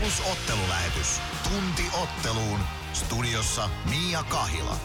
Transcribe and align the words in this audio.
Plus 0.00 0.22
ottelulähetys. 0.32 1.20
Tunti 1.42 1.82
otteluun. 2.02 2.60
Studiossa 2.92 3.70
Mia 3.90 4.22
Kahila. 4.22 4.76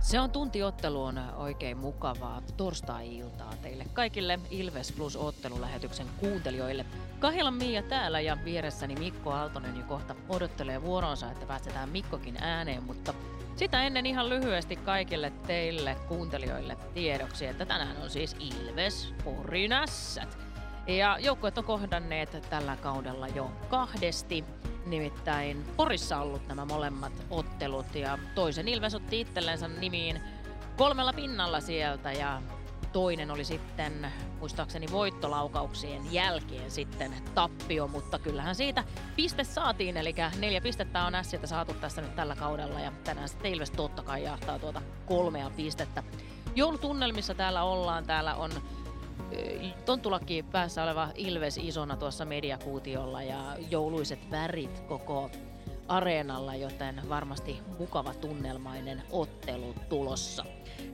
Se 0.00 0.20
on 0.20 0.30
tuntiotteluun 0.30 1.18
oikein 1.18 1.76
mukavaa 1.76 2.42
torstai-iltaa 2.56 3.52
teille 3.62 3.84
kaikille 3.92 4.38
Ilves 4.50 4.92
Plus 4.92 5.16
ottelulähetyksen 5.16 6.06
kuuntelijoille. 6.16 6.86
Kahilan 7.18 7.54
Mia 7.54 7.82
täällä 7.82 8.20
ja 8.20 8.38
vieressäni 8.44 8.94
Mikko 8.96 9.32
Aaltonen 9.32 9.76
jo 9.76 9.84
kohta 9.84 10.14
odottelee 10.28 10.82
vuoronsa, 10.82 11.30
että 11.30 11.46
päästetään 11.46 11.88
Mikkokin 11.88 12.36
ääneen, 12.36 12.82
mutta 12.82 13.14
sitä 13.56 13.82
ennen 13.82 14.06
ihan 14.06 14.28
lyhyesti 14.28 14.76
kaikille 14.76 15.32
teille 15.46 15.96
kuuntelijoille 16.08 16.76
tiedoksi, 16.94 17.46
että 17.46 17.66
tänään 17.66 17.96
on 18.02 18.10
siis 18.10 18.36
Ilves 18.40 19.14
Porinässät. 19.24 20.43
Ja 20.86 21.18
joukkueet 21.20 21.58
on 21.58 21.64
kohdanneet 21.64 22.46
tällä 22.50 22.76
kaudella 22.76 23.28
jo 23.28 23.50
kahdesti. 23.68 24.44
Nimittäin 24.86 25.64
Porissa 25.76 26.18
ollut 26.18 26.48
nämä 26.48 26.64
molemmat 26.64 27.12
ottelut 27.30 27.94
ja 27.94 28.18
toisen 28.34 28.68
Ilves 28.68 28.94
otti 28.94 29.20
itsellensä 29.20 29.68
nimiin 29.68 30.20
kolmella 30.76 31.12
pinnalla 31.12 31.60
sieltä 31.60 32.12
ja 32.12 32.42
toinen 32.92 33.30
oli 33.30 33.44
sitten 33.44 34.12
muistaakseni 34.40 34.86
voittolaukauksien 34.92 36.12
jälkeen 36.12 36.70
sitten 36.70 37.14
tappio, 37.34 37.88
mutta 37.88 38.18
kyllähän 38.18 38.54
siitä 38.54 38.84
piste 39.16 39.44
saatiin, 39.44 39.96
eli 39.96 40.14
neljä 40.38 40.60
pistettä 40.60 41.04
on 41.04 41.14
Ässiltä 41.14 41.46
saatu 41.46 41.74
tässä 41.74 42.02
nyt 42.02 42.16
tällä 42.16 42.36
kaudella 42.36 42.80
ja 42.80 42.92
tänään 43.04 43.28
sitten 43.28 43.52
Ilves 43.54 43.70
totta 43.70 44.02
kai 44.02 44.22
jahtaa 44.22 44.58
tuota 44.58 44.82
kolmea 45.06 45.50
pistettä. 45.50 46.02
Joulutunnelmissa 46.56 47.34
täällä 47.34 47.62
ollaan, 47.62 48.06
täällä 48.06 48.34
on 48.34 48.50
Tonttulakki 49.84 50.42
päässä 50.52 50.82
oleva 50.82 51.08
Ilves 51.14 51.56
isona 51.56 51.96
tuossa 51.96 52.24
mediakuutiolla 52.24 53.22
ja 53.22 53.56
jouluiset 53.70 54.30
värit 54.30 54.80
koko 54.80 55.30
areenalla, 55.88 56.54
joten 56.54 57.08
varmasti 57.08 57.60
mukava 57.78 58.14
tunnelmainen 58.14 59.02
ottelu 59.10 59.74
tulossa. 59.88 60.44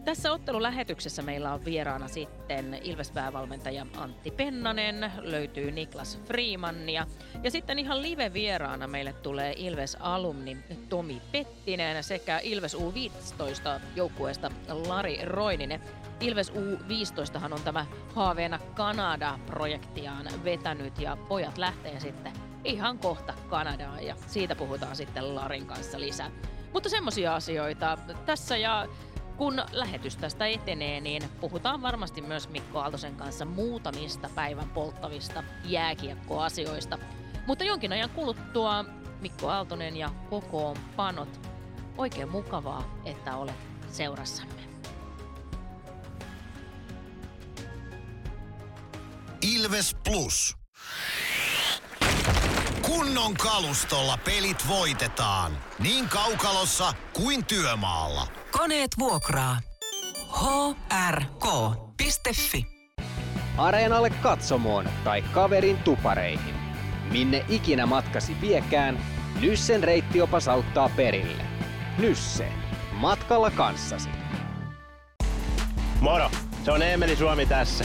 Tässä 0.04 0.32
ottelulähetyksessä 0.32 1.22
meillä 1.22 1.52
on 1.52 1.64
vieraana 1.64 2.08
sitten 2.08 2.78
Ilves-päävalmentaja 2.82 3.86
Antti 3.96 4.30
Pennanen, 4.30 5.12
löytyy 5.18 5.70
Niklas 5.70 6.18
Freemannia 6.24 7.06
ja 7.42 7.50
sitten 7.50 7.78
ihan 7.78 8.02
live-vieraana 8.02 8.86
meille 8.86 9.12
tulee 9.12 9.54
Ilves-alumni 9.56 10.56
Tomi 10.88 11.22
Pettinen 11.32 12.04
sekä 12.04 12.40
Ilves 12.42 12.76
U15 12.76 13.80
joukkueesta 13.96 14.50
Lari 14.68 15.18
Roininen. 15.24 15.80
Ilves 16.20 16.52
U15 16.52 17.52
on 17.52 17.62
tämä 17.64 17.86
haaveena 18.14 18.58
Kanada-projektiaan 18.74 20.26
vetänyt 20.44 20.98
ja 20.98 21.16
pojat 21.16 21.58
lähtee 21.58 22.00
sitten 22.00 22.32
ihan 22.64 22.98
kohta 22.98 23.34
Kanadaan 23.48 24.04
ja 24.06 24.16
siitä 24.26 24.56
puhutaan 24.56 24.96
sitten 24.96 25.34
Larin 25.34 25.66
kanssa 25.66 26.00
lisää. 26.00 26.30
Mutta 26.72 26.88
semmoisia 26.88 27.34
asioita 27.34 27.98
tässä 28.26 28.56
ja 28.56 28.88
kun 29.36 29.62
lähetys 29.72 30.16
tästä 30.16 30.46
etenee, 30.46 31.00
niin 31.00 31.22
puhutaan 31.40 31.82
varmasti 31.82 32.20
myös 32.20 32.48
Mikko 32.48 32.78
Aaltosen 32.78 33.16
kanssa 33.16 33.44
muutamista 33.44 34.30
päivän 34.34 34.68
polttavista 34.68 35.44
jääkiekkoasioista. 35.64 36.98
Mutta 37.46 37.64
jonkin 37.64 37.92
ajan 37.92 38.10
kuluttua 38.10 38.84
Mikko 39.20 39.48
Aaltonen 39.48 39.96
ja 39.96 40.10
kokoonpanot. 40.30 41.40
Oikein 41.98 42.28
mukavaa, 42.28 43.00
että 43.04 43.36
olet 43.36 43.54
seurassamme. 43.90 44.59
Ilves 49.42 49.96
Plus. 50.04 50.56
Kunnon 52.82 53.34
kalustolla 53.34 54.18
pelit 54.24 54.68
voitetaan. 54.68 55.52
Niin 55.78 56.08
kaukalossa 56.08 56.94
kuin 57.12 57.44
työmaalla. 57.44 58.26
Koneet 58.52 58.90
vuokraa. 58.98 59.60
hrk.fi 61.10 62.66
Areenalle 63.56 64.10
katsomoon 64.10 64.88
tai 65.04 65.22
kaverin 65.22 65.78
tupareihin. 65.78 66.54
Minne 67.12 67.44
ikinä 67.48 67.86
matkasi 67.86 68.40
viekään, 68.40 69.04
Nyssen 69.40 69.84
reittiopas 69.84 70.48
auttaa 70.48 70.88
perille. 70.96 71.42
Nysse. 71.98 72.52
Matkalla 72.92 73.50
kanssasi. 73.50 74.08
Moro! 76.00 76.30
Se 76.64 76.72
on 76.72 76.82
Eemeli 76.82 77.16
Suomi 77.16 77.46
tässä. 77.46 77.84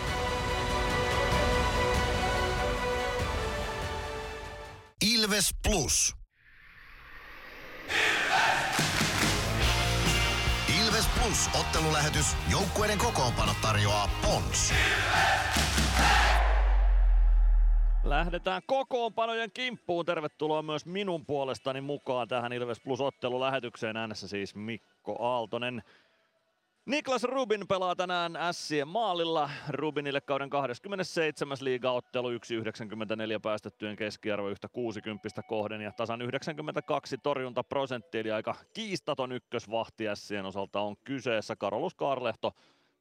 Ilves 5.01 5.49
Plus. 5.63 6.15
Ilves 10.81 11.07
Plus 11.07 11.49
ottelulähetys. 11.59 12.25
Joukkueiden 12.51 12.97
kokoonpano 12.97 13.51
tarjoaa 13.61 14.09
Pons. 14.21 14.73
Lähdetään 18.03 18.61
kokoonpanojen 18.65 19.51
kimppuun. 19.51 20.05
Tervetuloa 20.05 20.61
myös 20.61 20.85
minun 20.85 21.25
puolestani 21.25 21.81
mukaan 21.81 22.27
tähän 22.27 22.53
Ilves 22.53 22.79
Plus 22.79 23.01
ottelulähetykseen. 23.01 23.97
Äänessä 23.97 24.27
siis 24.27 24.55
Mikko 24.55 25.15
Aaltonen. 25.19 25.83
Niklas 26.91 27.23
Rubin 27.23 27.67
pelaa 27.67 27.95
tänään 27.95 28.37
Sien 28.51 28.87
maalilla. 28.87 29.49
Rubinille 29.69 30.21
kauden 30.21 30.49
27. 30.49 31.57
liigaottelu, 31.61 32.29
1,94 32.31 32.37
päästettyjen 33.41 33.95
keskiarvo, 33.95 34.49
yhtä 34.49 34.67
60 34.67 35.43
kohden 35.47 35.81
ja 35.81 35.91
tasan 35.91 36.21
92 36.21 37.17
torjuntaprosentti, 37.17 38.19
eli 38.19 38.31
aika 38.31 38.55
kiistaton 38.73 39.31
ykkösvahti 39.31 40.03
Sien 40.13 40.45
osalta 40.45 40.81
on 40.81 40.97
kyseessä. 40.97 41.55
Karolus 41.55 41.95
Karlehto 41.95 42.51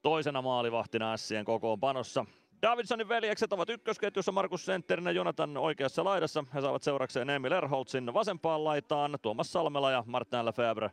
toisena 0.02 0.42
maalivahtina 0.42 1.16
Sien 1.16 1.44
kokoonpanossa. 1.44 2.24
Davidsonin 2.62 3.08
veljekset 3.08 3.52
ovat 3.52 3.70
ykkösketjussa 3.70 4.32
Markus 4.32 4.66
Sentterinen 4.66 5.14
Jonathan 5.14 5.56
oikeassa 5.56 6.04
laidassa. 6.04 6.44
He 6.54 6.60
saavat 6.60 6.82
seurakseen 6.82 7.30
Emil 7.30 7.52
Erholtsin 7.52 8.14
vasempaan 8.14 8.64
laitaan, 8.64 9.18
Tuomas 9.22 9.52
Salmela 9.52 9.90
ja 9.90 10.04
Martin 10.06 10.44
Lefebvre 10.44 10.90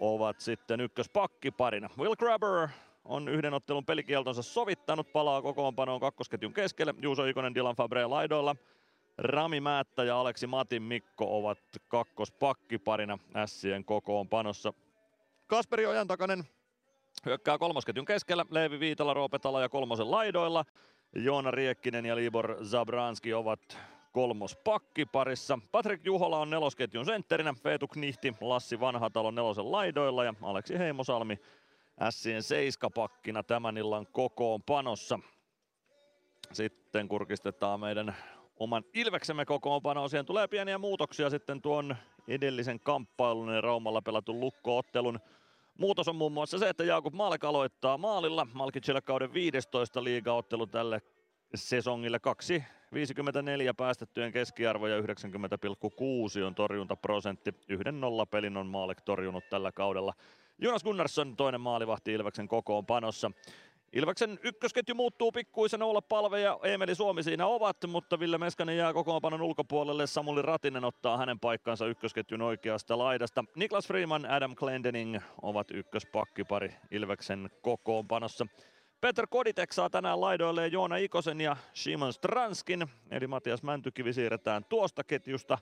ovat 0.00 0.40
sitten 0.40 0.80
ykköspakkiparina. 0.80 1.88
Will 1.98 2.16
Grabber 2.16 2.68
on 3.04 3.28
yhden 3.28 3.54
ottelun 3.54 3.84
pelikieltonsa 3.84 4.42
sovittanut, 4.42 5.12
palaa 5.12 5.42
kokoonpanoon 5.42 6.00
kakkosketjun 6.00 6.54
keskelle. 6.54 6.94
Juuso 7.02 7.24
Ikonen, 7.24 7.54
Dylan 7.54 7.76
Fabre 7.76 8.06
laidoilla. 8.06 8.56
Rami 9.18 9.60
Määttä 9.60 10.04
ja 10.04 10.20
Aleksi 10.20 10.46
Matin 10.46 10.82
Mikko 10.82 11.38
ovat 11.38 11.58
kakkospakkiparina 11.88 13.18
Sien 13.46 13.84
kokoonpanossa. 13.84 14.72
Kasperi 15.46 15.86
Ojantakanen 15.86 16.44
hyökkää 17.26 17.58
kolmosketjun 17.58 18.04
keskellä. 18.04 18.46
Leevi 18.50 18.80
Viitala, 18.80 19.14
Roopetala 19.14 19.60
ja 19.60 19.68
kolmosen 19.68 20.10
laidoilla. 20.10 20.64
Joona 21.14 21.50
Riekkinen 21.50 22.06
ja 22.06 22.16
Libor 22.16 22.64
Zabranski 22.64 23.34
ovat 23.34 23.78
kolmospakkiparissa. 24.18 25.58
Patrick 25.72 26.06
Juhola 26.06 26.38
on 26.38 26.50
nelosketjun 26.50 27.04
sentterinä, 27.04 27.54
Feetu 27.62 27.88
Knihti, 27.88 28.34
Lassi 28.40 28.80
Vanhatalo 28.80 29.30
nelosen 29.30 29.72
laidoilla 29.72 30.24
ja 30.24 30.34
Aleksi 30.42 30.78
Heimosalmi 30.78 31.38
Sien 32.10 32.42
seiskapakkina 32.42 33.42
tämän 33.42 33.78
illan 33.78 34.06
kokoonpanossa. 34.12 35.18
Sitten 36.52 37.08
kurkistetaan 37.08 37.80
meidän 37.80 38.16
oman 38.56 38.84
Ilveksemme 38.94 39.44
kokoonpanoon. 39.44 40.10
Siihen 40.10 40.26
tulee 40.26 40.48
pieniä 40.48 40.78
muutoksia 40.78 41.30
sitten 41.30 41.62
tuon 41.62 41.96
edellisen 42.28 42.80
kamppailun 42.80 43.54
ja 43.54 43.60
Raumalla 43.60 44.02
pelatun 44.02 44.40
lukkoottelun 44.40 45.18
Muutos 45.78 46.08
on 46.08 46.16
muun 46.16 46.32
muassa 46.32 46.58
se, 46.58 46.68
että 46.68 46.84
Jakub 46.84 47.14
Malk 47.14 47.44
aloittaa 47.44 47.98
maalilla. 47.98 48.46
Malkicille 48.52 49.00
kauden 49.00 49.34
15 49.34 50.04
liigaottelu 50.04 50.66
tälle 50.66 51.02
sesongille. 51.54 52.18
Kaksi 52.18 52.64
54 52.94 53.74
päästettyjen 53.74 54.32
keskiarvo 54.32 54.86
ja 54.86 55.00
90,6 55.00 55.04
on 56.46 56.54
torjuntaprosentti. 56.54 57.54
Yhden 57.68 58.00
nollapelin 58.00 58.56
on 58.56 58.66
Maalek 58.66 59.00
torjunut 59.00 59.48
tällä 59.50 59.72
kaudella. 59.72 60.14
Jonas 60.58 60.84
Gunnarsson 60.84 61.36
toinen 61.36 61.60
maalivahti 61.60 62.12
Ilveksen 62.12 62.48
kokoonpanossa. 62.48 63.30
Ilveksen 63.92 64.38
ykkösketju 64.42 64.94
muuttuu 64.94 65.32
pikkuisen, 65.32 65.82
olla 65.82 66.02
Palve 66.02 66.40
ja 66.40 66.58
Emeli 66.62 66.94
Suomi 66.94 67.22
siinä 67.22 67.46
ovat, 67.46 67.76
mutta 67.86 68.20
Ville 68.20 68.38
Meskanen 68.38 68.76
jää 68.76 68.92
kokoonpanon 68.92 69.42
ulkopuolelle. 69.42 70.06
Samuli 70.06 70.42
Ratinen 70.42 70.84
ottaa 70.84 71.18
hänen 71.18 71.40
paikkansa 71.40 71.86
ykkösketjun 71.86 72.42
oikeasta 72.42 72.98
laidasta. 72.98 73.44
Niklas 73.56 73.86
Freeman, 73.86 74.30
Adam 74.30 74.54
Glendening 74.56 75.16
ovat 75.42 75.70
ykköspakkipari 75.70 76.74
Ilveksen 76.90 77.50
kokoonpanossa. 77.62 78.46
Peter 79.00 79.26
Koditek 79.30 79.72
saa 79.72 79.90
tänään 79.90 80.20
laidoille 80.20 80.66
Joona 80.66 80.96
Ikosen 80.96 81.40
ja 81.40 81.56
Simon 81.74 82.12
Stranskin, 82.12 82.86
eli 83.10 83.26
Matias 83.26 83.62
Mäntykivi 83.62 84.12
siirretään 84.12 84.64
tuosta 84.64 85.04
ketjusta 85.04 85.58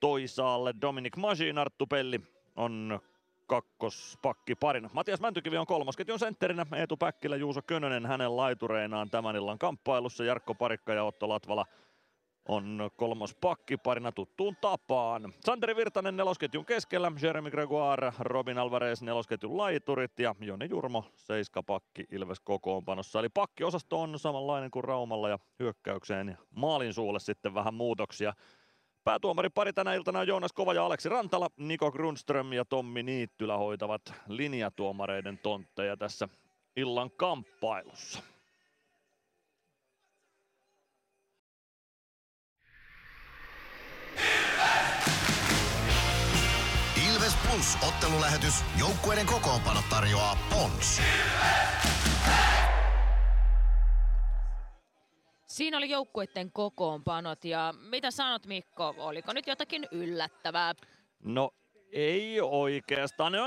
toisaalle. 0.00 0.74
Dominic 0.80 1.16
Magin, 1.16 1.58
Arttu 1.58 1.86
Pelli 1.86 2.20
on 2.56 3.00
kakkospakki 3.46 4.54
parina. 4.54 4.90
Matias 4.92 5.20
Mäntykivi 5.20 5.56
on 5.56 5.66
kolmosketjun 5.66 6.18
sentterinä, 6.18 6.66
Eetu 6.76 6.96
Päkkilä, 6.96 7.36
Juuso 7.36 7.62
Könönen 7.62 8.06
hänen 8.06 8.36
laitureinaan 8.36 9.10
tämän 9.10 9.36
illan 9.36 9.58
kamppailussa. 9.58 10.24
Jarkko 10.24 10.54
Parikka 10.54 10.92
ja 10.92 11.04
Otto 11.04 11.28
Latvala 11.28 11.66
on 12.48 12.90
kolmos 12.96 13.36
parina 13.82 14.12
tuttuun 14.12 14.56
tapaan. 14.60 15.32
Santeri 15.40 15.76
Virtanen 15.76 16.16
nelosketjun 16.16 16.64
keskellä, 16.64 17.12
Jeremy 17.22 17.50
Gregoire, 17.50 18.12
Robin 18.18 18.58
Alvarez 18.58 19.02
nelosketjun 19.02 19.56
laiturit 19.56 20.18
ja 20.18 20.34
Joni 20.40 20.66
Jurmo 20.70 21.04
seiskapakki 21.14 22.04
Ilves 22.12 22.40
kokoonpanossa. 22.40 23.20
Eli 23.20 23.28
pakkiosasto 23.28 24.00
on 24.00 24.18
samanlainen 24.18 24.70
kuin 24.70 24.84
Raumalla 24.84 25.28
ja 25.28 25.38
hyökkäykseen 25.58 26.28
ja 26.28 26.36
maalin 26.50 26.94
suulle 26.94 27.20
sitten 27.20 27.54
vähän 27.54 27.74
muutoksia. 27.74 28.34
Päätuomari 29.04 29.50
pari 29.50 29.72
tänä 29.72 29.94
iltana 29.94 30.18
on 30.18 30.28
Joonas 30.28 30.52
Kova 30.52 30.74
ja 30.74 30.86
Aleksi 30.86 31.08
Rantala. 31.08 31.50
Niko 31.56 31.92
Grundström 31.92 32.52
ja 32.52 32.64
Tommi 32.64 33.02
Niittylä 33.02 33.56
hoitavat 33.56 34.14
linjatuomareiden 34.28 35.38
tontteja 35.38 35.96
tässä 35.96 36.28
illan 36.76 37.10
kamppailussa. 37.10 38.22
Plus 47.52 47.78
ottelulähetys. 47.88 48.64
Joukkueiden 48.78 49.26
kokoonpano 49.26 49.80
tarjoaa 49.90 50.36
Pons. 50.50 51.02
Siinä 55.46 55.76
oli 55.76 55.90
joukkueiden 55.90 56.52
kokoonpanot 56.52 57.44
ja 57.44 57.74
mitä 57.90 58.10
sanot 58.10 58.46
Mikko, 58.46 58.94
oliko 58.98 59.32
nyt 59.32 59.46
jotakin 59.46 59.86
yllättävää? 59.90 60.74
No 61.24 61.50
ei 61.92 62.40
oikeastaan. 62.40 63.32
No, 63.32 63.46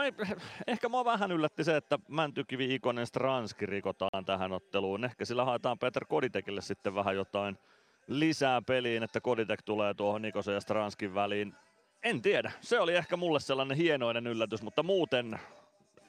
ehkä 0.67 0.89
mua 0.89 1.05
vähän 1.05 1.31
yllätti 1.31 1.63
se, 1.63 1.77
että 1.77 1.99
Mäntykivi, 2.09 2.75
Ikonen, 2.75 3.07
Stranski 3.07 3.65
rikotaan 3.65 4.25
tähän 4.25 4.51
otteluun. 4.51 5.05
Ehkä 5.05 5.25
sillä 5.25 5.45
haetaan 5.45 5.79
Peter 5.79 6.05
Koditekille 6.05 6.61
sitten 6.61 6.95
vähän 6.95 7.15
jotain 7.15 7.57
lisää 8.07 8.61
peliin, 8.61 9.03
että 9.03 9.21
Koditek 9.21 9.61
tulee 9.61 9.93
tuohon 9.93 10.21
Nikosen 10.21 10.53
ja 10.53 10.61
Stranskin 10.61 11.15
väliin. 11.15 11.55
En 12.05 12.21
tiedä. 12.21 12.51
Se 12.61 12.79
oli 12.79 12.95
ehkä 12.95 13.17
mulle 13.17 13.39
sellainen 13.39 13.77
hienoinen 13.77 14.27
yllätys, 14.27 14.61
mutta 14.61 14.83
muuten 14.83 15.39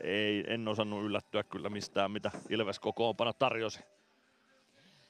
ei, 0.00 0.44
en 0.46 0.68
osannut 0.68 1.04
yllättyä 1.04 1.42
kyllä 1.42 1.68
mistään, 1.68 2.10
mitä 2.10 2.30
Ilves 2.50 2.78
kokoonpano 2.78 3.32
tarjosi. 3.32 3.80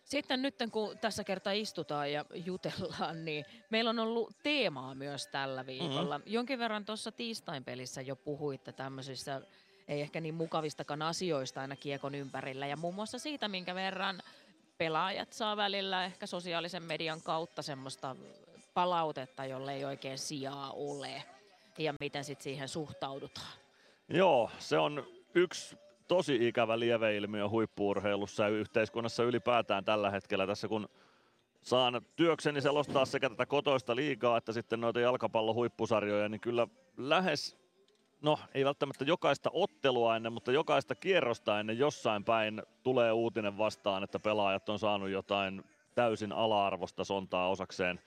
Sitten 0.05 0.43
nyt 0.43 0.55
kun 0.73 0.99
tässä 0.99 1.25
kertaa 1.25 1.53
istutaan 1.53 2.13
ja 2.13 2.25
jutellaan, 2.35 3.25
niin 3.25 3.45
meillä 3.71 3.91
on 3.91 3.99
ollut 3.99 4.37
teemaa 4.43 4.95
myös 4.95 5.27
tällä 5.27 5.67
viikolla. 5.67 6.19
Mm-hmm. 6.19 6.33
Jonkin 6.33 6.59
verran 6.59 6.85
tuossa 6.85 7.13
tiistain 7.13 7.65
pelissä 7.65 8.03
jo 8.03 8.17
puhuitte 8.17 8.73
tämmöisissä 8.73 9.41
ei 9.89 10.01
ehkä 10.01 10.21
niin 10.21 10.35
mukavistakaan 10.35 11.03
asioista 11.03 11.61
aina 11.61 11.77
kiekon 11.77 12.15
ympärillä. 12.15 12.67
Ja 12.67 12.77
muun 12.77 12.95
muassa 12.95 13.19
siitä, 13.19 13.49
minkä 13.49 13.75
verran 13.75 14.23
pelaajat 14.79 15.33
saa 15.33 15.57
välillä 15.57 16.05
ehkä 16.05 16.27
sosiaalisen 16.27 16.83
median 16.83 17.23
kautta 17.23 17.63
semmoista 17.63 18.17
palautetta, 18.77 19.45
jolle 19.45 19.75
ei 19.75 19.85
oikein 19.85 20.19
sijaa 20.19 20.71
ole. 20.71 21.23
Ja 21.79 21.95
miten 22.01 22.25
sitten 22.25 22.45
siihen 22.45 22.69
suhtaudutaan. 22.69 23.53
Joo, 24.09 24.51
se 24.59 24.79
on 24.79 25.05
yksi 25.35 25.77
tosi 26.09 26.49
ikävä 26.49 26.79
lieveilmiö 26.79 27.49
huippuurheilussa 27.49 28.43
ja 28.43 28.49
yhteiskunnassa 28.49 29.23
ylipäätään 29.23 29.85
tällä 29.85 30.11
hetkellä 30.11 30.47
tässä, 30.47 30.69
kun 30.69 30.89
saan 31.63 32.03
työkseni 32.17 32.61
selostaa 32.61 33.05
sekä 33.05 33.31
tätä 33.31 33.47
kotoista 33.47 33.97
liigaa 33.97 34.37
että 34.37 34.53
sitten 34.53 34.81
noita 34.81 35.01
jalkapallohuippusarjoja, 35.01 36.29
niin 36.29 36.41
kyllä 36.41 36.69
lähes, 36.97 37.59
no 38.23 38.39
ei 38.55 38.65
välttämättä 38.65 39.05
jokaista 39.05 39.51
ottelua 39.53 40.17
ennen, 40.17 40.33
mutta 40.33 40.53
jokaista 40.53 40.95
kierrosta 40.95 41.61
ennen 41.61 41.79
jossain 41.79 42.25
päin 42.25 42.63
tulee 42.83 43.13
uutinen 43.13 43.59
vastaan, 43.59 44.05
että 44.05 44.19
pelaajat 44.19 44.69
on 44.69 44.79
saanut 44.79 45.11
jotain 45.11 45.65
täysin 45.95 46.33
ala-arvosta 46.33 47.05
sontaa 47.05 47.49
osakseen 47.49 48.01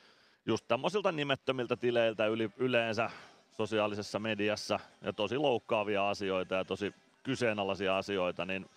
just 0.50 0.68
tämmöisiltä 0.68 1.12
nimettömiltä 1.12 1.76
tileiltä 1.76 2.26
yli, 2.26 2.50
yleensä 2.58 3.10
sosiaalisessa 3.52 4.20
mediassa 4.20 4.80
ja 5.02 5.14
tosi 5.14 5.38
loukkaavia 5.38 6.10
asioita 6.10 6.56
ja 6.56 6.66
tosi 6.66 6.94
kyseenalaisia 7.24 7.98
asioita, 7.98 8.46
niin 8.46 8.70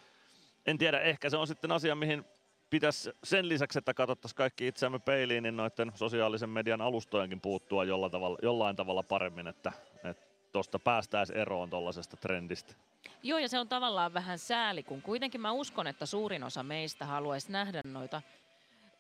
en 0.66 0.78
tiedä, 0.78 1.00
ehkä 1.00 1.30
se 1.30 1.36
on 1.36 1.46
sitten 1.46 1.72
asia, 1.72 1.94
mihin 1.94 2.24
pitäisi 2.70 3.10
sen 3.24 3.48
lisäksi, 3.48 3.78
että 3.78 3.94
katsottaisiin 3.94 4.36
kaikki 4.36 4.68
itseämme 4.68 4.98
peiliin, 4.98 5.42
niin 5.42 5.56
noiden 5.56 5.92
sosiaalisen 5.94 6.50
median 6.50 6.80
alustojenkin 6.80 7.40
puuttua 7.40 7.84
jollain 7.84 8.12
tavalla, 8.12 8.38
jollain 8.42 8.76
tavalla 8.76 9.02
paremmin, 9.02 9.46
että 9.46 9.72
tuosta 10.52 10.78
päästäisiin 10.78 11.38
eroon 11.38 11.70
tuollaisesta 11.70 12.16
trendistä. 12.16 12.74
Joo, 13.22 13.38
ja 13.38 13.48
se 13.48 13.58
on 13.58 13.68
tavallaan 13.68 14.14
vähän 14.14 14.38
sääli, 14.38 14.82
kun 14.82 15.02
kuitenkin 15.02 15.40
mä 15.40 15.52
uskon, 15.52 15.86
että 15.86 16.06
suurin 16.06 16.44
osa 16.44 16.62
meistä 16.62 17.06
haluaisi 17.06 17.52
nähdä 17.52 17.80
noita 17.84 18.22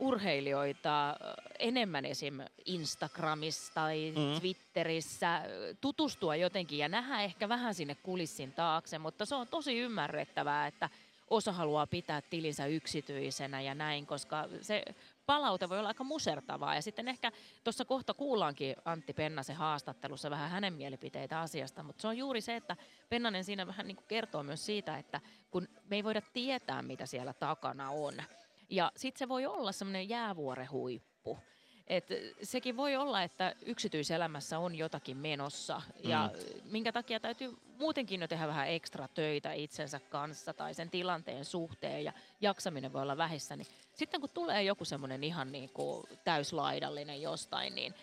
urheilijoita 0.02 1.16
enemmän 1.58 2.04
esim. 2.04 2.40
Instagramissa 2.64 3.74
tai 3.74 4.12
mm. 4.16 4.40
Twitterissä, 4.40 5.42
tutustua 5.80 6.36
jotenkin 6.36 6.78
ja 6.78 6.88
nähdä 6.88 7.20
ehkä 7.20 7.48
vähän 7.48 7.74
sinne 7.74 7.94
kulissin 7.94 8.52
taakse, 8.52 8.98
mutta 8.98 9.26
se 9.26 9.34
on 9.34 9.48
tosi 9.48 9.78
ymmärrettävää, 9.78 10.66
että 10.66 10.88
osa 11.30 11.52
haluaa 11.52 11.86
pitää 11.86 12.20
tilinsä 12.20 12.66
yksityisenä 12.66 13.60
ja 13.60 13.74
näin, 13.74 14.06
koska 14.06 14.48
se 14.60 14.84
palaute 15.26 15.68
voi 15.68 15.78
olla 15.78 15.88
aika 15.88 16.04
musertavaa. 16.04 16.74
Ja 16.74 16.82
sitten 16.82 17.08
ehkä 17.08 17.32
tuossa 17.64 17.84
kohta 17.84 18.14
kuullaankin 18.14 18.76
Antti 18.84 19.12
Pennasen 19.12 19.56
haastattelussa 19.56 20.30
vähän 20.30 20.50
hänen 20.50 20.72
mielipiteitä 20.72 21.40
asiasta, 21.40 21.82
mutta 21.82 22.00
se 22.02 22.08
on 22.08 22.18
juuri 22.18 22.40
se, 22.40 22.56
että 22.56 22.76
Pennanen 23.08 23.44
siinä 23.44 23.66
vähän 23.66 23.86
niin 23.86 23.98
kertoo 24.08 24.42
myös 24.42 24.66
siitä, 24.66 24.98
että 24.98 25.20
kun 25.50 25.68
me 25.90 25.96
ei 25.96 26.04
voida 26.04 26.22
tietää, 26.32 26.82
mitä 26.82 27.06
siellä 27.06 27.32
takana 27.32 27.90
on, 27.90 28.14
ja 28.72 28.92
sitten 28.96 29.18
se 29.18 29.28
voi 29.28 29.46
olla 29.46 29.72
semmoinen 29.72 30.08
jäävuorehuippu. 30.08 31.38
Et 31.86 32.06
sekin 32.42 32.76
voi 32.76 32.96
olla, 32.96 33.22
että 33.22 33.54
yksityiselämässä 33.66 34.58
on 34.58 34.74
jotakin 34.74 35.16
menossa 35.16 35.82
ja 36.04 36.30
mm. 36.34 36.70
minkä 36.70 36.92
takia 36.92 37.20
täytyy 37.20 37.56
muutenkin 37.78 38.20
jo 38.20 38.28
tehdä 38.28 38.46
vähän 38.46 38.68
ekstra 38.68 39.08
töitä 39.08 39.52
itsensä 39.52 40.00
kanssa 40.00 40.54
tai 40.54 40.74
sen 40.74 40.90
tilanteen 40.90 41.44
suhteen 41.44 42.04
ja 42.04 42.12
jaksaminen 42.40 42.92
voi 42.92 43.02
olla 43.02 43.16
vähissä, 43.16 43.56
niin 43.56 43.66
sitten 43.94 44.20
kun 44.20 44.30
tulee 44.30 44.62
joku 44.62 44.84
semmoinen 44.84 45.24
ihan 45.24 45.52
niin 45.52 45.70
kuin 45.70 46.06
täyslaidallinen 46.24 47.22
jostain, 47.22 47.74
niin 47.74 47.94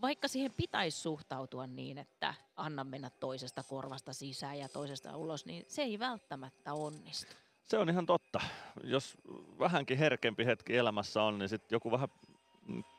vaikka 0.00 0.28
siihen 0.28 0.52
pitäisi 0.56 1.00
suhtautua 1.00 1.66
niin, 1.66 1.98
että 1.98 2.34
anna 2.56 2.84
mennä 2.84 3.10
toisesta 3.10 3.62
korvasta 3.62 4.12
sisään 4.12 4.58
ja 4.58 4.68
toisesta 4.68 5.16
ulos, 5.16 5.46
niin 5.46 5.64
se 5.68 5.82
ei 5.82 5.98
välttämättä 5.98 6.74
onnistu. 6.74 7.36
Se 7.66 7.78
on 7.78 7.88
ihan 7.88 8.06
totta. 8.06 8.40
Jos 8.84 9.18
vähänkin 9.58 9.98
herkempi 9.98 10.46
hetki 10.46 10.76
elämässä 10.76 11.22
on, 11.22 11.38
niin 11.38 11.48
sitten 11.48 11.76
joku 11.76 11.90
vähän 11.90 12.08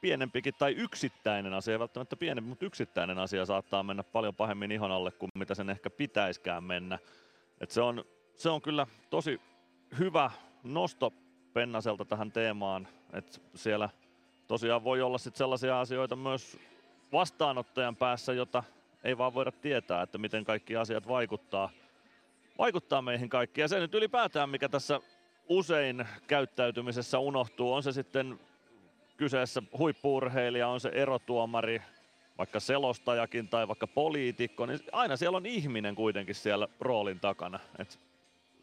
pienempikin 0.01 0.53
tai 0.59 0.73
yksittäinen 0.73 1.53
asia, 1.53 1.79
välttämättä 1.79 2.15
pienempi, 2.15 2.49
mutta 2.49 2.65
yksittäinen 2.65 3.17
asia 3.17 3.45
saattaa 3.45 3.83
mennä 3.83 4.03
paljon 4.03 4.35
pahemmin 4.35 4.71
ihon 4.71 4.91
alle 4.91 5.11
kuin 5.11 5.29
mitä 5.35 5.55
sen 5.55 5.69
ehkä 5.69 5.89
pitäiskään 5.89 6.63
mennä. 6.63 6.99
Et 7.61 7.71
se, 7.71 7.81
on, 7.81 8.05
se 8.37 8.49
on 8.49 8.61
kyllä 8.61 8.87
tosi 9.09 9.41
hyvä 9.99 10.31
nosto 10.63 11.13
Pennaselta 11.53 12.05
tähän 12.05 12.31
teemaan, 12.31 12.87
että 13.13 13.39
siellä 13.55 13.89
tosiaan 14.47 14.83
voi 14.83 15.01
olla 15.01 15.17
sit 15.17 15.35
sellaisia 15.35 15.81
asioita 15.81 16.15
myös 16.15 16.57
vastaanottajan 17.11 17.95
päässä, 17.95 18.33
jota 18.33 18.63
ei 19.03 19.17
vaan 19.17 19.33
voida 19.33 19.51
tietää, 19.51 20.01
että 20.01 20.17
miten 20.17 20.43
kaikki 20.43 20.75
asiat 20.75 21.07
vaikuttaa– 21.07 21.69
vaikuttaa 22.61 23.01
meihin 23.01 23.29
kaikkiin. 23.29 23.63
Ja 23.63 23.67
se 23.67 23.79
nyt 23.79 23.93
ylipäätään, 23.93 24.49
mikä 24.49 24.69
tässä 24.69 24.99
usein 25.49 26.05
käyttäytymisessä 26.27 27.19
unohtuu, 27.19 27.73
on 27.73 27.83
se 27.83 27.91
sitten 27.91 28.39
kyseessä 29.17 29.63
huippuurheilija, 29.77 30.67
on 30.67 30.79
se 30.79 30.89
erotuomari, 30.89 31.81
vaikka 32.37 32.59
selostajakin 32.59 33.47
tai 33.47 33.67
vaikka 33.67 33.87
poliitikko, 33.87 34.65
niin 34.65 34.79
aina 34.91 35.17
siellä 35.17 35.37
on 35.37 35.45
ihminen 35.45 35.95
kuitenkin 35.95 36.35
siellä 36.35 36.67
roolin 36.79 37.19
takana. 37.19 37.59
Et 37.79 37.99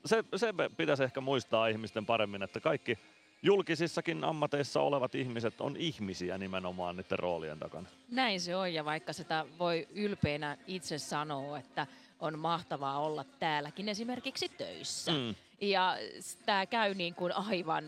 se, 0.05 0.25
se 0.37 0.55
pitäisi 0.77 1.05
ehkä 1.05 1.21
muistaa 1.21 1.67
ihmisten 1.67 2.07
paremmin, 2.07 2.43
että 2.43 2.61
kaikki 2.61 2.99
julkisissakin 3.43 4.25
ammateissa 4.25 4.81
olevat 4.81 5.15
ihmiset 5.15 5.61
on 5.61 5.77
ihmisiä 5.77 6.39
nimenomaan 6.39 6.97
niiden 6.97 7.19
roolien 7.19 7.59
takana. 7.59 7.89
Näin 8.11 8.41
se 8.41 8.57
on 8.57 8.75
ja 8.75 8.85
vaikka 8.85 9.13
sitä 9.13 9.47
voi 9.59 9.89
ylpeänä 9.95 10.59
itse 10.67 10.99
sanoa, 10.99 11.59
että 11.59 11.87
on 12.21 12.39
mahtavaa 12.39 12.99
olla 12.99 13.25
täälläkin 13.25 13.89
esimerkiksi 13.89 14.49
töissä. 14.49 15.13
Mm. 15.13 15.35
Ja 15.61 15.97
tämä 16.47 16.67
käy 16.67 16.95
niin 16.95 17.15
kuin 17.15 17.33
aivan 17.33 17.85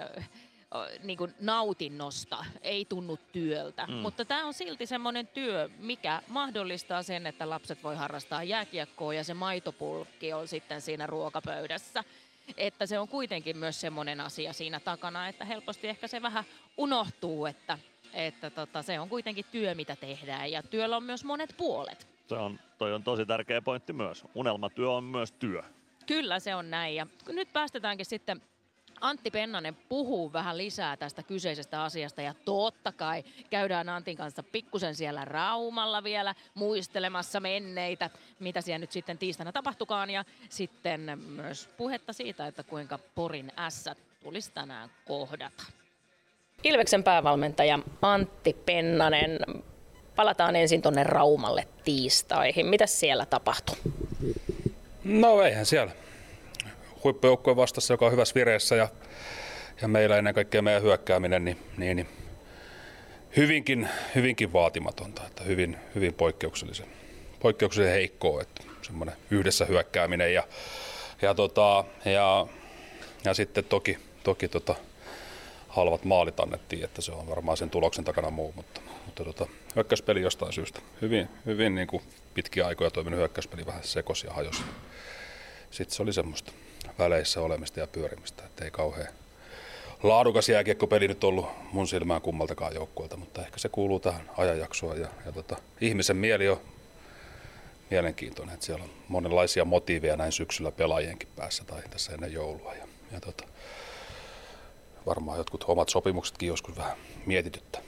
niin 1.03 1.19
kuin 1.19 1.35
nautinnosta, 1.41 2.45
ei 2.63 2.85
tunnu 2.85 3.19
työltä. 3.33 3.87
Mm. 3.87 3.93
Mutta 3.93 4.25
tämä 4.25 4.47
on 4.47 4.55
silti 4.55 4.87
semmoinen 4.87 5.27
työ, 5.27 5.71
mikä 5.79 6.23
mahdollistaa 6.29 7.03
sen, 7.03 7.27
että 7.27 7.51
lapset 7.51 7.83
voi 7.83 7.97
harrastaa 7.97 8.43
jääkiekkoa 8.43 9.15
ja 9.15 9.25
se 9.25 9.35
maitopulkki 9.35 10.33
on 10.33 10.49
sitten 10.49 10.81
siinä 10.81 11.07
ruokapöydässä. 11.07 12.05
Että 12.57 12.87
se 12.87 12.99
on 12.99 13.09
kuitenkin 13.09 13.57
myös 13.57 13.81
semmoinen 13.81 14.21
asia 14.21 14.53
siinä 14.53 14.81
takana, 14.81 15.29
että 15.29 15.45
helposti 15.45 15.89
ehkä 15.89 16.09
se 16.09 16.23
vähän 16.23 16.45
unohtuu, 16.77 17.47
että, 17.47 17.79
että 18.13 18.51
tota, 18.51 18.83
se 18.83 19.01
on 19.01 19.09
kuitenkin 19.09 19.45
työ, 19.53 19.75
mitä 19.75 19.97
tehdään 19.97 20.51
ja 20.51 20.63
työllä 20.63 20.97
on 20.97 21.05
myös 21.05 21.25
monet 21.25 21.55
puolet. 21.57 22.07
Se 22.31 22.37
on, 22.37 22.61
toi 22.79 22.93
on 22.95 23.03
tosi 23.03 23.27
tärkeä 23.27 23.63
pointti 23.63 23.93
myös. 23.93 24.25
Unelmatyö 24.35 24.91
on 24.91 25.05
myös 25.05 25.33
työ. 25.33 25.63
Kyllä 26.07 26.41
se 26.41 26.55
on 26.55 26.71
näin 26.71 26.95
ja 26.95 27.07
nyt 27.29 27.53
päästetäänkin 27.53 28.07
sitten 28.07 28.43
Antti 29.01 29.31
Pennanen 29.31 29.77
puhuu 29.89 30.33
vähän 30.33 30.59
lisää 30.59 30.97
tästä 30.97 31.23
kyseisestä 31.23 31.83
asiasta 31.83 32.23
ja 32.23 32.35
totta 32.45 32.93
kai 32.93 33.25
käydään 33.51 33.89
Antin 33.89 34.17
kanssa 34.17 34.43
pikkusen 34.43 34.95
siellä 34.95 35.25
Raumalla 35.25 36.05
vielä 36.05 36.35
muistelemassa 36.55 37.41
menneitä, 37.41 38.11
mitä 38.39 38.61
siellä 38.61 38.79
nyt 38.79 38.93
sitten 38.93 39.19
tiistaina 39.19 39.53
tapahtukaan 39.53 40.11
ja 40.11 40.25
sitten 40.49 41.19
myös 41.19 41.69
puhetta 41.77 42.13
siitä, 42.13 42.47
että 42.47 42.63
kuinka 42.63 42.99
Porin 43.15 43.53
S 43.69 43.85
tulisi 44.23 44.53
tänään 44.53 44.91
kohdata. 45.07 45.65
Ilveksen 46.65 47.05
päävalmentaja 47.05 47.79
Antti 48.03 48.53
Pennanen, 48.53 49.39
palataan 50.17 50.57
ensin 50.57 50.83
tuonne 50.83 51.05
Raumalle 51.05 51.67
tiistaihin. 51.85 52.67
Mitä 52.67 52.87
siellä 52.87 53.27
tapahtui? 53.27 53.77
No 55.05 55.43
eihän 55.43 55.67
siellä 55.67 55.93
huippujoukkue 57.05 57.57
vastassa, 57.57 57.95
joka 57.95 58.07
on 58.07 58.13
hyvässä 58.13 58.35
vireessä 58.35 58.77
ja, 58.77 58.89
ja 59.83 59.89
meillä 59.89 60.17
ennen 60.17 60.35
kaikkea 60.35 60.63
meidän 60.63 60.83
hyökkääminen 60.83 61.45
niin, 61.45 61.57
niin, 61.77 61.97
niin 61.97 62.09
hyvinkin, 63.37 63.89
hyvinkin 64.15 64.53
vaatimatonta, 64.53 65.23
että 65.27 65.45
hyvin, 65.45 65.77
hyvin 65.95 66.15
poikkeuksellisen, 66.15 66.87
poikkeuksellisen 67.41 67.95
heikkoa, 67.95 68.43
että 68.43 68.63
semmoinen 68.83 69.17
yhdessä 69.31 69.65
hyökkääminen 69.65 70.35
ja, 70.35 70.45
ja, 71.23 71.35
tota, 71.35 71.85
ja, 72.05 72.47
ja 73.25 73.35
sitten 73.35 73.65
toki, 73.65 73.99
toki 74.23 74.49
tota, 74.49 74.75
halvat 75.71 76.05
maalit 76.05 76.41
annettiin, 76.41 76.85
että 76.85 77.03
se 77.03 77.13
on 77.13 77.29
varmaan 77.29 77.57
sen 77.57 77.71
tuloksen 77.71 78.05
takana 78.05 78.31
muu, 78.31 78.53
mutta, 78.57 78.81
mutta 79.07 79.25
tota, 79.25 79.47
hyökkäyspeli 79.77 80.23
jostain 80.23 80.53
syystä. 80.53 80.81
Hyvin, 81.03 81.29
hyvin 81.47 81.75
niin 81.75 81.87
kuin 81.87 82.03
pitkiä 82.35 82.67
aikoja 82.67 82.91
toiminut 82.91 83.19
hyökkäyspeli 83.19 83.67
vähän 83.67 83.85
sekos 83.85 84.25
ja 84.25 84.33
hajosi. 84.33 84.63
Sitten 85.71 85.97
se 85.97 86.03
oli 86.03 86.13
semmoista 86.13 86.53
väleissä 86.99 87.41
olemista 87.41 87.81
ja 87.81 87.87
pyörimistä. 87.87 88.45
Että 88.45 88.65
ei 88.65 88.71
kauhean 88.71 89.09
laadukas 90.03 90.49
jääkiekkopeli 90.49 91.09
nyt 91.09 91.25
ollut 91.25 91.47
mun 91.73 91.89
silmään 91.89 92.23
kummaltakaan 92.23 92.75
joukkueelta, 92.75 93.17
mutta 93.17 93.43
ehkä 93.43 93.59
se 93.59 93.69
kuuluu 93.69 94.01
tähän 94.01 94.31
ajanjaksoon. 94.37 95.01
Ja, 95.01 95.09
ja 95.27 95.33
tota, 95.33 95.57
ihmisen 95.81 96.17
mieli 96.17 96.49
on 96.49 96.61
mielenkiintoinen, 97.91 98.55
että 98.55 98.67
siellä 98.67 98.85
on 98.85 98.91
monenlaisia 99.09 99.65
motiiveja 99.65 100.17
näin 100.17 100.33
syksyllä 100.33 100.71
pelaajienkin 100.71 101.29
päässä 101.37 101.65
tai 101.65 101.83
tässä 101.91 102.13
ennen 102.13 102.33
joulua. 102.33 102.75
Ja, 102.75 102.87
ja 103.13 103.21
tota, 103.21 103.45
varmaan 105.07 105.39
jotkut 105.39 105.65
omat 105.69 105.89
sopimuksetkin 105.89 106.47
joskus 106.47 106.77
vähän 106.77 106.97
mietityttää. 107.27 107.83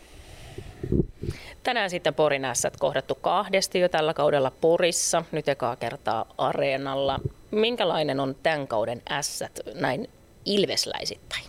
Tänään 1.62 1.90
sitten 1.90 2.14
Porin 2.14 2.44
ässät 2.44 2.76
kohdattu 2.76 3.14
kahdesti 3.14 3.80
jo 3.80 3.88
tällä 3.88 4.14
kaudella 4.14 4.50
Porissa, 4.50 5.24
nyt 5.32 5.48
ekaa 5.48 5.76
kertaa 5.76 6.26
Areenalla. 6.38 7.20
Minkälainen 7.50 8.20
on 8.20 8.36
tämän 8.42 8.68
kauden 8.68 9.02
ässät 9.10 9.60
näin 9.74 10.10
ilvesläisittäin? 10.44 11.44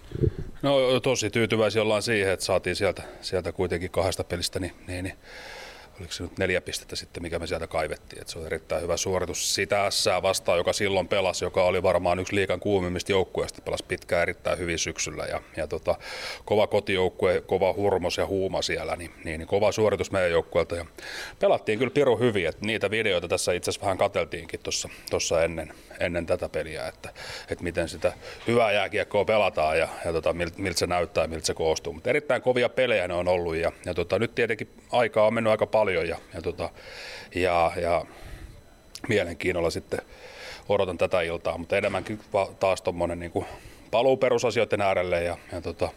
No 0.62 1.00
tosi 1.00 1.30
tyytyväisiä 1.30 1.82
ollaan 1.82 2.02
siihen, 2.02 2.34
että 2.34 2.46
saatiin 2.46 2.76
sieltä, 2.76 3.04
sieltä 3.22 3.52
kuitenkin 3.52 3.92
kahdesta 3.92 4.24
pelistä 4.24 4.60
niin, 4.60 4.74
niin, 4.88 5.04
niin 5.04 5.16
oliko 6.04 6.14
se 6.14 6.24
nyt 6.24 6.38
neljä 6.38 6.62
pistettä 6.62 6.96
sitten, 6.96 7.24
mikä 7.24 7.40
me 7.40 7.48
sieltä 7.48 7.68
kaivettiin. 7.68 8.22
Et 8.22 8.28
se 8.28 8.40
on 8.40 8.46
erittäin 8.46 8.82
hyvä 8.82 8.98
suoritus 8.98 9.56
sitä 9.56 9.92
S 9.92 10.06
vastaan, 10.22 10.58
joka 10.58 10.74
silloin 10.74 11.08
pelasi, 11.08 11.46
joka 11.46 11.64
oli 11.64 11.84
varmaan 11.84 12.20
yksi 12.20 12.36
liikan 12.36 12.60
kuumimmista 12.60 13.12
joukkueista, 13.12 13.62
pelasi 13.62 13.84
pitkään 13.88 14.22
erittäin 14.22 14.58
hyvin 14.60 14.80
syksyllä. 14.80 15.26
Ja, 15.26 15.42
ja 15.58 15.68
tota, 15.68 15.96
kova 16.46 16.68
kotijoukkue, 16.68 17.42
kova 17.42 17.74
hurmos 17.74 18.18
ja 18.18 18.26
huuma 18.26 18.62
siellä, 18.62 18.96
niin, 18.96 19.12
niin, 19.24 19.40
niin 19.40 19.48
kova 19.48 19.72
suoritus 19.72 20.12
meidän 20.12 20.32
joukkueelta. 20.32 20.76
Ja 20.76 20.86
pelattiin 21.40 21.80
kyllä 21.80 21.92
piru 21.92 22.18
hyvin, 22.18 22.48
että 22.48 22.66
niitä 22.66 22.92
videoita 22.92 23.28
tässä 23.28 23.54
itse 23.54 23.70
asiassa 23.72 23.86
vähän 23.86 23.98
kateltiinkin 23.98 24.60
tuossa 25.10 25.44
ennen, 25.44 25.74
ennen 26.04 26.26
tätä 26.26 26.50
peliä, 26.50 26.88
että, 26.88 27.10
että 27.50 27.64
miten 27.64 27.90
sitä 27.90 28.14
hyvää 28.48 28.72
jääkiekkoa 28.72 29.26
pelataan 29.26 29.80
ja, 29.80 29.88
ja 30.06 30.14
tota, 30.14 30.34
miltä, 30.34 30.80
se 30.80 30.88
näyttää, 30.88 31.28
miltä 31.28 31.46
se 31.46 31.54
koostuu. 31.54 31.94
Mutta 31.94 32.10
erittäin 32.10 32.42
kovia 32.42 32.70
pelejä 32.70 33.08
ne 33.08 33.14
on 33.14 33.28
ollut 33.28 33.56
ja, 33.56 33.72
ja 33.86 33.94
tota, 33.94 34.20
nyt 34.20 34.36
tietenkin 34.36 34.70
aikaa 34.92 35.28
on 35.28 35.34
mennyt 35.34 35.52
aika 35.52 35.68
paljon 35.68 36.08
ja, 36.08 36.18
ja, 36.34 36.42
tota, 36.42 36.70
ja, 37.36 37.72
ja 37.76 38.06
mielenkiinnolla 39.08 39.70
sitten 39.70 40.02
odotan 40.70 40.98
tätä 40.98 41.22
iltaa, 41.22 41.58
mutta 41.58 41.78
enemmänkin 41.78 42.20
taas 42.60 42.82
tuommoinen 42.82 43.20
niin 43.20 43.46
paluu 43.92 44.18
perusasioiden 44.18 44.82
äärelle 44.82 45.24
ja, 45.24 45.38
ja, 45.52 45.62
tota, 45.62 45.90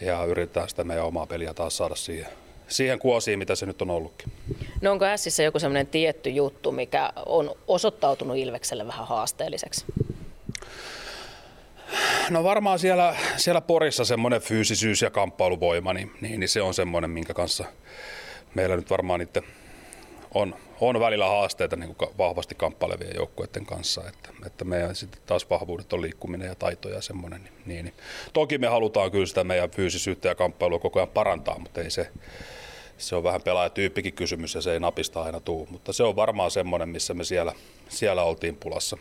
ja 0.00 0.24
yritetään 0.24 0.68
sitä 0.68 0.84
meidän 0.84 1.04
omaa 1.04 1.26
peliä 1.26 1.54
taas 1.54 1.76
saada 1.76 1.94
siihen, 1.94 2.28
siihen 2.68 2.98
kuosiin, 2.98 3.38
mitä 3.38 3.54
se 3.54 3.66
nyt 3.66 3.82
on 3.82 3.90
ollutkin. 3.90 4.32
No 4.80 4.92
onko 4.92 5.04
Sissä 5.16 5.42
joku 5.42 5.58
semmoinen 5.58 5.86
tietty 5.86 6.30
juttu, 6.30 6.72
mikä 6.72 7.12
on 7.26 7.54
osoittautunut 7.68 8.36
Ilvekselle 8.36 8.86
vähän 8.86 9.06
haasteelliseksi? 9.06 9.84
No 12.30 12.44
varmaan 12.44 12.78
siellä, 12.78 13.16
siellä 13.36 13.60
Porissa 13.60 14.04
semmoinen 14.04 14.40
fyysisyys 14.40 15.02
ja 15.02 15.10
kamppailuvoima, 15.10 15.92
niin, 15.92 16.12
niin, 16.20 16.40
niin 16.40 16.48
se 16.48 16.62
on 16.62 16.74
semmoinen, 16.74 17.10
minkä 17.10 17.34
kanssa 17.34 17.64
meillä 18.54 18.76
nyt 18.76 18.90
varmaan 18.90 19.20
niiden 19.20 19.42
on, 20.34 20.54
on 20.80 21.00
välillä 21.00 21.26
haasteita 21.26 21.76
niin 21.76 21.94
kuin 21.94 22.10
vahvasti 22.18 22.54
kamppailevien 22.54 23.16
joukkueiden 23.16 23.66
kanssa, 23.66 24.08
että, 24.08 24.28
että 24.46 24.64
meidän 24.64 24.94
sitten 24.96 25.22
taas 25.26 25.50
vahvuudet 25.50 25.92
on 25.92 26.02
liikkuminen 26.02 26.48
ja 26.48 26.54
taito 26.54 26.88
ja 26.88 27.00
semmoinen. 27.00 27.42
Niin, 27.42 27.54
niin, 27.66 27.84
niin. 27.84 27.94
Toki 28.32 28.58
me 28.58 28.66
halutaan 28.66 29.10
kyllä 29.10 29.26
sitä 29.26 29.44
meidän 29.44 29.70
fyysisyyttä 29.70 30.28
ja 30.28 30.34
kamppailua 30.34 30.78
koko 30.78 30.98
ajan 30.98 31.08
parantaa, 31.08 31.58
mutta 31.58 31.80
ei 31.80 31.90
se, 31.90 32.08
se 32.98 33.16
on 33.16 33.24
vähän 33.24 33.42
pelaajatyyppikin 33.42 34.12
kysymys 34.12 34.54
ja 34.54 34.60
se 34.60 34.72
ei 34.72 34.80
napista 34.80 35.22
aina 35.22 35.40
tuu, 35.40 35.68
mutta 35.70 35.92
se 35.92 36.02
on 36.02 36.16
varmaan 36.16 36.50
semmoinen, 36.50 36.88
missä 36.88 37.14
me 37.14 37.24
siellä, 37.24 37.52
siellä 37.88 38.22
oltiin 38.22 38.56
pulassa 38.56 38.96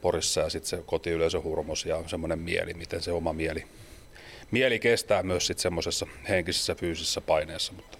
Porissa 0.00 0.40
ja 0.40 0.50
sitten 0.50 0.68
se 0.68 0.82
kotiyleisö 0.86 1.40
hurmos 1.42 1.86
ja 1.86 2.02
semmoinen 2.06 2.38
mieli, 2.38 2.74
miten 2.74 3.02
se 3.02 3.12
oma 3.12 3.32
mieli, 3.32 3.64
mieli 4.50 4.78
kestää 4.78 5.22
myös 5.22 5.46
sitten 5.46 5.62
semmoisessa 5.62 6.06
henkisessä 6.28 6.74
fyysisessä 6.74 7.20
paineessa, 7.20 7.72
mutta 7.72 7.98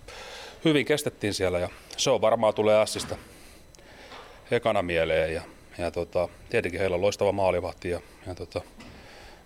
hyvin 0.64 0.86
kestettiin 0.86 1.34
siellä 1.34 1.58
ja 1.58 1.68
se 1.96 2.10
on 2.10 2.20
varmaan 2.20 2.54
tulee 2.54 2.82
Ässistä 2.82 3.16
ekana 4.50 4.82
mieleen 4.82 5.34
ja, 5.34 5.42
ja 5.78 5.90
tota, 5.90 6.28
tietenkin 6.50 6.80
heillä 6.80 6.94
on 6.94 7.02
loistava 7.02 7.32
maalivahti 7.32 7.90
ja, 7.90 8.00
ja, 8.26 8.34
tota, 8.34 8.60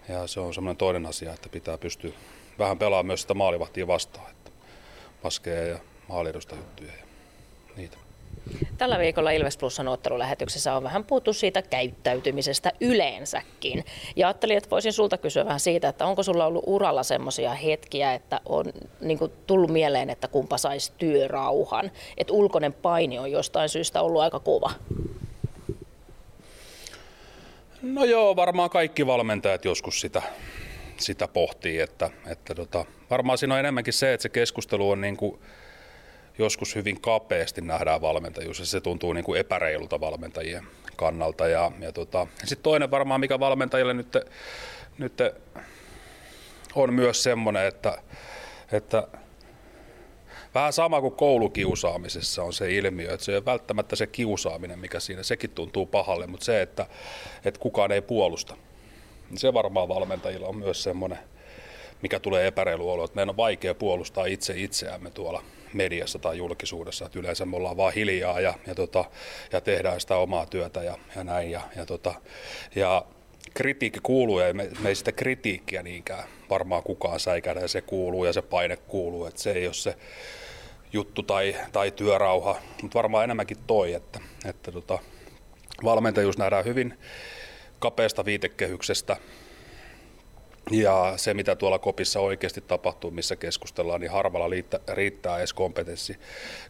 ja 0.09 0.27
se 0.27 0.41
on 0.41 0.55
semmoinen 0.55 0.77
toinen 0.77 1.07
asia, 1.07 1.33
että 1.33 1.49
pitää 1.49 1.79
pystyä 1.79 2.13
vähän 2.59 2.79
pelaamaan 2.79 3.07
myös 3.07 3.21
sitä 3.21 3.35
maalivahtia 3.35 3.87
vastaan, 3.87 4.31
että 4.31 4.51
ja 5.71 5.79
maalidusta 6.09 6.55
juttuja 6.55 6.93
ja 6.93 7.05
niitä. 7.77 7.97
Tällä 8.79 8.99
viikolla 8.99 9.31
Ilves 9.31 9.57
Plusan 9.57 9.89
ottelulähetyksessä 9.89 10.75
on 10.75 10.83
vähän 10.83 11.05
puhuttu 11.05 11.33
siitä 11.33 11.63
käyttäytymisestä 11.63 12.73
yleensäkin. 12.81 13.85
Ja 14.17 14.27
ajattelin, 14.27 14.57
että 14.57 14.71
voisin 14.71 14.93
sulta 14.93 15.19
kysyä 15.19 15.45
vähän 15.45 15.61
siitä, 15.61 15.89
että 15.89 16.07
onko 16.07 16.23
sulla 16.23 16.47
ollut 16.47 16.65
uralla 16.67 17.03
semmoisia 17.03 17.55
hetkiä, 17.55 18.15
että 18.15 18.41
on 18.47 18.65
niin 19.01 19.19
kuin, 19.19 19.33
tullut 19.47 19.71
mieleen, 19.71 20.11
että 20.11 20.29
kumpa 20.29 20.59
saisi 20.59 20.93
työrauhan. 20.99 21.91
Että 22.17 22.33
ulkoinen 22.33 22.73
paini 22.73 23.19
on 23.19 23.31
jostain 23.31 23.69
syystä 23.69 24.03
ollut 24.03 24.23
aika 24.23 24.41
kova. 24.41 24.71
No 27.83 28.05
joo, 28.05 28.37
varmaan 28.37 28.71
kaikki 28.71 29.07
valmentajat 29.07 29.65
joskus 29.65 30.01
sitä, 30.01 30.23
sitä 30.97 31.29
pohtii, 31.29 31.81
että, 31.81 32.11
että 32.27 32.55
tota, 32.55 32.85
varmaan 33.11 33.39
siinä 33.39 33.55
on 33.55 33.61
enemmänkin 33.61 33.93
se, 33.93 34.13
että 34.13 34.23
se 34.23 34.29
keskustelu 34.29 34.91
on 34.91 35.01
niin 35.01 35.17
kuin 35.17 35.41
joskus 36.39 36.75
hyvin 36.75 37.01
kapeasti 37.01 37.61
nähdään 37.61 38.01
valmentajuus 38.01 38.59
ja 38.59 38.67
se 38.67 38.81
tuntuu 38.81 39.13
niin 39.13 39.25
kuin 39.25 39.41
epäreilulta 39.41 40.01
valmentajien 40.01 40.65
kannalta. 40.97 41.49
Ja, 41.49 41.73
ja 41.81 41.93
tota, 41.93 42.27
sitten 42.45 42.63
toinen 42.63 42.91
varmaan, 42.91 43.21
mikä 43.21 43.41
valmentajille 43.41 43.95
nyt, 43.95 44.17
nyt 44.99 45.23
on 46.75 46.95
myös 46.95 47.23
semmoinen, 47.23 47.67
että, 47.67 48.03
että 48.73 49.09
vähän 50.55 50.73
sama 50.73 51.01
kuin 51.01 51.15
koulukiusaamisessa 51.15 52.43
on 52.43 52.53
se 52.53 52.75
ilmiö, 52.75 53.13
että 53.13 53.25
se 53.25 53.33
ei 53.33 53.37
ole 53.37 53.45
välttämättä 53.45 53.97
se 53.97 54.07
kiusaaminen, 54.07 54.79
mikä 54.79 55.01
siinä, 55.01 55.23
sekin 55.23 55.51
tuntuu 55.51 55.87
pahalle, 55.87 56.27
mutta 56.27 56.45
se, 56.45 56.63
että, 56.63 56.87
että 57.45 57.61
kukaan 57.61 57.93
ei 57.93 58.03
puolusta, 58.03 58.57
se 59.35 59.55
varmaan 59.55 59.89
valmentajilla 59.89 60.49
on 60.49 60.57
myös 60.57 60.83
semmoinen, 60.83 61.19
mikä 62.03 62.21
tulee 62.21 62.47
epäreilu 62.47 62.91
olo, 62.91 63.05
että 63.05 63.15
meidän 63.15 63.31
on 63.31 63.37
vaikea 63.37 63.75
puolustaa 63.75 64.27
itse 64.27 64.55
itseämme 64.57 65.11
tuolla 65.11 65.43
mediassa 65.75 66.19
tai 66.19 66.39
julkisuudessa. 66.39 67.07
Että 67.07 67.19
yleensä 67.19 67.47
me 67.47 67.57
ollaan 67.57 67.77
vaan 67.77 67.95
hiljaa 67.95 68.41
ja, 68.41 68.55
ja, 68.67 68.75
tota, 68.75 69.05
ja 69.53 69.61
tehdään 69.61 70.01
sitä 70.01 70.17
omaa 70.17 70.47
työtä 70.47 70.83
ja, 70.83 70.99
ja 71.17 71.25
näin. 71.25 71.51
Ja, 71.51 71.61
ja, 71.77 71.87
tota, 71.87 72.15
ja 72.75 73.05
kritiikki 73.55 74.01
kuuluu 74.03 74.41
ja 74.41 74.55
me, 74.55 74.71
me 74.81 74.89
ei 74.89 74.95
sitä 74.95 75.13
kritiikkiä 75.13 75.83
niinkään 75.83 76.25
varmaan 76.51 76.83
kukaan 76.83 77.21
säikädä 77.21 77.61
ja 77.61 77.69
se 77.69 77.81
kuuluu 77.81 78.25
ja 78.25 78.33
se 78.33 78.43
paine 78.43 78.77
kuuluu, 78.77 79.27
että 79.27 79.41
se 79.43 79.53
ei 79.53 79.67
ole 79.67 79.75
se 79.75 79.97
juttu 80.93 81.23
tai, 81.23 81.57
tai 81.73 81.91
työrauha, 81.91 82.59
mutta 82.83 82.95
varmaan 82.99 83.25
enemmänkin 83.25 83.59
toi, 83.67 83.93
että, 83.93 84.21
että 84.45 84.73
tota, 84.73 84.99
valmentajuus 85.85 86.39
nähdään 86.39 86.65
hyvin 86.65 86.99
kapeasta 87.79 88.25
viitekehyksestä 88.25 89.17
ja 90.71 91.15
se, 91.17 91.35
mitä 91.35 91.57
tuolla 91.57 91.79
kopissa 91.79 92.21
oikeasti 92.21 92.61
tapahtuu, 92.61 93.11
missä 93.11 93.37
keskustellaan, 93.37 94.01
niin 94.01 94.11
harvalla 94.11 94.47
riittää, 94.95 95.39
edes 95.39 95.53
kompetenssi 95.53 96.17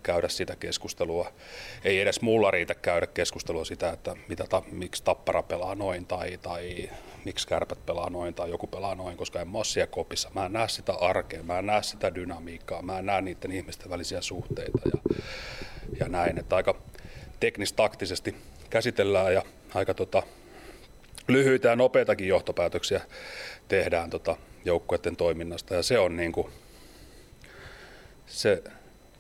käydä 0.02 0.28
sitä 0.28 0.56
keskustelua. 0.56 1.32
Ei 1.84 2.00
edes 2.00 2.20
mulla 2.20 2.50
riitä 2.50 2.74
käydä 2.74 3.06
keskustelua 3.06 3.64
sitä, 3.64 3.90
että 3.90 4.16
mitä 4.28 4.44
ta, 4.44 4.62
miksi 4.72 5.04
Tappara 5.04 5.42
pelaa 5.42 5.74
noin 5.74 6.06
tai, 6.06 6.38
tai 6.42 6.90
miksi 7.24 7.48
Kärpät 7.48 7.86
pelaa 7.86 8.10
noin 8.10 8.34
tai 8.34 8.50
joku 8.50 8.66
pelaa 8.66 8.94
noin, 8.94 9.16
koska 9.16 9.40
en 9.40 9.48
mä 9.48 9.58
ole 9.58 9.64
siellä 9.64 9.90
kopissa. 9.90 10.30
Mä 10.34 10.46
en 10.46 10.52
näe 10.52 10.68
sitä 10.68 10.92
arkea, 10.92 11.42
mä 11.42 11.58
en 11.58 11.66
näe 11.66 11.82
sitä 11.82 12.14
dynamiikkaa, 12.14 12.82
mä 12.82 12.98
en 12.98 13.06
näe 13.06 13.20
niiden 13.20 13.52
ihmisten 13.52 13.90
välisiä 13.90 14.20
suhteita 14.20 14.80
ja, 14.84 15.16
ja 16.00 16.08
näin. 16.08 16.38
Että 16.38 16.56
aika 16.56 16.74
teknistaktisesti 17.40 18.34
käsitellään 18.70 19.34
ja 19.34 19.42
aika 19.74 19.94
tota, 19.94 20.22
lyhyitä 21.28 21.68
ja 21.68 21.76
nopeitakin 21.76 22.28
johtopäätöksiä 22.28 23.00
tehdään 23.68 24.10
tota 24.10 24.36
joukkueiden 24.64 25.16
toiminnasta. 25.16 25.74
Ja 25.74 25.82
se 25.82 25.98
on 25.98 26.16
niin 26.16 26.32
kuin 26.32 26.48
se 28.26 28.62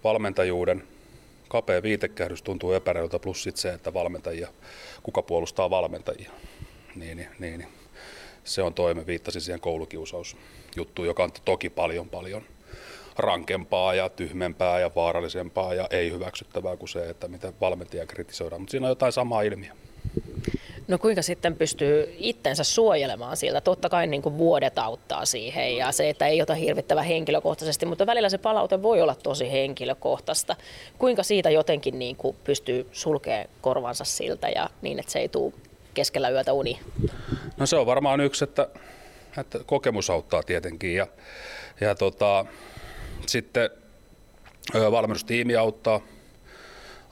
valmentajuuden 0.04 0.82
kapea 1.48 1.82
viitekähdys 1.82 2.42
tuntuu 2.42 2.72
epäreiltä, 2.72 3.18
plus 3.18 3.42
sit 3.42 3.56
se, 3.56 3.72
että 3.72 3.94
valmentajia, 3.94 4.48
kuka 5.02 5.22
puolustaa 5.22 5.70
valmentajia. 5.70 6.30
Niin, 6.94 7.16
niin, 7.16 7.28
niin. 7.38 7.68
Se 8.44 8.62
on 8.62 8.74
toimi, 8.74 9.06
viittasi 9.06 9.40
siihen 9.40 9.60
koulukiusausjuttuun, 9.60 11.08
joka 11.08 11.24
on 11.24 11.30
toki 11.44 11.70
paljon 11.70 12.08
paljon 12.08 12.42
rankempaa 13.18 13.94
ja 13.94 14.08
tyhmempää 14.08 14.80
ja 14.80 14.90
vaarallisempaa 14.96 15.74
ja 15.74 15.88
ei 15.90 16.10
hyväksyttävää 16.10 16.76
kuin 16.76 16.88
se, 16.88 17.10
että 17.10 17.28
mitä 17.28 17.52
valmentajia 17.60 18.06
kritisoidaan. 18.06 18.60
Mutta 18.60 18.70
siinä 18.70 18.86
on 18.86 18.90
jotain 18.90 19.12
samaa 19.12 19.42
ilmiöä. 19.42 19.74
No 20.92 20.98
kuinka 20.98 21.22
sitten 21.22 21.56
pystyy 21.56 22.14
itsensä 22.18 22.64
suojelemaan 22.64 23.36
siltä? 23.36 23.60
Totta 23.60 23.88
kai 23.88 24.06
niin 24.06 24.22
kuin 24.22 24.38
vuodet 24.38 24.78
auttaa 24.78 25.24
siihen 25.24 25.76
ja 25.76 25.92
se, 25.92 26.08
että 26.08 26.26
ei 26.26 26.42
ota 26.42 26.54
hirvittävän 26.54 27.04
henkilökohtaisesti, 27.04 27.86
mutta 27.86 28.06
välillä 28.06 28.28
se 28.28 28.38
palaute 28.38 28.82
voi 28.82 29.02
olla 29.02 29.14
tosi 29.14 29.52
henkilökohtaista. 29.52 30.56
Kuinka 30.98 31.22
siitä 31.22 31.50
jotenkin 31.50 31.98
niin 31.98 32.16
kuin 32.16 32.36
pystyy 32.44 32.88
sulkemaan 32.92 33.48
korvansa 33.60 34.04
siltä 34.04 34.48
ja 34.48 34.70
niin, 34.82 34.98
että 34.98 35.12
se 35.12 35.18
ei 35.18 35.28
tule 35.28 35.52
keskellä 35.94 36.30
yötä 36.30 36.52
uni? 36.52 36.80
No 37.56 37.66
se 37.66 37.76
on 37.76 37.86
varmaan 37.86 38.20
yksi, 38.20 38.44
että, 38.44 38.68
että 39.38 39.58
kokemus 39.66 40.10
auttaa 40.10 40.42
tietenkin 40.42 40.94
ja, 40.94 41.06
ja 41.80 41.94
tota, 41.94 42.46
sitten 43.26 43.70
valmennustiimi 44.90 45.56
auttaa 45.56 46.00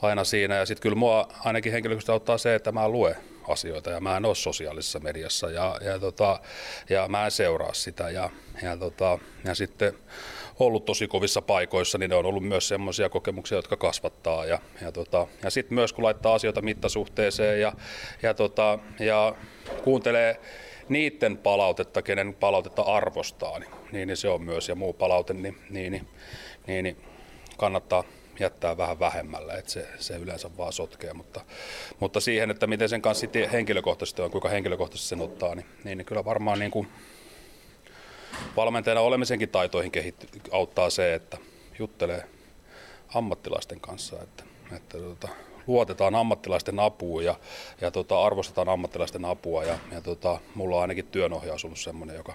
aina 0.02 0.25
siinä 0.25 0.54
ja 0.54 0.66
sitten 0.66 0.82
kyllä 0.82 0.96
mua 0.96 1.28
ainakin 1.44 1.72
henkilökohtaisesti 1.72 2.12
auttaa 2.12 2.38
se, 2.38 2.54
että 2.54 2.72
mä 2.72 2.88
luen 2.88 3.29
asioita 3.50 3.90
ja 3.90 4.00
mä 4.00 4.16
en 4.16 4.25
ole 4.25 4.35
sosiaalisessa 4.35 4.99
mediassa 4.99 5.50
ja, 5.50 5.76
ja, 5.85 5.99
tota, 5.99 6.40
ja 6.88 7.09
mä 7.09 7.25
en 7.25 7.30
seuraa 7.30 7.75
sitä 7.75 8.11
ja, 8.11 8.30
ja, 8.62 8.76
tota, 8.76 9.19
ja 9.45 9.54
sitten 9.54 9.95
ollut 10.59 10.85
tosi 10.85 11.09
kovissa 11.09 11.42
paikoissa, 11.42 11.99
niin 11.99 12.11
ne 12.11 12.16
on 12.16 12.26
ollut 12.26 12.45
myös 12.45 12.69
semmoisia 12.69 13.09
kokemuksia, 13.09 13.59
jotka 13.59 13.76
kasvattaa 13.76 14.47
ja, 14.47 14.59
ja, 14.83 14.92
tota, 14.92 15.26
ja 15.42 15.50
sitten 15.50 15.75
myös 15.75 15.92
kun 15.92 16.04
laittaa 16.04 16.35
asioita 16.35 16.62
mittasuhteeseen 16.62 17.61
ja, 17.61 17.73
ja, 18.23 18.35
tota, 18.35 18.78
ja 18.99 19.35
kuuntelee 19.85 20.40
niiden 20.88 21.37
palautetta, 21.37 22.02
kenen 22.02 22.35
palautetta 22.35 22.83
arvostaa, 22.83 23.59
niin, 23.59 24.09
niin 24.09 24.16
se 24.16 24.28
on 24.28 24.42
myös 24.42 24.69
ja 24.69 24.75
muu 24.75 24.92
palaute, 24.92 25.35
niin, 25.35 25.57
niin, 25.71 26.07
niin, 26.66 26.83
niin 26.83 26.97
kannattaa 27.57 28.04
jättää 28.40 28.76
vähän 28.76 29.00
vähemmällä, 29.00 29.54
että 29.54 29.70
se, 29.70 29.88
se 29.99 30.16
yleensä 30.16 30.50
vaan 30.56 30.73
sotkee, 30.73 31.12
mutta, 31.12 31.40
mutta 32.00 32.20
siihen, 32.20 32.50
että 32.50 32.66
miten 32.66 32.88
sen 32.88 33.02
kanssa 33.02 33.26
henkilökohtaisesti 33.52 34.23
on, 34.23 34.30
kuinka 34.30 34.49
henkilökohtaisesti 34.49 35.08
sen 35.08 35.21
ottaa, 35.21 35.54
niin, 35.54 35.67
niin 35.84 36.04
kyllä 36.04 36.25
varmaan 36.25 36.58
niin 36.58 36.71
kuin 36.71 36.88
valmentajana 38.56 39.00
olemisenkin 39.00 39.49
taitoihin 39.49 39.93
kehitty, 39.93 40.26
auttaa 40.50 40.91
se, 40.91 41.14
että 41.14 41.38
juttelee 41.78 42.25
ammattilaisten 43.14 43.80
kanssa, 43.80 44.23
että, 44.23 44.45
että 44.76 44.99
tota, 44.99 45.28
luotetaan 45.67 46.14
ammattilaisten 46.14 46.78
apuun 46.78 47.25
ja, 47.25 47.34
ja 47.80 47.91
tota, 47.91 48.23
arvostetaan 48.23 48.69
ammattilaisten 48.69 49.25
apua 49.25 49.64
ja, 49.64 49.78
ja 49.93 50.00
tota, 50.00 50.41
mulla 50.54 50.76
on 50.76 50.82
ainakin 50.82 51.06
työnohjaus 51.06 51.64
ollut 51.64 51.78
sellainen, 51.78 52.17
joka, 52.17 52.34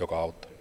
joka 0.00 0.18
auttaa. 0.18 0.55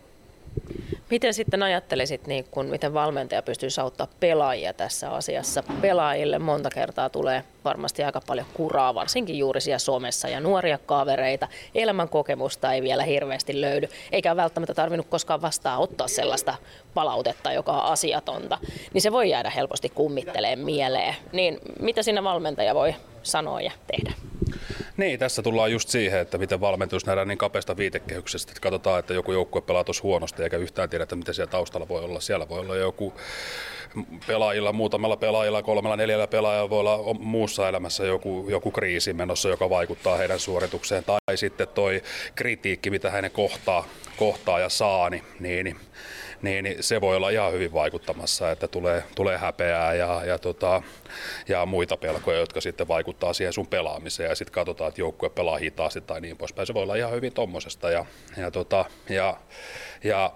Miten 1.09 1.33
sitten 1.33 1.63
ajattelisit, 1.63 2.27
niin 2.27 2.45
kun, 2.51 2.65
miten 2.65 2.93
valmentaja 2.93 3.41
pystyy 3.41 3.69
auttaa 3.81 4.07
pelaajia 4.19 4.73
tässä 4.73 5.09
asiassa? 5.11 5.63
Pelaajille 5.81 6.39
monta 6.39 6.69
kertaa 6.69 7.09
tulee 7.09 7.43
varmasti 7.65 8.03
aika 8.03 8.21
paljon 8.27 8.47
kuraa, 8.53 8.95
varsinkin 8.95 9.37
juuri 9.37 9.61
siellä 9.61 9.79
Suomessa 9.79 10.27
ja 10.27 10.39
nuoria 10.39 10.77
kavereita. 10.77 11.47
Elämän 11.75 12.09
kokemusta 12.09 12.73
ei 12.73 12.81
vielä 12.81 13.03
hirveästi 13.03 13.61
löydy, 13.61 13.87
eikä 14.11 14.35
välttämättä 14.35 14.73
tarvinnut 14.73 15.07
koskaan 15.09 15.41
vastaan 15.41 15.79
ottaa 15.79 16.07
sellaista 16.07 16.55
palautetta, 16.93 17.51
joka 17.51 17.71
on 17.71 17.91
asiatonta. 17.91 18.57
Niin 18.93 19.01
se 19.01 19.11
voi 19.11 19.29
jäädä 19.29 19.49
helposti 19.49 19.89
kummitteleen 19.89 20.59
mieleen. 20.59 21.15
Niin 21.31 21.59
mitä 21.79 22.03
siinä 22.03 22.23
valmentaja 22.23 22.75
voi 22.75 22.95
sanoa 23.23 23.61
ja 23.61 23.71
tehdä? 23.87 24.13
Niin, 24.97 25.19
tässä 25.19 25.41
tullaan 25.41 25.71
just 25.71 25.89
siihen, 25.89 26.19
että 26.19 26.37
miten 26.37 26.61
valmentus 26.61 27.05
nähdään 27.05 27.27
niin 27.27 27.37
kapeasta 27.37 27.77
viitekehyksestä, 27.77 28.51
että 28.51 28.61
katsotaan, 28.61 28.99
että 28.99 29.13
joku 29.13 29.31
joukkue 29.31 29.61
pelaa 29.61 29.83
tuossa 29.83 30.03
huonosti 30.03 30.43
eikä 30.43 30.57
yhtään 30.57 30.89
tiedä, 30.89 31.03
että 31.03 31.15
mitä 31.15 31.33
siellä 31.33 31.51
taustalla 31.51 31.87
voi 31.87 32.03
olla. 32.03 32.19
Siellä 32.19 32.49
voi 32.49 32.59
olla 32.59 32.75
joku 32.75 33.13
pelaajilla, 34.27 34.73
muutamalla 34.73 35.17
pelaajilla, 35.17 35.63
kolmella, 35.63 35.95
neljällä 35.95 36.27
pelaajalla 36.27 36.69
voi 36.69 36.79
olla 36.79 37.13
muussa 37.13 37.69
elämässä 37.69 38.05
joku, 38.05 38.45
joku 38.49 38.71
kriisi 38.71 39.13
menossa, 39.13 39.49
joka 39.49 39.69
vaikuttaa 39.69 40.17
heidän 40.17 40.39
suoritukseen. 40.39 41.03
Tai 41.03 41.37
sitten 41.37 41.67
toi 41.67 42.01
kritiikki, 42.35 42.89
mitä 42.89 43.11
hänen 43.11 43.31
kohtaa, 43.31 43.85
kohtaa 44.17 44.59
ja 44.59 44.69
saa, 44.69 45.09
niin, 45.09 45.23
niin 45.39 45.75
niin, 46.41 46.63
niin 46.63 46.83
se 46.83 47.01
voi 47.01 47.15
olla 47.15 47.29
ihan 47.29 47.53
hyvin 47.53 47.73
vaikuttamassa, 47.73 48.51
että 48.51 48.67
tulee, 48.67 49.03
tulee 49.15 49.37
häpeää 49.37 49.93
ja, 49.93 50.21
ja, 50.25 50.37
tota, 50.37 50.81
ja 51.47 51.65
muita 51.65 51.97
pelkoja, 51.97 52.39
jotka 52.39 52.61
sitten 52.61 52.87
vaikuttaa 52.87 53.33
siihen 53.33 53.53
sun 53.53 53.67
pelaamiseen 53.67 54.29
ja 54.29 54.35
sitten 54.35 54.53
katsotaan, 54.53 54.87
että 54.87 55.01
joukkue 55.01 55.29
pelaa 55.29 55.57
hitaasti 55.57 56.01
tai 56.01 56.21
niin 56.21 56.37
poispäin. 56.37 56.67
Se 56.67 56.73
voi 56.73 56.83
olla 56.83 56.95
ihan 56.95 57.11
hyvin 57.11 57.33
tommosesta 57.33 57.89
ja, 57.89 58.05
ja, 58.37 58.51
tota, 58.51 58.85
ja, 59.09 59.37
ja 60.03 60.31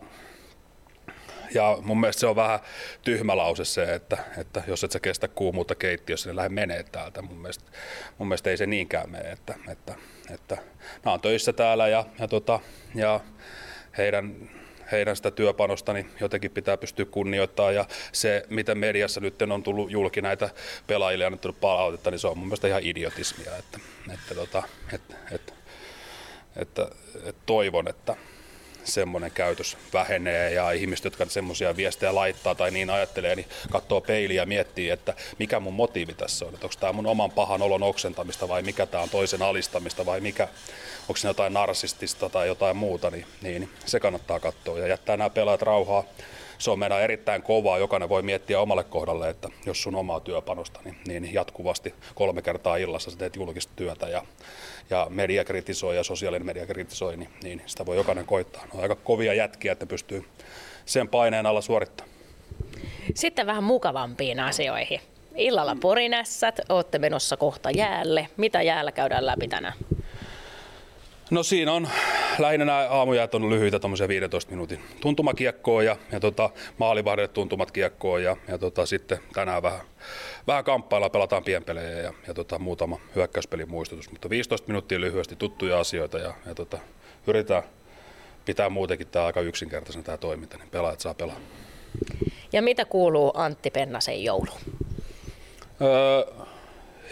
ja 1.53 1.77
mun 1.81 1.99
mielestä 1.99 2.19
se 2.19 2.27
on 2.27 2.35
vähän 2.35 2.59
tyhmä 3.01 3.37
lause 3.37 3.65
se, 3.65 3.93
että, 3.93 4.17
että 4.37 4.63
jos 4.67 4.83
et 4.83 4.91
sä 4.91 4.99
kestä 4.99 5.27
kuumuutta 5.27 5.75
keittiössä, 5.75 6.29
niin 6.29 6.35
lähde 6.35 6.49
menee 6.49 6.83
täältä. 6.83 7.21
Mun 7.21 7.37
mielestä, 7.37 7.63
mun 8.17 8.27
mielestä 8.27 8.49
ei 8.49 8.57
se 8.57 8.65
niinkään 8.65 9.09
mene, 9.09 9.31
että, 9.31 9.55
että, 9.67 9.95
että 10.33 10.57
nämä 11.05 11.13
on 11.13 11.21
töissä 11.21 11.53
täällä 11.53 11.87
ja, 11.87 12.05
ja, 12.19 12.27
tota, 12.27 12.59
ja 12.95 13.19
heidän 13.97 14.49
heidän 14.91 15.15
sitä 15.15 15.31
työpanosta 15.31 15.93
niin 15.93 16.09
jotenkin 16.19 16.51
pitää 16.51 16.77
pystyä 16.77 17.05
kunnioittamaan. 17.05 17.75
Ja 17.75 17.85
se, 18.11 18.45
miten 18.49 18.77
mediassa 18.77 19.19
nyt 19.19 19.41
on 19.41 19.63
tullut 19.63 19.91
julki 19.91 20.21
näitä 20.21 20.49
pelaajille 20.87 21.25
annettu 21.25 21.53
palautetta, 21.53 22.11
niin 22.11 22.19
se 22.19 22.27
on 22.27 22.37
mun 22.37 22.47
mielestä 22.47 22.67
ihan 22.67 22.83
idiotismia. 22.83 23.57
Että, 23.57 23.79
että, 24.13 24.35
tota, 24.35 24.63
että, 24.93 25.15
että, 25.31 25.53
että, 26.55 26.87
että 27.23 27.41
toivon, 27.45 27.87
että 27.87 28.15
semmoinen 28.89 29.31
käytös 29.31 29.77
vähenee 29.93 30.53
ja 30.53 30.71
ihmiset, 30.71 31.05
jotka 31.05 31.25
semmoisia 31.25 31.75
viestejä 31.75 32.15
laittaa 32.15 32.55
tai 32.55 32.71
niin 32.71 32.89
ajattelee, 32.89 33.35
niin 33.35 33.47
katsoo 33.71 34.01
peiliä 34.01 34.41
ja 34.41 34.45
miettii, 34.45 34.89
että 34.89 35.13
mikä 35.39 35.59
mun 35.59 35.73
motiivi 35.73 36.13
tässä 36.13 36.45
on. 36.45 36.53
Että 36.53 36.65
onko 36.65 36.75
tämä 36.79 36.93
mun 36.93 37.05
oman 37.05 37.31
pahan 37.31 37.61
olon 37.61 37.83
oksentamista 37.83 38.47
vai 38.47 38.61
mikä 38.61 38.85
tämä 38.85 39.03
on 39.03 39.09
toisen 39.09 39.41
alistamista 39.41 40.05
vai 40.05 40.21
mikä, 40.21 40.47
onko 41.01 41.17
se 41.17 41.27
jotain 41.27 41.53
narsistista 41.53 42.29
tai 42.29 42.47
jotain 42.47 42.77
muuta, 42.77 43.09
niin, 43.09 43.25
niin 43.41 43.69
se 43.85 43.99
kannattaa 43.99 44.39
katsoa 44.39 44.79
ja 44.79 44.87
jättää 44.87 45.17
nämä 45.17 45.29
pelaajat 45.29 45.61
rauhaa 45.61 46.03
se 46.59 46.71
on 46.71 46.79
meidän 46.79 47.01
erittäin 47.01 47.43
kovaa. 47.43 47.77
Jokainen 47.77 48.09
voi 48.09 48.21
miettiä 48.21 48.59
omalle 48.59 48.83
kohdalle, 48.83 49.29
että 49.29 49.49
jos 49.65 49.83
sun 49.83 49.95
omaa 49.95 50.19
työpanosta, 50.19 50.79
niin, 50.83 50.95
niin 51.05 51.33
jatkuvasti 51.33 51.93
kolme 52.15 52.41
kertaa 52.41 52.77
illassa 52.77 53.11
sä 53.11 53.17
teet 53.17 53.35
julkista 53.35 53.73
työtä 53.75 54.09
ja, 54.09 54.23
ja 54.89 55.07
media 55.09 55.45
kritisoi 55.45 55.95
ja 55.95 56.03
sosiaalinen 56.03 56.45
media 56.45 56.65
kritisoi, 56.65 57.17
niin, 57.17 57.29
niin 57.43 57.61
sitä 57.65 57.85
voi 57.85 57.97
jokainen 57.97 58.25
koittaa. 58.25 58.63
Ne 58.63 58.69
on 58.73 58.81
aika 58.81 58.95
kovia 58.95 59.33
jätkiä, 59.33 59.71
että 59.71 59.85
pystyy 59.85 60.25
sen 60.85 61.07
paineen 61.07 61.45
alla 61.45 61.61
suorittamaan. 61.61 62.15
Sitten 63.15 63.45
vähän 63.45 63.63
mukavampiin 63.63 64.39
asioihin. 64.39 64.99
Illalla 65.35 65.77
porinässät, 65.81 66.59
olette 66.69 66.99
menossa 66.99 67.37
kohta 67.37 67.71
jäälle. 67.71 68.27
Mitä 68.37 68.61
jäällä 68.61 68.91
käydään 68.91 69.25
läpi 69.25 69.47
tänään? 69.47 69.73
No 71.31 71.43
siinä 71.43 71.73
on 71.73 71.87
lähinnä 72.39 72.65
nämä 72.65 72.87
aamujäät 72.89 73.35
on 73.35 73.49
lyhyitä, 73.49 73.79
tuommoisia 73.79 74.07
15 74.07 74.51
minuutin 74.51 74.79
tuntumakiekkoa 75.01 75.83
ja, 75.83 75.97
ja 76.11 76.19
tota, 76.19 76.49
maalivahdelle 76.77 77.27
tuntumat 77.27 77.71
kiekkoa 77.71 78.19
ja, 78.19 78.37
ja 78.47 78.57
tota, 78.57 78.85
sitten 78.85 79.19
tänään 79.33 79.63
vähän, 79.63 79.81
vähän 80.47 80.63
kamppailla, 80.63 81.09
pelataan 81.09 81.43
pienpelejä 81.43 82.01
ja, 82.01 82.13
ja 82.27 82.33
tota, 82.33 82.59
muutama 82.59 82.99
hyökkäyspelin 83.15 83.69
muistutus, 83.69 84.11
mutta 84.11 84.29
15 84.29 84.67
minuuttia 84.67 85.01
lyhyesti 85.01 85.35
tuttuja 85.35 85.79
asioita 85.79 86.17
ja, 86.17 86.33
ja 86.45 86.55
tota, 86.55 86.77
yritetään 87.27 87.63
pitää 88.45 88.69
muutenkin 88.69 89.07
tämä 89.07 89.25
aika 89.25 89.41
yksinkertaisen 89.41 90.03
tämä 90.03 90.17
toiminta, 90.17 90.57
niin 90.57 90.69
pelaajat 90.69 90.99
saa 90.99 91.13
pelaa. 91.13 91.39
Ja 92.51 92.61
mitä 92.61 92.85
kuuluu 92.85 93.31
Antti 93.33 93.71
Pennasen 93.71 94.23
joulu? 94.23 94.51
Öö, 95.81 96.45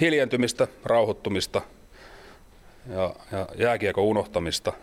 hiljentymistä, 0.02 0.68
rauhoittumista 0.86 1.62
ja, 2.90 3.16
ja 3.32 3.48
jääkiekon 3.56 4.04
unohtamista, 4.04 4.74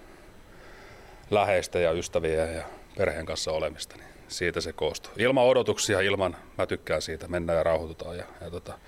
läheistä 1.31 1.79
ja 1.79 1.93
ystäviä 1.93 2.45
ja 2.47 2.65
perheen 2.97 3.27
kanssa 3.27 3.53
olemista. 3.53 3.97
Niin 3.97 4.14
siitä 4.29 4.61
se 4.61 4.73
koostuu. 4.73 5.13
Ilman 5.19 5.45
odotuksia, 5.45 6.01
ilman, 6.01 6.37
mä 6.59 6.67
tykkään 6.67 7.03
siitä, 7.03 7.29
mennään 7.29 7.57
ja 7.57 7.63
rauhoitutaan 7.63 8.17
ja, 8.17 8.25
ja 8.41 8.51
tota, 8.51 8.79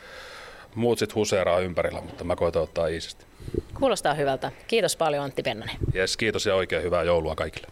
muut 0.75 0.99
sitten 0.99 1.15
huseeraa 1.15 1.61
ympärillä, 1.61 2.01
mutta 2.01 2.25
mä 2.25 2.37
koitan 2.37 2.63
ottaa 2.63 2.87
iisisti. 2.87 3.27
Kuulostaa 3.75 4.15
hyvältä. 4.15 4.53
Kiitos 4.67 4.97
paljon 4.97 5.25
Antti 5.25 5.43
Pennanen. 5.43 5.77
Jes, 5.95 6.17
kiitos 6.17 6.47
ja 6.47 6.55
oikein 6.55 6.83
hyvää 6.83 7.03
joulua 7.03 7.35
kaikille. 7.35 7.69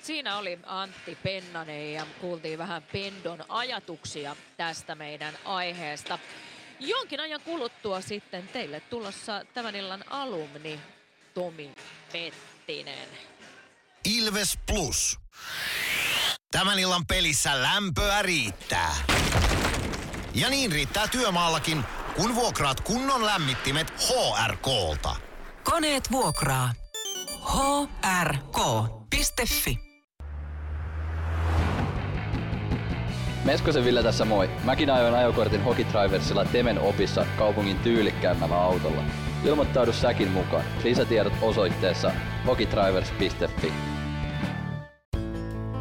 Siinä 0.00 0.38
oli 0.38 0.58
Antti 0.66 1.18
Pennanen 1.22 1.92
ja 1.92 2.06
kuultiin 2.20 2.58
vähän 2.58 2.82
Pendon 2.92 3.44
ajatuksia 3.48 4.36
tästä 4.56 4.94
meidän 4.94 5.34
aiheesta. 5.44 6.18
Jonkin 6.80 7.20
ajan 7.20 7.40
kuluttua 7.44 8.00
sitten 8.00 8.48
teille 8.52 8.82
tulossa 8.90 9.44
tämän 9.54 9.76
illan 9.76 10.04
alumni 10.10 10.80
Tomi 11.34 11.70
Pettinen. 12.12 13.08
Ilves 14.04 14.58
Plus. 14.66 15.18
Tämän 16.50 16.78
illan 16.78 17.06
pelissä 17.06 17.62
lämpöä 17.62 18.22
riittää. 18.22 18.94
Ja 20.34 20.50
niin 20.50 20.72
riittää 20.72 21.08
työmaallakin, 21.08 21.84
kun 22.16 22.34
vuokraat 22.34 22.80
kunnon 22.80 23.26
lämmittimet 23.26 23.90
HRK-lta. 23.90 25.16
Koneet 25.64 26.12
vuokraa. 26.12 26.72
hrk.fi 28.22 29.78
Meskosen 33.44 33.84
Ville 33.84 34.02
tässä 34.02 34.24
moi. 34.24 34.50
Mäkin 34.64 34.90
ajoin 34.90 35.14
ajokortin 35.14 35.64
Hokitriversilla 35.64 36.44
Temen 36.44 36.78
opissa 36.78 37.26
kaupungin 37.38 37.78
tyylikkäämmällä 37.78 38.56
autolla. 38.60 39.02
Ilmoittaudu 39.44 39.92
säkin 39.92 40.30
mukaan. 40.30 40.64
Lisätiedot 40.84 41.32
osoitteessa 41.42 42.12
hokitrivers.fi. 42.46 43.72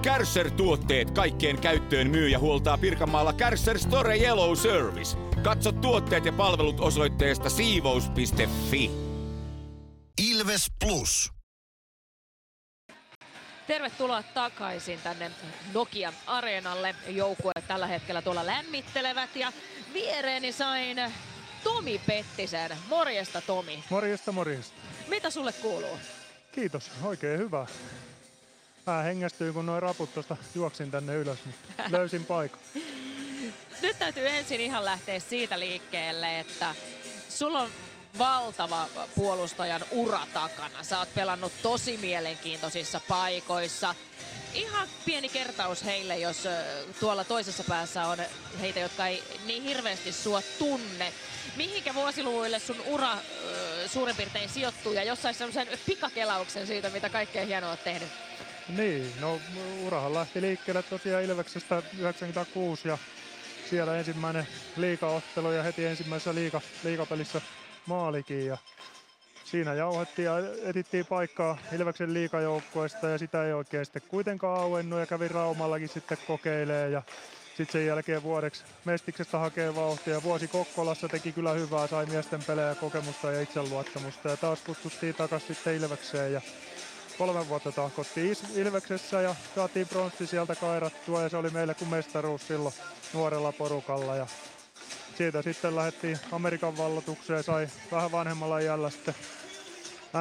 Kärsser-tuotteet 0.02 1.12
kaikkeen 1.12 1.62
käyttöön 1.62 2.10
myy 2.10 2.30
ja 2.30 2.40
huoltaa 2.40 2.78
Pirkanmaalla 2.78 3.34
Kärsser 3.34 3.80
Store 3.80 4.18
Yellow 4.18 4.56
Service. 4.56 5.18
Katso 5.44 5.72
tuotteet 5.72 6.26
ja 6.26 6.34
palvelut 6.34 6.80
osoitteesta 6.80 7.50
siivous.fi. 7.50 8.92
Ilves 10.32 10.72
Plus. 10.86 11.32
Tervetuloa 13.68 14.24
takaisin 14.24 15.00
tänne 15.04 15.32
Nokia-areenalle. 15.74 16.96
Joukkue 17.08 17.52
tällä 17.68 17.88
hetkellä 17.88 18.22
tuolla 18.22 18.46
lämmittelevät 18.46 19.36
ja 19.36 19.52
viereeni 19.94 20.52
sain 20.52 20.98
Tomi 21.64 22.02
Pettisen. 22.08 22.78
Morjesta 22.88 23.42
Tomi. 23.42 23.84
Morjesta, 23.90 24.32
morjesta. 24.32 24.74
Mitä 25.08 25.30
sulle 25.30 25.54
kuuluu? 25.54 26.00
Kiitos, 26.52 26.92
oikein 27.04 27.40
hyvä. 27.40 27.68
Mä 28.88 29.02
hengästyin, 29.02 29.54
kun 29.54 29.66
noin 29.66 29.82
raput 29.82 30.14
tuosta 30.14 30.38
juoksin 30.56 30.92
tänne 30.92 31.16
ylös, 31.16 31.40
niin 31.46 31.56
löysin 31.92 32.26
paikan. 32.26 32.60
Nyt 33.82 34.00
täytyy 34.00 34.28
ensin 34.30 34.62
ihan 34.62 34.86
lähteä 34.86 35.20
siitä 35.20 35.60
liikkeelle, 35.60 36.40
että 36.40 36.76
sulla 37.30 37.60
on 37.62 37.70
valtava 38.18 38.88
puolustajan 39.16 39.82
ura 39.92 40.28
takana. 40.34 40.84
Sä 40.84 41.00
oot 41.00 41.14
pelannut 41.16 41.52
tosi 41.64 41.98
mielenkiintoisissa 41.98 43.02
paikoissa. 43.08 43.96
Ihan 44.54 44.88
pieni 45.06 45.30
kertaus 45.30 45.86
heille, 45.86 46.18
jos 46.18 46.48
tuolla 47.00 47.24
toisessa 47.24 47.64
päässä 47.64 48.06
on 48.06 48.18
heitä, 48.62 48.80
jotka 48.80 49.08
ei 49.08 49.24
niin 49.46 49.64
hirveästi 49.64 50.12
sua 50.12 50.42
tunne. 50.60 51.14
Mihinkä 51.56 51.94
vuosiluvuille 51.94 52.60
sun 52.60 52.82
ura 52.86 53.18
suurin 53.88 54.16
piirtein 54.16 54.50
sijoittuu 54.50 54.94
ja 54.94 55.04
jossain 55.04 55.36
semmoisen 55.36 55.68
pikakelauksen 55.86 56.68
siitä, 56.68 56.90
mitä 56.90 57.10
kaikkea 57.10 57.46
hienoa 57.46 57.70
oot 57.70 57.84
tehnyt? 57.84 58.10
Niin, 58.70 59.14
no 59.20 59.40
urahan 59.86 60.14
lähti 60.14 60.42
liikkeelle 60.42 60.84
tosiaan 60.84 61.24
Ilveksestä 61.24 61.84
96 62.00 62.88
ja 62.88 62.98
siellä 63.70 63.98
ensimmäinen 63.98 64.48
liikaottelu 64.78 65.52
ja 65.52 65.64
heti 65.64 65.86
ensimmäisessä 65.86 66.36
liika, 66.36 66.62
liikapelissä 66.84 67.42
maalikin 67.90 68.46
ja 68.46 68.58
siinä 69.46 69.74
jauhettiin 69.74 70.26
ja 70.26 70.34
etittiin 70.64 71.06
paikkaa 71.06 71.58
Ilveksen 71.76 72.14
liikajoukkoista 72.14 73.10
ja 73.10 73.18
sitä 73.18 73.46
ei 73.46 73.54
oikein 73.54 73.86
sitten 73.86 74.02
kuitenkaan 74.08 74.62
auennut 74.62 75.00
ja 75.00 75.06
kävi 75.06 75.28
Raumallakin 75.28 75.90
sitten 75.90 76.18
kokeilee 76.28 76.90
ja 76.90 77.02
sitten 77.58 77.72
sen 77.72 77.86
jälkeen 77.86 78.24
vuodeksi 78.24 78.64
Mestiksestä 78.86 79.38
hakee 79.38 79.76
vauhtia. 79.76 80.24
Vuosi 80.24 80.48
Kokkolassa 80.48 81.08
teki 81.08 81.32
kyllä 81.32 81.52
hyvää, 81.52 81.88
sai 81.88 82.06
miesten 82.06 82.44
pelejä, 82.44 82.76
kokemusta 82.76 83.32
ja 83.32 83.42
itseluottamusta 83.42 84.30
ja 84.30 84.38
taas 84.38 84.62
kutsuttiin 84.62 85.16
takaisin 85.16 85.56
sitten 85.56 85.76
Ilvekseen 85.76 86.34
ja 86.34 86.42
kolme 87.18 87.50
vuotta 87.50 87.72
tahkottiin 87.72 88.38
Ilveksessä 88.56 89.22
ja 89.22 89.36
saatiin 89.56 89.88
pronssi 89.88 90.28
sieltä 90.28 90.56
kairattua 90.56 91.22
ja 91.22 91.30
se 91.30 91.38
oli 91.38 91.50
meille 91.50 91.74
kuin 91.74 91.90
mestaruus 91.90 92.48
silloin 92.48 92.76
nuorella 93.14 93.52
porukalla 93.52 94.16
ja 94.16 94.28
siitä 95.20 95.42
sitten 95.42 95.76
lähdettiin 95.76 96.20
Amerikan 96.32 96.78
vallotukseen, 96.78 97.44
sai 97.44 97.68
vähän 97.92 98.12
vanhemmalla 98.12 98.60
iällä 98.60 98.90
sitten 98.90 99.16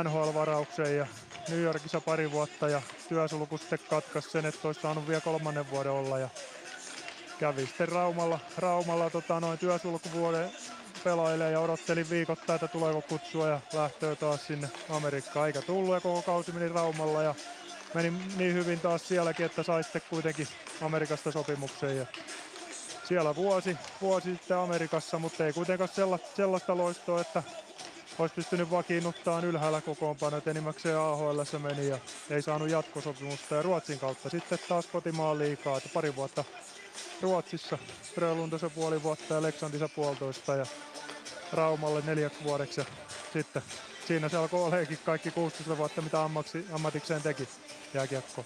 NHL-varaukseen 0.05 0.97
ja 0.97 1.07
New 1.49 1.61
Yorkissa 1.61 2.01
pari 2.01 2.33
vuotta 2.33 2.69
ja 2.69 2.83
työsulku 3.09 3.59
sitten 3.59 3.79
katkaisi 3.91 4.31
sen, 4.31 4.47
että 4.47 4.69
olisi 4.69 4.81
saanut 4.81 5.09
vielä 5.09 5.21
kolmannen 5.21 5.71
vuoden 5.71 5.93
olla 5.93 6.19
ja 6.19 6.29
kävi 7.39 7.67
sitten 7.67 7.89
Raumalla, 7.89 8.41
Raumalla 8.59 9.11
tota, 9.11 9.41
noin 9.41 9.59
työsulkuvuoden 9.59 10.51
pelailee 11.05 11.51
ja 11.51 11.61
odottelin 11.61 12.11
viikoittain, 12.11 12.55
että 12.55 12.69
tuleeko 12.69 13.03
kutsua 13.03 13.49
ja 13.49 13.61
lähtöä 13.73 14.17
taas 14.17 14.47
sinne 14.47 14.69
Amerikkaan. 14.91 15.47
Eikä 15.47 15.63
tullut 15.63 15.95
ja 15.95 16.01
koko 16.01 16.23
kausi 16.23 16.53
meni 16.53 16.69
Raumalla 16.69 17.23
ja 17.23 17.35
meni 17.95 18.13
niin 18.37 18.55
hyvin 18.55 18.81
taas 18.81 19.09
sielläkin, 19.09 19.47
että 19.47 19.63
sai 19.63 19.83
sitten 19.83 20.03
kuitenkin 20.11 20.49
Amerikasta 20.83 21.33
sopimuksen 21.33 21.97
ja 21.97 22.07
siellä 23.09 23.35
vuosi, 23.35 23.77
vuosi 24.01 24.31
sitten 24.31 24.57
Amerikassa, 24.57 25.19
mutta 25.19 25.47
ei 25.47 25.53
kuitenkaan 25.53 25.89
sellaista, 25.89 26.29
sellaista 26.37 26.77
loistoa, 26.77 27.21
että 27.21 27.43
olisi 28.19 28.35
pystynyt 28.35 28.71
vakiinnuttaan 28.71 29.45
ylhäällä 29.45 29.81
kokoonpano, 29.81 30.43
enimmäkseen 30.47 30.99
AHL 30.99 31.41
meni 31.59 31.89
ja 31.89 31.99
ei 32.31 32.43
saanut 32.43 32.71
jatkosopimusta 32.71 33.55
ja 33.55 33.63
Ruotsin 33.63 33.99
kautta 33.99 34.31
sitten 34.31 34.59
taas 34.69 34.87
kotimaan 34.87 35.39
liikaa, 35.39 35.77
että 35.77 35.89
pari 35.95 36.17
vuotta 36.17 36.45
Ruotsissa, 37.23 37.79
Frölundassa 38.15 38.71
puoli 38.71 39.03
vuotta 39.03 39.35
ja 39.35 39.43
Leksandissa 39.43 39.89
puolitoista 39.89 40.57
ja 40.57 40.67
Raumalle 41.53 42.03
neljäksi 42.07 42.45
vuodeksi 42.45 42.81
ja 42.81 42.87
sitten 43.33 43.63
siinä 44.07 44.29
se 44.29 44.37
alkoi 44.37 44.65
oleekin 44.65 44.99
kaikki 45.05 45.31
16 45.31 45.79
vuotta, 45.79 46.03
mitä 46.03 46.23
ammaksi, 46.23 46.67
ammatikseen 46.73 47.23
teki 47.23 47.49
jääkiekko. 47.95 48.45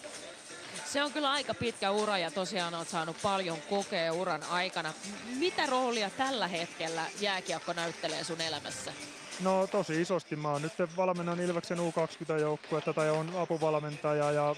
Se 0.92 1.02
on 1.02 1.12
kyllä 1.12 1.30
aika 1.30 1.54
pitkä 1.54 1.90
ura 1.90 2.18
ja 2.18 2.30
tosiaan 2.30 2.74
olet 2.74 2.88
saanut 2.88 3.16
paljon 3.22 3.58
kokea 3.70 4.12
uran 4.12 4.42
aikana. 4.50 4.92
Mitä 5.38 5.66
roolia 5.66 6.10
tällä 6.10 6.48
hetkellä 6.48 7.06
jääkiekko 7.20 7.72
näyttelee 7.72 8.24
sun 8.24 8.40
elämässä? 8.40 8.92
No 9.40 9.66
tosi 9.66 10.00
isosti. 10.00 10.36
Mä 10.36 10.50
oon 10.50 10.62
nyt 10.62 10.72
valmennan 10.96 11.40
Ilveksen 11.40 11.78
U20-joukkuetta 11.78 12.92
tai 12.94 13.10
on 13.10 13.32
apuvalmentaja 13.36 14.32
ja 14.32 14.56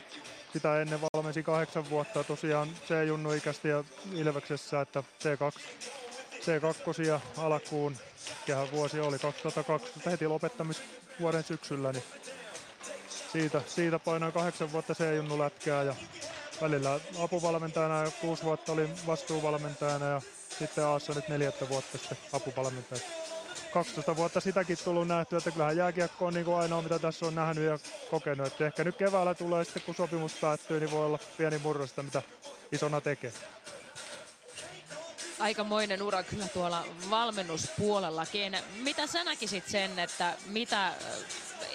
sitä 0.53 0.81
ennen 0.81 1.01
valmensin 1.01 1.45
kahdeksan 1.45 1.91
vuotta 1.91 2.25
tosiaan 2.25 2.69
C-junnu 2.89 3.33
ikästi 3.33 3.69
ja 3.69 3.85
Ilveksessä, 4.15 4.81
että 4.81 5.03
C2, 5.25 5.61
C2 6.41 7.21
alkuun, 7.37 7.97
mikähän 8.41 8.71
vuosi 8.73 9.01
oli 9.01 9.19
2012 9.19 10.11
heti 10.11 10.27
lopettamisvuoden 10.27 11.45
syksyllä, 11.45 11.93
niin 11.93 12.05
siitä, 13.35 13.63
siitä 13.67 13.99
painoin 13.99 14.33
kahdeksan 14.33 14.73
vuotta 14.73 14.95
C-junnu 14.95 15.39
lätkää 15.39 15.83
ja 15.83 15.95
välillä 16.61 17.01
apuvalmentajana 17.19 18.03
ja 18.03 18.11
kuusi 18.21 18.43
vuotta 18.43 18.73
olin 18.73 18.89
vastuuvalmentajana 19.07 20.07
ja 20.07 20.21
sitten 20.59 20.85
Aassa 20.85 21.13
nyt 21.13 21.29
neljättä 21.29 21.69
vuotta 21.69 21.99
sitten 21.99 22.19
apuvalmentajana. 22.33 23.07
12 23.73 24.17
vuotta 24.17 24.41
sitäkin 24.41 24.79
tullut 24.85 25.09
nähty, 25.09 25.37
että 25.37 25.51
kyllähän 25.51 25.77
jääkiekko 25.77 26.27
on 26.27 26.35
niin 26.35 26.45
kuin 26.45 26.57
ainoa, 26.57 26.83
mitä 26.83 26.99
tässä 26.99 27.27
on 27.27 27.35
nähnyt 27.35 27.65
ja 27.65 27.79
kokenut. 28.11 28.47
Että 28.47 28.67
ehkä 28.67 28.85
nyt 28.85 28.97
keväällä 28.97 29.35
tulee 29.35 29.65
sitten, 29.65 29.83
kun 29.83 29.95
sopimus 29.95 30.35
päättyy, 30.41 30.81
niin 30.81 30.91
voi 30.91 31.07
olla 31.07 31.19
pieni 31.39 31.59
murrosta, 31.59 32.03
mitä 32.03 32.23
isona 32.73 33.01
tekee. 33.01 33.33
Aikamoinen 35.45 36.03
ura 36.03 36.23
kyllä 36.23 36.49
tuolla 36.49 36.85
valmennuspuolellakin. 37.11 38.57
Mitä 38.83 39.07
sä 39.07 39.25
näkisit 39.25 39.69
sen, 39.69 39.99
että 39.99 40.37
mitä 40.47 40.93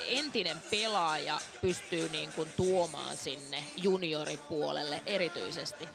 entinen 0.07 0.57
pelaaja 0.71 1.39
pystyy 1.61 2.09
niin 2.09 2.31
kuin 2.31 2.49
tuomaan 2.57 3.17
sinne 3.17 3.63
junioripuolelle 3.77 5.01
erityisesti? 5.05 5.89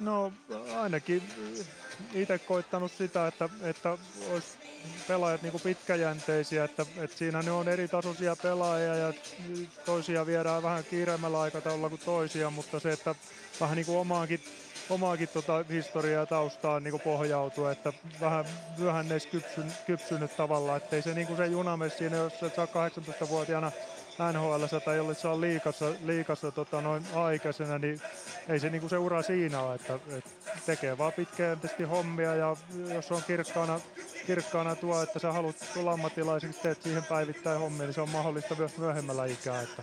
No 0.00 0.32
ainakin 0.76 1.22
itse 2.14 2.38
koittanut 2.38 2.92
sitä, 2.98 3.26
että, 3.26 3.48
että 3.62 3.98
olisi 4.32 4.48
pelaajat 5.08 5.42
niin 5.42 5.52
kuin 5.52 5.62
pitkäjänteisiä, 5.62 6.64
että, 6.64 6.86
että 6.96 7.18
siinä 7.18 7.42
ne 7.42 7.50
on 7.50 7.68
eri 7.68 7.88
tasoisia 7.88 8.36
pelaajia 8.36 8.94
ja 8.94 9.12
toisia 9.84 10.26
viedään 10.26 10.62
vähän 10.62 10.84
kiireemmällä 10.84 11.40
aikataululla 11.40 11.88
kuin 11.88 12.02
toisia, 12.04 12.50
mutta 12.50 12.80
se, 12.80 12.92
että 12.92 13.14
vähän 13.60 13.76
niin 13.76 13.86
kuin 13.86 13.98
omaakin 13.98 14.40
omaakin 14.90 15.28
tota 15.28 15.64
historiaa 15.68 16.20
ja 16.20 16.26
taustaa 16.26 16.80
niin 16.80 17.00
pohjautua, 17.00 17.72
että 17.72 17.92
vähän 18.20 18.44
myöhänneis 18.78 19.26
kypsyn, 19.26 19.72
kypsynyt 19.86 20.36
tavallaan, 20.36 20.76
ettei 20.76 21.02
se, 21.02 21.14
niin 21.14 21.26
kuin 21.26 21.36
se 21.36 21.48
siinä, 21.98 22.16
jos 22.16 22.42
et 22.42 22.54
saa 22.54 22.66
18-vuotiaana 22.66 23.72
NHL 24.32 24.64
tai 24.84 24.96
jolle 24.96 25.14
saa 25.14 25.40
liikassa, 25.40 25.92
liikassa 26.04 26.50
tota 26.50 26.80
noin 26.80 27.04
aikaisena, 27.14 27.78
niin 27.78 28.00
ei 28.48 28.60
se 28.60 28.70
niinku 28.70 28.88
se 28.88 28.98
ura 28.98 29.22
siinä 29.22 29.60
ole, 29.60 29.74
että, 29.74 29.94
että 29.94 30.30
tekee 30.66 30.98
vaan 30.98 31.12
pitkäjänteisesti 31.12 31.84
hommia 31.84 32.34
ja 32.34 32.56
jos 32.94 33.12
on 33.12 33.22
kirkkaana, 33.26 33.80
kirkkaana 34.26 34.76
tuo, 34.76 35.02
että 35.02 35.18
sä 35.18 35.32
haluat 35.32 35.56
tulla 35.74 35.92
ammattilaiseksi, 35.92 36.60
teet 36.60 36.82
siihen 36.82 37.04
päivittäin 37.04 37.60
hommia, 37.60 37.86
niin 37.86 37.94
se 37.94 38.00
on 38.00 38.10
mahdollista 38.10 38.54
myös 38.54 38.78
myöhemmällä 38.78 39.26
ikää. 39.26 39.62
Että, 39.62 39.82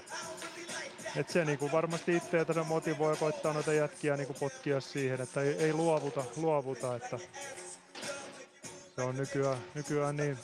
et 1.15 1.29
se 1.29 1.45
niinku 1.45 1.71
varmasti 1.71 2.15
itseätä 2.15 2.53
se 2.53 2.63
motivoi 2.63 3.17
koittaa 3.17 3.53
noita 3.53 3.73
jätkiä 3.73 4.17
niinku 4.17 4.33
potkia 4.33 4.81
siihen, 4.81 5.21
että 5.21 5.41
ei, 5.41 5.53
ei 5.53 5.73
luovuta, 5.73 6.23
luovuta, 6.35 6.95
että 6.95 7.19
se 8.95 9.01
on 9.01 9.17
nykyään, 9.17 9.57
nykyään 9.73 10.17
niin 10.17 10.37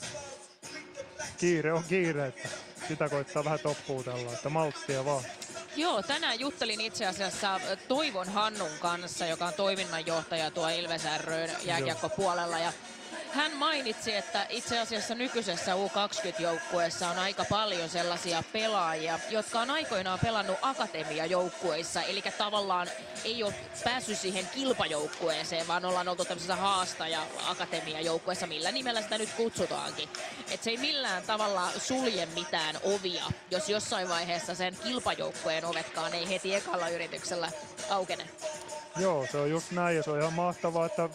kiire 1.38 1.74
on 1.74 1.84
kiire, 1.84 2.28
että 2.28 2.50
sitä 2.88 3.10
koittaa 3.10 3.46
vähän 3.46 3.60
toppuutella, 3.60 4.34
että 4.34 4.50
malttia 4.50 5.06
vaan. 5.06 5.24
Joo, 5.76 6.04
tänään 6.04 6.40
juttelin 6.40 6.82
itse 6.82 7.06
asiassa 7.06 7.60
Toivon 7.88 8.30
Hannun 8.30 8.72
kanssa, 8.80 9.26
joka 9.26 9.46
on 9.46 9.54
toiminnanjohtaja 9.54 10.52
tuo 10.52 10.70
Ilves 10.70 11.04
ryn 11.24 11.50
jääkiekkopuolella. 11.64 12.60
Ja 12.60 12.74
hän 13.34 13.52
mainitsi, 13.58 14.16
että 14.16 14.46
itse 14.50 14.80
asiassa 14.80 15.16
nykyisessä 15.16 15.74
U20-joukkueessa 15.74 17.10
on 17.10 17.20
aika 17.20 17.46
paljon 17.50 17.90
sellaisia 17.90 18.44
pelaajia, 18.54 19.20
jotka 19.30 19.60
on 19.60 19.70
aikoinaan 19.70 20.20
pelannut 20.20 20.58
akatemiajoukkueissa, 20.62 22.02
eli 22.02 22.24
tavallaan 22.38 22.88
ei 23.26 23.44
ole 23.44 23.54
päässyt 23.84 24.18
siihen 24.18 24.48
kilpajoukkueeseen, 24.54 25.68
vaan 25.68 25.86
ollaan 25.86 26.08
oltu 26.10 26.26
tämmöisessä 26.26 26.56
haastaja 26.56 27.22
akatemiajoukkueessa, 27.48 28.48
millä 28.48 28.72
nimellä 28.72 29.02
sitä 29.02 29.18
nyt 29.18 29.34
kutsutaankin. 29.38 30.10
Et 30.52 30.64
se 30.64 30.70
ei 30.70 30.78
millään 30.78 31.24
tavalla 31.24 31.72
sulje 31.78 32.26
mitään 32.26 32.76
ovia, 32.84 33.24
jos 33.52 33.70
jossain 33.70 34.10
vaiheessa 34.10 34.56
sen 34.56 34.78
kilpajoukkueen 34.84 35.66
ovetkaan 35.66 36.14
ei 36.14 36.30
heti 36.30 36.56
ekalla 36.56 36.90
yrityksellä 36.90 37.52
aukene. 37.90 38.30
Joo, 38.98 39.28
se 39.32 39.38
on 39.38 39.50
just 39.50 39.72
näin 39.72 39.98
ja 39.98 40.04
se 40.04 40.12
on 40.12 40.20
ihan 40.20 40.34
mahtavaa, 40.34 40.86
että 40.86 41.10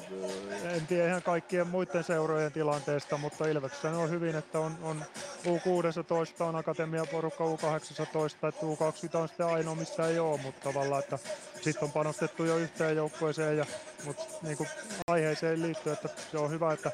en 0.64 0.86
tiedä 0.86 1.08
ihan 1.08 1.22
kaikkien 1.22 1.66
muiden 1.66 2.03
seurojen 2.04 2.52
tilanteesta, 2.52 3.18
mutta 3.18 3.46
Ilveksessä 3.46 3.90
on 3.90 4.10
hyvin, 4.10 4.36
että 4.36 4.58
on, 4.58 4.76
on 4.82 5.04
U16 5.44 6.44
on 6.44 6.56
akatemiaporukka 6.56 7.44
U18, 7.44 8.48
että 8.48 8.66
U20 8.66 9.18
on 9.18 9.28
sitten 9.28 9.46
ainoa, 9.46 9.74
missä 9.74 10.06
ei 10.06 10.18
ole, 10.18 10.40
mutta 10.42 10.70
tavallaan, 10.70 11.02
että 11.02 11.18
sitten 11.60 11.84
on 11.84 11.92
panostettu 11.92 12.44
jo 12.44 12.56
yhteen 12.56 12.96
joukkueeseen 12.96 13.56
ja 13.56 13.66
mutta 14.04 14.24
niin 14.42 14.56
kuin 14.56 14.68
aiheeseen 15.08 15.62
liittyy, 15.62 15.92
että 15.92 16.08
se 16.30 16.38
on 16.38 16.50
hyvä, 16.50 16.72
että 16.72 16.90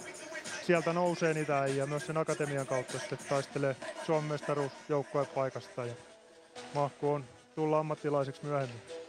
sieltä 0.66 0.92
nousee 0.92 1.34
niitä 1.34 1.66
ja 1.66 1.86
myös 1.86 2.06
sen 2.06 2.16
akatemian 2.16 2.66
kautta 2.66 2.98
sitten 2.98 3.18
taistelee 3.28 3.76
Suomen 4.06 4.30
mestaruusjoukkueen 4.30 5.26
paikasta 5.26 5.86
ja 5.86 5.94
mahku 6.74 7.10
on 7.10 7.24
tulla 7.54 7.78
ammattilaiseksi 7.78 8.44
myöhemmin. 8.44 8.99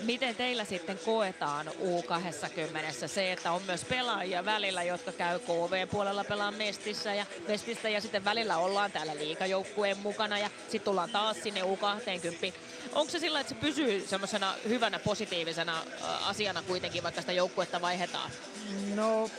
Miten 0.00 0.36
teillä 0.36 0.64
sitten 0.64 0.98
koetaan 1.04 1.66
U20 1.66 3.08
se, 3.08 3.32
että 3.32 3.52
on 3.52 3.62
myös 3.62 3.84
pelaajia 3.84 4.44
välillä, 4.44 4.82
jotka 4.82 5.12
käy 5.12 5.38
KV-puolella 5.38 6.24
pelaan 6.24 6.54
Mestissä 6.54 7.14
ja 7.14 7.26
Mestistä 7.48 7.88
ja 7.88 8.00
sitten 8.00 8.24
välillä 8.24 8.56
ollaan 8.56 8.92
täällä 8.92 9.16
liikajoukkueen 9.16 9.98
mukana 9.98 10.38
ja 10.38 10.50
sitten 10.62 10.80
tullaan 10.80 11.10
taas 11.10 11.36
sinne 11.42 11.60
U20. 11.62 12.52
Onko 12.92 13.10
se 13.10 13.18
sillä, 13.18 13.40
että 13.40 13.54
se 13.54 13.60
pysyy 13.60 14.06
semmoisena 14.06 14.54
hyvänä 14.68 14.98
positiivisena 14.98 15.82
asiana 16.26 16.62
kuitenkin, 16.62 17.02
vaikka 17.02 17.20
sitä 17.20 17.32
joukkuetta 17.32 17.80
vaihdetaan? 17.80 18.30
No, 18.94 19.30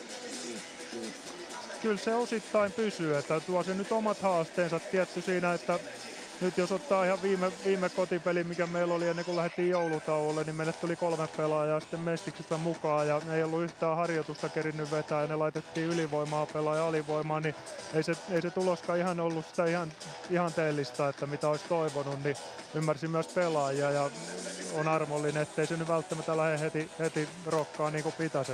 kyllä 1.81 1.97
se 1.97 2.15
osittain 2.15 2.71
pysyy, 2.71 3.17
että 3.17 3.39
tuo 3.39 3.63
se 3.63 3.73
nyt 3.73 3.91
omat 3.91 4.21
haasteensa 4.21 4.79
tietty 4.79 5.21
siinä, 5.21 5.53
että 5.53 5.79
nyt 6.41 6.57
jos 6.57 6.71
ottaa 6.71 7.05
ihan 7.05 7.21
viime, 7.21 7.51
viime 7.65 7.89
kotipeli, 7.89 8.43
mikä 8.43 8.67
meillä 8.67 8.93
oli 8.93 9.07
ennen 9.07 9.25
kuin 9.25 9.37
lähdettiin 9.37 9.69
joulutauolle, 9.69 10.43
niin 10.43 10.55
meille 10.55 10.73
tuli 10.73 10.95
kolme 10.95 11.27
pelaajaa 11.37 11.79
sitten 11.79 11.99
Mestiksestä 11.99 12.57
mukaan 12.57 13.07
ja 13.07 13.21
ei 13.33 13.43
ollut 13.43 13.63
yhtään 13.63 13.97
harjoitusta 13.97 14.49
kerinnyt 14.49 14.91
vetää 14.91 15.21
ja 15.21 15.27
ne 15.27 15.35
laitettiin 15.35 15.87
ylivoimaa 15.87 16.45
pelaaja 16.45 16.87
alivoimaa, 16.87 17.39
niin 17.39 17.55
ei 17.93 18.03
se, 18.03 18.13
ei 18.31 18.41
se 18.41 18.49
tuloskaan 18.49 18.99
ihan 18.99 19.19
ollut 19.19 19.47
sitä 19.47 19.65
ihan, 19.65 19.91
ihanteellista, 20.29 21.09
että 21.09 21.25
mitä 21.25 21.49
olisi 21.49 21.65
toivonut, 21.69 22.23
niin 22.23 22.35
ymmärsin 22.75 23.11
myös 23.11 23.27
pelaajia 23.27 23.91
ja 23.91 24.09
on 24.73 24.87
armollinen, 24.87 25.43
ettei 25.43 25.67
se 25.67 25.77
nyt 25.77 25.87
välttämättä 25.87 26.37
lähde 26.37 26.59
heti, 26.59 26.91
heti 26.99 27.29
rokkaa 27.45 27.91
niin 27.91 28.03
kuin 28.03 28.15
pitäisi. 28.17 28.51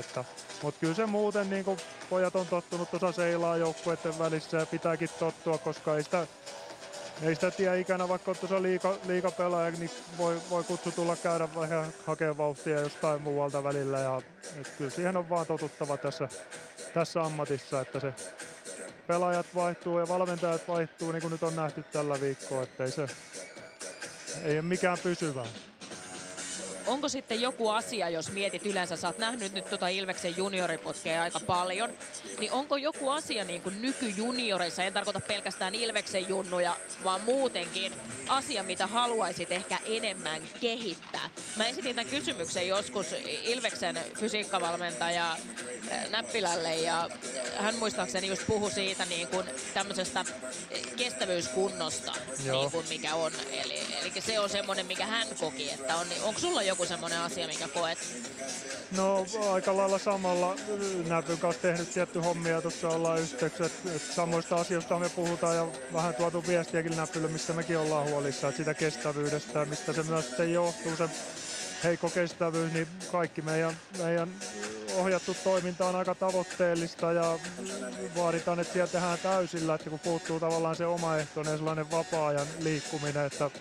Mutta 0.62 0.80
kyllä 0.80 0.93
se 0.93 1.06
muuten 1.06 1.50
niin 1.50 1.65
kuin 1.65 1.80
pojat 2.10 2.36
on 2.36 2.48
tottunut 2.48 2.89
tuossa 2.89 3.12
seilaa 3.12 3.58
joukkueiden 3.58 4.19
välissä 4.19 4.58
ja 4.58 4.65
pitääkin 4.65 5.10
tottua, 5.19 5.58
koska 5.58 5.96
ei 5.96 6.04
sitä 6.04 6.28
ei 7.24 7.36
sitä 7.36 7.52
tiedä 7.52 7.76
ikänä, 7.76 8.08
vaikka 8.08 8.32
on 8.32 8.38
tuossa 8.38 8.62
liika, 8.62 8.96
liikapelaaja, 9.08 9.72
niin 9.72 9.92
voi, 10.18 10.42
voi 10.50 10.64
kutsu 10.64 10.92
tulla 10.92 11.16
käydä 11.16 11.48
vähän 11.56 11.86
hakemaan 12.06 12.38
vauhtia 12.38 12.80
jostain 12.80 13.22
muualta 13.22 13.64
välillä. 13.64 14.00
Ja, 14.00 14.22
et 14.62 14.74
kyllä 14.78 14.92
siihen 14.92 15.18
on 15.18 15.30
vaan 15.30 15.46
totuttava 15.46 15.98
tässä, 15.98 16.30
tässä 16.94 17.22
ammatissa, 17.22 17.82
että 17.82 18.00
se 18.00 18.14
pelaajat 19.08 19.46
vaihtuu 19.56 20.00
ja 20.00 20.08
valmentajat 20.08 20.68
vaihtuu, 20.68 21.12
niin 21.12 21.22
kuin 21.22 21.32
nyt 21.32 21.44
on 21.44 21.56
nähty 21.56 21.84
tällä 21.84 22.22
viikkoa, 22.22 22.64
että 22.64 22.84
ei 22.84 22.92
se 22.92 23.08
ei 24.44 24.54
ole 24.54 24.62
mikään 24.62 24.98
pysyvää 25.04 25.46
onko 26.88 27.10
sitten 27.10 27.41
joku 27.41 27.69
asia, 27.69 28.10
jos 28.10 28.32
mietit 28.32 28.65
yleensä, 28.65 28.96
sä 28.96 29.08
oot 29.08 29.17
nähnyt 29.17 29.54
nyt 29.54 29.69
tota 29.69 29.88
Ilveksen 29.88 30.38
junioripotkea 30.38 31.24
aika 31.24 31.39
paljon, 31.39 31.89
niin 32.39 32.52
onko 32.52 32.78
joku 32.78 33.10
asia 33.10 33.43
niin 33.43 33.62
kuin 33.62 33.82
nykyjunioreissa, 33.82 34.84
en 34.84 34.93
tarkoita 34.93 35.19
pelkästään 35.19 35.76
Ilveksen 35.76 36.30
junnuja, 36.30 36.76
vaan 37.04 37.22
muutenkin 37.22 37.93
asia, 38.28 38.63
mitä 38.63 38.88
haluaisit 38.88 39.52
ehkä 39.52 39.78
enemmän 39.86 40.41
kehittää? 40.62 41.30
Mä 41.56 41.67
esitin 41.67 41.96
tämän 41.96 42.12
kysymyksen 42.12 42.67
joskus 42.67 43.08
Ilveksen 43.43 44.00
fysiikkavalmentaja 44.19 45.38
eh, 45.89 46.10
Näppilälle 46.10 46.76
ja 46.76 47.10
hän 47.58 47.76
muistaakseni 47.76 48.28
just 48.28 48.48
puhui 48.48 48.72
siitä 48.72 49.06
niin 49.06 49.28
kuin 49.28 49.46
tämmöisestä 49.74 50.26
kestävyyskunnosta, 50.96 52.13
niin 52.43 52.72
kuin 52.72 52.86
mikä 52.89 53.15
on. 53.15 53.32
Eli, 53.52 53.82
eli 54.02 54.22
se 54.22 54.39
on 54.39 54.50
semmoinen, 54.50 54.86
mikä 54.86 55.06
hän 55.06 55.28
koki, 55.39 55.72
että 55.72 55.96
on. 55.96 56.08
Onko 56.24 56.39
sulla 56.39 56.63
joku 56.63 56.73
semmoinen 56.88 57.20
asia, 57.20 57.48
mikä 57.48 57.68
koet? 57.68 57.98
No 58.98 59.26
aika 59.52 59.78
lailla 59.78 59.98
samalla 59.98 60.56
Näpyn 61.08 61.38
kanssa 61.38 61.62
tehnyt 61.62 61.94
tietty 61.94 62.20
hommia, 62.20 62.62
tuossa 62.62 62.90
ollaan 62.90 63.20
yhteyksissä, 63.20 63.66
että 63.96 64.14
samoista 64.14 64.56
asioista 64.56 65.00
me 65.00 65.10
puhutaan 65.10 65.56
ja 65.56 65.68
vähän 65.94 66.16
tuotu 66.16 66.44
viestiäkin 66.48 66.98
Näpylle, 66.98 67.28
mistä 67.28 67.54
mekin 67.54 67.78
ollaan 67.78 68.10
huolissa, 68.10 68.48
että 68.48 68.58
sitä 68.58 68.74
kestävyydestä, 68.74 69.66
mistä 69.66 69.94
se 69.94 70.04
myös 70.04 70.28
sitten 70.28 70.54
johtuu, 70.54 70.96
se 70.96 71.10
heikko 71.84 72.10
kestävyys, 72.10 72.74
niin 72.74 72.88
kaikki 73.12 73.42
meidän, 73.42 73.78
meidän 73.98 74.30
ohjattu 74.96 75.36
toiminta 75.44 75.86
on 75.86 75.96
aika 75.96 76.16
tavoitteellista 76.16 77.12
ja 77.12 77.40
vaaditaan, 78.16 78.60
että 78.60 78.74
siellä 78.74 78.92
tehdään 78.92 79.20
täysillä, 79.20 79.76
että 79.76 79.90
kun 79.90 80.00
puuttuu 80.00 80.40
tavallaan 80.40 80.76
se 80.76 80.86
omaehtoinen 80.86 81.58
sellainen 81.58 81.92
vapaa-ajan 81.92 82.48
liikkuminen, 82.60 83.26
että 83.26 83.52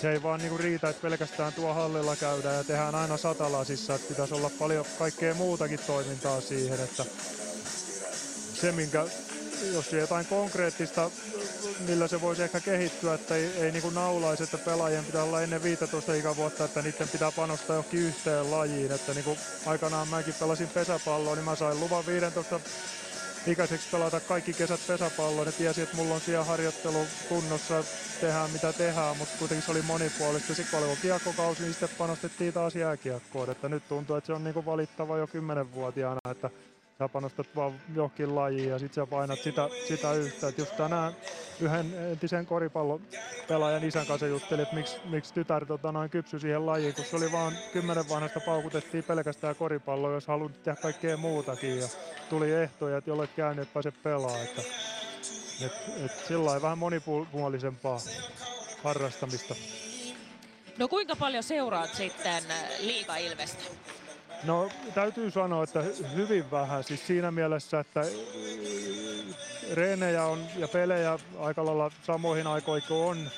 se 0.00 0.12
ei 0.12 0.22
vaan 0.22 0.40
niinku 0.40 0.58
riitä, 0.58 0.88
että 0.88 1.02
pelkästään 1.02 1.52
tuo 1.52 1.74
hallilla 1.74 2.16
käydään 2.16 2.56
ja 2.56 2.64
tehdään 2.64 2.94
aina 2.94 3.16
satalasissa, 3.16 3.94
että 3.94 4.08
pitäisi 4.08 4.34
olla 4.34 4.50
paljon 4.58 4.86
kaikkea 4.98 5.34
muutakin 5.34 5.78
toimintaa 5.86 6.40
siihen, 6.40 6.80
että 6.80 7.04
se 8.54 8.72
minkä, 8.72 9.06
jos 9.72 9.92
jotain 9.92 10.26
konkreettista, 10.26 11.10
millä 11.88 12.08
se 12.08 12.20
voisi 12.20 12.42
ehkä 12.42 12.60
kehittyä, 12.60 13.14
että 13.14 13.36
ei, 13.36 13.46
ei 13.46 13.72
niin 13.72 13.94
naulaisi, 13.94 14.42
että 14.42 14.58
pelaajien 14.58 15.04
pitää 15.04 15.22
olla 15.22 15.42
ennen 15.42 15.62
15 15.62 16.14
ikävuotta, 16.14 16.64
että 16.64 16.82
niiden 16.82 17.08
pitää 17.08 17.32
panostaa 17.32 17.76
johonkin 17.76 18.00
yhteen 18.00 18.50
lajiin, 18.50 18.92
että 18.92 19.14
niin 19.14 19.24
kuin 19.24 19.38
aikanaan 19.66 20.08
mäkin 20.08 20.34
pelasin 20.34 20.68
pesäpalloa, 20.68 21.34
niin 21.34 21.44
mä 21.44 21.56
sain 21.56 21.80
luvan 21.80 22.06
15 22.06 22.60
ikäiseksi 23.46 23.88
pelata 23.92 24.20
kaikki 24.20 24.52
kesät 24.52 24.80
pesäpalloa. 24.86 25.44
Ne 25.44 25.52
tiesi, 25.52 25.82
että 25.82 25.96
mulla 25.96 26.14
on 26.14 26.20
siellä 26.20 26.44
harjoittelu 26.44 27.06
kunnossa, 27.28 27.84
tehdään 28.20 28.50
mitä 28.50 28.72
tehdään, 28.72 29.16
mutta 29.16 29.38
kuitenkin 29.38 29.62
se 29.62 29.70
oli 29.70 29.82
monipuolista. 29.82 30.54
Sitten 30.54 30.80
kun 30.80 30.88
oli 30.88 30.96
kiekkokausi, 31.02 31.62
niin 31.62 31.72
sitten 31.72 31.88
panostettiin 31.98 32.52
taas 32.52 32.76
jääkiekkoon. 32.76 33.50
Että 33.50 33.68
nyt 33.68 33.88
tuntuu, 33.88 34.16
että 34.16 34.26
se 34.26 34.32
on 34.32 34.44
niinku 34.44 34.64
valittava 34.66 35.18
jo 35.18 35.26
kymmenenvuotiaana, 35.26 36.30
että 36.30 36.50
sä 37.00 37.08
panostat 37.08 37.46
vaan 37.56 37.80
johonkin 37.94 38.34
lajiin 38.34 38.68
ja 38.68 38.78
sitten 38.78 38.94
sä 38.94 39.10
painat 39.10 39.38
sitä, 39.38 39.68
sitä 39.88 40.12
yhtä. 40.12 40.48
Et 40.48 40.58
just 40.58 40.76
tänään 40.76 41.12
yhden 41.60 41.94
entisen 42.12 42.46
koripallopelaajan 42.46 43.84
isän 43.84 44.06
kanssa 44.06 44.26
juttelin, 44.26 44.62
että 44.62 44.74
miksi, 44.74 44.96
miksi 45.04 45.34
tytär 45.34 45.66
tota, 45.66 45.92
noin 45.92 46.10
kypsy 46.10 46.38
siihen 46.38 46.66
lajiin, 46.66 46.94
kun 46.94 47.04
se 47.04 47.16
oli 47.16 47.32
vaan 47.32 47.52
kymmenen 47.72 48.08
vanhasta 48.08 48.40
paukutettiin 48.40 49.04
pelkästään 49.04 49.56
koripalloa, 49.56 50.12
jos 50.12 50.26
halunnut 50.26 50.62
tehdä 50.62 50.80
kaikkea 50.82 51.16
muutakin. 51.16 51.80
Ja 51.80 51.88
tuli 52.28 52.52
ehtoja, 52.52 52.96
että 52.96 53.10
jolle 53.10 53.26
käynyt, 53.26 53.62
että 53.62 53.74
pääse 53.74 53.90
pelaa. 53.90 54.38
Että, 54.42 54.62
et, 55.66 55.72
et 56.04 56.12
sillä 56.28 56.62
vähän 56.62 56.78
monipuolisempaa 56.78 57.98
harrastamista. 58.82 59.54
No 60.78 60.88
kuinka 60.88 61.16
paljon 61.16 61.42
seuraat 61.42 61.94
sitten 61.94 62.42
Liiga 62.80 63.16
Ilvestä? 63.16 63.64
No 64.44 64.68
täytyy 64.94 65.30
sanoa, 65.30 65.64
että 65.64 65.84
hyvin 66.14 66.50
vähän. 66.50 66.84
Siis 66.84 67.06
siinä 67.06 67.30
mielessä, 67.30 67.80
että 67.80 68.04
reenejä 69.72 70.24
on 70.24 70.38
ja 70.56 70.68
pelejä 70.68 71.18
aika 71.38 71.64
lailla 71.64 71.90
samoihin 72.02 72.46
aikoihin 72.46 72.88
kuin 72.88 73.00
on. 73.00 73.30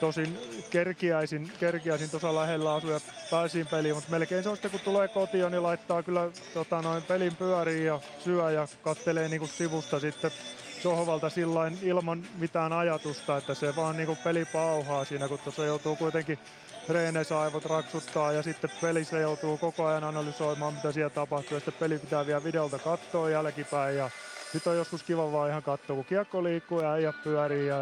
Tosin 0.00 0.38
kerkiäisin, 0.70 1.52
kerkiäisin 1.60 2.10
tuossa 2.10 2.34
lähellä 2.34 2.74
asuja 2.74 3.00
pääsiin 3.30 3.66
peliin, 3.66 3.94
mutta 3.94 4.10
melkein 4.10 4.42
se 4.42 4.48
on 4.48 4.56
sitten 4.56 4.70
kun 4.70 4.80
tulee 4.80 5.08
kotiin, 5.08 5.50
niin 5.50 5.62
laittaa 5.62 6.02
kyllä 6.02 6.30
tota, 6.54 6.82
noin 6.82 7.02
pelin 7.02 7.36
pyöriin 7.36 7.86
ja 7.86 8.00
syö 8.18 8.50
ja 8.50 8.68
kattelee 8.82 9.28
niin 9.28 9.40
kuin 9.40 9.48
sivusta 9.48 10.00
sitten 10.00 10.30
sohvalta 10.82 11.30
sillain 11.30 11.78
ilman 11.82 12.24
mitään 12.38 12.72
ajatusta, 12.72 13.36
että 13.36 13.54
se 13.54 13.76
vaan 13.76 13.96
niin 13.96 14.06
kuin 14.06 14.18
peli 14.24 14.44
pauhaa 14.44 15.04
siinä, 15.04 15.28
kun 15.28 15.38
tuossa 15.38 15.64
joutuu 15.64 15.96
kuitenkin 15.96 16.38
treeneissä 16.90 17.40
aivot 17.40 17.64
raksuttaa 17.64 18.32
ja 18.32 18.42
sitten 18.42 18.70
pelissä 18.80 19.18
joutuu 19.18 19.58
koko 19.58 19.86
ajan 19.86 20.04
analysoimaan, 20.04 20.74
mitä 20.74 20.92
siellä 20.92 21.10
tapahtuu. 21.10 21.56
Ja 21.56 21.60
sitten 21.60 21.74
peli 21.80 21.98
pitää 21.98 22.26
vielä 22.26 22.44
videolta 22.44 22.78
katsoa 22.78 23.30
jälkipäin 23.30 23.96
ja 23.96 24.10
sitten 24.52 24.70
on 24.70 24.76
joskus 24.76 25.02
kiva 25.02 25.32
vaan 25.32 25.50
ihan 25.50 25.62
katsoa, 25.62 25.96
kun 25.96 26.04
kiekko 26.04 26.44
liikkuu 26.44 26.80
ja 26.80 26.96
ei 26.96 27.04
pyörii 27.24 27.66
ja 27.66 27.76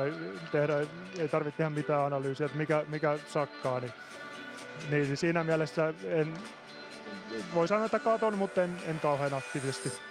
tehdä, 0.53 0.75
ei 1.18 1.29
tarvitse 1.29 1.57
tehdä 1.57 1.71
mitään 1.71 2.05
analyysiä, 2.05 2.47
että 2.47 2.59
mikä, 2.59 2.85
mikä 2.88 3.18
sakkaa. 3.29 3.81
Niin, 3.81 3.92
niin 4.90 5.16
siinä 5.16 5.44
mielessä 5.44 5.94
en, 6.05 6.35
voi 7.55 7.68
sanoa, 7.68 7.87
että 7.87 7.99
katon, 7.99 8.38
mutta 8.38 8.62
en, 8.62 8.77
en 8.87 9.01
kauhean 9.01 9.35
aktiivisesti. 9.35 10.08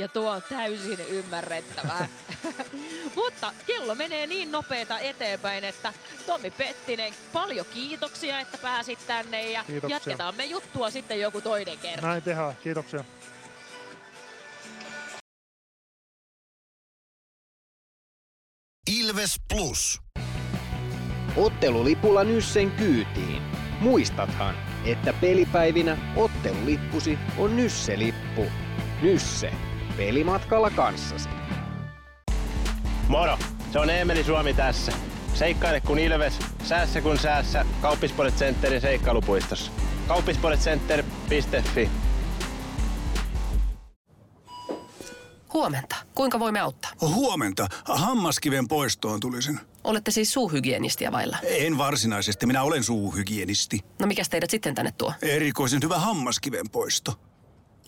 Ja 0.00 0.08
tuo 0.08 0.30
on 0.30 0.42
täysin 0.48 1.00
ymmärrettävää. 1.08 2.08
Mutta 3.14 3.52
kello 3.66 3.94
menee 3.94 4.26
niin 4.26 4.52
nopeeta 4.52 4.98
eteenpäin, 4.98 5.64
että 5.64 5.92
Tommi 6.26 6.50
Pettinen, 6.50 7.14
paljon 7.32 7.66
kiitoksia, 7.74 8.40
että 8.40 8.58
pääsit 8.58 8.98
tänne 9.06 9.50
ja 9.50 9.64
kiitoksia. 9.64 9.96
jatketaan 9.96 10.34
me 10.34 10.44
juttua 10.44 10.90
sitten 10.90 11.20
joku 11.20 11.40
toinen 11.40 11.78
kerta. 11.78 12.06
Näin 12.06 12.22
tehdään, 12.22 12.56
kiitoksia. 12.62 13.04
Ilves 19.00 19.34
Plus. 19.48 20.00
Ottelulipulla 21.36 22.24
Nyssen 22.24 22.70
kyytiin. 22.70 23.42
Muistathan, 23.80 24.54
että 24.84 25.12
pelipäivinä 25.12 25.96
ottelulippusi 26.16 27.18
on 27.38 27.56
Nysse-lippu. 27.56 28.46
Nysse 29.02 29.69
pelimatkalla 29.96 30.70
kanssasi. 30.70 31.28
Moro, 33.08 33.38
se 33.72 33.78
on 33.78 33.90
Eemeli 33.90 34.24
Suomi 34.24 34.54
tässä. 34.54 34.92
Seikkaile 35.34 35.80
kun 35.80 35.98
ilves, 35.98 36.38
säässä 36.64 37.00
kun 37.00 37.18
säässä. 37.18 37.64
Kauppispoilet 37.80 38.34
Centerin 38.34 38.80
seikkailupuistossa. 38.80 39.72
Kauppispoiletcenter.fi 40.08 41.90
Huomenta. 45.52 45.96
Kuinka 46.14 46.38
voimme 46.40 46.60
auttaa? 46.60 46.90
Huomenta. 47.00 47.68
Hammaskiven 47.84 48.68
poistoon 48.68 49.20
tulisin. 49.20 49.60
Olette 49.84 50.10
siis 50.10 50.32
suuhygienistia 50.32 51.12
vailla? 51.12 51.36
En 51.42 51.78
varsinaisesti. 51.78 52.46
Minä 52.46 52.62
olen 52.62 52.84
suuhygienisti. 52.84 53.80
No 53.98 54.06
mikä 54.06 54.22
teidät 54.30 54.50
sitten 54.50 54.74
tänne 54.74 54.92
tuo? 54.98 55.12
Erikoisen 55.22 55.80
hyvä 55.82 55.98
hammaskiven 55.98 56.70
poisto. 56.72 57.14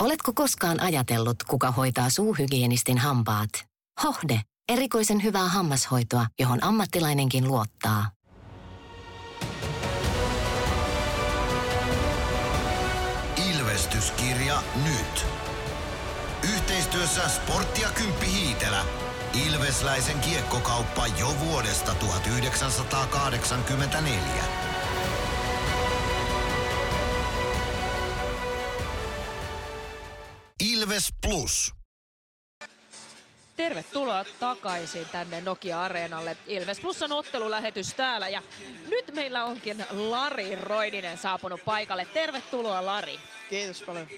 Oletko 0.00 0.32
koskaan 0.34 0.80
ajatellut, 0.80 1.42
kuka 1.42 1.70
hoitaa 1.70 2.10
suuhygienistin 2.10 2.98
hampaat? 2.98 3.50
Hohde. 4.02 4.40
Erikoisen 4.68 5.22
hyvää 5.22 5.48
hammashoitoa, 5.48 6.26
johon 6.38 6.64
ammattilainenkin 6.64 7.48
luottaa. 7.48 8.10
Ilvestyskirja 13.50 14.62
nyt. 14.84 15.26
Yhteistyössä 16.54 17.28
Sporttia 17.28 17.88
Kymppi 17.88 18.26
Hiitelä. 18.26 18.84
Ilvesläisen 19.46 20.20
kiekkokauppa 20.20 21.06
jo 21.06 21.36
vuodesta 21.40 21.94
1984. 21.94 24.44
Ilves 30.62 31.08
Plus. 31.26 31.74
Tervetuloa 33.56 34.24
takaisin 34.40 35.06
tänne 35.12 35.40
Nokia-areenalle. 35.40 36.36
Ilves 36.46 36.80
Plus 36.80 37.02
on 37.02 37.12
ottelulähetys 37.12 37.94
täällä 37.94 38.28
ja 38.28 38.42
nyt 38.88 39.14
meillä 39.14 39.44
onkin 39.44 39.86
Lari 39.90 40.56
Roidinen 40.56 41.18
saapunut 41.18 41.64
paikalle. 41.64 42.04
Tervetuloa 42.04 42.86
Lari. 42.86 43.20
Kiitos 43.50 43.82
paljon. 43.82 44.08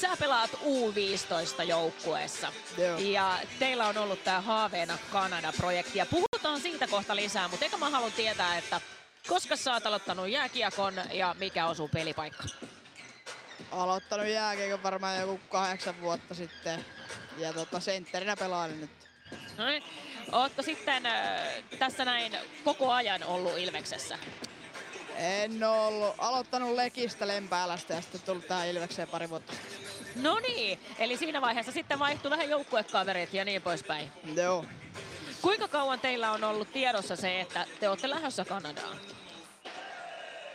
Sä 0.00 0.16
pelaat 0.20 0.50
U15 0.50 1.62
joukkueessa 1.62 2.52
Joo. 2.78 2.98
ja 2.98 3.38
teillä 3.58 3.86
on 3.86 3.98
ollut 3.98 4.24
tämä 4.24 4.40
Haaveena 4.40 4.98
Kanada-projekti 5.12 5.98
ja 5.98 6.06
puhutaan 6.06 6.60
siitä 6.60 6.86
kohta 6.86 7.16
lisää, 7.16 7.48
mutta 7.48 7.64
eikä 7.64 7.76
mä 7.76 7.90
haluan 7.90 8.12
tietää, 8.12 8.58
että 8.58 8.80
koska 9.28 9.56
sä 9.56 9.72
oot 9.72 9.86
aloittanut 9.86 10.28
jääkiekon 10.28 10.94
ja 11.12 11.34
mikä 11.38 11.66
on 11.66 11.76
sun 11.76 11.90
pelipaikka? 11.90 12.44
Aloittanut 13.72 14.26
jääkiekon 14.26 14.82
varmaan 14.82 15.20
joku 15.20 15.40
kahdeksan 15.48 16.00
vuotta 16.00 16.34
sitten 16.34 16.84
ja 17.38 17.52
tota, 17.52 17.80
sentterinä 17.80 18.36
pelaan 18.36 18.80
nyt. 18.80 18.90
No 19.58 19.66
niin. 19.66 19.82
Ootko 20.32 20.62
sitten 20.62 21.06
äh, 21.06 21.40
tässä 21.78 22.04
näin 22.04 22.36
koko 22.64 22.92
ajan 22.92 23.24
ollut 23.24 23.58
Ilveksessä? 23.58 24.18
En 25.16 25.64
oo 25.64 25.86
ollut. 25.88 26.14
Aloittanut 26.18 26.74
Lekistä 26.74 27.28
Lempäälästä 27.28 27.94
ja 27.94 28.00
sitten 28.00 28.20
tullut 28.20 28.46
tähän 28.46 28.68
Ilvekseen 28.68 29.08
pari 29.08 29.30
vuotta. 29.30 29.52
No 30.16 30.38
niin, 30.38 30.80
eli 30.98 31.16
siinä 31.16 31.40
vaiheessa 31.40 31.72
sitten 31.72 31.98
vaihtui 31.98 32.30
vähän 32.30 32.50
joukkuekaverit 32.50 33.34
ja 33.34 33.44
niin 33.44 33.62
poispäin. 33.62 34.12
Joo. 34.36 34.64
Kuinka 35.42 35.68
kauan 35.68 36.00
teillä 36.00 36.32
on 36.32 36.44
ollut 36.44 36.72
tiedossa 36.72 37.16
se, 37.16 37.40
että 37.40 37.66
te 37.80 37.88
olette 37.88 38.10
lähdössä 38.10 38.44
Kanadaan? 38.44 38.96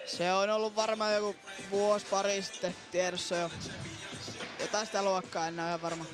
Se 0.08 0.34
on 0.34 0.50
ollut 0.50 0.76
varmaan 0.76 1.13
joku 1.13 1.36
vuosi 1.72 2.06
pari 2.06 2.41
sitten 2.41 2.76
tiedossa 2.91 3.36
jo. 3.36 3.52
Jotain 4.60 4.86
sitä 4.86 5.04
luokkaa, 5.04 5.48
en 5.48 5.60
ole 5.60 5.67
ihan 5.67 5.82
varma. 5.82 6.06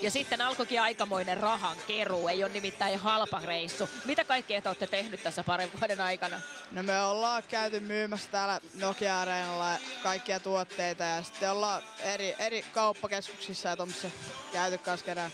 Ja 0.00 0.10
sitten 0.10 0.40
alkoikin 0.40 0.80
aikamoinen 0.80 1.36
rahan 1.36 1.76
keruu, 1.86 2.28
ei 2.28 2.44
ole 2.44 2.52
nimittäin 2.52 2.98
halpa 2.98 3.40
reissu. 3.44 3.88
Mitä 4.04 4.24
kaikkea 4.24 4.62
te 4.62 4.68
olette 4.68 4.86
tehnyt 4.86 5.22
tässä 5.22 5.44
parin 5.44 5.70
vuoden 5.80 6.00
aikana? 6.00 6.40
No 6.70 6.82
me 6.82 7.02
ollaan 7.02 7.42
käyty 7.48 7.80
myymässä 7.80 8.30
täällä 8.30 8.60
Nokia-areenalla 8.74 9.78
kaikkia 10.02 10.40
tuotteita 10.40 11.04
ja 11.04 11.22
sitten 11.22 11.52
ollaan 11.52 11.82
eri, 12.00 12.34
eri 12.38 12.62
kauppakeskuksissa 12.62 13.68
ja 13.68 13.76
tuommoissa 13.76 14.10
käyty 14.52 14.78
kanssa 14.78 15.30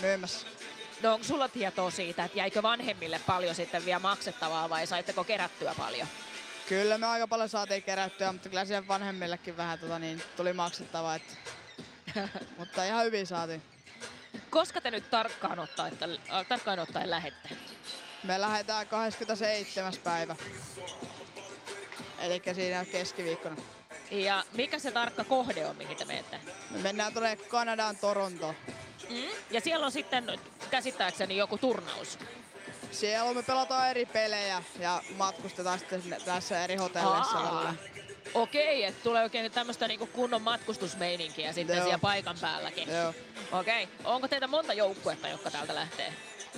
myymässä. 0.00 0.46
No 1.02 1.12
onko 1.12 1.24
sulla 1.24 1.48
tietoa 1.48 1.90
siitä, 1.90 2.24
että 2.24 2.38
jäikö 2.38 2.62
vanhemmille 2.62 3.20
paljon 3.26 3.54
sitten 3.54 3.84
vielä 3.84 3.98
maksettavaa 3.98 4.70
vai 4.70 4.86
saitteko 4.86 5.24
kerättyä 5.24 5.74
paljon? 5.78 6.08
Kyllä 6.68 6.98
me 6.98 7.06
aika 7.06 7.28
paljon 7.28 7.48
saatiin 7.48 7.82
kerättyä, 7.82 8.32
mutta 8.32 8.48
kyllä 8.48 8.64
siihen 8.64 8.88
vanhemmillekin 8.88 9.56
vähän 9.56 9.78
tota, 9.78 9.98
niin, 9.98 10.22
tuli 10.36 10.52
maksettavaa. 10.52 11.14
Että... 11.14 11.34
mutta 12.58 12.84
ihan 12.84 13.04
hyvin 13.04 13.26
saatiin. 13.26 13.62
Koska 14.50 14.80
te 14.80 14.90
nyt 14.90 15.10
tarkkaan 15.10 15.58
ottaen, 15.58 15.98
äh, 16.32 16.46
tarkkaan 16.46 16.78
ottaen 16.78 17.10
lähette? 17.10 17.48
Me 18.24 18.40
lähdetään 18.40 18.86
27. 18.86 19.92
päivä. 20.04 20.36
Eli 22.18 22.42
siinä 22.54 22.84
keskiviikkona. 22.84 23.56
Ja 24.10 24.44
mikä 24.52 24.78
se 24.78 24.90
tarkka 24.90 25.24
kohde 25.24 25.66
on, 25.66 25.76
mihin 25.76 25.96
te 25.96 26.04
menette? 26.04 26.40
Me 26.70 26.78
mennään 26.78 27.12
tuonne 27.12 27.36
Kanadaan 27.36 27.96
Toronto. 27.96 28.54
Mm? 29.10 29.28
Ja 29.50 29.60
siellä 29.60 29.86
on 29.86 29.92
sitten 29.92 30.38
käsittääkseni 30.70 31.36
joku 31.36 31.58
turnaus. 31.58 32.18
Siellä 32.90 33.34
me 33.34 33.42
pelataan 33.42 33.90
eri 33.90 34.06
pelejä 34.06 34.62
ja 34.78 35.02
matkustetaan 35.16 35.78
sitten 35.78 36.16
tässä 36.24 36.64
eri 36.64 36.76
hotelleissa. 36.76 37.74
Okei, 38.34 38.84
että 38.84 39.02
tulee 39.02 39.22
oikein 39.22 39.52
tämmöistä 39.52 39.88
niinku 39.88 40.06
kunnon 40.06 40.42
matkustusmeininkiä 40.42 41.52
sitten 41.52 41.76
Joo. 41.76 41.84
siellä 41.84 41.98
paikan 41.98 42.36
päälläkin. 42.40 42.88
Joo. 42.92 43.14
Okei. 43.52 43.88
Onko 44.04 44.28
teitä 44.28 44.46
monta 44.46 44.72
joukkuetta, 44.72 45.28
jotka 45.28 45.50
täältä 45.50 45.74
lähtee? 45.74 46.12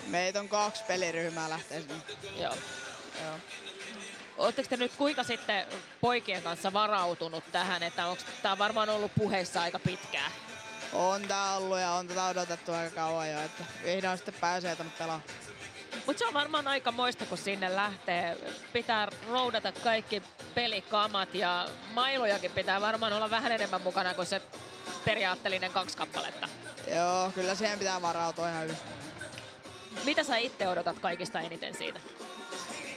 Meitä 0.07 0.41
on 0.41 0.49
kaksi 0.49 0.85
peliryhmää 0.85 1.51
lähtee 1.51 1.81
sinne. 1.81 1.95
Joo. 2.37 2.55
Joo. 3.25 3.37
Oletteko 4.39 4.69
te 4.69 4.77
nyt 4.77 4.93
kuinka 4.97 5.25
sitten 5.25 5.67
poikien 6.01 6.43
kanssa 6.43 6.73
varautunut 6.73 7.45
tähän, 7.53 7.83
että 7.83 8.07
onko 8.07 8.23
tämä 8.43 8.59
varmaan 8.59 8.89
ollut 8.89 9.13
puheissa 9.19 9.63
aika 9.63 9.79
pitkään? 9.79 10.33
On 10.93 11.23
tää 11.23 11.57
ollut 11.57 11.79
ja 11.79 11.91
on 11.91 12.09
tätä 12.09 12.27
odotettu 12.27 12.73
aika 12.73 12.95
kauan 12.95 13.31
jo, 13.31 13.41
että 13.41 13.65
vihdoin 13.85 14.19
sitten 14.19 14.35
pääsee 14.41 14.77
tänne 14.77 14.93
pelaamaan. 14.99 15.23
Mutta 16.07 16.19
se 16.19 16.27
on 16.27 16.35
varmaan 16.35 16.69
aika 16.69 16.93
moista, 16.93 17.27
kun 17.27 17.39
sinne 17.39 17.77
lähtee. 17.77 18.37
Pitää 18.73 19.09
roudata 19.31 19.73
kaikki 19.73 20.23
pelikamat 20.55 21.35
ja 21.35 21.69
mailojakin 21.95 22.51
pitää 22.51 22.81
varmaan 22.81 23.13
olla 23.13 23.31
vähän 23.31 23.53
enemmän 23.53 23.83
mukana 23.83 24.15
kuin 24.15 24.27
se 24.27 24.43
periaatteellinen 25.05 25.73
kaksi 25.73 25.97
kappaletta. 25.97 26.49
Joo, 26.95 27.31
kyllä 27.35 27.55
siihen 27.55 27.79
pitää 27.79 28.03
varautua 28.03 28.49
ihan 28.49 28.63
hyvin. 28.63 28.77
Mitä 30.05 30.25
sä 30.25 30.37
itse 30.37 30.69
odotat 30.69 30.99
kaikista 30.99 31.41
eniten 31.41 31.75
siitä? 31.75 32.01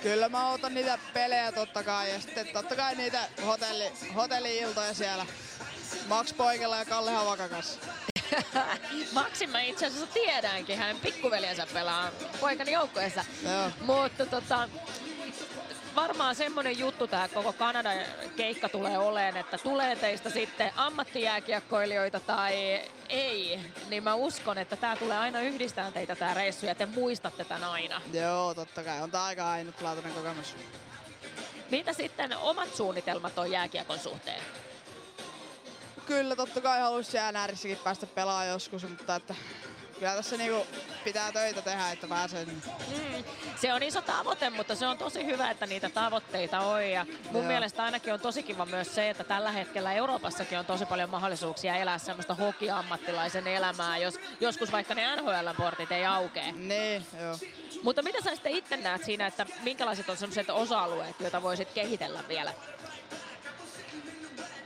Kyllä 0.02 0.30
mä 0.30 0.50
otan 0.50 0.74
niitä 0.74 1.00
pelejä 1.14 1.52
totta 1.52 1.84
kai 1.84 2.12
ja 2.14 2.22
sitten 2.22 2.48
totta 2.48 2.76
kai 2.76 2.96
niitä 2.96 3.28
hotelli, 3.46 3.92
hotelli-iltoja 4.16 4.94
siellä. 4.94 5.26
Max 6.08 6.36
Poikella 6.38 6.78
ja 6.78 6.86
Kalle 6.86 7.12
Havakan 7.12 7.50
kanssa. 7.50 7.80
Maksin 9.14 9.50
mä 9.50 9.62
itse 9.62 9.86
asiassa 9.86 10.08
tiedänkin, 10.08 10.78
hänen 10.78 11.00
pikkuveljensä 11.00 11.68
pelaa 11.74 12.10
poikani 12.40 12.72
joukkueessa. 12.72 13.26
Joo. 13.44 13.72
Mutta 13.82 14.26
tota, 14.26 14.70
varmaan 15.96 16.36
semmonen 16.36 16.80
juttu 16.80 17.08
tämä 17.08 17.28
koko 17.28 17.54
Kanadan 17.54 17.98
keikka 18.36 18.70
tulee 18.70 18.98
oleen, 18.98 19.38
että 19.38 19.58
tulee 19.58 19.96
teistä 19.96 20.30
sitten 20.30 20.72
ammattijääkiekkoilijoita 20.76 22.20
tai 22.20 22.82
ei, 23.10 23.60
niin 23.90 24.04
mä 24.04 24.16
uskon, 24.16 24.58
että 24.58 24.76
tämä 24.76 24.96
tulee 24.96 25.18
aina 25.18 25.42
yhdistää 25.42 25.92
teitä 25.92 26.16
tämä 26.16 26.34
reissu 26.34 26.66
ja 26.66 26.76
te 26.76 26.86
muistatte 26.86 27.46
tämän 27.46 27.64
aina. 27.64 28.02
Joo, 28.14 28.54
totta 28.54 28.84
kai. 28.84 29.02
On 29.02 29.12
tää 29.12 29.24
aika 29.24 29.52
ainutlaatuinen 29.52 30.14
kokemus. 30.14 30.56
Mitä 31.72 31.94
sitten 31.94 32.38
omat 32.38 32.76
suunnitelmat 32.76 33.38
on 33.38 33.52
jääkiekon 33.52 34.00
suhteen? 34.00 34.42
Kyllä 36.06 36.36
totta 36.36 36.62
kai 36.62 36.80
haluaisi 36.80 37.18
NRissäkin 37.32 37.78
päästä 37.78 38.06
pelaamaan 38.06 38.48
joskus, 38.48 38.90
mutta 38.90 39.16
että 39.16 39.36
kyllä 40.00 40.16
tässä 40.16 40.38
niinku 40.38 40.68
pitää 41.04 41.32
töitä 41.32 41.62
tehdä, 41.62 41.92
että 41.92 42.08
pääsee 42.08 42.46
sinne. 42.46 42.62
Mm, 42.88 43.24
se 43.56 43.74
on 43.74 43.84
iso 43.84 44.02
tavoite, 44.02 44.50
mutta 44.50 44.76
se 44.76 44.88
on 44.88 44.98
tosi 44.98 45.26
hyvä, 45.26 45.50
että 45.50 45.66
niitä 45.66 45.90
tavoitteita 45.90 46.60
on. 46.60 46.90
Ja 46.90 47.06
mun 47.32 47.42
Joo. 47.42 47.48
mielestä 47.48 47.84
ainakin 47.84 48.14
on 48.14 48.20
tosi 48.20 48.44
kiva 48.44 48.66
myös 48.66 48.96
se, 48.96 49.10
että 49.10 49.24
tällä 49.24 49.52
hetkellä 49.52 49.94
Euroopassakin 49.94 50.60
on 50.60 50.66
tosi 50.66 50.86
paljon 50.86 51.10
mahdollisuuksia 51.10 51.76
elää 51.76 51.98
semmoista 51.98 52.36
hokiammattilaisen 52.36 53.48
elämää, 53.48 53.98
jos 53.98 54.20
joskus 54.40 54.72
vaikka 54.72 54.96
ne 54.96 55.16
NHL-portit 55.16 55.92
ei 55.92 56.06
aukee. 56.06 56.52
Niin, 56.52 57.06
joo. 57.22 57.38
Mutta 57.84 58.02
mitä 58.02 58.22
sä 58.22 58.36
sitten 58.36 58.52
itse 58.52 58.78
näet 58.78 59.04
siinä, 59.04 59.28
että 59.28 59.46
minkälaiset 59.62 60.10
on 60.10 60.18
sellaiset 60.18 60.50
osa-alueet, 60.50 61.20
joita 61.20 61.42
voisit 61.42 61.72
kehitellä 61.72 62.24
vielä? 62.28 62.54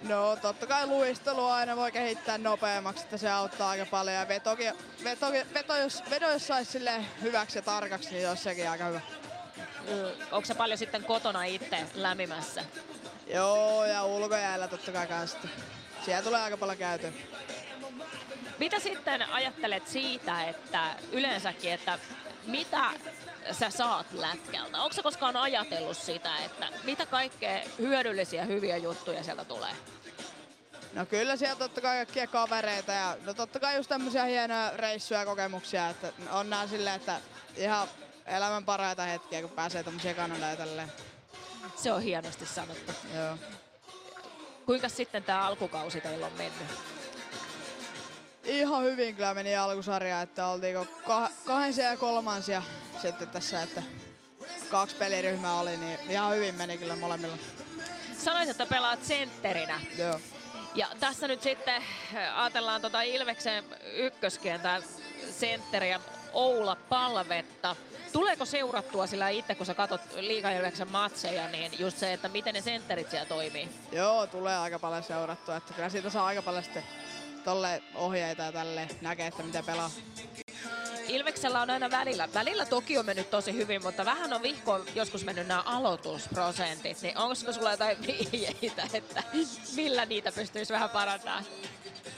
No 0.04 0.36
totta 0.36 0.68
kai 0.68 0.88
luistelua 0.88 1.56
aina 1.56 1.76
voi 1.76 1.92
kehittää 1.92 2.38
nopeammaksi, 2.38 3.04
että 3.04 3.18
se 3.18 3.32
auttaa 3.32 3.70
aika 3.70 3.86
paljon. 3.86 4.16
Ja 4.16 4.28
vetokin, 4.28 4.74
vetokin, 5.04 5.54
veto, 5.54 5.78
jos, 5.78 6.04
vedo 6.10 6.30
jos 6.30 6.48
saisi 6.48 6.72
sille 6.72 7.06
hyväksi 7.22 7.58
ja 7.58 7.62
tarkaksi, 7.62 8.14
niin 8.14 8.30
olisi 8.30 8.44
sekin 8.44 8.70
aika 8.70 8.86
hyvä. 8.86 9.02
Mm, 9.58 10.26
onko 10.32 10.46
se 10.46 10.56
paljon 10.56 10.78
sitten 10.78 11.04
kotona 11.04 11.44
itse 11.44 11.86
lämmimässä? 11.96 12.64
Joo, 13.28 13.86
ja 13.86 14.04
ulkojäällä 14.04 14.68
totta 14.68 14.92
kai 14.92 15.08
kanssa. 15.08 15.38
Siellä 16.06 16.24
tulee 16.24 16.42
aika 16.42 16.58
paljon 16.58 16.78
käytyä. 16.78 17.12
Mitä 18.60 18.80
sitten 18.80 19.30
ajattelet 19.30 19.88
siitä, 19.88 20.44
että 20.44 20.96
yleensäkin, 21.12 21.74
että 21.74 22.00
mitä 22.48 22.92
sä 23.52 23.70
saat 23.70 24.06
lätkältä? 24.14 24.82
Onko 24.82 24.94
sä 24.94 25.04
koskaan 25.04 25.36
ajatellut 25.36 25.98
sitä, 25.98 26.38
että 26.38 26.68
mitä 26.84 27.06
kaikkea 27.06 27.62
hyödyllisiä 27.80 28.46
hyviä 28.46 28.78
juttuja 28.78 29.24
sieltä 29.24 29.46
tulee? 29.46 29.72
No 30.94 31.06
kyllä 31.06 31.36
siellä 31.36 31.56
totta 31.56 31.82
kai 31.82 31.96
kaikkia 31.96 32.28
kavereita 32.28 32.92
ja 32.92 33.18
no 33.26 33.34
totta 33.34 33.60
kai 33.60 33.76
just 33.76 33.90
tämmöisiä 33.90 34.24
hienoja 34.24 34.72
reissuja 34.76 35.20
ja 35.20 35.26
kokemuksia, 35.26 35.90
että 35.90 36.14
on 36.32 36.50
nää 36.50 36.68
silleen, 36.68 36.96
että 36.96 37.22
ihan 37.56 37.88
elämän 38.26 38.66
parhaita 38.66 39.04
hetkiä, 39.04 39.42
kun 39.42 39.50
pääsee 39.50 39.84
tämmöisiä 39.84 40.14
Kanadaan 40.14 40.52
ja 40.52 40.58
tälleen. 40.58 40.92
Se 41.76 41.92
on 41.92 42.02
hienosti 42.02 42.46
sanottu. 42.46 42.92
Joo. 43.16 43.38
Kuinka 44.66 44.90
sitten 44.90 45.24
tämä 45.24 45.48
alkukausi 45.48 46.02
teillä 46.02 46.26
on 46.26 46.34
mennyt? 46.34 46.97
Ihan 48.48 48.84
hyvin 48.84 49.16
kyllä 49.16 49.34
meni 49.34 49.56
alkusarja, 49.56 50.22
että 50.22 50.48
oltiinko 50.48 50.84
kah- 50.84 51.32
kahdensia 51.46 51.86
ja 51.86 51.98
kolmansia 51.98 52.64
sitten 53.02 53.28
tässä, 53.28 53.64
että 53.64 53.84
kaksi 54.72 54.96
peliryhmää 54.96 55.54
oli, 55.54 55.78
niin 55.78 56.00
ihan 56.10 56.36
hyvin 56.36 56.56
meni 56.56 56.78
kyllä 56.78 56.96
molemmilla. 56.96 57.38
Sanoisit, 58.18 58.52
että 58.52 58.66
pelaat 58.66 59.04
sentterinä. 59.04 59.82
Joo. 59.98 60.20
Ja 60.76 60.88
tässä 61.00 61.28
nyt 61.28 61.42
sitten 61.42 61.76
äh, 62.16 62.40
ajatellaan 62.40 62.82
tota 62.82 63.02
Ilveksen 63.02 63.64
ykköskentän 63.94 64.84
sentteriä 65.32 66.00
Oula 66.34 66.76
Palvetta. 66.76 67.76
Tuleeko 68.12 68.46
seurattua 68.46 69.08
sillä 69.08 69.30
itse, 69.30 69.56
kun 69.56 69.66
sä 69.66 69.74
katsot 69.74 70.02
Liiga 70.16 70.50
Ilveksen 70.50 70.92
matseja, 70.92 71.48
niin 71.48 71.72
just 71.80 71.98
se, 71.98 72.14
että 72.14 72.30
miten 72.30 72.54
ne 72.54 72.62
sentterit 72.62 73.10
siellä 73.10 73.26
toimii? 73.26 73.70
Joo, 73.92 74.28
tulee 74.28 74.58
aika 74.58 74.80
paljon 74.80 75.04
seurattua, 75.04 75.56
että 75.56 75.74
kyllä 75.74 75.90
siitä 75.90 76.10
saa 76.10 76.26
aika 76.26 76.42
paljon 76.42 76.64
sitten 76.64 76.84
tolle 77.48 77.84
ohjeita 77.96 78.44
ja 78.44 78.52
tälle 78.52 78.88
näkee, 79.02 79.28
että 79.28 79.44
mitä 79.44 79.64
pelaa. 79.64 79.92
Ilveksellä 81.08 81.62
on 81.62 81.70
aina 81.70 81.92
välillä. 81.92 82.30
Välillä 82.34 82.66
toki 82.66 82.98
on 82.98 83.06
mennyt 83.06 83.30
tosi 83.30 83.54
hyvin, 83.54 83.84
mutta 83.84 84.06
vähän 84.06 84.34
on 84.34 84.42
vihkoon 84.42 84.86
joskus 84.96 85.26
mennyt 85.26 85.48
nämä 85.48 85.62
aloitusprosentit. 85.62 87.02
Niin 87.02 87.18
onko 87.18 87.36
sulla 87.36 87.72
jotain 87.72 87.98
vihjeitä, 88.08 88.84
että 88.94 89.24
millä 89.76 90.06
niitä 90.06 90.32
pystyisi 90.32 90.74
vähän 90.74 90.90
parantamaan? 90.90 91.46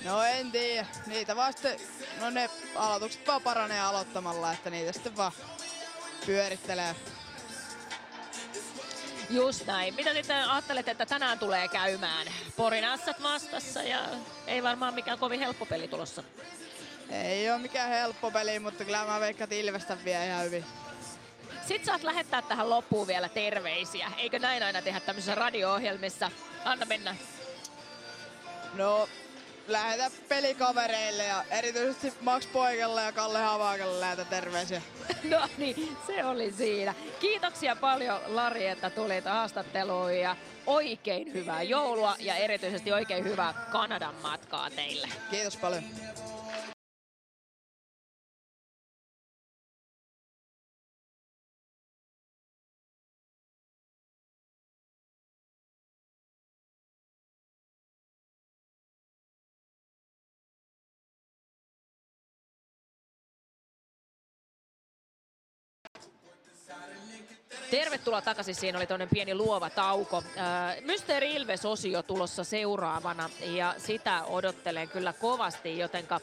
No 0.05 0.23
en 0.23 0.51
tiedä, 0.51 0.87
niitä 1.05 1.35
vaan 1.35 1.53
sitten, 1.53 1.79
no 2.19 2.29
ne 2.29 2.49
aloitukset 2.75 3.27
vaan 3.27 3.41
paranee 3.41 3.79
aloittamalla, 3.81 4.53
että 4.53 4.69
niitä 4.69 4.91
sitten 4.91 5.17
vaan 5.17 5.31
pyörittelee. 6.25 6.95
Just 9.29 9.65
näin. 9.65 9.93
Mitä 9.93 10.13
sitten 10.13 10.49
ajattelet, 10.49 10.87
että 10.87 11.05
tänään 11.05 11.39
tulee 11.39 11.67
käymään? 11.67 12.27
Porin 12.55 12.83
Ässät 12.83 13.23
vastassa 13.23 13.83
ja 13.83 13.99
ei 14.47 14.63
varmaan 14.63 14.93
mikään 14.93 15.19
kovin 15.19 15.39
helppo 15.39 15.65
peli 15.65 15.87
tulossa. 15.87 16.23
Ei 17.09 17.51
ole 17.51 17.59
mikään 17.59 17.89
helppo 17.89 18.31
peli, 18.31 18.59
mutta 18.59 18.85
kyllä 18.85 19.05
mä 19.05 19.19
veikkaan, 19.19 19.43
että 19.43 19.55
Ilvestä 19.55 19.97
vie 20.05 20.25
ihan 20.25 20.43
hyvin. 20.43 20.65
Sitten 21.67 21.85
saat 21.85 22.03
lähettää 22.03 22.41
tähän 22.41 22.69
loppuun 22.69 23.07
vielä 23.07 23.29
terveisiä. 23.29 24.11
Eikö 24.17 24.39
näin 24.39 24.63
aina 24.63 24.81
tehdä 24.81 24.99
tämmöisissä 24.99 25.35
radio-ohjelmissa? 25.35 26.31
Anna 26.65 26.85
mennä. 26.85 27.15
No, 28.73 29.09
lähetä 29.71 30.11
pelikavereille 30.29 31.23
ja 31.23 31.43
erityisesti 31.51 32.13
Max 32.21 32.51
Poikalle 32.53 33.03
ja 33.03 33.11
Kalle 33.11 33.39
Havakalle 33.39 33.99
lähetä 33.99 34.25
terveisiä. 34.25 34.81
No 35.29 35.47
niin, 35.57 35.97
se 36.07 36.25
oli 36.25 36.51
siinä. 36.51 36.93
Kiitoksia 37.19 37.75
paljon 37.75 38.19
Lari, 38.27 38.67
että 38.67 38.89
tulit 38.89 39.25
haastatteluun 39.25 40.17
ja 40.17 40.35
oikein 40.65 41.33
hyvää 41.33 41.63
joulua 41.63 42.15
ja 42.19 42.35
erityisesti 42.35 42.91
oikein 42.91 43.23
hyvää 43.23 43.53
Kanadan 43.71 44.15
matkaa 44.15 44.69
teille. 44.69 45.07
Kiitos 45.31 45.57
paljon. 45.57 45.83
Tervetuloa 67.71 68.21
takaisin. 68.21 68.55
Siinä 68.55 68.77
oli 68.77 68.87
toinen 68.87 69.09
pieni 69.09 69.35
luova 69.35 69.69
tauko. 69.69 70.23
Ää, 70.37 70.75
Mysteeri 70.81 71.35
Ilves-osio 71.35 72.03
tulossa 72.03 72.43
seuraavana 72.43 73.29
ja 73.41 73.75
sitä 73.77 74.23
odottelen 74.23 74.89
kyllä 74.89 75.13
kovasti, 75.13 75.77
jotenka 75.77 76.19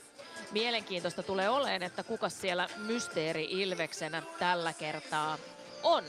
mielenkiintoista 0.53 1.23
tulee 1.23 1.49
oleen, 1.49 1.83
että 1.83 2.03
kuka 2.03 2.29
siellä 2.29 2.69
Mysteeri 2.77 3.45
Ilveksenä 3.51 4.23
tällä 4.39 4.73
kertaa 4.73 5.39
on. 5.83 6.05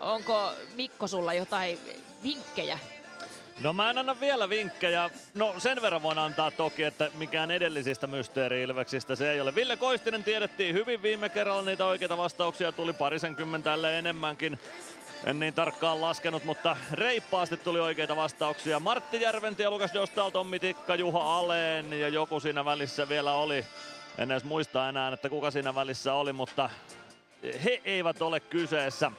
Onko 0.00 0.52
Mikko 0.74 1.06
sulla 1.06 1.34
jotain 1.34 1.78
vinkkejä? 2.22 2.78
No 3.62 3.72
mä 3.72 3.90
en 3.90 3.98
anna 3.98 4.20
vielä 4.20 4.48
vinkkejä. 4.48 5.10
No 5.34 5.54
sen 5.58 5.82
verran 5.82 6.02
voin 6.02 6.18
antaa 6.18 6.50
toki, 6.50 6.82
että 6.82 7.10
mikään 7.14 7.50
edellisistä 7.50 8.06
mysteeri-ilveksistä 8.06 9.16
se 9.16 9.32
ei 9.32 9.40
ole. 9.40 9.54
Ville 9.54 9.76
Koistinen 9.76 10.24
tiedettiin 10.24 10.74
hyvin 10.74 11.02
viime 11.02 11.28
kerralla, 11.28 11.62
niitä 11.62 11.86
oikeita 11.86 12.16
vastauksia 12.16 12.72
tuli 12.72 12.92
parisenkymmentä 12.92 13.74
enemmänkin. 13.98 14.58
En 15.24 15.40
niin 15.40 15.54
tarkkaan 15.54 16.00
laskenut, 16.00 16.44
mutta 16.44 16.76
reippaasti 16.92 17.56
tuli 17.56 17.80
oikeita 17.80 18.16
vastauksia. 18.16 18.80
Martti 18.80 19.20
Järventi 19.20 19.62
ja 19.62 19.70
Lukas 19.70 19.94
Dostal, 19.94 20.30
Tommi 20.30 20.58
Tikka, 20.58 20.94
Juha 20.94 21.38
Aleen 21.38 21.92
ja 21.92 22.08
joku 22.08 22.40
siinä 22.40 22.64
välissä 22.64 23.08
vielä 23.08 23.32
oli. 23.32 23.66
En 24.18 24.30
edes 24.30 24.44
muista 24.44 24.88
enää, 24.88 25.12
että 25.12 25.28
kuka 25.28 25.50
siinä 25.50 25.74
välissä 25.74 26.14
oli, 26.14 26.32
mutta 26.32 26.70
he 27.64 27.80
eivät 27.84 28.22
ole 28.22 28.40
kyseessä 28.40 29.12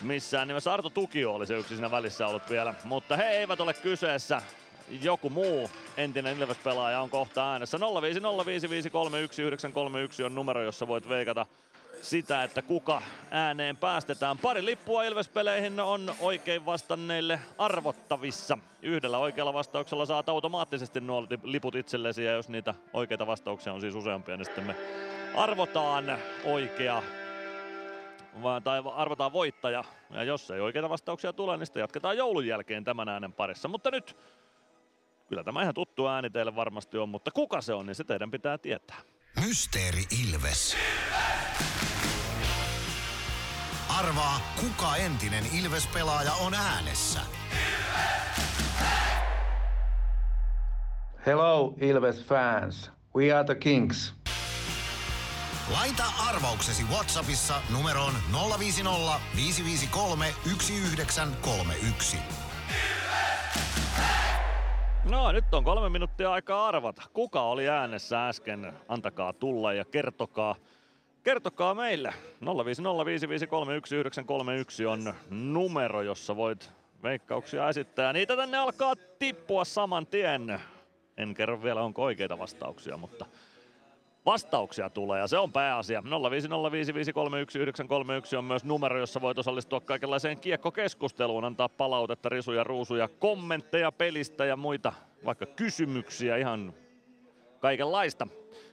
missään 0.00 0.48
nimessä. 0.48 0.72
Arto 0.72 0.90
Tukio 0.90 1.34
oli 1.34 1.46
se 1.46 1.58
yksi 1.58 1.74
siinä 1.74 1.90
välissä 1.90 2.26
ollut 2.26 2.50
vielä, 2.50 2.74
mutta 2.84 3.16
he 3.16 3.28
eivät 3.28 3.60
ole 3.60 3.74
kyseessä. 3.74 4.42
Joku 5.02 5.30
muu 5.30 5.70
entinen 5.96 6.38
Ilves-pelaaja 6.38 7.00
on 7.00 7.10
kohta 7.10 7.52
äänessä. 7.52 7.78
0505531 7.78 7.82
on 10.24 10.34
numero, 10.34 10.62
jossa 10.62 10.88
voit 10.88 11.08
veikata 11.08 11.46
sitä, 12.02 12.42
että 12.42 12.62
kuka 12.62 13.02
ääneen 13.30 13.76
päästetään. 13.76 14.38
Pari 14.38 14.64
lippua 14.64 15.04
Ilves-peleihin 15.04 15.80
on 15.80 16.14
oikein 16.20 16.66
vastanneille 16.66 17.40
arvottavissa. 17.58 18.58
Yhdellä 18.82 19.18
oikealla 19.18 19.52
vastauksella 19.52 20.06
saat 20.06 20.28
automaattisesti 20.28 21.00
nuo 21.00 21.26
liput 21.42 21.74
itsellesi 21.74 22.24
ja 22.24 22.32
jos 22.32 22.48
niitä 22.48 22.74
oikeita 22.92 23.26
vastauksia 23.26 23.72
on 23.72 23.80
siis 23.80 23.94
useampia, 23.94 24.36
niin 24.36 24.44
sitten 24.44 24.66
me 24.66 24.76
arvotaan 25.34 26.18
oikea 26.44 27.02
vaan, 28.42 28.62
tai 28.62 28.82
arvotaan 28.94 29.32
voittaja. 29.32 29.84
Ja 30.10 30.24
jos 30.24 30.50
ei 30.50 30.60
oikeita 30.60 30.88
vastauksia 30.88 31.32
tule, 31.32 31.56
niin 31.56 31.66
sitten 31.66 31.80
jatketaan 31.80 32.16
joulun 32.16 32.46
jälkeen 32.46 32.84
tämän 32.84 33.08
äänen 33.08 33.32
parissa. 33.32 33.68
Mutta 33.68 33.90
nyt, 33.90 34.16
kyllä 35.28 35.44
tämä 35.44 35.62
ihan 35.62 35.74
tuttu 35.74 36.06
ääni 36.06 36.30
teille 36.30 36.56
varmasti 36.56 36.98
on, 36.98 37.08
mutta 37.08 37.30
kuka 37.30 37.60
se 37.60 37.74
on, 37.74 37.86
niin 37.86 37.94
se 37.94 38.04
teidän 38.04 38.30
pitää 38.30 38.58
tietää. 38.58 39.00
Mysteeri 39.46 40.02
Ilves. 40.22 40.76
Arvaa, 43.98 44.40
kuka 44.60 44.96
entinen 44.96 45.44
Ilves-pelaaja 45.60 46.32
on 46.32 46.54
äänessä. 46.54 47.20
Hello, 51.26 51.74
Ilves 51.80 52.24
fans. 52.24 52.90
We 53.16 53.32
are 53.32 53.44
the 53.44 53.54
Kings. 53.54 54.21
Laita 55.70 56.04
arvauksesi 56.28 56.84
Whatsappissa 56.84 57.54
numeroon 57.72 58.12
050 58.58 59.20
553 59.36 60.34
1931. 60.44 62.16
No 65.10 65.32
nyt 65.32 65.54
on 65.54 65.64
kolme 65.64 65.88
minuuttia 65.88 66.32
aikaa 66.32 66.68
arvata. 66.68 67.02
Kuka 67.12 67.42
oli 67.42 67.68
äänessä 67.68 68.28
äsken? 68.28 68.72
Antakaa 68.88 69.32
tulla 69.32 69.72
ja 69.72 69.84
kertokaa. 69.84 70.54
Kertokaa 71.22 71.74
meille. 71.74 72.14
0505531 72.40 72.44
on 74.86 75.14
numero, 75.30 76.02
jossa 76.02 76.36
voit 76.36 76.70
veikkauksia 77.02 77.68
esittää. 77.68 78.12
Niitä 78.12 78.36
tänne 78.36 78.58
alkaa 78.58 78.94
tippua 79.18 79.64
saman 79.64 80.06
tien. 80.06 80.60
En 81.16 81.34
kerro 81.34 81.62
vielä 81.62 81.82
onko 81.82 82.02
oikeita 82.02 82.38
vastauksia, 82.38 82.96
mutta 82.96 83.26
vastauksia 84.26 84.90
tulee 84.90 85.20
ja 85.20 85.26
se 85.26 85.38
on 85.38 85.52
pääasia. 85.52 86.02
0505531 86.02 88.36
on 88.36 88.44
myös 88.44 88.64
numero, 88.64 88.98
jossa 88.98 89.20
voit 89.20 89.38
osallistua 89.38 89.80
kaikenlaiseen 89.80 90.38
kiekkokeskusteluun, 90.38 91.44
antaa 91.44 91.68
palautetta, 91.68 92.28
risuja, 92.28 92.64
ruusuja, 92.64 93.08
kommentteja 93.08 93.92
pelistä 93.92 94.44
ja 94.44 94.56
muita, 94.56 94.92
vaikka 95.24 95.46
kysymyksiä, 95.46 96.36
ihan 96.36 96.74
kaikenlaista. 97.60 98.26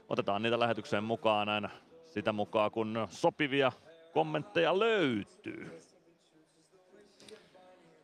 Otetaan 0.09 0.41
niitä 0.41 0.59
lähetykseen 0.59 1.03
mukaan 1.03 1.49
aina 1.49 1.69
sitä 2.05 2.33
mukaan, 2.33 2.71
kun 2.71 3.07
sopivia 3.09 3.71
kommentteja 4.13 4.79
löytyy. 4.79 5.81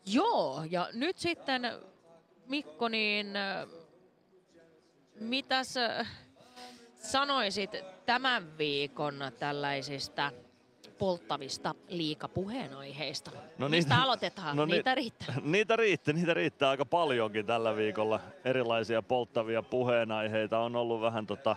Joo, 0.06 0.64
ja 0.70 0.90
nyt 0.94 1.18
sitten 1.18 1.72
Mikko, 2.48 2.88
niin 2.88 3.28
mitäs 5.20 5.76
sanoisit 7.12 7.72
tämän 8.06 8.58
viikon 8.58 9.16
tällaisista 9.40 10.32
polttavista 10.98 11.76
liikapuheenaiheista? 11.88 13.32
No 13.58 13.70
Mistä 13.70 14.02
aloitetaan? 14.04 14.58
No 14.58 14.66
niitä 14.66 14.92
ni- 14.92 14.96
riittää. 14.96 15.36
Niitä 15.44 15.76
riittää, 15.76 16.14
niitä 16.14 16.34
riittää 16.34 16.70
aika 16.70 16.86
paljonkin 16.86 17.46
tällä 17.46 17.76
viikolla. 17.76 18.20
Erilaisia 18.46 19.02
polttavia 19.02 19.62
puheenaiheita 19.64 20.60
on 20.60 20.76
ollut 20.76 21.02
vähän 21.02 21.28
tota 21.28 21.56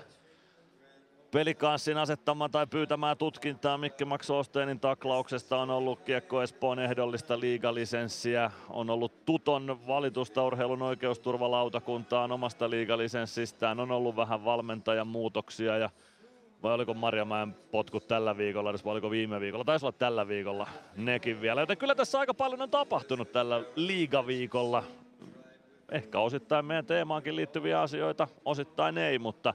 pelikanssin 1.31 1.99
asettamaan 1.99 2.51
tai 2.51 2.67
pyytämään 2.67 3.17
tutkintaa 3.17 3.79
Mikki 3.79 4.05
Max 4.05 4.31
Osteenin 4.31 4.81
taklauksesta 4.81 5.59
on 5.59 5.71
ollut 5.71 6.01
Kiekko 6.01 6.43
Espoon 6.43 6.79
ehdollista 6.79 7.41
liigalisenssiä. 7.41 8.51
On 8.69 8.91
ollut 8.91 9.25
Tuton 9.25 9.79
valitusta 9.87 10.45
urheilun 10.45 10.83
oikeusturvalautakuntaan 10.83 12.33
omasta 12.33 12.71
liigalisenssistään. 12.71 13.81
On 13.81 13.91
ollut 13.91 14.17
vähän 14.17 14.45
valmentajan 14.45 15.07
muutoksia 15.07 15.79
ja 15.79 15.91
vai 16.63 16.75
oliko 16.75 16.95
Marjamäen 16.95 17.55
potkut 17.71 18.09
tällä 18.09 18.37
viikolla, 18.37 18.73
vai 18.85 18.93
oliko 18.93 19.11
viime 19.11 19.41
viikolla, 19.41 19.65
taisi 19.65 19.87
olla 19.87 19.97
tällä 19.99 20.29
viikolla 20.29 20.69
nekin 20.97 21.41
vielä. 21.41 21.61
Joten 21.61 21.79
kyllä 21.79 21.95
tässä 21.95 22.19
aika 22.19 22.35
paljon 22.35 22.63
on 22.63 22.71
tapahtunut 22.71 23.33
tällä 23.33 23.65
liigaviikolla. 23.77 24.85
Ehkä 25.93 26.21
osittain 26.21 26.65
meidän 26.65 26.87
teemaankin 26.87 27.37
liittyviä 27.37 27.81
asioita, 27.81 28.29
osittain 28.45 28.99
ei, 28.99 29.19
mutta 29.19 29.55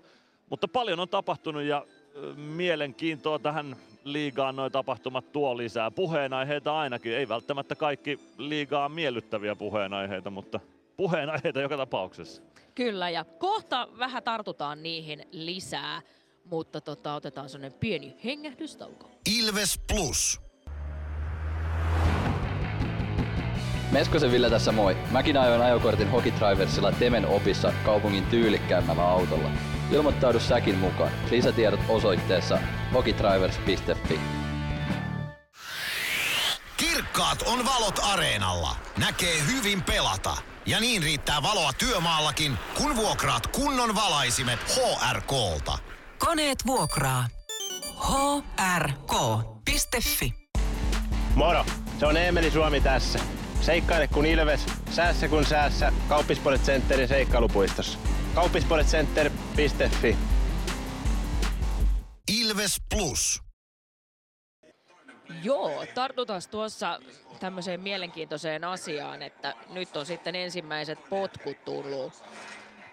mutta 0.53 0.67
paljon 0.67 0.99
on 0.99 1.09
tapahtunut 1.09 1.63
ja 1.63 1.85
mielenkiintoa 2.35 3.39
tähän 3.39 3.75
liigaan 4.03 4.55
noin 4.55 4.71
tapahtumat 4.71 5.31
tuo 5.31 5.57
lisää. 5.57 5.91
Puheenaiheita 5.91 6.79
ainakin, 6.79 7.13
ei 7.13 7.29
välttämättä 7.29 7.75
kaikki 7.75 8.19
liigaa 8.37 8.89
miellyttäviä 8.89 9.55
puheenaiheita, 9.55 10.29
mutta 10.29 10.59
puheenaiheita 10.97 11.61
joka 11.61 11.77
tapauksessa. 11.77 12.41
Kyllä, 12.75 13.09
ja 13.09 13.23
kohta 13.23 13.87
vähän 13.99 14.23
tartutaan 14.23 14.83
niihin 14.83 15.25
lisää, 15.31 16.01
mutta 16.45 16.81
tota, 16.81 17.15
otetaan 17.15 17.49
sellainen 17.49 17.79
pieni 17.79 18.15
hengähdystauko. 18.23 19.11
Ilves 19.39 19.79
Plus. 19.93 20.41
Meskosen 23.91 24.31
Ville 24.31 24.49
tässä 24.49 24.71
moi. 24.71 24.97
Mäkin 25.11 25.37
ajoin 25.37 25.61
ajokortin 25.61 26.11
Hokitriversilla 26.11 26.91
Temen 26.91 27.25
opissa 27.25 27.73
kaupungin 27.85 28.25
tyylikkäämmällä 28.25 29.09
autolla. 29.09 29.49
Ilmoittaudu 29.93 30.39
säkin 30.39 30.77
mukaan. 30.77 31.11
Lisätiedot 31.31 31.79
osoitteessa 31.89 32.59
hokitrivers.fi. 32.93 34.19
Kirkkaat 36.77 37.41
on 37.41 37.65
valot 37.65 37.99
areenalla. 38.03 38.75
Näkee 38.97 39.35
hyvin 39.47 39.81
pelata. 39.83 40.37
Ja 40.65 40.79
niin 40.79 41.03
riittää 41.03 41.43
valoa 41.43 41.73
työmaallakin, 41.73 42.57
kun 42.77 42.95
vuokraat 42.95 43.47
kunnon 43.47 43.95
valaisimet 43.95 44.59
HRKlta. 44.59 45.77
Koneet 46.17 46.65
vuokraa. 46.67 47.27
hrk.fi 48.77 50.33
Moro, 51.35 51.65
se 51.99 52.05
on 52.05 52.17
Eemeli 52.17 52.51
Suomi 52.51 52.81
tässä. 52.81 53.19
Seikkaile 53.61 54.07
kun 54.07 54.25
ilves, 54.25 54.65
säässä 54.91 55.27
kun 55.27 55.45
säässä. 55.45 55.93
Kauppispoilet 56.09 56.61
Centerin 56.61 57.07
seikkailupuistossa. 57.07 57.99
Kauppispoiletcenter.fi 58.35 60.17
Ilves 62.41 62.81
Plus. 62.95 63.41
Joo, 65.43 65.85
tartutaan 65.95 66.41
tuossa 66.51 66.99
tämmöiseen 67.39 67.81
mielenkiintoiseen 67.81 68.63
asiaan, 68.63 69.21
että 69.21 69.53
nyt 69.69 69.97
on 69.97 70.05
sitten 70.05 70.35
ensimmäiset 70.35 71.09
potkut 71.09 71.65
tullut. 71.65 72.23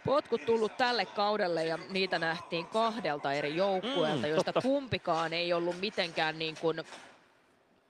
Potkut 0.05 0.47
tullut 0.47 0.77
tälle 0.77 1.07
kaudelle 1.07 1.65
ja 1.65 1.79
niitä 1.91 2.19
nähtiin 2.19 2.67
kahdelta 2.67 3.33
eri 3.33 3.57
joukkueelta, 3.57 4.27
mm, 4.27 4.31
joista 4.33 4.53
kumpikaan 4.63 5.33
ei 5.33 5.53
ollut 5.53 5.81
mitenkään 5.81 6.39
niin 6.39 6.55
kuin 6.61 6.83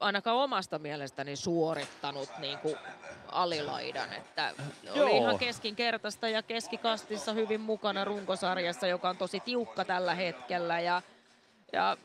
ainakaan 0.00 0.36
omasta 0.36 0.78
mielestäni 0.78 1.36
suorittanut 1.36 2.28
niin 2.38 2.58
kuin 2.58 2.76
alilaidan. 3.28 4.12
Että 4.12 4.54
oli 4.90 5.16
ihan 5.16 5.38
keskinkertaista 5.38 6.28
ja 6.28 6.42
keskikastissa 6.42 7.32
hyvin 7.32 7.60
mukana 7.60 8.04
runkosarjassa, 8.04 8.86
joka 8.86 9.08
on 9.08 9.16
tosi 9.16 9.40
tiukka 9.40 9.84
tällä 9.84 10.14
hetkellä. 10.14 10.80
Ja, 10.80 11.02
ja 11.72 11.96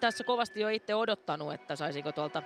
tässä 0.00 0.24
kovasti 0.24 0.60
jo 0.60 0.68
itse 0.68 0.94
odottanut, 0.94 1.52
että 1.54 1.76
saisiko 1.76 2.12
tuolta 2.12 2.42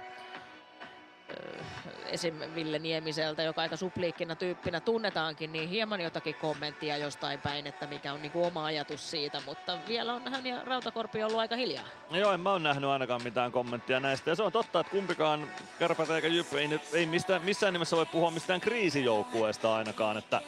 esim. 2.06 2.34
Ville 2.54 2.78
Niemiseltä, 2.78 3.42
joka 3.42 3.62
aika 3.62 3.76
supliikkina 3.76 4.36
tyyppinä 4.36 4.80
tunnetaankin, 4.80 5.52
niin 5.52 5.68
hieman 5.68 6.00
jotakin 6.00 6.34
kommenttia 6.34 6.96
jostain 6.96 7.40
päin, 7.40 7.66
että 7.66 7.86
mikä 7.86 8.12
on 8.12 8.22
niinku 8.22 8.44
oma 8.44 8.64
ajatus 8.64 9.10
siitä, 9.10 9.42
mutta 9.46 9.78
vielä 9.88 10.14
on 10.14 10.22
hän 10.32 10.46
ja 10.46 10.64
Rautakorpi 10.64 11.22
ollut 11.22 11.38
aika 11.38 11.56
hiljaa. 11.56 11.84
Joo, 12.10 12.32
en 12.32 12.40
mä 12.40 12.52
ole 12.52 12.60
nähnyt 12.60 12.90
ainakaan 12.90 13.22
mitään 13.22 13.52
kommenttia 13.52 14.00
näistä. 14.00 14.30
Ja 14.30 14.34
se 14.34 14.42
on 14.42 14.52
totta, 14.52 14.80
että 14.80 14.90
kumpikaan 14.90 15.48
Kärpät 15.78 16.10
eikä 16.10 16.28
Jyp 16.28 16.54
ei, 16.54 16.80
ei 16.92 17.06
mistään, 17.06 17.42
missään 17.42 17.72
nimessä 17.72 17.96
voi 17.96 18.06
puhua 18.06 18.30
mistään 18.30 18.60
kriisijoukkueesta 18.60 19.74
ainakaan, 19.74 20.16
että, 20.16 20.40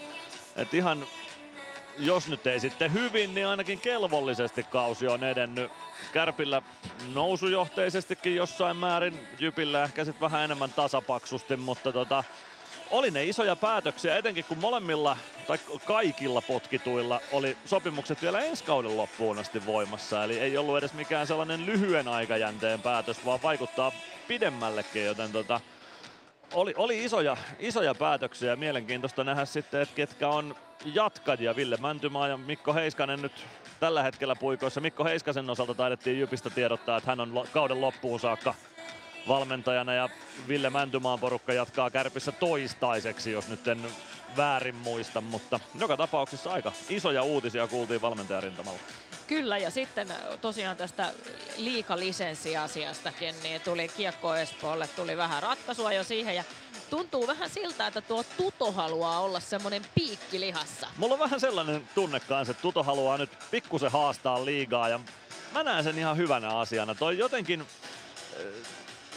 että 0.56 0.76
ihan 0.76 1.06
jos 1.98 2.28
nyt 2.28 2.46
ei 2.46 2.60
sitten 2.60 2.92
hyvin, 2.92 3.34
niin 3.34 3.46
ainakin 3.46 3.80
kelvollisesti 3.80 4.62
kausi 4.62 5.08
on 5.08 5.24
edennyt. 5.24 5.72
Kärpillä 6.12 6.62
nousujohteisestikin 7.14 8.36
jossain 8.36 8.76
määrin, 8.76 9.20
Jypillä 9.38 9.84
ehkä 9.84 10.04
sitten 10.04 10.20
vähän 10.20 10.44
enemmän 10.44 10.72
tasapaksusti, 10.72 11.56
mutta 11.56 11.92
tota, 11.92 12.24
oli 12.90 13.10
ne 13.10 13.24
isoja 13.24 13.56
päätöksiä, 13.56 14.16
etenkin 14.16 14.44
kun 14.44 14.58
molemmilla 14.58 15.16
tai 15.46 15.58
kaikilla 15.84 16.42
potkituilla 16.42 17.20
oli 17.32 17.56
sopimukset 17.64 18.22
vielä 18.22 18.40
ensi 18.40 18.64
kauden 18.64 18.96
loppuun 18.96 19.38
asti 19.38 19.66
voimassa. 19.66 20.24
Eli 20.24 20.38
ei 20.38 20.56
ollut 20.56 20.78
edes 20.78 20.94
mikään 20.94 21.26
sellainen 21.26 21.66
lyhyen 21.66 22.08
aikajänteen 22.08 22.82
päätös, 22.82 23.24
vaan 23.24 23.42
vaikuttaa 23.42 23.92
pidemmällekin, 24.28 25.04
joten 25.04 25.32
tota, 25.32 25.60
oli, 26.54 26.74
oli 26.76 27.04
isoja, 27.04 27.36
isoja 27.58 27.94
päätöksiä 27.94 28.56
mielenkiintoista 28.56 29.24
nähdä 29.24 29.44
sitten, 29.44 29.82
että 29.82 29.94
ketkä 29.94 30.28
on 30.28 30.54
jatkajia. 30.84 31.56
Ville 31.56 31.76
Mäntymaa 31.76 32.28
ja 32.28 32.36
Mikko 32.36 32.74
Heiskanen 32.74 33.22
nyt 33.22 33.46
tällä 33.80 34.02
hetkellä 34.02 34.36
puikoissa. 34.36 34.80
Mikko 34.80 35.04
Heiskasen 35.04 35.50
osalta 35.50 35.74
taidettiin 35.74 36.18
Jypistä 36.18 36.50
tiedottaa, 36.50 36.96
että 36.96 37.10
hän 37.10 37.20
on 37.20 37.44
kauden 37.52 37.80
loppuun 37.80 38.20
saakka 38.20 38.54
valmentajana 39.28 39.94
ja 39.94 40.08
Ville 40.48 40.70
Mäntymaan 40.70 41.18
porukka 41.18 41.52
jatkaa 41.52 41.90
kärpissä 41.90 42.32
toistaiseksi, 42.32 43.32
jos 43.32 43.48
nyt 43.48 43.68
en 43.68 43.86
väärin 44.36 44.74
muista, 44.74 45.20
mutta 45.20 45.60
joka 45.78 45.96
tapauksessa 45.96 46.52
aika 46.52 46.72
isoja 46.88 47.22
uutisia 47.22 47.66
kuultiin 47.66 48.02
valmentajarintamalla. 48.02 48.80
Kyllä, 49.26 49.58
ja 49.58 49.70
sitten 49.70 50.08
tosiaan 50.40 50.76
tästä 50.76 51.12
liikalisenssiasiastakin, 51.56 53.34
niin 53.42 53.60
tuli 53.60 53.88
Kiekko 53.88 54.34
Espoolle, 54.34 54.88
tuli 54.88 55.16
vähän 55.16 55.42
ratkaisua 55.42 55.92
jo 55.92 56.04
siihen, 56.04 56.36
ja 56.36 56.44
tuntuu 56.90 57.26
vähän 57.26 57.50
siltä, 57.50 57.86
että 57.86 58.00
tuo 58.00 58.24
Tuto 58.36 58.72
haluaa 58.72 59.20
olla 59.20 59.40
semmoinen 59.40 59.82
piikki 59.94 60.40
lihassa. 60.40 60.88
Mulla 60.96 61.14
on 61.14 61.20
vähän 61.20 61.40
sellainen 61.40 61.88
tunne 61.94 62.20
kanssa, 62.20 62.50
että 62.50 62.62
Tuto 62.62 62.82
haluaa 62.82 63.18
nyt 63.18 63.30
pikkusen 63.50 63.92
haastaa 63.92 64.44
liigaa, 64.44 64.88
ja 64.88 65.00
mä 65.52 65.62
näen 65.62 65.84
sen 65.84 65.98
ihan 65.98 66.16
hyvänä 66.16 66.48
asiana. 66.48 66.94
Toi 66.94 67.18
jotenkin 67.18 67.66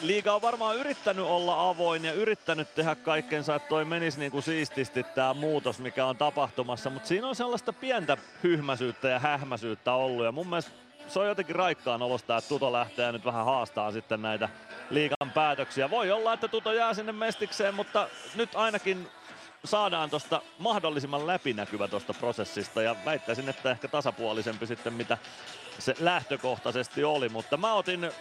liiga 0.02 0.36
on 0.36 0.42
varmaan 0.42 0.76
yrittänyt 0.76 1.26
olla 1.26 1.70
avoin 1.70 2.06
ja 2.06 2.14
yrittänyt 2.14 2.76
tehdä 2.76 2.96
kaikkensa, 2.96 3.56
että 3.56 3.70
toi 3.70 3.86
menisi 3.86 4.20
niin 4.20 4.32
kuin 4.32 4.44
siististi 4.44 5.04
tämä 5.04 5.34
muutos, 5.34 5.80
mikä 5.80 6.06
on 6.06 6.18
tapahtumassa, 6.18 6.90
mutta 6.90 7.08
siinä 7.08 7.28
on 7.28 7.36
sellaista 7.36 7.74
pientä 7.74 8.18
hyhmäsyyttä 8.44 9.08
ja 9.08 9.20
hähmäsyyttä 9.20 9.94
ollut 9.94 10.26
ja 10.26 10.32
mun 10.32 10.48
mielestä 10.48 10.72
se 11.08 11.20
on 11.20 11.28
jotenkin 11.28 11.56
raikkaan 11.56 12.02
olosta, 12.02 12.38
että 12.38 12.48
Tuto 12.50 12.72
lähtee 12.72 13.12
nyt 13.12 13.26
vähän 13.26 13.46
haastaa 13.46 13.92
sitten 13.92 14.22
näitä 14.22 14.50
liikan 14.90 15.32
päätöksiä. 15.34 15.90
Voi 15.90 16.12
olla, 16.12 16.34
että 16.34 16.48
Tuto 16.48 16.74
jää 16.74 16.94
sinne 16.94 17.12
mestikseen, 17.12 17.74
mutta 17.74 18.08
nyt 18.36 18.50
ainakin 18.56 19.08
saadaan 19.66 20.10
tuosta 20.10 20.42
mahdollisimman 20.60 21.28
läpinäkyvä 21.28 21.88
tuosta 21.88 22.14
prosessista 22.14 22.82
ja 22.82 22.96
väittäisin, 23.06 23.50
että 23.50 23.72
ehkä 23.72 23.88
tasapuolisempi 23.88 24.68
sitten 24.68 24.94
mitä 24.94 25.18
se 25.80 25.96
lähtökohtaisesti 26.00 27.04
oli, 27.04 27.30
mutta 27.30 27.58
mä 27.58 27.74
otin 27.74 28.12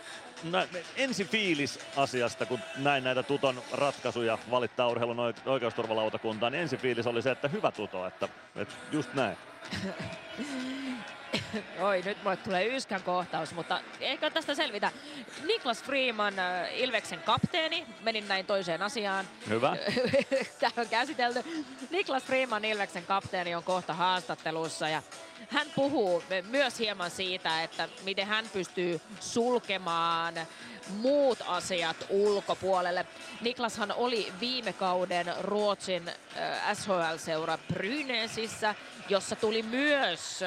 ensi 0.96 1.24
fiilis 1.24 1.78
asiasta, 1.96 2.46
kun 2.46 2.60
näin 2.76 3.04
näitä 3.04 3.22
Tuton 3.22 3.62
ratkaisuja 3.72 4.38
valittaa 4.50 4.88
urheilun 4.88 5.34
oikeusturvalautakuntaan, 5.46 6.52
niin 6.52 6.62
ensi 6.62 6.76
fiilis 6.76 7.06
oli 7.06 7.22
se, 7.22 7.30
että 7.30 7.48
hyvä 7.48 7.72
Tuto, 7.72 8.06
että, 8.06 8.28
että 8.56 8.74
just 8.92 9.14
näin. 9.14 9.36
Oi, 11.80 12.02
nyt 12.04 12.24
mulle 12.24 12.36
tulee 12.36 12.76
yskän 12.76 13.02
kohtaus, 13.02 13.54
mutta 13.54 13.80
ehkä 14.00 14.30
tästä 14.30 14.54
selvitä. 14.54 14.92
Niklas 15.44 15.82
Freeman, 15.82 16.38
äh, 16.38 16.78
Ilveksen 16.80 17.22
kapteeni, 17.22 17.86
menin 18.02 18.28
näin 18.28 18.46
toiseen 18.46 18.82
asiaan. 18.82 19.24
Hyvä. 19.48 19.76
Tämä 20.60 20.72
on 20.76 20.88
käsitelty. 20.88 21.44
Niklas 21.90 22.22
Freeman, 22.22 22.64
Ilveksen 22.64 23.06
kapteeni, 23.06 23.54
on 23.54 23.64
kohta 23.64 23.94
haastattelussa 23.94 24.88
ja 24.88 25.02
hän 25.48 25.66
puhuu 25.74 26.22
myös 26.50 26.78
hieman 26.78 27.10
siitä, 27.10 27.62
että 27.62 27.88
miten 28.04 28.26
hän 28.26 28.44
pystyy 28.52 29.00
sulkemaan 29.20 30.34
muut 30.88 31.38
asiat 31.46 32.06
ulkopuolelle. 32.08 33.06
Niklashan 33.40 33.92
oli 33.92 34.32
viime 34.40 34.72
kauden 34.72 35.26
Ruotsin 35.40 36.08
äh, 36.08 36.76
SHL-seura 36.76 37.58
Brynäsissä, 37.72 38.74
jossa 39.08 39.36
tuli 39.36 39.62
myös 39.62 40.40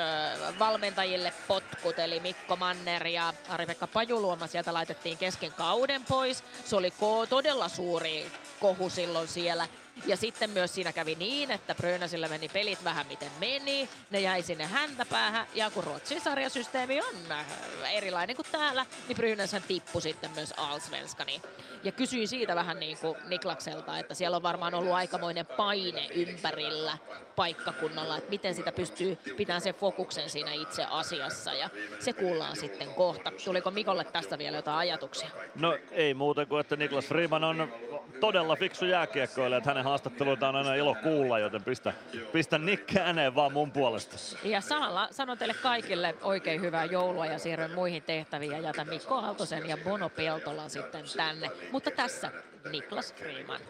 valmentajille 0.59 1.33
potkut, 1.47 1.99
eli 1.99 2.19
Mikko 2.19 2.55
Manner 2.55 3.07
ja 3.07 3.33
Ari-Pekka 3.49 3.87
Pajuluoma 3.87 4.47
sieltä 4.47 4.73
laitettiin 4.73 5.17
kesken 5.17 5.51
kauden 5.53 6.03
pois. 6.03 6.43
Se 6.65 6.75
oli 6.75 6.93
todella 7.29 7.69
suuri 7.69 8.31
kohu 8.59 8.89
silloin 8.89 9.27
siellä. 9.27 9.67
Ja 10.05 10.17
sitten 10.17 10.49
myös 10.49 10.75
siinä 10.75 10.93
kävi 10.93 11.15
niin, 11.15 11.51
että 11.51 11.75
Brönäsillä 11.75 12.27
meni 12.27 12.49
pelit 12.49 12.83
vähän 12.83 13.05
miten 13.07 13.31
meni. 13.39 13.89
Ne 14.09 14.19
jäi 14.19 14.43
sinne 14.43 14.65
häntäpäähän. 14.65 15.47
Ja 15.53 15.69
kun 15.69 15.83
Ruotsin 15.83 16.21
sarjasysteemi 16.21 17.01
on 17.01 17.31
äh, 17.31 17.45
erilainen 17.93 18.35
kuin 18.35 18.45
täällä, 18.51 18.85
niin 19.07 19.15
Brynäshän 19.15 19.63
tippui 19.67 20.01
sitten 20.01 20.31
myös 20.31 20.53
Allsvenskani. 20.57 21.41
Ja 21.83 21.91
kysyin 21.91 22.27
siitä 22.27 22.55
vähän 22.55 22.79
niin 22.79 22.97
kuin 22.97 23.17
Niklakselta, 23.27 23.99
että 23.99 24.13
siellä 24.13 24.37
on 24.37 24.43
varmaan 24.43 24.73
ollut 24.73 24.93
aikamoinen 24.93 25.45
paine 25.45 26.07
ympärillä 26.07 26.97
paikkakunnalla, 27.35 28.17
että 28.17 28.29
miten 28.29 28.55
sitä 28.55 28.71
pystyy 28.71 29.15
pitämään 29.37 29.61
sen 29.61 29.75
fokuksen 29.75 30.29
siinä 30.29 30.53
itse 30.53 30.85
asiassa. 30.89 31.53
Ja 31.53 31.69
se 31.99 32.13
kuullaan 32.13 32.55
sitten 32.55 32.87
kohta. 32.87 33.31
Tuliko 33.45 33.71
Mikolle 33.71 34.03
tästä 34.03 34.37
vielä 34.37 34.57
jotain 34.57 34.77
ajatuksia? 34.77 35.29
No 35.55 35.77
ei 35.91 36.13
muuta 36.13 36.45
kuin, 36.45 36.61
että 36.61 36.75
Niklas 36.75 37.05
Freeman 37.05 37.43
on 37.43 37.73
todella 38.19 38.55
fiksu 38.55 38.85
jääkiekkoille, 38.85 39.57
että 39.57 39.69
hänen 39.69 39.83
haastatteluita 39.91 40.49
on 40.49 40.55
aina 40.55 40.73
ilo 40.73 40.95
kuulla, 41.03 41.39
joten 41.39 41.63
pistä, 41.63 41.93
pistä 42.33 42.57
Nick 42.57 42.95
ääneen 42.95 43.35
vaan 43.35 43.53
mun 43.53 43.71
puolesta. 43.71 44.17
Ja 44.43 44.61
samalla 44.61 45.07
sanon 45.11 45.37
teille 45.37 45.53
kaikille 45.53 46.15
oikein 46.21 46.61
hyvää 46.61 46.85
joulua 46.85 47.25
ja 47.25 47.39
siirryn 47.39 47.71
muihin 47.71 48.03
tehtäviin 48.03 48.51
ja 48.51 48.59
jätän 48.59 48.89
Mikko 48.89 49.15
Aaltosen 49.15 49.69
ja 49.69 49.77
Bono 49.77 50.09
Peltolan 50.09 50.69
sitten 50.69 51.05
tänne. 51.17 51.51
Mutta 51.71 51.91
tässä 51.91 52.31
Niklas 52.71 53.13
Freeman. 53.13 53.61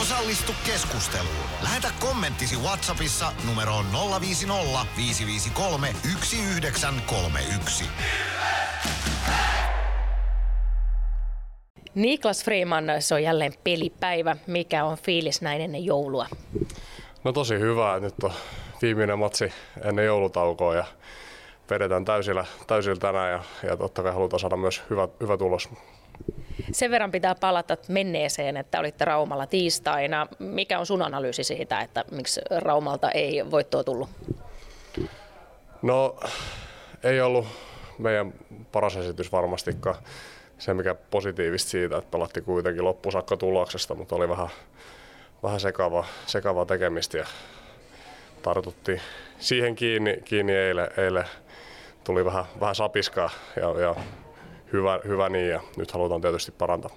Osallistu 0.00 0.52
keskusteluun. 0.66 1.36
Lähetä 1.62 1.88
kommenttisi 2.00 2.56
Whatsappissa 2.56 3.32
numeroon 3.46 3.86
050 4.20 4.86
553 4.96 5.86
1931. 5.86 7.84
Niklas 11.94 12.44
Freeman, 12.44 12.84
se 12.98 13.14
on 13.14 13.22
jälleen 13.22 13.52
pelipäivä. 13.64 14.36
Mikä 14.46 14.84
on 14.84 14.96
fiilis 14.96 15.42
näin 15.42 15.60
ennen 15.60 15.84
joulua? 15.84 16.26
No 17.24 17.32
tosi 17.32 17.58
hyvä. 17.58 18.00
Nyt 18.00 18.14
on 18.22 18.32
viimeinen 18.82 19.18
matsi 19.18 19.52
ennen 19.84 20.04
joulutaukoa 20.04 20.74
ja 20.74 20.84
vedetään 21.70 22.04
täysillä, 22.04 22.44
täysillä 22.66 22.96
tänään 22.96 23.30
ja, 23.32 23.42
ja 23.68 23.76
totta 23.76 24.02
kai 24.02 24.12
halutaan 24.12 24.40
saada 24.40 24.56
myös 24.56 24.82
hyvä, 24.90 25.08
hyvä 25.20 25.36
tulos. 25.36 25.68
Sen 26.72 26.90
verran 26.90 27.10
pitää 27.10 27.34
palata 27.34 27.76
menneeseen, 27.88 28.56
että 28.56 28.80
olitte 28.80 29.04
Raumalla 29.04 29.46
tiistaina. 29.46 30.26
Mikä 30.38 30.78
on 30.78 30.86
sun 30.86 31.02
analyysi 31.02 31.44
siitä, 31.44 31.80
että 31.80 32.04
miksi 32.10 32.40
Raumalta 32.50 33.10
ei 33.10 33.50
voittoa 33.50 33.84
tullut? 33.84 34.08
No 35.82 36.16
ei 37.02 37.20
ollut 37.20 37.46
meidän 37.98 38.34
paras 38.72 38.96
esitys 38.96 39.32
varmastikaan 39.32 39.96
se, 40.62 40.74
mikä 40.74 40.94
positiivista 40.94 41.70
siitä, 41.70 41.96
että 41.96 42.10
pelattiin 42.10 42.44
kuitenkin 42.44 42.84
loppusakka 42.84 43.36
tuloksesta, 43.36 43.94
mutta 43.94 44.16
oli 44.16 44.28
vähän, 44.28 44.48
vähän 45.42 45.60
sekava, 45.60 46.04
sekava 46.26 46.64
tekemistä 46.66 47.18
ja 47.18 47.26
tartuttiin 48.42 49.00
siihen 49.38 49.74
kiinni, 49.74 50.18
kiinni 50.24 50.52
eilen, 50.52 50.88
eilen 50.96 51.24
tuli 52.04 52.24
vähän, 52.24 52.44
vähän 52.60 52.74
sapiskaa 52.74 53.30
ja, 53.56 53.80
ja 53.80 53.94
hyvä, 54.72 55.00
hyvä 55.06 55.28
niin 55.28 55.48
ja 55.48 55.60
nyt 55.76 55.92
halutaan 55.92 56.20
tietysti 56.20 56.52
parantaa. 56.52 56.90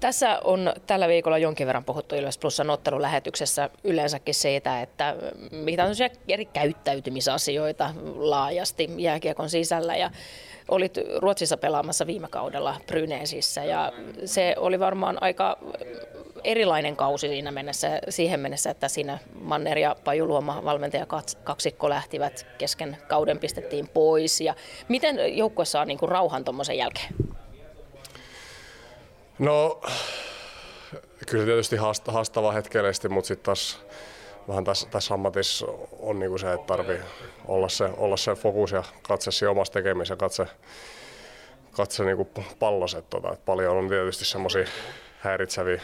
Tässä 0.00 0.40
on 0.44 0.72
tällä 0.86 1.08
viikolla 1.08 1.38
jonkin 1.38 1.66
verran 1.66 1.84
puhuttu 1.84 2.14
Ilves 2.14 2.38
Plusan 2.38 2.70
ottelulähetyksessä 2.70 3.70
yleensäkin 3.84 4.34
siitä, 4.34 4.82
että 4.82 5.16
mitä 5.50 5.84
on 5.84 5.94
eri 6.28 6.44
käyttäytymisasioita 6.44 7.90
laajasti 8.16 8.88
jääkiekon 8.96 9.50
sisällä 9.50 9.96
ja 9.96 10.10
olit 10.70 10.98
Ruotsissa 11.18 11.56
pelaamassa 11.56 12.06
viime 12.06 12.28
kaudella 12.28 12.76
Bryneesissä 12.86 13.64
ja 13.64 13.92
se 14.24 14.54
oli 14.58 14.80
varmaan 14.80 15.22
aika 15.22 15.58
erilainen 16.44 16.96
kausi 16.96 17.28
siinä 17.28 17.50
mennessä, 17.50 18.00
siihen 18.08 18.40
mennessä, 18.40 18.70
että 18.70 18.88
siinä 18.88 19.18
Manner 19.40 19.78
ja 19.78 19.96
Pajuluoma 20.04 20.64
valmentaja 20.64 21.06
kaksikko 21.44 21.88
lähtivät 21.88 22.46
kesken 22.58 22.96
kauden 23.08 23.38
pistettiin 23.38 23.88
pois. 23.88 24.40
Ja 24.40 24.54
miten 24.88 25.36
joukkue 25.36 25.64
saa 25.64 25.84
niin 25.84 25.98
kuin 25.98 26.08
rauhan 26.08 26.44
tuommoisen 26.44 26.78
jälkeen? 26.78 27.14
No, 29.38 29.80
kyllä 31.26 31.44
tietysti 31.44 31.76
haastava 32.06 32.52
hetkellisesti, 32.52 33.08
mutta 33.08 33.28
sitten 33.28 33.44
taas 33.44 33.80
vähän 34.50 34.64
tässä, 34.64 34.88
tässä 34.90 35.14
ammatissa 35.14 35.66
on 35.98 36.18
niin 36.18 36.28
kuin 36.28 36.38
se, 36.38 36.52
että 36.52 36.66
tarvii 36.66 37.00
olla 37.48 37.68
se, 37.68 37.90
olla 37.96 38.16
se 38.16 38.34
fokus 38.34 38.72
ja 38.72 38.82
katse 39.02 39.30
siinä 39.30 39.50
omassa 39.50 39.72
tekemisessä 39.72 40.12
ja 40.12 40.16
katse, 40.16 40.46
katse 41.72 42.04
niin 42.04 42.16
kuin. 42.16 42.28
Tota. 43.10 43.36
Paljon 43.46 43.76
on 43.76 43.88
tietysti 43.88 44.24
semmoisia 44.24 44.64
häiritseviä 45.18 45.80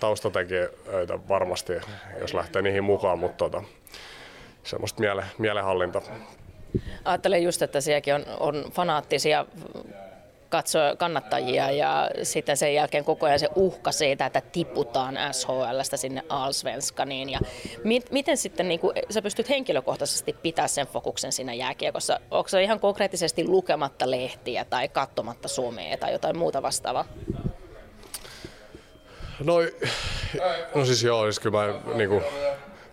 taustatekijöitä 0.00 1.18
varmasti, 1.28 1.72
jos 2.20 2.34
lähtee 2.34 2.62
niihin 2.62 2.84
mukaan, 2.84 3.18
mutta 3.18 3.36
tota, 3.36 3.62
semmoista 4.62 5.00
miele, 5.00 5.24
mielenhallinta. 5.38 6.02
Ajattelen 7.04 7.42
just, 7.42 7.62
että 7.62 7.80
sielläkin 7.80 8.14
on, 8.14 8.24
on 8.40 8.64
fanaattisia 8.72 9.46
katso 10.50 10.78
kannattajia 10.98 11.70
ja 11.70 12.10
sitten 12.22 12.56
sen 12.56 12.74
jälkeen 12.74 13.04
koko 13.04 13.26
ajan 13.26 13.38
se 13.38 13.48
uhka 13.54 13.92
siitä, 13.92 14.26
että 14.26 14.40
tiputaan 14.40 15.18
SHLstä 15.32 15.96
sinne 15.96 16.22
Allsvenskaniin. 16.28 17.30
Ja 17.30 17.40
mit, 17.84 18.10
miten 18.10 18.36
sitten 18.36 18.68
niin 18.68 18.80
kuin, 18.80 18.96
sä 19.10 19.22
pystyt 19.22 19.48
henkilökohtaisesti 19.48 20.32
pitää 20.32 20.68
sen 20.68 20.86
fokuksen 20.86 21.32
siinä 21.32 21.54
jääkiekossa? 21.54 22.20
Onko 22.30 22.48
se 22.48 22.62
ihan 22.62 22.80
konkreettisesti 22.80 23.44
lukematta 23.48 24.10
lehtiä 24.10 24.64
tai 24.64 24.88
katsomatta 24.88 25.48
somea 25.48 25.96
tai 25.96 26.12
jotain 26.12 26.38
muuta 26.38 26.62
vastaavaa? 26.62 27.04
No, 29.44 29.54
no 30.74 30.84
siis 30.84 31.02
joo, 31.02 31.24
siis 31.24 31.40
kyllä 31.40 31.66
mä 31.66 31.94
niin 31.94 32.08
kuin, 32.08 32.24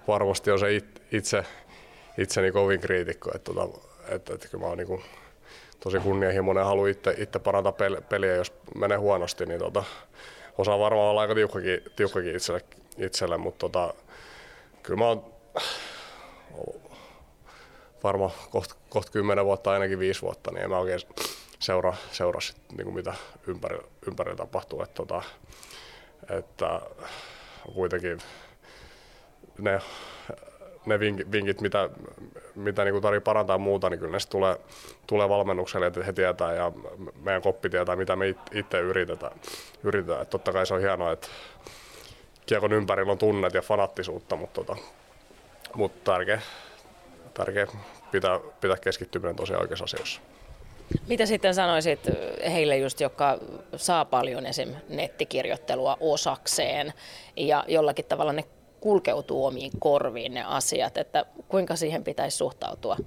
varmasti 0.07 0.51
on 0.51 0.59
se 0.59 0.75
it, 0.75 1.01
itse, 1.11 1.43
itseni 2.17 2.51
kovin 2.51 2.79
kriitikko, 2.79 3.31
että, 3.35 3.51
että, 3.51 4.15
että, 4.15 4.33
että 4.33 4.47
kyllä 4.47 4.61
mä 4.61 4.67
oon 4.67 4.77
niin 4.77 5.03
tosi 5.79 5.99
kunnianhimoinen 5.99 6.61
ja 6.61 6.65
haluan 6.65 6.89
itse, 6.89 7.39
parantaa 7.43 7.73
peliä, 8.09 8.35
jos 8.35 8.53
menee 8.75 8.97
huonosti, 8.97 9.45
niin 9.45 9.59
tota, 9.59 9.83
osaa 10.57 10.79
varmaan 10.79 11.09
olla 11.09 11.21
aika 11.21 11.35
tiukkakin, 11.35 11.81
tiukkakin 11.95 12.35
itselle, 12.35 12.61
itselle 12.97 13.37
mutta 13.37 13.59
tota, 13.59 13.93
kyllä 14.83 14.99
mä 14.99 15.07
oon 15.07 15.25
varmaan 18.03 18.31
kohta 18.49 18.75
koht 18.89 19.09
kymmenen 19.09 19.45
vuotta, 19.45 19.71
ainakin 19.71 19.99
viisi 19.99 20.21
vuotta, 20.21 20.51
niin 20.51 20.63
en 20.63 20.69
mä 20.69 20.77
oikein 20.77 20.99
seuraa, 21.59 22.41
sit, 22.41 22.57
niin 22.77 22.93
mitä 22.93 23.13
ympäri, 23.47 23.77
ympäri 24.07 24.35
tapahtuu. 24.35 24.81
Että, 24.81 24.95
tota, 24.95 25.21
että 26.29 26.81
kuitenkin 27.73 28.17
ne 29.57 29.79
ne 30.87 30.99
vinkit, 31.31 31.61
mitä, 31.61 31.89
mitä 32.55 32.83
niin 32.83 33.01
tarvitsee 33.01 33.23
parantaa 33.23 33.57
muuta, 33.57 33.89
niin 33.89 33.99
kyllä 33.99 34.11
ne 34.11 34.17
tulee, 34.29 34.57
tulee 35.07 35.29
valmennukselle, 35.29 35.87
että 35.87 36.03
he 36.03 36.13
tietää 36.13 36.53
ja 36.53 36.71
meidän 37.23 37.41
koppi 37.41 37.69
tietää, 37.69 37.95
mitä 37.95 38.15
me 38.15 38.35
itse 38.51 38.79
yritetään. 38.79 39.39
yritetään. 39.83 40.21
Että 40.21 40.31
totta 40.31 40.53
kai 40.53 40.65
se 40.65 40.73
on 40.73 40.81
hienoa, 40.81 41.11
että 41.11 41.27
kiekon 42.45 42.73
ympärillä 42.73 43.11
on 43.11 43.17
tunnet 43.17 43.53
ja 43.53 43.61
fanattisuutta, 43.61 44.35
mutta, 44.35 44.63
tota, 44.63 44.81
mutta 45.75 46.11
tärkeä, 46.11 46.41
tärkeä 47.33 47.67
pitää, 48.11 48.39
pitää 48.61 48.77
keskittyminen 48.77 49.35
tosiaan 49.35 49.61
oikeassa 49.61 49.85
asioissa. 49.85 50.21
Mitä 51.07 51.25
sitten 51.25 51.55
sanoisit 51.55 51.99
heille 52.51 52.77
just, 52.77 53.01
jotka 53.01 53.37
saa 53.75 54.05
paljon 54.05 54.45
esim. 54.45 54.75
nettikirjoittelua 54.89 55.97
osakseen 55.99 56.93
ja 57.35 57.63
jollakin 57.67 58.05
tavalla 58.05 58.33
ne 58.33 58.43
kulkeutuu 58.81 59.45
omiin 59.45 59.71
korviin 59.79 60.33
ne 60.33 60.43
asiat, 60.43 60.97
että 60.97 61.25
kuinka 61.47 61.75
siihen 61.75 62.03
pitäisi 62.03 62.37
suhtautua? 62.37 62.97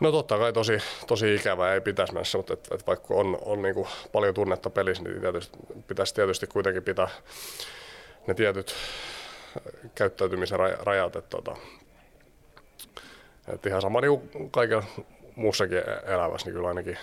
No 0.00 0.12
totta 0.12 0.38
kai 0.38 0.52
tosi, 0.52 0.78
tosi 1.06 1.34
ikävää 1.34 1.74
ei 1.74 1.80
pitäisi 1.80 2.12
mennä, 2.12 2.26
mutta 2.36 2.52
et, 2.52 2.68
et 2.72 2.86
vaikka 2.86 3.14
on, 3.14 3.38
on 3.44 3.62
niin 3.62 3.74
kuin 3.74 3.88
paljon 4.12 4.34
tunnetta 4.34 4.70
pelissä, 4.70 5.02
niin 5.02 5.20
tietysti, 5.20 5.58
pitäisi 5.86 6.14
tietysti 6.14 6.46
kuitenkin 6.46 6.82
pitää 6.82 7.08
ne 8.26 8.34
tietyt 8.34 8.74
käyttäytymisen 9.94 10.58
rajat. 10.58 11.16
Että, 11.16 11.30
tota, 11.30 11.56
että 13.48 13.68
ihan 13.68 13.82
sama 13.82 14.00
niin 14.00 14.50
kaikilla 14.50 14.84
muussakin 15.36 15.78
e-, 15.78 16.14
elämässä, 16.14 16.46
niin 16.46 16.54
kyllä 16.54 16.68
ainakin 16.68 16.98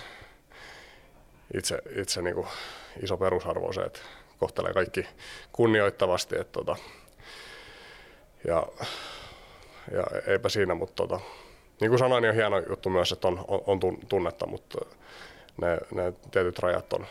itse, 1.54 1.80
itse 1.96 2.22
niin 2.22 2.36
kuin 2.36 2.48
iso 3.04 3.18
perusarvo 3.18 3.68
on 3.68 3.74
se, 3.74 3.82
että 3.82 4.00
kohtelee 4.40 4.74
kaikki 4.74 5.08
kunnioittavasti. 5.52 6.36
Että 6.36 6.52
tota, 6.52 6.76
ja, 8.48 8.68
ja 9.92 10.04
eipä 10.28 10.50
siinä, 10.50 10.76
mutta 10.76 10.96
tota, 10.96 11.20
niin 11.82 11.90
kuin 11.90 12.00
sanoin, 12.00 12.22
niin 12.22 12.30
on 12.30 12.36
hieno 12.36 12.60
juttu 12.70 12.90
myös, 12.90 13.12
että 13.12 13.28
on, 13.28 13.46
on, 13.48 13.62
on 13.68 13.80
tunnetta, 14.10 14.48
mutta 14.48 14.78
ne, 15.62 15.78
ne 15.92 16.14
tietyt 16.32 16.60
rajat 16.60 16.94
on, 16.94 17.06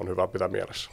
on 0.00 0.08
hyvä 0.08 0.26
pitää 0.26 0.48
mielessä. 0.48 0.90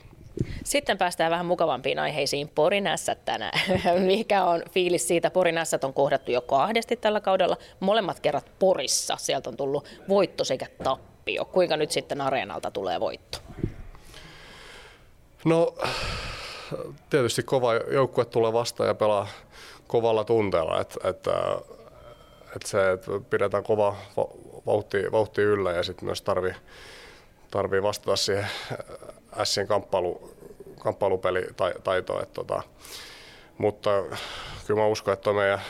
Sitten 0.63 0.97
päästään 0.97 1.31
vähän 1.31 1.45
mukavampiin 1.45 1.99
aiheisiin. 1.99 2.49
Porinässät 2.49 3.25
tänään. 3.25 3.59
Mikä 4.05 4.43
on 4.43 4.63
fiilis 4.71 5.07
siitä? 5.07 5.29
Porinässät 5.29 5.83
on 5.83 5.93
kohdattu 5.93 6.31
jo 6.31 6.41
kahdesti 6.41 6.95
tällä 6.95 7.21
kaudella. 7.21 7.57
Molemmat 7.79 8.19
kerrat 8.19 8.51
Porissa. 8.59 9.17
Sieltä 9.19 9.49
on 9.49 9.57
tullut 9.57 9.87
voitto 10.09 10.43
sekä 10.43 10.65
tappio. 10.83 11.45
Kuinka 11.45 11.77
nyt 11.77 11.91
sitten 11.91 12.21
areenalta 12.21 12.71
tulee 12.71 12.99
voitto? 12.99 13.37
No 15.45 15.73
tietysti 17.09 17.43
kova 17.43 17.75
joukkue 17.75 18.25
tulee 18.25 18.53
vastaan 18.53 18.87
ja 18.87 18.95
pelaa 18.95 19.27
kovalla 19.87 20.23
tunteella, 20.23 20.81
että, 20.81 21.09
että, 21.09 21.31
että 22.55 22.67
se, 22.67 22.91
että 22.91 23.11
pidetään 23.29 23.63
kova 23.63 23.95
vauhti, 24.65 25.11
vauhti 25.11 25.41
yllä 25.41 25.71
ja 25.71 25.83
sitten 25.83 26.05
myös 26.05 26.21
tarvii 26.21 26.53
tarvii 27.51 27.83
vastata 27.83 28.15
siihen 28.15 28.47
Sien 29.43 29.67
kamppailu, 29.67 30.37
kamppailupelitaitoon. 30.79 32.23
Että, 32.23 32.33
tota, 32.33 32.63
mutta 33.57 33.89
kyllä 34.67 34.81
mä 34.81 34.87
uskon, 34.87 35.13
että 35.13 35.33
meidän, 35.33 35.61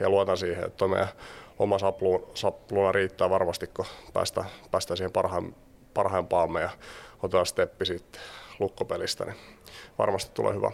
ja 0.00 0.10
luotan 0.10 0.36
siihen, 0.36 0.64
että 0.64 0.88
meidän 0.88 1.08
oma 1.58 1.76
sapluuna 2.34 2.92
riittää 2.92 3.30
varmasti, 3.30 3.66
kun 3.66 3.84
päästä, 4.12 4.44
päästä 4.70 4.96
siihen 4.96 5.12
parhaan, 5.12 5.54
parhaimpaamme 5.94 6.60
ja 6.60 6.70
otetaan 7.22 7.46
steppi 7.46 7.86
sitten 7.86 8.22
lukkopelistä, 8.58 9.24
niin 9.24 9.36
varmasti 9.98 10.30
tulee 10.34 10.54
hyvä. 10.54 10.70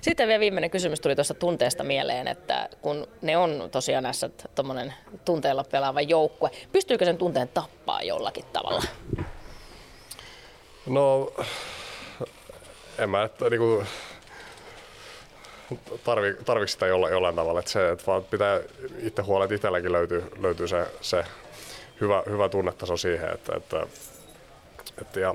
Sitten 0.00 0.28
vielä 0.28 0.40
viimeinen 0.40 0.70
kysymys 0.70 1.00
tuli 1.00 1.14
tuosta 1.14 1.34
tunteesta 1.34 1.84
mieleen, 1.84 2.28
että 2.28 2.68
kun 2.82 3.06
ne 3.22 3.36
on 3.36 3.68
tosiaan 3.72 4.04
näissä 4.04 4.30
tuommoinen 4.54 4.94
tunteella 5.24 5.64
pelaava 5.64 6.00
joukkue, 6.00 6.50
pystyykö 6.72 7.04
sen 7.04 7.18
tunteen 7.18 7.48
tappaa 7.48 8.02
jollakin 8.02 8.44
tavalla? 8.52 8.82
No, 10.86 11.32
en 12.98 13.10
mä, 13.10 13.22
että 13.22 13.50
niinku, 13.50 13.84
tarvi, 16.04 16.34
tarvitse 16.44 16.72
sitä 16.72 16.86
jollain, 16.86 17.12
jollain 17.12 17.36
tavalla. 17.36 17.60
Että 17.60 17.70
se, 17.70 17.90
että 17.90 18.06
vaan 18.06 18.24
pitää 18.24 18.60
itse 18.98 19.22
huolella, 19.22 19.44
että 19.44 19.54
itselläkin 19.54 19.92
löytyy, 19.92 20.30
löytyy 20.40 20.68
se, 20.68 20.86
se 21.00 21.24
hyvä, 22.00 22.22
hyvä 22.30 22.48
tunnetaso 22.48 22.96
siihen, 22.96 23.30
että, 23.32 23.56
että, 23.56 23.86
että 25.00 25.20
ja 25.20 25.34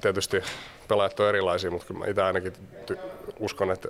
tietysti 0.00 0.42
pelaajat 0.88 1.20
on 1.20 1.28
erilaisia, 1.28 1.70
mutta 1.70 1.86
kyllä 1.86 2.00
mä 2.00 2.06
itse 2.06 2.22
ainakin 2.22 2.52
ty- 2.90 2.98
uskon, 3.38 3.70
että 3.70 3.88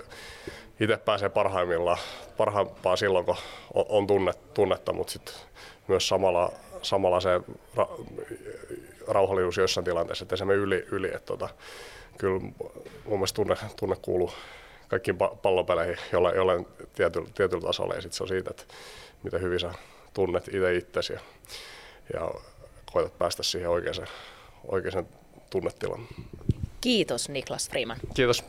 itse 0.79 0.97
pääsee 0.97 1.29
parhaimmillaan, 1.29 1.97
parhaimpaa 2.37 2.95
silloin, 2.95 3.25
kun 3.25 3.35
on 3.73 4.07
tunne, 4.07 4.33
tunnetta, 4.53 4.93
mutta 4.93 5.13
sitten 5.13 5.35
myös 5.87 6.07
samalla, 6.07 6.51
samalla 6.81 7.19
se 7.19 7.37
ra- 7.77 8.05
rauhallisuus 9.07 9.57
joissain 9.57 9.85
tilanteissa, 9.85 10.23
että 10.23 10.35
se 10.35 10.45
me 10.45 10.53
yli. 10.53 10.85
yli 10.91 11.07
että 11.07 11.25
tota, 11.25 11.49
kyllä 12.17 12.39
mun 12.39 12.53
mielestä 13.05 13.35
tunne, 13.35 13.55
tunne 13.75 13.95
kuuluu 14.01 14.31
kaikkiin 14.87 15.17
pallopeleihin 15.17 15.97
jollain, 16.11 16.35
jollain 16.35 16.67
tietyllä, 16.95 17.29
tietyllä 17.35 17.61
tasolla 17.61 17.93
ja 17.93 18.01
sitten 18.01 18.17
se 18.17 18.23
on 18.23 18.27
siitä, 18.29 18.49
että 18.49 18.63
miten 19.23 19.41
hyvin 19.41 19.59
sä 19.59 19.73
tunnet 20.13 20.47
itse 20.47 20.75
itsesi 20.75 21.13
ja, 21.13 21.19
ja 22.13 22.31
koetat 22.93 23.17
päästä 23.17 23.43
siihen 23.43 23.69
oikeaan, 23.69 24.07
oikeaan 24.67 25.07
tunnetilaan. 25.49 26.07
Kiitos 26.81 27.29
Niklas 27.29 27.69
Freeman. 27.69 27.97
Kiitos. 28.13 28.43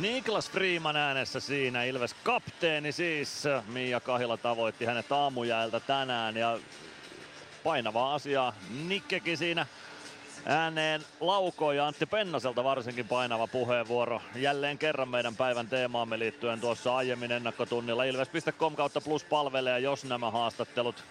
Niklas 0.00 0.50
Freeman 0.50 0.96
äänessä 0.96 1.40
siinä, 1.40 1.84
Ilves 1.84 2.14
kapteeni 2.14 2.92
siis. 2.92 3.44
Mia 3.66 4.00
Kahila 4.00 4.36
tavoitti 4.36 4.84
hänet 4.84 5.12
aamujäältä 5.12 5.80
tänään 5.80 6.36
ja 6.36 6.58
painavaa 7.64 8.14
asiaa 8.14 8.52
Nikkekin 8.88 9.38
siinä 9.38 9.66
ääneen 10.46 11.02
laukoi 11.20 11.76
ja 11.76 11.86
Antti 11.86 12.06
Pennaselta 12.06 12.64
varsinkin 12.64 13.08
painava 13.08 13.46
puheenvuoro. 13.46 14.22
Jälleen 14.34 14.78
kerran 14.78 15.08
meidän 15.08 15.36
päivän 15.36 15.68
teemaamme 15.68 16.18
liittyen 16.18 16.60
tuossa 16.60 16.96
aiemmin 16.96 17.32
ennakkotunnilla. 17.32 18.04
Ilves.com 18.04 18.76
kautta 18.76 19.00
plus 19.00 19.24
palvelee, 19.24 19.80
jos 19.80 20.04
nämä 20.04 20.30
haastattelut 20.30 21.04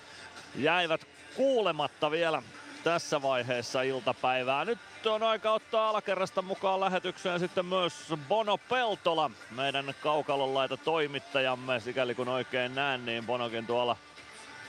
jäivät 0.55 1.01
kuulematta 1.35 2.11
vielä 2.11 2.43
tässä 2.83 3.21
vaiheessa 3.21 3.81
iltapäivää. 3.81 4.65
Nyt 4.65 4.79
on 5.05 5.23
aika 5.23 5.51
ottaa 5.51 5.89
alakerrasta 5.89 6.41
mukaan 6.41 6.79
lähetykseen 6.79 7.39
sitten 7.39 7.65
myös 7.65 7.93
Bono 8.27 8.57
Peltola, 8.57 9.31
meidän 9.51 9.95
kaukalon 10.01 10.53
laita 10.53 10.77
toimittajamme. 10.77 11.79
Sikäli 11.79 12.15
kun 12.15 12.27
oikein 12.27 12.75
näen, 12.75 13.05
niin 13.05 13.25
Bonokin 13.25 13.67
tuolla 13.67 13.97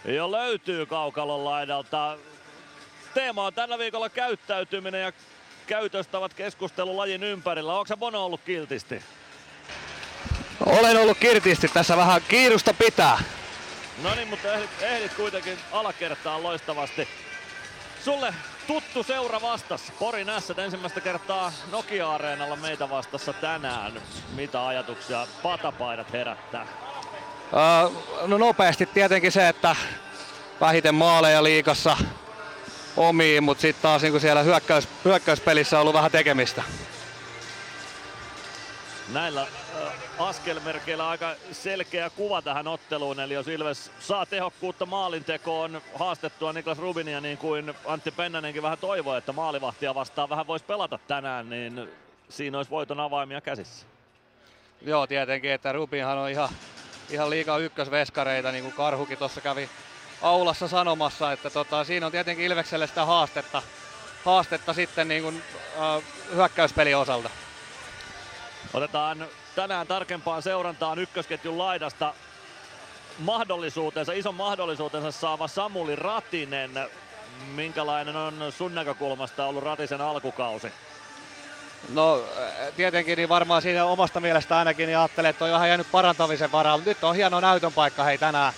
jo 0.04 0.32
löytyy 0.32 0.86
kaukalon 0.86 1.44
laidalta. 1.44 2.18
Teema 3.14 3.46
on 3.46 3.54
tällä 3.54 3.78
viikolla 3.78 4.08
käyttäytyminen 4.08 5.02
ja 5.02 5.12
käytöstä 5.66 6.18
ovat 6.18 6.34
keskustelu 6.34 6.96
lajin 6.96 7.22
ympärillä. 7.22 7.72
Onko 7.72 7.86
se 7.86 7.96
Bono 7.96 8.24
ollut 8.24 8.40
kiltisti? 8.40 9.02
Olen 10.66 10.96
ollut 10.96 11.18
kiltisti. 11.18 11.68
Tässä 11.68 11.96
vähän 11.96 12.22
kiirusta 12.28 12.74
pitää. 12.74 13.18
No 14.02 14.14
niin, 14.14 14.28
mutta 14.28 14.54
ehdit, 14.54 14.70
ehdit 14.82 15.14
kuitenkin 15.14 15.58
alakertaan 15.72 16.42
loistavasti. 16.42 17.08
Sulle 18.04 18.34
tuttu 18.66 19.02
seura 19.02 19.40
vastas. 19.40 19.92
Porin 19.98 20.30
Ässät 20.30 20.58
ensimmäistä 20.58 21.00
kertaa 21.00 21.52
Nokia-areenalla 21.72 22.56
meitä 22.56 22.90
vastassa 22.90 23.32
tänään. 23.32 23.92
Mitä 24.36 24.66
ajatuksia 24.66 25.26
patapaidat 25.42 26.12
herättää? 26.12 26.66
no 28.26 28.38
nopeasti 28.38 28.86
tietenkin 28.86 29.32
se, 29.32 29.48
että 29.48 29.76
vähiten 30.60 30.94
maaleja 30.94 31.44
liikassa 31.44 31.96
omiin, 32.96 33.42
mutta 33.42 33.62
sitten 33.62 33.82
taas 33.82 34.02
niin 34.02 34.20
siellä 34.20 34.42
hyökkäys, 34.42 34.88
hyökkäyspelissä 35.04 35.76
on 35.76 35.80
ollut 35.80 35.94
vähän 35.94 36.10
tekemistä. 36.10 36.62
Näillä 39.12 39.46
askelmerkeillä 40.18 41.08
aika 41.08 41.34
selkeä 41.52 42.10
kuva 42.10 42.42
tähän 42.42 42.68
otteluun, 42.68 43.20
eli 43.20 43.34
jos 43.34 43.48
Ilves 43.48 43.90
saa 44.00 44.26
tehokkuutta 44.26 44.86
maalintekoon 44.86 45.82
haastettua 45.94 46.52
Niklas 46.52 46.78
Rubinia 46.78 47.20
niin 47.20 47.38
kuin 47.38 47.74
Antti 47.86 48.10
Pennanenkin 48.10 48.62
vähän 48.62 48.78
toivoi, 48.78 49.18
että 49.18 49.32
maalivahtia 49.32 49.94
vastaan 49.94 50.28
vähän 50.28 50.46
voisi 50.46 50.64
pelata 50.64 50.98
tänään, 51.08 51.50
niin 51.50 51.88
siinä 52.28 52.58
olisi 52.58 52.70
voiton 52.70 53.00
avaimia 53.00 53.40
käsissä. 53.40 53.86
Joo, 54.82 55.06
tietenkin, 55.06 55.50
että 55.50 55.72
Rubinhan 55.72 56.18
on 56.18 56.30
ihan, 56.30 56.48
ihan 57.10 57.30
liikaa 57.30 57.58
ykkösveskareita, 57.58 58.52
niin 58.52 58.64
kuin 58.64 58.74
Karhukin 58.74 59.18
tuossa 59.18 59.40
kävi 59.40 59.70
aulassa 60.22 60.68
sanomassa, 60.68 61.32
että 61.32 61.50
tota, 61.50 61.84
siinä 61.84 62.06
on 62.06 62.12
tietenkin 62.12 62.44
Ilvekselle 62.44 62.86
sitä 62.86 63.04
haastetta, 63.04 63.62
haastetta 64.24 64.72
sitten 64.72 65.08
niin 65.08 65.22
kuin, 65.22 65.42
äh, 65.78 66.02
hyökkäyspelin 66.34 66.96
osalta. 66.96 67.30
Otetaan 68.74 69.26
tänään 69.54 69.86
tarkempaan 69.86 70.42
seurantaan 70.42 70.98
ykkösketjun 70.98 71.58
laidasta 71.58 72.14
mahdollisuutensa, 73.18 74.12
ison 74.12 74.34
mahdollisuutensa 74.34 75.10
saava 75.10 75.48
Samuli 75.48 75.96
Ratinen. 75.96 76.70
Minkälainen 77.54 78.16
on 78.16 78.52
sun 78.58 78.74
näkökulmasta 78.74 79.46
ollut 79.46 79.64
Ratisen 79.64 80.00
alkukausi? 80.00 80.72
No 81.92 82.22
tietenkin 82.76 83.16
niin 83.16 83.28
varmaan 83.28 83.62
siinä 83.62 83.84
omasta 83.84 84.20
mielestä 84.20 84.58
ainakin 84.58 84.86
niin 84.86 84.98
ajattelee, 84.98 85.28
että 85.28 85.44
on 85.44 85.50
ihan 85.50 85.68
jäänyt 85.68 85.90
parantamisen 85.90 86.52
varaa, 86.52 86.76
mutta 86.76 86.90
nyt 86.90 87.04
on 87.04 87.16
hieno 87.16 87.40
näytön 87.40 87.72
paikka 87.72 88.04
hei 88.04 88.18
tänään, 88.18 88.52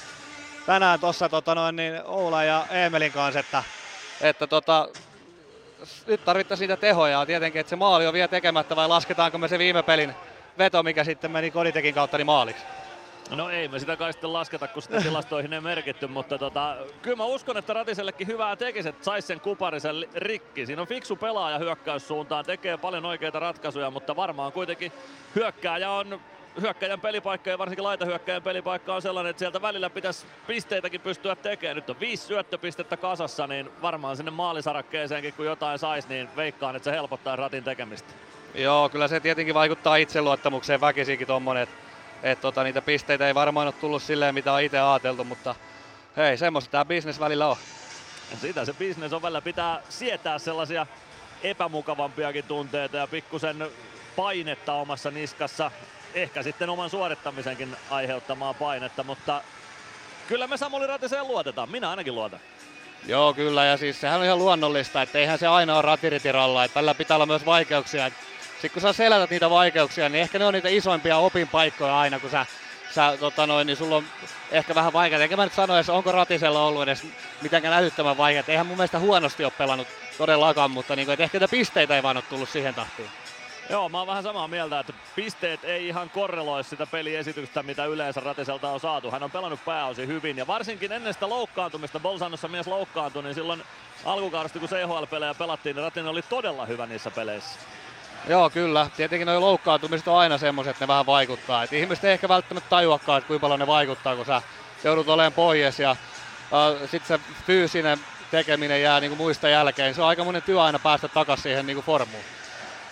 tänään 0.66 1.00
tuossa 1.00 1.28
tota 1.28 1.54
noin, 1.54 1.76
niin 1.76 2.02
Oula 2.04 2.44
ja 2.44 2.66
Eemelin 2.70 3.12
kanssa, 3.12 3.40
että, 3.40 3.62
että 4.20 4.46
tota, 4.46 4.88
nyt 6.06 6.24
tarvittaisiin 6.24 6.68
niitä 6.68 6.80
tehoja. 6.80 7.26
Tietenkin, 7.26 7.60
että 7.60 7.70
se 7.70 7.76
maali 7.76 8.06
on 8.06 8.14
vielä 8.14 8.28
tekemättä 8.28 8.76
vai 8.76 8.88
lasketaanko 8.88 9.38
me 9.38 9.48
se 9.48 9.58
viime 9.58 9.82
pelin 9.82 10.14
veto, 10.58 10.82
mikä 10.82 11.04
sitten 11.04 11.30
meni 11.30 11.50
Koditekin 11.50 11.94
kautta 11.94 12.16
niin 12.16 12.26
maaliksi? 12.26 12.64
No 13.30 13.50
ei 13.50 13.68
me 13.68 13.78
sitä 13.78 13.96
kai 13.96 14.12
sitten 14.12 14.32
lasketa, 14.32 14.68
kun 14.68 14.82
sitä 14.82 15.00
tilastoihin 15.00 15.52
ei 15.52 15.60
merkitty, 15.60 16.06
mutta 16.06 16.38
tota, 16.38 16.76
kyllä 17.02 17.16
mä 17.16 17.24
uskon, 17.24 17.56
että 17.56 17.72
Ratisellekin 17.72 18.26
hyvää 18.26 18.56
tekisi, 18.56 18.88
että 18.88 19.04
saisi 19.04 19.26
sen 19.26 19.40
kuparisen 19.40 19.96
rikki. 20.14 20.66
Siinä 20.66 20.82
on 20.82 20.88
fiksu 20.88 21.16
pelaaja 21.16 21.58
hyökkäyssuuntaan, 21.58 22.44
tekee 22.44 22.76
paljon 22.76 23.04
oikeita 23.04 23.38
ratkaisuja, 23.38 23.90
mutta 23.90 24.16
varmaan 24.16 24.52
kuitenkin 24.52 24.92
hyökkääjä 25.34 25.90
on 25.90 26.20
hyökkäjän 26.60 27.00
pelipaikka 27.00 27.50
ja 27.50 27.58
varsinkin 27.58 27.84
laitahyökkäjän 27.84 28.42
pelipaikka 28.42 28.94
on 28.94 29.02
sellainen, 29.02 29.30
että 29.30 29.38
sieltä 29.38 29.62
välillä 29.62 29.90
pitäisi 29.90 30.26
pisteitäkin 30.46 31.00
pystyä 31.00 31.36
tekemään. 31.36 31.76
Nyt 31.76 31.90
on 31.90 32.00
viisi 32.00 32.26
syöttöpistettä 32.26 32.96
kasassa, 32.96 33.46
niin 33.46 33.70
varmaan 33.82 34.16
sinne 34.16 34.30
maalisarakkeeseenkin 34.30 35.34
kun 35.34 35.46
jotain 35.46 35.78
saisi, 35.78 36.08
niin 36.08 36.28
veikkaan, 36.36 36.76
että 36.76 36.90
se 36.90 36.96
helpottaa 36.96 37.36
ratin 37.36 37.64
tekemistä. 37.64 38.12
Joo, 38.54 38.88
kyllä 38.88 39.08
se 39.08 39.20
tietenkin 39.20 39.54
vaikuttaa 39.54 39.96
itseluottamukseen 39.96 40.80
väkisinkin 40.80 41.26
tuommoinen, 41.26 41.62
että 41.62 41.76
et 42.22 42.40
tota, 42.40 42.62
niitä 42.62 42.82
pisteitä 42.82 43.26
ei 43.26 43.34
varmaan 43.34 43.66
ole 43.66 43.74
tullut 43.80 44.02
silleen, 44.02 44.34
mitä 44.34 44.52
on 44.52 44.62
itse 44.62 44.78
ajateltu, 44.78 45.24
mutta 45.24 45.54
hei, 46.16 46.36
semmoista 46.36 46.70
tämä 46.70 46.84
bisnes 46.84 47.20
välillä 47.20 47.46
on. 47.46 47.56
Sitä 48.40 48.64
se 48.64 48.72
bisnes 48.72 49.12
on 49.12 49.22
välillä. 49.22 49.40
Pitää 49.40 49.82
sietää 49.88 50.38
sellaisia 50.38 50.86
epämukavampiakin 51.42 52.44
tunteita 52.44 52.96
ja 52.96 53.06
pikkusen 53.06 53.70
painetta 54.16 54.72
omassa 54.72 55.10
niskassa 55.10 55.70
ehkä 56.14 56.42
sitten 56.42 56.70
oman 56.70 56.90
suorittamisenkin 56.90 57.76
aiheuttamaa 57.90 58.54
painetta, 58.54 59.02
mutta 59.02 59.42
kyllä 60.28 60.46
me 60.46 60.56
Samuli 60.56 60.86
Ratiseen 60.86 61.28
luotetaan. 61.28 61.70
Minä 61.70 61.90
ainakin 61.90 62.14
luotan. 62.14 62.40
Joo, 63.06 63.34
kyllä, 63.34 63.64
ja 63.64 63.76
siis 63.76 64.00
sehän 64.00 64.18
on 64.18 64.24
ihan 64.24 64.38
luonnollista, 64.38 65.02
että 65.02 65.18
eihän 65.18 65.38
se 65.38 65.46
aina 65.46 65.74
ole 65.74 65.82
ratiritiralla, 65.82 66.64
että 66.64 66.74
tällä 66.74 66.94
pitää 66.94 67.16
olla 67.16 67.26
myös 67.26 67.46
vaikeuksia. 67.46 68.10
Sitten 68.52 68.70
kun 68.70 68.82
sä 68.82 68.92
selätät 68.92 69.30
niitä 69.30 69.50
vaikeuksia, 69.50 70.08
niin 70.08 70.22
ehkä 70.22 70.38
ne 70.38 70.44
on 70.44 70.54
niitä 70.54 70.68
isoimpia 70.68 71.16
opinpaikkoja 71.16 71.98
aina, 71.98 72.18
kun 72.18 72.30
sä, 72.30 72.46
sä 72.94 73.16
tota 73.20 73.46
noin, 73.46 73.66
niin 73.66 73.76
sulla 73.76 73.96
on 73.96 74.04
ehkä 74.50 74.74
vähän 74.74 74.92
vaikeaa. 74.92 75.22
Enkä 75.22 75.36
mä 75.36 75.44
nyt 75.44 75.54
sano, 75.54 75.78
että 75.78 75.92
onko 75.92 76.12
Ratisella 76.12 76.66
ollut 76.66 76.82
edes 76.82 77.06
mitenkään 77.42 77.74
älyttömän 77.74 78.16
vaikeaa. 78.16 78.44
Eihän 78.48 78.66
mun 78.66 78.76
mielestä 78.76 78.98
huonosti 78.98 79.44
ole 79.44 79.52
pelannut 79.58 79.88
todellakaan, 80.18 80.70
mutta 80.70 80.96
niin 80.96 81.06
kuin, 81.06 81.12
että 81.12 81.24
ehkä 81.24 81.38
niitä 81.38 81.50
pisteitä 81.50 81.96
ei 81.96 82.02
vaan 82.02 82.16
ole 82.16 82.24
tullut 82.28 82.48
siihen 82.48 82.74
tahtiin. 82.74 83.08
Joo, 83.70 83.88
mä 83.88 83.98
oon 83.98 84.06
vähän 84.06 84.22
samaa 84.22 84.48
mieltä, 84.48 84.80
että 84.80 84.92
pisteet 85.16 85.64
ei 85.64 85.88
ihan 85.88 86.10
korreloi 86.10 86.64
sitä 86.64 86.86
peliesitystä, 86.86 87.62
mitä 87.62 87.84
yleensä 87.84 88.20
Ratiselta 88.20 88.70
on 88.70 88.80
saatu. 88.80 89.10
Hän 89.10 89.22
on 89.22 89.30
pelannut 89.30 89.64
pääosin 89.64 90.08
hyvin 90.08 90.36
ja 90.36 90.46
varsinkin 90.46 90.92
ennen 90.92 91.14
sitä 91.14 91.28
loukkaantumista, 91.28 92.00
Bolsanossa 92.00 92.48
mies 92.48 92.66
loukkaantui, 92.66 93.22
niin 93.22 93.34
silloin 93.34 93.62
alkukaudesta 94.04 94.58
kun 94.58 94.68
CHL-pelejä 94.68 95.34
pelattiin, 95.34 95.76
niin 95.76 95.84
Ratinen 95.84 96.10
oli 96.10 96.22
todella 96.22 96.66
hyvä 96.66 96.86
niissä 96.86 97.10
peleissä. 97.10 97.58
Joo, 98.28 98.50
kyllä. 98.50 98.90
Tietenkin 98.96 99.26
nuo 99.26 99.40
loukkaantumiset 99.40 100.08
on 100.08 100.18
aina 100.18 100.38
semmoiset, 100.38 100.70
että 100.70 100.84
ne 100.84 100.88
vähän 100.88 101.06
vaikuttaa. 101.06 101.62
Et 101.62 101.72
ihmiset 101.72 102.04
ei 102.04 102.12
ehkä 102.12 102.28
välttämättä 102.28 102.70
tajuakaan, 102.70 103.18
että 103.18 103.28
kuinka 103.28 103.40
paljon 103.40 103.60
ne 103.60 103.66
vaikuttaa, 103.66 104.16
kun 104.16 104.26
sä 104.26 104.42
joudut 104.84 105.08
olemaan 105.08 105.32
pois 105.32 105.78
ja 105.78 105.90
äh, 105.90 106.90
sitten 106.90 107.18
se 107.18 107.24
fyysinen 107.46 107.98
tekeminen 108.30 108.82
jää 108.82 109.00
niin 109.00 109.10
kuin 109.10 109.18
muista 109.18 109.48
jälkeen. 109.48 109.94
Se 109.94 110.02
on 110.02 110.08
aika 110.08 110.24
monen 110.24 110.42
työ 110.42 110.62
aina 110.62 110.78
päästä 110.78 111.08
takaisin 111.08 111.42
siihen 111.42 111.66
niin 111.66 111.76
kuin 111.76 111.86
formuun. 111.86 112.35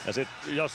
Ja 0.06 0.12
sitten 0.12 0.56
jos 0.56 0.72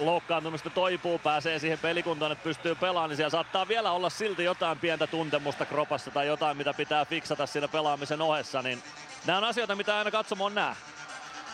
loukkaantumista 0.00 0.70
toipuu, 0.70 1.18
pääsee 1.18 1.58
siihen 1.58 1.78
pelikuntaan, 1.78 2.32
että 2.32 2.44
pystyy 2.44 2.74
pelaamaan, 2.74 3.10
niin 3.10 3.16
siellä 3.16 3.30
saattaa 3.30 3.68
vielä 3.68 3.92
olla 3.92 4.10
silti 4.10 4.44
jotain 4.44 4.78
pientä 4.78 5.06
tuntemusta 5.06 5.64
kropassa 5.64 6.10
tai 6.10 6.26
jotain, 6.26 6.56
mitä 6.56 6.74
pitää 6.74 7.04
fiksata 7.04 7.46
siinä 7.46 7.68
pelaamisen 7.68 8.22
ohessa, 8.22 8.62
niin 8.62 8.82
nämä 9.26 9.38
on 9.38 9.44
asioita, 9.44 9.76
mitä 9.76 9.98
aina 9.98 10.10
katsomoon 10.10 10.54
näe. 10.54 10.74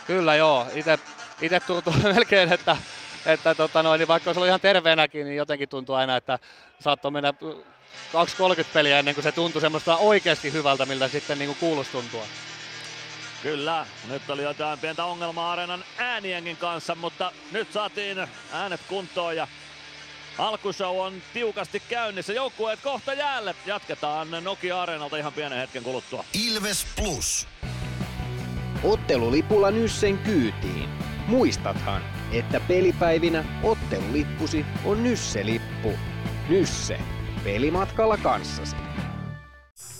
Kyllä 0.07 0.35
joo, 0.35 0.67
itse 1.41 1.59
tuntuu 1.67 1.93
melkein, 2.13 2.53
että, 2.53 2.77
että 3.25 3.55
tota 3.55 3.83
noin, 3.83 3.99
niin 3.99 4.07
vaikka 4.07 4.29
olisi 4.29 4.39
ollut 4.39 4.47
ihan 4.47 4.61
terveenäkin, 4.61 5.25
niin 5.25 5.37
jotenkin 5.37 5.69
tuntuu 5.69 5.95
aina, 5.95 6.17
että 6.17 6.39
saattoi 6.79 7.11
mennä 7.11 7.31
2-30 7.31 7.35
peliä 8.73 8.99
ennen 8.99 9.15
kuin 9.15 9.23
se 9.23 9.31
tuntui 9.31 9.61
semmoista 9.61 9.97
oikeasti 9.97 10.53
hyvältä, 10.53 10.85
miltä 10.85 11.07
sitten 11.07 11.39
niin 11.39 11.55
kuuluisi 11.59 11.91
tuntua. 11.91 12.23
Kyllä, 13.43 13.85
nyt 14.09 14.29
oli 14.29 14.43
jotain 14.43 14.79
pientä 14.79 15.05
ongelmaa 15.05 15.51
areenan 15.51 15.83
äänienkin 15.97 16.57
kanssa, 16.57 16.95
mutta 16.95 17.31
nyt 17.51 17.73
saatiin 17.73 18.27
äänet 18.51 18.81
kuntoon 18.87 19.35
ja 19.35 19.47
alkushow 20.37 20.99
on 20.99 21.13
tiukasti 21.33 21.79
käynnissä. 21.89 22.33
Joukkueet 22.33 22.79
kohta 22.83 23.13
jäälle. 23.13 23.55
Jatketaan 23.65 24.27
Nokia 24.41 24.81
Areenalta 24.81 25.17
ihan 25.17 25.33
pienen 25.33 25.59
hetken 25.59 25.83
kuluttua. 25.83 26.25
Ilves 26.47 26.87
Plus. 26.95 27.47
Ottelulipulla 28.83 29.71
Nyssen 29.71 30.17
kyytiin. 30.17 30.89
Muistathan, 31.27 32.01
että 32.31 32.59
pelipäivinä 32.59 33.45
ottelulippusi 33.63 34.65
on 34.85 35.03
Nysse-lippu. 35.03 35.99
Nysse. 36.49 36.99
Pelimatkalla 37.43 38.17
kanssasi. 38.17 38.75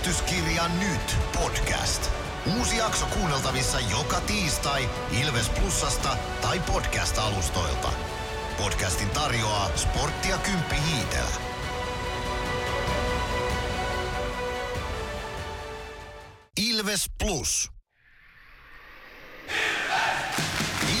Ilvestyskirja 0.00 0.68
nyt 0.68 1.16
podcast. 1.32 2.10
Uusi 2.58 2.76
jakso 2.76 3.06
kuunneltavissa 3.06 3.80
joka 3.80 4.20
tiistai 4.20 4.90
Ilves 5.22 5.48
Plusasta 5.48 6.16
tai 6.42 6.60
podcast-alustoilta. 6.60 7.92
Podcastin 8.58 9.10
tarjoaa 9.10 9.70
Sporttia 9.76 10.38
Kymppi 10.38 10.76
Hiitellä. 10.86 11.36
Ilves 16.60 17.04
Plus. 17.18 17.68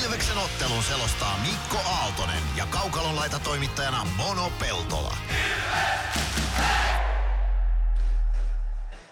Ilveksen 0.04 0.38
ottelun 0.38 0.82
selostaa 0.82 1.38
Mikko 1.38 1.78
Aaltonen 1.88 2.42
ja 2.56 2.66
Kaukalon 2.66 3.16
laita 3.16 3.38
toimittajana 3.38 4.06
Mono 4.16 4.50
Peltola. 4.58 5.16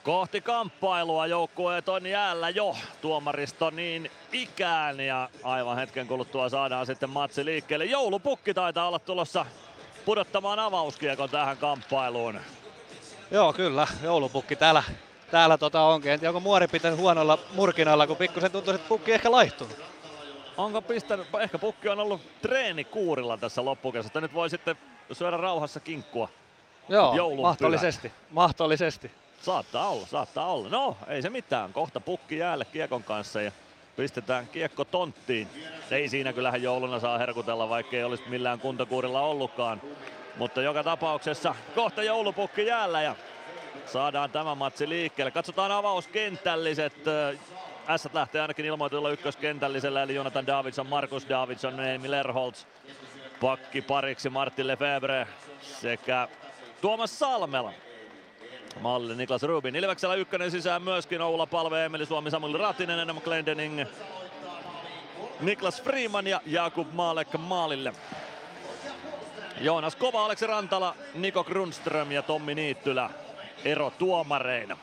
Kohti 0.09 0.41
kamppailua 0.41 1.27
joukkueet 1.27 1.89
on 1.89 2.07
jäällä 2.07 2.51
jo 2.51 2.77
tuomaristo 3.01 3.71
niin 3.71 4.11
ikään 4.33 5.01
ja 5.01 5.29
aivan 5.43 5.77
hetken 5.77 6.07
kuluttua 6.07 6.49
saadaan 6.49 6.87
sitten 6.87 7.11
matsi 7.11 7.45
liikkeelle. 7.45 7.85
Joulupukki 7.85 8.55
taitaa 8.55 8.89
olla 8.89 8.99
tulossa 8.99 9.47
pudottamaan 10.05 10.59
avauskiekon 10.59 11.31
tähän 11.31 11.57
kamppailuun. 11.57 12.41
Joo, 13.31 13.53
kyllä. 13.53 13.87
Joulupukki 14.03 14.57
täällä, 14.57 14.83
täällä 15.31 15.59
tota 15.59 15.83
onkin. 15.83 16.13
En 16.13 16.21
tiedä, 16.21 16.31
onko 16.31 16.41
muori 16.41 16.69
pitänyt 16.69 16.99
huonolla 16.99 17.39
murkinalla, 17.55 18.07
kun 18.07 18.17
pikkusen 18.17 18.53
tuntuu, 18.53 18.75
että 18.75 18.89
pukki 18.89 19.13
ehkä 19.13 19.31
laihtunut. 19.31 19.77
Onko 20.57 20.83
pistänyt, 20.83 21.27
ehkä 21.41 21.59
pukki 21.59 21.89
on 21.89 22.01
ollut 22.01 22.21
treenikuurilla 22.43 23.37
tässä 23.37 23.65
loppukesästä. 23.65 24.21
Nyt 24.21 24.35
voi 24.35 24.51
sitten 24.51 24.77
syödä 25.13 25.37
rauhassa 25.37 25.81
kinkkua. 25.81 26.29
Joo, 26.89 27.15
Joulun 27.15 27.43
mahdollisesti. 27.43 28.13
Mahdollisesti. 28.31 29.11
Saattaa 29.43 29.89
olla, 29.89 30.07
saattaa 30.07 30.53
olla. 30.53 30.69
No, 30.69 30.97
ei 31.09 31.23
se 31.23 31.31
mitään. 31.31 31.73
Kohta 31.73 32.01
pukki 32.01 32.39
jäälle 32.39 32.65
kiekon 32.65 33.03
kanssa 33.03 33.43
ja 33.43 33.53
pistetään 33.97 34.49
kiekko 34.49 34.85
tonttiin. 34.85 35.49
Ei 35.91 36.09
siinä 36.09 36.33
kyllähän 36.33 36.63
jouluna 36.63 37.01
saa 37.01 37.19
herkutella, 37.19 37.69
vaikka 37.69 37.97
ei 37.97 38.05
olisi 38.05 38.29
millään 38.29 38.61
kuntokuurilla 38.61 39.21
ollutkaan. 39.21 39.83
Mutta 40.37 40.63
joka 40.63 40.85
tapauksessa 40.85 41.55
kohta 41.75 42.03
joulupukki 42.03 42.67
jäällä 42.67 43.03
ja 43.03 43.15
saadaan 43.87 44.31
tämä 44.31 44.55
matsi 44.55 44.89
liikkeelle. 44.89 45.31
Katsotaan 45.31 45.73
avauskentälliset. 45.73 46.95
S 47.97 48.09
lähtee 48.13 48.41
ainakin 48.41 48.65
ilmoitulla 48.65 49.11
ykköskentällisellä, 49.11 50.03
eli 50.03 50.15
Jonathan 50.15 50.47
Davidson, 50.47 50.87
Markus 50.87 51.29
Davidson, 51.29 51.81
Emil 51.81 52.11
Lerholtz. 52.11 52.65
Pakki 53.41 53.83
pariksi 53.83 54.31
Martin 54.31 54.67
Lefebvre 54.67 55.27
sekä 55.63 56.29
Tuomas 56.81 57.19
Salmela. 57.19 57.73
Malli 58.81 59.17
Niklas 59.17 59.43
Rubin. 59.43 59.77
Ilveksellä 59.77 60.15
ykkönen 60.15 60.51
sisään 60.51 60.83
myöskin 60.83 61.23
Oula 61.23 61.47
Palve, 61.47 61.85
Emeli 61.85 62.07
Suomi, 62.07 62.31
Samuel 62.31 62.59
Ratinen, 62.59 62.99
Enam 62.99 63.21
Glendening, 63.21 63.85
Niklas 65.41 65.83
Freeman 65.83 66.27
ja 66.27 66.41
Jakub 66.47 66.93
Maalek 66.93 67.29
maalille. 67.39 67.93
Joonas 69.61 69.97
Kova, 69.97 70.25
Aleksi 70.25 70.47
Rantala, 70.47 70.95
Niko 71.15 71.45
Grundström 71.45 72.13
ja 72.13 72.23
Tommi 72.23 72.55
Niittylä 72.55 73.11
ero 73.65 73.93
tuomareina. 73.99 74.77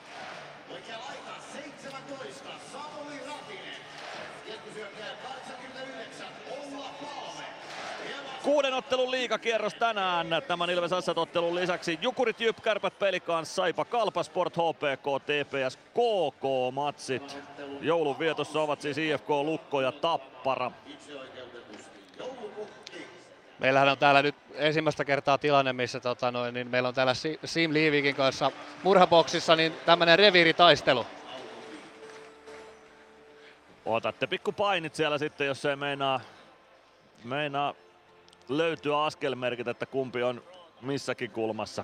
Kuuden 8.45 8.73
ottelun 8.73 9.11
liikakierros 9.11 9.73
tänään. 9.73 10.27
Tämän 10.47 10.69
Ilves 10.69 10.91
ottelun 11.15 11.55
lisäksi 11.55 11.99
Jukurit, 12.01 12.39
Jyp, 12.39 12.61
Kärpät, 12.61 12.99
Pelikans, 12.99 13.55
Saipa, 13.55 13.85
Kalpa, 13.85 14.23
Sport, 14.23 14.53
HPK, 14.53 15.23
TPS, 15.25 15.77
KK 15.77 16.43
matsit. 16.71 17.37
Joulun 17.81 18.19
vietossa 18.19 18.61
ovat 18.61 18.81
siis 18.81 18.97
IFK, 18.97 19.29
Lukko 19.29 19.81
ja 19.81 19.91
Tappara. 19.91 20.71
Meillähän 23.59 23.89
on 23.89 23.97
täällä 23.97 24.21
nyt 24.21 24.35
ensimmäistä 24.53 25.05
kertaa 25.05 25.37
tilanne, 25.37 25.73
missä 25.73 25.99
tota 25.99 26.31
noin, 26.31 26.53
niin 26.53 26.67
meillä 26.67 26.89
on 26.89 26.95
täällä 26.95 27.13
Sim 27.45 27.73
Liivikin 27.73 28.15
kanssa 28.15 28.51
murhaboksissa 28.83 29.55
niin 29.55 29.73
tämmönen 29.85 30.19
reviiritaistelu. 30.19 31.05
Otatte 33.85 34.27
pikku 34.27 34.51
painit 34.51 34.95
siellä 34.95 35.17
sitten, 35.17 35.47
jos 35.47 35.65
ei 35.65 35.75
meinaa, 35.75 36.21
meinaa 37.23 37.73
löytyä 38.49 39.03
askelmerkit, 39.03 39.67
että 39.67 39.85
kumpi 39.85 40.23
on 40.23 40.43
missäkin 40.81 41.31
kulmassa. 41.31 41.83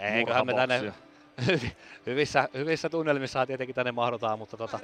Eiköhän 0.00 0.46
me 0.46 0.54
tänne 0.54 0.92
hyvissä, 2.06 2.48
hyvissä 2.54 2.88
tunnelmissa 2.88 3.46
tietenkin 3.46 3.74
tänne 3.74 3.92
mahdutaan, 3.92 4.38
mutta 4.38 4.56
tota, 4.56 4.78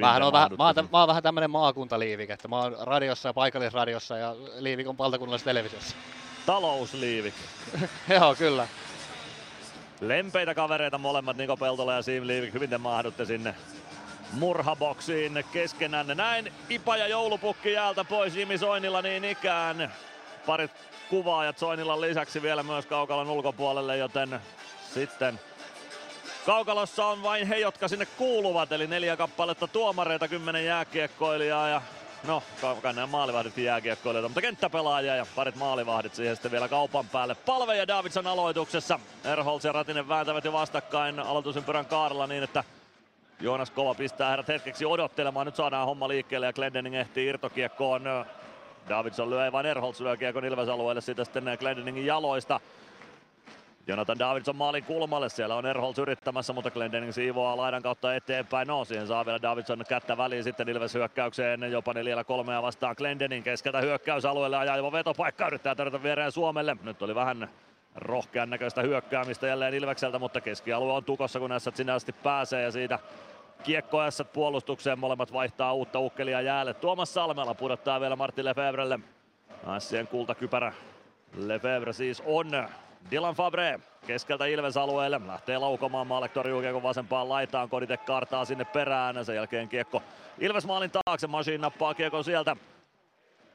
vähän 0.00 0.22
on 0.22 0.32
vähän, 0.32 0.50
mä, 0.58 0.66
oon, 0.66 0.88
mä 0.92 0.98
oon 0.98 1.08
vähän 1.08 1.22
tämmönen 1.22 1.50
maakuntaliivik, 1.50 2.30
että 2.30 2.48
mä 2.48 2.58
oon 2.58 2.76
radiossa 2.80 3.28
ja 3.28 3.34
paikallisradiossa 3.34 4.18
ja 4.18 4.36
liivik 4.58 4.88
on 4.88 4.98
valtakunnallisessa 4.98 5.50
televisiossa. 5.50 5.96
Talousliivik. 6.46 7.34
Joo, 8.20 8.34
kyllä. 8.34 8.68
Lempeitä 10.00 10.54
kavereita 10.54 10.98
molemmat, 10.98 11.36
Niko 11.36 11.56
Peltola 11.56 11.94
ja 11.94 12.02
Siim 12.02 12.26
Liivik, 12.26 12.54
hyvin 12.54 12.70
te 12.70 12.78
mahdutte 12.78 13.24
sinne 13.24 13.54
murhaboksiin 14.32 15.44
keskenään. 15.52 16.06
Näin 16.06 16.52
Ipa 16.70 16.96
ja 16.96 17.08
joulupukki 17.08 17.72
jäältä 17.72 18.04
pois 18.04 18.36
Jimi 18.36 18.58
Soinilla 18.58 19.02
niin 19.02 19.24
ikään. 19.24 19.92
Parit 20.46 20.70
kuvaajat 21.10 21.58
Soinilan 21.58 22.00
lisäksi 22.00 22.42
vielä 22.42 22.62
myös 22.62 22.86
Kaukalon 22.86 23.30
ulkopuolelle, 23.30 23.96
joten 23.96 24.40
sitten 24.94 25.40
Kaukalossa 26.46 27.06
on 27.06 27.22
vain 27.22 27.46
he, 27.46 27.56
jotka 27.56 27.88
sinne 27.88 28.06
kuuluvat, 28.06 28.72
eli 28.72 28.86
neljä 28.86 29.16
kappaletta 29.16 29.66
tuomareita, 29.66 30.28
kymmenen 30.28 30.64
jääkiekkoilijaa 30.64 31.68
ja 31.68 31.82
no, 32.26 32.42
nämä 32.94 33.06
maalivahdit 33.06 33.58
jääkiekkoilijoita, 33.58 34.28
mutta 34.28 34.40
kenttäpelaajia 34.40 35.16
ja 35.16 35.26
parit 35.36 35.56
maalivahdit 35.56 36.14
siihen 36.14 36.36
sitten 36.36 36.50
vielä 36.50 36.68
kaupan 36.68 37.08
päälle. 37.08 37.34
Palve 37.34 37.76
ja 37.76 37.88
Davidson 37.88 38.26
aloituksessa. 38.26 39.00
Erholz 39.24 39.64
ja 39.64 39.72
Ratinen 39.72 40.08
vääntävät 40.08 40.44
jo 40.44 40.52
vastakkain 40.52 41.20
aloitusympyrän 41.20 41.86
kaarella 41.86 42.26
niin, 42.26 42.42
että 42.42 42.64
Joonas 43.40 43.70
Kova 43.70 43.94
pistää 43.94 44.30
herrat 44.30 44.48
hetkeksi 44.48 44.84
odottelemaan. 44.84 45.46
Nyt 45.46 45.56
saadaan 45.56 45.86
homma 45.86 46.08
liikkeelle 46.08 46.46
ja 46.46 46.52
Glendening 46.52 46.94
ehtii 46.94 47.26
irtokiekkoon. 47.26 48.02
Davidson 48.88 49.30
lyö, 49.30 49.52
vain 49.52 49.66
Erholz 49.66 50.00
lyö 50.00 50.16
kiekon 50.16 50.44
Ilves-alueelle 50.44 51.00
siitä 51.00 51.24
sitten 51.24 51.44
Glendeningin 51.58 52.06
jaloista. 52.06 52.60
Jonathan 53.86 54.18
Davidson 54.18 54.56
maalin 54.56 54.84
kulmalle, 54.84 55.28
siellä 55.28 55.54
on 55.54 55.66
Erholz 55.66 55.98
yrittämässä, 55.98 56.52
mutta 56.52 56.70
Glendening 56.70 57.12
siivoaa 57.12 57.56
laidan 57.56 57.82
kautta 57.82 58.14
eteenpäin. 58.14 58.68
No, 58.68 58.84
siihen 58.84 59.06
saa 59.06 59.26
vielä 59.26 59.42
Davidson 59.42 59.84
kättä 59.88 60.16
väliin 60.16 60.44
sitten 60.44 60.68
Ilves 60.68 60.94
hyökkäykseen, 60.94 61.72
jopa 61.72 61.92
neljällä 61.92 62.24
kolmea 62.24 62.62
vastaan 62.62 62.94
Glendening 62.98 63.44
keskeltä 63.44 63.80
hyökkäysalueelle, 63.80 64.56
ajaa 64.56 64.76
jopa 64.76 64.92
vetopaikka, 64.92 65.46
yrittää 65.46 65.74
tarjota 65.74 66.02
viereen 66.02 66.32
Suomelle. 66.32 66.76
Nyt 66.82 67.02
oli 67.02 67.14
vähän 67.14 67.50
rohkean 67.94 68.50
näköistä 68.50 68.82
hyökkäämistä 68.82 69.46
jälleen 69.46 69.74
Ilvekseltä, 69.74 70.18
mutta 70.18 70.40
keskialue 70.40 70.92
on 70.92 71.04
tukossa, 71.04 71.40
kun 71.40 71.50
näissä 71.50 71.72
sinne 71.74 71.92
asti 71.92 72.12
pääsee 72.12 72.62
ja 72.62 72.70
siitä 72.70 72.98
kiekkoajassa 73.64 74.24
puolustukseen 74.24 74.98
molemmat 74.98 75.32
vaihtaa 75.32 75.72
uutta 75.72 75.98
ukkelia 75.98 76.40
jäälle. 76.40 76.74
Tuomas 76.74 77.14
Salmela 77.14 77.54
pudottaa 77.54 78.00
vielä 78.00 78.16
Martin 78.16 78.44
Lefevrelle. 78.44 78.98
Assien 79.66 80.06
kultakypärä 80.06 80.72
Lefebvre 81.36 81.92
siis 81.92 82.22
on 82.26 82.50
Dylan 83.10 83.34
Fabre 83.34 83.80
keskeltä 84.06 84.46
Ilves 84.46 84.76
alueelle. 84.76 85.20
Lähtee 85.26 85.58
laukomaan 85.58 86.06
Maalek 86.06 86.32
torjuu 86.32 86.62
vasempaan 86.82 87.28
laitaan. 87.28 87.68
Kodite 87.68 87.96
kartaa 87.96 88.44
sinne 88.44 88.64
perään. 88.64 89.24
Sen 89.24 89.36
jälkeen 89.36 89.68
kiekko 89.68 90.02
Ilves 90.38 90.66
maalin 90.66 90.90
taakse. 90.90 91.26
Machine 91.26 91.58
nappaa 91.58 91.94
kiekon 91.94 92.24
sieltä. 92.24 92.56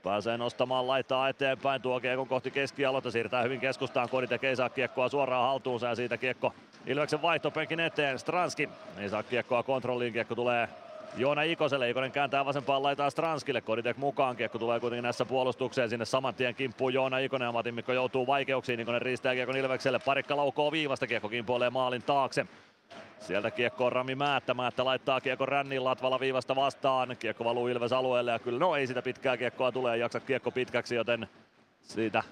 Pääsee 0.04 0.38
nostamaan 0.38 0.88
laitaa 0.88 1.30
eteenpäin. 1.30 1.82
Tuo 1.82 2.00
kiekon 2.00 2.28
kohti 2.28 2.52
keskialota. 2.52 3.12
Siirtää 3.12 3.44
hyvin 3.44 3.60
keskustaan. 3.60 4.10
Kodite 4.10 4.40
ei 4.42 4.56
saa 4.56 4.70
kiekkoa 4.70 5.10
suoraan 5.10 5.48
haltuunsa 5.48 5.88
ja 5.88 5.96
siitä 5.96 6.18
kiekko 6.18 6.54
Ilveksen 6.86 7.22
vaihtopenkin 7.22 7.80
eteen. 7.80 8.20
Stranski 8.20 8.70
ei 8.98 9.10
saa 9.10 9.24
kiekkoa 9.24 9.64
kontrolliin. 9.64 10.14
Kiekko 10.14 10.36
tulee 10.36 10.70
Joona 11.18 11.42
Ikoselle. 11.42 11.90
Ikonen 11.90 12.12
kääntää 12.12 12.46
vasempaan 12.46 12.84
laitaa 12.84 13.10
Stranskille. 13.10 13.62
Koditek 13.62 13.98
mukaan. 13.98 14.36
Kiekko 14.36 14.60
tulee 14.60 14.80
kuitenkin 14.80 15.04
näissä 15.04 15.26
puolustukseen. 15.26 15.90
Sinne 15.90 16.06
saman 16.06 16.36
tien 16.36 16.56
kimppuu 16.56 16.90
Joona 16.90 17.18
Ikonen 17.18 17.46
ja 17.46 17.52
Matin 17.52 17.76
Mikko 17.76 17.94
joutuu 17.94 18.28
vaikeuksiin. 18.28 18.80
Ikonen 18.80 19.02
riistää 19.02 19.34
kiekon 19.34 19.58
Ilvekselle. 19.58 20.00
Parikka 20.00 20.38
laukoo 20.38 20.72
viivasta. 20.72 21.08
Kiekko 21.08 21.30
kimpoilee 21.30 21.70
maalin 21.70 22.04
taakse. 22.04 22.46
Sieltä 23.20 23.52
kiekko 23.52 23.86
on 23.86 23.92
Rami 23.92 24.16
Määttä. 24.16 24.54
Määttä 24.54 24.86
laittaa 24.86 25.22
kiekko 25.22 25.46
rännin 25.46 25.84
Latvala 25.84 26.20
viivasta 26.20 26.56
vastaan. 26.56 27.16
Kiekko 27.20 27.44
valuu 27.44 27.68
Ilves 27.68 27.94
alueelle 27.94 28.32
ja 28.32 28.40
kyllä 28.40 28.60
no 28.60 28.76
ei 28.76 28.88
sitä 28.88 29.02
pitkää 29.02 29.38
kiekkoa 29.38 29.72
tule. 29.72 29.98
Jaksa 29.98 30.20
kiekko 30.20 30.52
pitkäksi 30.52 30.96
joten 30.96 31.28
siitä 31.82 32.24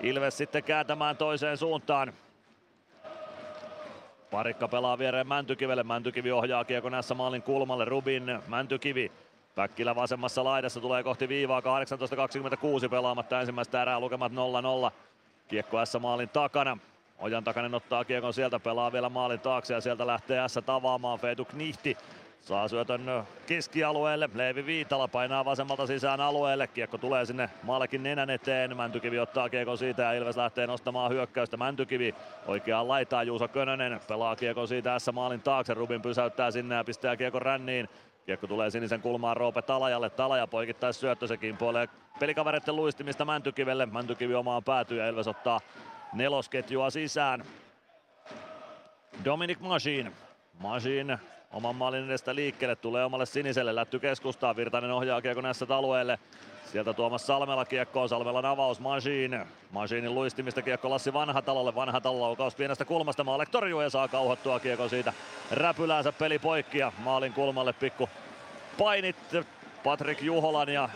Ilves 0.00 0.36
sitten 0.36 0.64
kääntämään 0.64 1.16
toiseen 1.16 1.56
suuntaan. 1.56 2.12
Parikka 4.30 4.68
pelaa 4.68 4.98
viereen 4.98 5.26
Mäntykivelle. 5.26 5.82
Mäntykivi 5.82 6.32
ohjaa 6.32 6.64
kiekko 6.64 6.88
näissä 6.88 7.14
maalin 7.14 7.42
kulmalle. 7.42 7.84
Rubin, 7.84 8.38
Mäntykivi. 8.46 9.12
Päkkilä 9.54 9.94
vasemmassa 9.94 10.44
laidassa 10.44 10.80
tulee 10.80 11.02
kohti 11.02 11.28
viivaa. 11.28 11.60
18.26 11.60 12.88
pelaamatta 12.88 13.40
ensimmäistä 13.40 13.82
erää 13.82 14.00
lukemat 14.00 14.32
0-0. 14.32 14.92
Kiekko 15.48 15.86
S 15.86 15.96
maalin 16.00 16.28
takana. 16.28 16.78
Ojan 17.20 17.44
takainen 17.44 17.74
ottaa 17.74 18.04
kiekon 18.04 18.34
sieltä, 18.34 18.60
pelaa 18.60 18.92
vielä 18.92 19.08
maalin 19.08 19.40
taakse 19.40 19.74
ja 19.74 19.80
sieltä 19.80 20.06
lähtee 20.06 20.48
S 20.48 20.58
tavaamaan 20.66 21.18
Feetu 21.18 21.44
Knihti. 21.44 21.96
Saa 22.40 22.68
syötön 22.68 23.24
keskialueelle. 23.46 24.30
Leevi 24.34 24.66
Viitala 24.66 25.08
painaa 25.08 25.44
vasemmalta 25.44 25.86
sisään 25.86 26.20
alueelle. 26.20 26.66
Kiekko 26.66 26.98
tulee 26.98 27.24
sinne 27.24 27.50
Maalekin 27.62 28.02
nenän 28.02 28.30
eteen. 28.30 28.76
Mäntykivi 28.76 29.18
ottaa 29.18 29.48
kiekon 29.48 29.78
siitä 29.78 30.02
ja 30.02 30.12
Ilves 30.12 30.36
lähtee 30.36 30.66
nostamaan 30.66 31.10
hyökkäystä. 31.10 31.56
Mäntykivi 31.56 32.14
oikeaan 32.46 32.88
laitaan 32.88 33.26
Juuso 33.26 33.48
Könönen. 33.48 34.00
Pelaa 34.08 34.36
kiekon 34.36 34.68
siitä 34.68 34.98
S 34.98 35.10
maalin 35.12 35.42
taakse. 35.42 35.74
Rubin 35.74 36.02
pysäyttää 36.02 36.50
sinne 36.50 36.74
ja 36.74 36.84
pistää 36.84 37.16
kiekon 37.16 37.42
ränniin. 37.42 37.88
Kiekko 38.26 38.46
tulee 38.46 38.70
sinisen 38.70 39.00
kulmaan 39.00 39.36
Roope 39.36 39.62
Talajalle. 39.62 40.10
Talaja 40.10 40.46
poikittais 40.46 41.00
syöttö 41.00 41.26
se 41.26 41.36
kimpoilee 41.36 41.88
pelikavereiden 42.20 42.76
luistimista 42.76 43.24
Mäntykivelle. 43.24 43.86
Mäntykivi 43.86 44.34
omaan 44.34 44.64
päätyy 44.64 44.98
ja 44.98 45.08
Ilves 45.08 45.28
ottaa 45.28 45.60
nelosketjua 46.12 46.90
sisään. 46.90 47.44
Dominic 49.24 49.60
Machine 49.60 50.12
Machine 50.58 51.18
oman 51.52 51.76
maalin 51.76 52.04
edestä 52.04 52.34
liikkeelle, 52.34 52.76
tulee 52.76 53.04
omalle 53.04 53.26
siniselle, 53.26 53.74
lätty 53.74 53.98
keskustaa, 53.98 54.56
Virtanen 54.56 54.90
ohjaa 54.90 55.22
kiekon 55.22 55.44
näissä 55.44 55.66
alueelle. 55.68 56.18
Sieltä 56.72 56.92
Tuomas 56.92 57.26
Salmela 57.26 57.64
kiekkoon, 57.64 58.08
Salmelan 58.08 58.44
avaus 58.44 58.80
Machine. 58.80 59.46
Machinein 59.70 60.14
luistimista 60.14 60.62
kiekko 60.62 60.90
Lassi 60.90 61.12
Vanhatalolle, 61.12 61.74
Vanhatalo 61.74 62.20
laukaus 62.20 62.54
pienestä 62.54 62.84
kulmasta, 62.84 63.24
Maalek 63.24 63.48
torjuu 63.48 63.80
ja 63.80 63.90
saa 63.90 64.08
kauhottua 64.08 64.60
kiekon 64.60 64.90
siitä 64.90 65.12
räpyläänsä 65.50 66.12
peli 66.12 66.38
poikki 66.38 66.78
ja 66.78 66.92
maalin 66.98 67.32
kulmalle 67.32 67.72
pikku 67.72 68.08
painit 68.78 69.16
Patrik 69.84 70.22
Juholan 70.22 70.68
ja 70.68 70.88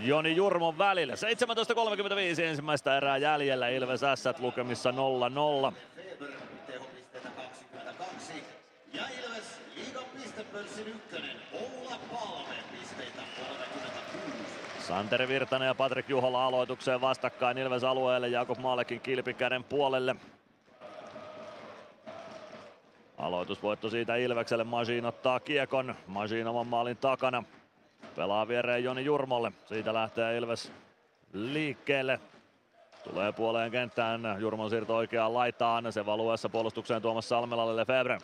Joni 0.00 0.36
Jurmon 0.36 0.78
välillä. 0.78 1.14
17.35 1.14 2.42
ensimmäistä 2.42 2.96
erää 2.96 3.16
jäljellä 3.16 3.68
Ilves 3.68 4.04
Ässät 4.04 4.38
lukemissa 4.38 4.90
0-0. 4.90 4.94
Ja 8.92 9.02
Ilves 9.18 9.60
liigan 9.76 10.04
pistepörssin 10.16 10.88
ykkönen, 10.88 11.36
Oula 11.52 11.98
Palme, 12.12 12.54
pisteitä 12.72 13.22
36. 13.38 14.86
Santeri 14.86 15.28
Virtanen 15.28 15.66
ja 15.66 15.74
Patrik 15.74 16.08
Juhola 16.08 16.46
aloitukseen 16.46 17.00
vastakkain 17.00 17.58
Ilves 17.58 17.84
alueelle, 17.84 18.28
Jakob 18.28 18.58
Maalekin 18.58 19.00
kilpikäden 19.00 19.64
puolelle. 19.64 20.16
Aloitusvoitto 23.18 23.90
siitä 23.90 24.16
Ilvekselle, 24.16 24.64
Masin 24.64 25.06
ottaa 25.06 25.40
kiekon, 25.40 25.94
Masin 26.06 26.46
oman 26.46 26.66
maalin 26.66 26.96
takana. 26.96 27.44
Pelaa 28.18 28.48
viereen 28.48 28.84
Joni 28.84 29.04
Jurmolle, 29.04 29.52
siitä 29.66 29.94
lähtee 29.94 30.36
Ilves 30.36 30.72
liikkeelle. 31.32 32.20
Tulee 33.04 33.32
puoleen 33.32 33.70
kenttään, 33.70 34.20
Jurmon 34.38 34.70
siirto 34.70 34.96
oikeaan 34.96 35.34
laitaan, 35.34 35.92
se 35.92 36.06
valuessa 36.06 36.48
puolustukseen 36.48 37.02
Tuomas 37.02 37.28
Salmelalle. 37.28 37.76
Lefebvre. 37.76 38.18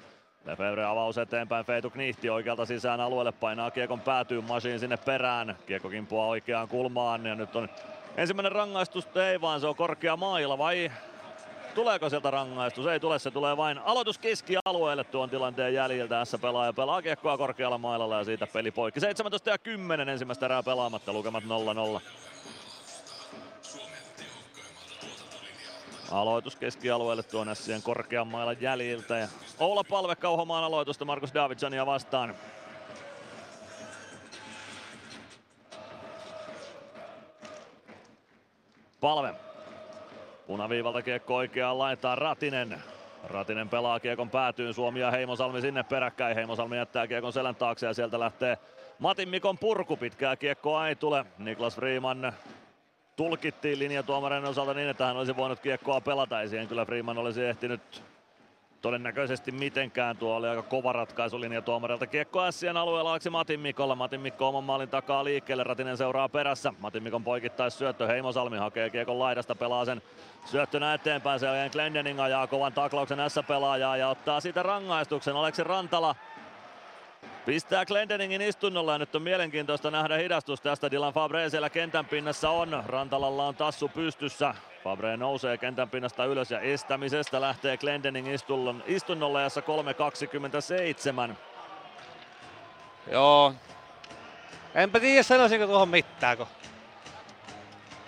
Lefebvre 0.45 0.85
avaus 0.85 1.19
eteenpäin, 1.19 1.67
Feitu 1.67 1.91
Knihti 1.91 2.31
oikealta 2.31 2.67
sisään 2.67 3.01
alueelle, 3.01 3.33
painaa 3.33 3.71
kiekon 3.71 4.01
päätyy, 4.01 4.41
Masiin 4.41 4.81
sinne 4.81 4.97
perään. 4.97 5.57
Kiekko 5.67 5.89
kimpuaa 5.89 6.27
oikeaan 6.27 6.69
kulmaan. 6.69 7.27
Ja 7.27 7.35
nyt 7.35 7.57
on 7.57 7.69
ensimmäinen 8.17 8.53
rangaistus, 8.53 9.09
ei 9.17 9.41
vaan 9.41 9.61
se 9.61 9.67
on 9.67 9.77
korkea 9.77 10.17
maila 10.17 10.59
vai 10.59 10.91
tuleeko 11.75 12.11
sieltä 12.11 12.31
rangaistus? 12.31 12.87
Ei 12.87 13.01
tule, 13.01 13.19
se 13.19 13.31
tulee 13.31 13.57
vain 13.57 13.79
aloitus 13.79 14.19
keskialueelle 14.19 15.05
tuon 15.05 15.31
tilanteen 15.31 15.75
jäljiltä. 15.75 16.25
S 16.25 16.37
pelaaja 16.41 16.73
pelaa 16.73 17.03
kiekkoa 17.03 17.39
korkealla 17.39 17.79
mailalla 17.79 18.19
ja 18.19 18.25
siitä 18.25 18.47
peli 18.47 18.71
poikki. 18.71 19.01
17 19.01 19.51
ja 19.51 19.59
10 19.59 20.09
ensimmäistä 20.09 20.47
erää 20.47 20.63
pelaamatta, 20.63 21.13
lukemat 21.13 21.45
0-0. 21.45 22.01
Aloitus 26.11 26.57
keskialueelle 26.57 27.23
tuon 27.23 27.49
Essien 27.49 27.83
korkean 27.83 28.27
mailan 28.27 28.57
jäljiltä. 28.61 29.19
Ja 29.19 29.29
Oula 29.59 29.85
Palve 29.85 30.17
kauhomaan 30.17 30.65
aloitusta 30.65 31.05
Markus 31.05 31.35
Davidsonia 31.35 31.87
vastaan. 31.87 32.35
Palve. 39.01 39.44
Punaviivalta 40.47 41.03
kiekko 41.03 41.37
oikeaan 41.37 41.79
laitaan 41.79 42.19
Ratinen. 42.19 42.83
Ratinen 43.25 43.69
pelaa 43.69 44.01
kiekon 44.01 44.31
päätyyn, 44.31 44.75
Suomi 44.75 45.01
ja 45.01 45.11
Heimosalmi 45.11 45.61
sinne 45.61 45.83
peräkkäin. 45.83 46.37
Heimosalmi 46.37 46.77
jättää 46.77 47.07
kiekon 47.07 47.33
selän 47.33 47.55
taakse 47.55 47.87
ja 47.87 47.95
sieltä 47.95 48.21
lähtee 48.21 48.59
Matin 48.99 49.29
Mikon 49.29 49.59
purku. 49.59 49.97
Pitkää 49.97 50.37
kiekkoa 50.37 50.89
ei 50.89 50.97
tule. 50.97 51.27
Niklas 51.39 51.77
Freeman 51.77 52.33
tulkittiin 53.17 53.79
linjatuomarin 53.79 54.45
osalta 54.45 54.75
niin, 54.75 54.89
että 54.89 55.07
hän 55.07 55.17
olisi 55.17 55.37
voinut 55.37 55.61
kiekkoa 55.61 56.01
pelata. 56.01 56.41
Ei 56.41 56.49
siihen 56.49 56.69
kyllä 56.69 56.85
Freeman 56.85 57.19
olisi 57.19 57.45
ehtinyt 57.45 58.03
todennäköisesti 58.85 59.53
mitenkään. 59.53 60.17
Tuo 60.17 60.37
oli 60.37 60.49
aika 60.49 60.63
kova 60.63 60.93
ratkaisu 60.93 61.41
linjatuomarilta. 61.41 62.07
Kiekko 62.07 62.53
Sien 62.53 62.77
alueella 62.77 63.11
Aleksi 63.11 63.31
Matin 63.31 63.61
Mikolla. 63.61 63.95
Matin 63.95 64.21
Mikko 64.21 64.49
oman 64.49 64.65
maalin 64.65 64.89
takaa 64.89 65.25
liikkeelle. 65.25 65.65
Ratinen 65.65 65.97
seuraa 65.97 66.29
perässä. 66.29 66.73
Matin 66.79 67.03
Mikon 67.03 67.25
poikittais 67.25 67.79
syöttö. 67.79 68.07
Heimosalmi 68.07 68.57
hakee 68.57 68.91
kiekon 68.91 69.19
laidasta. 69.19 69.55
Pelaa 69.55 69.85
sen 69.85 70.03
syöttönä 70.45 70.95
eteenpäin. 70.95 71.41
Se 71.41 71.51
on 71.51 71.57
Glendening 71.73 72.21
ajaa 72.21 72.47
kovan 72.47 72.73
taklauksen 72.73 73.31
S-pelaajaa 73.31 73.97
ja 73.97 74.09
ottaa 74.09 74.41
siitä 74.41 74.63
rangaistuksen. 74.63 75.37
Aleksi 75.37 75.65
Rantala 75.65 76.15
Pistää 77.47 77.87
Glendeningin 77.87 78.43
istunnolla 78.43 78.93
ja 78.93 78.99
nyt 78.99 79.15
on 79.15 79.23
mielenkiintoista 79.23 79.91
nähdä 79.91 80.17
hidastus 80.17 80.61
tästä. 80.61 80.91
Dylan 80.91 81.13
Fabre 81.13 81.51
siellä 81.51 81.71
kentän 81.71 82.05
pinnassa 82.05 82.51
on. 82.51 82.83
Rantalalla 82.87 83.47
on 83.47 83.55
tassu 83.55 83.89
pystyssä. 83.89 84.55
Fabre 84.85 85.17
nousee 85.17 85.59
kentän 85.59 85.91
pinnasta 85.91 86.25
ylös 86.25 86.51
ja 86.51 86.61
estämisestä 86.61 87.41
lähtee 87.41 87.77
Glendening 87.77 88.29
istunnolla 88.87 89.43
jossa 89.43 89.61
3.27. 91.31 91.35
Joo. 93.11 93.55
Enpä 94.75 95.01
tiedä 95.01 95.23
sanoisinko 95.23 95.67
tuohon 95.67 95.89
mitään, 95.89 96.37
kun 96.37 96.47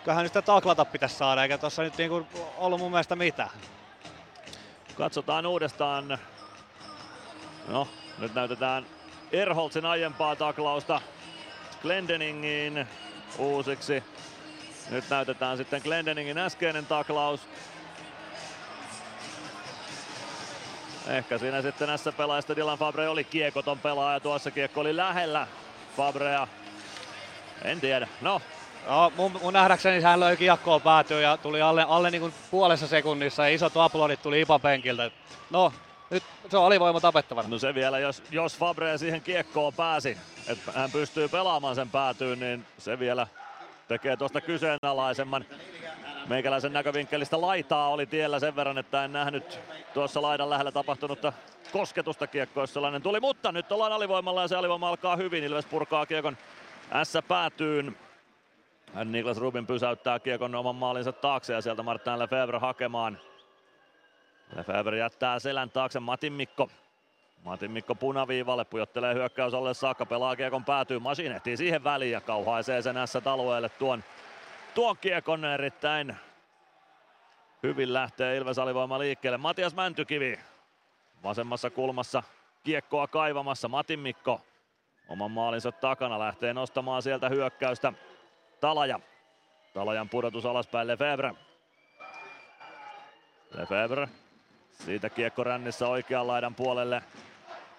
kyllähän 0.04 0.22
nyt 0.22 0.30
sitä 0.30 0.42
taklata 0.42 0.84
pitäisi 0.84 1.14
saada, 1.14 1.42
eikä 1.42 1.58
tuossa 1.58 1.82
nyt 1.82 1.98
niinku 1.98 2.26
ollut 2.56 2.80
mun 2.80 2.90
mielestä 2.90 3.16
mitään. 3.16 3.50
Katsotaan 4.94 5.46
uudestaan. 5.46 6.18
No, 7.68 7.88
nyt 8.18 8.34
näytetään 8.34 8.86
Erholtsin 9.32 9.86
aiempaa 9.86 10.36
taklausta 10.36 11.00
Glendeningin 11.82 12.86
uusiksi. 13.38 14.04
Nyt 14.90 15.10
näytetään 15.10 15.56
sitten 15.56 15.82
Glendeningin 15.84 16.38
äskeinen 16.38 16.86
taklaus. 16.86 17.40
Ehkä 21.06 21.38
siinä 21.38 21.62
sitten 21.62 21.88
näissä 21.88 22.12
pelaajista 22.12 22.56
Dylan 22.56 22.78
Fabre 22.78 23.08
oli 23.08 23.24
kiekoton 23.24 23.78
pelaaja. 23.78 24.20
Tuossa 24.20 24.50
kiekko 24.50 24.80
oli 24.80 24.96
lähellä 24.96 25.46
Fabrea. 25.96 26.48
En 27.64 27.80
tiedä. 27.80 28.08
No, 28.20 28.40
No, 28.86 29.12
mun, 29.16 29.38
mun 29.42 29.52
nähdäkseni 29.52 30.00
hän 30.00 30.20
löi 30.20 30.36
kiekkoa 30.36 30.80
päätyä 30.80 31.20
ja 31.20 31.36
tuli 31.36 31.62
alle, 31.62 31.86
alle 31.88 32.10
niin 32.10 32.34
puolessa 32.50 32.86
sekunnissa 32.86 33.48
ja 33.48 33.54
isot 33.54 33.76
aplodit 33.76 34.22
tuli 34.22 34.40
Ipa 34.40 34.58
penkiltä. 34.58 35.10
No, 35.50 35.72
nyt 36.10 36.22
se 36.50 36.56
on 36.56 36.66
alivoima 36.66 37.00
tapettavana. 37.00 37.48
No 37.48 37.58
se 37.58 37.74
vielä, 37.74 37.98
jos, 37.98 38.22
jos 38.30 38.56
Fabre 38.56 38.98
siihen 38.98 39.20
kiekkoon 39.20 39.74
pääsi, 39.74 40.18
että 40.46 40.72
hän 40.72 40.90
pystyy 40.90 41.28
pelaamaan 41.28 41.74
sen 41.74 41.90
päätyyn, 41.90 42.40
niin 42.40 42.66
se 42.78 42.98
vielä 42.98 43.26
tekee 43.88 44.16
tuosta 44.16 44.40
kyseenalaisemman. 44.40 45.44
Meikäläisen 46.26 46.72
näkövinkkelistä 46.72 47.40
laitaa 47.40 47.88
oli 47.88 48.06
tiellä 48.06 48.40
sen 48.40 48.56
verran, 48.56 48.78
että 48.78 49.04
en 49.04 49.12
nähnyt 49.12 49.60
tuossa 49.94 50.22
laidan 50.22 50.50
lähellä 50.50 50.72
tapahtunutta 50.72 51.32
kosketusta 51.72 52.26
kiekko, 52.26 52.60
jos 52.60 52.74
sellainen 52.74 53.02
tuli. 53.02 53.20
Mutta 53.20 53.52
nyt 53.52 53.72
ollaan 53.72 53.92
alivoimalla 53.92 54.42
ja 54.42 54.48
se 54.48 54.56
alivoima 54.56 54.88
alkaa 54.88 55.16
hyvin. 55.16 55.44
Ilves 55.44 55.66
purkaa 55.66 56.06
kiekon 56.06 56.36
S 57.04 57.18
päätyyn. 57.28 57.96
Niklas 59.04 59.38
Rubin 59.38 59.66
pysäyttää 59.66 60.18
kiekon 60.18 60.54
oman 60.54 60.76
maalinsa 60.76 61.12
taakse 61.12 61.52
ja 61.52 61.60
sieltä 61.60 61.82
Martin 61.82 62.18
Lefebvre 62.18 62.58
hakemaan. 62.58 63.18
Lefebvre 64.56 64.98
jättää 64.98 65.38
selän 65.38 65.70
taakse 65.70 66.00
Matin 66.00 66.32
Mikko. 66.32 66.68
Matin 67.46 67.70
Mikko 67.70 67.94
punaviivalle, 67.94 68.64
pujottelee 68.64 69.14
hyökkäys 69.14 69.54
alle 69.54 69.74
saakka, 69.74 70.06
pelaa 70.06 70.36
kiekon 70.36 70.64
päätyy, 70.64 70.98
Masin 70.98 71.32
ehtii 71.32 71.56
siihen 71.56 71.84
väliin 71.84 72.12
ja 72.12 72.20
kauhaisee 72.20 72.82
sen 72.82 72.96
S-alueelle 73.06 73.68
tuon, 73.68 74.04
tuon 74.74 74.96
kiekon 74.96 75.44
erittäin 75.44 76.16
hyvin 77.62 77.92
lähtee 77.92 78.36
Ilves 78.36 78.58
alivoima 78.58 78.98
liikkeelle. 78.98 79.38
Matias 79.38 79.74
Mäntykivi 79.74 80.38
vasemmassa 81.22 81.70
kulmassa 81.70 82.22
kiekkoa 82.64 83.06
kaivamassa, 83.06 83.68
Matin 83.68 84.00
Mikko 84.00 84.40
oman 85.08 85.30
maalinsa 85.30 85.72
takana 85.72 86.18
lähtee 86.18 86.54
nostamaan 86.54 87.02
sieltä 87.02 87.28
hyökkäystä. 87.28 87.92
Talaja. 88.60 89.00
Talajan 89.74 90.08
pudotus 90.08 90.46
alaspäin 90.46 90.88
Lefebvre. 90.88 91.34
Lefebvre. 93.54 94.08
Siitä 94.72 95.10
kiekko 95.10 95.44
rännissä 95.44 95.88
oikean 95.88 96.26
laidan 96.26 96.54
puolelle. 96.54 97.02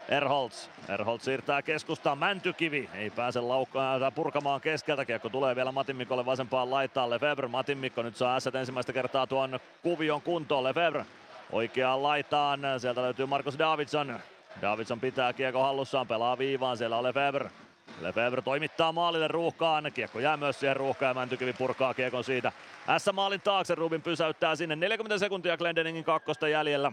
Erholz. 0.10 0.70
Erholz 0.90 1.24
siirtää 1.24 1.62
keskustaan. 1.62 2.18
Mäntykivi 2.18 2.90
ei 2.94 3.10
pääse 3.10 3.42
laukkaan, 3.42 4.14
purkamaan 4.16 4.62
keskeltä. 4.62 5.06
Kiekko 5.06 5.30
tulee 5.30 5.56
vielä 5.56 5.72
Matin 5.72 5.96
Mikolle 5.96 6.26
vasempaan 6.26 6.72
laitaan. 6.72 7.10
Lefebvre. 7.10 7.48
Matin 7.48 7.78
Mikko 7.78 8.02
nyt 8.02 8.16
saa 8.16 8.36
ässät 8.36 8.56
ensimmäistä 8.56 8.94
kertaa 8.94 9.28
tuon 9.28 9.60
kuvion 9.84 10.22
kuntoon. 10.22 10.64
Lefebvre 10.64 11.06
oikeaan 11.52 12.04
laitaan. 12.04 12.60
Sieltä 12.78 13.02
löytyy 13.02 13.26
Markus 13.26 13.60
Davidson. 13.60 14.20
Davidson 14.62 15.00
pitää 15.00 15.34
kiekko 15.34 15.64
hallussaan, 15.64 16.08
pelaa 16.08 16.38
viivaan. 16.38 16.78
Siellä 16.78 16.98
on 16.98 17.04
Lefebvre. 17.04 17.52
Lefebvre 18.02 18.42
toimittaa 18.42 18.92
maalille 18.92 19.28
ruuhkaan. 19.28 19.92
Kiekko 19.94 20.20
jää 20.20 20.38
myös 20.38 20.60
siihen 20.60 20.76
ruuhkaan 20.76 21.10
ja 21.10 21.14
Mäntykivi 21.14 21.54
purkaa 21.54 21.94
kiekon 21.94 22.24
siitä. 22.24 22.52
S-maalin 22.98 23.42
taakse 23.42 23.76
Rubin 23.76 24.02
pysäyttää 24.02 24.56
sinne. 24.56 24.76
40 24.76 25.18
sekuntia 25.18 25.58
Glendeningin 25.58 26.04
kakkosta 26.04 26.48
jäljellä. 26.48 26.92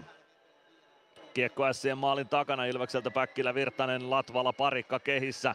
Kiekko 1.34 1.72
Sien 1.72 1.98
maalin 1.98 2.28
takana 2.28 2.64
Ilvekseltä 2.64 3.10
Päkkilä 3.10 3.54
Virtanen, 3.54 4.10
Latvala 4.10 4.52
parikka 4.52 4.98
kehissä. 4.98 5.54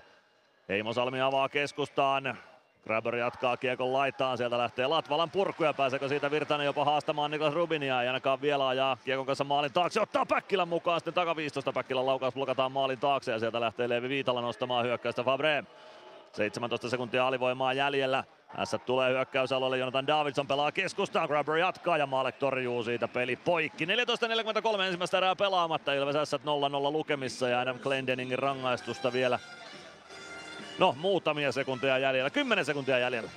Heimosalmi 0.70 1.22
avaa 1.22 1.50
keskustaan. 1.50 2.38
Grabber 2.84 3.16
jatkaa 3.16 3.58
kiekon 3.58 3.94
laitaan, 3.94 4.38
sieltä 4.38 4.58
lähtee 4.58 4.88
Latvalan 4.88 5.30
purku 5.30 5.64
ja 5.64 5.74
pääseekö 5.74 6.08
siitä 6.08 6.32
Virtanen 6.32 6.66
jopa 6.66 6.86
haastamaan 6.86 7.32
Niklas 7.32 7.54
Rubinia. 7.54 8.02
Ei 8.02 8.08
ainakaan 8.08 8.42
vielä 8.42 8.68
ajaa 8.68 8.98
kiekon 9.06 9.26
kanssa 9.26 9.44
maalin 9.44 9.74
taakse, 9.74 10.02
ottaa 10.02 10.26
Päkkilän 10.26 10.68
mukaan, 10.68 11.00
sitten 11.00 11.14
takaviistosta 11.14 11.74
Päkkilän 11.74 12.06
laukaus 12.06 12.34
blokataan 12.34 12.72
maalin 12.72 13.00
taakse 13.00 13.32
ja 13.32 13.40
sieltä 13.40 13.62
lähtee 13.62 13.90
Leevi 13.90 14.10
Viitala 14.10 14.42
nostamaan 14.42 14.86
hyökkäystä 14.86 15.24
Fabre. 15.24 15.64
17 16.34 16.90
sekuntia 16.90 17.28
alivoimaa 17.28 17.74
jäljellä. 17.74 18.24
S 18.64 18.76
tulee 18.86 19.12
hyökkäysalueelle, 19.12 19.78
Jonathan 19.78 20.08
Davidson 20.08 20.48
pelaa 20.48 20.72
keskustaan, 20.72 21.28
Grabber 21.28 21.56
jatkaa 21.56 21.98
ja 21.98 22.06
Maalek 22.06 22.36
torjuu 22.36 22.84
siitä 22.84 23.08
peli 23.08 23.36
poikki. 23.36 23.86
14.43 23.86 24.82
ensimmäistä 24.82 25.18
erää 25.18 25.36
pelaamatta, 25.36 25.94
Ilves 25.94 26.30
S 26.30 26.34
0-0 26.34 26.38
lukemissa 26.92 27.50
ja 27.50 27.60
Adam 27.60 27.80
Glendeningin 27.80 28.40
rangaistusta 28.40 29.14
vielä. 29.14 29.40
No, 30.80 30.96
muutamia 31.00 31.52
sekuntia 31.52 31.98
jäljellä, 31.98 32.30
10 32.30 32.66
sekuntia 32.66 33.00
jäljellä. 33.00 33.30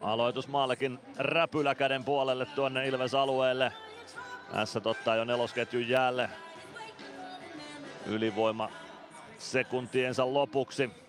Aloitus 0.00 0.48
Maalekin 0.48 0.98
räpyläkäden 1.18 2.04
puolelle 2.04 2.46
tuonne 2.46 2.88
Ilves 2.88 3.14
alueelle. 3.14 3.72
S 4.64 4.76
ottaa 4.84 5.16
jo 5.16 5.24
nelosketjun 5.24 5.88
jäälle. 5.88 6.30
Ylivoima 8.06 8.68
sekuntiensa 9.38 10.34
lopuksi. 10.34 11.05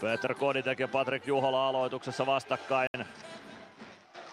Peter 0.00 0.34
Koditek 0.34 0.78
ja 0.78 0.88
Patrik 0.88 1.26
Juhola 1.26 1.68
aloituksessa 1.68 2.26
vastakkain. 2.26 3.06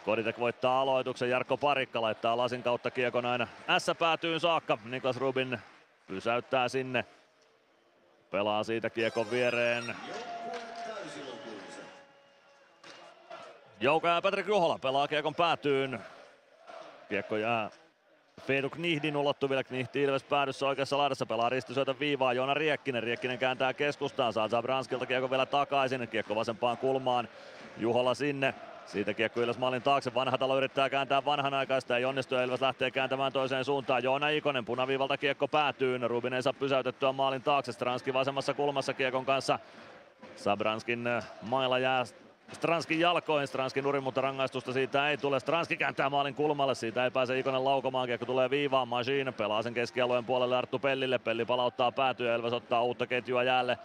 Koditek 0.06 0.40
voittaa 0.40 0.82
aloituksen, 0.82 1.30
Jarkko 1.30 1.58
Parikka 1.58 2.02
laittaa 2.02 2.38
lasin 2.38 2.64
kautta 2.64 2.92
kiekon 2.92 3.26
aina 3.26 3.48
S 3.78 3.92
päätyyn 4.00 4.40
saakka. 4.40 4.78
Niklas 4.86 5.18
Rubin 5.18 5.60
pysäyttää 6.08 6.68
sinne. 6.68 7.06
Pelaa 8.32 8.64
siitä 8.64 8.90
kiekon 8.90 9.32
viereen. 9.32 9.96
Jouka 13.80 14.08
ja 14.08 14.22
Patrik 14.22 14.48
Juhola 14.48 14.80
pelaa 14.80 15.08
kiekon 15.08 15.36
päätyyn. 15.36 16.00
Kiekko 17.10 17.38
jää 17.38 17.70
Fedu 18.42 18.70
Knihdin 18.70 19.18
ulottuville. 19.18 19.64
Knihti 19.64 20.04
Ilves 20.04 20.24
päädyssä 20.24 20.68
oikeassa 20.68 20.98
laidassa 20.98 21.26
pelaa 21.26 21.50
ristisyötä 21.50 22.00
viivaa. 22.00 22.34
Joona 22.34 22.54
Riekkinen. 22.54 23.04
Riekkinen 23.04 23.38
kääntää 23.38 23.74
keskustaan. 23.74 24.34
Saa 24.34 24.48
Zabranskilta 24.48 25.06
kiekko 25.06 25.30
vielä 25.30 25.46
takaisin. 25.46 26.08
Kiekko 26.08 26.36
vasempaan 26.36 26.78
kulmaan. 26.78 27.28
Juhola 27.78 28.14
sinne. 28.14 28.54
Siitä 28.86 29.14
kiekko 29.14 29.42
Ilves 29.42 29.58
maalin 29.58 29.82
taakse. 29.82 30.14
Vanhatalo 30.14 30.58
yrittää 30.58 30.90
kääntää 30.90 31.26
vanhanaikaista. 31.26 31.98
Ei 31.98 32.06
onnistu. 32.06 32.36
Ilves 32.36 32.62
lähtee 32.62 32.92
kääntämään 32.92 33.34
toiseen 33.34 33.66
suuntaan. 33.66 34.04
Joona 34.04 34.30
Ikonen 34.30 34.66
punaviivalta 34.66 35.18
kiekko 35.18 35.48
päätyy. 35.48 36.08
Rubin 36.08 36.34
ei 36.34 36.44
saa 36.44 36.54
pysäytettyä 36.54 37.12
maalin 37.12 37.42
taakse. 37.42 37.72
Stranski 37.72 38.14
vasemmassa 38.14 38.54
kulmassa 38.54 38.94
kiekon 38.94 39.26
kanssa. 39.26 39.60
Sabranskin 40.36 41.04
mailla 41.42 41.80
jää 41.80 42.04
Stranskin 42.54 43.00
jalkoihin, 43.00 43.48
Stranskin 43.48 43.84
nurin, 43.84 44.04
mutta 44.04 44.22
rangaistusta 44.22 44.74
siitä 44.74 45.10
ei 45.10 45.18
tule. 45.18 45.40
Stranski 45.40 45.78
kääntää 45.78 46.10
maalin 46.10 46.36
kulmalle, 46.36 46.76
siitä 46.76 47.04
ei 47.04 47.12
pääse 47.12 47.40
Ikonen 47.40 47.66
laukomaan, 47.66 48.08
kiekko 48.08 48.26
tulee 48.26 48.50
viivaan, 48.50 48.88
Machine 48.88 49.32
pelaa 49.32 49.62
sen 49.62 49.74
keskialueen 49.74 50.26
puolelle 50.26 50.58
Arttu 50.58 50.80
Pellille, 50.80 51.20
Pelli 51.20 51.46
palauttaa 51.46 51.92
päätyä, 51.92 52.36
Elves 52.36 52.54
ottaa 52.54 52.84
uutta 52.84 53.08
ketjua 53.08 53.44
jäälle. 53.44 53.78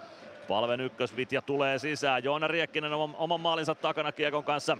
Palven 0.49 0.81
ykkösvitja 0.81 1.43
tulee 1.43 1.79
sisään, 1.79 2.25
Joona 2.25 2.49
Riekkinen 2.49 2.93
oman 2.93 3.41
maalinsa 3.41 3.75
takana 3.75 4.13
kiekon 4.13 4.45
kanssa. 4.45 4.77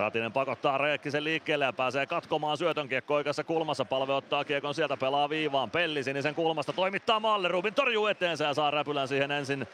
Ratinen 0.00 0.32
pakottaa 0.32 0.78
Reikkisen 0.78 1.24
liikkeelle 1.24 1.64
ja 1.64 1.72
pääsee 1.72 2.06
katkomaan 2.06 2.58
syötön 2.58 2.88
kiekko 2.88 3.14
oikeassa 3.14 3.44
kulmassa. 3.44 3.84
Palve 3.84 4.12
ottaa 4.12 4.44
kiekon 4.44 4.74
sieltä, 4.74 4.96
pelaa 4.96 5.30
viivaan. 5.30 5.70
Pelli 5.70 6.04
sinisen 6.04 6.34
kulmasta 6.34 6.72
toimittaa 6.72 7.20
maalle. 7.20 7.48
Rubin 7.48 7.74
torjuu 7.74 8.06
eteensä 8.06 8.44
ja 8.44 8.54
saa 8.54 8.70
räpylän 8.70 9.08
siihen 9.08 9.30
ensin 9.30 9.66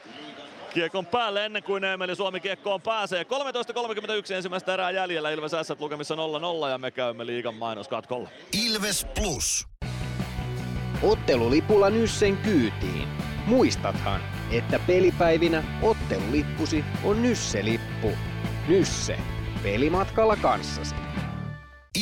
kiekon 0.74 1.06
päälle 1.06 1.46
ennen 1.46 1.62
kuin 1.62 1.84
Eemeli 1.84 2.16
Suomi 2.16 2.40
kiekkoon 2.40 2.82
pääsee. 2.82 3.22
13.31 3.22 4.34
ensimmäistä 4.34 4.74
erää 4.74 4.90
jäljellä. 4.90 5.30
Ilves 5.30 5.52
S 5.62 5.80
lukemissa 5.80 6.14
0-0 6.14 6.70
ja 6.70 6.78
me 6.78 6.90
käymme 6.90 7.26
liigan 7.26 7.54
mainoskatkolla. 7.54 8.28
Ilves 8.66 9.06
Plus. 9.14 9.66
Ottelulipulla 11.02 11.90
Nyssen 11.90 12.36
kyytiin. 12.36 13.08
Muistathan, 13.46 14.20
että 14.52 14.80
pelipäivinä 14.86 15.64
ottelulippusi 15.82 16.84
on 17.04 17.22
Nysse-lippu. 17.22 18.12
Nysse. 18.68 19.35
Pelimatkalla 19.62 20.36
kanssasi. 20.36 20.94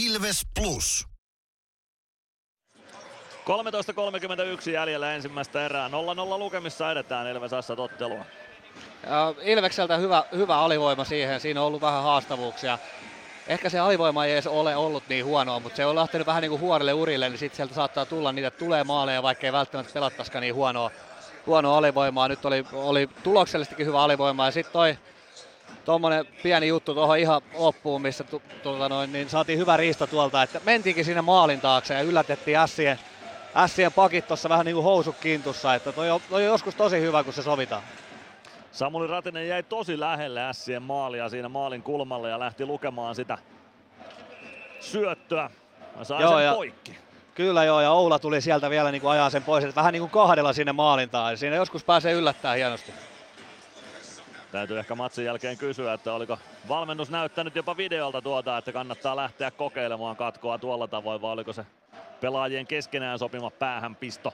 Ilves 0.06 0.42
Plus. 0.60 1.06
13.31 3.44 4.70
jäljellä 4.70 5.14
ensimmäistä 5.14 5.64
erää. 5.64 5.88
0-0 5.88 5.92
lukemissa 6.38 6.92
edetään 6.92 7.26
Ilves 7.26 7.52
ottelua. 7.76 8.24
Ja 9.06 9.34
Ilvekseltä 9.42 9.96
hyvä, 9.96 10.24
hyvä 10.36 10.58
alivoima 10.58 11.04
siihen. 11.04 11.40
Siinä 11.40 11.60
on 11.60 11.66
ollut 11.66 11.80
vähän 11.80 12.02
haastavuuksia. 12.02 12.78
Ehkä 13.46 13.70
se 13.70 13.78
alivoima 13.78 14.24
ei 14.24 14.32
edes 14.32 14.46
ole 14.46 14.76
ollut 14.76 15.08
niin 15.08 15.24
huonoa, 15.24 15.60
mutta 15.60 15.76
se 15.76 15.86
on 15.86 15.94
lähtenyt 15.94 16.26
vähän 16.26 16.42
niin 16.42 16.50
kuin 16.50 16.60
huorille 16.60 16.92
urille, 16.92 17.28
niin 17.28 17.38
sitten 17.38 17.56
sieltä 17.56 17.74
saattaa 17.74 18.06
tulla 18.06 18.32
niitä, 18.32 18.50
tulee 18.50 18.84
maaleja, 18.84 19.22
vaikka 19.22 19.46
ei 19.46 19.52
välttämättä 19.52 19.92
pelattaisikaan 19.92 20.42
niin 20.42 20.54
huonoa, 20.54 20.90
huonoa 21.46 21.78
alivoimaa. 21.78 22.28
Nyt 22.28 22.44
oli, 22.44 22.64
oli 22.72 23.08
tuloksellisestikin 23.22 23.86
hyvä 23.86 24.02
alivoima 24.02 24.44
ja 24.44 24.50
sitten 24.50 24.72
toi 24.72 24.98
tuommoinen 25.84 26.26
pieni 26.42 26.68
juttu 26.68 26.94
tuohon 26.94 27.18
ihan 27.18 27.42
loppuun, 27.54 28.02
missä 28.02 28.24
tu, 28.24 28.42
tuota 28.62 28.88
noin, 28.88 29.12
niin 29.12 29.28
saatiin 29.28 29.58
hyvä 29.58 29.76
riisto 29.76 30.06
tuolta, 30.06 30.42
että 30.42 30.60
mentiinkin 30.64 31.04
sinne 31.04 31.22
maalin 31.22 31.60
taakse 31.60 31.94
ja 31.94 32.00
yllätettiin 32.00 32.58
Sien, 32.66 32.98
Sien 33.66 33.92
pakit 33.92 34.26
tuossa 34.26 34.48
vähän 34.48 34.66
niin 34.66 34.74
kuin 34.74 34.84
housut 34.84 35.16
kintussa, 35.20 35.74
että 35.74 35.92
toi 35.92 36.10
on, 36.10 36.20
toi 36.30 36.42
on 36.42 36.52
joskus 36.52 36.74
tosi 36.74 37.00
hyvä, 37.00 37.24
kun 37.24 37.32
se 37.32 37.42
sovitaan. 37.42 37.82
Samuli 38.72 39.06
Ratinen 39.06 39.48
jäi 39.48 39.62
tosi 39.62 40.00
lähelle 40.00 40.40
Sien 40.52 40.82
maalia 40.82 41.28
siinä 41.28 41.48
maalin 41.48 41.82
kulmalle 41.82 42.30
ja 42.30 42.38
lähti 42.38 42.66
lukemaan 42.66 43.14
sitä 43.14 43.38
syöttöä. 44.80 45.50
Ja 45.98 46.04
sai 46.04 46.22
joo, 46.22 46.36
sen 46.36 46.44
ja 46.44 46.54
poikki. 46.54 46.98
Kyllä 47.34 47.64
joo, 47.64 47.80
ja 47.80 47.90
Oula 47.90 48.18
tuli 48.18 48.40
sieltä 48.40 48.70
vielä 48.70 48.90
niin 48.90 49.00
kuin 49.00 49.10
ajaa 49.10 49.30
sen 49.30 49.42
pois, 49.42 49.64
että 49.64 49.74
vähän 49.74 49.92
niin 49.92 50.00
kuin 50.00 50.10
kahdella 50.10 50.52
sinne 50.52 50.72
maalintaan. 50.72 51.36
Siinä 51.36 51.56
joskus 51.56 51.84
pääsee 51.84 52.12
yllättämään 52.12 52.56
hienosti. 52.56 52.92
Täytyy 54.54 54.78
ehkä 54.78 54.94
matsin 54.94 55.24
jälkeen 55.24 55.58
kysyä, 55.58 55.92
että 55.92 56.12
oliko 56.12 56.38
valmennus 56.68 57.10
näyttänyt 57.10 57.56
jopa 57.56 57.76
videolta 57.76 58.22
tuota, 58.22 58.58
että 58.58 58.72
kannattaa 58.72 59.16
lähteä 59.16 59.50
kokeilemaan 59.50 60.16
katkoa 60.16 60.58
tuolla 60.58 60.88
tavoin, 60.88 61.22
vai 61.22 61.32
oliko 61.32 61.52
se 61.52 61.66
pelaajien 62.20 62.66
keskenään 62.66 63.18
sopima 63.18 63.50
päähänpisto. 63.50 64.32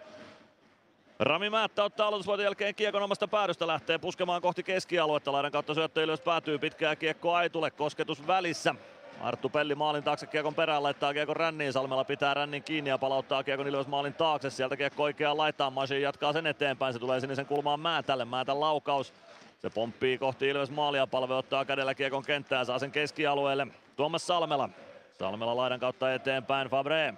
Rami 1.18 1.50
Määttä 1.50 1.84
ottaa 1.84 2.06
aloitusvuoten 2.06 2.44
jälkeen 2.44 2.74
kiekon 2.74 3.02
omasta 3.02 3.28
päädystä, 3.28 3.66
lähtee 3.66 3.98
puskemaan 3.98 4.42
kohti 4.42 4.62
keskialuetta. 4.62 5.32
Laidan 5.32 5.52
kautta 5.52 5.74
syöttö 5.74 6.02
ylös 6.02 6.20
päätyy, 6.20 6.58
pitkää 6.58 6.96
kiekko 6.96 7.40
ei 7.40 7.50
tule, 7.50 7.70
kosketus 7.70 8.26
välissä. 8.26 8.74
Arttu 9.20 9.48
Pelli 9.48 9.74
maalin 9.74 10.02
taakse 10.02 10.26
kiekon 10.26 10.54
perään, 10.54 10.82
laittaa 10.82 11.12
kiekon 11.12 11.36
ränniin, 11.36 11.72
Salmella 11.72 12.04
pitää 12.04 12.34
rännin 12.34 12.62
kiinni 12.62 12.90
ja 12.90 12.98
palauttaa 12.98 13.44
kiekon 13.44 13.66
ylös 13.66 13.86
maalin 13.86 14.14
taakse. 14.14 14.50
Sieltä 14.50 14.76
kiekko 14.76 15.02
oikeaan 15.02 15.36
laittaa, 15.36 15.70
Masin 15.70 16.02
jatkaa 16.02 16.32
sen 16.32 16.46
eteenpäin, 16.46 16.92
se 16.92 16.98
tulee 16.98 17.20
sinisen 17.20 17.46
kulmaan 17.46 17.80
Määtälle, 17.80 18.24
Määtän 18.24 18.60
laukaus 18.60 19.12
se 19.60 19.70
pomppii 19.70 20.18
kohti 20.18 20.48
Ilves 20.48 20.70
maalia, 20.70 21.06
palve 21.06 21.34
ottaa 21.34 21.64
kädellä 21.64 21.94
kiekon 21.94 22.22
kenttään, 22.22 22.66
saa 22.66 22.78
sen 22.78 22.92
keskialueelle. 22.92 23.66
Tuomas 23.96 24.26
Salmela. 24.26 24.68
Salmela 25.18 25.56
laidan 25.56 25.80
kautta 25.80 26.14
eteenpäin, 26.14 26.68
Fabre. 26.68 27.14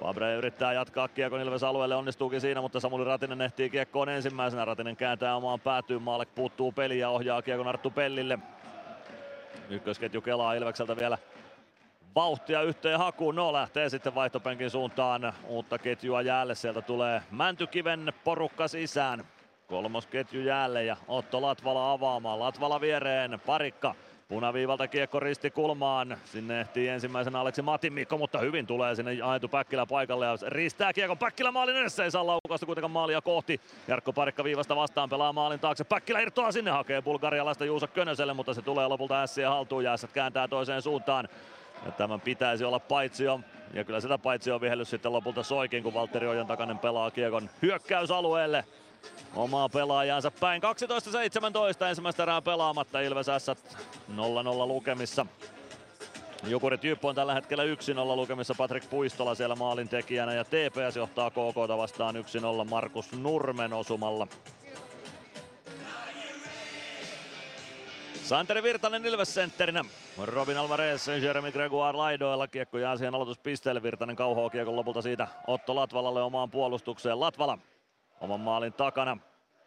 Fabre 0.00 0.34
yrittää 0.34 0.72
jatkaa 0.72 1.08
kiekon 1.08 1.40
Ilves 1.40 1.62
alueelle, 1.62 1.94
onnistuukin 1.96 2.40
siinä, 2.40 2.60
mutta 2.60 2.80
Samuli 2.80 3.04
Ratinen 3.04 3.40
ehtii 3.40 3.70
kiekkoon 3.70 4.08
ensimmäisenä. 4.08 4.64
Ratinen 4.64 4.96
kääntää 4.96 5.36
omaan 5.36 5.60
päätyyn, 5.60 6.02
maalle 6.02 6.26
puuttuu 6.26 6.72
peli 6.72 6.98
ja 6.98 7.08
ohjaa 7.08 7.42
kiekon 7.42 7.68
Arttu 7.68 7.90
Pellille. 7.90 8.38
Ykkösketju 9.70 10.20
kelaa 10.20 10.54
Ilvekseltä 10.54 10.96
vielä 10.96 11.18
vauhtia 12.14 12.62
yhteen 12.62 12.98
hakuun. 12.98 13.34
No 13.34 13.52
lähtee 13.52 13.88
sitten 13.88 14.14
vaihtopenkin 14.14 14.70
suuntaan 14.70 15.32
uutta 15.46 15.78
ketjua 15.78 16.22
jäälle. 16.22 16.54
Sieltä 16.54 16.82
tulee 16.82 17.22
Mäntykiven 17.30 18.12
porukka 18.24 18.68
sisään. 18.68 19.24
Kolmosketju 19.72 20.40
jäälle 20.40 20.84
ja 20.84 20.96
Otto 21.08 21.42
Latvala 21.42 21.92
avaamaan. 21.92 22.40
Latvala 22.40 22.80
viereen, 22.80 23.40
parikka. 23.46 23.94
Punaviivalta 24.28 24.88
kiekko 24.88 25.20
risti 25.20 25.50
kulmaan. 25.50 26.16
Sinne 26.24 26.60
ehtii 26.60 26.88
ensimmäisenä 26.88 27.40
Aleksi 27.40 27.62
Matin 27.62 27.92
Mikko, 27.92 28.18
mutta 28.18 28.38
hyvin 28.38 28.66
tulee 28.66 28.94
sinne 28.94 29.22
Aetu 29.22 29.48
Päkkilä 29.48 29.86
paikalle 29.86 30.26
ja 30.26 30.36
ristää 30.46 30.92
kiekko 30.92 31.16
Päkkilä 31.16 31.52
maalin 31.52 31.76
edessä. 31.76 32.04
Ei 32.04 32.10
saa 32.10 32.26
laukasta 32.26 32.66
kuitenkaan 32.66 32.90
maalia 32.90 33.20
kohti. 33.20 33.60
Jarkko 33.88 34.12
Parikka 34.12 34.44
viivasta 34.44 34.76
vastaan 34.76 35.08
pelaa 35.08 35.32
maalin 35.32 35.60
taakse. 35.60 35.84
Päkkilä 35.84 36.20
irtoaa 36.20 36.52
sinne, 36.52 36.70
hakee 36.70 37.02
bulgarialaista 37.02 37.64
Juuso 37.64 37.86
Könöselle, 37.86 38.34
mutta 38.34 38.54
se 38.54 38.62
tulee 38.62 38.88
lopulta 38.88 39.22
ässiä 39.22 39.50
haltuun. 39.50 39.84
Jäässät 39.84 40.12
kääntää 40.12 40.48
toiseen 40.48 40.82
suuntaan. 40.82 41.28
Ja 41.86 41.92
tämän 41.92 42.20
pitäisi 42.20 42.64
olla 42.64 42.78
paitsio. 42.78 43.40
Ja 43.74 43.84
kyllä 43.84 44.00
sitä 44.00 44.18
paitsio 44.18 44.60
vihellys 44.60 44.90
sitten 44.90 45.12
lopulta 45.12 45.42
soikin, 45.42 45.82
kun 45.82 45.94
Valtteri 45.94 46.26
Ojan 46.26 46.46
takainen 46.46 46.78
pelaa 46.78 47.10
kiekon 47.10 47.50
hyökkäysalueelle 47.62 48.64
omaa 49.34 49.68
pelaajansa 49.68 50.30
päin. 50.30 50.62
12-17 51.82 51.86
ensimmäistä 51.88 52.22
erää 52.22 52.42
pelaamatta 52.42 53.00
Ilves 53.00 53.26
S 53.38 53.48
0-0 53.48 53.52
lukemissa. 54.66 55.26
Jukurit 56.46 56.84
Jyp 56.84 57.04
on 57.04 57.14
tällä 57.14 57.34
hetkellä 57.34 57.64
1-0 57.64 57.66
lukemissa 58.16 58.54
Patrik 58.58 58.90
Puistola 58.90 59.34
siellä 59.34 59.56
maalin 59.56 59.88
tekijänä 59.88 60.34
ja 60.34 60.44
TPS 60.44 60.96
johtaa 60.96 61.30
KK 61.30 61.56
vastaan 61.76 62.14
1-0 62.64 62.70
Markus 62.70 63.12
Nurmen 63.12 63.72
osumalla. 63.72 64.26
Santeri 68.22 68.62
Virtanen 68.62 69.06
Ilves 69.06 69.34
sentterinä. 69.34 69.84
Robin 70.24 70.58
Alvarez, 70.58 71.08
Jeremy 71.08 71.52
Gregoire 71.52 71.98
laidoilla. 71.98 72.48
Kiekko 72.48 72.78
jää 72.78 72.96
siihen 72.96 73.14
aloituspisteelle. 73.14 73.82
Virtanen 73.82 74.16
kauhoo 74.16 74.50
kiekon 74.50 74.76
lopulta 74.76 75.02
siitä 75.02 75.28
Otto 75.46 75.74
Latvalalle 75.74 76.22
omaan 76.22 76.50
puolustukseen. 76.50 77.20
Latvala 77.20 77.58
oman 78.22 78.40
maalin 78.40 78.72
takana. 78.72 79.18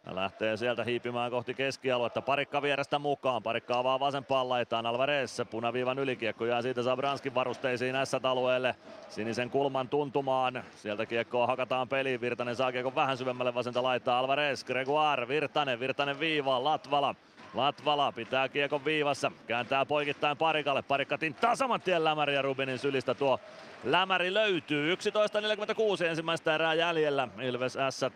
Ja 0.06 0.15
lähtee 0.15 0.57
sieltä 0.57 0.84
hiipimään 0.84 1.32
kohti 1.32 1.53
keskialuetta. 1.53 2.22
Parikka 2.22 2.61
vierestä 2.61 2.99
mukaan. 2.99 3.44
Parikka 3.44 3.80
avaa 3.80 3.99
vasempaan 3.99 4.49
laitaan. 4.49 4.86
Alvarez 4.86 5.41
punaviivan 5.52 5.99
ylikiekko 5.99 6.45
jää 6.45 6.61
siitä 6.61 6.84
Zabranskin 6.84 7.36
varusteisiin 7.36 7.95
S-alueelle. 8.03 8.76
Sinisen 9.10 9.49
kulman 9.49 9.90
tuntumaan. 9.90 10.64
Sieltä 10.76 11.06
kiekkoa 11.06 11.48
hakataan 11.48 11.90
peliin. 11.90 12.22
Virtanen 12.22 12.56
saa 12.56 12.72
kiekon 12.72 12.95
vähän 12.95 13.18
syvemmälle 13.18 13.53
vasenta 13.53 13.84
laittaa. 13.84 14.19
Alvarez, 14.19 14.64
Gregoire, 14.64 15.27
Virtanen, 15.27 15.80
Virtanen 15.80 16.19
viivaan. 16.19 16.64
Latvala 16.64 17.15
Latvala 17.56 18.11
pitää 18.11 18.49
kiekon 18.49 18.86
viivassa, 18.86 19.32
kääntää 19.48 19.86
poikittain 19.86 20.38
Parikalle. 20.38 20.82
Parikka 20.82 21.18
tinttaa 21.18 21.56
saman 21.56 21.82
tien 21.82 22.03
Lämäri 22.03 22.34
ja 22.34 22.41
Rubinin 22.41 22.80
sylistä 22.80 23.14
tuo 23.14 23.40
Lämäri 23.84 24.34
löytyy. 24.34 24.95
11.46 24.95 26.06
ensimmäistä 26.06 26.56
erää 26.56 26.73
jäljellä. 26.73 27.27
Ilves 27.41 27.73
S 27.90 28.02
0-0 28.03 28.07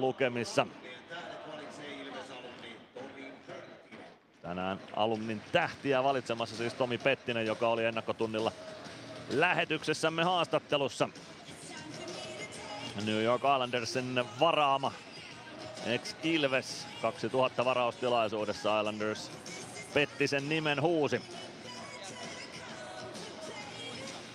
lukemissa. 0.00 0.66
Tänään 4.42 4.80
alumnin 4.96 5.42
tähtiä 5.52 6.04
valitsemassa 6.04 6.56
siis 6.56 6.74
Tomi 6.74 6.98
Pettinen, 6.98 7.46
joka 7.46 7.68
oli 7.68 7.84
ennakkotunnilla 7.84 8.52
lähetyksessämme 9.30 10.24
haastattelussa. 10.24 11.08
New 13.06 13.22
York 13.22 13.42
Islandersin 13.42 14.24
varaama 14.40 14.92
ex 15.88 16.16
Ilves 16.22 16.86
2000 17.02 17.64
varaustilaisuudessa 17.64 18.80
Islanders 18.80 19.30
petti 19.94 20.28
sen 20.28 20.48
nimen 20.48 20.82
huusi. 20.82 21.22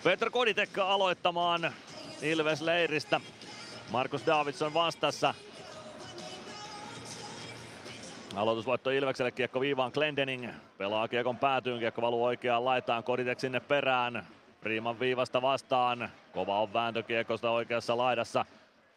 Petr 0.04 0.30
Koditekka 0.30 0.88
aloittamaan 0.88 1.74
Ilves-leiristä. 2.22 3.22
Markus 3.92 4.26
Davidson 4.26 4.74
vastassa. 4.74 5.34
Aloitusvoitto 8.36 8.90
Ilvekselle, 8.90 9.32
kiekko 9.32 9.62
viivaan 9.62 9.92
Glendening. 9.94 10.50
Pelaa 10.78 11.08
kiekon 11.08 11.38
päätyyn, 11.38 11.80
kiekko 11.80 12.02
valuu 12.02 12.24
oikeaan 12.24 12.66
laitaan, 12.66 13.04
Koditek 13.04 13.40
sinne 13.40 13.60
perään. 13.60 14.28
Priiman 14.62 15.00
viivasta 15.00 15.42
vastaan. 15.42 16.10
Kova 16.32 16.60
on 16.60 16.74
vääntökiekosta 16.74 17.52
oikeassa 17.52 17.98
laidassa. 17.98 18.46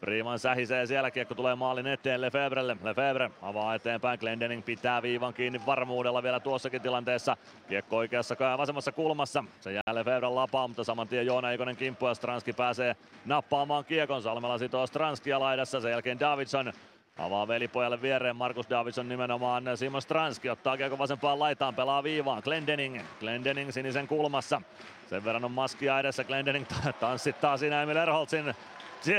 Freeman 0.01 0.39
sähisee 0.39 0.87
siellä, 0.87 1.11
kiekko 1.11 1.35
tulee 1.35 1.55
maalin 1.55 1.87
eteen 1.87 2.21
Lefebrelle. 2.21 2.77
Lefebvre 2.83 3.31
avaa 3.43 3.75
eteenpäin, 3.75 4.19
Glendening 4.19 4.65
pitää 4.65 5.03
viivan 5.03 5.35
kiinni 5.35 5.61
varmuudella 5.67 6.23
vielä 6.23 6.41
tuossakin 6.41 6.83
tilanteessa. 6.83 7.37
Kiekko 7.69 7.97
oikeassa 7.97 8.37
ja 8.41 8.59
vasemmassa 8.59 8.93
kulmassa. 8.93 9.45
Se 9.61 9.73
jää 9.73 9.95
Lefebvren 9.95 10.35
lapaa, 10.35 10.69
mutta 10.69 10.85
saman 10.85 11.09
tien 11.09 11.27
Joona 11.27 11.51
Eikonen 11.51 11.77
kimppu 11.77 12.07
ja 12.07 12.15
Stranski 12.15 12.53
pääsee 12.53 12.97
nappaamaan 13.25 13.85
kiekon. 13.85 14.23
Salmela 14.23 14.59
sitoo 14.59 14.87
Stranskia 14.87 15.41
laidassa, 15.41 15.81
sen 15.81 15.91
jälkeen 15.91 16.21
Davidson 16.21 16.73
Avaa 17.19 17.49
velipojalle 17.49 18.03
viereen 18.03 18.37
Markus 18.37 18.71
Davidson 18.71 19.09
nimenomaan. 19.09 19.65
Simon 19.75 20.03
Stranski 20.03 20.51
ottaa 20.51 20.77
kiekko 20.77 20.99
vasempaan 20.99 21.39
laitaan, 21.39 21.75
pelaa 21.75 22.03
viivaan. 22.03 22.43
Glendening, 22.45 23.01
Glendening 23.21 23.71
sinisen 23.71 24.07
kulmassa. 24.09 24.63
Sen 25.11 25.25
verran 25.25 25.45
on 25.45 25.51
maskia 25.51 26.01
edessä. 26.01 26.25
Glendening 26.25 26.67
tanssittaa 27.01 27.57
siinä 27.57 27.83
Emil 27.83 27.97
Erholtsin 27.97 28.55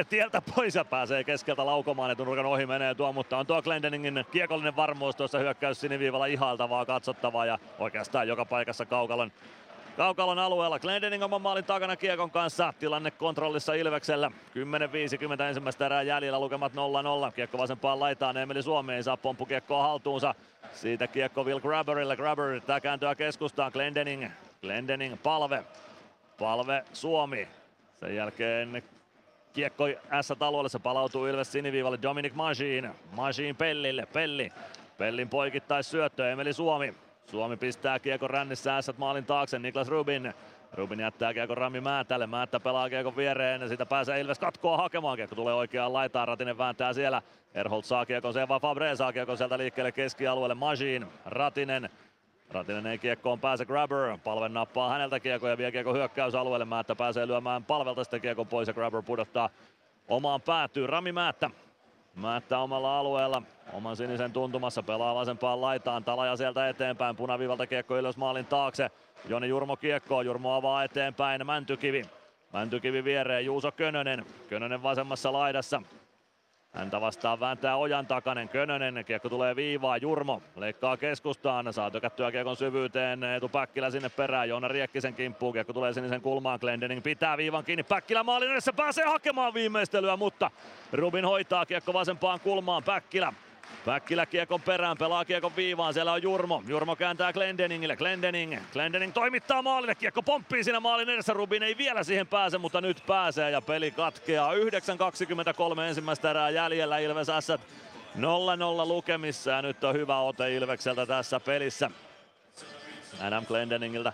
tieltä 0.10 0.41
pois 0.56 0.76
ja 0.76 0.86
pääsee 0.86 1.24
keskeltä 1.24 1.66
laukomaan, 1.66 2.12
että 2.12 2.24
nurkan 2.24 2.45
ohi 2.45 2.66
menee 2.66 2.95
tuo, 2.95 3.14
mutta 3.14 3.38
on 3.38 3.48
tuo 3.48 3.62
Glendeningin 3.62 4.26
kiekollinen 4.32 4.76
varmuus 4.76 5.16
tuossa 5.16 5.40
hyökkäys 5.40 5.82
siniviivalla 5.82 6.26
ihailtavaa, 6.26 6.86
katsottavaa 6.86 7.45
ja 7.45 7.60
oikeastaan 7.80 8.28
joka 8.28 8.45
paikassa 8.45 8.86
Kaukalon 8.86 9.32
Kaukalon 9.98 10.40
alueella. 10.40 10.80
Glendening 10.80 11.24
oman 11.24 11.41
maalin 11.41 11.66
takana 11.66 11.95
Kiekon 11.95 12.32
kanssa. 12.32 12.74
Tilanne 12.80 13.12
kontrollissa 13.12 13.74
Ilveksellä. 13.74 14.32
10.50 15.38 15.41
ensimmäistä 15.41 15.86
erää 15.86 16.02
jäljellä. 16.02 16.40
Lukemat 16.40 16.74
0-0. 17.30 17.32
Kiekko 17.32 17.58
vasempaan 17.58 17.99
laitaan. 17.99 18.38
Emeli 18.38 18.64
Suomi 18.64 18.94
ei 18.94 19.04
saa 19.04 19.18
pomppukiekkoa 19.18 19.84
haltuunsa. 19.84 20.36
Siitä 20.74 21.08
kiekko 21.08 21.44
Will 21.44 21.60
Grabberille. 21.60 22.16
Grabber 22.16 22.45
yrittää 22.45 22.82
kääntyä 22.82 23.16
keskustaan. 23.16 23.72
Glendening. 23.72 24.26
Glendening 24.62 25.24
palve. 25.24 25.64
Palve 26.40 26.84
Suomi. 26.94 27.48
Sen 27.99 28.16
jälkeen 28.16 28.84
Kiekko 29.57 29.85
S-alueelle, 30.21 30.69
se 30.69 30.79
palautuu 30.79 31.25
Ilves 31.25 31.51
siniviivalle 31.51 31.99
Dominic 32.01 32.34
Majin. 32.34 32.89
Majin 33.11 33.55
Pellille, 33.55 34.05
Pelli. 34.13 34.51
Pellin 34.97 35.29
poikittais 35.29 35.91
syöttö, 35.91 36.31
Emeli 36.31 36.53
Suomi. 36.53 36.93
Suomi 37.25 37.57
pistää 37.57 37.99
kiekon 37.99 38.29
rännissä 38.29 38.81
S 38.81 38.97
maalin 38.97 39.25
taakse, 39.25 39.59
Niklas 39.59 39.88
Rubin. 39.88 40.34
Rubin 40.73 40.99
jättää 40.99 41.34
kiekon 41.34 41.57
Rami 41.57 41.81
Määtälle, 41.81 42.27
Määttä 42.27 42.59
pelaa 42.59 42.89
kiekon 42.89 43.15
viereen 43.15 43.61
ja 43.61 43.67
sitä 43.67 43.85
pääsee 43.85 44.19
Ilves 44.19 44.39
katkoa 44.39 44.77
hakemaan. 44.77 45.17
Kiekko 45.17 45.35
tulee 45.35 45.53
oikeaan 45.53 45.93
laitaan, 45.93 46.27
Ratinen 46.27 46.57
vääntää 46.57 46.93
siellä. 46.93 47.21
Erholt 47.53 47.85
saa 47.85 48.05
kiekon, 48.05 48.34
se 48.34 48.47
vaan 48.47 48.61
Fabre 48.61 48.95
saa 48.95 49.13
kiekon 49.13 49.38
sieltä 49.38 49.57
liikkeelle 49.57 49.91
keskialueelle. 49.91 50.55
Majin, 50.55 51.05
Ratinen, 51.25 51.89
Ratinen 52.52 52.88
ei 52.88 52.98
kiekkoon 52.98 53.40
pääse 53.40 53.65
Grabber. 53.65 54.18
Palve 54.24 54.49
nappaa 54.49 54.90
häneltä 54.90 55.19
kiekko 55.19 55.48
ja 55.48 55.57
vie 55.57 55.72
kiekko 55.72 55.94
hyökkäysalueelle. 55.94 56.65
Määttä 56.65 56.95
pääsee 56.95 57.28
lyömään 57.28 57.64
palvelta 57.64 58.03
sitten 58.03 58.22
kiekon 58.22 58.48
pois 58.48 58.68
ja 58.68 58.74
Grabber 58.74 59.03
pudottaa 59.03 59.49
omaan 60.07 60.41
päätyyn. 60.41 60.90
Rami 60.90 61.11
Määttä. 61.11 61.49
Määttä 62.15 62.60
omalla 62.60 62.99
alueella. 62.99 63.41
Oman 63.74 63.95
sinisen 63.95 64.32
tuntumassa 64.32 64.84
pelaa 64.84 65.15
vasempaan 65.15 65.61
laitaan. 65.61 66.03
Talaja 66.03 66.36
sieltä 66.36 66.69
eteenpäin. 66.69 67.15
Punaviivalta 67.15 67.68
kiekko 67.68 67.98
ylös 67.98 68.18
maalin 68.18 68.45
taakse. 68.45 68.91
Joni 69.28 69.48
Jurmo 69.48 69.78
kiekkoon. 69.78 70.26
Jurmo 70.26 70.53
avaa 70.53 70.84
eteenpäin. 70.84 71.45
Mäntykivi. 71.45 72.02
Mäntykivi 72.53 73.03
viereen. 73.03 73.45
Juuso 73.45 73.72
Könönen. 73.72 74.26
Könönen 74.49 74.84
vasemmassa 74.84 75.34
laidassa. 75.34 75.82
Häntä 76.78 77.02
vastaan 77.02 77.40
vääntää 77.40 77.76
Ojan 77.76 78.08
takainen 78.08 78.49
Könönen, 78.49 79.06
kiekko 79.06 79.30
tulee 79.30 79.56
viivaa, 79.56 79.98
Jurmo 79.98 80.41
leikkaa 80.56 80.98
keskustaan, 80.98 81.74
saa 81.74 81.91
tökättyä 81.91 82.32
kiekon 82.32 82.56
syvyyteen, 82.56 83.24
Eetu 83.24 83.49
Päkkilä 83.49 83.91
sinne 83.91 84.10
perään, 84.10 84.49
Joona 84.49 84.68
Riekkisen 84.68 85.14
kimppuun, 85.14 85.54
kiekko 85.54 85.74
tulee 85.74 85.94
sinisen 85.94 86.22
kulmaan, 86.22 86.60
Glendening 86.62 87.04
pitää 87.04 87.38
viivan 87.38 87.64
kiinni, 87.64 87.84
Päkkilä 87.84 88.24
maalin 88.24 88.52
edessä 88.52 88.74
pääsee 88.74 89.06
hakemaan 89.06 89.54
viimeistelyä, 89.54 90.18
mutta 90.18 90.52
Rubin 90.94 91.26
hoitaa 91.26 91.66
kiekko 91.66 91.94
vasempaan 91.94 92.40
kulmaan, 92.40 92.84
Päkkilä 92.84 93.34
Päkkilä 93.85 94.26
kiekon 94.26 94.61
perään, 94.61 94.98
pelaa 94.98 95.26
kiekon 95.26 95.56
viivaan, 95.56 95.94
siellä 95.94 96.14
on 96.14 96.23
Jurmo. 96.23 96.64
Jurmo 96.68 96.95
kääntää 96.95 97.34
Glendeningille, 97.34 97.95
Glendening. 97.95 98.57
Glendening 98.73 99.14
toimittaa 99.14 99.61
maalille, 99.61 99.95
kiekko 99.95 100.23
pomppii 100.23 100.64
siinä 100.64 100.80
maalin 100.80 101.10
edessä, 101.10 101.34
Rubin 101.34 101.64
ei 101.64 101.77
vielä 101.77 102.03
siihen 102.03 102.27
pääse, 102.27 102.57
mutta 102.57 102.81
nyt 102.81 103.03
pääsee 103.07 103.52
ja 103.52 103.61
peli 103.61 103.91
katkeaa. 103.91 104.53
9.23 104.53 105.80
ensimmäistä 105.80 106.30
erää 106.30 106.49
jäljellä 106.49 106.98
Ilves 106.98 107.27
S 107.39 107.49
0-0 107.52 108.88
lukemissa 108.88 109.52
ja 109.52 109.61
nyt 109.61 109.84
on 109.84 109.95
hyvä 109.95 110.19
ote 110.19 110.56
Ilvekseltä 110.56 111.06
tässä 111.06 111.39
pelissä. 111.39 111.91
Adam 113.22 113.45
Glendeningiltä 113.45 114.14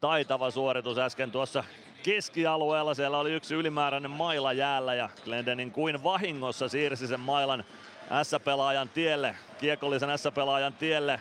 taitava 0.00 0.50
suoritus 0.50 0.98
äsken 0.98 1.30
tuossa 1.30 1.64
keskialueella. 2.02 2.94
Siellä 2.94 3.18
oli 3.18 3.32
yksi 3.32 3.54
ylimääräinen 3.54 4.10
maila 4.10 4.52
jäällä 4.52 4.94
ja 4.94 5.08
Glendening 5.24 5.72
kuin 5.72 6.04
vahingossa 6.04 6.68
siirsi 6.68 7.06
sen 7.06 7.20
mailan 7.20 7.64
S-pelaajan 8.22 8.88
tielle, 8.88 9.36
kiekollisen 9.60 10.18
S-pelaajan 10.18 10.72
tielle. 10.72 11.20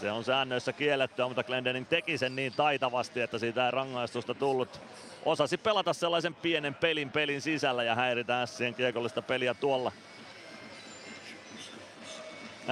Se 0.00 0.10
on 0.10 0.24
säännöissä 0.24 0.72
kiellettyä, 0.72 1.26
mutta 1.26 1.44
Glendening 1.44 1.88
teki 1.88 2.18
sen 2.18 2.36
niin 2.36 2.52
taitavasti, 2.56 3.20
että 3.20 3.38
siitä 3.38 3.64
ei 3.64 3.70
rangaistusta 3.70 4.34
tullut. 4.34 4.80
Osasi 5.24 5.56
pelata 5.56 5.92
sellaisen 5.92 6.34
pienen 6.34 6.74
pelin 6.74 7.10
pelin 7.10 7.40
sisällä 7.40 7.84
ja 7.84 7.94
häiritä 7.94 8.46
Sien 8.46 8.74
kiekollista 8.74 9.22
peliä 9.22 9.54
tuolla. 9.54 9.92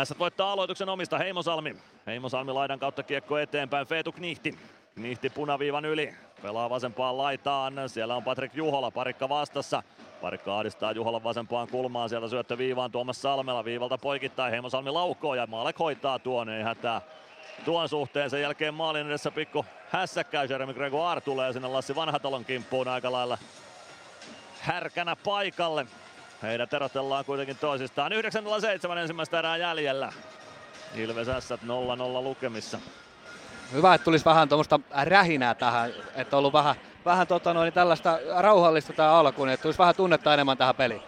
S 0.05 0.19
voittaa 0.19 0.53
aloituksen 0.53 0.89
omista 0.89 1.19
Heimosalmi. 1.19 1.77
Heimosalmi 2.07 2.53
laidan 2.53 2.79
kautta 2.79 3.03
kiekko 3.03 3.39
eteenpäin, 3.39 3.87
Feetu 3.87 4.13
Knihti. 4.13 4.59
Knihti 4.95 5.31
punaviivan 5.31 5.85
yli, 5.85 6.15
pelaa 6.43 6.71
vasempaan 6.71 7.19
laitaan. 7.19 7.75
Siellä 7.87 8.17
on 8.17 8.25
Patrik 8.25 8.55
Juhola, 8.55 8.91
parikka 8.91 9.29
vastassa. 9.29 9.83
Parikka 10.21 10.59
ahdistaa 10.59 10.93
Juholan 10.93 11.25
vasempaan 11.25 11.69
kulmaan, 11.69 12.09
sieltä 12.09 12.29
syöttö 12.29 12.59
viivaan 12.59 12.91
Tuomas 12.91 13.23
Salmela, 13.23 13.65
viivalta 13.65 13.99
poikittain, 13.99 14.51
Heimosalmi 14.51 14.91
laukkoo 14.91 15.35
ja 15.35 15.47
Maalek 15.47 15.79
hoitaa 15.79 16.19
tuon, 16.19 16.49
ei 16.49 16.63
hätää 16.63 17.01
tuon 17.65 17.89
suhteen. 17.89 18.31
Sen 18.31 18.41
jälkeen 18.41 18.75
maalin 18.75 19.07
edessä 19.07 19.31
pikku 19.31 19.65
hässäkkä, 19.91 20.45
Jeremy 20.45 20.75
Gregoire 20.75 21.21
tulee 21.21 21.53
sinne 21.53 21.69
Lassi 21.69 21.95
Vanhatalon 21.95 22.45
kimppuun 22.45 22.89
aika 22.89 23.13
lailla 23.13 23.39
härkänä 24.61 25.17
paikalle. 25.17 25.87
Heidät 26.43 26.75
erotellaan 26.75 27.25
kuitenkin 27.25 27.57
toisistaan. 27.57 28.13
9.07 28.13 28.99
ensimmäistä 28.99 29.39
erää 29.39 29.57
jäljellä. 29.57 30.13
Ilves 30.95 31.29
S 31.45 31.51
0-0 31.51 31.57
lukemissa. 32.23 32.79
Hyvä, 33.73 33.95
että 33.95 34.05
tulisi 34.05 34.25
vähän 34.25 34.49
tuommoista 34.49 34.81
rähinää 35.05 35.55
tähän, 35.55 35.91
että 36.15 36.37
on 36.37 36.39
ollut 36.39 36.53
vähän, 36.53 36.75
vähän 37.05 37.27
tota 37.27 37.55
noin, 37.55 37.73
tällaista 37.73 38.19
rauhallista 38.39 38.93
tämä 38.93 39.13
alku, 39.13 39.45
niin 39.45 39.55
että 39.55 39.63
tulisi 39.63 39.79
vähän 39.79 39.95
tunnetta 39.95 40.35
enemmän 40.35 40.59
tähän 40.59 40.75
peliin. 40.75 41.03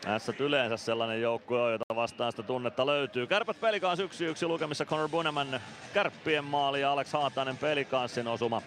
Tässä 0.00 0.32
yleensä 0.38 0.76
sellainen 0.76 1.22
joukkue 1.22 1.62
on, 1.62 1.72
jota 1.72 1.96
vastaan 1.96 2.32
sitä 2.32 2.42
tunnetta 2.42 2.86
löytyy. 2.86 3.26
Kärpät 3.26 3.60
pelikaans 3.60 3.98
1-1 3.98 4.02
lukemissa 4.46 4.84
Connor 4.84 5.08
Buneman 5.08 5.60
kärppien 5.94 6.44
maali 6.44 6.80
ja 6.80 6.92
Alex 6.92 7.12
Haatanen 7.12 7.56
pelikanssin 7.56 8.28
osuma. 8.28 8.62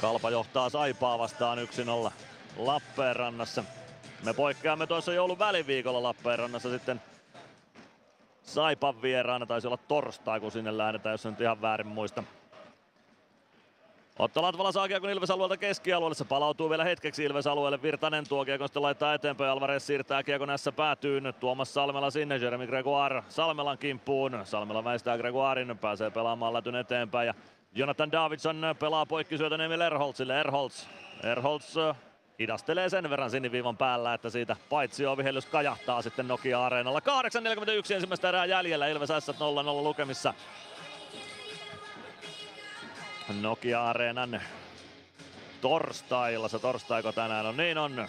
Kalpa 0.00 0.30
johtaa 0.30 0.70
Saipaa 0.70 1.18
vastaan 1.18 1.58
1-0 2.08 2.10
Lappeenrannassa. 2.56 3.64
Me 4.24 4.34
poikkeamme 4.34 4.86
tuossa 4.86 5.12
joulun 5.12 5.38
väliviikolla 5.38 6.02
Lappeenrannassa 6.02 6.70
sitten 6.70 7.02
Saipan 8.42 9.02
vieraana. 9.02 9.46
Taisi 9.46 9.66
olla 9.66 9.76
torstai, 9.76 10.40
kun 10.40 10.52
sinne 10.52 10.78
lähdetään, 10.78 11.12
jos 11.12 11.26
en 11.26 11.32
nyt 11.32 11.40
ihan 11.40 11.62
väärin 11.62 11.86
muista. 11.86 12.22
Otto 14.18 14.42
Latvala 14.42 14.72
saa 14.72 14.88
kiekon 14.88 15.10
Ilves 15.10 15.30
alueelta 15.30 15.56
keskialueelle. 15.56 16.14
Se 16.14 16.24
palautuu 16.24 16.70
vielä 16.70 16.84
hetkeksi 16.84 17.24
Ilves 17.24 17.46
alueelle. 17.46 17.82
Virtanen 17.82 18.28
tuo 18.28 18.44
kiekon 18.44 18.68
sitten 18.68 18.82
laittaa 18.82 19.14
eteenpäin. 19.14 19.50
Alvarez 19.50 19.82
siirtää 19.82 20.22
kiekon 20.22 20.48
näissä 20.48 20.72
päätyyn. 20.72 21.34
Tuomas 21.40 21.74
Salmela 21.74 22.10
sinne. 22.10 22.36
Jeremy 22.36 22.66
Gregoire 22.66 23.22
Salmelan 23.28 23.78
kimppuun. 23.78 24.40
Salmela 24.44 24.84
väistää 24.84 25.18
Gregoirin. 25.18 25.78
Pääsee 25.78 26.10
pelaamaan 26.10 26.52
lätyn 26.52 26.74
eteenpäin. 26.74 27.26
Ja 27.26 27.34
Jonathan 27.74 28.12
Davidson 28.12 28.62
pelaa 28.78 29.06
poikkisyötön 29.06 29.60
Emil 29.60 29.80
Erholzille. 29.80 30.40
Erholz. 30.40 30.86
Erholz 31.22 31.76
hidastelee 32.38 32.88
sen 32.88 33.10
verran 33.10 33.30
siniviivan 33.30 33.76
päällä, 33.76 34.14
että 34.14 34.30
siitä 34.30 34.56
paitsi 34.68 35.04
vihellys 35.16 35.46
kajahtaa 35.46 36.02
sitten 36.02 36.28
Nokia-areenalla. 36.28 37.00
8.41 37.00 37.94
ensimmäistä 37.94 38.28
erää 38.28 38.44
jäljellä, 38.44 38.88
Ilves 38.88 39.08
S 39.08 39.28
0-0 39.28 39.32
lukemissa. 39.82 40.34
Nokia-areenan 43.40 44.40
torstailla, 45.60 46.48
se 46.48 46.58
torstaiko 46.58 47.12
tänään 47.12 47.46
on, 47.46 47.56
niin 47.56 47.78
on. 47.78 48.08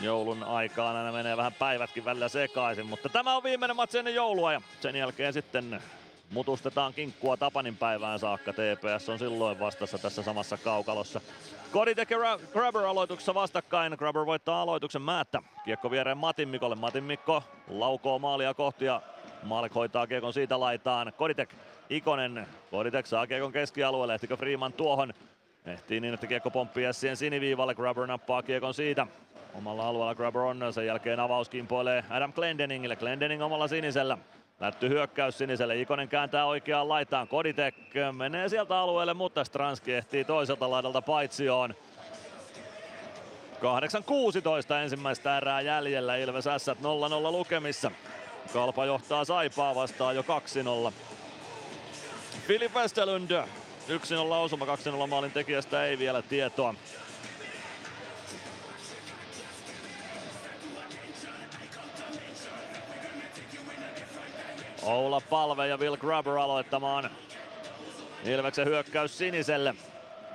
Joulun 0.00 0.42
aikaan 0.42 0.96
aina 0.96 1.12
menee 1.12 1.36
vähän 1.36 1.52
päivätkin 1.52 2.04
välillä 2.04 2.28
sekaisin, 2.28 2.86
mutta 2.86 3.08
tämä 3.08 3.36
on 3.36 3.42
viimeinen 3.42 3.76
matsi 3.76 3.98
ennen 3.98 4.14
joulua 4.14 4.52
ja 4.52 4.60
sen 4.80 4.96
jälkeen 4.96 5.32
sitten 5.32 5.82
mutustetaan 6.30 6.94
kinkkua 6.94 7.36
Tapanin 7.36 7.76
päivään 7.76 8.18
saakka. 8.18 8.52
TPS 8.52 9.08
on 9.08 9.18
silloin 9.18 9.60
vastassa 9.60 9.98
tässä 9.98 10.22
samassa 10.22 10.56
kaukalossa. 10.56 11.20
Koditek 11.72 12.10
ja 12.10 12.38
Grabber 12.52 12.84
aloituksessa 12.84 13.34
vastakkain. 13.34 13.92
Grabber 13.98 14.26
voittaa 14.26 14.62
aloituksen 14.62 15.02
määttä. 15.02 15.42
Kiekko 15.64 15.90
viereen 15.90 16.18
Matin 16.18 16.48
Mikolle. 16.48 16.74
Matin 16.74 17.04
Mikko 17.04 17.42
laukoo 17.68 18.18
maalia 18.18 18.54
kohti 18.54 18.84
ja 18.84 19.02
Maalek 19.42 19.74
hoitaa 19.74 20.06
kiekon 20.06 20.32
siitä 20.32 20.60
laitaan. 20.60 21.12
Koditek, 21.16 21.54
Ikonen. 21.90 22.46
Koditek 22.70 23.06
saa 23.06 23.26
kiekon 23.26 23.52
keskialueelle. 23.52 24.14
Ehtikö 24.14 24.36
Freeman 24.36 24.72
tuohon? 24.72 25.14
Ehtii 25.66 26.00
niin, 26.00 26.14
että 26.14 26.26
kiekko 26.26 26.50
pomppii 26.50 26.84
Essien 26.84 27.16
siniviivalle. 27.16 27.74
Grabber 27.74 28.06
nappaa 28.06 28.42
kiekon 28.42 28.74
siitä. 28.74 29.06
Omalla 29.54 29.88
alueella 29.88 30.14
Grabber 30.14 30.42
on. 30.42 30.72
Sen 30.72 30.86
jälkeen 30.86 31.20
avaus 31.20 31.48
kimpoilee 31.48 32.04
Adam 32.10 32.32
Glendeningille. 32.32 32.96
Glendening 32.96 33.42
omalla 33.42 33.68
sinisellä. 33.68 34.18
Lätty 34.60 34.88
hyökkäys 34.88 35.38
siniselle. 35.38 35.80
Ikonen 35.80 36.08
kääntää 36.08 36.46
oikeaan 36.46 36.88
laitaan. 36.88 37.28
Koditek 37.28 37.74
menee 38.12 38.48
sieltä 38.48 38.78
alueelle, 38.78 39.14
mutta 39.14 39.44
Stranski 39.44 39.92
ehtii 39.94 40.24
toiselta 40.24 40.70
laidalta 40.70 41.02
paitsioon. 41.02 41.74
8.16 43.60 44.74
ensimmäistä 44.82 45.36
erää 45.36 45.60
jäljellä. 45.60 46.16
Ilves 46.16 46.44
S 46.44 46.68
0-0 46.68 46.72
lukemissa. 47.32 47.90
Kalpa 48.52 48.84
johtaa 48.84 49.24
Saipaa 49.24 49.74
vastaan 49.74 50.16
jo 50.16 50.24
2-0. 50.90 50.92
Filip 52.46 52.74
Westerlund 52.74 53.30
1-0 53.30 53.42
osuma, 54.32 54.64
2-0 54.64 55.06
maalin 55.06 55.32
tekijästä 55.32 55.84
ei 55.84 55.98
vielä 55.98 56.22
tietoa. 56.22 56.74
Oula 64.82 65.20
Palve 65.30 65.66
ja 65.66 65.76
Will 65.76 65.96
Grubber 65.96 66.38
aloittamaan 66.38 67.10
Ilveksen 68.24 68.66
hyökkäys 68.66 69.18
siniselle. 69.18 69.74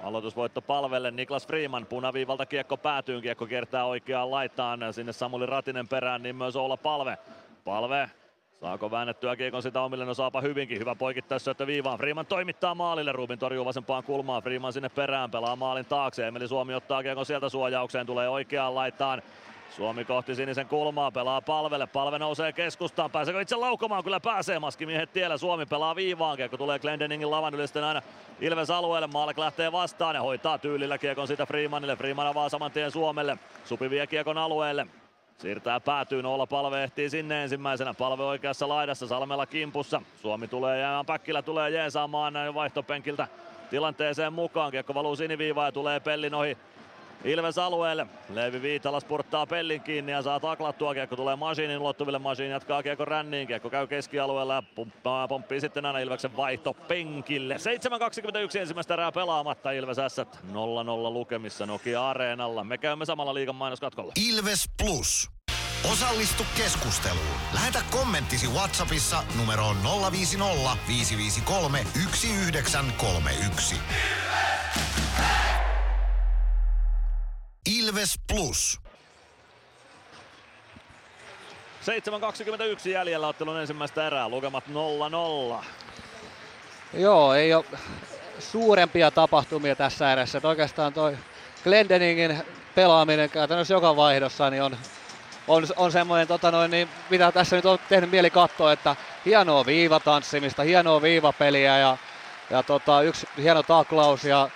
Aloitusvoitto 0.04 0.62
palvelle 0.62 1.12
Niklas 1.12 1.48
Freeman 1.48 1.86
punaviivalta 1.86 2.46
kiekko 2.46 2.78
päätyyn, 2.78 3.22
kiekko 3.22 3.46
kiertää 3.46 3.86
oikeaan 3.86 4.32
laitaan 4.32 4.94
sinne 4.94 5.14
Samuli 5.14 5.46
Ratinen 5.46 5.88
perään, 5.88 6.24
niin 6.24 6.36
myös 6.36 6.56
Oula 6.56 6.78
Palve. 6.78 7.18
Palve 7.64 8.10
Saako 8.62 8.92
väännettyä 8.92 9.36
kiekon 9.36 9.64
sitä 9.64 9.82
omille? 9.82 10.06
No 10.06 10.14
saapa 10.14 10.42
hyvinkin. 10.42 10.80
Hyvä 10.80 10.96
poikittaisyöttö 10.96 11.68
viivaan. 11.68 11.98
Freeman 11.98 12.26
toimittaa 12.26 12.76
maalille. 12.76 13.12
Rubin 13.12 13.40
torjuu 13.40 13.66
vasempaan 13.66 14.04
kulmaan. 14.04 14.44
Freeman 14.44 14.74
sinne 14.74 14.90
perään. 14.90 15.32
Pelaa 15.32 15.56
maalin 15.56 15.86
taakse. 15.86 16.28
Emeli 16.28 16.48
Suomi 16.48 16.74
ottaa 16.74 17.04
kiekon 17.04 17.26
sieltä 17.26 17.50
suojaukseen. 17.50 18.06
Tulee 18.06 18.30
oikeaan 18.30 18.76
laitaan. 18.76 19.22
Suomi 19.70 20.06
kohti 20.06 20.36
sinisen 20.36 20.68
kulmaa, 20.68 21.12
pelaa 21.12 21.42
palvelle, 21.42 21.88
palve 21.88 22.20
nousee 22.20 22.54
keskustaan, 22.54 23.12
pääseekö 23.12 23.42
itse 23.42 23.56
laukomaan, 23.56 24.04
kyllä 24.04 24.20
pääsee. 24.20 24.60
Maskimiehet 24.60 25.14
tiellä, 25.14 25.38
Suomi 25.38 25.66
pelaa 25.66 25.96
viivaan, 25.96 26.38
kiekko 26.38 26.58
tulee 26.58 26.80
Glendeningin 26.80 27.32
lavan 27.32 27.56
yli 27.56 27.68
sitten 27.68 27.84
aina 27.84 28.02
Ilves 28.42 28.70
alueelle, 28.70 29.08
Maalek 29.08 29.38
lähtee 29.38 29.72
vastaan 29.72 30.16
ja 30.16 30.22
hoitaa 30.22 30.58
tyylillä 30.58 30.98
kiekon 30.98 31.28
siitä 31.28 31.46
Freemanille, 31.46 31.96
Freeman 31.96 32.28
avaa 32.28 32.50
saman 32.50 32.72
tien 32.72 32.92
Suomelle, 32.92 33.38
Supi 33.66 33.90
vie 33.90 34.08
kiekon 34.08 34.38
alueelle, 34.38 34.88
Siirtää 35.38 35.80
päätyy, 35.80 36.22
Noola 36.22 36.48
Palve 36.48 36.84
ehtii 36.84 37.10
sinne 37.10 37.44
ensimmäisenä. 37.44 37.94
Palve 37.94 38.24
oikeassa 38.24 38.68
laidassa, 38.68 39.08
Salmella 39.08 39.46
kimpussa. 39.46 40.02
Suomi 40.22 40.48
tulee 40.48 40.80
jäämään, 40.80 41.06
Päkkilä 41.06 41.42
tulee 41.42 41.70
jeesaamaan 41.70 42.34
vaihtopenkiltä 42.54 43.28
tilanteeseen 43.70 44.34
mukaan. 44.34 44.72
Kiekko 44.72 44.94
valuu 44.94 45.16
siniviivaan 45.16 45.68
ja 45.68 45.72
tulee 45.72 46.00
Pellin 46.00 46.34
ohi 46.34 46.58
Ilves 47.26 47.58
alueelle. 47.58 48.08
Leevi 48.30 48.62
Viitala 48.62 49.00
spurttaa 49.00 49.46
pellin 49.46 49.82
kiinni 49.82 50.12
ja 50.12 50.22
saa 50.22 50.40
taklattua. 50.40 50.94
Kiekko 50.94 51.16
tulee 51.16 51.36
Masiinin 51.36 51.80
ulottuville. 51.80 52.20
Masiin 52.20 52.52
jatkaa 52.52 52.84
kiekko 52.84 53.06
ränniin. 53.06 53.48
Kiekko 53.48 53.70
käy 53.70 53.88
keskialueella 53.88 54.54
ja 54.54 54.64
pomppaa, 54.76 55.28
pomppii 55.28 55.62
sitten 55.62 55.86
aina 55.86 56.00
Ilveksen 56.00 56.38
vaihto 56.38 56.74
penkille. 56.74 57.56
7.21 57.56 58.60
ensimmäistä 58.60 58.94
erää 58.94 59.12
pelaamatta 59.12 59.72
Ilves 59.72 59.98
S 60.08 60.20
0-0 60.20 60.24
lukemissa 61.14 61.66
Nokia 61.66 62.10
Areenalla. 62.10 62.64
Me 62.64 62.78
käymme 62.78 63.06
samalla 63.06 63.34
liigan 63.34 63.56
mainoskatkolla. 63.56 64.12
Ilves 64.30 64.70
Plus. 64.84 65.30
Osallistu 65.92 66.46
keskusteluun. 66.58 67.38
Lähetä 67.54 67.82
kommenttisi 67.92 68.48
Whatsappissa 68.48 69.24
numeroon 69.38 69.78
050 70.12 70.78
553 70.88 71.78
1931. 71.78 73.76
Ilves 73.76 74.55
Plus. 78.28 78.80
7.21 81.82 82.90
jäljellä 82.90 83.28
ottelun 83.28 83.60
ensimmäistä 83.60 84.08
erää, 84.08 84.30
lukemat 84.30 84.64
0-0. 85.62 85.66
Joo, 86.94 87.34
ei 87.34 87.54
ole 87.54 87.66
suurempia 88.40 89.12
tapahtumia 89.12 89.76
tässä 89.76 90.12
erässä. 90.12 90.38
Että 90.38 90.48
oikeastaan 90.48 90.94
toi 90.94 91.18
Glendeningin 91.64 92.44
pelaaminen 92.76 93.30
käytännössä 93.30 93.74
joka 93.74 93.96
vaihdossa 93.96 94.50
niin 94.50 94.64
on, 94.64 94.78
on, 95.48 95.68
on 95.78 95.92
semmoinen, 95.92 96.28
tota 96.28 96.52
noin, 96.52 96.72
niin, 96.72 96.90
mitä 97.10 97.32
tässä 97.32 97.56
nyt 97.56 97.66
on 97.66 97.80
tehnyt 97.90 98.12
mieli 98.12 98.30
katsoa, 98.30 98.72
että 98.72 98.96
hienoa 99.26 99.66
viivatanssimista, 99.66 100.64
hienoa 100.64 101.02
viivapeliä 101.02 101.78
ja, 101.78 101.98
ja 102.50 102.64
tota, 102.64 103.02
yksi 103.02 103.28
hieno 103.38 103.64
taklaus 103.64 104.24
ja 104.24 104.50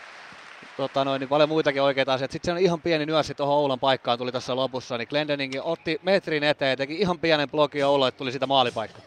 tota 0.79 1.05
noin, 1.05 1.19
niin 1.19 1.29
paljon 1.29 1.49
muitakin 1.49 1.81
oikeita 1.81 2.13
asioita. 2.13 2.31
Sitten 2.31 2.47
se 2.47 2.51
on 2.51 2.57
ihan 2.65 2.81
pieni 2.81 3.05
nyössi 3.05 3.35
tuohon 3.35 3.55
Oulan 3.55 3.79
paikkaan 3.79 4.17
tuli 4.17 4.31
tässä 4.31 4.55
lopussa, 4.55 4.97
niin 4.97 5.07
Glendening 5.09 5.53
otti 5.63 5.99
metrin 6.03 6.43
eteen, 6.43 6.77
teki 6.77 6.95
ihan 6.95 7.19
pienen 7.19 7.49
blokin 7.49 7.85
Oula, 7.85 8.07
että 8.07 8.17
tuli 8.17 8.31
sitä 8.31 8.47
maalipaikka. 8.47 8.99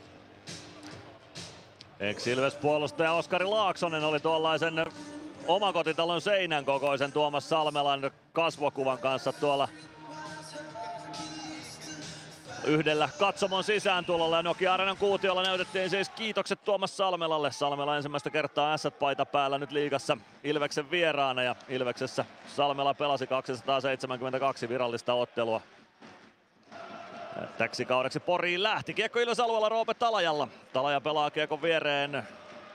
ex 2.00 2.26
puolustaja 2.60 3.12
Oskari 3.12 3.44
Laaksonen 3.44 4.04
oli 4.04 4.20
tuollaisen 4.20 4.74
omakotitalon 5.46 6.20
seinän 6.20 6.64
kokoisen 6.64 7.12
Tuomas 7.12 7.48
Salmelan 7.48 8.10
kasvokuvan 8.32 8.98
kanssa 8.98 9.32
tuolla 9.32 9.68
yhdellä 12.64 13.09
katsomon 13.18 13.64
sisään 13.64 14.05
tulolla 14.05 14.36
ja 14.36 14.43
Nokia 14.43 14.74
Arenan 14.74 14.97
kuutiolla 14.97 15.43
näytettiin 15.43 15.90
siis 15.90 16.09
kiitokset 16.09 16.64
Tuomas 16.64 16.97
Salmelalle. 16.97 17.52
Salmela 17.52 17.97
ensimmäistä 17.97 18.30
kertaa 18.30 18.76
S-paita 18.76 19.26
päällä 19.26 19.59
nyt 19.59 19.72
liigassa 19.72 20.16
Ilveksen 20.44 20.90
vieraana 20.90 21.43
ja 21.43 21.56
Ilveksessä 21.68 22.24
Salmela 22.56 22.94
pelasi 22.94 23.26
272 23.26 24.68
virallista 24.68 25.14
ottelua. 25.14 25.60
Täksi 27.59 27.84
kaudeksi 27.84 28.20
Poriin 28.20 28.62
lähti. 28.62 28.94
Kiekko 28.94 29.20
Ilves 29.20 29.40
alueella 29.40 29.68
Roope 29.68 29.94
Talajalla. 29.94 30.48
Talaja 30.72 31.01
pelaa 31.01 31.30
kiekon 31.30 31.62
viereen. 31.62 32.22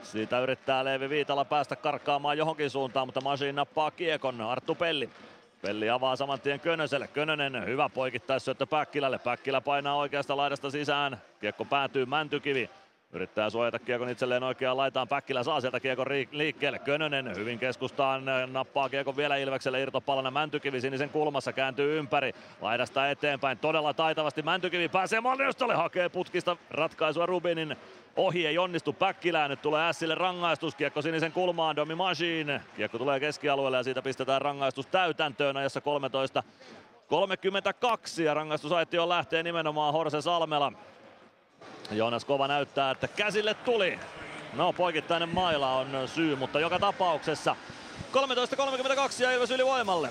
Siitä 0.03 0.39
yrittää 0.39 0.85
Leevi 0.85 1.09
Viitala 1.09 1.45
päästä 1.45 1.75
karkkaamaan 1.75 2.37
johonkin 2.37 2.69
suuntaan, 2.69 3.07
mutta 3.07 3.21
Masin 3.21 3.55
nappaa 3.55 3.91
kiekon. 3.91 4.41
Arttu 4.41 4.75
Pelli 4.75 5.09
Pelli 5.61 5.89
avaa 5.89 6.15
saman 6.15 6.41
tien 6.41 6.59
Könöselle. 6.59 7.07
Könönen 7.07 7.65
hyvä 7.65 7.89
poikittaissyöttö 7.89 8.65
Päkkilälle. 8.65 9.19
Päkkilä 9.19 9.61
painaa 9.61 9.95
oikeasta 9.95 10.37
laidasta 10.37 10.69
sisään. 10.69 11.21
Kiekko 11.41 11.65
päätyy 11.65 12.05
Mäntykivi. 12.05 12.69
Yrittää 13.13 13.49
suojata 13.49 13.79
kiekon 13.79 14.09
itselleen 14.09 14.43
oikeaan 14.43 14.77
laitaan. 14.77 15.07
Päkkilä 15.07 15.43
saa 15.43 15.61
sieltä 15.61 15.79
kiekon 15.79 16.05
liikkeelle. 16.31 16.79
Könönen 16.79 17.35
hyvin 17.35 17.59
keskustaan 17.59 18.23
nappaa 18.47 18.89
kiekon 18.89 19.17
vielä 19.17 19.35
Ilvekselle 19.35 19.81
irtopallona. 19.81 20.31
Mäntykivi 20.31 20.81
sinisen 20.81 21.09
kulmassa 21.09 21.53
kääntyy 21.53 21.97
ympäri. 21.99 22.33
Laidasta 22.61 23.09
eteenpäin 23.09 23.57
todella 23.57 23.93
taitavasti. 23.93 24.41
Mäntykivi 24.41 24.89
pääsee 24.89 25.21
Maljostalle. 25.21 25.75
Hakee 25.75 26.09
putkista 26.09 26.57
ratkaisua 26.69 27.25
Rubinin 27.25 27.75
ohi 28.15 28.47
ei 28.47 28.57
onnistu 28.57 28.93
Päkkilään. 28.93 29.49
Nyt 29.49 29.61
tulee 29.61 29.89
Ässille 29.89 30.15
rangaistus. 30.15 30.75
Kiekko 30.75 31.01
sinisen 31.01 31.31
kulmaan. 31.31 31.75
Domi 31.75 31.95
Machine. 31.95 32.61
Kiekko 32.75 32.97
tulee 32.97 33.19
keskialueelle 33.19 33.77
ja 33.77 33.83
siitä 33.83 34.01
pistetään 34.01 34.41
rangaistus 34.41 34.87
täytäntöön 34.87 35.57
ajassa 35.57 35.81
13 35.81 36.43
32 37.07 38.23
ja 38.23 38.33
rangaistusaitio 38.33 39.09
lähtee 39.09 39.43
nimenomaan 39.43 39.93
Horse 39.93 40.21
Salmela. 40.21 40.73
Joonas 41.91 42.25
Kova 42.25 42.47
näyttää, 42.47 42.91
että 42.91 43.07
käsille 43.07 43.53
tuli. 43.53 43.99
No, 44.53 44.73
poikittainen 44.73 45.29
maila 45.29 45.75
on 45.75 46.07
syy, 46.15 46.35
mutta 46.35 46.59
joka 46.59 46.79
tapauksessa 46.79 47.55
13.32 48.13 49.23
ja 49.23 49.31
Ilves 49.31 49.51
ylivoimalle. 49.51 50.09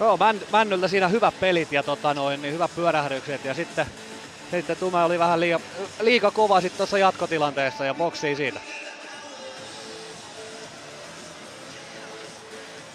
Joo, 0.00 0.16
Män, 0.16 0.40
Männyltä 0.52 0.88
siinä 0.88 1.08
hyvät 1.08 1.40
pelit 1.40 1.72
ja 1.72 1.82
tota 1.82 2.14
noin, 2.14 2.42
niin 2.42 2.54
hyvät 2.54 2.70
pyörähdykset 2.76 3.44
ja 3.44 3.54
sitten, 3.54 3.86
sitten 4.50 4.76
Tume 4.76 5.04
oli 5.04 5.18
vähän 5.18 5.40
liiga, 5.40 5.60
liika 6.00 6.30
kova 6.30 6.60
sitten 6.60 6.76
tuossa 6.76 6.98
jatkotilanteessa 6.98 7.84
ja 7.84 7.94
boksiin 7.94 8.36
siitä. 8.36 8.60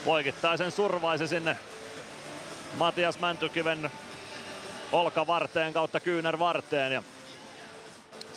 Poikittaisen 0.05 0.71
survaisi 0.71 1.27
sinne 1.27 1.57
Matias 2.77 3.19
Mäntykiven 3.19 3.91
olkavarteen 4.91 5.73
kautta 5.73 5.99
kyynärvarteen 5.99 6.91
ja 6.91 7.03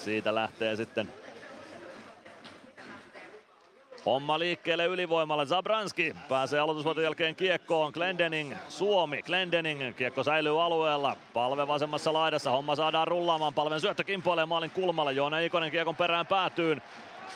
siitä 0.05 0.35
lähtee 0.35 0.77
sitten 0.77 1.13
Homma 4.07 4.39
liikkeelle 4.39 4.85
ylivoimalle. 4.85 5.47
Zabranski 5.47 6.17
pääsee 6.29 6.61
aloitusvoiton 6.61 7.05
jälkeen 7.05 7.37
kiekkoon. 7.37 7.93
Glendening, 7.93 8.55
Suomi. 8.69 9.23
Glendening, 9.23 9.97
kiekko 9.97 10.23
säilyy 10.23 10.63
alueella. 10.63 11.17
Palve 11.33 11.69
vasemmassa 11.69 12.13
laidassa. 12.13 12.51
Homma 12.51 12.77
saadaan 12.77 13.09
rullaamaan. 13.09 13.55
Palven 13.55 13.81
syöttö 13.81 14.05
kimpoilee 14.05 14.47
maalin 14.47 14.71
kulmalle. 14.71 15.13
Joona 15.13 15.39
Ikonen 15.39 15.71
kiekon 15.71 15.97
perään 15.97 16.27
päätyyn. 16.27 16.83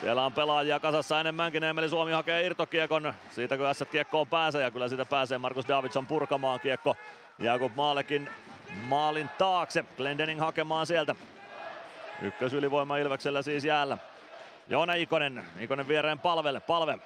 Siellä 0.01 0.25
on 0.25 0.33
pelaajia 0.33 0.81
kasassa 0.81 1.21
enemmänkin. 1.21 1.65
Emeli 1.65 1.89
Suomi 1.89 2.13
hakee 2.13 2.47
irtokiekon. 2.47 3.15
Siitä 3.31 3.57
kun 3.57 3.75
S 3.75 3.85
kiekkoon 3.91 4.27
pääsee 4.27 4.63
ja 4.63 4.71
kyllä 4.71 4.89
siitä 4.89 5.05
pääsee 5.05 5.39
Markus 5.39 5.69
Davidson 5.69 6.07
purkamaan 6.07 6.61
kiekko. 6.61 6.97
Jakub 7.39 7.73
Maalekin 7.75 8.29
maalin 8.89 9.31
taakse. 9.39 9.85
Glendening 9.97 10.41
hakemaan 10.41 10.87
sieltä 10.87 11.15
Ykkösylivoima 12.23 12.97
Ilveksellä 12.97 13.43
siis 13.43 13.65
jäällä. 13.65 13.99
Joona 14.69 14.95
Ikonen, 14.95 15.45
Ikonen 15.61 15.89
viereen 15.89 16.19
palvelle, 16.19 16.61
palve. 16.61 16.99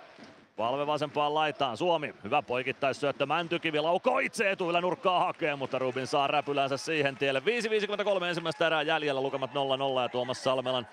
Palve 0.56 0.86
vasempaan 0.86 1.34
laitaan, 1.34 1.76
Suomi, 1.76 2.14
hyvä 2.24 2.42
poikittaissyöttö, 2.42 3.26
Mäntykivi 3.26 3.80
laukoo 3.80 4.18
itse 4.18 4.50
etuilla 4.50 4.80
nurkkaa 4.80 5.24
hakee, 5.24 5.56
mutta 5.56 5.78
Rubin 5.78 6.06
saa 6.06 6.26
räpylänsä 6.26 6.76
siihen 6.76 7.16
tielle. 7.16 7.42
5.53 8.20 8.24
ensimmäistä 8.24 8.66
erää 8.66 8.82
jäljellä, 8.82 9.20
lukemat 9.20 9.50
0-0 9.50 10.02
ja 10.02 10.08
Tuomas 10.08 10.44
Salmelan 10.44 10.86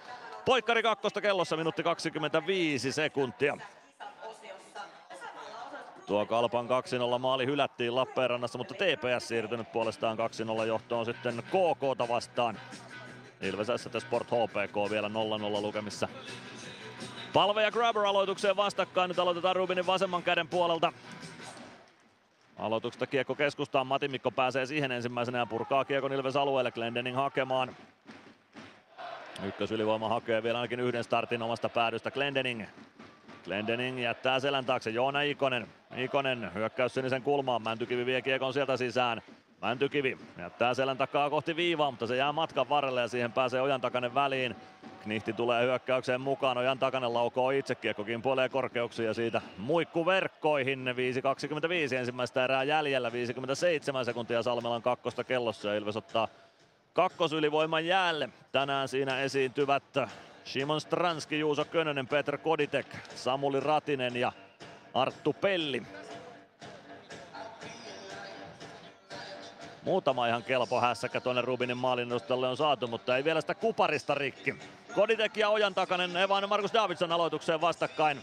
poikkari 0.45 0.83
kakkosta 0.83 1.21
kellossa, 1.21 1.57
minuutti 1.57 1.83
25 1.83 2.91
sekuntia. 2.91 3.57
Tuo 6.05 6.25
Kalpan 6.25 6.67
2-0 7.15 7.19
maali 7.19 7.45
hylättiin 7.45 7.95
Lappeenrannassa, 7.95 8.57
mutta 8.57 8.73
TPS 8.73 9.27
siirtynyt 9.27 9.71
puolestaan 9.71 10.17
2-0 10.63 10.65
johtoon 10.65 11.05
sitten 11.05 11.43
KK 11.43 12.09
vastaan. 12.09 12.57
Ilves 13.45 13.67
ST 13.75 13.99
Sport 13.99 14.27
HPK 14.27 14.91
vielä 14.91 15.07
0-0 15.07 15.11
lukemissa. 15.61 16.07
Palve 17.33 17.63
ja 17.63 17.71
Grabber 17.71 18.05
aloitukseen 18.05 18.55
vastakkain. 18.55 19.07
Nyt 19.07 19.19
aloitetaan 19.19 19.55
Rubinin 19.55 19.87
vasemman 19.87 20.23
käden 20.23 20.47
puolelta. 20.47 20.93
Aloituksesta 22.57 23.07
kiekko 23.07 23.35
keskustaan. 23.35 23.87
Mati 23.87 24.07
Mikko 24.07 24.31
pääsee 24.31 24.65
siihen 24.65 24.91
ensimmäisenä 24.91 25.37
ja 25.37 25.45
purkaa 25.45 25.85
kiekon 25.85 26.13
Ilves 26.13 26.35
alueelle. 26.35 26.71
Glendening 26.71 27.17
hakemaan. 27.17 27.75
Ykkösylivoima 29.43 30.09
hakee 30.09 30.43
vielä 30.43 30.57
ainakin 30.57 30.79
yhden 30.79 31.03
startin 31.03 31.41
omasta 31.41 31.69
päädystä. 31.69 32.11
Glendening. 32.11 32.63
Glendening 33.43 34.03
jättää 34.03 34.39
selän 34.39 34.65
taakse. 34.65 34.89
Joona 34.89 35.21
Ikonen. 35.21 35.67
Ikonen 35.95 36.53
hyökkäys 36.53 36.93
sinisen 36.93 37.21
kulmaan. 37.21 37.61
Mäntykivi 37.63 38.05
vie 38.05 38.21
kiekon 38.21 38.53
sieltä 38.53 38.77
sisään. 38.77 39.21
Mäntykivi 39.65 40.17
jättää 40.37 40.73
selän 40.73 40.97
takaa 40.97 41.29
kohti 41.29 41.55
viivaa, 41.55 41.91
mutta 41.91 42.07
se 42.07 42.15
jää 42.15 42.31
matkan 42.31 42.69
varrelle 42.69 43.01
ja 43.01 43.07
siihen 43.07 43.31
pääsee 43.31 43.61
Ojan 43.61 43.81
takanen 43.81 44.13
väliin. 44.13 44.55
Knihti 45.03 45.33
tulee 45.33 45.63
hyökkäykseen 45.63 46.21
mukaan, 46.21 46.57
Ojan 46.57 46.79
takanen 46.79 47.13
laukoo 47.13 47.49
itse, 47.49 47.75
kiekko 47.75 48.03
kimpoilee 48.03 48.49
korkeuksia 48.49 49.13
siitä 49.13 49.41
muikku 49.57 50.05
verkkoihin. 50.05 50.85
5.25 51.89 51.95
ensimmäistä 51.95 52.43
erää 52.43 52.63
jäljellä, 52.63 53.11
57 53.11 54.05
sekuntia 54.05 54.43
Salmelan 54.43 54.81
kakkosta 54.81 55.23
kellossa 55.23 55.69
ja 55.69 55.75
Ilves 55.75 55.97
ottaa 55.97 56.27
kakkosylivoiman 56.93 57.85
jäälle. 57.85 58.29
Tänään 58.51 58.87
siinä 58.87 59.19
esiintyvät 59.19 59.83
Simon 60.43 60.81
Stranski, 60.81 61.39
Juuso 61.39 61.65
Könönen, 61.65 62.07
Petr 62.07 62.37
Koditek, 62.37 62.87
Samuli 63.15 63.59
Ratinen 63.59 64.15
ja 64.15 64.31
Arttu 64.93 65.33
Pelli. 65.33 65.83
Muutama 69.85 70.27
ihan 70.27 70.43
kelpo 70.43 70.81
hässäkkä 70.81 71.21
tuonne 71.21 71.41
Rubinin 71.41 71.77
maalin 71.77 72.09
on 72.49 72.57
saatu, 72.57 72.87
mutta 72.87 73.17
ei 73.17 73.23
vielä 73.23 73.41
sitä 73.41 73.55
kuparista 73.55 74.15
rikki. 74.15 74.55
Koditek 74.95 75.37
ja 75.37 75.49
Ojan 75.49 75.73
takanen 75.73 76.17
Evan 76.17 76.49
Markus 76.49 76.73
Davidson 76.73 77.11
aloitukseen 77.11 77.61
vastakkain. 77.61 78.21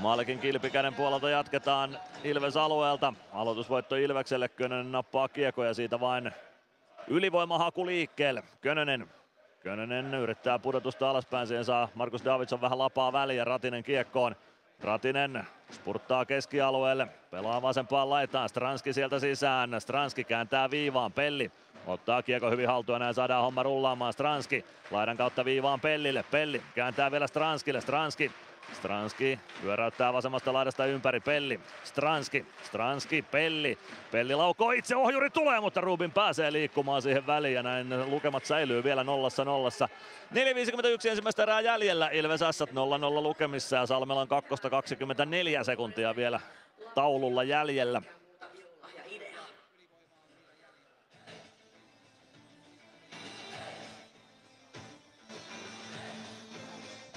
Maalikin 0.00 0.38
kilpikäden 0.38 0.94
puolelta 0.94 1.30
jatketaan 1.30 1.98
Ilves 2.24 2.56
alueelta. 2.56 3.14
Aloitusvoitto 3.32 3.96
Ilvekselle, 3.96 4.48
Könönen 4.48 4.92
nappaa 4.92 5.28
kiekoja 5.28 5.74
siitä 5.74 6.00
vain 6.00 6.30
ylivoimahaku 7.08 7.86
liikkeelle. 7.86 8.42
Könönen 8.60 9.08
Könönen 9.60 10.14
yrittää 10.14 10.58
pudotusta 10.58 11.10
alaspäin, 11.10 11.46
siihen 11.46 11.64
saa 11.64 11.88
Markus 11.94 12.24
Davidson 12.24 12.60
vähän 12.60 12.78
lapaa 12.78 13.12
väliä, 13.12 13.44
Ratinen 13.44 13.82
kiekkoon. 13.82 14.36
Ratinen 14.80 15.46
spurttaa 15.74 16.24
keskialueelle, 16.24 17.08
pelaa 17.30 17.62
vasempaan 17.62 18.10
laitaan, 18.10 18.48
Stranski 18.48 18.92
sieltä 18.92 19.18
sisään, 19.18 19.80
Stranski 19.80 20.24
kääntää 20.24 20.70
viivaan, 20.70 21.12
Pelli 21.12 21.52
Ottaa 21.86 22.22
kiekko 22.22 22.50
hyvin 22.50 22.68
haltuun, 22.68 23.00
näin 23.00 23.14
saadaan 23.14 23.44
homma 23.44 23.62
rullaamaan. 23.62 24.12
Stranski 24.12 24.64
laidan 24.90 25.16
kautta 25.16 25.44
viivaan 25.44 25.80
Pellille. 25.80 26.24
Pelli 26.30 26.62
kääntää 26.74 27.10
vielä 27.10 27.26
Stranskille. 27.26 27.80
Stranski 27.80 28.32
Stranski 28.74 29.40
pyöräyttää 29.62 30.12
vasemmasta 30.12 30.52
laidasta 30.52 30.86
ympäri 30.86 31.20
Pelli. 31.20 31.60
Stranski, 31.84 32.46
Stranski, 32.62 33.22
Pelli. 33.22 33.78
Pelli 34.10 34.34
laukoo 34.34 34.70
itse, 34.70 34.96
ohjuri 34.96 35.30
tulee, 35.30 35.60
mutta 35.60 35.80
Rubin 35.80 36.10
pääsee 36.10 36.52
liikkumaan 36.52 37.02
siihen 37.02 37.26
väliin 37.26 37.54
ja 37.54 37.62
näin 37.62 38.10
lukemat 38.10 38.44
säilyy 38.44 38.84
vielä 38.84 39.04
nollassa 39.04 39.44
nollassa. 39.44 39.88
4.51 40.34 41.08
ensimmäistä 41.08 41.42
erää 41.42 41.60
jäljellä, 41.60 42.10
Ilves 42.10 42.42
Assat 42.42 42.70
0-0 42.70 42.72
lukemissa 43.22 43.76
ja 43.76 43.86
Salmelan 43.86 44.28
kakkosta 44.28 44.70
24 44.70 45.64
sekuntia 45.64 46.16
vielä 46.16 46.40
taululla 46.94 47.42
jäljellä. 47.42 48.02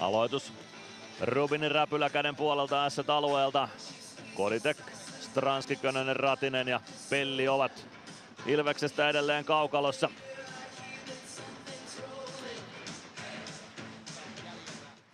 Aloitus 0.00 0.52
Rubinin 1.20 1.70
räpylä 1.70 2.10
käden 2.10 2.36
puolelta 2.36 2.90
s 2.90 2.98
alueelta. 3.08 3.68
Koditek, 4.34 4.76
Stranski, 5.20 5.76
Könönen, 5.76 6.16
Ratinen 6.16 6.68
ja 6.68 6.80
Pelli 7.10 7.48
ovat 7.48 7.86
Ilveksestä 8.46 9.08
edelleen 9.08 9.44
kaukalossa. 9.44 10.10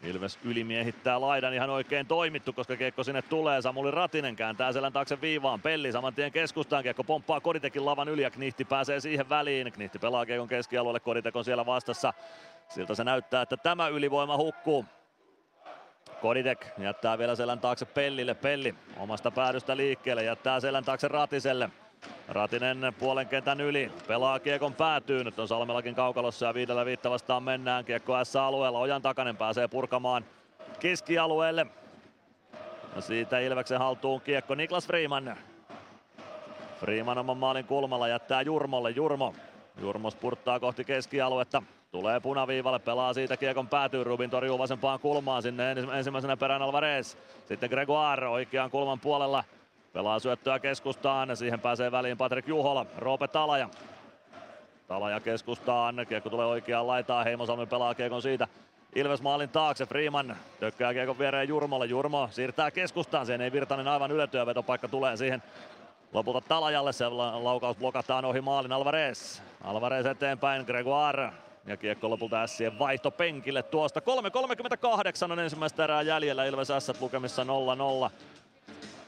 Ilves 0.03 0.39
ylimiehittää 0.45 1.21
laidan 1.21 1.55
ihan 1.55 1.71
oikein 1.71 2.07
toimittu, 2.07 2.53
koska 2.53 2.77
kiekko 2.77 3.05
sinne 3.05 3.23
tulee. 3.23 3.63
Samuli 3.63 3.91
Ratinen 3.91 4.37
kääntää 4.37 4.73
selän 4.73 4.93
taakse 4.93 5.21
viivaan. 5.21 5.61
Pelli 5.61 5.93
saman 5.93 6.15
tien 6.15 6.33
keskustaan. 6.33 6.83
Kiekko 6.83 7.05
pomppaa 7.05 7.41
Koditekin 7.41 7.87
lavan 7.87 8.09
yli 8.09 8.23
ja 8.23 8.31
Knihti 8.31 8.65
pääsee 8.65 9.01
siihen 9.01 9.29
väliin. 9.29 9.73
Knihti 9.73 9.99
pelaa 9.99 10.27
kiekon 10.27 10.49
keskialueelle. 10.49 11.01
Koditek 11.01 11.37
on 11.37 11.45
siellä 11.45 11.67
vastassa. 11.67 12.13
Siltä 12.69 12.95
se 12.95 13.05
näyttää, 13.05 13.43
että 13.43 13.57
tämä 13.57 13.89
ylivoima 13.89 14.37
hukkuu. 14.37 14.85
Koditek 16.25 16.67
jättää 16.79 17.19
vielä 17.19 17.35
selän 17.35 17.61
taakse 17.61 17.85
Pellille. 17.85 18.35
Pelli 18.35 18.75
omasta 18.99 19.31
päädystä 19.31 19.77
liikkeelle, 19.77 20.25
jättää 20.25 20.61
selän 20.61 20.85
taakse 20.85 21.09
Ratiselle. 21.09 21.71
Ratinen 22.29 22.95
puolen 22.99 23.29
kentän 23.29 23.61
yli, 23.61 23.93
pelaa 24.09 24.39
kiekon 24.39 24.75
päätyy. 24.75 25.25
Nyt 25.25 25.39
on 25.39 25.49
Salmellakin 25.49 25.95
kaukalossa 25.95 26.47
ja 26.47 26.55
viidellä 26.55 26.85
viitta 26.85 27.11
vastaan 27.11 27.43
mennään. 27.43 27.85
Kiekko 27.85 28.25
S-alueella, 28.25 28.79
Ojan 28.79 29.03
takanen 29.03 29.37
pääsee 29.37 29.69
purkamaan 29.69 30.25
keskialueelle. 30.81 31.67
Ja 32.97 33.01
siitä 33.01 33.39
Ilveksen 33.39 33.79
haltuun 33.79 34.21
kiekko 34.21 34.55
Niklas 34.55 34.87
Freeman. 34.87 35.37
Freeman 36.81 37.19
oman 37.19 37.37
maalin 37.37 37.65
kulmalla 37.65 38.09
jättää 38.09 38.43
Jurmolle. 38.43 38.91
Jurmo. 38.91 39.35
Jurmo 39.81 40.11
spurttaa 40.11 40.61
kohti 40.61 40.85
keskialuetta. 40.85 41.63
Tulee 41.95 42.21
punaviivalle, 42.21 42.79
pelaa 42.79 43.13
siitä 43.13 43.37
kiekon 43.37 43.69
päätyy. 43.69 44.05
Rubin 44.05 44.31
torjuu 44.31 44.59
vasempaan 44.59 45.01
kulmaan 45.01 45.43
sinne 45.43 45.71
ensimmäisenä 45.71 46.37
perään 46.37 46.63
Alvarez. 46.63 47.17
Sitten 47.49 47.71
Gregoire 47.71 48.29
oikean 48.29 48.71
kulman 48.71 49.01
puolella. 49.01 49.45
Pelaa 49.93 50.19
syöttöä 50.19 50.59
keskustaan, 50.59 51.37
siihen 51.37 51.61
pääsee 51.61 51.93
väliin 51.93 52.17
Patrik 52.17 52.49
Juhola, 52.49 52.87
Roope 52.99 53.29
Talaja. 53.29 53.69
Talaja 54.89 55.21
keskustaan, 55.21 56.07
kiekko 56.09 56.31
tulee 56.31 56.47
oikeaan 56.47 56.87
laitaan, 56.87 57.25
Heimosalmi 57.25 57.67
pelaa 57.67 57.95
kiekon 57.95 58.23
siitä. 58.23 58.49
Ilves 58.95 59.23
maalin 59.23 59.49
taakse, 59.49 59.87
Freeman 59.87 60.37
tökkää 60.61 60.93
kiekon 60.93 61.19
viereen 61.19 61.49
Jurmolle, 61.49 61.87
Jurmo 61.87 62.29
siirtää 62.31 62.71
keskustaan, 62.71 63.27
sen 63.27 63.41
ei 63.41 63.53
Virtanen 63.53 63.89
aivan 63.89 64.11
yletyä, 64.11 64.47
vetopaikka 64.47 64.89
tulee 64.89 65.17
siihen 65.17 65.43
lopulta 66.13 66.41
Talajalle, 66.41 66.93
se 66.93 67.09
laukaus 67.09 67.77
blokataan 67.77 68.25
ohi 68.25 68.41
maalin 68.41 68.73
Alvarez. 68.73 69.41
Alvarez 69.65 70.07
eteenpäin, 70.07 70.65
Gregoire 70.67 71.31
ja 71.67 71.77
kiekko 71.77 72.11
lopulta 72.11 72.43
Ässien 72.43 72.79
vaihto 72.79 73.11
penkille 73.11 73.63
tuosta. 73.63 74.01
3.38 75.27 75.33
on 75.33 75.39
ensimmäistä 75.39 75.85
erää 75.85 76.03
jäljellä, 76.03 76.45
Ilves 76.45 76.69
S 76.79 77.01
lukemissa 77.01 77.47
0-0. 78.09 78.11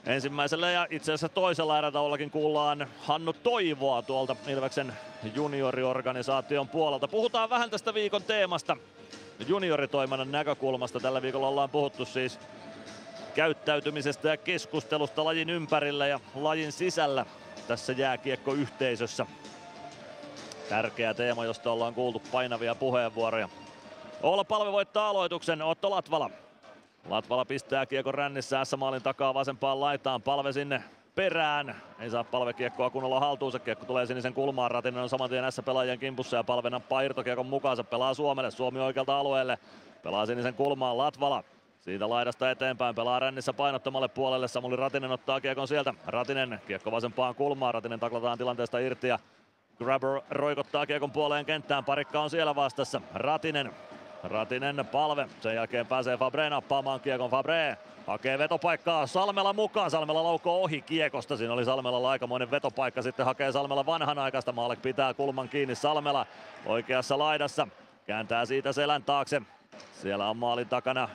Ensimmäisellä 0.07 0.71
ja 0.71 0.87
itse 0.91 1.13
asiassa 1.13 1.29
toisella 1.29 1.79
erätauollakin 1.79 2.31
kuullaan 2.31 2.89
Hannu 2.99 3.33
Toivoa 3.33 4.03
tuolta 4.03 4.37
Ilveksen 4.49 4.93
junioriorganisaation 5.35 6.69
puolelta. 6.69 7.09
Puhutaan 7.09 7.51
vähän 7.51 7.71
tästä 7.71 7.95
viikon 7.95 8.23
teemasta 8.23 8.77
junioritoiminnan 9.49 10.33
näkökulmasta. 10.33 11.01
Tällä 11.01 11.23
viikolla 11.23 11.49
ollaan 11.49 11.71
puhuttu 11.71 12.05
siis 12.05 12.41
käyttäytymisestä 13.35 14.29
ja 14.29 14.37
keskustelusta 14.37 15.25
lajin 15.25 15.51
ympärillä 15.51 16.07
ja 16.07 16.21
lajin 16.35 16.73
sisällä 16.73 17.27
tässä 17.69 17.93
jääkiekkoyhteisössä. 17.93 19.27
Tärkeä 20.69 21.15
teema, 21.15 21.45
josta 21.45 21.73
ollaan 21.73 21.95
kuultu 21.95 22.23
painavia 22.33 22.75
puheenvuoroja. 22.75 23.49
Olla 24.23 24.45
palve 24.45 24.73
voittaa 24.73 25.09
aloituksen, 25.09 25.63
Otto 25.63 25.91
Latvala 25.91 26.31
Latvala 27.09 27.45
pistää 27.45 27.87
kiekon 27.87 28.15
rännissä 28.15 28.65
S-maalin 28.65 29.03
takaa 29.03 29.35
vasempaan 29.35 29.81
laitaan. 29.81 30.23
Palve 30.23 30.53
sinne 30.53 30.83
perään. 31.15 31.77
Ei 32.01 32.11
saa 32.11 32.25
palve 32.25 32.53
kiekkoa 32.53 32.91
kunnolla 32.91 33.21
haltuunsa. 33.21 33.59
Kiekko 33.59 33.85
tulee 33.85 34.07
sinisen 34.07 34.35
kulmaan. 34.35 34.71
Ratinen 34.71 35.03
on 35.03 35.09
saman 35.09 35.31
tien 35.31 35.53
S-pelaajien 35.53 35.99
kimpussa 35.99 36.37
ja 36.37 36.45
palve 36.45 36.71
nappaa 36.71 37.03
irtokiekon 37.03 37.47
mukaansa. 37.47 37.85
Pelaa 37.85 38.15
Suomelle. 38.15 38.51
Suomi 38.51 38.81
oikealta 38.81 39.19
alueelle. 39.19 39.59
Pelaa 40.03 40.27
sinisen 40.27 40.55
kulmaan 40.55 40.99
Latvala. 40.99 41.45
Siitä 41.81 42.09
laidasta 42.09 42.51
eteenpäin 42.51 42.95
pelaa 42.95 43.19
rännissä 43.19 43.53
painottomalle 43.53 44.09
puolelle. 44.09 44.49
Samuli 44.49 44.77
Ratinen 44.77 45.13
ottaa 45.13 45.41
kiekon 45.41 45.69
sieltä. 45.69 45.95
Ratinen 46.07 46.61
kiekko 46.67 46.93
vasempaan 46.93 47.35
kulmaan. 47.35 47.75
Ratinen 47.75 48.01
taklataan 48.01 48.39
tilanteesta 48.39 48.79
irti 48.79 49.09
ja 49.09 49.19
Grabber 49.79 50.21
roikottaa 50.31 50.87
kiekon 50.87 51.11
puoleen 51.11 51.45
kenttään. 51.45 51.85
Parikka 51.85 52.21
on 52.21 52.31
siellä 52.31 52.55
vastassa. 52.55 53.01
Ratinen 53.15 53.73
Ratinen 54.23 54.87
palve. 54.93 55.29
Sen 55.41 55.55
jälkeen 55.55 55.87
pääsee 55.87 56.17
Fabre 56.17 56.51
nappaamaan 56.51 57.01
kiekon. 57.01 57.31
Fabre 57.31 57.77
hakee 58.07 58.39
vetopaikkaa 58.39 59.07
Salmela 59.07 59.53
mukaan. 59.53 59.91
Salmela 59.91 60.25
laukoo 60.25 60.63
ohi 60.63 60.83
kiekosta. 60.83 61.37
Siinä 61.37 61.53
oli 61.53 61.65
Salmelalla 61.65 62.11
aikamoinen 62.11 62.51
vetopaikka. 62.51 63.03
Sitten 63.03 63.27
hakee 63.27 63.53
Salmela 63.53 63.87
vanhanaikaista. 63.87 64.53
Maalek 64.53 64.83
pitää 64.83 65.15
kulman 65.15 65.49
kiinni. 65.49 65.75
Salmela 65.75 66.27
oikeassa 66.67 67.19
laidassa. 67.19 67.69
Kääntää 68.07 68.45
siitä 68.45 68.73
selän 68.73 69.03
taakse. 69.03 69.43
Siellä 69.93 70.31
on 70.31 70.37
maalin 70.37 70.69
takana 70.69 71.09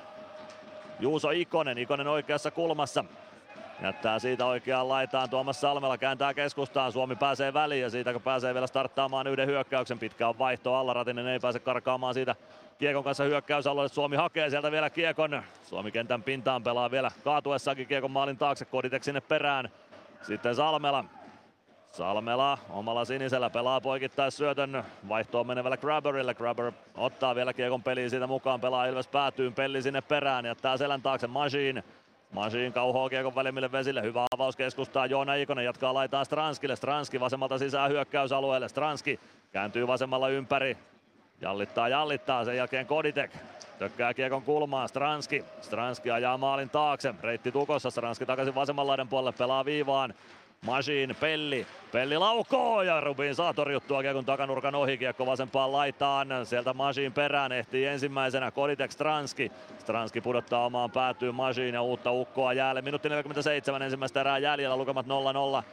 Juuso 1.00 1.30
Ikonen. 1.30 1.78
Ikonen 1.78 2.08
oikeassa 2.08 2.52
kulmassa. 2.52 3.06
Jättää 3.82 4.20
siitä 4.20 4.46
oikeaan 4.46 4.90
laitaan 4.90 5.30
Tuomas 5.30 5.62
Salmela 5.62 5.98
kääntää 5.98 6.34
keskustaan. 6.34 6.92
Suomi 6.92 7.16
pääsee 7.16 7.54
väliin 7.54 7.82
ja 7.82 7.90
siitä 7.90 8.14
kun 8.14 8.22
pääsee 8.22 8.54
vielä 8.54 8.68
starttaamaan 8.68 9.28
yhden 9.28 9.48
hyökkäyksen. 9.48 10.00
Pitkä 10.00 10.28
on 10.28 10.40
vaihto 10.40 10.76
alla. 10.76 10.94
Ratinen 10.94 11.28
ei 11.28 11.40
pääse 11.40 11.60
karkaamaan 11.60 12.14
siitä 12.14 12.36
Kiekon 12.78 13.04
kanssa 13.04 13.24
hyökkäysalueelle. 13.24 13.90
Suomi 13.90 14.16
hakee 14.16 14.50
sieltä 14.50 14.72
vielä 14.72 14.90
Kiekon. 14.90 15.44
Suomi 15.64 15.92
kentän 15.92 16.24
pintaan 16.24 16.64
pelaa 16.64 16.92
vielä 16.92 17.12
kaatuessakin 17.24 17.88
Kiekon 17.88 18.12
maalin 18.12 18.38
taakse. 18.38 18.66
Koditek 18.66 19.04
sinne 19.04 19.22
perään. 19.22 19.70
Sitten 20.22 20.56
Salmela. 20.56 21.06
Salmela 21.92 22.58
omalla 22.70 23.06
sinisellä 23.06 23.50
pelaa 23.50 23.82
poikittais 23.82 24.38
syötön 24.38 24.84
vaihtoon 25.10 25.48
menevällä 25.48 25.78
Grabberille. 25.78 26.34
Grabber 26.36 26.72
ottaa 26.98 27.36
vielä 27.36 27.54
Kiekon 27.54 27.84
peliin 27.84 28.10
siitä 28.10 28.28
mukaan. 28.28 28.62
Pelaa 28.62 28.86
Ilves 28.86 29.08
päätyyn. 29.08 29.54
Pelli 29.54 29.82
sinne 29.82 30.02
perään. 30.02 30.46
Jättää 30.46 30.78
selän 30.78 31.02
taakse 31.02 31.28
Machine. 31.28 31.84
Machine 32.32 32.72
kauhoo 32.72 33.10
kiekon 33.10 33.36
välimmille 33.36 33.72
vesille. 33.72 34.02
Hyvä 34.02 34.26
avaus 34.36 34.56
keskustaa. 34.56 35.06
Joona 35.06 35.36
Ikonen 35.36 35.66
jatkaa 35.66 35.94
laitaan 35.94 36.26
Stranskille. 36.26 36.76
Stranski 36.76 37.20
vasemmalta 37.20 37.58
sisään 37.58 37.92
hyökkäysalueelle. 37.92 38.70
Stranski 38.70 39.20
kääntyy 39.52 39.88
vasemmalla 39.88 40.30
ympäri. 40.30 40.78
Jallittaa, 41.42 41.90
jallittaa, 41.90 42.46
sen 42.46 42.56
jälkeen 42.56 42.86
Koditek. 42.86 43.32
Tökkää 43.80 44.14
kiekon 44.14 44.42
kulmaan, 44.42 44.90
Stranski. 44.90 45.46
Stranski 45.62 46.12
ajaa 46.12 46.38
maalin 46.38 46.70
taakse, 46.70 47.16
reitti 47.22 47.52
tukossa, 47.52 47.90
Stranski 47.90 48.26
takaisin 48.26 48.56
vasemman 48.56 48.88
laidan 48.88 49.08
puolelle, 49.08 49.38
pelaa 49.38 49.66
viivaan. 49.66 50.14
Machine, 50.66 51.14
Pelli. 51.14 51.68
Pelli 51.92 52.18
laukoo 52.18 52.82
ja 52.82 53.02
Rubin 53.02 53.36
saa 53.36 53.54
torjuttua 53.54 54.02
kiekon 54.02 54.26
takanurkan 54.26 54.76
ohi. 54.76 54.98
Kiekko 54.98 55.26
vasempaan 55.26 55.72
laitaan. 55.72 56.28
Sieltä 56.44 56.74
Machine 56.74 57.10
perään 57.10 57.52
ehtii 57.52 57.86
ensimmäisenä 57.86 58.52
Koditek 58.52 58.92
Stranski. 58.92 59.52
Stranski 59.80 60.22
pudottaa 60.22 60.66
omaan 60.66 60.92
päätyyn 60.92 61.36
Machine 61.36 61.68
ja 61.68 61.82
uutta 61.82 62.12
ukkoa 62.12 62.54
jäälle. 62.54 62.82
Minuutti 62.82 63.10
47 63.10 63.82
ensimmäistä 63.82 64.22
erää 64.22 64.38
jäljellä, 64.38 64.78
lukemat 64.78 65.06
0-0. 65.06 65.64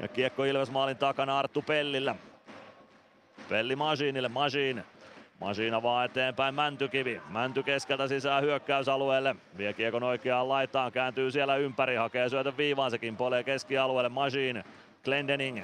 Ja 0.00 0.08
kiekko 0.08 0.44
Ilves 0.44 0.70
maalin 0.70 0.96
takana 0.96 1.38
Arttu 1.38 1.62
Pellillä. 1.62 2.14
Pelli 3.48 3.76
Machineille, 3.76 4.28
Machine 4.28 4.84
Masina 5.40 5.82
vaan 5.82 6.04
eteenpäin 6.04 6.54
Mäntykivi. 6.54 7.20
Mänty 7.28 7.62
keskeltä 7.62 8.08
sisään 8.08 8.42
hyökkäysalueelle. 8.42 9.36
Vie 9.58 9.72
kiekon 9.72 10.02
oikeaan 10.02 10.48
laitaan, 10.48 10.92
kääntyy 10.92 11.30
siellä 11.30 11.56
ympäri, 11.56 11.96
hakee 11.96 12.28
syötön 12.28 12.56
viivaan, 12.56 12.90
se 12.90 12.98
kimpoilee 12.98 13.44
keskialueelle. 13.44 14.08
Machine, 14.08 14.64
Glendening. 15.04 15.62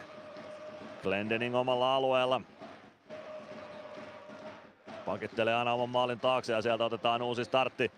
Glendening 1.03 1.55
omalla 1.57 1.97
alueella. 1.97 2.41
Pakittelee 5.05 5.55
aina 5.55 5.73
oman 5.73 5.89
maalin 5.89 6.21
taakse 6.21 6.53
ja 6.53 6.63
sieltä 6.63 6.85
otetaan 6.85 7.23
uusi 7.23 7.45
startti. 7.45 7.91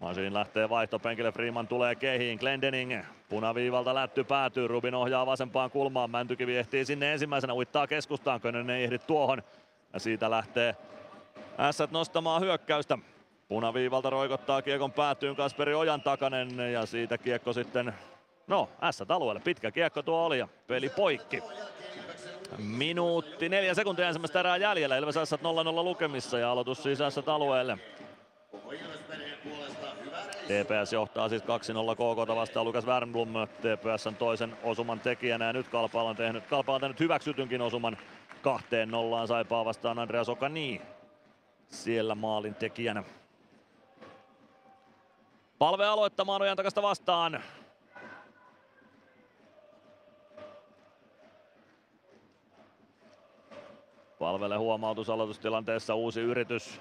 Machine 0.00 0.34
lähtee 0.34 0.68
vaihtopenkille, 0.68 1.32
Freeman 1.32 1.68
tulee 1.68 1.94
kehiin, 1.94 2.38
Glendening 2.38 3.02
punaviivalta 3.28 3.94
lätty 3.94 4.24
päätyy, 4.24 4.68
Rubin 4.68 4.94
ohjaa 4.94 5.26
vasempaan 5.26 5.70
kulmaan, 5.70 6.10
Mäntykivi 6.10 6.56
ehtii 6.56 6.84
sinne 6.84 7.12
ensimmäisenä, 7.12 7.54
uittaa 7.54 7.86
keskustaan, 7.86 8.40
Könönen 8.40 8.76
ei 8.76 8.84
ehdi 8.84 8.98
tuohon. 8.98 9.42
Ja 9.98 10.02
siitä 10.02 10.30
lähtee 10.30 10.76
Ässät 11.58 11.90
nostamaan 11.90 12.42
hyökkäystä. 12.42 12.98
Punaviivalta 13.48 14.10
roikottaa 14.10 14.62
kiekon 14.62 14.92
päätyyn 14.92 15.36
Kasperi 15.36 15.74
Ojan 15.74 16.02
takanen 16.02 16.72
ja 16.72 16.86
siitä 16.86 17.18
kiekko 17.18 17.52
sitten, 17.52 17.94
no 18.46 18.68
Ässät 18.82 19.10
alueelle. 19.10 19.40
Pitkä 19.40 19.70
kiekko 19.70 20.02
tuo 20.02 20.24
oli 20.24 20.38
ja 20.38 20.48
peli 20.66 20.88
poikki. 20.88 21.42
Minuutti 22.58 23.48
neljä 23.48 23.74
sekuntia 23.74 24.06
ensimmäistä 24.06 24.40
erää 24.40 24.56
jäljellä. 24.56 24.96
Ilves 24.96 25.16
Ässät 25.16 25.40
0-0 25.40 25.44
lukemissa 25.84 26.38
ja 26.38 26.50
aloitus 26.50 26.82
siis 26.82 27.00
Ässät 27.00 27.28
alueelle. 27.28 27.78
TPS 30.48 30.92
johtaa 30.92 31.28
siis 31.28 31.42
2-0 31.42 31.46
KK 31.94 32.36
vastaan 32.36 32.66
Lukas 32.66 32.86
Wernblom 32.86 33.28
TPSn 33.60 34.16
toisen 34.16 34.56
osuman 34.62 35.00
tekijänä 35.00 35.44
ja 35.44 35.52
nyt 35.52 35.68
Kalpa 35.68 36.02
on 36.02 36.16
tehnyt, 36.16 36.46
Kalpa 36.46 36.74
on 36.74 36.80
tehnyt 36.80 37.00
hyväksytynkin 37.00 37.62
osuman 37.62 37.96
kahteen 38.42 38.90
nollaan 38.90 39.28
Saipaa 39.28 39.64
vastaan 39.64 39.98
Andreas 39.98 40.28
Okani 40.28 40.82
siellä 41.68 42.14
maalin 42.14 42.54
tekijänä. 42.54 43.04
Palve 45.58 45.86
aloittamaan 45.86 46.42
ojan 46.42 46.56
takasta 46.56 46.82
vastaan. 46.82 47.42
Palvelle 54.18 54.56
huomautus 54.56 55.10
aloitustilanteessa 55.10 55.94
uusi 55.94 56.20
yritys. 56.20 56.80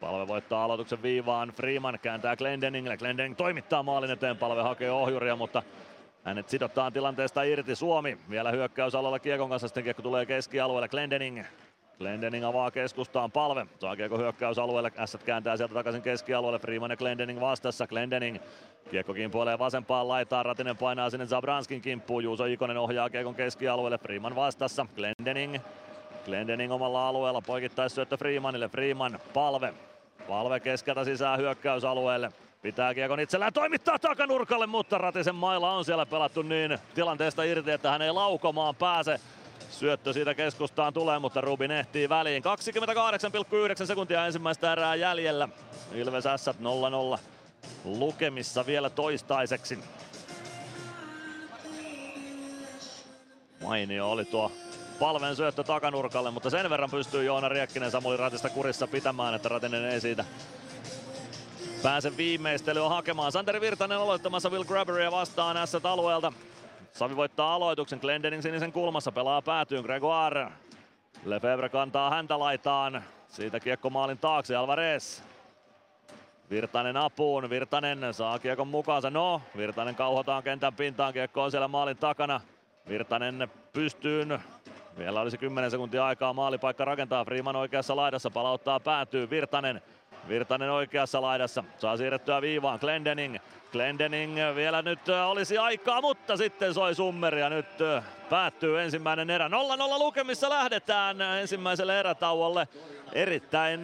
Palve 0.00 0.28
voittaa 0.28 0.64
aloituksen 0.64 1.02
viivaan. 1.02 1.48
Freeman 1.48 1.98
kääntää 2.02 2.36
Glendeningille. 2.36 2.96
Glendening 2.96 3.36
toimittaa 3.36 3.82
maalin 3.82 4.10
eteen. 4.10 4.36
Palve 4.36 4.62
hakee 4.62 4.90
ohjuria, 4.90 5.36
mutta 5.36 5.62
hänet 6.24 6.48
sidotaan 6.48 6.92
tilanteesta 6.92 7.42
irti. 7.42 7.76
Suomi 7.76 8.18
vielä 8.30 8.50
hyökkäysalalla 8.50 9.18
Kiekon 9.18 9.50
kanssa. 9.50 9.68
Sitten 9.68 9.84
Kiekko 9.84 10.02
tulee 10.02 10.26
keskialueelle. 10.26 10.88
Glendening 10.88 11.44
Glendening 11.98 12.44
avaa 12.44 12.70
keskustaan 12.70 13.32
palve. 13.32 13.66
Saa 13.78 13.96
kiekko 13.96 14.18
hyökkäysalueelle. 14.18 14.92
Ässät 14.98 15.22
kääntää 15.22 15.56
sieltä 15.56 15.74
takaisin 15.74 16.02
keskialueelle. 16.02 16.58
Freeman 16.58 16.90
ja 16.90 16.96
Glendening 16.96 17.40
vastassa. 17.40 17.86
Glendening. 17.86 18.38
Kiekko 18.90 19.14
kimpoilee 19.14 19.58
vasempaan 19.58 20.08
laitaan. 20.08 20.46
Ratinen 20.46 20.76
painaa 20.76 21.10
sinne 21.10 21.26
Zabranskin 21.26 21.80
kimppuun. 21.80 22.24
Juuso 22.24 22.44
Ikonen 22.44 22.78
ohjaa 22.78 23.10
kiekon 23.10 23.34
keskialueelle. 23.34 23.98
Freeman 23.98 24.36
vastassa. 24.36 24.86
Glendening 24.96 25.56
Glendening 26.24 26.72
omalla 26.72 27.08
alueella 27.08 27.40
poikittaissyöttö 27.40 28.16
Freemanille. 28.16 28.68
Freeman 28.68 29.18
palve. 29.34 29.74
Palve 30.30 30.60
keskeltä 30.60 31.04
sisään 31.04 31.38
hyökkäysalueelle. 31.38 32.32
Pitää 32.62 32.94
kiekon 32.94 33.20
itsellään 33.20 33.52
toimittaa 33.52 33.98
takanurkalle, 33.98 34.66
mutta 34.66 34.98
Ratisen 34.98 35.34
mailla 35.34 35.72
on 35.72 35.84
siellä 35.84 36.06
pelattu 36.06 36.42
niin 36.42 36.78
tilanteesta 36.94 37.42
irti, 37.42 37.70
että 37.70 37.90
hän 37.90 38.02
ei 38.02 38.12
laukomaan 38.12 38.74
pääse. 38.74 39.20
Syöttö 39.70 40.12
siitä 40.12 40.34
keskustaan 40.34 40.92
tulee, 40.92 41.18
mutta 41.18 41.40
Rubin 41.40 41.70
ehtii 41.70 42.08
väliin. 42.08 42.42
28,9 43.80 43.86
sekuntia 43.86 44.26
ensimmäistä 44.26 44.72
erää 44.72 44.94
jäljellä. 44.94 45.48
Ilves 45.94 46.24
S 46.36 46.48
0-0 47.16 47.18
lukemissa 47.84 48.66
vielä 48.66 48.90
toistaiseksi. 48.90 49.78
Mainio 53.62 54.10
oli 54.10 54.24
tuo 54.24 54.52
palven 55.00 55.36
syöttö 55.36 55.64
takanurkalle, 55.64 56.30
mutta 56.30 56.50
sen 56.50 56.70
verran 56.70 56.90
pystyy 56.90 57.24
Joona 57.24 57.48
Riekkinen 57.48 57.90
Samuli 57.90 58.16
Ratista 58.16 58.50
kurissa 58.50 58.86
pitämään, 58.86 59.34
että 59.34 59.48
Ratinen 59.48 59.84
ei 59.84 60.00
siitä 60.00 60.24
pääse 61.82 62.16
viimeistelyä 62.16 62.88
hakemaan. 62.88 63.32
Santeri 63.32 63.60
Virtanen 63.60 63.98
aloittamassa 63.98 64.50
Will 64.50 64.64
Grabberia 64.64 65.10
vastaan 65.10 65.68
S-alueelta. 65.68 66.32
Savi 66.92 67.16
voittaa 67.16 67.54
aloituksen, 67.54 67.98
Glendening 67.98 68.42
sinisen 68.42 68.72
kulmassa, 68.72 69.12
pelaa 69.12 69.42
päätyyn 69.42 69.84
Gregoire. 69.84 70.48
Lefebvre 71.24 71.68
kantaa 71.68 72.10
häntä 72.10 72.38
laitaan, 72.38 73.04
siitä 73.28 73.60
kiekko 73.60 73.90
maalin 73.90 74.18
taakse, 74.18 74.56
Alvarez. 74.56 75.22
Virtanen 76.50 76.96
apuun, 76.96 77.50
Virtanen 77.50 78.14
saa 78.14 78.38
kiekon 78.38 78.68
mukaansa, 78.68 79.10
no 79.10 79.42
Virtanen 79.56 79.94
kauhotaan 79.94 80.42
kentän 80.42 80.74
pintaan, 80.74 81.12
kiekko 81.12 81.42
on 81.42 81.50
siellä 81.50 81.68
maalin 81.68 81.96
takana. 81.96 82.40
Virtanen 82.88 83.48
pystyyn, 83.72 84.40
vielä 85.00 85.20
olisi 85.20 85.38
10 85.38 85.70
sekuntia 85.70 86.06
aikaa 86.06 86.32
maalipaikka 86.32 86.84
rakentaa, 86.84 87.24
Freeman 87.24 87.56
oikeassa 87.56 87.96
laidassa 87.96 88.30
palauttaa 88.30 88.80
päätyy, 88.80 89.30
Virtanen 89.30 89.82
Virtanen 90.28 90.70
oikeassa 90.70 91.22
laidassa, 91.22 91.64
saa 91.78 91.96
siirrettyä 91.96 92.42
viivaan, 92.42 92.78
Glendening. 92.80 93.36
Glendening 93.72 94.36
vielä 94.54 94.82
nyt 94.82 95.08
olisi 95.08 95.58
aikaa, 95.58 96.00
mutta 96.00 96.36
sitten 96.36 96.74
soi 96.74 96.94
summeri 96.94 97.40
ja 97.40 97.48
nyt 97.48 97.66
päättyy 98.30 98.80
ensimmäinen 98.80 99.30
erä. 99.30 99.48
0-0 99.48 99.50
lukemissa 99.98 100.50
lähdetään 100.50 101.20
ensimmäiselle 101.20 102.00
erätauolle. 102.00 102.68
Erittäin, 103.12 103.80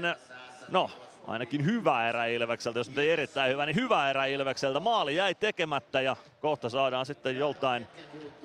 no 0.69 0.91
ainakin 1.27 1.65
hyvä 1.65 2.09
erä 2.09 2.27
Ilvekseltä, 2.27 2.79
jos 2.79 2.89
nyt 2.89 2.99
ei 2.99 3.11
erittäin 3.11 3.53
hyvä, 3.53 3.67
niin 3.67 3.77
hyvä 3.77 4.11
erä 4.11 4.27
Ilvekseltä. 4.27 4.81
Maali 4.81 5.17
jäi 5.17 5.35
tekemättä 5.35 6.01
ja 6.01 6.17
kohta 6.41 6.69
saadaan 6.69 7.07
sitten 7.07 7.37
joltain 7.37 7.87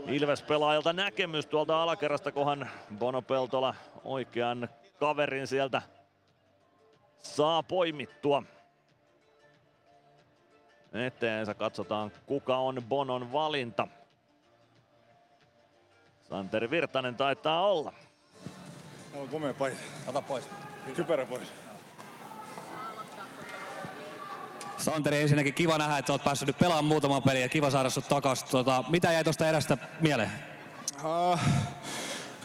Ilves-pelaajalta 0.08 0.94
näkemys 0.94 1.46
tuolta 1.46 1.84
alakerrasta, 1.84 2.32
kohan 2.32 2.70
Bono 3.00 3.22
Peltola 3.22 3.76
oikean 4.04 4.70
kaverin 5.00 5.48
sieltä 5.48 5.82
saa 7.24 7.64
poimittua. 7.64 8.44
Eteensä 10.94 11.54
katsotaan 11.54 12.12
kuka 12.26 12.58
on 12.58 12.84
Bonon 12.90 13.32
valinta. 13.32 13.88
Santeri 16.30 16.70
Virtanen 16.70 17.16
taitaa 17.16 17.68
olla. 17.68 17.94
On 19.14 19.30
komea 19.30 19.54
paita. 19.54 19.78
Ota 20.08 20.22
pois. 20.22 20.50
Kypärä 20.96 21.26
pois. 21.26 21.54
Santeri, 24.82 25.22
ensinnäkin 25.22 25.54
kiva 25.54 25.78
nähdä, 25.78 25.98
että 25.98 26.14
olet 26.14 26.24
päässyt 26.24 26.48
nyt 26.48 26.58
pelaamaan 26.58 26.86
muutama 26.86 27.22
peli 27.22 27.42
ja 27.42 27.50
kiva 27.50 27.70
saada 27.70 27.90
sut 27.90 28.08
takaisin. 28.08 28.48
Tota, 28.48 28.84
mitä 28.90 29.12
jäi 29.12 29.24
tuosta 29.24 29.50
erästä 29.50 29.78
mieleen? 30.00 30.32
Uh, 31.04 31.40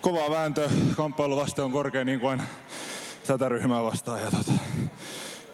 kova 0.00 0.30
vääntö, 0.30 0.68
kamppailu 0.96 1.36
vaste 1.36 1.62
on 1.62 1.72
korkea 1.72 2.04
niin 2.04 2.20
kuin 2.20 2.42
tätä 3.26 3.48
ryhmää 3.48 3.82
vastaan. 3.82 4.20
Ja 4.20 4.30
tota, 4.30 4.52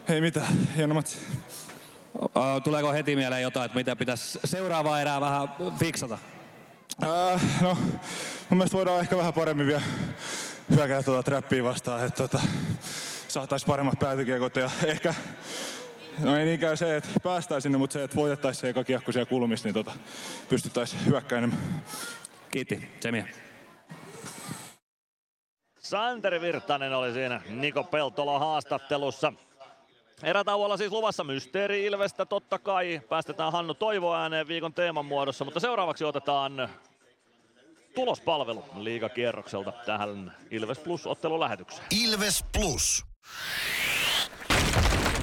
ei 0.09 0.21
mitään, 0.21 0.69
hieno 0.77 0.95
matsi. 0.95 1.19
Tuleeko 2.65 2.93
heti 2.93 3.17
mieleen 3.17 3.43
jotain, 3.43 3.65
että 3.65 3.79
mitä 3.79 3.97
pitäisi 3.97 4.39
seuraavaa 4.45 5.01
erää 5.01 5.21
vähän 5.21 5.49
fiksata? 5.79 6.19
Uh, 7.03 7.41
no, 7.61 7.75
mun 8.49 8.59
mielestä 8.59 8.77
voidaan 8.77 9.01
ehkä 9.01 9.17
vähän 9.17 9.33
paremmin 9.33 9.67
vielä 9.67 9.83
hyökätä 10.71 11.03
tuota 11.03 11.23
trappia 11.23 11.65
vastaan, 11.65 12.07
että 12.07 12.29
tota, 12.29 12.41
saataisiin 13.29 13.67
paremmat 13.67 13.99
päätykiekot 13.99 14.57
ja 14.57 14.71
ehkä 14.85 15.15
No 16.19 16.37
ei 16.37 16.45
niinkään 16.45 16.77
se, 16.77 16.97
että 16.97 17.09
päästään 17.23 17.63
sinne, 17.63 17.79
mutta 17.79 17.93
se, 17.95 18.05
että 18.05 18.17
voitettaisiin 18.17 18.61
se 18.61 18.69
eka 18.69 18.85
kiekko 18.85 19.13
siellä 19.13 19.29
kulmissa, 19.29 19.69
niin 19.69 19.75
tota, 19.75 19.93
pystyttäisiin 20.49 21.07
hyökkäin 21.07 21.55
Kiitti, 22.51 22.89
Tsemiä. 23.01 23.29
Santeri 25.79 26.41
Virtanen 26.41 26.93
oli 26.93 27.13
siinä 27.13 27.41
Niko 27.49 27.85
Peltola 27.85 28.39
haastattelussa. 28.39 29.33
Erätauolla 30.23 30.77
siis 30.77 30.93
luvassa 30.93 31.25
Mysteeri 31.25 31.85
Ilvestä 31.85 32.27
totta 32.27 32.59
kai. 32.59 33.01
Päästetään 33.09 33.53
Hannu 33.53 33.75
Toivo 33.75 34.15
ääneen 34.15 34.49
viikon 34.49 34.75
teeman 34.75 35.05
muodossa, 35.05 35.45
mutta 35.45 35.61
seuraavaksi 35.61 36.05
otetaan 36.05 36.69
tulospalvelu 37.95 38.65
liigakierrokselta 38.77 39.73
tähän 39.87 40.37
Ilves 40.51 40.79
Plus 40.79 41.07
ottelulähetykseen. 41.07 41.87
Ilves 42.05 42.45
Plus. 42.53 43.05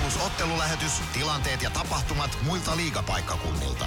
Plus 0.00 0.26
ottelulähetys, 0.26 0.92
tilanteet 1.12 1.62
ja 1.62 1.70
tapahtumat 1.70 2.38
muilta 2.46 2.76
liigapaikkakunnilta. 2.76 3.86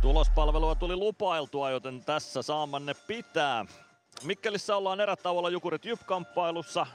Tulospalvelua 0.00 0.74
tuli 0.74 0.96
lupailtua, 0.96 1.70
joten 1.70 2.04
tässä 2.04 2.42
saamanne 2.42 2.94
pitää. 2.94 3.66
Mikkelissä 4.22 4.76
ollaan 4.76 5.00
erätauolla 5.00 5.50
Jukurit 5.50 5.84
Jyp-kamppailussa. 5.84 6.86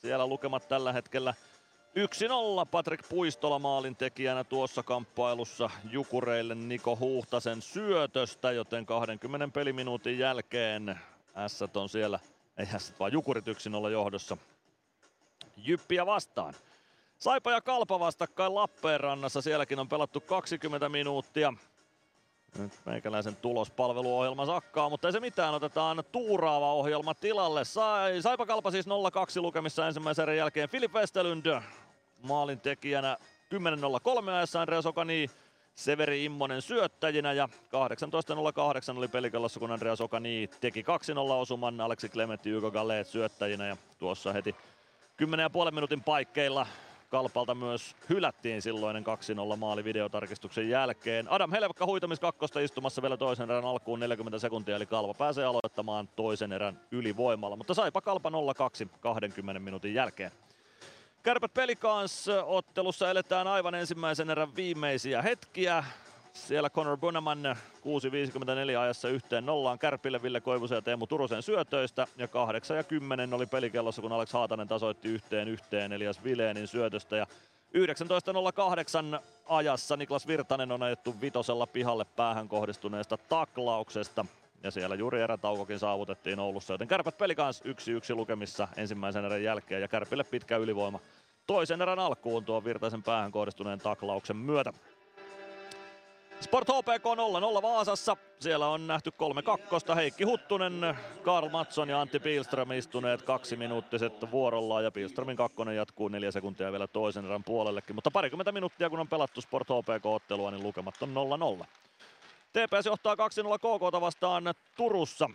Siellä 0.00 0.26
lukemat 0.26 0.68
tällä 0.68 0.92
hetkellä 0.92 1.34
1-0 2.64 2.66
Patrik 2.70 3.08
Puistola 3.08 3.58
maalin 3.58 3.96
tekijänä 3.96 4.44
tuossa 4.44 4.82
kamppailussa 4.82 5.70
Jukureille 5.90 6.54
Niko 6.54 6.96
Huhtasen 6.96 7.62
syötöstä, 7.62 8.52
joten 8.52 8.86
20 8.86 9.48
peliminuutin 9.48 10.18
jälkeen 10.18 11.00
S 11.46 11.62
on 11.76 11.88
siellä, 11.88 12.18
ei 12.56 12.66
S 12.78 12.94
vaan 13.00 13.12
Jukurit 13.12 13.44
1-0 13.46 13.90
johdossa 13.90 14.36
Jyppiä 15.56 16.06
vastaan. 16.06 16.54
Saipa 17.18 17.52
ja 17.52 17.60
Kalpa 17.60 18.00
vastakkain 18.00 18.54
Lappeenrannassa, 18.54 19.42
sielläkin 19.42 19.78
on 19.78 19.88
pelattu 19.88 20.20
20 20.20 20.88
minuuttia. 20.88 21.52
Nyt 22.58 22.72
meikäläisen 22.86 23.36
tulospalveluohjelma 23.36 24.46
sakkaa, 24.46 24.90
mutta 24.90 25.08
ei 25.08 25.12
se 25.12 25.20
mitään, 25.20 25.54
otetaan 25.54 26.04
tuuraava 26.12 26.72
ohjelma 26.72 27.14
tilalle. 27.14 27.64
Sai, 27.64 28.22
Saipa 28.22 28.46
Kalpa 28.46 28.70
siis 28.70 28.86
0-2 28.86 28.90
lukemissa 29.36 29.86
ensimmäisen 29.86 30.22
erän 30.22 30.36
jälkeen. 30.36 30.68
Filip 30.68 30.94
Westerlund 30.94 31.60
maalin 32.22 32.60
tekijänä 32.60 33.16
10-0-3 34.26 34.30
ajassa 34.30 34.60
Andreas 34.60 34.86
Okani 34.86 35.30
Severi 35.74 36.24
Immonen 36.24 36.62
syöttäjinä 36.62 37.32
ja 37.32 37.48
18.08 38.92 38.98
oli 38.98 39.08
pelikellossa, 39.08 39.60
kun 39.60 39.72
Andreas 39.72 40.00
Okani 40.00 40.50
teki 40.60 40.82
2-0 40.82 40.84
osuman, 41.32 41.80
Aleksi 41.80 42.08
Klementti 42.08 42.50
Yko 42.50 42.70
Gallet 42.70 43.06
syöttäjinä 43.06 43.66
ja 43.66 43.76
tuossa 43.98 44.32
heti 44.32 44.56
10,5 45.22 45.70
minuutin 45.70 46.02
paikkeilla 46.02 46.66
Kalpalta 47.10 47.54
myös 47.54 47.96
hylättiin 48.08 48.62
silloinen 48.62 49.04
2-0 49.54 49.56
maali 49.56 49.84
videotarkistuksen 49.84 50.68
jälkeen. 50.68 51.28
Adam 51.30 51.50
Helvekka 51.50 51.86
huitamis 51.86 52.20
kakkosta 52.20 52.60
istumassa 52.60 53.02
vielä 53.02 53.16
toisen 53.16 53.50
erän 53.50 53.64
alkuun 53.64 54.00
40 54.00 54.38
sekuntia, 54.38 54.76
eli 54.76 54.86
Kalpa 54.86 55.14
pääsee 55.14 55.44
aloittamaan 55.44 56.08
toisen 56.16 56.52
erän 56.52 56.80
ylivoimalla. 56.90 57.56
Mutta 57.56 57.74
saipa 57.74 58.00
Kalpa 58.00 58.30
0-2 58.30 58.32
20 59.00 59.60
minuutin 59.60 59.94
jälkeen. 59.94 60.30
Kärpät 61.22 61.54
Pelikans 61.54 62.28
ottelussa 62.46 63.10
eletään 63.10 63.46
aivan 63.46 63.74
ensimmäisen 63.74 64.30
erän 64.30 64.56
viimeisiä 64.56 65.22
hetkiä. 65.22 65.84
Siellä 66.34 66.70
Conor 66.70 66.98
Bunaman 66.98 67.38
6.54 67.44 68.78
ajassa 68.80 69.08
yhteen 69.08 69.46
nollaan 69.46 69.78
Kärpille 69.78 70.22
Ville 70.22 70.40
Koivusen 70.40 70.76
ja 70.76 70.82
Teemu 70.82 71.06
Turusen 71.06 71.42
syötöistä. 71.42 72.06
Ja 72.16 72.28
8 72.28 72.76
ja 72.76 72.84
10 72.84 73.34
oli 73.34 73.46
pelikellossa, 73.46 74.02
kun 74.02 74.12
Alex 74.12 74.32
Haatanen 74.32 74.68
tasoitti 74.68 75.08
yhteen 75.08 75.48
yhteen 75.48 75.92
Elias 75.92 76.24
Vileenin 76.24 76.66
syötöstä. 76.66 77.16
Ja 77.16 77.26
19.08 79.16 79.20
ajassa 79.46 79.96
Niklas 79.96 80.26
Virtanen 80.26 80.72
on 80.72 80.82
ajettu 80.82 81.14
vitosella 81.20 81.66
pihalle 81.66 82.04
päähän 82.04 82.48
kohdistuneesta 82.48 83.18
taklauksesta. 83.18 84.26
Ja 84.62 84.70
siellä 84.70 84.94
juuri 84.94 85.20
erätaukokin 85.20 85.78
saavutettiin 85.78 86.40
Oulussa, 86.40 86.74
joten 86.74 86.88
kärpät 86.88 87.18
peli 87.18 87.34
kanssa 87.34 87.64
1-1 87.64 88.14
lukemissa 88.14 88.68
ensimmäisen 88.76 89.24
erän 89.24 89.42
jälkeen 89.42 89.82
ja 89.82 89.88
kärpille 89.88 90.24
pitkä 90.24 90.56
ylivoima 90.56 91.00
toisen 91.46 91.82
erän 91.82 91.98
alkuun 91.98 92.44
tuon 92.44 92.64
Virtaisen 92.64 93.02
päähän 93.02 93.32
kohdistuneen 93.32 93.78
taklauksen 93.78 94.36
myötä. 94.36 94.72
Sport 96.44 96.68
HPK 96.68 97.04
0-0 97.58 97.62
Vaasassa. 97.62 98.16
Siellä 98.40 98.66
on 98.66 98.86
nähty 98.86 99.10
kolme 99.10 99.42
kakkosta. 99.42 99.94
Heikki 99.94 100.24
Huttunen, 100.24 100.96
Karl 101.22 101.48
Matson 101.48 101.88
ja 101.88 102.00
Antti 102.00 102.20
Pilström 102.20 102.72
istuneet 102.72 103.22
kaksi 103.22 103.56
minuuttiset 103.56 104.30
vuorollaan 104.30 104.84
ja 104.84 104.90
Pilströmin 104.90 105.36
kakkonen 105.36 105.76
jatkuu 105.76 106.08
neljä 106.08 106.30
sekuntia 106.30 106.72
vielä 106.72 106.86
toisen 106.86 107.24
erän 107.24 107.44
puolellekin. 107.44 107.94
Mutta 107.94 108.10
parikymmentä 108.10 108.52
minuuttia 108.52 108.90
kun 108.90 109.00
on 109.00 109.08
pelattu 109.08 109.40
Sport 109.40 109.68
HPK-ottelua, 109.68 110.50
niin 110.50 110.62
lukemat 110.62 110.94
on 111.02 111.14
0-0. 111.62 111.66
TPS 112.52 112.86
johtaa 112.86 113.14
2-0 113.14 113.18
KK 113.58 114.00
vastaan 114.00 114.44
Turussa. 114.76 115.30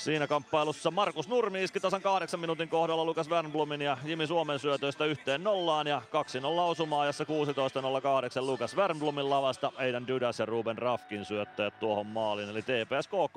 Siinä 0.00 0.26
kamppailussa 0.26 0.90
Markus 0.90 1.28
Nurmi 1.28 1.64
iski 1.64 1.80
tasan 1.80 2.02
kahdeksan 2.02 2.40
minuutin 2.40 2.68
kohdalla 2.68 3.04
Lukas 3.04 3.30
Wernblumin 3.30 3.82
ja 3.82 3.98
Jimi 4.04 4.26
Suomen 4.26 4.58
syötöistä 4.58 5.04
yhteen 5.04 5.44
nollaan 5.44 5.86
ja 5.86 6.02
2-0 6.06 6.46
osuma-ajassa 6.60 7.24
16.08 7.24 8.46
Lukas 8.46 8.76
Wernblumin 8.76 9.30
lavasta 9.30 9.72
Eidan 9.78 10.06
Dydas 10.06 10.38
ja 10.38 10.46
Ruben 10.46 10.78
Rafkin 10.78 11.24
syöttäjät 11.24 11.80
tuohon 11.80 12.06
maaliin 12.06 12.48
eli 12.48 12.62
TPS 12.62 13.08
KK 13.08 13.36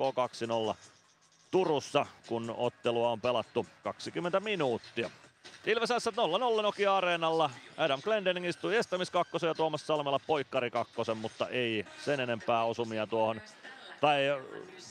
2-0 0.72 0.76
Turussa, 1.50 2.06
kun 2.26 2.54
ottelua 2.56 3.10
on 3.10 3.20
pelattu 3.20 3.66
20 3.82 4.40
minuuttia. 4.40 5.10
Ilves 5.66 5.90
S 5.98 6.08
0-0 6.58 6.62
Nokia 6.62 6.96
Areenalla. 6.96 7.50
Adam 7.76 8.02
Glendening 8.02 8.46
istui 8.46 8.76
estämiskakkosen 8.76 9.48
ja 9.48 9.54
Tuomas 9.54 9.86
Salmela 9.86 10.20
poikkari 10.26 10.70
kakkosen, 10.70 11.16
mutta 11.16 11.48
ei 11.48 11.86
sen 12.04 12.20
enempää 12.20 12.64
osumia 12.64 13.06
tuohon 13.06 13.40
tai 14.04 14.42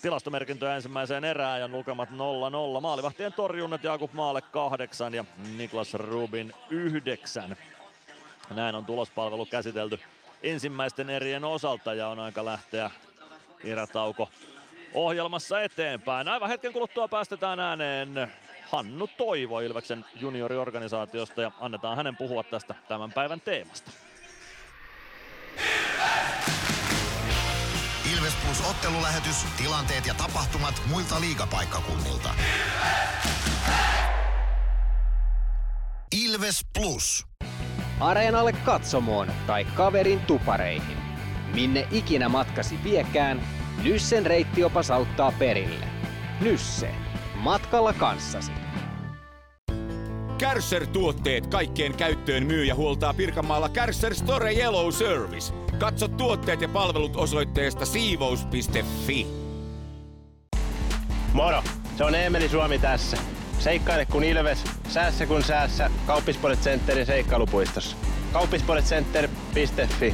tilastomerkintöjä 0.01 0.75
ensimmäiseen 0.75 1.23
erään 1.23 1.59
ja 1.59 1.67
lukemat 1.67 2.09
0-0. 2.09 2.81
Maalivahtien 2.81 3.33
torjunnat 3.33 3.83
Jakub 3.83 4.13
Maale 4.13 4.41
8 4.41 5.13
ja 5.13 5.25
Niklas 5.57 5.93
Rubin 5.93 6.53
9. 6.69 7.57
Näin 8.49 8.75
on 8.75 8.85
tulospalvelu 8.85 9.45
käsitelty 9.45 9.99
ensimmäisten 10.43 11.09
erien 11.09 11.43
osalta 11.43 11.93
ja 11.93 12.07
on 12.07 12.19
aika 12.19 12.45
lähteä 12.45 12.91
erätauko 13.63 14.29
ohjelmassa 14.93 15.61
eteenpäin. 15.61 16.27
Aivan 16.27 16.49
hetken 16.49 16.73
kuluttua 16.73 17.07
päästetään 17.07 17.59
ääneen 17.59 18.31
Hannu 18.69 19.09
Toivo 19.17 19.59
Ilveksen 19.59 20.05
junioriorganisaatiosta 20.15 21.41
ja 21.41 21.51
annetaan 21.59 21.97
hänen 21.97 22.17
puhua 22.17 22.43
tästä 22.43 22.75
tämän 22.87 23.13
päivän 23.13 23.41
teemasta. 23.41 23.91
Plus 28.53 28.69
ottelulähetys, 28.69 29.45
tilanteet 29.57 30.05
ja 30.05 30.13
tapahtumat 30.13 30.81
muilta 30.89 31.21
liigapaikkakunnilta. 31.21 32.29
Ilves 36.11 36.65
Plus. 36.79 37.27
Areenalle 37.99 38.53
katsomoon 38.53 39.31
tai 39.47 39.65
kaverin 39.65 40.19
tupareihin. 40.19 40.97
Minne 41.53 41.87
ikinä 41.91 42.29
matkasi 42.29 42.79
viekään, 42.83 43.41
Nyssen 43.83 44.25
reittiopas 44.25 44.91
auttaa 44.91 45.31
perille. 45.39 45.87
Nysse. 46.41 46.95
Matkalla 47.35 47.93
kanssasi. 47.93 48.51
Kärsser-tuotteet 50.37 51.47
kaikkeen 51.47 51.95
käyttöön 51.95 52.45
myy 52.45 52.65
ja 52.65 52.75
huoltaa 52.75 53.13
Pirkanmaalla 53.13 53.69
Kärsser 53.69 54.15
Store 54.15 54.53
Yellow 54.53 54.91
Service. 54.91 55.62
Katso 55.79 56.07
tuotteet 56.07 56.61
ja 56.61 56.69
palvelut 56.69 57.15
osoitteesta 57.15 57.85
siivous.fi. 57.85 59.27
Moro! 61.33 61.63
Se 61.97 62.03
on 62.03 62.15
Eemeli 62.15 62.49
Suomi 62.49 62.79
tässä. 62.79 63.17
Seikkaile 63.59 64.05
kun 64.05 64.23
ilves, 64.23 64.63
säässä 64.89 65.25
kun 65.25 65.43
säässä. 65.43 65.91
Kauppispoilet 66.07 66.59
Centerin 66.59 67.05
seikkailupuistossa. 67.05 67.97
Kauppispoiletcenter.fi 68.33 70.13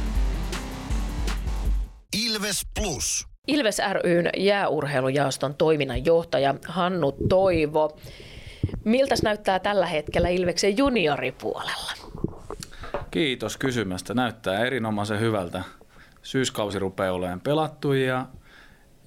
Ilves 2.24 2.66
Plus. 2.80 3.26
Ilves 3.48 3.80
ryn 3.92 4.30
jääurheilujaoston 4.36 5.54
toiminnanjohtaja 5.54 6.54
Hannu 6.68 7.12
Toivo. 7.28 7.98
Miltä 8.84 9.14
näyttää 9.22 9.58
tällä 9.58 9.86
hetkellä 9.86 10.28
Ilveksen 10.28 10.76
junioripuolella? 10.76 11.99
Kiitos 13.10 13.56
kysymästä. 13.56 14.14
Näyttää 14.14 14.58
erinomaisen 14.58 15.20
hyvältä. 15.20 15.64
Syyskausi 16.22 16.78
rupeaa 16.78 17.12
olemaan 17.12 17.40
pelattu 17.40 17.92
ja 17.92 18.26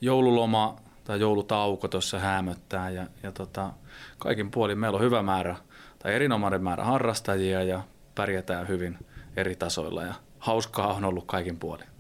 joululoma 0.02 0.76
tai 1.04 1.20
joulutauko 1.20 1.88
tuossa 1.88 2.20
hämöttää 2.20 2.90
ja, 2.90 3.08
ja 3.24 3.32
tota, 3.32 3.74
kaikin 4.18 4.52
puolin 4.52 4.80
meillä 4.80 4.96
on 4.96 5.04
hyvä 5.04 5.22
määrä 5.22 5.56
tai 6.00 6.14
erinomainen 6.14 6.64
määrä 6.64 6.84
harrastajia 6.84 7.64
ja 7.64 7.84
pärjätään 8.16 8.68
hyvin 8.68 8.98
eri 9.38 9.56
tasoilla 9.56 10.04
ja 10.04 10.14
hauskaa 10.40 10.94
on 10.94 11.06
ollut 11.06 11.26
kaikin 11.28 11.60
puolin. 11.60 11.93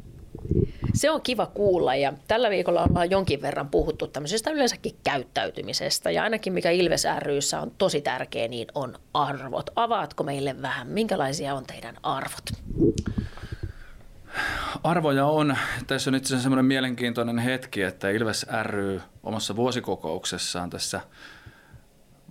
Se 0.94 1.12
on 1.12 1.22
kiva 1.22 1.46
kuulla 1.46 1.96
ja 1.96 2.14
tällä 2.28 2.50
viikolla 2.50 2.84
ollaan 2.84 3.12
jonkin 3.12 3.42
verran 3.42 3.70
puhuttu 3.70 4.08
tämmöisestä 4.08 4.52
yleensäkin 4.52 4.96
käyttäytymisestä 5.04 6.12
ja 6.12 6.24
ainakin 6.24 6.54
mikä 6.54 6.70
Ilves 6.70 7.08
ryssä 7.20 7.62
on 7.62 7.72
tosi 7.78 8.02
tärkeä, 8.02 8.48
niin 8.48 8.68
on 8.76 8.96
arvot. 9.14 9.70
Avaatko 9.76 10.24
meille 10.24 10.62
vähän, 10.62 10.88
minkälaisia 10.88 11.56
on 11.56 11.66
teidän 11.66 11.96
arvot? 12.04 12.46
Arvoja 14.84 15.26
on. 15.26 15.58
Tässä 15.88 16.10
on 16.10 16.16
itse 16.16 16.28
asiassa 16.28 16.44
semmoinen 16.44 16.66
mielenkiintoinen 16.66 17.38
hetki, 17.38 17.82
että 17.82 18.10
Ilves 18.10 18.46
ry 18.64 19.02
omassa 19.24 19.56
vuosikokouksessaan 19.56 20.70
tässä 20.70 21.02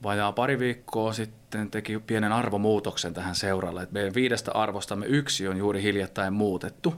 vajaa 0.02 0.32
pari 0.32 0.58
viikkoa 0.58 1.12
sitten 1.12 1.70
teki 1.70 1.98
pienen 1.98 2.32
arvomuutoksen 2.32 3.14
tähän 3.14 3.34
seuralle. 3.34 3.88
Meidän 3.90 4.14
viidestä 4.14 4.52
arvostamme 4.52 5.06
yksi 5.06 5.48
on 5.48 5.56
juuri 5.56 5.82
hiljattain 5.82 6.32
muutettu 6.32 6.94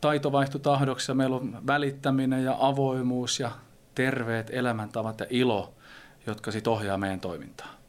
taito 0.00 0.32
vaihtui 0.32 0.60
tahdoksi 0.60 1.10
ja 1.10 1.14
meillä 1.14 1.36
on 1.36 1.66
välittäminen 1.66 2.44
ja 2.44 2.56
avoimuus 2.60 3.40
ja 3.40 3.50
terveet 3.94 4.50
elämäntavat 4.52 5.20
ja 5.20 5.26
ilo, 5.30 5.74
jotka 6.26 6.50
sitten 6.50 6.72
ohjaa 6.72 6.98
meidän 6.98 7.20
toimintaa. 7.20 7.80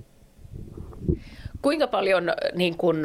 Kuinka 1.61 1.87
paljon 1.87 2.23
niin 2.55 2.77
kun, 2.77 3.03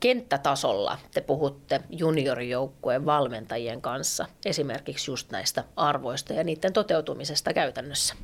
kenttätasolla 0.00 0.98
te 1.14 1.20
puhutte 1.20 1.80
juniorijoukkueen 1.90 3.06
valmentajien 3.06 3.80
kanssa 3.80 4.26
esimerkiksi 4.44 5.10
just 5.10 5.30
näistä 5.30 5.64
arvoista 5.76 6.32
ja 6.32 6.44
niiden 6.44 6.72
toteutumisesta 6.72 7.52
käytännössä? 7.52 8.14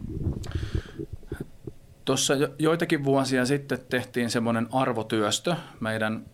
Tuossa 2.04 2.34
joitakin 2.58 3.04
vuosia 3.04 3.46
sitten 3.46 3.78
tehtiin 3.88 4.30
semmoinen 4.30 4.68
arvotyöstö 4.72 5.56
meidän 5.80 6.26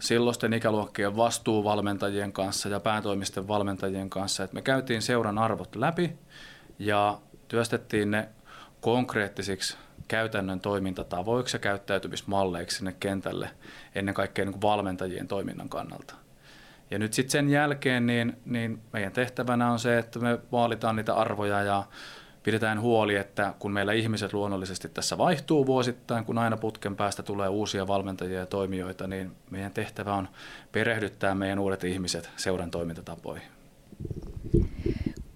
silloisten 0.00 0.52
ikäluokkien 0.52 1.16
vastuuvalmentajien 1.16 2.32
kanssa 2.32 2.68
ja 2.68 2.80
päätoimisten 2.80 3.48
valmentajien 3.48 4.10
kanssa, 4.10 4.44
että 4.44 4.54
me 4.54 4.62
käytiin 4.62 5.02
seuran 5.02 5.38
arvot 5.38 5.76
läpi 5.76 6.12
ja 6.78 7.18
työstettiin 7.48 8.10
ne 8.10 8.28
konkreettisiksi 8.80 9.76
käytännön 10.08 10.60
toimintatavoiksi 10.60 11.56
ja 11.56 11.60
käyttäytymismalleiksi 11.60 12.76
sinne 12.76 12.94
kentälle 13.00 13.50
ennen 13.94 14.14
kaikkea 14.14 14.44
niin 14.44 14.62
valmentajien 14.62 15.28
toiminnan 15.28 15.68
kannalta. 15.68 16.14
Ja 16.90 16.98
nyt 16.98 17.12
sitten 17.12 17.30
sen 17.30 17.48
jälkeen 17.48 18.06
niin, 18.06 18.36
niin 18.44 18.80
meidän 18.92 19.12
tehtävänä 19.12 19.72
on 19.72 19.78
se, 19.78 19.98
että 19.98 20.18
me 20.18 20.38
vaalitaan 20.52 20.96
niitä 20.96 21.14
arvoja 21.14 21.62
ja 21.62 21.84
pidetään 22.44 22.80
huoli, 22.80 23.16
että 23.16 23.54
kun 23.58 23.72
meillä 23.72 23.92
ihmiset 23.92 24.32
luonnollisesti 24.32 24.88
tässä 24.88 25.18
vaihtuu 25.18 25.66
vuosittain, 25.66 26.24
kun 26.24 26.38
aina 26.38 26.56
putken 26.56 26.96
päästä 26.96 27.22
tulee 27.22 27.48
uusia 27.48 27.86
valmentajia 27.86 28.38
ja 28.38 28.46
toimijoita, 28.46 29.06
niin 29.06 29.32
meidän 29.50 29.72
tehtävä 29.72 30.14
on 30.14 30.28
perehdyttää 30.72 31.34
meidän 31.34 31.58
uudet 31.58 31.84
ihmiset 31.84 32.30
seuran 32.36 32.70
toimintatapoihin. 32.70 33.48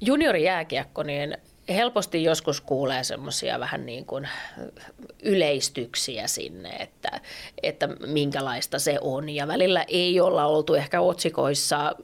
Juniorijääkiekko, 0.01 1.03
niin 1.03 1.37
helposti 1.69 2.25
joskus 2.25 2.61
kuulee 2.61 3.05
semmoisia 3.05 3.61
vähän 3.61 3.87
niin 3.87 4.05
kuin 4.05 4.29
yleistyksiä 5.23 6.27
sinne, 6.27 6.69
että, 6.69 7.21
että 7.63 7.89
minkälaista 8.07 8.79
se 8.79 8.99
on. 9.01 9.29
Ja 9.29 9.47
välillä 9.47 9.85
ei 9.89 10.21
olla 10.21 10.47
oltu 10.47 10.75
ehkä 10.75 11.01
otsikoissa 11.01 11.95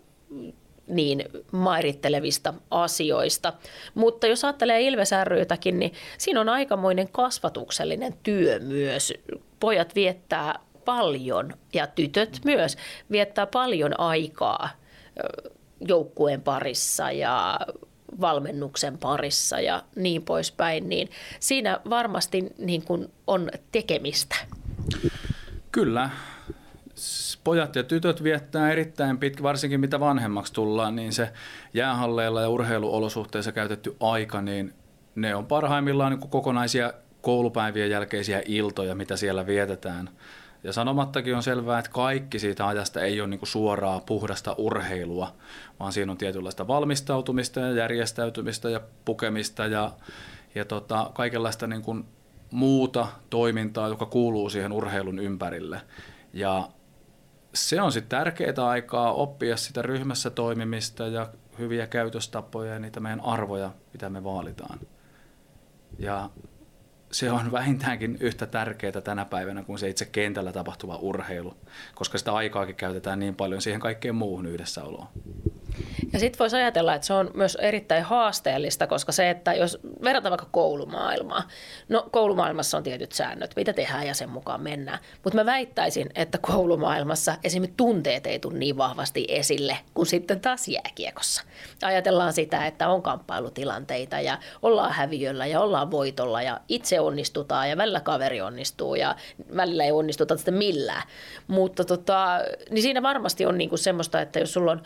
niin 0.86 1.24
mairittelevista 1.52 2.54
asioista. 2.70 3.52
Mutta 3.94 4.26
jos 4.26 4.44
ajattelee 4.44 4.80
Ilves 4.80 5.10
rytäkin, 5.24 5.78
niin 5.78 5.92
siinä 6.18 6.40
on 6.40 6.48
aikamoinen 6.48 7.08
kasvatuksellinen 7.12 8.14
työ 8.22 8.60
myös. 8.60 9.12
Pojat 9.60 9.94
viettää 9.94 10.58
paljon 10.84 11.54
ja 11.72 11.86
tytöt 11.86 12.40
myös 12.44 12.76
viettää 13.10 13.46
paljon 13.46 14.00
aikaa 14.00 14.68
joukkueen 15.88 16.42
parissa 16.42 17.10
ja 17.10 17.60
valmennuksen 18.20 18.98
parissa 18.98 19.60
ja 19.60 19.82
niin 19.96 20.22
poispäin, 20.22 20.88
niin 20.88 21.10
siinä 21.40 21.80
varmasti 21.90 22.44
niin 22.58 22.82
kuin 22.82 23.12
on 23.26 23.50
tekemistä. 23.72 24.36
Kyllä, 25.72 26.10
pojat 27.44 27.76
ja 27.76 27.82
tytöt 27.82 28.22
viettää 28.22 28.72
erittäin 28.72 29.18
pitkä, 29.18 29.42
varsinkin 29.42 29.80
mitä 29.80 30.00
vanhemmaksi 30.00 30.52
tullaan, 30.52 30.96
niin 30.96 31.12
se 31.12 31.32
jäähalleilla 31.74 32.40
ja 32.40 32.48
urheiluolosuhteissa 32.48 33.52
käytetty 33.52 33.96
aika, 34.00 34.42
niin 34.42 34.74
ne 35.14 35.34
on 35.34 35.46
parhaimmillaan 35.46 36.12
niin 36.12 36.30
kokonaisia 36.30 36.92
koulupäivien 37.20 37.90
jälkeisiä 37.90 38.42
iltoja, 38.46 38.94
mitä 38.94 39.16
siellä 39.16 39.46
vietetään. 39.46 40.10
Ja 40.64 40.72
sanomattakin 40.72 41.36
on 41.36 41.42
selvää, 41.42 41.78
että 41.78 41.90
kaikki 41.90 42.38
siitä 42.38 42.66
ajasta 42.66 43.00
ei 43.00 43.20
ole 43.20 43.28
niin 43.28 43.40
suoraa 43.42 44.00
puhdasta 44.00 44.54
urheilua, 44.58 45.32
vaan 45.80 45.92
siinä 45.92 46.12
on 46.12 46.18
tietynlaista 46.18 46.66
valmistautumista 46.66 47.60
ja 47.60 47.72
järjestäytymistä 47.72 48.70
ja 48.70 48.80
pukemista 49.04 49.66
ja, 49.66 49.90
ja 50.54 50.64
tota, 50.64 51.10
kaikenlaista 51.14 51.66
niin 51.66 51.82
kuin 51.82 52.04
muuta 52.50 53.06
toimintaa, 53.30 53.88
joka 53.88 54.06
kuuluu 54.06 54.50
siihen 54.50 54.72
urheilun 54.72 55.18
ympärille. 55.18 55.80
Ja 56.32 56.68
se 57.54 57.82
on 57.82 57.92
sitten 57.92 58.18
tärkeää 58.18 58.68
aikaa 58.68 59.12
oppia 59.12 59.56
sitä 59.56 59.82
ryhmässä 59.82 60.30
toimimista 60.30 61.06
ja 61.06 61.28
hyviä 61.58 61.86
käytöstapoja 61.86 62.72
ja 62.72 62.78
niitä 62.78 63.00
meidän 63.00 63.20
arvoja, 63.20 63.72
mitä 63.92 64.10
me 64.10 64.24
vaalitaan. 64.24 64.78
Ja 65.98 66.30
se 67.12 67.30
on 67.30 67.52
vähintäänkin 67.52 68.16
yhtä 68.20 68.46
tärkeää 68.46 69.00
tänä 69.04 69.24
päivänä 69.24 69.62
kuin 69.62 69.78
se 69.78 69.88
itse 69.88 70.04
kentällä 70.04 70.52
tapahtuva 70.52 70.96
urheilu, 70.96 71.54
koska 71.94 72.18
sitä 72.18 72.32
aikaakin 72.32 72.74
käytetään 72.74 73.18
niin 73.18 73.34
paljon 73.34 73.62
siihen 73.62 73.80
kaikkeen 73.80 74.14
muuhun 74.14 74.46
yhdessäoloon. 74.46 75.06
Ja 76.12 76.18
sitten 76.18 76.38
voisi 76.38 76.56
ajatella, 76.56 76.94
että 76.94 77.06
se 77.06 77.12
on 77.12 77.30
myös 77.34 77.54
erittäin 77.60 78.04
haasteellista, 78.04 78.86
koska 78.86 79.12
se, 79.12 79.30
että 79.30 79.54
jos 79.54 79.78
verrataan 80.04 80.30
vaikka 80.30 80.48
koulumaailmaa, 80.50 81.42
no 81.88 82.08
koulumaailmassa 82.10 82.76
on 82.76 82.82
tietyt 82.82 83.12
säännöt, 83.12 83.56
mitä 83.56 83.72
tehdään 83.72 84.06
ja 84.06 84.14
sen 84.14 84.28
mukaan 84.28 84.60
mennään. 84.60 84.98
Mutta 85.24 85.36
mä 85.36 85.46
väittäisin, 85.46 86.10
että 86.14 86.38
koulumaailmassa 86.38 87.34
esimerkiksi 87.44 87.76
tunteet 87.76 88.26
ei 88.26 88.38
tule 88.38 88.58
niin 88.58 88.76
vahvasti 88.76 89.24
esille 89.28 89.78
kuin 89.94 90.06
sitten 90.06 90.40
taas 90.40 90.68
jääkiekossa. 90.68 91.42
Ajatellaan 91.82 92.32
sitä, 92.32 92.66
että 92.66 92.88
on 92.88 93.02
kamppailutilanteita 93.02 94.20
ja 94.20 94.38
ollaan 94.62 94.92
häviöllä 94.92 95.46
ja 95.46 95.60
ollaan 95.60 95.90
voitolla 95.90 96.42
ja 96.42 96.60
itse 96.68 97.00
onnistutaan 97.00 97.70
ja 97.70 97.76
välillä 97.76 98.00
kaveri 98.00 98.40
onnistuu 98.40 98.94
ja 98.94 99.16
välillä 99.56 99.84
ei 99.84 99.92
onnistuta 99.92 100.36
sitten 100.36 100.54
millään. 100.54 101.02
Mutta 101.46 101.84
tota, 101.84 102.40
niin 102.70 102.82
siinä 102.82 103.02
varmasti 103.02 103.46
on 103.46 103.58
niinku 103.58 103.76
semmoista, 103.76 104.20
että 104.20 104.38
jos 104.38 104.52
sulla 104.52 104.72
on 104.72 104.82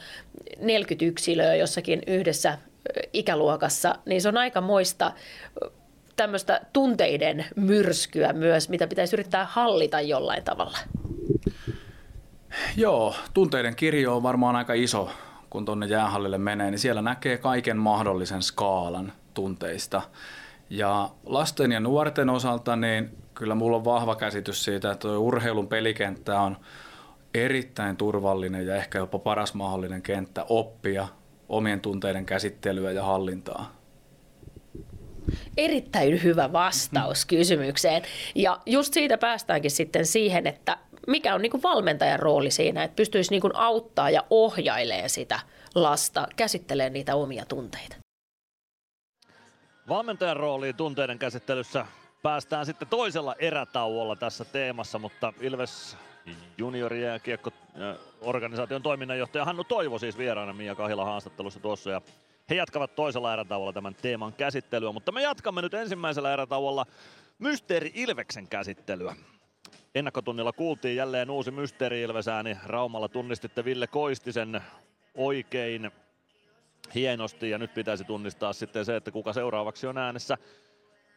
40 0.78 1.04
yksilöä 1.04 1.54
jossakin 1.54 2.02
yhdessä 2.06 2.58
ikäluokassa, 3.12 3.94
niin 4.06 4.22
se 4.22 4.28
on 4.28 4.36
aika 4.36 4.60
moista 4.60 5.12
tämmöistä 6.16 6.60
tunteiden 6.72 7.46
myrskyä 7.56 8.32
myös, 8.32 8.68
mitä 8.68 8.86
pitäisi 8.86 9.16
yrittää 9.16 9.44
hallita 9.44 10.00
jollain 10.00 10.44
tavalla. 10.44 10.78
Joo, 12.76 13.14
tunteiden 13.34 13.76
kirjo 13.76 14.16
on 14.16 14.22
varmaan 14.22 14.56
aika 14.56 14.72
iso, 14.72 15.10
kun 15.50 15.64
tuonne 15.64 15.86
jäähallille 15.86 16.38
menee, 16.38 16.70
niin 16.70 16.78
siellä 16.78 17.02
näkee 17.02 17.38
kaiken 17.38 17.76
mahdollisen 17.76 18.42
skaalan 18.42 19.12
tunteista. 19.34 20.02
Ja 20.70 21.10
lasten 21.26 21.72
ja 21.72 21.80
nuorten 21.80 22.30
osalta, 22.30 22.76
niin 22.76 23.16
kyllä 23.34 23.54
mulla 23.54 23.76
on 23.76 23.84
vahva 23.84 24.16
käsitys 24.16 24.64
siitä, 24.64 24.92
että 24.92 25.08
urheilun 25.08 25.68
pelikenttä 25.68 26.40
on 26.40 26.56
erittäin 27.44 27.96
turvallinen 27.96 28.66
ja 28.66 28.76
ehkä 28.76 28.98
jopa 28.98 29.18
paras 29.18 29.54
mahdollinen 29.54 30.02
kenttä 30.02 30.46
oppia 30.48 31.08
omien 31.48 31.80
tunteiden 31.80 32.26
käsittelyä 32.26 32.92
ja 32.92 33.04
hallintaa. 33.04 33.78
Erittäin 35.56 36.22
hyvä 36.22 36.52
vastaus 36.52 37.24
kysymykseen. 37.24 38.02
Ja 38.34 38.58
just 38.66 38.94
siitä 38.94 39.18
päästäänkin 39.18 39.70
sitten 39.70 40.06
siihen, 40.06 40.46
että 40.46 40.76
mikä 41.06 41.34
on 41.34 41.42
niin 41.42 41.50
kuin 41.50 41.62
valmentajan 41.62 42.18
rooli 42.18 42.50
siinä, 42.50 42.84
että 42.84 42.96
pystyisi 42.96 43.30
niin 43.30 43.40
kuin 43.40 43.56
auttaa 43.56 44.10
ja 44.10 44.24
ohjailee 44.30 45.08
sitä 45.08 45.40
lasta, 45.74 46.28
käsittelee 46.36 46.90
niitä 46.90 47.14
omia 47.14 47.44
tunteita. 47.44 47.96
Valmentajan 49.88 50.36
rooliin 50.36 50.74
tunteiden 50.74 51.18
käsittelyssä 51.18 51.86
päästään 52.22 52.66
sitten 52.66 52.88
toisella 52.88 53.34
erätauolla 53.38 54.16
tässä 54.16 54.44
teemassa, 54.44 54.98
mutta 54.98 55.32
Ilves 55.40 55.96
juniori 56.58 57.04
ja 57.04 57.18
kiekko 57.18 57.50
organisaation 58.20 58.82
toiminnanjohtaja 58.82 59.44
Hannu 59.44 59.64
Toivo 59.64 59.98
siis 59.98 60.18
vieraana 60.18 60.52
Mia 60.52 60.74
Kahila 60.74 61.04
haastattelussa 61.04 61.60
tuossa 61.60 61.90
ja 61.90 62.02
he 62.50 62.54
jatkavat 62.54 62.94
toisella 62.94 63.32
erätauolla 63.32 63.72
tämän 63.72 63.94
teeman 63.94 64.32
käsittelyä, 64.32 64.92
mutta 64.92 65.12
me 65.12 65.22
jatkamme 65.22 65.62
nyt 65.62 65.74
ensimmäisellä 65.74 66.32
erätauolla 66.32 66.86
Mysteeri 67.38 67.92
Ilveksen 67.94 68.48
käsittelyä. 68.48 69.16
Ennakkotunnilla 69.94 70.52
kuultiin 70.52 70.96
jälleen 70.96 71.30
uusi 71.30 71.50
Mysteeri 71.50 72.02
Ilvesääni. 72.02 72.56
Raumalla 72.66 73.08
tunnistitte 73.08 73.64
Ville 73.64 73.86
Koistisen 73.86 74.62
oikein 75.14 75.90
hienosti 76.94 77.50
ja 77.50 77.58
nyt 77.58 77.74
pitäisi 77.74 78.04
tunnistaa 78.04 78.52
sitten 78.52 78.84
se, 78.84 78.96
että 78.96 79.10
kuka 79.10 79.32
seuraavaksi 79.32 79.86
on 79.86 79.98
äänessä 79.98 80.38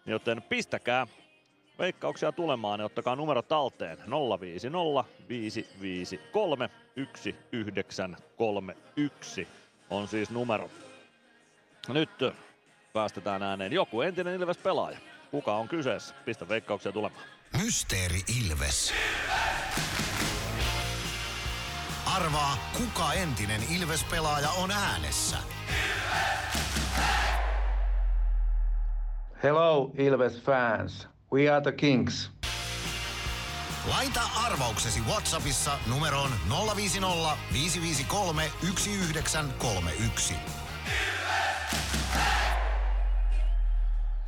Joten 0.07 0.43
pistäkää 0.43 1.07
veikkauksia 1.79 2.33
tulemaan 2.33 2.81
ja 2.81 2.87
ottakaa 2.87 3.17
numero 3.17 3.43
talteen 3.43 3.99
050 4.41 5.05
553 5.29 6.71
1931 6.95 9.49
on 9.91 10.09
siis 10.09 10.31
numero. 10.31 10.71
Nyt 11.89 12.11
päästetään 12.93 13.43
ääneen 13.43 13.73
joku 13.73 14.01
entinen 14.01 14.41
Ilves-pelaaja. 14.41 14.99
Kuka 15.37 15.57
on 15.57 15.69
kyseessä? 15.69 16.15
Pistä 16.25 16.49
veikkauksia 16.49 16.93
tulemaan. 16.93 17.25
Mysteeri 17.63 18.21
Ilves. 18.41 18.93
Arvaa, 22.07 22.59
kuka 22.77 23.13
entinen 23.13 23.61
Ilves-pelaaja 23.71 24.51
on 24.51 24.71
äänessä. 24.71 25.37
Hello, 29.43 29.91
Ilves 29.99 30.43
fans. 30.43 31.09
We 31.33 31.51
are 31.51 31.61
the 31.61 31.73
Kings. 31.73 32.31
Laita 33.91 34.21
arvauksesi 34.45 35.01
Whatsappissa 35.01 35.79
numeroon 35.87 36.31
050 36.77 37.37
553 37.53 38.51
1931. 38.61 40.35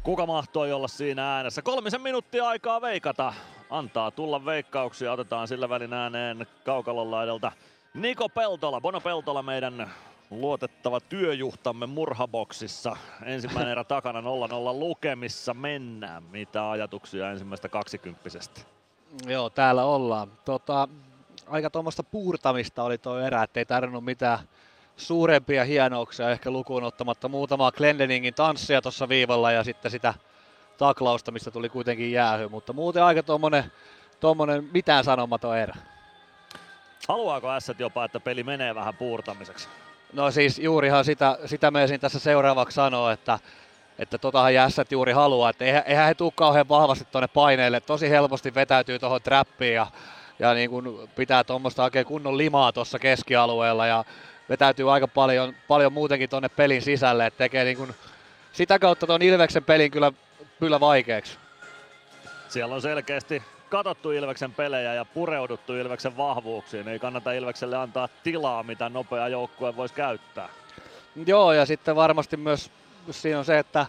Kuka 0.03 0.27
mahtoi 0.27 0.73
olla 0.73 0.89
siinä 0.89 1.37
äänessä? 1.37 1.63
Kolmisen 1.63 2.01
minuuttia 2.01 2.49
aikaa 2.49 2.81
veikata. 2.81 3.35
Antaa 3.71 4.11
tulla 4.11 4.45
veikkauksia. 4.45 5.13
Otetaan 5.13 5.49
sillä 5.49 5.69
välin 5.69 5.93
ääneen 5.93 6.47
kaukalon 6.65 7.11
laidalta 7.11 7.53
Niko 7.95 8.29
Peltola. 8.29 8.81
Bono 8.81 9.01
Peltola 9.01 9.43
meidän 9.43 9.91
luotettava 10.31 11.01
työjuhtamme 11.01 11.87
murhaboksissa. 11.87 12.97
Ensimmäinen 13.25 13.73
erä 13.73 13.85
takana 13.85 14.21
0-0 14.21 14.25
lukemissa 14.79 15.55
mennään. 15.55 16.23
Mitä 16.23 16.71
ajatuksia 16.71 17.31
ensimmäistä 17.31 17.69
kaksikymppisestä? 17.69 18.61
Joo, 19.27 19.51
täällä 19.51 19.85
ollaan. 19.85 20.33
Tota, 20.45 20.89
aika 21.47 21.71
tuommoista 21.71 22.03
puurtamista 22.03 22.83
oli 22.83 22.99
tuo 22.99 23.19
erä, 23.19 23.43
ettei 23.43 23.67
tarvinnut 23.67 24.05
mitään 24.05 24.39
suurempia 24.99 25.65
hienouksia 25.65 26.31
ehkä 26.31 26.51
lukuun 26.51 26.85
ottamatta 26.85 27.29
muutamaa 27.29 27.73
Glendeningin 27.73 28.35
tanssia 28.35 28.83
tuossa 28.83 29.09
viivalla 29.09 29.53
ja 29.53 29.65
sitten 29.65 29.91
sitä 29.91 30.15
taklausta, 30.79 31.31
mistä 31.31 31.51
tuli 31.51 31.69
kuitenkin 31.69 32.13
jäähy, 32.13 32.49
mutta 32.49 32.73
muuten 32.73 33.03
aika 33.03 33.23
tuommoinen, 33.23 33.73
tuommoinen 34.21 34.69
mitään 34.73 35.05
sanomaton 35.05 35.59
erä. 35.59 35.77
Haluaako 37.09 37.51
Ässät 37.51 37.81
jopa, 37.81 38.05
että 38.05 38.21
peli 38.21 38.43
menee 38.43 38.75
vähän 38.75 38.95
puurtamiseksi? 38.95 39.69
No 40.13 40.31
siis 40.31 40.59
juurihan 40.59 41.05
sitä, 41.05 41.39
sitä 41.47 41.71
meisin 41.71 42.01
tässä 42.01 42.19
seuraavaksi 42.19 42.75
sanoa, 42.75 43.13
että, 43.13 43.39
että 43.99 44.19
totahan 44.19 44.55
Jässät 44.55 44.93
juuri 44.93 45.13
haluaa, 45.13 45.51
että 45.51 45.65
eihän, 45.65 45.83
eihän 45.87 46.07
he 46.07 46.15
tule 46.15 46.33
kauhean 46.35 46.69
vahvasti 46.69 47.05
tuonne 47.13 47.29
paineille, 47.29 47.81
tosi 47.81 48.11
helposti 48.11 48.55
vetäytyy 48.55 48.99
tuohon 48.99 49.23
trappiin 49.23 49.75
ja, 49.75 49.87
ja 50.39 50.55
niin 50.55 50.71
kuin 50.71 51.09
pitää 51.17 51.45
tuommoista 51.45 51.85
oikein 51.85 52.07
kunnon 52.07 52.39
limaa 52.39 52.73
tuossa 52.73 52.99
keskialueella 52.99 53.87
ja 53.87 54.05
vetäytyy 54.49 54.93
aika 54.93 55.09
paljon, 55.09 55.55
paljon 55.69 55.93
muutenkin 55.93 56.31
tuonne 56.31 56.49
pelin 56.49 56.83
sisälle, 56.83 57.27
että 57.27 57.39
tekee 57.39 57.65
niin 57.65 57.77
kuin 57.77 57.95
sitä 58.53 58.79
kautta 58.79 59.07
tuon 59.07 59.23
Ilveksen 59.23 59.65
pelin 59.65 59.91
kyllä, 59.91 60.13
kyllä 60.61 60.81
vaikeaksi. 60.81 61.39
Siellä 62.49 62.75
on 62.75 62.83
selkeästi 62.83 63.43
katsottu 63.69 64.11
Ilveksen 64.11 64.55
pelejä 64.55 64.95
ja 64.95 65.05
pureuduttu 65.05 65.75
Ilveksen 65.75 66.17
vahvuuksiin. 66.17 66.89
Ei 66.89 66.99
kannata 66.99 67.33
Ilvekselle 67.33 67.77
antaa 67.77 68.09
tilaa, 68.23 68.63
mitä 68.63 68.89
nopea 68.89 69.29
joukkue 69.29 69.77
voisi 69.77 69.95
käyttää. 69.95 70.49
Joo, 71.27 71.53
ja 71.53 71.67
sitten 71.67 71.97
varmasti 71.97 72.37
myös 72.37 72.71
siinä 73.11 73.39
on 73.39 73.45
se, 73.45 73.59
että 73.59 73.81
äh, 73.81 73.89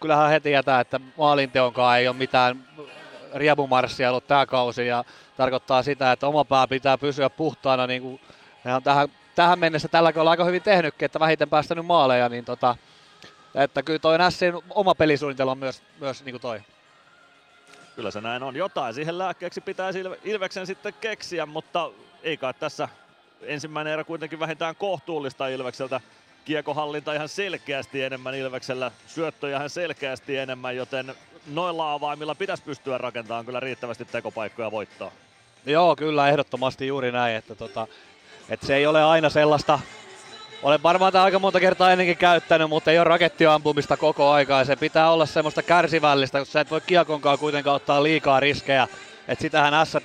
kyllähän 0.00 0.30
heti 0.30 0.50
jätää, 0.50 0.80
että 0.80 1.00
maalinteonkaan 1.18 1.98
ei 1.98 2.08
ole 2.08 2.16
mitään 2.16 2.64
riemumarssia 3.34 4.10
ollut 4.10 4.26
tämä 4.26 4.46
kausi 4.46 4.86
ja 4.86 5.04
tarkoittaa 5.36 5.82
sitä, 5.82 6.12
että 6.12 6.26
oma 6.26 6.44
pää 6.44 6.66
pitää 6.68 6.98
pysyä 6.98 7.30
puhtaana 7.30 7.86
niin 7.86 8.02
kuin 8.02 8.20
he 8.64 8.74
on 8.74 8.82
tähän, 8.82 9.08
tähän 9.34 9.58
mennessä 9.58 9.88
tällä 9.88 10.12
on 10.16 10.28
aika 10.28 10.44
hyvin 10.44 10.62
tehnytkin, 10.62 11.06
että 11.06 11.20
vähiten 11.20 11.50
päästänyt 11.50 11.86
maaleja, 11.86 12.28
niin 12.28 12.44
tota, 12.44 12.76
että 13.54 13.82
kyllä 13.82 13.98
toi 13.98 14.18
Nässin 14.18 14.54
oma 14.70 14.94
pelisuunnitelma 14.94 15.52
on 15.52 15.58
myös, 15.58 15.82
myös 16.00 16.24
niin 16.24 16.32
kuin 16.32 16.42
toi. 16.42 16.60
Kyllä 17.96 18.10
se 18.10 18.20
näin 18.20 18.42
on. 18.42 18.56
Jotain 18.56 18.94
siihen 18.94 19.18
lääkkeeksi 19.18 19.60
pitäisi 19.60 20.00
Ilveksen 20.24 20.66
sitten 20.66 20.94
keksiä, 21.00 21.46
mutta 21.46 21.90
ei 22.22 22.36
kai 22.36 22.54
tässä 22.54 22.88
ensimmäinen 23.42 23.92
erä 23.92 24.04
kuitenkin 24.04 24.40
vähintään 24.40 24.76
kohtuullista 24.76 25.48
Ilvekseltä. 25.48 26.00
Kiekohallinta 26.44 27.12
ihan 27.12 27.28
selkeästi 27.28 28.02
enemmän 28.02 28.34
Ilveksellä, 28.34 28.90
syöttöjä 29.06 29.56
ihan 29.56 29.70
selkeästi 29.70 30.36
enemmän, 30.36 30.76
joten 30.76 31.14
noilla 31.46 31.92
avaimilla 31.92 32.34
pitäisi 32.34 32.62
pystyä 32.62 32.98
rakentamaan 32.98 33.44
kyllä 33.44 33.60
riittävästi 33.60 34.04
tekopaikkoja 34.04 34.70
voittaa. 34.70 35.10
Joo, 35.66 35.96
kyllä 35.96 36.28
ehdottomasti 36.28 36.86
juuri 36.86 37.12
näin, 37.12 37.36
että 37.36 37.54
tota, 37.54 37.86
että 38.52 38.66
se 38.66 38.76
ei 38.76 38.86
ole 38.86 39.04
aina 39.04 39.30
sellaista, 39.30 39.78
olen 40.62 40.82
varmaan 40.82 41.12
tämä 41.12 41.24
aika 41.24 41.38
monta 41.38 41.60
kertaa 41.60 41.92
ennenkin 41.92 42.16
käyttänyt, 42.16 42.68
mutta 42.68 42.90
ei 42.90 42.98
ole 42.98 43.04
rakettiampumista 43.04 43.96
koko 43.96 44.30
aikaa. 44.30 44.64
Se 44.64 44.76
pitää 44.76 45.10
olla 45.10 45.26
semmoista 45.26 45.62
kärsivällistä, 45.62 46.38
koska 46.38 46.52
sä 46.52 46.60
et 46.60 46.70
voi 46.70 46.80
kiekonkaan 46.80 47.38
kuitenkaan 47.38 47.76
ottaa 47.76 48.02
liikaa 48.02 48.40
riskejä. 48.40 48.88
Et 49.28 49.40
sitähän 49.40 49.86
S 49.86 49.96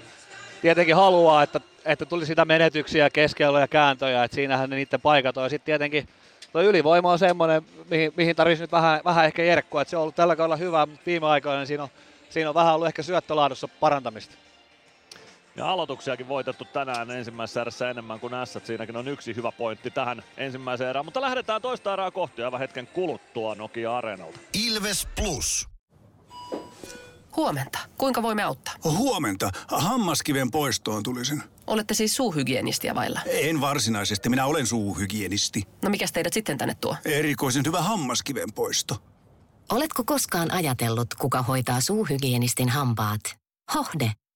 tietenkin 0.61 0.95
haluaa, 0.95 1.43
että, 1.43 1.61
että 1.85 2.05
tuli 2.05 2.25
sitä 2.25 2.45
menetyksiä, 2.45 3.09
keskellä 3.09 3.59
ja 3.59 3.67
kääntöjä, 3.67 4.23
että 4.23 4.35
siinähän 4.35 4.69
ne 4.69 4.75
niiden 4.75 5.01
paikat 5.01 5.37
on. 5.37 5.43
Ja 5.43 5.49
sitten 5.49 5.65
tietenkin 5.65 6.07
tuo 6.51 6.61
ylivoima 6.61 7.11
on 7.11 7.19
semmoinen, 7.19 7.61
mihin, 7.89 8.13
mihin 8.15 8.35
tarvitsisi 8.35 8.63
nyt 8.63 8.71
vähän, 8.71 9.01
vähän 9.05 9.25
ehkä 9.25 9.43
jerkkua. 9.43 9.81
että 9.81 9.89
se 9.89 9.97
on 9.97 10.01
ollut 10.01 10.15
tällä 10.15 10.35
kaudella 10.35 10.55
hyvä, 10.55 10.85
mutta 10.85 11.05
viime 11.05 11.27
aikoina 11.27 11.65
siinä 11.65 11.83
on, 11.83 11.89
siinä 12.29 12.49
on 12.49 12.55
vähän 12.55 12.75
ollut 12.75 12.87
ehkä 12.87 13.03
syöttölaadussa 13.03 13.67
parantamista. 13.67 14.46
Ja 15.57 15.71
aloituksiakin 15.71 16.27
voitettu 16.27 16.65
tänään 16.65 17.11
ensimmäisessä 17.11 17.61
erässä 17.61 17.89
enemmän 17.89 18.19
kuin 18.19 18.33
S. 18.45 18.57
Siinäkin 18.63 18.97
on 18.97 19.07
yksi 19.07 19.35
hyvä 19.35 19.51
pointti 19.51 19.91
tähän 19.91 20.23
ensimmäiseen 20.37 20.89
erään. 20.89 21.05
Mutta 21.05 21.21
lähdetään 21.21 21.61
toista 21.61 21.93
erää 21.93 22.11
kohti 22.11 22.43
aivan 22.43 22.59
hetken 22.59 22.87
kuluttua 22.87 23.55
Nokia 23.55 23.97
Areenalta. 23.97 24.39
Ilves 24.67 25.07
Plus. 25.15 25.67
Huomenta. 27.35 27.79
Kuinka 27.97 28.21
voimme 28.21 28.43
auttaa? 28.43 28.73
Huomenta. 28.83 29.49
Hammaskiven 29.67 30.51
poistoon 30.51 31.03
tulisin. 31.03 31.43
Olette 31.67 31.93
siis 31.93 32.15
suuhygienistiä 32.15 32.95
vailla? 32.95 33.19
En 33.25 33.61
varsinaisesti. 33.61 34.29
Minä 34.29 34.45
olen 34.45 34.67
suuhygienisti. 34.67 35.63
No 35.83 35.89
mikä 35.89 36.05
teidät 36.13 36.33
sitten 36.33 36.57
tänne 36.57 36.75
tuo? 36.81 36.95
Erikoisen 37.05 37.63
hyvä 37.65 37.81
hammaskiven 37.81 38.53
poisto. 38.55 38.95
Oletko 39.71 40.03
koskaan 40.03 40.51
ajatellut, 40.51 41.13
kuka 41.13 41.41
hoitaa 41.41 41.81
suuhygienistin 41.81 42.69
hampaat? 42.69 43.21
Hohde 43.75 44.11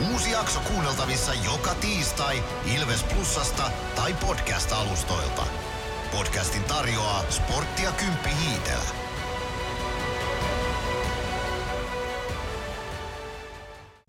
Uusi 0.00 0.30
jakso 0.30 0.60
kuunneltavissa 0.60 1.34
joka 1.34 1.74
tiistai 1.74 2.42
Ilves 2.76 3.02
Plusasta 3.02 3.70
tai 3.96 4.14
podcast-alustoilta. 4.14 5.46
Podcastin 6.10 6.64
tarjoaa 6.64 7.24
sporttia 7.30 7.92
Kymppi 7.92 8.30
Hiitellä. 8.44 8.90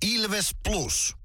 Ilves 0.02 0.56
Plus. 0.64 1.16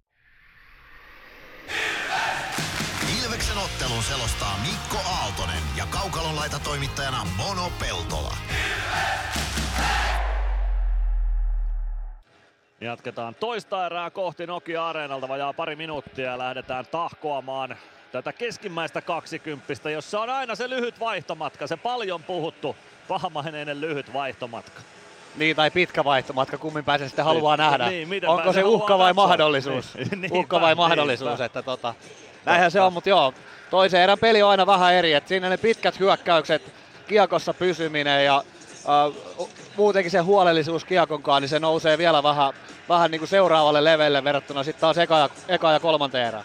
Ilves! 1.69 3.19
Ilveksen 3.19 3.59
ottelun 3.59 4.03
selostaa 4.03 4.59
Mikko 4.59 4.99
Aaltonen 5.09 5.63
ja 5.77 5.87
Kaukalon 5.87 6.37
toimittajana 6.59 7.25
Mono 7.37 7.71
Peltola. 7.71 8.37
Ilves! 8.49 9.44
Jatketaan 12.85 13.35
toista 13.35 13.87
erää 13.87 14.11
kohti 14.11 14.47
Nokia 14.47 14.89
Areenalta 14.89 15.29
vajaa 15.29 15.53
pari 15.53 15.77
minuuttia 15.77 16.31
ja 16.31 16.39
lähdetään 16.39 16.87
tahkoamaan 16.91 17.77
tätä 18.13 18.33
keskimmäistä 18.33 19.01
kaksikymppistä, 19.01 19.91
jossa 19.91 20.21
on 20.21 20.31
aina 20.31 20.55
se 20.55 20.71
lyhyt 20.71 21.01
vaihtomatka, 21.01 21.67
se 21.67 21.77
paljon 21.77 22.23
puhuttu 22.23 22.77
pahamaineinen 23.09 23.81
lyhyt 23.81 24.13
vaihtomatka. 24.13 24.81
Niin, 25.37 25.57
tai 25.57 25.71
pitkä 25.71 26.05
vaihtomatka, 26.05 26.59
kummin 26.59 26.85
pääsee 26.85 27.09
sitten 27.09 27.25
haluaa 27.25 27.57
niin, 27.57 27.65
nähdä. 27.65 27.89
Niin, 27.89 28.29
Onko 28.29 28.53
se 28.53 28.65
uhka 28.65 28.99
vai 28.99 29.11
katsoa? 29.11 29.27
mahdollisuus? 29.27 29.95
Niin, 29.95 30.21
niin, 30.21 30.33
uhka 30.33 30.61
vai 30.61 30.75
mahdollisuus, 30.75 31.41
että 31.41 31.63
tota, 31.63 31.95
näinhän 32.45 32.71
se 32.71 32.81
on, 32.81 32.93
mutta 32.93 33.09
joo, 33.09 33.35
toisen 33.71 34.01
erän 34.01 34.19
peli 34.19 34.43
on 34.43 34.51
aina 34.51 34.67
vähän 34.67 34.95
eri, 34.95 35.13
että 35.13 35.29
siinä 35.29 35.49
ne 35.49 35.57
pitkät 35.57 36.01
hyökkäykset, 36.01 36.73
kiekossa 37.09 37.55
pysyminen 37.55 38.25
ja 38.25 38.45
äh, 38.89 39.49
muutenkin 39.77 40.11
se 40.11 40.19
huolellisuus 40.19 40.85
kiekonkaan, 40.85 41.43
niin 41.43 41.49
se 41.49 41.59
nousee 41.59 41.99
vielä 41.99 42.23
vähän, 42.23 42.53
vähän 42.89 43.11
niin 43.11 43.19
kuin 43.19 43.29
seuraavalle 43.29 43.85
levelle 43.85 44.25
verrattuna 44.25 44.65
sitten 44.65 44.81
taas 44.81 44.99
eka 44.99 45.19
ja, 45.19 45.29
eka 45.49 45.73
ja 45.73 45.81
kolmanteen 45.81 46.29
erään. 46.29 46.45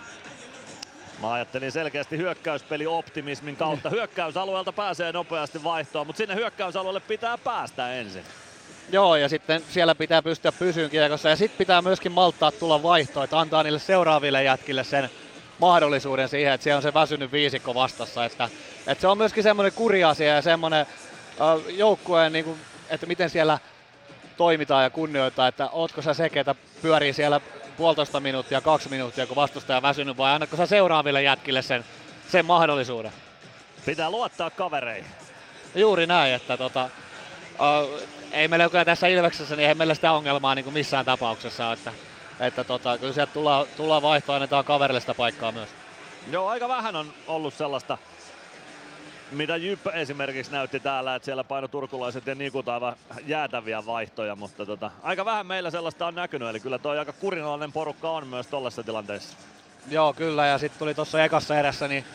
Mä 1.22 1.32
ajattelin 1.32 1.72
selkeästi 1.72 2.18
hyökkäyspeli 2.18 2.88
optimismin 2.88 3.56
kautta. 3.56 3.90
Hyökkäysalueelta 3.90 4.74
pääsee 4.74 5.12
nopeasti 5.12 5.64
vaihtoon, 5.64 6.08
mutta 6.08 6.18
sinne 6.18 6.36
hyökkäysalueelle 6.36 7.00
pitää 7.00 7.38
päästä 7.38 7.94
ensin. 7.94 8.24
Joo, 8.92 9.16
ja 9.16 9.30
sitten 9.30 9.64
siellä 9.70 9.96
pitää 9.96 10.22
pystyä 10.22 10.52
pysyyn 10.52 10.90
kiekossa. 10.90 11.30
Ja 11.30 11.36
sitten 11.36 11.58
pitää 11.58 11.82
myöskin 11.82 12.12
malttaa 12.12 12.52
tulla 12.52 12.84
vaihtoa, 12.84 13.24
että 13.24 13.40
antaa 13.40 13.64
niille 13.64 13.80
seuraaville 13.80 14.44
jätkille 14.44 14.84
sen 14.84 15.10
mahdollisuuden 15.60 16.30
siihen, 16.30 16.54
että 16.54 16.64
siellä 16.64 16.78
on 16.78 16.84
se 16.84 16.94
väsynyt 16.94 17.32
viisikko 17.32 17.76
vastassa. 17.76 18.26
Että, 18.26 18.50
että 18.88 19.02
se 19.02 19.08
on 19.08 19.18
myöskin 19.18 19.44
semmoinen 19.44 19.74
kuriasia 19.74 20.36
ja 20.36 20.42
semmoinen 20.42 20.86
joukkueen 21.78 22.34
niin 22.34 22.46
kuin 22.46 22.60
että 22.90 23.06
miten 23.06 23.30
siellä 23.30 23.60
toimitaan 24.38 24.84
ja 24.84 24.90
kunnioitetaan, 24.90 25.50
että 25.50 25.70
ootko 25.72 26.02
sä 26.02 26.14
se, 26.14 26.30
ketä 26.30 26.56
pyörii 26.82 27.14
siellä 27.14 27.42
puolitoista 27.78 28.20
minuuttia, 28.20 28.62
kaksi 28.62 28.90
minuuttia, 28.90 29.28
kun 29.28 29.36
vastustaja 29.36 29.78
on 29.78 29.84
väsynyt, 29.84 30.18
vai 30.18 30.34
annatko 30.34 30.58
sä 30.58 30.66
seuraaville 30.66 31.24
jätkille 31.24 31.62
sen, 31.62 31.86
sen 32.28 32.46
mahdollisuuden? 32.46 33.12
Pitää 33.86 34.10
luottaa 34.10 34.50
kavereihin. 34.50 35.12
Juuri 35.76 36.08
näin, 36.08 36.34
että 36.34 36.58
tota, 36.58 36.90
uh, 37.54 38.00
ei 38.32 38.48
meillä 38.48 38.70
kyllä 38.70 38.86
tässä 38.86 39.08
Ilveksessä, 39.08 39.56
niin 39.56 39.70
ei 39.70 39.76
meillä 39.76 39.94
sitä 39.94 40.12
ongelmaa 40.12 40.56
niin 40.56 40.64
kuin 40.64 40.74
missään 40.74 41.06
tapauksessa, 41.06 41.74
että, 41.74 41.94
että 42.40 42.64
tota, 42.64 42.98
kyllä 42.98 43.14
sieltä 43.14 43.34
tullaan, 43.34 43.66
tullaan 43.78 44.02
vaihtoa, 44.02 44.36
annetaan 44.36 44.66
kaverille 44.66 45.00
sitä 45.00 45.14
paikkaa 45.14 45.52
myös. 45.52 45.70
Joo, 46.32 46.48
aika 46.48 46.68
vähän 46.68 46.96
on 46.96 47.14
ollut 47.28 47.54
sellaista 47.54 47.98
mitä 49.32 49.58
Jyp 49.58 49.88
esimerkiksi 49.88 50.52
näytti 50.52 50.80
täällä, 50.80 51.16
että 51.16 51.26
siellä 51.26 51.44
paino 51.44 51.68
turkulaiset 51.68 52.28
ja 52.28 52.36
Nikut 52.36 52.70
aivan 52.70 52.96
jäätäviä 53.26 53.86
vaihtoja, 53.86 54.36
mutta 54.36 54.66
tota, 54.66 54.92
aika 55.04 55.26
vähän 55.26 55.48
meillä 55.48 55.70
sellaista 55.70 56.08
on 56.08 56.16
näkynyt, 56.16 56.50
eli 56.50 56.60
kyllä 56.60 56.78
toi 56.78 57.00
aika 57.00 57.14
kurinalainen 57.14 57.72
porukka 57.72 58.12
on 58.12 58.28
myös 58.28 58.48
tollaisessa 58.48 58.84
tilanteessa. 58.84 59.38
Joo, 59.90 60.14
kyllä, 60.14 60.46
ja 60.46 60.58
sitten 60.58 60.80
tuli 60.80 60.94
tuossa 60.94 61.24
ekassa 61.24 61.60
erässä, 61.60 61.88
niin 61.88 62.06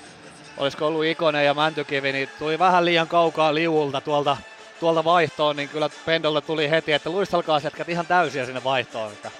olisiko 0.56 0.86
ollut 0.86 1.04
Ikonen 1.04 1.44
ja 1.44 1.54
Mäntykivi, 1.54 2.12
niin 2.12 2.28
tuli 2.38 2.58
vähän 2.58 2.84
liian 2.84 3.08
kaukaa 3.08 3.54
liuulta 3.54 4.00
tuolta, 4.00 4.36
tuolta 4.80 5.04
vaihtoon, 5.04 5.56
niin 5.56 5.68
kyllä 5.68 5.90
Pendolle 6.06 6.40
tuli 6.40 6.70
heti, 6.70 6.92
että 6.92 7.10
luistelkaa 7.10 7.60
jätkät 7.64 7.88
ihan 7.88 8.06
täysiä 8.06 8.46
sinne 8.46 8.64
vaihtoon. 8.64 9.12
Että, 9.12 9.30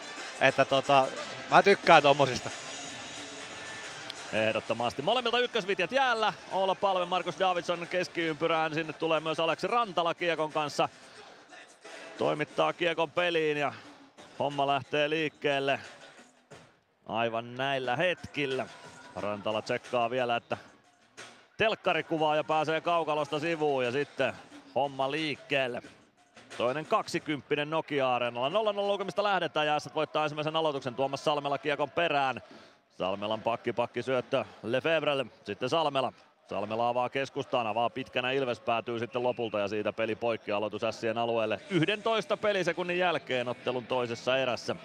että 0.40 0.64
tota, 0.64 1.06
mä 1.50 1.62
tykkään 1.62 2.02
tommosista. 2.02 2.50
Ehdottomasti. 4.34 5.02
Molemmilta 5.02 5.38
ykkösvitjat 5.38 5.92
jäällä. 5.92 6.32
Olla 6.52 6.74
Palve, 6.74 7.04
Markus 7.04 7.38
Davidson 7.38 7.86
keskiympyrään. 7.90 8.74
Sinne 8.74 8.92
tulee 8.92 9.20
myös 9.20 9.40
Aleksi 9.40 9.66
Rantala 9.66 10.14
Kiekon 10.14 10.52
kanssa. 10.52 10.88
Toimittaa 12.18 12.72
Kiekon 12.72 13.10
peliin 13.10 13.56
ja 13.56 13.72
homma 14.38 14.66
lähtee 14.66 15.10
liikkeelle 15.10 15.80
aivan 17.06 17.54
näillä 17.54 17.96
hetkillä. 17.96 18.66
Rantala 19.16 19.62
tsekkaa 19.62 20.10
vielä, 20.10 20.36
että 20.36 20.56
telkkarikuvaa 21.56 22.36
ja 22.36 22.44
pääsee 22.44 22.80
kaukalosta 22.80 23.40
sivuun 23.40 23.84
ja 23.84 23.92
sitten 23.92 24.34
homma 24.74 25.10
liikkeelle. 25.10 25.82
Toinen 26.56 26.86
kaksikymppinen 26.86 27.70
Nokia-areenalla. 27.70 28.72
0-0 28.72 28.76
lukemista 28.76 29.22
lähdetään 29.22 29.66
ja 29.66 29.78
voittaa 29.94 30.22
ensimmäisen 30.24 30.56
aloituksen 30.56 30.94
Tuomas 30.94 31.24
Salmela 31.24 31.58
Kiekon 31.58 31.90
perään. 31.90 32.42
Salmelan 32.98 33.42
pakki 33.42 33.72
pakki 33.72 34.02
syöttö 34.02 34.44
Lefebrelle, 34.62 35.26
sitten 35.44 35.68
Salmela. 35.68 36.12
Salmela 36.48 36.88
avaa 36.88 37.08
keskustaan, 37.08 37.66
avaa 37.66 37.90
pitkänä 37.90 38.30
Ilves 38.30 38.60
päätyy 38.60 38.98
sitten 38.98 39.22
lopulta 39.22 39.58
ja 39.58 39.68
siitä 39.68 39.92
peli 39.92 40.14
poikki 40.14 40.52
aloitus 40.52 40.84
Ässien 40.84 41.18
alueelle 41.18 41.60
11 41.70 42.36
pelisekunnin 42.36 42.98
jälkeen 42.98 43.48
ottelun 43.48 43.86
toisessa 43.86 44.38
erässä. 44.38 44.76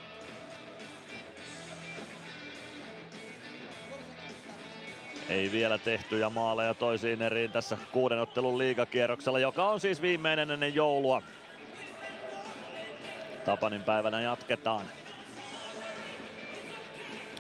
ei 5.30 5.52
vielä 5.52 5.78
tehtyjä 5.78 6.30
maaleja 6.30 6.74
toisiin 6.74 7.22
eriin 7.22 7.52
tässä 7.52 7.78
kuuden 7.92 8.20
ottelun 8.20 8.58
liigakierroksella, 8.58 9.40
joka 9.40 9.70
on 9.70 9.80
siis 9.80 10.02
viimeinen 10.02 10.52
ennen 10.52 10.76
joulua. 10.76 11.22
Tapanin 13.46 13.84
päivänä 13.84 14.22
jatketaan. 14.22 14.86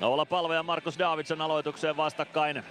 Olla 0.01 0.25
Palve 0.25 0.55
ja 0.55 0.63
Markus 0.63 0.99
Davidson 0.99 1.41
aloitukseen 1.41 1.97
vastakkain. 1.97 2.63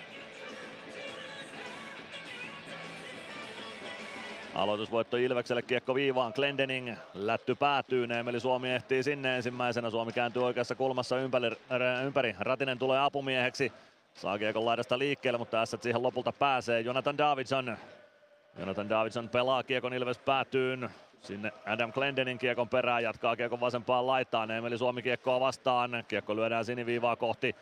Aloitusvoitto 4.55 5.17
Ilvekselle, 5.17 5.63
kiekko 5.63 5.95
viivaan, 5.95 6.33
Glendening, 6.35 6.97
lätty 7.15 7.55
päätyy, 7.55 8.07
Neemeli 8.07 8.41
Suomi 8.41 8.71
ehtii 8.71 9.03
sinne 9.03 9.37
ensimmäisenä, 9.37 9.91
Suomi 9.91 10.13
kääntyy 10.13 10.45
oikeassa 10.45 10.75
kulmassa 10.75 11.19
ympäri, 11.19 11.57
ympäri. 12.05 12.37
Ratinen 12.41 12.79
tulee 12.79 13.01
apumieheksi, 13.01 13.73
saa 14.15 14.39
kiekon 14.39 14.67
laidasta 14.67 14.99
liikkeelle, 14.99 15.39
mutta 15.39 15.57
tässä 15.57 15.79
siihen 15.81 16.03
lopulta 16.03 16.33
pääsee 16.33 16.81
Jonathan 16.81 17.19
Davidson. 17.19 17.77
Jonathan 18.59 18.89
Davidson 18.89 19.29
pelaa 19.29 19.63
kiekon 19.63 19.95
Ilves 19.95 20.19
päätyyn, 20.19 20.91
sinne 21.20 21.53
Adam 21.66 21.93
Glendenin 21.93 22.39
kiekon 22.39 22.69
perään, 22.69 23.03
jatkaa 23.03 23.36
kiekon 23.36 23.61
vasempaan 23.61 24.07
laitaan, 24.07 24.51
Emeli 24.51 24.78
Suomi 24.78 25.03
kiekkoa 25.03 25.40
vastaan, 25.40 26.05
kiekko 26.09 26.36
lyödään 26.36 26.65
siniviivaa 26.65 27.16
kohti 27.16 27.57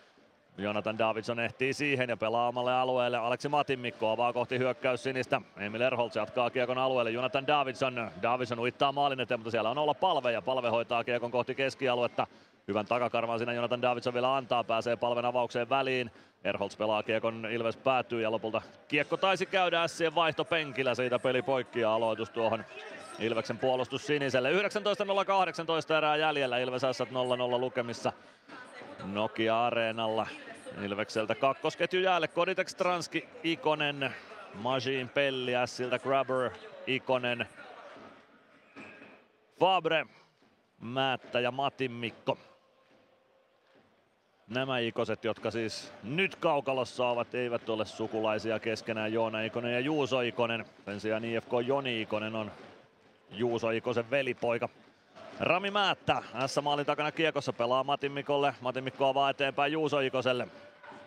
Jonathan 0.58 0.98
Davidson 0.98 1.40
ehtii 1.40 1.72
siihen 1.72 2.08
ja 2.08 2.16
pelaa 2.16 2.48
omalle 2.48 2.74
alueelle. 2.74 3.16
Aleksi 3.16 3.48
Matinmikko 3.48 4.10
avaa 4.10 4.32
kohti 4.32 4.58
hyökkäys 4.58 5.02
sinistä. 5.02 5.40
Emil 5.56 5.80
Erholz 5.80 6.16
jatkaa 6.16 6.50
kiekon 6.50 6.78
alueelle. 6.78 7.10
Jonathan 7.10 7.46
Davidson. 7.46 8.10
Davidson 8.22 8.58
uittaa 8.58 8.92
maalin 8.92 9.20
eteen, 9.20 9.40
mutta 9.40 9.50
siellä 9.50 9.70
on 9.70 9.78
olla 9.78 9.94
palve 9.94 10.32
ja 10.32 10.42
palve 10.42 10.68
hoitaa 10.68 11.04
kiekon 11.04 11.30
kohti 11.30 11.54
keskialuetta. 11.54 12.26
Hyvän 12.68 12.86
takakarvan 12.86 13.38
siinä 13.38 13.52
Jonathan 13.52 13.82
Davidson 13.82 14.14
vielä 14.14 14.36
antaa, 14.36 14.64
pääsee 14.64 14.96
palven 14.96 15.24
avaukseen 15.24 15.68
väliin. 15.68 16.10
Erholz 16.44 16.76
pelaa 16.76 17.02
kiekon, 17.02 17.46
Ilves 17.50 17.76
päätyy 17.76 18.22
ja 18.22 18.30
lopulta 18.30 18.62
kiekko 18.88 19.16
taisi 19.16 19.46
käydä 19.46 19.82
Ässien 19.82 20.14
vaihtopenkillä. 20.14 20.94
Siitä 20.94 21.18
peli 21.18 21.42
poikki 21.42 21.80
ja 21.80 21.94
aloitus 21.94 22.30
tuohon 22.30 22.64
Ilveksen 23.18 23.58
puolustus 23.58 24.06
siniselle. 24.06 24.52
19.018 24.52 25.94
erää 25.96 26.16
jäljellä, 26.16 26.58
Ilves 26.58 26.82
0-0 26.82 27.60
lukemissa 27.60 28.12
Nokia-areenalla. 29.04 30.26
Ilvekseltä 30.82 31.34
kakkosketju 31.34 32.00
jäälle 32.00 32.28
Koditek 32.28 32.68
Stranski, 32.68 33.28
Ikonen, 33.42 34.14
Majin 34.54 35.08
Pelli, 35.08 35.52
Siltä 35.66 35.98
Grabber, 35.98 36.50
Ikonen, 36.86 37.46
Fabre, 39.60 40.06
Määttä 40.80 41.40
ja 41.40 41.50
Matin 41.50 41.92
Mikko. 41.92 42.38
Nämä 44.46 44.78
ikoset, 44.78 45.24
jotka 45.24 45.50
siis 45.50 45.92
nyt 46.02 46.36
kaukalossa 46.36 47.08
ovat, 47.08 47.34
eivät 47.34 47.68
ole 47.68 47.84
sukulaisia 47.84 48.60
keskenään. 48.60 49.12
Joona 49.12 49.40
Ikonen 49.40 49.72
ja 49.72 49.80
Juuso 49.80 50.20
Ikonen. 50.20 50.64
Sen 50.84 51.00
sijaan 51.00 51.24
IFK 51.24 51.50
Joni 51.66 52.02
Ikonen 52.02 52.34
on 52.34 52.50
Juuso 53.30 53.70
Ikosen 53.70 54.10
velipoika. 54.10 54.68
Rami 55.40 55.70
Määttä 55.70 56.22
S-maalin 56.46 56.86
takana 56.86 57.12
kiekossa 57.12 57.52
pelaa 57.52 57.84
Matin 57.84 58.12
Mikolle. 58.12 58.54
Matin 58.60 58.84
Mikko 58.84 59.06
avaa 59.06 59.30
eteenpäin 59.30 59.72
Juuso 59.72 60.00
Ikoselle. 60.00 60.48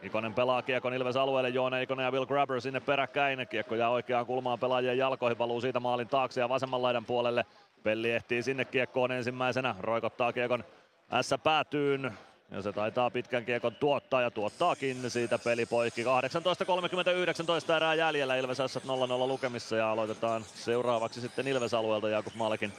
Ikonen 0.03 0.33
pelaa 0.33 0.61
kiekon 0.61 0.93
Ilves 0.93 1.15
alueelle, 1.15 1.49
Joona 1.49 1.79
Ikonen 1.79 2.03
ja 2.03 2.11
Will 2.11 2.25
Grabber 2.25 2.61
sinne 2.61 2.79
peräkkäin. 2.79 3.47
Kiekko 3.49 3.75
jää 3.75 3.89
oikeaan 3.89 4.25
kulmaan 4.25 4.59
pelaajien 4.59 4.97
jalkoihin, 4.97 5.37
valuu 5.37 5.61
siitä 5.61 5.79
maalin 5.79 6.07
taakse 6.07 6.41
ja 6.41 6.49
vasemman 6.49 6.81
laidan 6.81 7.05
puolelle. 7.05 7.45
Pelli 7.83 8.11
ehtii 8.11 8.43
sinne 8.43 8.65
kiekkoon 8.65 9.11
ensimmäisenä, 9.11 9.75
roikottaa 9.79 10.33
kiekon 10.33 10.63
S 11.21 11.35
päätyyn. 11.43 12.11
Ja 12.51 12.61
se 12.61 12.73
taitaa 12.73 13.09
pitkän 13.09 13.45
kiekon 13.45 13.75
tuottaa 13.75 14.21
ja 14.21 14.31
tuottaakin 14.31 15.11
siitä 15.11 15.39
peli 15.39 15.65
poikki. 15.65 16.03
18.39 16.03 17.73
erää 17.75 17.93
jäljellä 17.93 18.35
Ilves 18.35 18.57
S 18.57 18.77
0-0 18.77 18.79
lukemissa 19.27 19.75
ja 19.75 19.91
aloitetaan 19.91 20.43
seuraavaksi 20.43 21.21
sitten 21.21 21.47
Ilves 21.47 21.73
alueelta 21.73 22.09
Jakub 22.09 22.35
Malkin 22.35 22.73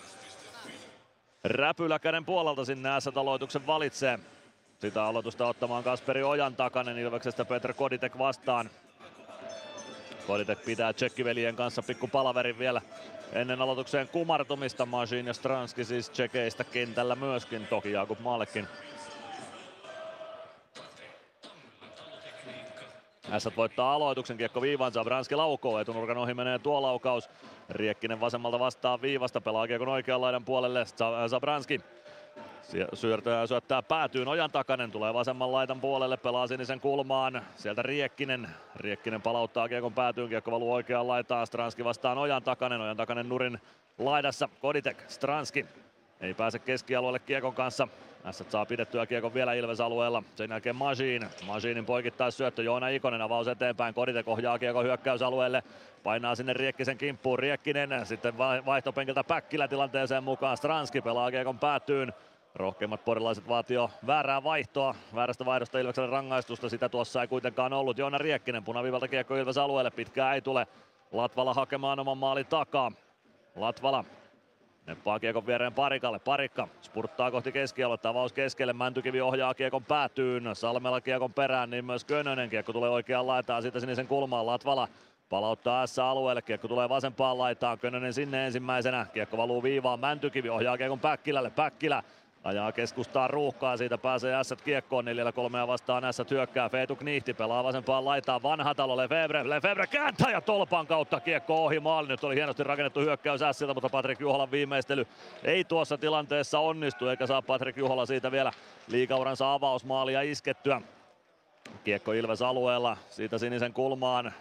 Räpylä 1.44 1.98
käden 1.98 2.24
puolelta 2.24 2.64
sinne 2.64 2.88
S-aloituksen 3.01 3.66
valitsee. 3.66 4.18
Sitä 4.80 5.05
aloitusta 5.05 5.47
ottamaan 5.47 5.84
Kasperi 5.84 6.22
Ojan 6.22 6.56
takanen 6.56 6.98
Ilveksestä 6.98 7.44
Petr 7.44 7.74
Koditek 7.74 8.18
vastaan. 8.18 8.70
Koditek 10.26 10.64
pitää 10.64 10.92
tsekkiveljen 10.92 11.56
kanssa 11.56 11.82
pikku 11.82 12.09
palaverin 12.09 12.59
vielä 12.59 12.82
ennen 13.32 13.62
aloitukseen 13.62 14.09
kumartumista. 14.09 14.86
Majin 14.86 15.26
ja 15.26 15.34
Stranski 15.34 15.84
siis 15.84 16.10
tsekeistä 16.10 16.64
kentällä 16.64 17.16
myöskin, 17.16 17.66
toki 17.66 17.92
Jakub 17.92 18.20
Malkin. 18.20 18.68
Ässät 23.32 23.57
voittaa 23.57 23.94
aloituksen, 23.94 24.36
kiekko 24.36 24.62
viivaan, 24.62 24.93
Zabranski 24.93 25.35
laukoo, 25.35 25.78
etunurkan 25.78 26.19
ohi 26.19 26.35
menee 26.35 26.59
tuo 26.59 26.82
laukaus. 26.82 27.31
Riekkinen 27.69 28.20
vasemmalta 28.20 28.59
vastaa 28.59 29.02
viivasta, 29.02 29.40
pelaa 29.40 29.66
kiekon 29.66 29.89
oikean 29.89 30.20
laidan 30.20 30.44
puolelle, 30.44 30.85
Zabranski 31.28 31.81
syöttää, 32.94 33.47
syöttää 33.47 33.82
päätyyn 33.82 34.28
ojan 34.28 34.51
takanen, 34.51 34.90
tulee 34.90 35.15
vasemman 35.15 35.52
laitan 35.52 35.81
puolelle, 35.81 36.16
pelaa 36.16 36.47
sinisen 36.47 36.81
kulmaan. 36.81 37.43
Sieltä 37.57 37.82
Riekkinen, 37.82 38.48
Riekkinen 38.77 39.23
palauttaa 39.23 39.69
kiekon 39.69 39.93
päätyyn, 39.93 40.28
kiekko 40.28 40.51
valuu 40.51 40.73
oikeaan 40.73 41.09
laitaan, 41.09 41.47
Stranski 41.47 41.85
vastaan 41.85 42.19
ojan 42.19 42.43
takanen, 42.43 42.81
ojan 42.81 42.97
takanen 42.97 43.28
nurin 43.28 43.61
laidassa, 43.98 44.48
Koditek, 44.61 45.05
Stranski 45.09 45.66
ei 46.20 46.34
pääse 46.34 46.59
keskialueelle 46.59 47.18
kiekon 47.18 47.55
kanssa. 47.55 47.88
Ässät 48.24 48.51
saa 48.51 48.66
pidettyä 48.66 49.06
kiekon 49.06 49.34
vielä 49.34 49.52
Ilves-alueella. 49.52 50.22
Sen 50.34 50.51
jälkeen 50.51 50.76
Majin. 50.76 51.26
Majinin 51.47 51.86
poikittais 51.86 52.36
syöttö. 52.36 52.62
Joona 52.62 52.88
Ikonen 52.88 53.22
avaus 53.22 53.48
eteenpäin. 53.48 53.94
Koditek 53.94 54.28
ohjaa 54.28 54.59
kiekon 54.59 54.84
hyökkäysalueelle. 54.84 55.62
Painaa 56.02 56.34
sinne 56.34 56.52
Riekkisen 56.52 56.98
kimppuun. 56.98 57.38
Riekkinen 57.38 58.06
sitten 58.06 58.38
vaihtopenkiltä 58.38 59.24
Päkkilä 59.24 59.68
tilanteeseen 59.68 60.24
mukaan. 60.24 60.56
Stranski 60.56 61.01
pelaa 61.01 61.30
kiekon 61.30 61.59
päätyyn. 61.59 62.12
Rohkeimmat 62.55 63.05
porilaiset 63.05 63.48
vaatii 63.48 63.74
jo 63.74 63.90
väärää 64.06 64.44
vaihtoa. 64.44 64.94
Väärästä 65.14 65.44
vaihdosta 65.44 65.78
Ilvekselle 65.78 66.10
rangaistusta. 66.10 66.68
Sitä 66.68 66.88
tuossa 66.88 67.22
ei 67.22 67.28
kuitenkaan 67.28 67.72
ollut. 67.72 67.98
Joona 67.98 68.18
Riekkinen 68.18 68.64
punaviivalta 68.64 69.09
kiekko 69.09 69.36
Ilves 69.36 69.59
alueelle. 69.59 69.90
Pitkää 69.90 70.34
ei 70.34 70.40
tule. 70.40 70.66
Latvala 71.12 71.55
hakemaan 71.55 72.01
oman 72.01 72.18
maalin 72.18 72.47
takaa. 72.47 72.92
Latvala 73.56 74.05
Neppaa 74.86 75.20
kiekon 75.20 75.47
viereen 75.47 75.73
Parikalle. 75.73 76.19
Parikka 76.19 76.69
spurttaa 76.82 77.31
kohti 77.31 77.52
keskialuetta. 77.52 78.09
Avaus 78.09 78.32
keskelle. 78.32 78.73
Mäntykivi 78.73 79.20
ohjaa 79.20 79.55
kiekon 79.55 79.85
päätyyn. 79.85 80.44
Salmella 80.55 81.01
kiekon 81.01 81.32
perään, 81.32 81.70
niin 81.70 81.85
myös 81.85 82.05
Könönen. 82.05 82.51
Kiekko 82.51 82.73
tulee 82.73 82.90
oikeaan 82.90 83.27
laitaan. 83.27 83.62
Siitä 83.62 83.81
sinisen 83.81 84.07
kulmaan. 84.07 84.47
Latvala 84.47 84.89
Palauttaa 85.31 85.86
S-alueelle, 85.86 86.43
kiekko 86.43 86.69
tulee 86.69 86.89
vasempaan 86.89 87.39
laitaan, 87.39 87.78
Könönen 87.78 88.12
sinne 88.12 88.47
ensimmäisenä, 88.47 89.07
kiekko 89.12 89.36
valuu 89.36 89.62
viivaan, 89.62 90.01
Mäntykivi 90.01 90.48
ohjaa 90.48 90.77
kiekon 90.77 91.01
Päkkilälle, 91.01 91.51
Päkkilä 91.51 92.02
Ajaa 92.44 92.72
keskustaa 92.72 93.28
ruuhkaa, 93.28 93.76
siitä 93.76 93.98
pääsee 93.98 94.34
Ässät 94.34 94.62
kiekkoon, 94.62 95.04
neljällä 95.04 95.32
kolmea 95.32 95.66
vastaan 95.66 96.04
Ässät 96.04 96.30
hyökkää, 96.30 96.68
Feetu 96.68 96.96
Knihti 96.96 97.34
pelaa 97.34 97.64
vasempaan 97.64 98.04
laitaan, 98.04 98.42
vanha 98.42 98.74
talo 98.74 98.96
Lefebvre, 98.96 99.48
Lefebvre 99.48 99.86
kääntää 99.86 100.30
ja 100.30 100.40
tolpan 100.40 100.86
kautta 100.86 101.20
kiekko 101.20 101.64
ohi 101.64 101.80
maali, 101.80 102.08
nyt 102.08 102.24
oli 102.24 102.34
hienosti 102.34 102.64
rakennettu 102.64 103.00
hyökkäys 103.00 103.42
Ässiltä, 103.42 103.74
mutta 103.74 103.88
Patrik 103.88 104.20
Juholan 104.20 104.50
viimeistely 104.50 105.06
ei 105.44 105.64
tuossa 105.64 105.98
tilanteessa 105.98 106.58
onnistu, 106.58 107.08
eikä 107.08 107.26
saa 107.26 107.42
Patrik 107.42 107.76
Juhola 107.76 108.06
siitä 108.06 108.32
vielä 108.32 108.52
liikauransa 108.88 109.52
avausmaalia 109.52 110.22
iskettyä. 110.22 110.82
Kiekko 111.84 112.12
Ilves 112.12 112.42
alueella, 112.42 112.96
siitä 113.10 113.38
sinisen 113.38 113.72
kulmaan, 113.72 114.32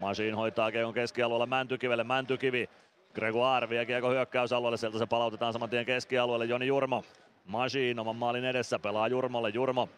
Machine 0.00 0.32
hoitaa 0.32 0.72
kiekon 0.72 0.94
keskialueella 0.94 1.46
Mäntykivelle, 1.46 2.04
Mäntykivi 2.04 2.68
Gregoire 3.14 3.68
vie 3.68 3.86
kiekko 3.86 4.10
hyökkäysalueelle, 4.10 4.76
sieltä 4.76 4.98
se 4.98 5.06
palautetaan 5.06 5.52
saman 5.52 5.70
tien 5.70 5.86
keskialueelle. 5.86 6.44
Joni 6.44 6.66
Jurmo, 6.66 7.04
Machine 7.44 8.00
oman 8.00 8.16
maalin 8.16 8.44
edessä, 8.44 8.78
pelaa 8.78 9.08
Jurmolle, 9.08 9.48
Jurmo 9.48 9.88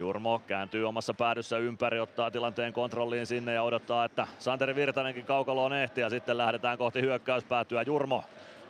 Jurmo 0.00 0.42
kääntyy 0.46 0.88
omassa 0.88 1.14
päädyssä 1.14 1.58
ympäri, 1.58 2.00
ottaa 2.00 2.30
tilanteen 2.30 2.72
kontrolliin 2.72 3.26
sinne 3.26 3.54
ja 3.54 3.62
odottaa, 3.62 4.04
että 4.04 4.26
Santeri 4.38 4.74
Virtanenkin 4.74 5.24
kaukaloon 5.24 5.72
ehti 5.72 6.00
ja 6.00 6.10
sitten 6.10 6.38
lähdetään 6.38 6.78
kohti 6.78 7.00
hyökkäyspäätyä. 7.00 7.82
Jurmo 7.82 8.24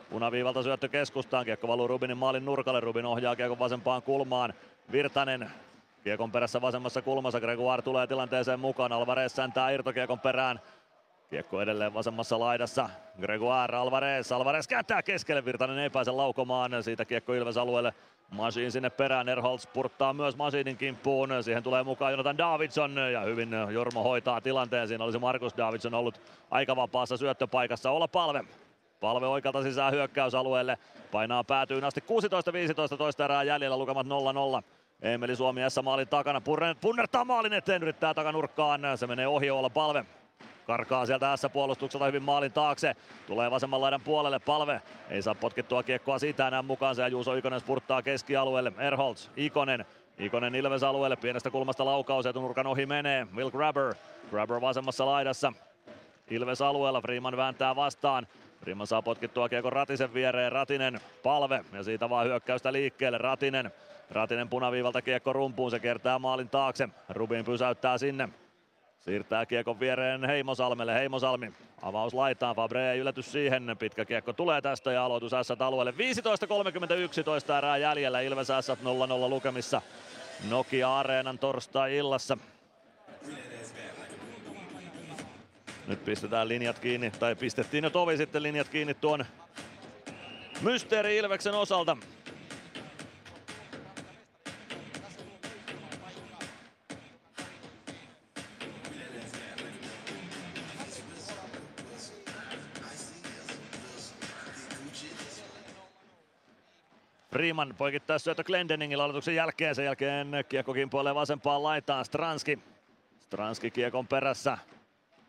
punaviivalta 0.09 0.63
syöttö 0.63 0.89
keskustaan, 0.89 1.45
kiekko 1.45 1.67
valuu 1.67 1.87
Rubinin 1.87 2.17
maalin 2.17 2.45
nurkalle, 2.45 2.79
Rubin 2.79 3.05
ohjaa 3.05 3.35
kiekon 3.35 3.59
vasempaan 3.59 4.01
kulmaan. 4.01 4.53
Virtanen 4.91 5.51
kiekon 6.03 6.31
perässä 6.31 6.61
vasemmassa 6.61 7.01
kulmassa, 7.01 7.39
Gregoire 7.39 7.81
tulee 7.81 8.07
tilanteeseen 8.07 8.59
mukaan, 8.59 8.91
Alvarez 8.91 9.33
säntää 9.33 9.69
irtokiekon 9.69 10.19
perään. 10.19 10.59
Kiekko 11.31 11.61
edelleen 11.61 11.93
vasemmassa 11.93 12.39
laidassa. 12.39 12.89
Gregoire 13.21 13.77
Alvarez. 13.77 14.31
Alvarez 14.31 14.67
kääntää 14.67 15.03
keskelle. 15.03 15.45
Virtanen 15.45 15.79
ei 15.79 15.89
pääse 15.89 16.11
laukomaan. 16.11 16.83
Siitä 16.83 17.05
kiekko 17.05 17.33
Ilves 17.33 17.57
alueelle. 17.57 17.93
Masin 18.29 18.71
sinne 18.71 18.89
perään. 18.89 19.29
Erholz 19.29 19.67
purttaa 19.73 20.13
myös 20.13 20.35
Masinin 20.35 20.77
kimppuun. 20.77 21.29
Siihen 21.41 21.63
tulee 21.63 21.83
mukaan 21.83 22.11
Jonathan 22.11 22.37
Davidson 22.37 22.95
ja 23.13 23.21
hyvin 23.21 23.49
Jormo 23.69 24.03
hoitaa 24.03 24.41
tilanteen. 24.41 24.87
Siinä 24.87 25.03
olisi 25.03 25.19
Markus 25.19 25.57
Davidson 25.57 25.93
ollut 25.93 26.21
aika 26.49 26.75
vapaassa 26.75 27.17
syöttöpaikassa. 27.17 27.91
Olla 27.91 28.07
palve. 28.07 28.43
Palve 28.99 29.27
oikealta 29.27 29.63
sisään 29.63 29.93
hyökkäysalueelle. 29.93 30.77
Painaa 31.11 31.43
päätyyn 31.43 31.83
asti 31.83 32.03
16-15 32.93 32.97
toista 32.97 33.25
erää 33.25 33.43
jäljellä 33.43 33.77
lukemat 33.77 34.07
0-0. 34.07 34.63
Emeli 35.01 35.35
Suomi 35.35 35.61
S 35.69 35.79
maalin 35.83 36.07
takana. 36.07 36.41
Punnertaa 36.81 37.25
maalin 37.25 37.53
eteen, 37.53 37.81
yrittää 37.81 38.13
takanurkkaan. 38.13 38.81
Se 38.95 39.07
menee 39.07 39.27
ohi 39.27 39.51
olla 39.51 39.69
palve. 39.69 40.05
Karkaa 40.67 41.05
sieltä 41.05 41.37
S-puolustukselta 41.37 42.05
hyvin 42.05 42.23
maalin 42.23 42.51
taakse. 42.51 42.95
Tulee 43.27 43.51
vasemman 43.51 43.81
laidan 43.81 44.01
puolelle 44.01 44.39
palve. 44.39 44.81
Ei 45.09 45.21
saa 45.21 45.35
potkittua 45.35 45.83
kiekkoa 45.83 46.19
siitä 46.19 46.47
enää 46.47 46.61
mukaansa 46.61 47.01
ja 47.01 47.07
Juuso 47.07 47.33
Ikonen 47.33 47.59
spurttaa 47.59 48.01
keskialueelle. 48.01 48.71
Erholz, 48.77 49.29
Ikonen. 49.35 49.85
Ikonen 50.19 50.55
Ilves 50.55 50.83
alueelle, 50.83 51.15
pienestä 51.15 51.49
kulmasta 51.49 51.85
laukaus, 51.85 52.25
etunurkan 52.25 52.67
ohi 52.67 52.85
menee. 52.85 53.27
Will 53.35 53.49
Grabber, 53.49 53.93
Grabber 54.29 54.61
vasemmassa 54.61 55.05
laidassa. 55.05 55.53
Ilves 56.29 56.61
alueella, 56.61 57.01
Freeman 57.01 57.37
vääntää 57.37 57.75
vastaan. 57.75 58.27
Freeman 58.59 58.87
saa 58.87 59.01
potkittua 59.01 59.49
kiekon 59.49 59.73
Ratisen 59.73 60.13
viereen, 60.13 60.51
Ratinen 60.51 60.99
palve 61.23 61.65
ja 61.73 61.83
siitä 61.83 62.09
vaan 62.09 62.25
hyökkäystä 62.25 62.73
liikkeelle. 62.73 63.17
Ratinen, 63.17 63.71
Ratinen 64.11 64.49
punaviivalta 64.49 65.01
kiekko 65.01 65.33
rumpuun, 65.33 65.71
se 65.71 65.79
kertaa 65.79 66.19
maalin 66.19 66.49
taakse. 66.49 66.89
Rubin 67.09 67.45
pysäyttää 67.45 67.97
sinne. 67.97 68.29
Siirtää 69.01 69.45
kiekon 69.45 69.79
viereen 69.79 70.25
Heimosalmelle, 70.25 70.93
Heimosalmi 70.93 71.53
avaus 71.81 72.13
laitaan, 72.13 72.55
Fabre 72.55 72.97
yllätys 72.97 73.31
siihen, 73.31 73.75
pitkä 73.79 74.05
kiekko 74.05 74.33
tulee 74.33 74.61
tästä 74.61 74.91
ja 74.91 75.05
aloitus 75.05 75.31
S 75.41 75.51
alueelle. 75.59 75.91
15.30 75.91 77.57
erää 77.57 77.77
jäljellä, 77.77 78.21
Ilves 78.21 78.47
S 78.47 78.69
0-0 78.69 79.29
lukemissa 79.29 79.81
Nokia-areenan 80.49 81.39
torstai-illassa. 81.39 82.37
Nyt 85.87 86.05
pistetään 86.05 86.47
linjat 86.47 86.79
kiinni, 86.79 87.11
tai 87.11 87.35
pistettiin 87.35 87.83
jo 87.83 87.89
tovi 87.89 88.17
sitten 88.17 88.43
linjat 88.43 88.69
kiinni 88.69 88.93
tuon 88.93 89.25
Mysteeri 90.61 91.17
Ilveksen 91.17 91.53
osalta. 91.53 91.97
Freeman 107.41 107.75
poikittaa 107.77 108.19
syöttö 108.19 108.43
Glendeningillä 108.43 109.03
aloituksen 109.03 109.35
jälkeen. 109.35 109.75
Sen 109.75 109.85
jälkeen 109.85 110.31
kiekko 110.49 110.73
kimpoilee 110.73 111.15
vasempaan 111.15 111.63
laitaan. 111.63 112.05
Stranski. 112.05 112.59
Stranski 113.19 113.71
kiekon 113.71 114.07
perässä. 114.07 114.57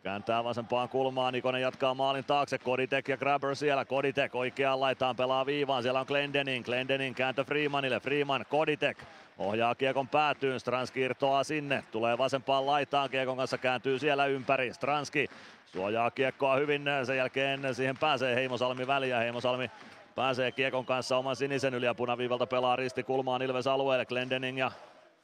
Kääntää 0.03 0.43
vasempaan 0.43 0.89
kulmaan, 0.89 1.33
Nikonen 1.33 1.61
jatkaa 1.61 1.93
maalin 1.93 2.23
taakse, 2.23 2.57
Koditek 2.57 3.07
ja 3.07 3.17
Grabber 3.17 3.55
siellä, 3.55 3.85
Koditek 3.85 4.35
oikeaan 4.35 4.79
laitaan 4.79 5.15
pelaa 5.15 5.45
viivaan, 5.45 5.83
siellä 5.83 5.99
on 5.99 6.05
Glendening, 6.07 6.65
Glendening 6.65 7.15
kääntö 7.15 7.43
Freemanille, 7.43 7.99
Freeman, 7.99 8.45
Koditek 8.49 8.97
ohjaa 9.37 9.75
kiekon 9.75 10.07
päätyyn, 10.07 10.59
Stranski 10.59 11.01
irtoaa 11.01 11.43
sinne, 11.43 11.83
tulee 11.91 12.17
vasempaan 12.17 12.65
laitaan, 12.65 13.09
kiekon 13.09 13.37
kanssa 13.37 13.57
kääntyy 13.57 13.99
siellä 13.99 14.25
ympäri, 14.25 14.73
Stranski 14.73 15.27
suojaa 15.65 16.11
kiekkoa 16.11 16.55
hyvin, 16.55 16.83
sen 17.03 17.17
jälkeen 17.17 17.75
siihen 17.75 17.97
pääsee 17.97 18.35
Heimosalmi 18.35 18.87
väliä, 18.87 19.19
Heimosalmi 19.19 19.71
pääsee 20.15 20.51
kiekon 20.51 20.85
kanssa 20.85 21.17
oman 21.17 21.35
sinisen 21.35 21.73
yli 21.73 21.85
ja 21.85 21.95
punaviivalta 21.95 22.47
pelaa 22.47 22.75
risti 22.75 23.03
kulmaan 23.03 23.41
Ilves 23.41 23.67
alueelle, 23.67 24.05
Glendening 24.05 24.59
ja 24.59 24.71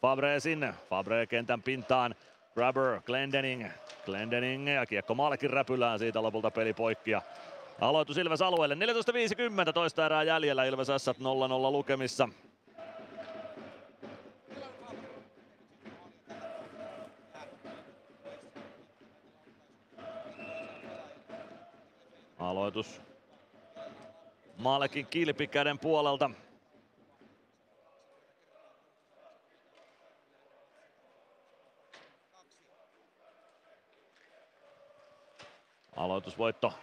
Fabre 0.02 0.40
sinne, 0.40 0.74
Fabre 0.90 1.28
kentän 1.28 1.64
pintaan, 1.64 2.16
Grabber, 2.54 3.02
Glendening, 3.06 3.66
Glendening 4.06 4.76
ja 4.76 4.86
kiekko 4.86 5.16
maallekin 5.16 5.50
räpylään 5.50 6.00
siitä 6.00 6.24
lopulta 6.24 6.52
peli 6.52 6.74
poikki. 6.74 7.12
Ja 7.12 7.22
aloitus 7.82 8.18
Ilves 8.18 8.42
alueelle. 8.42 8.76
14.50 9.68 9.74
toista 9.74 10.06
erää 10.06 10.24
jäljellä 10.24 10.64
Ilves 10.64 10.88
S 10.98 11.08
0-0 11.08 11.12
lukemissa. 11.72 12.30
Aloitus 22.40 23.09
Maalekin 24.60 25.08
kilpikäden 25.08 25.80
puolelta. 25.80 26.30
Aloitusvoitto 35.96 36.74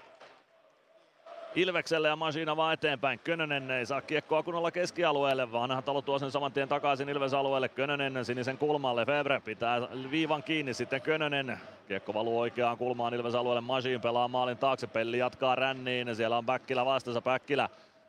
Ilvekselle 1.57 2.09
ja 2.09 2.17
Masina 2.17 2.57
vaan 2.57 2.75
eteenpäin. 2.75 3.19
Könönen 3.19 3.71
ei 3.71 3.87
saa 3.87 4.01
kiekkoa 4.01 4.43
kunnolla 4.43 4.71
keskialueelle. 4.71 5.53
Vanha 5.53 5.83
talo 5.83 6.03
tuo 6.03 6.19
sen 6.19 6.31
saman 6.31 6.53
tien 6.53 6.69
takaisin 6.69 7.09
Ilves 7.09 7.35
alueelle. 7.35 7.69
Könönen 7.69 8.25
sinisen 8.25 8.59
kulmalle. 8.59 9.07
Febre 9.07 9.41
pitää 9.41 9.81
viivan 10.11 10.43
kiinni 10.43 10.75
sitten 10.75 11.03
Könönen. 11.03 11.59
Kiekko 11.89 12.15
valuu 12.15 12.39
oikeaan 12.39 12.79
kulmaan 12.79 13.15
Ilves 13.15 13.35
alueelle. 13.35 13.61
Masin 13.61 14.01
pelaa 14.01 14.29
maalin 14.29 14.59
taakse. 14.59 14.87
Pelli 14.87 15.19
jatkaa 15.19 15.55
ränniin. 15.55 16.17
Siellä 16.17 16.39
on 16.39 16.47
Päkkilä 16.47 16.85
vastassa. 16.85 17.23
Päkkilä 17.23 17.69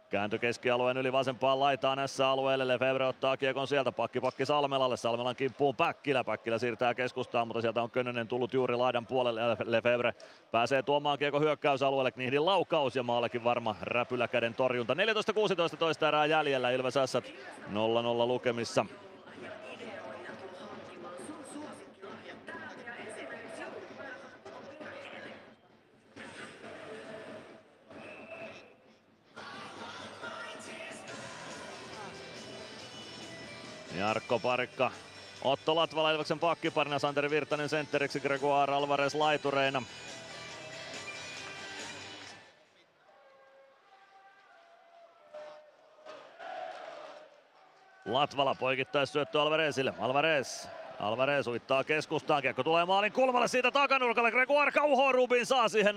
Kääntö 0.09 0.37
keskialueen 0.37 0.97
yli 0.97 1.11
vasempaan 1.11 1.59
laitaan 1.59 1.97
näissä 1.97 2.29
alueelle. 2.29 2.67
Lefebvre 2.67 3.05
ottaa 3.05 3.37
kiekon 3.37 3.67
sieltä. 3.67 3.91
Pakki 3.91 4.21
pakki 4.21 4.45
Salmelalle. 4.45 4.97
Salmelan 4.97 5.35
kimppuun 5.35 5.75
Päkkilä. 5.75 6.23
Päkkilä 6.23 6.57
siirtää 6.57 6.93
keskustaan, 6.93 7.47
mutta 7.47 7.61
sieltä 7.61 7.81
on 7.81 7.91
Könönen 7.91 8.27
tullut 8.27 8.53
juuri 8.53 8.75
laidan 8.75 9.07
puolelle. 9.07 9.41
Lefebvre 9.65 10.13
pääsee 10.51 10.83
tuomaan 10.83 11.17
kiekon 11.17 11.41
hyökkäysalueelle. 11.41 12.11
Knihdin 12.11 12.45
laukaus 12.45 12.95
ja 12.95 13.03
maallekin 13.03 13.43
varma 13.43 13.75
räpyläkäden 13.81 14.53
torjunta. 14.53 14.93
14-16 14.93 15.77
toista 15.77 16.07
erää 16.07 16.25
jäljellä. 16.25 16.71
Ilves 16.71 16.97
Ässät 16.97 17.25
0-0 17.25 17.73
lukemissa. 18.27 18.85
Jarkko 33.97 34.39
Parikka, 34.39 34.91
Otto 35.41 35.75
Latvala 35.75 36.11
Ilveksen 36.11 36.39
pakkiparina, 36.39 36.99
Santeri 36.99 37.29
Virtanen 37.29 37.69
sentteriksi, 37.69 38.19
Gregoire 38.19 38.73
Alvarez 38.73 39.15
laitureina. 39.15 39.81
Latvala 48.05 48.55
poikittaisi 48.55 49.13
syöttö 49.13 49.41
Alvarezille. 49.41 49.93
Alvarez 49.99 50.67
Alvarez 50.99 51.47
uittaa 51.47 51.83
keskustaan, 51.83 52.41
kiekko 52.41 52.63
tulee 52.63 52.85
maalin 52.85 53.11
kulmalle 53.11 53.47
siitä 53.47 53.71
takanurkalle. 53.71 54.31
Gregoire 54.31 54.71
kauhoo 54.71 55.11
Rubin 55.11 55.45
saa 55.45 55.69
siihen 55.69 55.95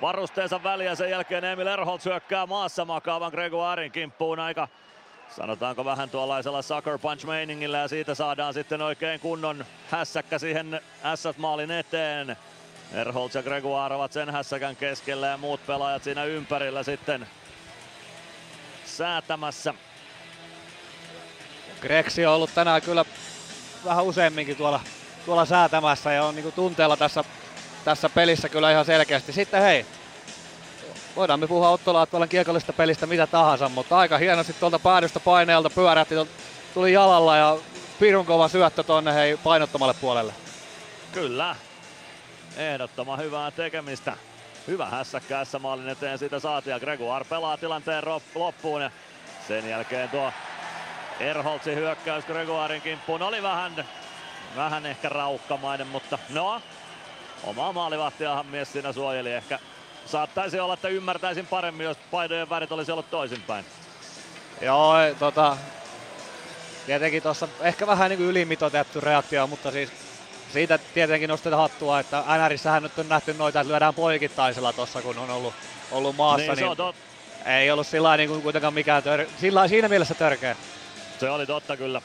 varusteensa 0.00 0.62
väliä. 0.62 0.94
Sen 0.94 1.10
jälkeen 1.10 1.44
Emil 1.44 1.66
Erholz 1.66 2.04
hyökkää 2.04 2.46
maassa 2.46 2.84
makaavan 2.84 3.30
Gregoirin 3.30 3.92
kimppuun 3.92 4.40
aika 4.40 4.68
sanotaanko 5.36 5.84
vähän 5.84 6.10
tuollaisella 6.10 6.62
sucker 6.62 6.98
punch 6.98 7.26
meiningillä 7.26 7.78
ja 7.78 7.88
siitä 7.88 8.14
saadaan 8.14 8.54
sitten 8.54 8.82
oikein 8.82 9.20
kunnon 9.20 9.64
hässäkkä 9.90 10.38
siihen 10.38 10.80
S-maalin 11.14 11.70
eteen. 11.70 12.36
Erholz 12.92 13.34
ja 13.34 13.42
Gregoire 13.42 13.94
ovat 13.94 14.12
sen 14.12 14.30
hässäkän 14.30 14.76
keskellä 14.76 15.26
ja 15.26 15.36
muut 15.36 15.66
pelaajat 15.66 16.02
siinä 16.02 16.24
ympärillä 16.24 16.82
sitten 16.82 17.26
säätämässä. 18.84 19.74
Greksi 21.80 22.26
on 22.26 22.34
ollut 22.34 22.54
tänään 22.54 22.82
kyllä 22.82 23.04
vähän 23.84 24.04
useamminkin 24.04 24.56
tuolla, 24.56 24.80
tuolla 25.24 25.44
säätämässä 25.44 26.12
ja 26.12 26.24
on 26.24 26.34
niin 26.34 26.52
tunteella 26.52 26.96
tässä, 26.96 27.24
tässä 27.84 28.08
pelissä 28.08 28.48
kyllä 28.48 28.70
ihan 28.70 28.84
selkeästi. 28.84 29.32
Sitten 29.32 29.62
hei, 29.62 29.86
voidaan 31.18 31.40
me 31.40 31.46
puhua 31.46 31.68
Otto 31.68 31.92
Laatvalan 31.92 32.28
kiekollista 32.28 32.72
pelistä 32.72 33.06
mitä 33.06 33.26
tahansa, 33.26 33.68
mutta 33.68 33.98
aika 33.98 34.18
hienosti 34.18 34.52
tuolta 34.52 34.78
päädystä 34.78 35.20
paineelta 35.20 35.70
pyörähti, 35.70 36.14
tuli 36.74 36.92
jalalla 36.92 37.36
ja 37.36 37.56
pirun 37.98 38.26
kova 38.26 38.48
syöttö 38.48 38.82
tonne 38.82 39.14
hei 39.14 39.36
painottomalle 39.36 39.94
puolelle. 40.00 40.32
Kyllä, 41.12 41.56
ehdottoman 42.56 43.18
hyvää 43.18 43.50
tekemistä. 43.50 44.16
Hyvä 44.66 44.86
hässäkkä 44.86 45.46
maalin 45.60 45.88
eteen 45.88 46.18
siitä 46.18 46.40
saatiin 46.40 46.72
ja 46.72 46.80
Gregoire 46.80 47.24
pelaa 47.24 47.56
tilanteen 47.56 48.04
loppuun 48.34 48.82
ja 48.82 48.90
sen 49.48 49.68
jälkeen 49.68 50.08
tuo 50.08 50.32
Erholtsin 51.20 51.76
hyökkäys 51.76 52.24
Gregoirin 52.24 52.82
kimppuun 52.82 53.22
oli 53.22 53.42
vähän, 53.42 53.86
vähän 54.56 54.86
ehkä 54.86 55.08
raukkamainen, 55.08 55.86
mutta 55.86 56.18
no, 56.30 56.62
oma 57.44 57.72
maalivahtiahan 57.72 58.46
mies 58.46 58.72
siinä 58.72 58.92
suojeli 58.92 59.32
ehkä 59.32 59.58
saattaisi 60.10 60.60
olla, 60.60 60.74
että 60.74 60.88
ymmärtäisin 60.88 61.46
paremmin, 61.46 61.84
jos 61.84 61.96
paidojen 62.10 62.50
värit 62.50 62.72
olisi 62.72 62.92
ollut 62.92 63.10
toisinpäin. 63.10 63.64
Joo, 64.60 64.94
tota, 65.18 65.56
tietenkin 66.86 67.22
tuossa 67.22 67.48
ehkä 67.60 67.86
vähän 67.86 68.10
niin 68.10 68.18
kuin 68.18 68.30
ylimitoitettu 68.30 69.00
reaktio, 69.00 69.46
mutta 69.46 69.70
siis 69.70 69.90
siitä 70.52 70.78
tietenkin 70.78 71.28
nostetaan 71.28 71.62
hattua, 71.62 72.00
että 72.00 72.24
NRissähän 72.44 72.82
nyt 72.82 72.98
on 72.98 73.08
nähty 73.08 73.34
noita, 73.34 73.60
että 73.60 73.70
lyödään 73.70 73.94
poikittaisella 73.94 74.72
tuossa, 74.72 75.02
kun 75.02 75.18
on 75.18 75.30
ollut, 75.30 75.54
ollut 75.90 76.16
maassa. 76.16 76.54
Niin, 76.54 76.66
niin 76.66 76.94
ei 77.56 77.70
ollut 77.70 77.86
sillä 77.86 78.16
niin 78.16 78.28
kuin 78.28 78.42
kuitenkaan 78.42 78.74
mikään 78.74 79.02
tör... 79.02 79.26
sillä, 79.40 79.68
siinä 79.68 79.88
mielessä 79.88 80.14
törkeä. 80.14 80.56
Se 81.20 81.30
oli 81.30 81.46
totta 81.46 81.76
kyllä. 81.76 82.02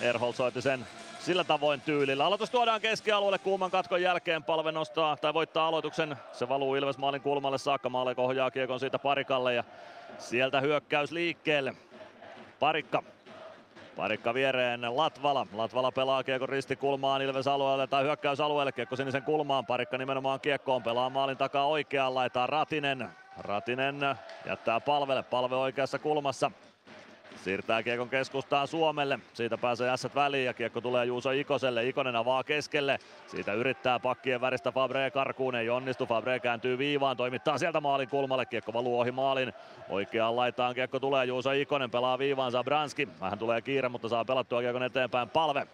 Erhol 0.00 0.32
soitti 0.32 0.62
sen 0.62 0.86
sillä 1.22 1.44
tavoin 1.44 1.80
tyylillä. 1.80 2.26
Aloitus 2.26 2.50
tuodaan 2.50 2.80
keskialueelle 2.80 3.38
kuuman 3.38 3.70
katkon 3.70 4.02
jälkeen. 4.02 4.44
Palve 4.44 4.72
nostaa 4.72 5.16
tai 5.16 5.34
voittaa 5.34 5.68
aloituksen. 5.68 6.16
Se 6.32 6.48
valuu 6.48 6.74
Ilves 6.74 6.98
maalin 6.98 7.20
kulmalle 7.20 7.58
saakka. 7.58 7.88
Maalle 7.88 8.14
kohjaa 8.14 8.50
kiekon 8.50 8.80
siitä 8.80 8.98
parikalle 8.98 9.54
ja 9.54 9.64
sieltä 10.18 10.60
hyökkäys 10.60 11.12
liikkeelle. 11.12 11.74
Parikka 12.60 13.02
Parikka 13.96 14.34
viereen 14.34 14.96
Latvala. 14.96 15.46
Latvala 15.52 15.92
pelaa 15.92 16.24
kiekko 16.24 16.46
ristikulmaan 16.46 17.22
Ilves 17.22 17.46
alueelle 17.46 17.86
tai 17.86 18.04
hyökkäysalueelle. 18.04 18.72
Kiekko 18.72 18.96
sinisen 18.96 19.22
kulmaan. 19.22 19.66
Parikka 19.66 19.98
nimenomaan 19.98 20.40
kiekkoon 20.40 20.82
pelaa 20.82 21.10
maalin 21.10 21.36
takaa 21.36 21.66
oikeaan 21.66 22.14
laitaa 22.14 22.46
Ratinen. 22.46 23.08
Ratinen 23.38 24.00
jättää 24.46 24.80
palvelle. 24.80 25.22
Palve 25.22 25.56
oikeassa 25.56 25.98
kulmassa. 25.98 26.50
Siirtää 27.36 27.82
kiekon 27.82 28.08
keskustaan 28.08 28.68
Suomelle. 28.68 29.18
Siitä 29.32 29.58
pääsee 29.58 29.90
ässät 29.90 30.14
väliin 30.14 30.44
ja 30.44 30.54
kiekko 30.54 30.80
tulee 30.80 31.04
Juuso 31.04 31.30
Ikoselle. 31.30 31.88
Ikonen 31.88 32.16
avaa 32.16 32.44
keskelle. 32.44 32.98
Siitä 33.26 33.52
yrittää 33.52 33.98
pakkien 33.98 34.40
väristä 34.40 34.72
Fabre 34.72 35.10
karkuun. 35.10 35.54
Ei 35.54 35.70
onnistu. 35.70 36.06
Fabre 36.06 36.40
kääntyy 36.40 36.78
viivaan. 36.78 37.16
Toimittaa 37.16 37.58
sieltä 37.58 37.80
maalin 37.80 38.08
kulmalle. 38.08 38.46
Kiekko 38.46 38.72
valuu 38.72 39.00
ohi 39.00 39.10
maalin. 39.10 39.52
Oikeaan 39.88 40.36
laitaan 40.36 40.74
kiekko 40.74 41.00
tulee. 41.00 41.24
Juuso 41.24 41.52
Ikonen 41.52 41.90
pelaa 41.90 42.18
viivaan. 42.18 42.52
Zabranski. 42.52 43.08
Vähän 43.20 43.38
tulee 43.38 43.62
kiire, 43.62 43.88
mutta 43.88 44.08
saa 44.08 44.24
pelattua 44.24 44.60
kiekon 44.60 44.82
eteenpäin. 44.82 45.30
Palve 45.30 45.66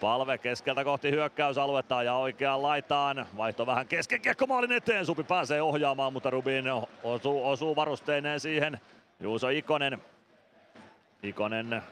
Palve 0.00 0.38
keskeltä 0.38 0.84
kohti 0.84 1.10
hyökkäysaluetta 1.10 2.02
ja 2.02 2.14
oikeaan 2.14 2.62
laitaan. 2.62 3.26
Vaihto 3.36 3.66
vähän 3.66 3.86
kesken 3.86 4.20
kiekko 4.20 4.46
maalin 4.46 4.72
eteen. 4.72 5.06
Supi 5.06 5.24
pääsee 5.24 5.62
ohjaamaan, 5.62 6.12
mutta 6.12 6.30
Rubin 6.30 6.64
osuu, 7.02 7.48
osuu 7.48 7.76
varusteineen 7.76 8.40
siihen. 8.40 8.80
Juuso 9.20 9.48
Ikonen 9.48 10.02
Ikonen 11.22 11.82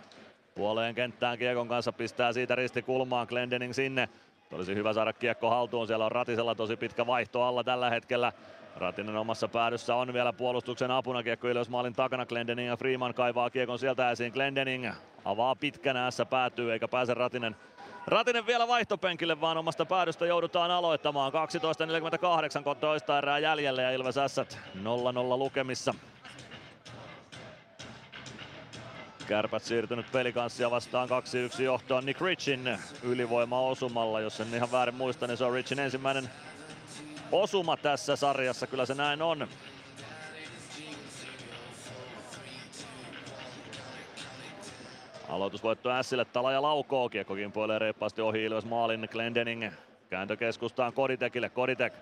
puoleen 0.54 0.94
kenttään 0.94 1.38
Kiekon 1.38 1.68
kanssa 1.68 1.92
pistää 1.92 2.32
siitä 2.32 2.54
ristikulmaan 2.54 3.26
Glendening 3.30 3.72
sinne. 3.72 4.08
Olisi 4.52 4.74
hyvä 4.74 4.92
saada 4.92 5.12
kiekko 5.12 5.50
haltuun, 5.50 5.86
siellä 5.86 6.04
on 6.04 6.12
Ratisella 6.12 6.54
tosi 6.54 6.76
pitkä 6.76 7.06
vaihto 7.06 7.42
alla 7.42 7.64
tällä 7.64 7.90
hetkellä. 7.90 8.32
Ratinen 8.76 9.16
omassa 9.16 9.48
päädyssä 9.48 9.94
on 9.94 10.12
vielä 10.12 10.32
puolustuksen 10.32 10.90
apuna. 10.90 11.22
Kiekko 11.22 11.48
ylös 11.48 11.68
maalin 11.68 11.92
takana. 11.92 12.26
Glendening 12.26 12.68
ja 12.68 12.76
Freeman 12.76 13.14
kaivaa 13.14 13.50
kiekon 13.50 13.78
sieltä 13.78 14.10
esiin. 14.10 14.32
Glendening 14.32 14.88
avaa 15.24 15.54
pitkänä 15.54 16.06
ässä 16.06 16.26
päätyy 16.26 16.72
eikä 16.72 16.88
pääse 16.88 17.14
Ratinen 17.14 17.56
Ratinen 18.06 18.46
vielä 18.46 18.68
vaihtopenkille, 18.68 19.40
vaan 19.40 19.56
omasta 19.56 19.86
päädystä 19.86 20.26
joudutaan 20.26 20.70
aloittamaan. 20.70 21.32
12.48 21.32 22.76
toista 22.80 23.18
erää 23.18 23.38
jäljellä 23.38 23.82
ja 23.82 23.90
Ilves 23.90 24.18
Ässät 24.18 24.58
0-0 24.76 24.82
lukemissa. 25.38 25.94
Kärpät 29.28 29.62
siirtynyt 29.62 30.12
pelikanssia 30.12 30.70
vastaan 30.70 31.08
2-1 31.58 31.62
johtoon 31.62 32.06
Nick 32.06 32.20
Richin 32.20 32.78
ylivoima-osumalla. 33.02 34.20
Jos 34.20 34.40
en 34.40 34.54
ihan 34.54 34.72
väärin 34.72 34.94
muista, 34.94 35.26
niin 35.26 35.36
se 35.36 35.44
on 35.44 35.52
Richin 35.52 35.78
ensimmäinen 35.78 36.30
osuma 37.32 37.76
tässä 37.76 38.16
sarjassa. 38.16 38.66
Kyllä 38.66 38.86
se 38.86 38.94
näin 38.94 39.22
on. 39.22 39.48
Aloitusvoitto 45.28 45.90
Ässille, 45.90 46.24
Tala 46.24 46.52
ja 46.52 46.62
laukoo. 46.62 47.08
Kiekko 47.08 47.34
kimpoilee 47.34 47.78
reippaasti 47.78 48.22
ohi 48.22 48.44
Ilves 48.44 48.64
maalin 48.64 49.08
Glendening. 49.10 49.72
Kääntö 50.10 50.36
keskustaan 50.36 50.92
Koditekille. 50.92 51.50
Koditek 51.50 51.92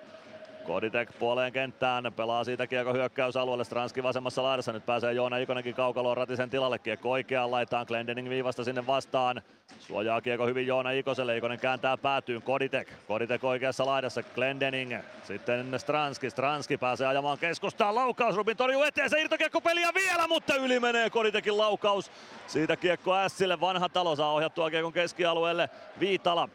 Koditek 0.67 1.19
puoleen 1.19 1.53
kenttään, 1.53 2.13
pelaa 2.17 2.45
siitä 2.45 2.67
kiekko 2.67 2.93
hyökkäysalueelle, 2.93 3.65
Stranski 3.65 4.03
vasemmassa 4.03 4.43
laidassa, 4.43 4.73
nyt 4.73 4.87
pääsee 4.87 5.13
Joona 5.13 5.37
Ikonenkin 5.37 5.75
kaukaloon 5.75 6.17
Ratisen 6.17 6.51
tilalle, 6.51 6.79
kiekko 6.79 7.11
oikeaan 7.11 7.51
laitaan, 7.51 7.87
Glendening 7.89 8.29
viivasta 8.29 8.65
sinne 8.65 8.87
vastaan, 8.87 9.43
suojaa 9.79 10.21
kiekko 10.21 10.47
hyvin 10.47 10.67
Joona 10.67 10.91
Ikoselle, 10.91 11.37
Ikonen 11.37 11.61
kääntää 11.61 11.97
päätyyn, 11.97 12.43
Koditek, 12.43 12.89
Koditek 13.09 13.45
oikeassa 13.45 13.87
laidassa, 13.87 14.23
Glendening, 14.23 14.95
sitten 15.23 15.75
Stranski, 15.77 16.31
Stranski 16.31 16.77
pääsee 16.77 17.07
ajamaan 17.07 17.39
keskustaan, 17.39 17.95
laukaus, 17.95 18.37
Rubin 18.37 18.57
torjuu 18.57 18.83
eteen, 18.83 19.11
se 19.11 19.21
irtokiekko 19.21 19.61
peliä 19.61 19.91
vielä, 19.95 20.29
mutta 20.29 20.55
yli 20.55 20.81
menee 20.81 21.11
Koditekin 21.11 21.59
laukaus, 21.59 22.11
siitä 22.47 22.77
kiekko 22.77 23.17
Ässille, 23.17 23.61
vanha 23.61 23.89
talo 23.89 24.17
saa 24.17 24.33
ohjattua 24.33 24.71
kiekon 24.71 24.93
keskialueelle, 24.93 25.71
Viitala 26.01 26.49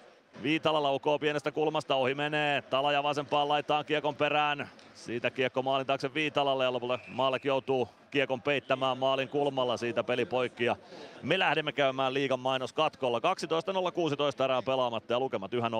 Viitala 0.44 0.84
laukoo 0.84 1.20
pienestä 1.20 1.52
kulmasta, 1.52 1.96
ohi 1.96 2.16
menee. 2.16 2.62
Talaja 2.62 3.04
vasempaan 3.04 3.50
laitaan 3.50 3.86
kiekon 3.86 4.16
perään. 4.16 4.70
Siitä 4.94 5.30
kiekko 5.30 5.62
maalin 5.62 5.88
taakse 5.88 6.14
Viitalalle 6.14 6.64
ja 6.64 6.74
lopulta 6.74 7.00
Maalek 7.08 7.46
joutuu 7.46 7.90
kiekon 8.12 8.42
peittämään 8.42 8.98
maalin 8.98 9.30
kulmalla 9.30 9.78
siitä 9.78 10.04
peli 10.04 10.26
poikki. 10.26 10.66
Ja 10.66 10.76
me 11.22 11.40
lähdemme 11.40 11.72
käymään 11.72 12.14
liigan 12.14 12.40
mainos 12.40 12.74
katkolla. 12.74 13.20
12.016 13.20 14.44
erää 14.44 14.62
pelaamatta 14.62 15.14
ja 15.14 15.20
lukemat 15.20 15.54
yhä 15.54 15.70
0-0. 15.70 15.72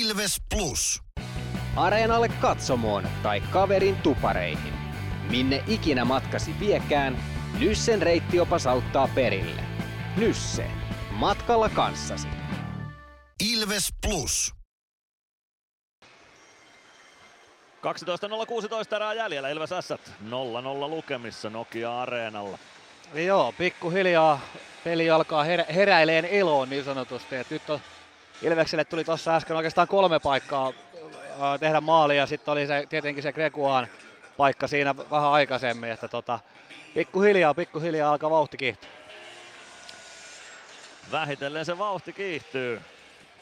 Ilves 0.00 0.42
Plus. 0.54 1.02
Areenalle 1.76 2.28
katsomoon 2.28 3.04
tai 3.22 3.40
kaverin 3.40 3.96
tupareihin. 3.96 4.74
Minne 5.30 5.64
ikinä 5.68 6.04
matkasi 6.04 6.54
viekään, 6.60 7.18
Nyssen 7.58 8.02
reittiopas 8.02 8.66
auttaa 8.66 9.08
perille. 9.14 9.62
Nysse. 10.16 10.70
Matkalla 11.10 11.68
kanssasi. 11.68 12.28
Ilves 13.40 13.88
Plus. 14.02 14.54
12.016 18.90 18.96
erää 18.96 19.14
jäljellä 19.14 19.48
Ilves 19.48 19.72
Ässät 19.72 20.00
0-0 20.28 20.32
lukemissa 20.88 21.50
Nokia 21.50 22.02
Areenalla. 22.02 22.58
Joo, 23.14 23.52
pikkuhiljaa 23.58 24.40
peli 24.84 25.10
alkaa 25.10 25.44
her- 25.44 25.72
heräileen 25.72 26.24
eloon 26.24 26.70
niin 26.70 26.84
sanotusti. 26.84 27.36
Et 27.36 27.50
nyt 27.50 27.70
on, 27.70 27.80
Ilvekselle 28.42 28.84
tuli 28.84 29.04
tuossa 29.04 29.36
äsken 29.36 29.56
oikeastaan 29.56 29.88
kolme 29.88 30.18
paikkaa 30.18 30.72
ää, 31.40 31.58
tehdä 31.58 31.80
maalia 31.80 32.16
ja 32.16 32.26
sitten 32.26 32.52
oli 32.52 32.66
se, 32.66 32.86
tietenkin 32.88 33.22
se 33.22 33.32
Grekuaan 33.32 33.86
paikka 34.36 34.66
siinä 34.68 34.96
vähän 34.96 35.30
aikaisemmin. 35.30 35.90
Että 35.90 36.08
tota, 36.08 36.38
pikkuhiljaa, 36.94 37.54
pikkuhiljaa 37.54 38.10
alkaa 38.10 38.30
vauhti 38.30 38.56
kiihtyä. 38.56 38.90
Vähitellen 41.12 41.64
se 41.64 41.78
vauhti 41.78 42.12
kiihtyy. 42.12 42.80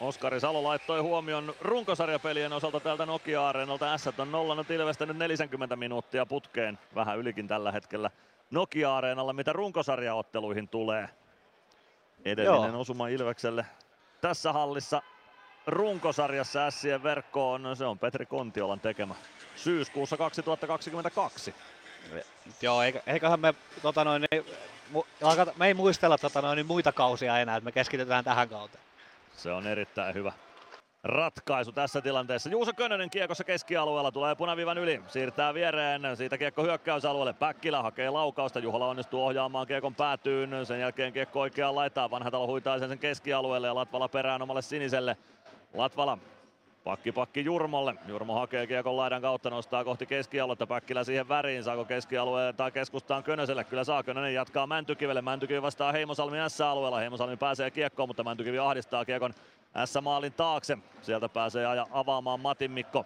Oskari 0.01 0.41
Salo 0.41 0.63
laittoi 0.63 1.01
huomion 1.01 1.55
runkosarjapelien 1.61 2.53
osalta 2.53 2.81
täältä 2.81 3.07
Nokia-areenalta. 3.07 3.99
S 3.99 4.07
on 4.19 4.33
nollannut 4.33 4.71
Ilvestä 4.71 5.07
nyt 5.07 5.17
40 5.17 5.77
minuuttia 5.77 6.27
putkeen, 6.27 6.79
vähän 6.95 7.19
ylikin 7.19 7.49
tällä 7.49 7.73
hetkellä 7.73 8.11
Nokia-areenalla, 8.51 9.33
mitä 9.33 9.53
runkosarjaotteluihin 9.53 10.69
tulee. 10.69 11.09
Edellinen 12.25 12.73
Joo. 12.73 12.81
osuma 12.81 13.09
Ilvekselle 13.09 13.67
tässä 14.21 14.53
hallissa 14.53 15.03
runkosarjassa 15.67 16.67
Ässien 16.67 17.03
verkkoon, 17.03 17.63
no 17.63 17.75
se 17.75 17.85
on 17.85 17.99
Petri 17.99 18.27
Kontiolan 18.27 18.81
tekemä 18.81 19.15
syyskuussa 19.57 20.17
2022. 20.17 21.55
Joo, 22.63 22.83
eiköhän 23.07 23.41
me, 23.41 23.55
tota 23.83 24.05
noin, 24.05 24.25
me 25.57 25.67
ei 25.67 25.75
muistella 25.75 26.19
tota 26.19 26.43
noin, 26.43 26.67
muita 26.67 26.93
kausia 26.93 27.39
enää, 27.39 27.57
että 27.57 27.65
me 27.65 27.73
keskitytään 27.73 28.25
tähän 28.25 28.49
kauteen. 28.49 28.88
Se 29.39 29.53
on 29.53 29.67
erittäin 29.67 30.15
hyvä 30.15 30.33
ratkaisu 31.05 31.73
tässä 31.73 32.01
tilanteessa. 32.01 32.51
Juuso 32.51 32.73
Könönen 32.73 33.11
kiekossa 33.11 33.45
keskialueella 33.45 34.13
tulee 34.13 34.35
punaviivan 34.35 34.79
yli, 34.79 35.03
siirtää 35.07 35.55
viereen, 35.55 36.17
siitä 36.17 36.39
kiekko 36.39 36.63
hyökkäysalueelle, 36.63 37.33
Päkkilä 37.33 37.83
hakee 37.83 38.11
laukausta, 38.11 38.59
Juhola 38.59 38.89
onnistuu 38.89 39.25
ohjaamaan 39.27 39.67
kiekon 39.67 39.95
päätyyn, 39.95 40.67
sen 40.67 40.81
jälkeen 40.81 41.13
kiekko 41.13 41.41
oikeaan 41.41 41.75
laitaan, 41.75 42.11
Vanhatalo 42.11 42.47
huitaa 42.47 42.79
sen 42.79 42.99
keskialueelle 42.99 43.67
ja 43.67 43.75
Latvala 43.75 44.09
perään 44.09 44.43
omalle 44.43 44.63
siniselle. 44.63 45.17
Latvala 45.75 46.19
Pakki 46.85 47.13
pakki 47.13 47.45
Jurmolle. 47.45 47.95
Jurmo 48.07 48.35
hakee 48.35 48.67
kiekon 48.67 48.97
laidan 48.97 49.23
kautta, 49.23 49.51
nostaa 49.51 49.85
kohti 49.85 50.07
keskialuetta. 50.07 50.67
Päkkilä 50.67 51.05
siihen 51.05 51.29
väriin. 51.29 51.65
Saako 51.65 51.85
keskialueen 51.85 52.57
tai 52.57 52.73
keskustaan 52.73 53.23
Könöselle? 53.23 53.65
Kyllä 53.65 53.85
saa. 53.85 54.03
Könönen 54.03 54.35
jatkaa 54.35 54.67
Mäntykivelle. 54.67 55.23
Mäntykivi 55.23 55.63
vastaa 55.63 55.93
Heimosalmi 55.93 56.37
S-alueella. 56.49 56.99
Heimosalmi 56.99 57.37
pääsee 57.37 57.71
kiekkoon, 57.71 58.09
mutta 58.09 58.25
Mäntykivi 58.25 58.59
ahdistaa 58.59 59.05
kiekon 59.05 59.35
S-maalin 59.85 60.33
taakse. 60.33 60.79
Sieltä 61.03 61.29
pääsee 61.29 61.67
aja 61.67 61.87
avaamaan 61.91 62.41
Matin 62.41 62.71
Mikko. 62.71 63.05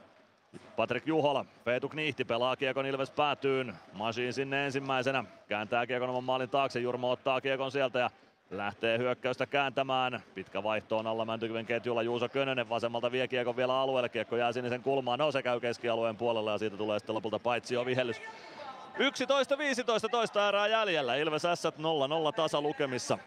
Patrik 0.76 1.06
Juhola, 1.06 1.44
Peetu 1.64 1.88
Kniihti 1.88 2.24
pelaa 2.24 2.56
kiekon 2.56 2.86
Ilves 2.86 3.10
päätyyn. 3.10 3.76
Masiin 3.92 4.32
sinne 4.32 4.64
ensimmäisenä. 4.64 5.24
Kääntää 5.48 5.86
kiekon 5.86 6.10
oman 6.10 6.24
maalin 6.24 6.50
taakse. 6.50 6.80
Jurmo 6.80 7.10
ottaa 7.10 7.40
kiekon 7.40 7.72
sieltä 7.72 7.98
ja 7.98 8.10
lähtee 8.52 8.98
hyökkäystä 8.98 9.46
kääntämään. 9.46 10.20
Pitkä 10.34 10.62
vaihto 10.62 10.98
on 10.98 11.06
alla 11.06 11.24
Mäntykiven 11.24 11.66
ketjulla 11.66 12.02
Juuso 12.02 12.28
Könönen 12.28 12.68
vasemmalta 12.68 13.12
vie 13.12 13.28
kiekon 13.28 13.56
vielä 13.56 13.80
alueelle. 13.80 14.08
Kiekko 14.08 14.36
jää 14.36 14.52
sinisen 14.52 14.82
kulmaan. 14.82 15.18
No 15.18 15.32
se 15.32 15.42
käy 15.42 15.60
keskialueen 15.60 16.16
puolella 16.16 16.52
ja 16.52 16.58
siitä 16.58 16.76
tulee 16.76 16.98
sitten 16.98 17.14
lopulta 17.14 17.38
paitsi 17.38 17.74
jo 17.74 17.86
vihellys. 17.86 18.16
11-15 18.16 18.22
toista 20.10 20.48
erää 20.48 20.66
jäljellä. 20.66 21.16
Ilves 21.16 21.42
S 21.42 21.64
0-0 21.64 21.70
tasa 22.36 22.60
lukemissa 22.60 23.18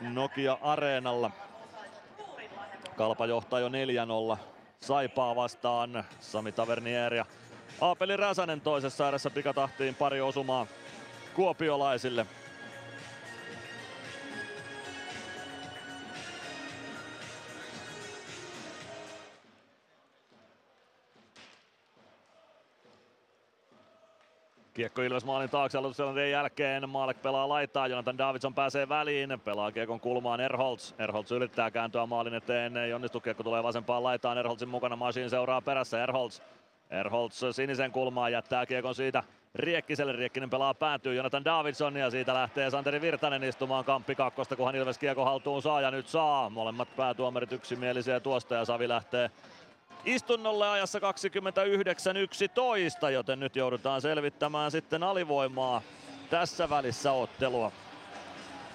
Nokia 0.00 0.58
Areenalla. 0.62 1.30
Kalpa 2.96 3.26
johtaa 3.26 3.60
jo 3.60 3.68
4-0. 4.34 4.38
Saipaa 4.80 5.36
vastaan 5.36 6.04
Sami 6.20 6.52
Tavernier 6.52 7.14
ja 7.14 7.26
Aapeli 7.80 8.16
Räsänen 8.16 8.60
toisessa 8.60 9.04
ääressä 9.04 9.30
pikatahtiin 9.30 9.94
pari 9.94 10.20
osumaa 10.20 10.66
kuopiolaisille. 11.34 12.26
Kiekko 24.74 25.02
Ilves 25.02 25.24
maalin 25.24 25.50
taakse 25.50 25.78
aloitustilanteen 25.78 26.30
jälkeen. 26.30 26.88
Maalek 26.88 27.22
pelaa 27.22 27.48
laittaa, 27.48 27.86
Jonathan 27.86 28.18
Davidson 28.18 28.54
pääsee 28.54 28.88
väliin. 28.88 29.40
Pelaa 29.44 29.72
kiekon 29.72 30.00
kulmaan 30.00 30.40
Erholz. 30.40 30.94
Erholz 30.98 31.32
yrittää 31.32 31.70
kääntyä 31.70 32.06
maalin 32.06 32.34
eteen. 32.34 32.76
Ei 32.76 32.92
onnistu, 32.92 33.20
kiekko 33.20 33.42
tulee 33.42 33.62
vasempaan 33.62 34.02
laitaan. 34.02 34.38
Erholzin 34.38 34.68
mukana 34.68 34.96
Machine 34.96 35.28
seuraa 35.28 35.60
perässä. 35.60 36.02
Erholz. 36.02 36.40
Erholz 36.90 37.42
sinisen 37.50 37.92
kulmaan 37.92 38.32
jättää 38.32 38.66
kiekon 38.66 38.94
siitä 38.94 39.22
Riekkiselle. 39.54 40.12
Riekkinen 40.12 40.50
pelaa 40.50 40.74
päätyy 40.74 41.14
Jonathan 41.14 41.44
Davidson 41.44 41.96
ja 41.96 42.10
siitä 42.10 42.34
lähtee 42.34 42.70
Santeri 42.70 43.00
Virtanen 43.00 43.44
istumaan 43.44 43.84
kamppi 43.84 44.14
kakkosta, 44.14 44.56
kunhan 44.56 44.76
Ilves 44.76 44.98
kiekko 44.98 45.24
haltuun 45.24 45.62
saa 45.62 45.80
ja 45.80 45.90
nyt 45.90 46.06
saa. 46.06 46.50
Molemmat 46.50 46.96
päätuomarit 46.96 47.52
yksimielisiä 47.52 48.20
tuosta 48.20 48.54
ja 48.54 48.64
Savi 48.64 48.88
lähtee 48.88 49.30
istunnolle 50.04 50.68
ajassa 50.68 50.98
29.11, 50.98 53.10
joten 53.10 53.40
nyt 53.40 53.56
joudutaan 53.56 54.00
selvittämään 54.00 54.70
sitten 54.70 55.02
alivoimaa 55.02 55.82
tässä 56.30 56.70
välissä 56.70 57.12
ottelua. 57.12 57.72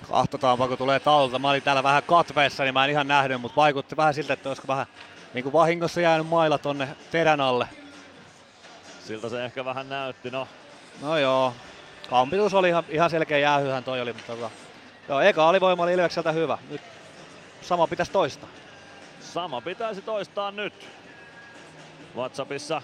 Kahtotaanpa 0.09 0.67
kun 0.67 0.77
tulee 0.77 0.99
taulta. 0.99 1.39
Mä 1.39 1.49
olin 1.49 1.63
täällä 1.63 1.83
vähän 1.83 2.03
katveessa, 2.03 2.63
niin 2.63 2.73
mä 2.73 2.85
en 2.85 2.91
ihan 2.91 3.07
nähnyt, 3.07 3.41
mutta 3.41 3.55
vaikutti 3.55 3.97
vähän 3.97 4.13
siltä, 4.13 4.33
että 4.33 4.49
olisiko 4.49 4.67
vähän 4.67 4.85
niin 5.33 5.43
kuin 5.43 5.53
vahingossa 5.53 6.01
jäänyt 6.01 6.27
mailla 6.27 6.57
tonne 6.57 6.87
terän 7.11 7.41
alle. 7.41 7.67
Siltä 9.05 9.29
se 9.29 9.45
ehkä 9.45 9.65
vähän 9.65 9.89
näytti, 9.89 10.31
no. 10.31 10.47
No 11.01 11.17
joo, 11.17 11.53
kampitus 12.09 12.53
oli 12.53 12.69
ihan, 12.69 12.83
ihan 12.89 13.09
selkeä 13.09 13.37
jäähyhän 13.37 13.83
toi 13.83 14.01
oli, 14.01 14.13
mutta 14.13 14.35
tota, 14.35 14.49
joo, 15.09 15.19
eka 15.19 15.49
alivoima 15.49 15.83
oli 15.83 15.93
Ilvekseltä 15.93 16.31
hyvä. 16.31 16.57
Nyt 16.69 16.81
sama 17.61 17.87
pitäisi 17.87 18.11
toistaa. 18.11 18.49
Sama 19.19 19.61
pitäisi 19.61 20.01
toistaa 20.01 20.51
nyt. 20.51 20.73
WhatsAppissa 22.17 22.81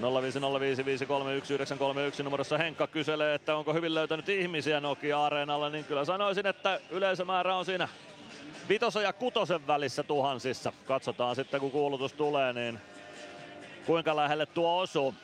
0505531931 0.00 2.22
numerossa 2.22 2.58
Henkka 2.58 2.86
kyselee, 2.86 3.34
että 3.34 3.56
onko 3.56 3.74
hyvin 3.74 3.94
löytänyt 3.94 4.28
ihmisiä 4.28 4.80
Nokia-areenalle, 4.80 5.70
niin 5.70 5.84
kyllä 5.84 6.04
sanoisin, 6.04 6.46
että 6.46 6.80
yleisömäärä 6.90 7.56
on 7.56 7.64
siinä 7.64 7.88
vitosen 8.68 9.02
ja 9.02 9.12
kutosen 9.12 9.66
välissä 9.66 10.02
tuhansissa. 10.02 10.72
Katsotaan 10.86 11.36
sitten 11.36 11.60
kun 11.60 11.70
kuulutus 11.70 12.12
tulee, 12.12 12.52
niin 12.52 12.80
kuinka 13.86 14.16
lähelle 14.16 14.46
tuo 14.46 14.80
osuu. 14.80 15.14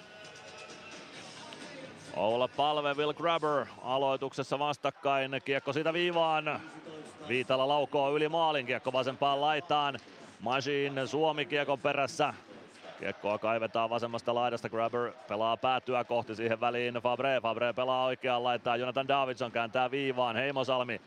Oula 2.16 2.48
Palve, 2.48 2.94
Will 2.94 3.12
Grabber 3.12 3.66
aloituksessa 3.82 4.58
vastakkain. 4.58 5.40
Kiekko 5.44 5.72
siitä 5.72 5.92
viivaan. 5.92 6.60
Viitala 7.28 7.68
laukoo 7.68 8.16
yli 8.16 8.28
maalin, 8.28 8.66
kiekko 8.66 8.92
vasempaan 8.92 9.40
laitaan. 9.40 9.98
Machine 10.40 11.06
Suomi 11.06 11.46
kiekon 11.46 11.78
perässä. 11.78 12.34
Kiekkoa 13.00 13.38
kaivetaan 13.38 13.90
vasemmasta 13.90 14.34
laidasta, 14.34 14.68
Grabber 14.68 15.12
pelaa 15.28 15.56
päätyä 15.56 16.04
kohti 16.04 16.34
siihen 16.34 16.60
väliin. 16.60 16.94
Fabre. 16.94 17.40
Fabre 17.40 17.72
pelaa 17.72 18.04
oikeaan 18.04 18.44
laitaan, 18.44 18.80
Jonathan 18.80 19.08
Davidson 19.08 19.52
kääntää 19.52 19.90
viivaan, 19.90 20.36
Heimosalmi 20.36 21.00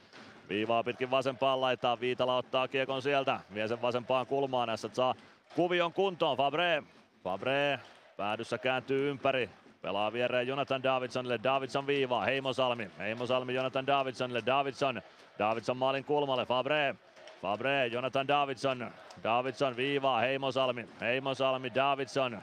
viivaa 0.50 0.84
pitkin 0.84 1.12
vasempaan 1.12 1.62
laitaan, 1.62 2.00
Viitala 2.00 2.38
ottaa 2.38 2.68
kiekon 2.68 3.02
sieltä, 3.02 3.40
vie 3.54 3.68
sen 3.68 3.82
vasempaan 3.82 4.28
kulmaan, 4.28 4.70
tässä 4.70 4.90
saa 4.94 5.16
kuvion 5.56 5.94
kuntoon, 5.94 6.38
Fabre. 6.38 6.84
Fabre 7.24 7.80
päädyssä 8.18 8.58
kääntyy 8.58 9.10
ympäri, 9.10 9.50
pelaa 9.82 10.14
viereen 10.14 10.48
Jonathan 10.48 10.84
Davidsonille, 10.84 11.40
Davidson 11.44 11.88
viivaa, 11.88 12.26
Heimosalmi, 12.26 12.92
Heimosalmi 13.00 13.54
Jonathan 13.54 13.88
Davidsonille, 13.88 14.44
Davidson, 14.46 15.02
Davidson 15.40 15.78
maalin 15.78 16.04
kulmalle, 16.06 16.46
Fabre 16.46 16.96
Fabre, 17.44 17.88
Jonathan 17.88 18.28
Davidson. 18.28 18.92
Davidson 19.24 19.76
viivaa, 19.76 20.20
Heimosalmi. 20.20 20.88
Heimosalmi, 21.02 21.72
Davidson. 21.76 22.42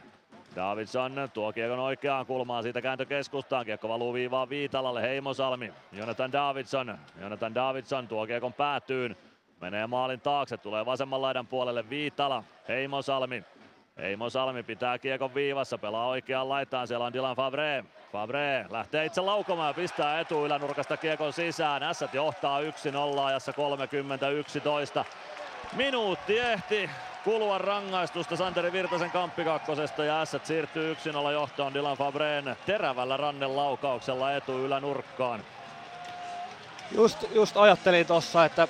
Davidson 0.56 1.12
tuo 1.35 1.52
kiekon 1.52 1.78
oikeaan 1.78 2.27
kulmaan, 2.27 2.62
siitä 2.62 2.82
kääntö 2.82 3.05
keskustaan. 3.05 3.66
Kiekko 3.66 3.89
valuu 3.89 4.14
viivaan 4.14 4.48
Viitalalle, 4.48 5.02
Heimosalmi. 5.02 5.72
Jonathan 5.93 6.32
Davidson. 6.32 6.98
Jonathan 7.20 7.55
Davidson 7.55 8.09
tuo 8.09 8.27
kiekon 8.27 8.52
päätyyn. 8.52 9.16
Menee 9.60 9.86
maalin 9.86 10.20
taakse, 10.20 10.56
tulee 10.56 10.86
vasemman 10.86 11.22
laidan 11.22 11.47
puolelle 11.47 11.90
Viitala. 11.90 12.44
Heimosalmi. 12.68 13.44
Heimosalmi 13.98 14.62
pitää 14.62 14.98
kiekon 14.98 15.35
viivassa, 15.35 15.78
pelaa 15.78 16.06
oikeaan 16.06 16.48
laitaan, 16.48 16.89
siellä 16.89 17.06
on 17.06 17.12
Dylan 17.12 17.36
Favre. 17.36 17.85
Favre 18.12 18.66
lähtee 18.70 19.04
itse 19.04 19.20
laukomaan 19.20 19.68
ja 19.68 19.74
pistää 19.74 20.20
etuylänurkasta 20.20 20.96
kiekon 20.96 21.32
sisään. 21.32 21.82
Ässät 21.82 22.14
johtaa 22.14 22.60
1-0 22.60 22.64
ajassa 23.24 23.52
30-11. 25.02 25.04
Minuutti 25.72 26.38
ehti 26.38 26.90
kulua 27.24 27.58
rangaistusta 27.58 28.36
Santeri 28.36 28.72
Virtasen 28.72 29.10
kamppikakkosesta 29.10 30.04
ja 30.04 30.20
Ässät 30.20 30.46
siirtyy 30.46 30.94
1-0 30.94 31.32
johtoon 31.32 31.74
Dylan 31.74 31.96
Fabreen 31.96 32.56
terävällä 32.66 33.16
rannen 33.16 33.56
laukauksella 33.56 34.32
etuylänurkkaan. 34.32 35.40
Just, 36.92 37.24
just 37.34 37.56
ajattelin 37.56 38.06
tossa, 38.06 38.44
että, 38.44 38.68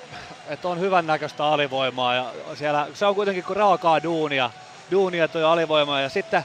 että 0.49 0.69
on 0.69 0.81
hyvän 0.81 1.07
näköistä 1.07 1.47
alivoimaa 1.47 2.15
ja 2.15 2.33
siellä, 2.55 2.87
se 2.95 3.07
on 3.07 3.15
kuitenkin 3.15 3.45
kuin 3.45 3.57
raakaa 3.57 4.03
duunia, 4.03 4.51
duunia 4.91 5.29
toi 5.29 5.45
alivoima 5.45 6.01
ja 6.01 6.09
sitten 6.09 6.45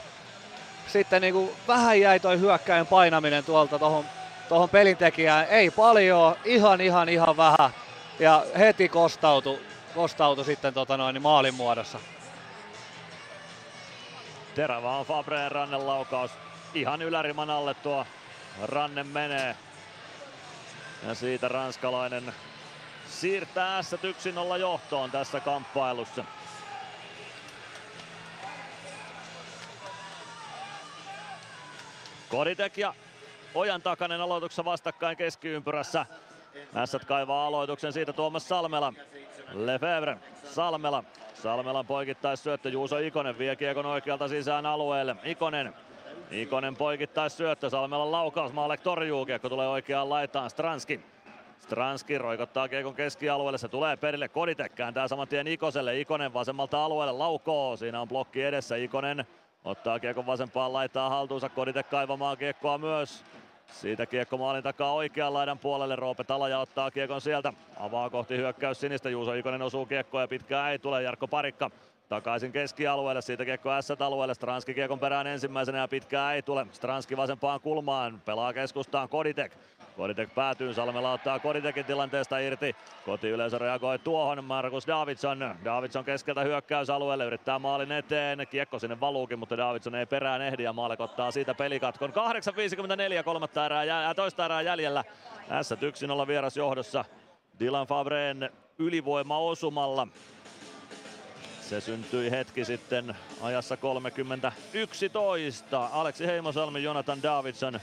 sitten 0.86 1.22
niin 1.22 1.34
kuin 1.34 1.50
vähän 1.68 2.00
jäi 2.00 2.20
toi 2.20 2.40
hyökkäin 2.40 2.86
painaminen 2.86 3.44
tuolta 3.44 3.78
tohon, 3.78 4.04
tohon 4.48 4.68
pelintekijään. 4.68 5.46
Ei 5.48 5.70
paljon, 5.70 6.36
ihan 6.44 6.80
ihan 6.80 7.08
ihan 7.08 7.36
vähän. 7.36 7.70
Ja 8.18 8.44
heti 8.58 8.88
kostautu, 8.88 9.60
kostautu 9.94 10.44
sitten 10.44 10.74
tota 10.74 10.96
noin, 10.96 11.14
niin 11.14 11.22
maalin 11.22 11.54
muodossa. 11.54 11.98
Terävä 14.54 14.90
on 14.90 15.06
Fabreen 15.06 15.52
rannen 15.52 15.86
laukaus. 15.86 16.30
Ihan 16.74 17.02
yläriman 17.02 17.50
alle 17.50 17.74
tuo 17.74 18.06
ranne 18.62 19.04
menee. 19.04 19.56
Ja 21.08 21.14
siitä 21.14 21.48
ranskalainen 21.48 22.34
siirtää 23.10 23.82
s 23.82 23.92
1-0 23.92 24.58
johtoon 24.60 25.10
tässä 25.10 25.40
kamppailussa. 25.40 26.24
Koditek 32.28 32.78
ja 32.78 32.94
Ojan 33.54 33.82
takainen 33.82 34.20
aloituksessa 34.20 34.64
vastakkain 34.64 35.16
keskiympyrässä. 35.16 36.06
Ässät 36.76 37.04
kaivaa 37.04 37.46
aloituksen 37.46 37.92
siitä 37.92 38.12
Tuomas 38.12 38.48
Salmela. 38.48 38.92
Lefebvre, 39.52 40.16
Salmela. 40.44 41.04
Salmelan 41.42 41.86
poikittais 41.86 42.42
syöttö, 42.42 42.68
Juuso 42.68 42.98
Ikonen 42.98 43.38
vie 43.38 43.56
kiekon 43.56 43.86
oikealta 43.86 44.28
sisään 44.28 44.66
alueelle. 44.66 45.16
Ikonen, 45.24 45.74
Ikonen 46.30 46.76
poikittais 46.76 47.36
syöttö, 47.36 47.70
Salmelan 47.70 48.12
laukaus, 48.12 48.52
Maalek 48.52 48.80
torjuu, 48.80 49.26
kiekko 49.26 49.48
tulee 49.48 49.68
oikeaan 49.68 50.10
laitaan, 50.10 50.50
Stranski. 50.50 51.00
Stranski 51.58 52.18
roikottaa 52.18 52.68
kiekon 52.68 52.94
keskialueelle, 52.94 53.58
se 53.58 53.68
tulee 53.68 53.96
perille, 53.96 54.28
Koditek 54.28 54.74
kääntää 54.74 55.08
saman 55.08 55.28
tien 55.28 55.46
Ikoselle, 55.46 56.00
Ikonen 56.00 56.34
vasemmalta 56.34 56.84
alueelle, 56.84 57.12
laukoo, 57.12 57.76
siinä 57.76 58.00
on 58.00 58.08
blokki 58.08 58.42
edessä, 58.42 58.76
Ikonen 58.76 59.26
Ottaa 59.66 60.00
kiekon 60.00 60.26
vasempaan 60.26 60.72
laittaa 60.72 61.10
haltuunsa, 61.10 61.48
Kodite 61.48 61.82
kaivamaan 61.82 62.36
kiekkoa 62.36 62.78
myös. 62.78 63.24
Siitä 63.72 64.06
kiekko 64.06 64.36
maalin 64.36 64.62
takaa 64.62 64.92
oikean 64.92 65.34
laidan 65.34 65.58
puolelle, 65.58 65.96
Roope 65.96 66.24
Talaja 66.24 66.58
ottaa 66.58 66.90
kiekon 66.90 67.20
sieltä. 67.20 67.52
Avaa 67.76 68.10
kohti 68.10 68.36
hyökkäys 68.36 68.80
sinistä, 68.80 69.10
Juuso 69.10 69.32
Ikonen 69.32 69.62
osuu 69.62 69.86
kiekkoa 69.86 70.20
ja 70.20 70.28
pitkään 70.28 70.72
ei 70.72 70.78
tule, 70.78 71.02
Jarkko 71.02 71.28
Parikka 71.28 71.70
takaisin 72.08 72.52
keskialueelle, 72.52 73.22
siitä 73.22 73.44
kiekko 73.44 73.70
S-alueelle, 73.82 74.34
Stranski 74.34 74.74
kiekon 74.74 74.98
perään 74.98 75.26
ensimmäisenä 75.26 75.78
ja 75.78 75.88
pitkään 75.88 76.34
ei 76.34 76.42
tule. 76.42 76.66
Stranski 76.72 77.16
vasempaan 77.16 77.60
kulmaan, 77.60 78.22
pelaa 78.24 78.52
keskustaan 78.52 79.08
Koditek. 79.08 79.52
Koditek 79.96 80.34
päätyy, 80.34 80.74
Salmela 80.74 81.12
ottaa 81.12 81.38
Koditekin 81.38 81.84
tilanteesta 81.84 82.38
irti. 82.38 82.76
Kotiyleisö 83.04 83.58
reagoi 83.58 83.98
tuohon, 83.98 84.44
Markus 84.44 84.86
Davidson. 84.86 85.54
Davidson 85.64 86.04
keskeltä 86.04 86.40
hyökkäysalueelle, 86.40 87.24
yrittää 87.24 87.58
maalin 87.58 87.92
eteen. 87.92 88.46
Kiekko 88.50 88.78
sinne 88.78 89.00
valuukin, 89.00 89.38
mutta 89.38 89.56
Davidson 89.56 89.94
ei 89.94 90.06
perään 90.06 90.42
ehdi 90.42 90.62
ja 90.62 90.72
Maalek 90.72 91.00
ottaa 91.00 91.30
siitä 91.30 91.54
pelikatkon. 91.54 92.10
8.54, 92.10 93.22
kolmatta 93.24 93.66
erää, 93.66 93.84
jä, 93.84 94.14
toista 94.14 94.44
erää 94.44 94.62
jäljellä. 94.62 95.04
S 95.62 95.72
1-0 95.72 96.26
vieras 96.26 96.56
johdossa. 96.56 97.04
Dylan 97.60 97.86
Fabreen 97.86 98.50
ylivoima 98.78 99.38
osumalla. 99.38 100.08
Se 101.60 101.80
syntyi 101.80 102.30
hetki 102.30 102.64
sitten 102.64 103.16
ajassa 103.42 103.74
30-11. 103.74 103.78
Aleksi 105.92 106.26
Heimosalmi, 106.26 106.82
Jonathan 106.82 107.22
Davidson 107.22 107.80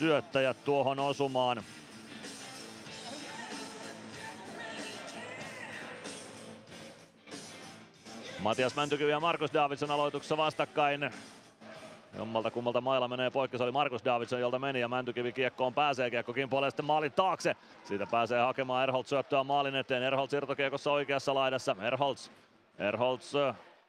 syöttäjät 0.00 0.64
tuohon 0.64 0.98
osumaan. 0.98 1.62
Matias 8.38 8.76
Mäntykivi 8.76 9.10
ja 9.10 9.20
Markus 9.20 9.54
Davidson 9.54 9.90
aloituksessa 9.90 10.36
vastakkain. 10.36 11.10
Jommalta 12.18 12.50
kummalta 12.50 12.80
mailla 12.80 13.08
menee 13.08 13.30
poikki, 13.30 13.58
se 13.58 13.64
oli 13.64 13.72
Markus 13.72 14.04
Davidson, 14.04 14.40
jolta 14.40 14.58
meni 14.58 14.80
ja 14.80 14.88
Mäntykivi 14.88 15.32
kiekkoon 15.32 15.74
pääsee, 15.74 16.10
kiekko 16.10 16.32
kimpoilee 16.32 16.70
sitten 16.70 16.84
maalin 16.84 17.12
taakse. 17.12 17.56
Siitä 17.84 18.06
pääsee 18.06 18.40
hakemaan 18.40 18.82
Erholz 18.82 19.08
syöttöä 19.08 19.44
maalin 19.44 19.76
eteen, 19.76 20.02
Erholz 20.02 20.32
irtokiekossa 20.32 20.92
oikeassa 20.92 21.34
laidassa, 21.34 21.76
Erholz 21.80 22.30
Erholz 22.78 23.32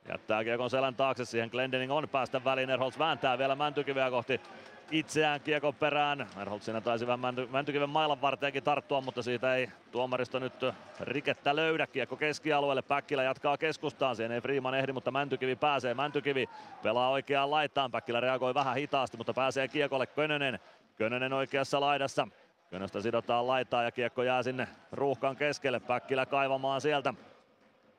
Jättää 0.10 0.44
kiekon 0.44 0.70
selän 0.70 0.96
taakse, 0.96 1.26
siihen 1.26 1.50
Glendening 1.52 1.92
on 1.92 2.10
päästä 2.10 2.44
väliin. 2.44 2.70
Erholz 2.70 3.00
vääntää 3.00 3.38
vielä 3.38 3.56
Mäntykiveä 3.56 4.10
kohti 4.10 4.42
itseään 4.92 5.42
kiekon 5.42 5.76
perään. 5.76 6.28
Erholz 6.42 6.64
siinä 6.64 6.82
taisi 6.82 7.08
vähän 7.08 7.20
Mänty, 7.20 7.48
Mäntykiven 7.52 7.90
mailan 7.90 8.22
varteenkin 8.22 8.64
tarttua, 8.64 9.02
mutta 9.02 9.24
siitä 9.24 9.56
ei 9.56 9.70
tuomaristo 9.92 10.40
nyt 10.40 10.54
rikettä 11.00 11.56
löydä. 11.56 11.88
Kiekko 11.88 12.16
keskialueelle, 12.16 12.82
Päkkilä 12.82 13.24
jatkaa 13.24 13.58
keskustaan, 13.58 14.16
siihen 14.16 14.32
ei 14.32 14.42
Freeman 14.42 14.76
ehdi, 14.76 14.92
mutta 14.92 15.12
Mäntykivi 15.12 15.56
pääsee. 15.56 15.94
Mäntykivi 15.94 16.50
pelaa 16.84 17.10
oikeaan 17.10 17.52
laitaan, 17.52 17.92
Päkkilä 17.92 18.20
reagoi 18.20 18.54
vähän 18.54 18.76
hitaasti, 18.76 19.18
mutta 19.18 19.34
pääsee 19.34 19.68
kiekolle 19.68 20.08
Könönen. 20.08 20.60
Könönen 20.96 21.34
oikeassa 21.34 21.82
laidassa. 21.82 22.28
Könöstä 22.70 23.02
sidotaan 23.02 23.48
laitaa 23.48 23.84
ja 23.84 23.92
kiekko 23.92 24.24
jää 24.24 24.44
sinne 24.44 24.68
ruuhkan 24.92 25.36
keskelle. 25.36 25.80
Päkkilä 25.80 26.26
kaivamaan 26.26 26.82
sieltä. 26.82 27.14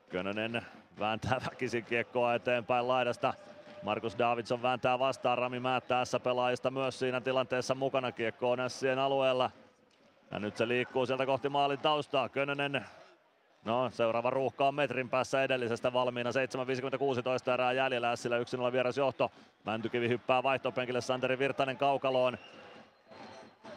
Könönen 0.09 0.61
vääntää 0.99 1.41
väkisin 1.51 1.85
kiekkoa 1.85 2.33
eteenpäin 2.33 2.87
laidasta. 2.87 3.33
Markus 3.83 4.17
Davidson 4.19 4.61
vääntää 4.61 4.99
vastaan, 4.99 5.37
Rami 5.37 5.59
Määttää 5.59 6.03
pelaajista 6.23 6.71
myös 6.71 6.99
siinä 6.99 7.21
tilanteessa 7.21 7.75
mukana. 7.75 8.11
Kiekko 8.11 8.51
on 8.51 8.69
Sien 8.69 8.99
alueella. 8.99 9.51
Ja 10.31 10.39
nyt 10.39 10.57
se 10.57 10.67
liikkuu 10.67 11.05
sieltä 11.05 11.25
kohti 11.25 11.49
maalin 11.49 11.79
taustaa. 11.79 12.29
Könönen 12.29 12.85
No, 13.65 13.89
seuraava 13.89 14.29
ruuhka 14.29 14.67
on 14.67 14.75
metrin 14.75 15.09
päässä 15.09 15.43
edellisestä 15.43 15.93
valmiina. 15.93 16.29
7.56 16.29 17.51
erää 17.53 17.71
jäljellä. 17.71 18.15
Sillä 18.15 18.39
1-0 18.69 18.71
vieras 18.71 18.97
johto. 18.97 19.31
Mäntykivi 19.63 20.09
hyppää 20.09 20.43
vaihtopenkille. 20.43 21.01
Santeri 21.01 21.39
Virtanen 21.39 21.77
kaukaloon. 21.77 22.37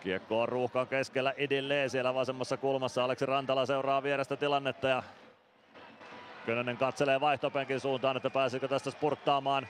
Kiekko 0.01 0.43
on 0.43 0.49
ruuhkan 0.49 0.87
keskellä 0.87 1.35
edelleen 1.37 1.91
siellä 1.91 2.15
vasemmassa 2.15 2.57
kulmassa. 2.57 3.05
Aleksi 3.05 3.27
Rantala 3.27 3.66
seuraa 3.66 4.03
vierestä 4.03 4.37
tilannetta 4.37 4.89
ja 4.89 5.03
Könönen 6.47 6.77
katselee 6.77 7.20
vaihtopenkin 7.20 7.81
suuntaan, 7.81 8.16
että 8.16 8.31
pääsikö 8.31 8.69
tästä 8.69 8.91
spurttaamaan 8.91 9.66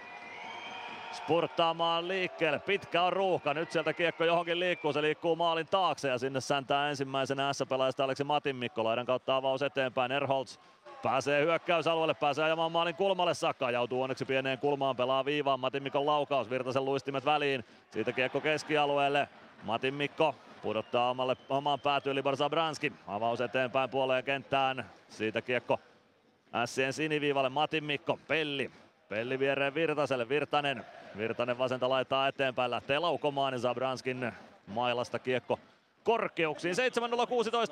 spurttaamaan 1.17 2.09
liikkeelle. 2.09 2.59
Pitkä 2.59 3.03
on 3.03 3.13
ruuhka. 3.13 3.55
Nyt 3.55 3.73
sieltä 3.73 3.93
kiekko 3.93 4.25
johonkin 4.25 4.61
liikkuu. 4.61 4.93
Se 4.93 5.03
liikkuu 5.03 5.37
maalin 5.37 5.67
taakse 5.67 6.09
ja 6.09 6.19
sinne 6.19 6.41
säntää 6.41 6.89
ensimmäisenä 6.91 7.53
S-pelaajasta 7.53 8.05
Aleksi 8.05 8.25
Matin 8.25 8.57
Mikko. 8.57 8.85
Laidan 8.85 9.07
kautta 9.07 9.37
avaus 9.37 9.63
eteenpäin. 9.63 10.13
Erholz 10.13 10.59
pääsee 11.03 11.45
hyökkäysalueelle, 11.45 12.15
pääsee 12.15 12.45
ajamaan 12.45 12.73
maalin 12.73 12.95
kulmalle 12.95 13.35
saakka. 13.35 13.71
Joutuu 13.71 14.03
onneksi 14.03 14.25
pieneen 14.25 14.59
kulmaan, 14.59 14.97
pelaa 14.97 15.25
viivaan. 15.25 15.61
Matin 15.61 15.83
Mikon 15.83 16.07
laukaus, 16.07 16.51
Virtasen 16.51 16.85
luistimet 16.85 17.25
väliin. 17.25 17.65
Siitä 17.91 18.13
kiekko 18.13 18.41
keskialueelle. 18.41 19.29
Matin 19.63 19.95
Mikko 19.95 20.35
pudottaa 20.63 21.11
omalle, 21.11 21.37
omaan 21.49 21.81
päätyyn 21.81 22.17
Libor 22.17 22.37
Zabranski. 22.37 22.93
Avaus 23.07 23.41
eteenpäin 23.41 23.91
puoleen 23.91 24.25
kenttään. 24.25 24.91
Siitä 25.09 25.43
kiekko 25.43 25.81
Sien 26.65 26.93
siniviivalle 26.93 27.49
Matin 27.49 27.85
Mikko, 27.85 28.19
Pelli. 28.29 28.71
Pelli 29.09 29.39
viereen 29.39 29.75
Virtaselle, 29.75 30.29
Virtanen. 30.29 30.85
Virtanen 31.19 31.59
vasenta 31.59 31.89
laittaa 31.89 32.29
eteenpäin, 32.29 32.71
lähtee 32.71 32.99
laukomaan 32.99 33.53
ja 33.53 33.59
Zabranskin 33.59 34.33
mailasta 34.67 35.19
kiekko 35.19 35.59
korkeuksiin. 36.07 36.75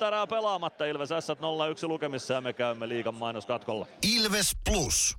7.016 0.00 0.06
erää 0.06 0.26
pelaamatta, 0.26 0.84
Ilves 0.84 1.08
S 1.08 1.28
0-1 1.28 1.88
lukemissa 1.88 2.34
ja 2.34 2.40
me 2.40 2.52
käymme 2.52 2.88
liigan 2.88 3.14
mainoskatkolla. 3.14 3.86
Ilves 4.16 4.56
Plus. 4.70 5.18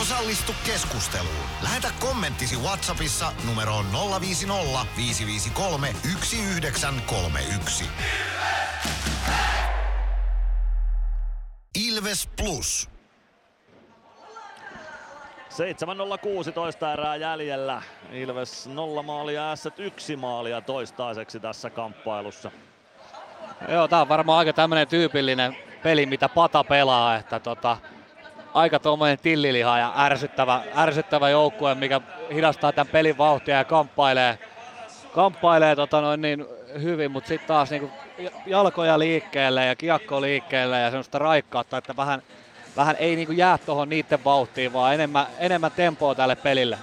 Osallistu 0.00 0.52
keskusteluun. 0.66 1.46
Lähetä 1.62 1.90
kommenttisi 2.00 2.56
Whatsappissa 2.56 3.32
numeroon 3.46 3.86
050 4.20 4.86
553 4.96 5.94
1931. 6.02 7.84
Ilves 11.88 12.28
Plus. 12.36 12.95
7.016 15.56 16.92
erää 16.92 17.16
jäljellä. 17.16 17.82
Ilves 18.12 18.66
0 18.66 19.02
maalia, 19.02 19.56
S 19.56 19.68
1 19.78 20.16
maalia 20.16 20.60
toistaiseksi 20.60 21.40
tässä 21.40 21.70
kamppailussa. 21.70 22.50
Joo, 23.68 23.88
tää 23.88 24.00
on 24.00 24.08
varmaan 24.08 24.38
aika 24.38 24.52
tämmönen 24.52 24.88
tyypillinen 24.88 25.56
peli, 25.82 26.06
mitä 26.06 26.28
Pata 26.28 26.64
pelaa, 26.64 27.16
että 27.16 27.40
tota, 27.40 27.76
aika 28.54 28.78
tuommoinen 28.78 29.18
tilliliha 29.18 29.78
ja 29.78 29.92
ärsyttävä, 29.96 30.62
ärsyttävä 30.76 31.30
joukkue, 31.30 31.74
mikä 31.74 32.00
hidastaa 32.34 32.72
tämän 32.72 32.92
pelin 32.92 33.18
vauhtia 33.18 33.56
ja 33.56 33.64
kamppailee, 33.64 34.38
kamppailee 35.14 35.76
tota 35.76 36.00
noin 36.00 36.20
niin 36.20 36.46
hyvin, 36.82 37.10
mutta 37.10 37.28
sitten 37.28 37.48
taas 37.48 37.70
niinku 37.70 37.90
jalkoja 38.46 38.98
liikkeelle 38.98 39.66
ja 39.66 39.76
kiekko 39.76 40.20
liikkeelle 40.20 40.80
ja 40.80 40.90
semmoista 40.90 41.18
raikkautta, 41.18 41.78
että 41.78 41.96
vähän, 41.96 42.22
vähän 42.76 42.96
ei 42.98 43.16
niinku 43.16 43.32
jää 43.32 43.58
tuohon 43.58 43.88
niiden 43.88 44.24
vauhtiin, 44.24 44.72
vaan 44.72 44.94
enemmän, 44.94 45.26
enemmän 45.38 45.70
tempoa 45.70 46.14
tälle 46.14 46.36
pelille. 46.36 46.78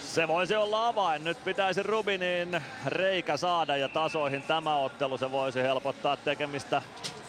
Se 0.00 0.28
voisi 0.28 0.56
olla 0.56 0.88
avain. 0.88 1.24
Nyt 1.24 1.44
pitäisi 1.44 1.82
Rubinin 1.82 2.62
reikä 2.86 3.36
saada 3.36 3.76
ja 3.76 3.88
tasoihin 3.88 4.42
tämä 4.42 4.76
ottelu. 4.76 5.18
Se 5.18 5.30
voisi 5.30 5.62
helpottaa 5.62 6.16
tekemistä 6.16 6.82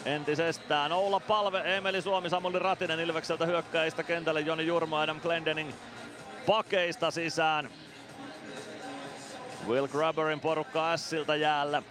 entisestään. 0.05 0.91
Oula 0.91 1.19
Palve, 1.19 1.77
Emeli 1.77 2.01
Suomi, 2.01 2.29
Samuli 2.29 2.59
Ratinen 2.59 2.99
Ilvekseltä 2.99 3.45
hyökkäistä 3.45 4.03
kentälle. 4.03 4.41
Joni 4.41 4.67
Jurmo, 4.67 4.97
Adam 4.97 5.21
Glendening 5.21 5.71
pakeista 6.45 7.11
sisään. 7.11 7.69
Will 9.67 9.87
Grubberin 9.87 10.39
porukka 10.39 10.97
Siltä 10.97 11.35
jäällä. 11.35 11.83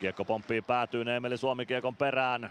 Kiekko 0.00 0.24
pomppii 0.24 0.62
päätyyn 0.62 1.08
Emeli 1.08 1.36
Suomi 1.36 1.66
kiekon 1.66 1.96
perään. 1.96 2.50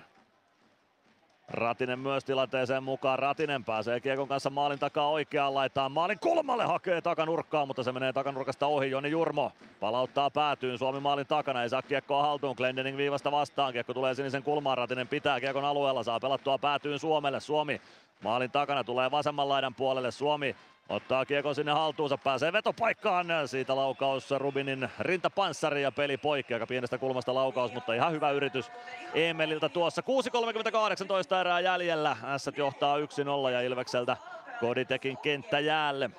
Ratinen 1.47 1.99
myös 1.99 2.25
tilanteeseen 2.25 2.83
mukaan. 2.83 3.19
Ratinen 3.19 3.63
pääsee 3.63 3.99
Kiekon 3.99 4.27
kanssa 4.27 4.49
maalin 4.49 4.79
takaa 4.79 5.09
oikeaan 5.09 5.53
laitaan. 5.53 5.91
Maalin 5.91 6.19
kulmalle 6.19 6.63
hakee 6.63 7.01
takanurkkaan, 7.01 7.67
mutta 7.67 7.83
se 7.83 7.91
menee 7.91 8.13
takanurkasta 8.13 8.67
ohi. 8.67 8.91
Joni 8.91 9.09
Jurmo 9.11 9.51
palauttaa 9.79 10.29
päätyyn. 10.29 10.77
Suomi 10.77 10.99
maalin 10.99 11.27
takana. 11.27 11.63
Ei 11.63 11.69
saa 11.69 11.81
kiekkoa 11.81 12.21
haltuun. 12.21 12.55
Glendening 12.57 12.97
viivasta 12.97 13.31
vastaan. 13.31 13.73
Kiekko 13.73 13.93
tulee 13.93 14.13
sinisen 14.13 14.43
kulmaan. 14.43 14.77
Ratinen 14.77 15.07
pitää 15.07 15.39
Kiekon 15.39 15.65
alueella. 15.65 16.03
Saa 16.03 16.19
pelattua 16.19 16.57
päätyyn 16.57 16.99
Suomelle. 16.99 17.39
Suomi 17.39 17.81
maalin 18.23 18.51
takana 18.51 18.83
tulee 18.83 19.11
vasemman 19.11 19.49
laidan 19.49 19.75
puolelle. 19.75 20.11
Suomi 20.11 20.55
Ottaa 20.89 21.25
kiekon 21.25 21.55
sinne 21.55 21.71
haltuunsa, 21.71 22.17
pääsee 22.17 22.53
vetopaikkaan. 22.53 23.27
Siitä 23.45 23.75
laukaus 23.75 24.31
Rubinin 24.31 24.89
rintapanssari 24.99 25.81
ja 25.81 25.91
peli 25.91 26.17
poikki. 26.17 26.53
Aika 26.53 26.67
pienestä 26.67 26.97
kulmasta 26.97 27.33
laukaus, 27.33 27.73
mutta 27.73 27.93
ihan 27.93 28.11
hyvä 28.11 28.31
yritys 28.31 28.71
Emeliltä 29.13 29.69
tuossa. 29.69 30.03
6.38 31.31 31.35
erää 31.39 31.59
jäljellä. 31.59 32.17
S 32.37 32.49
johtaa 32.57 32.97
1-0 32.97 33.01
ja 33.51 33.61
Ilvekseltä 33.61 34.17
Koditekin 34.59 35.17
kenttä 35.17 35.59
jäälle. 35.59 36.09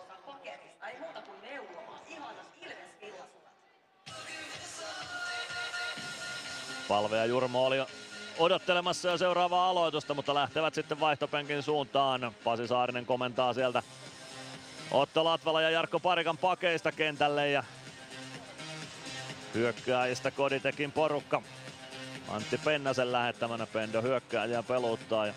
Palve 6.89 7.17
ja 7.17 7.25
Jurmo 7.25 7.67
oli 7.67 7.77
odottelemassa 8.39 9.09
jo 9.09 9.19
seuraavaa 9.19 9.71
aloitusta, 9.71 10.15
mutta 10.15 10.35
lähtevät 10.35 10.75
sitten 10.75 11.01
vaihtopenkin 11.01 11.63
suuntaan. 11.63 12.33
Pasi 12.45 12.67
Saarinen 12.67 13.07
komentaa 13.07 13.53
sieltä 13.53 13.83
Otto 14.91 15.25
Latvala 15.25 15.61
ja 15.61 15.71
Jarkko 15.71 16.01
Parikan 16.01 16.39
pakeista 16.39 16.93
kentälle 16.93 17.51
ja 17.51 17.65
hyökkääjistä 19.55 20.31
Koditekin 20.31 20.93
porukka. 20.93 21.43
Antti 22.29 22.59
Pennasen 22.65 23.13
lähettämänä 23.13 23.67
Pendo 23.67 24.03
hyökkääjää 24.03 24.63
peluttaa 24.63 25.27
ja 25.27 25.35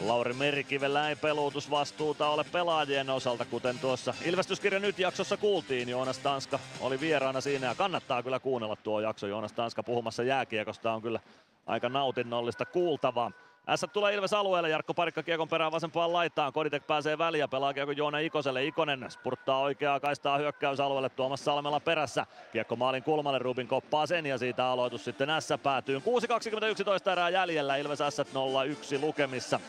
Lauri 0.00 0.32
Merikivellä 0.32 1.08
ei 1.08 1.16
peluutusvastuuta 1.16 2.28
ole 2.28 2.44
pelaajien 2.52 3.10
osalta, 3.10 3.44
kuten 3.44 3.78
tuossa 3.78 4.14
Ilvestyskirja 4.24 4.80
nyt 4.80 4.98
jaksossa 4.98 5.36
kuultiin. 5.36 5.88
Joonas 5.88 6.18
Tanska 6.18 6.58
oli 6.80 7.00
vieraana 7.00 7.40
siinä 7.40 7.66
ja 7.66 7.74
kannattaa 7.74 8.22
kyllä 8.22 8.40
kuunnella 8.40 8.76
tuo 8.76 9.00
jakso. 9.00 9.26
Joonas 9.26 9.52
Tanska 9.52 9.82
puhumassa 9.82 10.22
jääkiekosta 10.22 10.92
on 10.92 11.02
kyllä 11.02 11.20
aika 11.66 11.88
nautinnollista 11.88 12.64
kuultavaa. 12.64 13.30
S 13.76 13.86
tulee 13.92 14.14
Ilves 14.14 14.32
alueelle, 14.32 14.68
Jarkko 14.68 14.94
Parikka 14.94 15.22
kiekon 15.22 15.48
perään 15.48 15.72
vasempaan 15.72 16.12
laitaan, 16.12 16.52
Koditek 16.52 16.86
pääsee 16.86 17.18
väliin 17.18 17.40
ja 17.40 17.48
pelaa 17.48 17.74
kiekko 17.74 17.92
Joona 17.92 18.18
Ikoselle. 18.18 18.64
Ikonen 18.64 19.10
spurttaa 19.10 19.60
oikeaa 19.60 20.00
kaistaa 20.00 20.38
hyökkäysalueelle, 20.38 21.08
Tuomas 21.08 21.44
Salmela 21.44 21.80
perässä. 21.80 22.26
Kiekko 22.52 22.76
maalin 22.76 23.02
kulmalle, 23.02 23.38
Rubin 23.38 23.68
koppaa 23.68 24.06
sen 24.06 24.26
ja 24.26 24.38
siitä 24.38 24.66
aloitus 24.66 25.04
sitten 25.04 25.28
S 25.40 25.48
päätyy. 25.62 25.98
6.21 25.98 27.10
erää 27.12 27.30
jäljellä, 27.30 27.76
Ilves 27.76 27.98
S 27.98 28.20
0-1 28.98 29.00
lukemissa. 29.00 29.60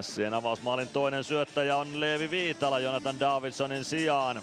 Sien 0.00 0.34
avausmaalin 0.34 0.88
toinen 0.88 1.24
syöttäjä 1.24 1.76
on 1.76 2.00
Leevi 2.00 2.30
Viitala 2.30 2.78
Jonathan 2.78 3.20
Davidsonin 3.20 3.84
sijaan. 3.84 4.42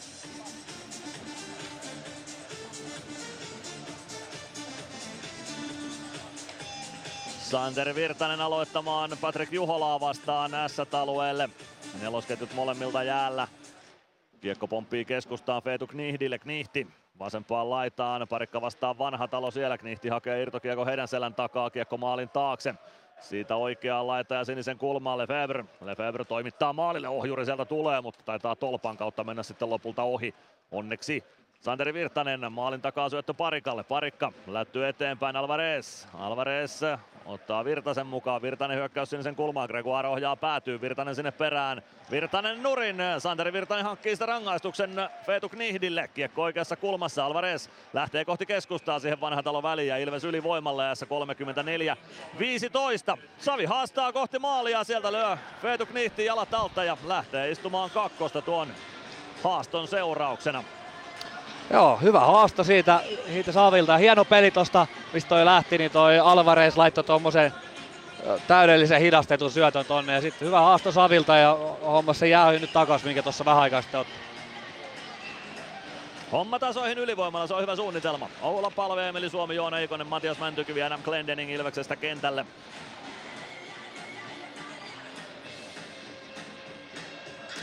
Sander 7.51 7.95
Virtanen 7.95 8.41
aloittamaan 8.41 9.11
Patrick 9.21 9.53
Juholaa 9.53 9.99
vastaan 9.99 10.51
S-alueelle. 10.67 11.49
Nelosketjut 12.01 12.53
molemmilta 12.53 13.03
jäällä. 13.03 13.47
Kiekko 14.41 14.67
pomppii 14.67 15.05
keskustaan 15.05 15.63
Feetu 15.63 15.87
Knihdille. 15.87 16.39
Knihti 16.39 16.87
vasempaan 17.19 17.69
laitaan. 17.69 18.27
Parikka 18.27 18.61
vastaa 18.61 18.97
vanha 18.97 19.27
talo 19.27 19.51
siellä. 19.51 19.77
Knihti 19.77 20.09
hakee 20.09 20.41
irtokiekko 20.41 20.85
heidän 20.85 21.07
selän 21.07 21.35
takaa. 21.35 21.69
Kiekko 21.69 21.97
maalin 21.97 22.29
taakse. 22.29 22.75
Siitä 23.19 23.55
oikeaan 23.55 24.07
laita 24.07 24.35
ja 24.35 24.45
sinisen 24.45 24.77
kulmaan 24.77 25.17
Lefebvre. 25.17 25.65
Lefebvre 25.81 26.25
toimittaa 26.25 26.73
maalille. 26.73 27.07
Ohjuri 27.07 27.45
sieltä 27.45 27.65
tulee, 27.65 28.01
mutta 28.01 28.23
taitaa 28.25 28.55
tolpan 28.55 28.97
kautta 28.97 29.23
mennä 29.23 29.43
sitten 29.43 29.69
lopulta 29.69 30.03
ohi. 30.03 30.35
Onneksi 30.71 31.23
Santeri 31.61 31.93
Virtanen 31.93 32.51
maalin 32.51 32.81
takaa 32.81 33.09
syöttö 33.09 33.33
Parikalle. 33.33 33.83
Parikka 33.83 34.31
lättyy 34.47 34.87
eteenpäin 34.87 35.35
Alvarez. 35.35 36.05
Alvarez 36.13 36.81
ottaa 37.25 37.65
Virtasen 37.65 38.07
mukaan. 38.07 38.41
Virtanen 38.41 38.77
hyökkäys 38.77 39.09
sinisen 39.09 39.35
kulmaan. 39.35 39.67
Gregoire 39.67 40.07
ohjaa 40.07 40.35
päätyy. 40.35 40.81
Virtanen 40.81 41.15
sinne 41.15 41.31
perään. 41.31 41.81
Virtanen 42.11 42.63
nurin. 42.63 42.95
Santeri 43.19 43.53
Virtanen 43.53 43.83
hankkii 43.83 44.15
sitä 44.15 44.25
rangaistuksen 44.25 44.91
Feetu 45.25 45.49
Knihdille. 45.49 46.07
Kiekko 46.07 46.43
oikeassa 46.43 46.75
kulmassa. 46.75 47.25
Alvarez 47.25 47.69
lähtee 47.93 48.25
kohti 48.25 48.45
keskustaa 48.45 48.99
siihen 48.99 49.21
vanha 49.21 49.43
talo 49.43 49.63
väliin 49.63 49.87
ja 49.87 49.97
Ilves 49.97 50.23
ylivoimalla 50.23 50.83
ja 50.83 50.93
34 51.07 51.97
15. 52.39 53.17
Savi 53.37 53.65
haastaa 53.65 54.13
kohti 54.13 54.39
maalia. 54.39 54.83
Sieltä 54.83 55.11
lyö 55.11 55.37
Feetu 55.61 55.85
Knihti 55.85 56.25
jalat 56.25 56.53
alta 56.53 56.83
ja 56.83 56.97
lähtee 57.07 57.51
istumaan 57.51 57.89
kakkosta 57.89 58.41
tuon 58.41 58.67
haaston 59.43 59.87
seurauksena. 59.87 60.63
Joo, 61.73 61.97
hyvä 61.97 62.19
haasto 62.19 62.63
siitä, 62.63 62.99
siitä 63.33 63.51
Savilta. 63.51 63.97
Hieno 63.97 64.25
peli 64.25 64.51
tosta, 64.51 64.87
mistä 65.13 65.29
toi 65.29 65.45
lähti, 65.45 65.77
niin 65.77 65.91
toi 65.91 66.19
Alvarez 66.19 66.77
laittoi 66.77 67.03
tuommoisen 67.03 67.53
täydellisen 68.47 69.01
hidastetun 69.01 69.51
syötön 69.51 69.85
tonne. 69.85 70.13
Ja 70.13 70.21
sitten 70.21 70.47
hyvä 70.47 70.59
haasto 70.59 70.91
Savilta 70.91 71.37
ja 71.37 71.57
homma 71.83 72.13
se 72.13 72.27
jää 72.27 72.51
nyt 72.51 72.73
takas, 72.73 73.03
minkä 73.03 73.23
tuossa 73.23 73.45
vähän 73.45 73.61
aikaa 73.61 73.81
sitten 73.81 73.99
otti. 73.99 74.13
Homma 76.31 76.59
tasoihin 76.59 76.97
ylivoimalla, 76.97 77.47
se 77.47 77.53
on 77.53 77.61
hyvä 77.61 77.75
suunnitelma. 77.75 78.29
Oula 78.41 78.71
Palve, 78.75 79.09
Emeli 79.09 79.29
Suomi, 79.29 79.55
Joona 79.55 79.77
Ikonen, 79.77 80.07
Matias 80.07 80.39
Mäntykivi, 80.39 80.83
Adam 80.83 81.01
Glendening 81.03 81.51
Ilveksestä 81.51 81.95
kentälle. 81.95 82.45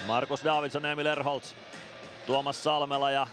Markus 0.06 0.44
Davidson, 0.44 0.86
Emil 0.86 1.06
Erholz, 1.06 1.52
Tuomas 2.26 2.64
Salmela 2.64 3.10
ja 3.10 3.26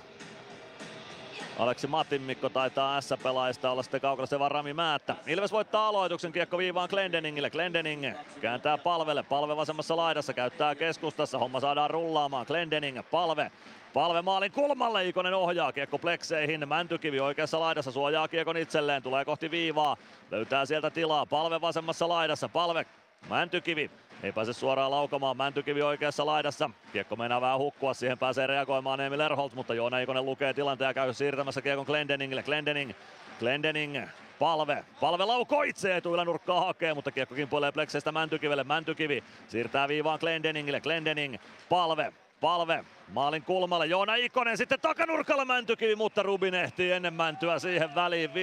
Aleksi 1.59 1.87
Matinmikko 1.87 2.49
taitaa 2.49 3.01
S-pelaajista 3.01 3.71
olla 3.71 3.83
sitten 3.83 4.01
kaukana 4.01 4.25
se 4.25 4.37
Rami 4.47 4.73
Määttä. 4.73 5.15
Ilves 5.27 5.51
voittaa 5.51 5.87
aloituksen, 5.87 6.31
kiekko 6.31 6.57
viivaan 6.57 6.89
Glendeningille. 6.89 7.49
Glendening 7.49 8.05
kääntää 8.41 8.77
palvelle, 8.77 9.23
palve 9.23 9.55
vasemmassa 9.55 9.97
laidassa, 9.97 10.33
käyttää 10.33 10.75
keskustassa, 10.75 11.39
homma 11.39 11.59
saadaan 11.59 11.89
rullaamaan. 11.89 12.45
Glendening, 12.47 12.99
palve, 13.11 13.51
Palve 13.93 14.21
maalin 14.21 14.51
kulmalle, 14.51 15.07
Ikonen 15.07 15.33
ohjaa 15.33 15.71
kiekko 15.71 15.97
plekseihin. 15.99 16.69
Mäntykivi 16.69 17.19
oikeassa 17.19 17.59
laidassa 17.59 17.91
suojaa 17.91 18.27
kiekon 18.27 18.57
itselleen, 18.57 19.03
tulee 19.03 19.25
kohti 19.25 19.51
viivaa. 19.51 19.97
Löytää 20.31 20.65
sieltä 20.65 20.89
tilaa, 20.89 21.25
palve 21.25 21.61
vasemmassa 21.61 22.09
laidassa, 22.09 22.49
palve 22.49 22.85
Mäntykivi 23.29 23.91
ei 24.25 24.31
pääse 24.31 24.53
suoraan 24.53 24.91
laukamaan. 24.91 25.37
Mäntykivi 25.37 25.81
oikeassa 25.81 26.25
laidassa. 26.25 26.69
Kiekko 26.93 27.15
meinaa 27.15 27.41
vähän 27.41 27.59
hukkua. 27.59 27.93
Siihen 27.93 28.17
pääsee 28.17 28.47
reagoimaan 28.47 29.01
Emil 29.01 29.19
Erholt, 29.19 29.53
mutta 29.53 29.73
Joona 29.73 29.99
Ikonen 29.99 30.25
lukee 30.25 30.53
tilanteen 30.53 30.87
ja 30.87 30.93
käy 30.93 31.13
siirtämässä 31.13 31.61
kiekon 31.61 31.85
Glendeningille. 31.85 32.43
Glendening, 32.43 32.91
Glendening 33.39 34.07
Palve. 34.39 34.85
Palve 35.01 35.25
laukoo 35.25 35.63
itse 35.63 35.97
etuilla 35.97 36.25
nurkkaa 36.25 36.65
hakee, 36.65 36.93
mutta 36.93 37.11
kiekko 37.11 37.35
kimpoilee 37.35 37.71
plekseistä 37.71 38.11
Mäntykivelle. 38.11 38.63
Mäntykivi 38.63 39.23
siirtää 39.47 39.87
viivaan 39.87 40.19
Glendeningille. 40.19 40.81
Glendening, 40.81 41.35
Palve. 41.69 42.13
Palve 42.41 42.85
maalin 43.13 43.43
kulmalle. 43.43 43.85
Joona 43.85 44.15
Ikonen 44.15 44.57
sitten 44.57 44.79
takanurkalla 44.79 45.45
Mäntykivi, 45.45 45.95
mutta 45.95 46.23
Rubin 46.23 46.53
ehtii 46.53 46.91
ennen 46.91 47.13
Mäntyä 47.13 47.59
siihen 47.59 47.95
väliin. 47.95 48.29
5-0-12 48.29 48.33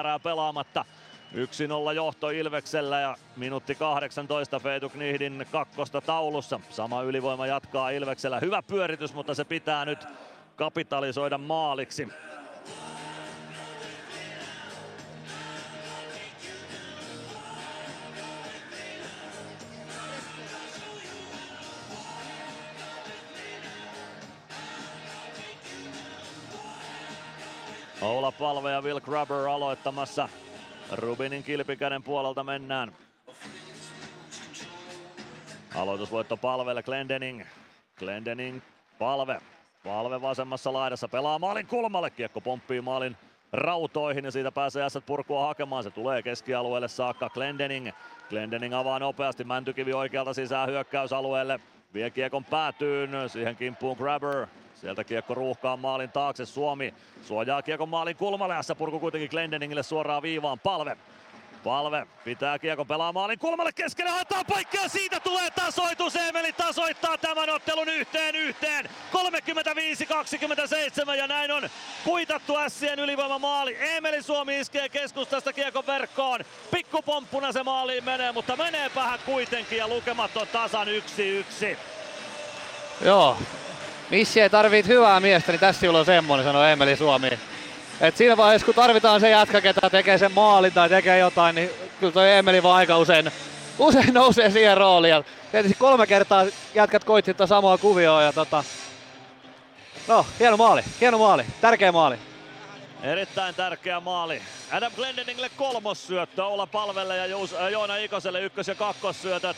erää 0.00 0.18
pelaamatta. 0.18 0.84
1-0 1.34 1.94
johto 1.94 2.30
Ilveksellä 2.30 3.00
ja 3.00 3.16
minuutti 3.36 3.74
18 3.74 4.60
Feetu 4.60 4.88
Knihdin 4.88 5.46
kakkosta 5.52 6.00
taulussa. 6.00 6.60
Sama 6.70 7.02
ylivoima 7.02 7.46
jatkaa 7.46 7.90
Ilveksellä. 7.90 8.40
Hyvä 8.40 8.62
pyöritys, 8.62 9.14
mutta 9.14 9.34
se 9.34 9.44
pitää 9.44 9.84
nyt 9.84 10.06
kapitalisoida 10.56 11.38
maaliksi. 11.38 12.08
Oula 28.02 28.32
Palve 28.32 28.70
ja 28.72 28.80
Will 28.80 29.00
Grubber 29.00 29.46
aloittamassa 29.48 30.28
Rubinin 30.92 31.42
kilpikäden 31.42 32.02
puolelta 32.02 32.44
mennään. 32.44 32.92
Aloitusvoitto 35.74 36.36
palvelle 36.36 36.82
Glendening. 36.82 37.44
Glendening 37.98 38.60
palve. 38.98 39.40
Palve 39.84 40.22
vasemmassa 40.22 40.72
laidassa 40.72 41.08
pelaa 41.08 41.38
maalin 41.38 41.66
kulmalle. 41.66 42.10
Kiekko 42.10 42.40
pomppii 42.40 42.80
maalin 42.80 43.16
rautoihin 43.52 44.24
ja 44.24 44.30
siitä 44.30 44.52
pääsee 44.52 44.84
ässät 44.84 45.06
purkua 45.06 45.46
hakemaan. 45.46 45.82
Se 45.82 45.90
tulee 45.90 46.22
keskialueelle 46.22 46.88
saakka 46.88 47.30
Glendening. 47.30 47.88
Glendening 48.28 48.74
avaa 48.74 48.98
nopeasti. 48.98 49.44
Mäntykivi 49.44 49.92
oikealta 49.92 50.34
sisään 50.34 50.68
hyökkäysalueelle. 50.68 51.60
Vie 51.94 52.10
kiekon 52.10 52.44
päätyyn. 52.44 53.10
Siihen 53.26 53.56
kimppuun 53.56 53.96
Grabber. 53.96 54.46
Sieltä 54.80 55.04
kiekko 55.04 55.34
ruuhkaa 55.34 55.76
maalin 55.76 56.10
taakse. 56.10 56.46
Suomi 56.46 56.94
suojaa 57.22 57.62
kiekon 57.62 57.88
maalin 57.88 58.16
kulmalle. 58.16 58.56
Ässä 58.56 58.74
purku 58.74 59.00
kuitenkin 59.00 59.30
Glendeningille 59.30 59.82
suoraan 59.82 60.22
viivaan. 60.22 60.58
Palve. 60.58 60.96
Palve 61.64 62.06
pitää 62.24 62.58
kiekon 62.58 62.86
pelaa 62.86 63.12
maalin 63.12 63.38
kulmalle 63.38 63.72
keskelle, 63.72 64.10
haetaan 64.10 64.46
paikkaa, 64.46 64.88
siitä 64.88 65.20
tulee 65.20 65.50
tasoitus, 65.50 66.16
Emeli 66.16 66.52
tasoittaa 66.52 67.18
tämän 67.18 67.50
ottelun 67.50 67.88
yhteen 67.88 68.36
yhteen, 68.36 68.90
35-27 71.10 71.14
ja 71.16 71.26
näin 71.26 71.50
on 71.50 71.68
kuitattu 72.04 72.56
Ässien 72.56 72.98
ylivoima 72.98 73.38
maali. 73.38 73.76
Emeli 73.80 74.22
Suomi 74.22 74.60
iskee 74.60 74.88
keskustasta 74.88 75.52
kiekon 75.52 75.86
verkkoon, 75.86 76.40
pikkupomppuna 76.70 77.52
se 77.52 77.62
maaliin 77.62 78.04
menee, 78.04 78.32
mutta 78.32 78.56
menee 78.56 78.90
vähän 78.94 79.18
kuitenkin 79.26 79.78
ja 79.78 79.88
lukemat 79.88 80.36
on 80.36 80.46
tasan 80.46 80.88
1-1. 80.88 81.76
Joo, 83.04 83.36
Missi 84.10 84.40
ei 84.40 84.50
tarvit 84.50 84.86
hyvää 84.86 85.20
miestä, 85.20 85.52
niin 85.52 85.60
tässä 85.60 85.90
on 85.90 86.04
semmonen, 86.04 86.44
sanoi 86.44 86.72
Emeli 86.72 86.96
Suomi. 86.96 87.38
Et 88.00 88.16
siinä 88.16 88.36
vaiheessa, 88.36 88.64
kun 88.64 88.74
tarvitaan 88.74 89.20
se 89.20 89.30
jätkä, 89.30 89.60
ketä 89.60 89.90
tekee 89.90 90.18
sen 90.18 90.32
maalin 90.32 90.72
tai 90.72 90.88
tekee 90.88 91.18
jotain, 91.18 91.54
niin 91.54 91.70
kyllä 92.00 92.12
toi 92.12 92.32
Emeli 92.32 92.62
vaan 92.62 92.76
aika 92.76 92.98
usein, 92.98 93.32
usein 93.78 94.14
nousee 94.14 94.50
siihen 94.50 94.76
rooliin. 94.76 95.24
Tietysti 95.50 95.76
kolme 95.78 96.06
kertaa 96.06 96.46
jätkät 96.74 97.04
koitti 97.04 97.34
tätä 97.34 97.46
samaa 97.46 97.78
kuvioa 97.78 98.22
ja 98.22 98.32
tota, 98.32 98.64
no, 100.08 100.26
hieno 100.40 100.56
maali, 100.56 100.82
hieno 101.00 101.18
maali, 101.18 101.44
tärkeä 101.60 101.92
maali. 101.92 102.16
Erittäin 103.02 103.54
tärkeä 103.54 104.00
maali. 104.00 104.42
Adam 104.70 104.92
Glendeningille 104.96 105.50
kolmossyöttö, 105.56 106.44
Oula 106.44 106.66
Palvelle 106.66 107.16
ja 107.16 107.26
Joona 107.70 107.96
Ikoselle 107.96 108.40
ykkös- 108.40 108.68
ja 108.68 108.74
kakkossyötöt. 108.74 109.56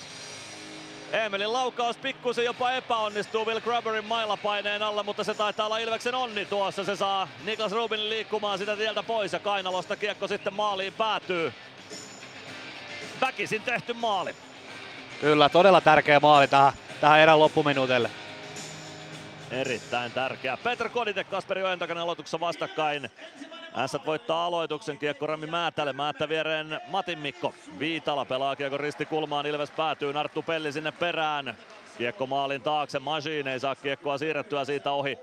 Emelin 1.12 1.52
laukaus 1.52 1.96
pikkusen 1.96 2.44
jopa 2.44 2.72
epäonnistuu 2.72 3.44
Will 3.44 3.60
Grubberin 3.60 4.04
mailapaineen 4.04 4.82
alla, 4.82 5.02
mutta 5.02 5.24
se 5.24 5.34
taitaa 5.34 5.66
olla 5.66 5.78
Ilveksen 5.78 6.14
onni 6.14 6.44
tuossa. 6.44 6.84
Se 6.84 6.96
saa 6.96 7.28
Niklas 7.44 7.72
Rubinin 7.72 8.10
liikkumaan 8.10 8.58
sitä 8.58 8.76
tieltä 8.76 9.02
pois 9.02 9.32
ja 9.32 9.38
Kainalosta 9.38 9.96
kiekko 9.96 10.28
sitten 10.28 10.54
maaliin 10.54 10.92
päätyy. 10.92 11.52
Väkisin 13.20 13.62
tehty 13.62 13.92
maali. 13.92 14.34
Kyllä, 15.20 15.48
todella 15.48 15.80
tärkeä 15.80 16.20
maali 16.20 16.48
tähän, 16.48 16.72
tähän 17.00 17.20
erän 17.20 17.38
loppuminuutelle. 17.38 18.10
Erittäin 19.50 20.12
tärkeä. 20.12 20.56
Petr 20.56 20.88
Koditek, 20.88 21.30
Kasperi 21.30 21.62
Ojentakainen 21.62 22.02
aloituksessa 22.02 22.40
vastakkain. 22.40 23.10
Ässät 23.76 24.06
voittaa 24.06 24.46
aloituksen, 24.46 24.98
kiekko 24.98 25.26
Rami 25.26 25.46
Määtälle, 25.46 25.92
Määttä 25.92 26.28
viereen 26.28 26.80
Matin 26.88 27.18
Mikko. 27.18 27.54
Viitala 27.78 28.24
pelaa 28.24 28.56
kiekko 28.56 28.78
ristikulmaan, 28.78 29.46
Ilves 29.46 29.70
päätyy, 29.70 30.12
Narttu 30.12 30.42
Pelli 30.42 30.72
sinne 30.72 30.92
perään. 30.92 31.56
Kiekko 31.98 32.26
maalin 32.26 32.62
taakse, 32.62 32.98
Machine 32.98 33.52
ei 33.52 33.60
saa 33.60 33.74
kiekkoa 33.74 34.18
siirrettyä 34.18 34.64
siitä 34.64 34.92
ohi. 34.92 35.18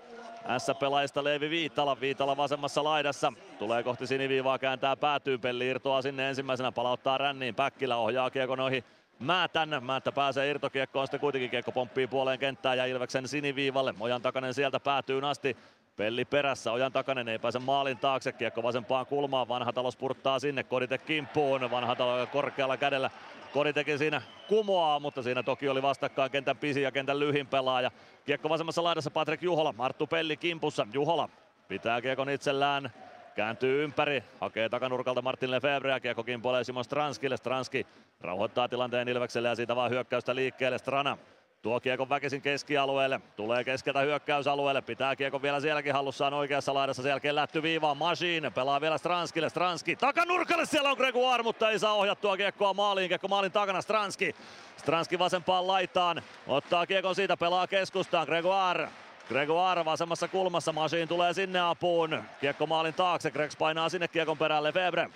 S-pelaajista 0.57 1.23
Leevi 1.23 1.49
Viitala, 1.49 1.99
Viitala 1.99 2.37
vasemmassa 2.37 2.83
laidassa. 2.83 3.33
Tulee 3.59 3.83
kohti 3.83 4.07
siniviivaa, 4.07 4.59
kääntää 4.59 4.95
päätyy, 4.95 5.37
Pelli 5.37 5.67
irtoaa 5.67 6.01
sinne 6.01 6.29
ensimmäisenä, 6.29 6.71
palauttaa 6.71 7.17
ränniin, 7.17 7.55
Päkkilä 7.55 7.97
ohjaa 7.97 8.29
kiekon 8.29 8.59
ohi. 8.59 8.83
Määtän, 9.19 9.83
Määttä 9.83 10.11
pääsee 10.11 10.49
irtokiekkoon, 10.49 11.07
sitten 11.07 11.19
kuitenkin 11.19 11.49
kiekko 11.49 11.71
pomppii 11.71 12.07
puoleen 12.07 12.39
kenttää 12.39 12.75
ja 12.75 12.85
Ilveksen 12.85 13.27
siniviivalle. 13.27 13.93
Ojan 13.99 14.21
takainen 14.21 14.53
sieltä 14.53 14.79
päätyy 14.79 15.29
asti. 15.29 15.57
Pelli 15.97 16.25
perässä, 16.25 16.71
Ojan 16.71 16.91
takainen 16.91 17.27
ei 17.27 17.39
pääse 17.39 17.59
maalin 17.59 17.97
taakse, 17.97 18.31
kiekko 18.31 18.63
vasempaan 18.63 19.05
kulmaan, 19.05 19.47
vanha 19.47 19.73
talo 19.73 19.91
spurttaa 19.91 20.39
sinne, 20.39 20.63
Kodite 20.63 20.97
kimppuun, 20.97 21.71
vanha 21.71 21.95
talo 21.95 22.27
korkealla 22.27 22.77
kädellä 22.77 23.09
Koditekin 23.53 23.97
siinä 23.97 24.21
kumoaa, 24.47 24.99
mutta 24.99 25.23
siinä 25.23 25.43
toki 25.43 25.69
oli 25.69 25.81
vastakkain 25.81 26.31
kentän 26.31 26.57
pisin 26.57 26.83
ja 26.83 26.91
kentän 26.91 27.19
lyhin 27.19 27.47
pelaaja. 27.47 27.91
Kiekko 28.25 28.49
vasemmassa 28.49 28.83
laidassa 28.83 29.11
Patrik 29.11 29.41
Juhola, 29.41 29.73
Arttu 29.77 30.07
Pelli 30.07 30.37
kimpussa. 30.37 30.87
Juhola 30.93 31.29
pitää 31.67 32.01
kiekon 32.01 32.29
itsellään, 32.29 32.93
kääntyy 33.35 33.83
ympäri, 33.83 34.23
hakee 34.41 34.69
takanurkalta 34.69 35.21
Martin 35.21 35.51
Lefebvre 35.51 35.91
ja 35.91 35.99
kiekko 35.99 36.23
kimpoilee 36.23 36.63
Simon 36.63 36.83
Stranskille. 36.83 37.37
Stranski 37.37 37.87
rauhoittaa 38.21 38.69
tilanteen 38.69 39.07
Ilvekselle 39.07 39.47
ja 39.47 39.55
siitä 39.55 39.75
vaan 39.75 39.91
hyökkäystä 39.91 40.35
liikkeelle. 40.35 40.77
Strana 40.77 41.17
Tuo 41.61 41.79
kiekon 41.79 42.09
väkisin 42.09 42.41
keskialueelle, 42.41 43.21
tulee 43.35 43.63
keskeltä 43.63 43.99
hyökkäysalueelle, 43.99 44.81
pitää 44.81 45.15
kiekon 45.15 45.41
vielä 45.41 45.59
sielläkin 45.59 45.93
hallussaan 45.93 46.33
oikeassa 46.33 46.73
laidassa, 46.73 47.03
sen 47.03 47.09
jälkeen 47.09 47.35
lätty 47.35 47.61
viivaan, 47.61 47.97
Machine 47.97 48.49
pelaa 48.49 48.81
vielä 48.81 48.97
Stranskille, 48.97 49.49
Stranski 49.49 49.95
takanurkalle, 49.95 50.65
siellä 50.65 50.89
on 50.89 50.97
Gregoire, 50.97 51.43
mutta 51.43 51.69
ei 51.69 51.79
saa 51.79 51.93
ohjattua 51.93 52.37
kiekkoa 52.37 52.73
maaliin, 52.73 53.09
kiekko 53.09 53.27
maalin 53.27 53.51
takana. 53.51 53.81
Stranski. 53.81 54.35
Stranski 54.77 55.19
vasempaan 55.19 55.67
laitaan, 55.67 56.21
ottaa 56.47 56.85
kiekon 56.85 57.15
siitä, 57.15 57.37
pelaa 57.37 57.67
keskustaan, 57.67 58.27
Gregoire. 58.27 58.89
Gregoire 59.27 59.85
vasemmassa 59.85 60.27
kulmassa, 60.27 60.73
Machine 60.73 61.07
tulee 61.07 61.33
sinne 61.33 61.59
apuun. 61.59 62.23
Kiekko 62.41 62.67
maalin 62.67 62.93
taakse, 62.93 63.31
Gregs 63.31 63.57
painaa 63.57 63.89
sinne 63.89 64.07
kiekon 64.07 64.37
perään 64.37 64.63
Lefebvre. 64.63 65.09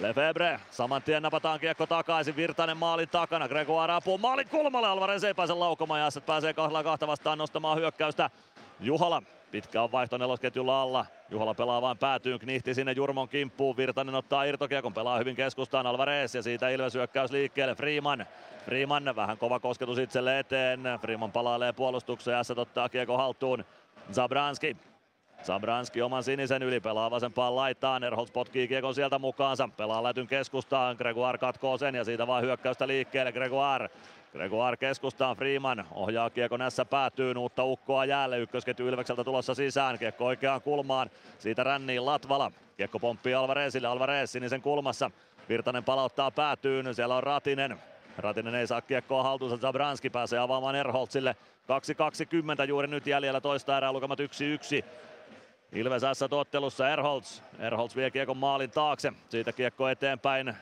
Lefebvre, 0.00 0.60
saman 0.70 1.02
tien 1.02 1.22
napataan 1.22 1.60
kiekko 1.60 1.86
takaisin, 1.86 2.36
Virtanen 2.36 2.76
maalin 2.76 3.08
takana, 3.08 3.48
Gregoire 3.48 3.92
apuu 3.92 4.18
maalin 4.18 4.48
kulmalle, 4.48 4.88
Alvarez 4.88 5.24
ei 5.24 5.34
pääse 5.34 5.52
laukomaan 5.52 6.00
ja 6.00 6.20
pääsee 6.26 6.54
kahdella 6.54 6.82
kahta 6.82 7.06
vastaan 7.06 7.38
nostamaan 7.38 7.78
hyökkäystä. 7.78 8.30
Juhala, 8.80 9.22
pitkä 9.50 9.82
on 9.82 9.92
vaihto 9.92 10.18
nelosketjulla 10.18 10.82
alla, 10.82 11.06
Juhala 11.30 11.54
pelaa 11.54 11.82
vain 11.82 11.98
päätyyn, 11.98 12.38
knihti 12.38 12.74
sinne 12.74 12.92
Jurmon 12.92 13.28
kimppuun, 13.28 13.76
Virtanen 13.76 14.14
ottaa 14.14 14.44
irtokiekon, 14.44 14.94
pelaa 14.94 15.18
hyvin 15.18 15.36
keskustaan 15.36 15.86
Alvarez 15.86 16.34
ja 16.34 16.42
siitä 16.42 16.68
Ilves 16.68 16.94
hyökkäys 16.94 17.30
liikkeelle, 17.30 17.74
Freeman. 17.74 18.26
Freeman 18.64 19.16
vähän 19.16 19.38
kova 19.38 19.60
kosketus 19.60 19.98
itselle 19.98 20.38
eteen, 20.38 20.80
Freeman 21.00 21.32
palailee 21.32 21.72
puolustukseen 21.72 22.36
ja 22.36 22.60
ottaa 22.62 22.88
kiekko 22.88 23.16
haltuun. 23.16 23.64
Zabranski 24.12 24.76
Sabranski 25.44 26.02
oman 26.02 26.24
sinisen 26.24 26.62
yli 26.62 26.80
pelaa 26.80 27.10
vasempaan 27.10 27.56
laitaan. 27.56 28.04
Erholz 28.04 28.32
potkii 28.32 28.68
kiekon 28.68 28.94
sieltä 28.94 29.18
mukaansa. 29.18 29.68
Pelaa 29.76 30.02
lätyn 30.02 30.26
keskustaan. 30.26 30.96
Gregoire 30.96 31.38
katkoo 31.38 31.78
sen 31.78 31.94
ja 31.94 32.04
siitä 32.04 32.26
vaan 32.26 32.42
hyökkäystä 32.42 32.86
liikkeelle. 32.86 33.32
Gregoire. 33.32 33.90
Gregoire 34.32 34.76
keskustaan, 34.76 35.36
Freeman 35.36 35.84
ohjaa 35.90 36.30
kiekon 36.30 36.58
näissä 36.58 36.84
päätyy, 36.84 37.34
uutta 37.34 37.64
ukkoa 37.64 38.04
jäälle, 38.04 38.38
ykkösketju 38.38 38.88
Ilvekseltä 38.88 39.24
tulossa 39.24 39.54
sisään, 39.54 39.98
kiekko 39.98 40.24
oikeaan 40.24 40.62
kulmaan, 40.62 41.10
siitä 41.38 41.64
ränniin 41.64 42.06
Latvala, 42.06 42.52
kiekko 42.76 42.98
pomppii 42.98 43.34
Alvarezille, 43.34 43.88
Alvarez 43.88 44.30
sinisen 44.30 44.62
kulmassa, 44.62 45.10
Virtanen 45.48 45.84
palauttaa 45.84 46.30
päätyyn, 46.30 46.94
siellä 46.94 47.16
on 47.16 47.22
Ratinen, 47.22 47.78
Ratinen 48.18 48.54
ei 48.54 48.66
saa 48.66 48.80
kiekkoa 48.80 49.22
haltuunsa, 49.22 49.56
Zabranski 49.56 50.10
pääsee 50.10 50.38
avaamaan 50.38 50.76
Erholzille, 50.76 51.36
2.20 52.62 52.68
juuri 52.68 52.88
nyt 52.88 53.06
jäljellä. 53.06 53.40
Toista 53.40 53.76
erää, 53.76 53.92
lukemat 53.92 54.20
1-1. 54.20 54.24
Ilves 55.74 56.02
S-ottelussa 56.12 56.90
Erholz. 56.90 57.42
Erholz 57.58 57.96
vie 57.96 58.10
kiekon 58.10 58.36
maalin 58.36 58.70
taakse. 58.70 59.12
Siitä 59.28 59.52
kiekko 59.52 59.88
eteenpäin. 59.88 60.56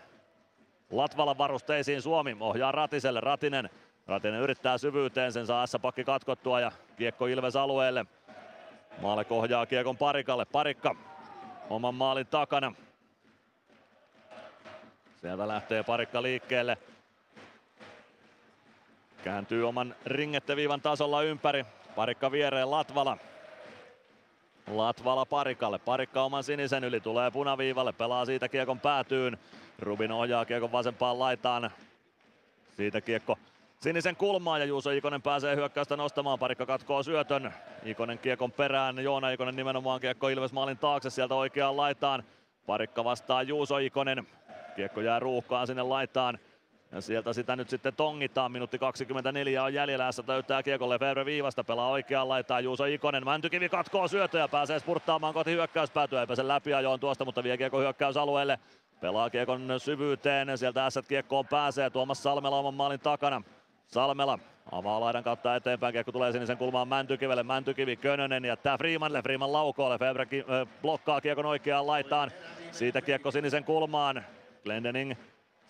Latvalan 0.90 1.38
varusteisiin 1.38 2.02
Suomi 2.02 2.36
ohjaa 2.40 2.72
Ratiselle. 2.72 3.20
Ratinen. 3.20 3.70
Ratinen 4.06 4.40
yrittää 4.40 4.78
syvyyteen, 4.78 5.32
sen 5.32 5.46
saa 5.46 5.66
S-pakki 5.66 6.04
katkottua 6.04 6.60
ja 6.60 6.72
kiekko 6.96 7.26
Ilves 7.26 7.56
alueelle. 7.56 8.06
Maale 9.02 9.24
kohjaa 9.24 9.66
kiekon 9.66 9.96
Parikalle. 9.96 10.44
Parikka 10.44 10.94
oman 11.70 11.94
maalin 11.94 12.26
takana. 12.26 12.72
Sieltä 15.20 15.48
lähtee 15.48 15.82
Parikka 15.82 16.22
liikkeelle. 16.22 16.78
Kääntyy 19.24 19.68
oman 19.68 19.94
ringetteviivan 20.06 20.80
tasolla 20.80 21.22
ympäri. 21.22 21.66
Parikka 21.96 22.32
viereen 22.32 22.70
Latvala. 22.70 23.18
Latvala 24.66 25.26
Parikalle. 25.26 25.78
Parikka 25.78 26.22
oman 26.22 26.44
sinisen 26.44 26.84
yli 26.84 27.00
tulee 27.00 27.30
punaviivalle, 27.30 27.92
pelaa 27.92 28.24
siitä 28.24 28.48
kiekon 28.48 28.80
päätyyn. 28.80 29.38
Rubin 29.78 30.12
ohjaa 30.12 30.44
kiekon 30.44 30.72
vasempaan 30.72 31.18
laitaan. 31.18 31.70
Siitä 32.76 33.00
kiekko 33.00 33.38
sinisen 33.80 34.16
kulmaan 34.16 34.60
ja 34.60 34.66
Juuso 34.66 34.90
Ikonen 34.90 35.22
pääsee 35.22 35.56
hyökkäystä 35.56 35.96
nostamaan. 35.96 36.38
Parikka 36.38 36.66
katkoo 36.66 37.02
syötön. 37.02 37.52
Ikonen 37.84 38.18
kiekon 38.18 38.52
perään. 38.52 38.98
Joona 38.98 39.30
Ikonen 39.30 39.56
nimenomaan 39.56 40.00
kiekko 40.00 40.28
Ilves 40.28 40.52
maalin 40.52 40.78
taakse 40.78 41.10
sieltä 41.10 41.34
oikeaan 41.34 41.76
laitaan. 41.76 42.24
Parikka 42.66 43.04
vastaa 43.04 43.42
Juuso 43.42 43.78
Ikonen. 43.78 44.26
Kiekko 44.76 45.00
jää 45.00 45.20
ruuhkaan 45.20 45.66
sinne 45.66 45.82
laitaan. 45.82 46.38
Ja 46.92 47.00
sieltä 47.00 47.32
sitä 47.32 47.56
nyt 47.56 47.70
sitten 47.70 47.94
tongitaan. 47.96 48.52
Minuutti 48.52 48.78
24 48.78 49.62
on 49.62 49.74
jäljellä. 49.74 50.12
S 50.12 50.22
täyttää 50.26 50.62
kiekolle 50.62 50.94
Lefebvre 50.94 51.24
viivasta. 51.24 51.64
Pelaa 51.64 51.88
oikeaan 51.88 52.28
laittaa 52.28 52.60
Juuso 52.60 52.84
Ikonen. 52.84 53.24
Mäntykivi 53.24 53.68
katkoo 53.68 54.08
syötöjä. 54.08 54.48
Pääsee 54.48 54.78
spurttaamaan 54.78 55.34
koti 55.34 55.50
hyökkäyspäätyä. 55.50 56.20
Ei 56.20 56.26
pääse 56.26 56.48
läpi 56.48 56.74
ajoon 56.74 57.00
tuosta, 57.00 57.24
mutta 57.24 57.42
vie 57.42 57.56
kiekko 57.56 57.78
hyökkäysalueelle. 57.78 58.58
Pelaa 59.00 59.30
kiekon 59.30 59.68
syvyyteen. 59.78 60.58
Sieltä 60.58 60.90
S 60.90 60.98
kiekkoon 61.08 61.46
pääsee. 61.46 61.90
Tuomas 61.90 62.22
Salmela 62.22 62.58
oman 62.58 62.74
maalin 62.74 63.00
takana. 63.00 63.42
Salmela 63.86 64.38
avaa 64.72 65.00
laidan 65.00 65.24
kautta 65.24 65.56
eteenpäin. 65.56 65.92
Kiekko 65.92 66.12
tulee 66.12 66.32
sinisen 66.32 66.58
kulmaan 66.58 66.88
Mäntykivelle. 66.88 67.42
Mäntykivi 67.42 67.96
Könönen 67.96 68.44
jättää 68.44 68.78
Freemanille. 68.78 69.22
Freeman 69.22 69.52
laukoo. 69.52 69.90
Lefebvre 69.90 70.26
blokkaa 70.82 71.20
kiekon 71.20 71.46
oikeaan 71.46 71.86
laitaan. 71.86 72.30
Siitä 72.70 73.00
kiekko 73.00 73.30
sinisen 73.30 73.64
kulmaan. 73.64 74.24
Glendening 74.64 75.14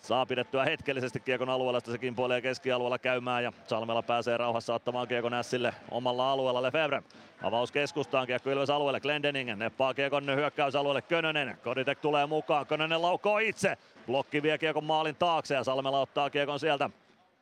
Saa 0.03 0.25
pidettyä 0.25 0.63
hetkellisesti 0.63 1.19
Kiekon 1.19 1.49
alueella, 1.49 1.79
sitä 1.79 1.91
se 1.91 1.97
kimpoilee 1.97 2.41
keskialueella 2.41 2.99
käymään 2.99 3.43
ja 3.43 3.53
Salmela 3.67 4.01
pääsee 4.01 4.37
rauhassa 4.37 4.73
ottamaan 4.73 5.07
Kiekon 5.07 5.33
Ässille 5.33 5.73
omalla 5.91 6.31
alueella 6.31 6.61
Lefebvre. 6.61 7.03
Avaus 7.43 7.71
keskustaan, 7.71 8.27
Kiekko 8.27 8.49
Ilves 8.51 8.69
alueelle, 8.69 8.99
Glendening 8.99 9.55
neppaa 9.55 9.93
Kiekon 9.93 10.35
hyökkäysalueelle, 10.35 11.01
Könönen. 11.01 11.57
Koditek 11.63 11.99
tulee 11.99 12.25
mukaan, 12.25 12.65
Könönen 12.65 13.01
laukoo 13.01 13.37
itse. 13.37 13.77
Blokki 14.05 14.43
vie 14.43 14.57
Kiekon 14.57 14.83
maalin 14.83 15.15
taakse 15.15 15.55
ja 15.55 15.63
Salmela 15.63 15.99
ottaa 15.99 16.29
Kiekon 16.29 16.59
sieltä. 16.59 16.89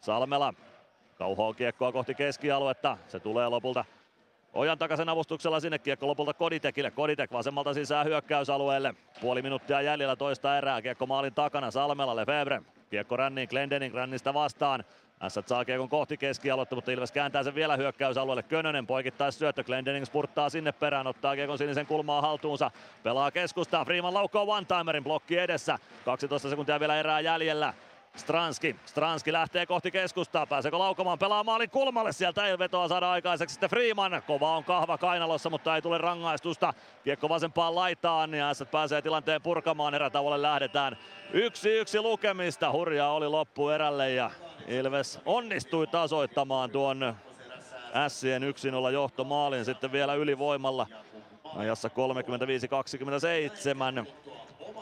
Salmela 0.01 0.53
kauhoo 1.17 1.53
Kiekkoa 1.53 1.91
kohti 1.91 2.15
keskialuetta, 2.15 2.97
se 3.07 3.19
tulee 3.19 3.49
lopulta 3.49 3.85
Ojan 4.53 4.77
takaisen 4.77 5.09
avustuksella 5.09 5.59
sinne 5.59 5.79
kiekko 5.79 6.07
lopulta 6.07 6.33
Koditekille. 6.33 6.91
Koditek 6.91 7.31
vasemmalta 7.31 7.73
sisään 7.73 8.05
hyökkäysalueelle. 8.05 8.93
Puoli 9.21 9.41
minuuttia 9.41 9.81
jäljellä 9.81 10.15
toista 10.15 10.57
erää. 10.57 10.81
Kiekko 10.81 11.05
maalin 11.05 11.33
takana 11.33 11.71
Salmela 11.71 12.15
Lefebvre. 12.15 12.61
Kiekko 12.89 13.17
ränniin 13.17 13.47
Glendening 13.49 13.95
rännistä 13.95 14.33
vastaan. 14.33 14.83
Ässät 15.23 15.47
saa 15.47 15.65
kiekon 15.65 15.89
kohti 15.89 16.17
keskialuetta, 16.17 16.75
mutta 16.75 16.91
Ilves 16.91 17.11
kääntää 17.11 17.43
sen 17.43 17.55
vielä 17.55 17.77
hyökkäysalueelle. 17.77 18.43
Könönen 18.43 18.87
poikittais 18.87 19.39
syöttö. 19.39 19.63
Glendening 19.63 20.05
spurttaa 20.05 20.49
sinne 20.49 20.71
perään, 20.71 21.07
ottaa 21.07 21.35
kiekon 21.35 21.57
sinisen 21.57 21.85
kulmaa 21.85 22.21
haltuunsa. 22.21 22.71
Pelaa 23.03 23.31
keskustaa. 23.31 23.85
Freeman 23.85 24.13
laukoo 24.13 24.45
one-timerin 24.57 25.03
blokki 25.03 25.37
edessä. 25.37 25.79
12 26.05 26.49
sekuntia 26.49 26.79
vielä 26.79 26.99
erää 26.99 27.19
jäljellä. 27.19 27.73
Stranski. 28.15 28.75
Stranski 28.85 29.33
lähtee 29.33 29.65
kohti 29.65 29.91
keskustaa. 29.91 30.45
Pääseekö 30.45 30.79
laukomaan? 30.79 31.19
Pelaa 31.19 31.43
maalin 31.43 31.69
kulmalle. 31.69 32.11
Sieltä 32.11 32.45
ei 32.45 32.59
vetoa 32.59 32.87
saada 32.87 33.11
aikaiseksi 33.11 33.53
sitten 33.53 33.69
Freeman. 33.69 34.21
Kova 34.27 34.57
on 34.57 34.63
kahva 34.63 34.97
kainalossa, 34.97 35.49
mutta 35.49 35.75
ei 35.75 35.81
tule 35.81 35.97
rangaistusta. 35.97 36.73
Kiekko 37.03 37.29
vasempaan 37.29 37.75
laitaan 37.75 38.33
ja 38.33 38.53
S 38.53 38.63
pääsee 38.71 39.01
tilanteen 39.01 39.41
purkamaan. 39.41 39.93
Erätauolle 39.93 40.41
lähdetään. 40.41 40.97
Yksi 41.33 41.69
yksi 41.69 42.01
lukemista. 42.01 42.71
Hurjaa 42.71 43.13
oli 43.13 43.27
loppu 43.27 43.69
erälle 43.69 44.11
ja 44.13 44.31
Ilves 44.67 45.19
onnistui 45.25 45.87
tasoittamaan 45.87 46.69
tuon 46.71 47.15
Sien 48.07 48.43
1-0 48.89 48.91
johtomaalin 48.91 49.65
sitten 49.65 49.91
vielä 49.91 50.13
ylivoimalla 50.13 50.87
ajassa 51.55 51.89
35-27. 51.89 51.91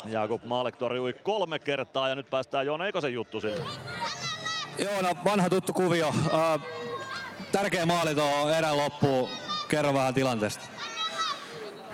Jakub 0.06 0.44
Maalek 0.44 0.76
torjui 0.76 1.14
kolme 1.14 1.60
kertaa 1.60 2.10
ja 2.10 2.16
nyt 2.16 2.30
päästään 2.30 2.66
Joona 2.66 2.86
Eikosen 2.86 3.14
juttu 3.14 3.42
sinne. 3.42 3.66
Joo, 4.78 5.02
no 5.02 5.10
vanha 5.26 5.50
tuttu 5.50 5.74
kuvio. 5.74 6.08
Uh, 6.08 6.62
tärkeä 7.52 7.86
maali 7.86 8.16
tuo 8.16 8.50
erän 8.58 8.78
loppuun. 8.78 9.30
Kerro 9.68 9.94
vähän 9.94 10.14
tilanteesta. 10.14 10.66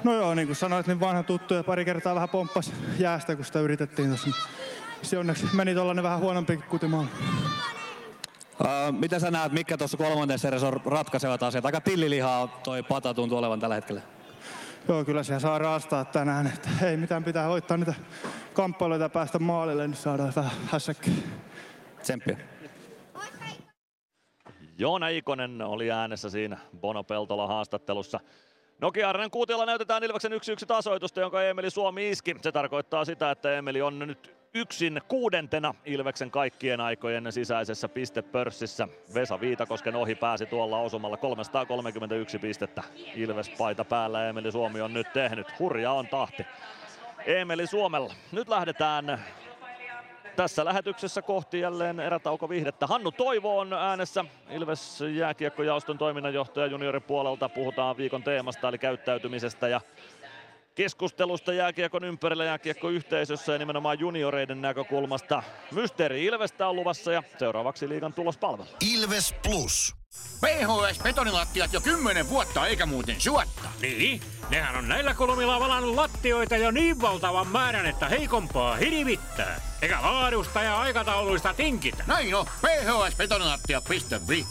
No 0.03 0.14
joo, 0.14 0.35
niin 0.35 0.48
kuin 0.48 0.56
sanoit, 0.56 0.88
niin 0.88 0.99
vanha 0.99 1.24
tuttu 1.24 1.53
ja 1.53 1.64
pari 1.64 1.85
kertaa 1.85 2.15
vähän 2.15 2.30
pomppas 2.30 2.72
jäästä, 2.99 3.35
kun 3.35 3.45
sitä 3.45 3.59
yritettiin 3.59 4.07
tuossa. 4.07 4.30
Se 5.01 5.17
onneksi 5.17 5.45
meni 5.53 5.74
tuollainen 5.74 6.03
vähän 6.03 6.19
huonompi 6.19 6.57
kutimaan. 6.57 7.09
Uh, 8.59 8.99
mitä 8.99 9.19
sä 9.19 9.32
näet, 9.32 9.51
mikä 9.51 9.77
tuossa 9.77 9.98
kolmannessa 9.98 10.48
erässä 10.48 10.67
on 10.67 10.82
ratkaisevat 10.85 11.43
asiat? 11.43 11.65
Aika 11.65 11.82
tillilihaa 11.82 12.48
toi 12.64 12.83
pata 12.83 13.14
tuntuu 13.14 13.38
olevan 13.38 13.59
tällä 13.59 13.75
hetkellä. 13.75 14.01
Joo, 14.88 15.05
kyllä 15.05 15.23
siellä 15.23 15.39
saa 15.39 15.57
raastaa 15.57 16.05
tänään. 16.05 16.47
Että 16.47 16.69
ei 16.85 16.97
mitään 16.97 17.23
pitää 17.23 17.47
hoitaa 17.47 17.77
niitä 17.77 17.93
kamppailuita 18.53 19.09
päästä 19.09 19.39
maalille, 19.39 19.88
niin 19.88 19.97
saadaan 19.97 20.33
vähän 20.35 20.51
hässäkkiä. 20.65 21.14
Tsemppiä. 22.01 22.38
Joona 24.77 25.07
Ikonen 25.07 25.61
oli 25.61 25.91
äänessä 25.91 26.30
siinä 26.30 26.57
Bono 26.80 27.03
Peltola 27.03 27.47
haastattelussa. 27.47 28.19
Nokia 28.81 29.09
Arenen 29.09 29.31
kuutiolla 29.31 29.65
näytetään 29.65 30.03
Ilveksen 30.03 30.31
1-1 30.31 30.35
tasoitusta, 30.67 31.19
jonka 31.19 31.43
Emeli 31.43 31.69
Suomi 31.69 32.09
iski. 32.09 32.35
Se 32.41 32.51
tarkoittaa 32.51 33.05
sitä, 33.05 33.31
että 33.31 33.57
Emeli 33.57 33.81
on 33.81 33.99
nyt 33.99 34.35
yksin 34.56 35.01
kuudentena 35.08 35.74
Ilveksen 35.85 36.32
kaikkien 36.32 36.82
aikojen 36.82 37.32
sisäisessä 37.32 37.90
pistepörssissä. 37.90 38.88
Vesa 39.14 39.42
Viitakosken 39.42 39.95
ohi 39.95 40.16
pääsi 40.16 40.45
tuolla 40.45 40.80
osumalla 40.80 41.17
331 41.17 42.40
pistettä. 42.40 42.84
Ilves 43.16 43.50
paita 43.50 43.85
päällä 43.85 44.30
Emeli 44.30 44.51
Suomi 44.51 44.82
on 44.82 44.93
nyt 44.93 45.14
tehnyt. 45.14 45.59
Hurja 45.59 45.92
on 45.92 46.08
tahti. 46.08 46.45
Emeli 47.25 47.67
Suomella. 47.67 48.14
Nyt 48.32 48.50
lähdetään 48.50 49.19
tässä 50.35 50.66
lähetyksessä 50.66 51.22
kohti 51.22 51.59
jälleen 51.59 52.00
erätauko 52.00 52.50
vihdettä. 52.50 52.88
Hannu 52.88 53.11
Toivo 53.11 53.59
on 53.59 53.74
äänessä. 53.74 54.25
Ilves 54.50 55.01
jääkiekkojaoston 55.01 55.98
toiminnanjohtaja 55.98 56.66
junioripuolelta. 56.66 57.50
Puhutaan 57.50 57.98
viikon 57.98 58.24
teemasta 58.24 58.69
eli 58.69 58.77
käyttäytymisestä 58.77 59.67
ja 59.67 59.82
keskustelusta 60.75 61.53
jääkiekon 61.53 62.03
ympärillä 62.03 62.45
jääkiekkoyhteisössä 62.45 63.51
ja 63.51 63.57
nimenomaan 63.57 63.99
junioreiden 63.99 64.61
näkökulmasta. 64.61 65.43
Mysteeri 65.71 66.25
Ilvestä 66.25 66.67
on 66.67 66.75
luvassa 66.75 67.11
ja 67.11 67.23
seuraavaksi 67.39 67.89
liigan 67.89 68.13
tulospalvelu. 68.13 68.67
Ilves 68.93 69.35
Plus. 69.43 69.95
PHS 70.41 70.99
betonilattiat 71.03 71.73
jo 71.73 71.81
kymmenen 71.81 72.29
vuotta 72.29 72.67
eikä 72.67 72.85
muuten 72.85 73.21
suotta. 73.21 73.69
Niin, 73.81 74.21
nehän 74.49 74.75
on 74.75 74.87
näillä 74.87 75.13
kolmilla 75.13 75.59
valannut 75.59 75.95
lattioita 75.95 76.57
jo 76.57 76.71
niin 76.71 77.01
valtavan 77.01 77.47
määrän, 77.47 77.85
että 77.85 78.09
heikompaa 78.09 78.75
hirvittää. 78.75 79.61
Eikä 79.81 80.01
laadusta 80.01 80.61
ja 80.61 80.81
aikatauluista 80.81 81.53
tinkitä. 81.53 82.03
Näin 82.07 82.35
on, 82.35 82.45
phsbetonilattia.fi. 82.45 84.45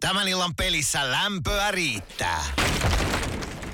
Tämän 0.00 0.28
illan 0.28 0.54
pelissä 0.56 1.10
lämpöä 1.10 1.70
riittää. 1.70 2.44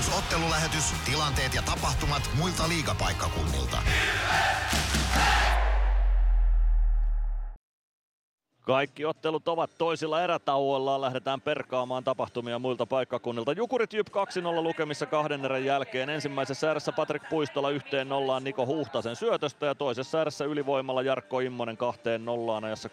Plus 0.00 0.18
ottelulähetys, 0.18 0.94
tilanteet 1.04 1.54
ja 1.54 1.62
tapahtumat 1.62 2.30
muilta 2.38 2.68
liigapaikkakunnilta. 2.68 3.76
Kaikki 8.60 9.04
ottelut 9.04 9.48
ovat 9.48 9.70
toisilla 9.78 10.22
erätauoilla. 10.22 11.00
Lähdetään 11.00 11.40
perkaamaan 11.40 12.04
tapahtumia 12.04 12.58
muilta 12.58 12.86
paikkakunnilta. 12.86 13.52
Jukurit 13.52 13.92
Jyp 13.92 14.08
2-0 14.08 14.12
lukemissa 14.62 15.06
kahden 15.06 15.44
erän 15.44 15.64
jälkeen. 15.64 16.10
Ensimmäisessä 16.10 16.70
erässä 16.70 16.92
Patrik 16.92 17.22
Puistola 17.30 17.70
yhteen 17.70 18.08
nollaan 18.08 18.44
Niko 18.44 18.66
Huhtasen 18.66 19.16
syötöstä 19.16 19.66
ja 19.66 19.74
toisessa 19.74 20.20
erässä 20.20 20.44
ylivoimalla 20.44 21.02
Jarkko 21.02 21.40
Immonen 21.40 21.76
kahteen 21.76 22.24
nollaan 22.24 22.64
ajassa 22.64 22.88
34-35. 22.88 22.92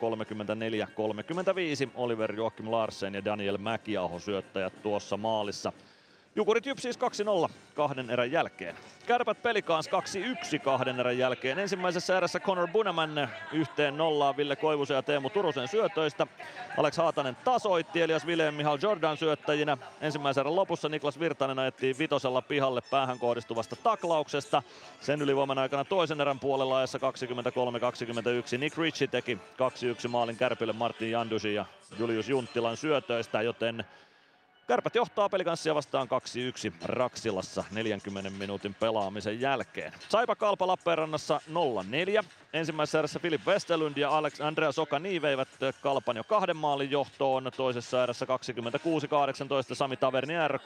Oliver 1.95 2.35
Joakim 2.35 2.71
Larsen 2.71 3.13
ja 3.13 3.25
Daniel 3.25 3.57
Mäkiaho 3.57 4.19
syöttäjät 4.19 4.81
tuossa 4.81 5.17
maalissa. 5.17 5.73
Jukurit 6.37 6.65
Jyp 6.65 6.77
siis 6.77 6.99
2-0 7.47 7.51
kahden 7.75 8.09
erän 8.09 8.31
jälkeen. 8.31 8.75
Kärpät 9.07 9.43
Pelikaans 9.43 9.89
2-1 10.55 10.59
kahden 10.59 10.99
erän 10.99 11.17
jälkeen. 11.17 11.59
Ensimmäisessä 11.59 12.17
erässä 12.17 12.39
Connor 12.39 12.67
Bunaman 12.67 13.29
yhteen 13.53 13.97
nollaan 13.97 14.37
Ville 14.37 14.55
Koivusen 14.55 14.95
ja 14.95 15.01
Teemu 15.01 15.29
Turusen 15.29 15.67
syötöistä. 15.67 16.27
Alex 16.77 16.97
Haatanen 16.97 17.35
tasoitti 17.35 18.01
Elias 18.01 18.27
Vilhelm 18.27 18.55
Mihal 18.55 18.77
Jordan 18.81 19.17
syöttäjinä. 19.17 19.77
Ensimmäisen 20.01 20.41
erän 20.41 20.55
lopussa 20.55 20.89
Niklas 20.89 21.19
Virtanen 21.19 21.59
ajettiin 21.59 21.95
vitosella 21.99 22.41
pihalle 22.41 22.81
päähän 22.91 23.19
kohdistuvasta 23.19 23.75
taklauksesta. 23.75 24.63
Sen 25.01 25.21
ylivoiman 25.21 25.57
aikana 25.57 25.85
toisen 25.85 26.21
erän 26.21 26.39
puolella 26.39 26.77
ajassa 26.77 26.97
23-21 28.55 28.57
Nick 28.57 28.77
Ritchie 28.77 29.07
teki 29.07 29.37
2-1 30.05 30.07
maalin 30.07 30.37
Kärpille 30.37 30.73
Martin 30.73 31.11
Jandusin 31.11 31.55
ja 31.55 31.65
Julius 31.99 32.29
Junttilan 32.29 32.77
syötöistä, 32.77 33.41
joten 33.41 33.85
Kärpät 34.67 34.95
johtaa 34.95 35.29
pelikanssia 35.29 35.75
vastaan 35.75 36.07
2-1 36.07 36.73
Raksilassa 36.85 37.63
40 37.71 38.29
minuutin 38.29 38.73
pelaamisen 38.73 39.41
jälkeen. 39.41 39.93
Saipa 40.09 40.35
Kalpa 40.35 40.67
Lappeenrannassa 40.67 41.41
0-4. 42.21 42.25
Ensimmäisessä 42.53 42.99
erässä 42.99 43.19
Filip 43.19 43.47
Westerlund 43.47 43.97
ja 43.97 44.17
Alex 44.17 44.41
Andrea 44.41 44.71
Sokani 44.71 45.21
veivät 45.21 45.47
Kalpan 45.81 46.17
jo 46.17 46.23
kahden 46.23 46.57
maalin 46.57 46.91
johtoon. 46.91 47.51
Toisessa 47.57 48.03
erässä 48.03 48.25
26-18 49.71 49.75
Sami 49.75 49.97
Tavernier 49.97 50.59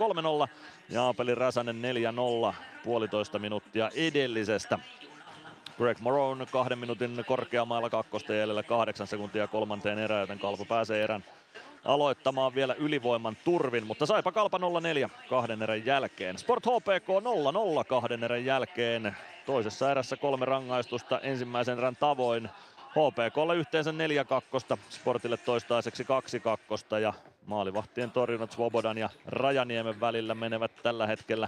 3-0 0.48 0.48
ja 0.90 1.04
Aapeli 1.04 1.36
Räsänen 1.36 1.82
4-0 2.52 2.54
puolitoista 2.84 3.40
minuuttia 3.40 3.90
edellisestä. 3.96 4.80
Greg 5.78 6.00
Morone 6.00 6.46
kahden 6.46 6.80
minuutin 6.80 7.26
korkeamailla 7.28 7.90
kakkosta 7.90 8.34
jäljellä 8.34 8.64
kahdeksan 8.64 9.08
sekuntia 9.08 9.48
kolmanteen 9.48 10.00
erään, 10.00 10.22
joten 10.22 10.40
Kalpa 10.40 10.66
pääsee 10.66 11.04
erän 11.04 11.24
aloittamaan 11.86 12.56
vielä 12.56 12.74
ylivoiman 12.74 13.38
turvin, 13.44 13.88
mutta 13.88 14.06
saipa 14.06 14.32
kalpa 14.32 14.58
0-4 14.58 15.10
kahden 15.30 15.62
erän 15.62 15.86
jälkeen. 15.86 16.38
Sport 16.38 16.66
HPK 16.66 17.08
0-0 17.82 17.86
kahden 17.88 18.24
erän 18.24 18.46
jälkeen. 18.46 19.16
Toisessa 19.46 19.92
erässä 19.92 20.18
kolme 20.18 20.46
rangaistusta 20.46 21.20
ensimmäisen 21.20 21.78
erän 21.78 21.96
tavoin. 21.96 22.50
HPKlle 22.90 23.56
yhteensä 23.56 23.92
4 23.92 24.26
kakkosta, 24.26 24.78
Sportille 24.90 25.38
toistaiseksi 25.38 26.04
2 26.04 26.40
kakkosta 26.40 27.00
ja 27.00 27.14
maalivahtien 27.46 28.12
torjunnat 28.12 28.52
Svobodan 28.52 28.98
ja 28.98 29.10
Rajaniemen 29.26 30.00
välillä 30.00 30.36
menevät 30.36 30.72
tällä 30.84 31.08
hetkellä 31.08 31.48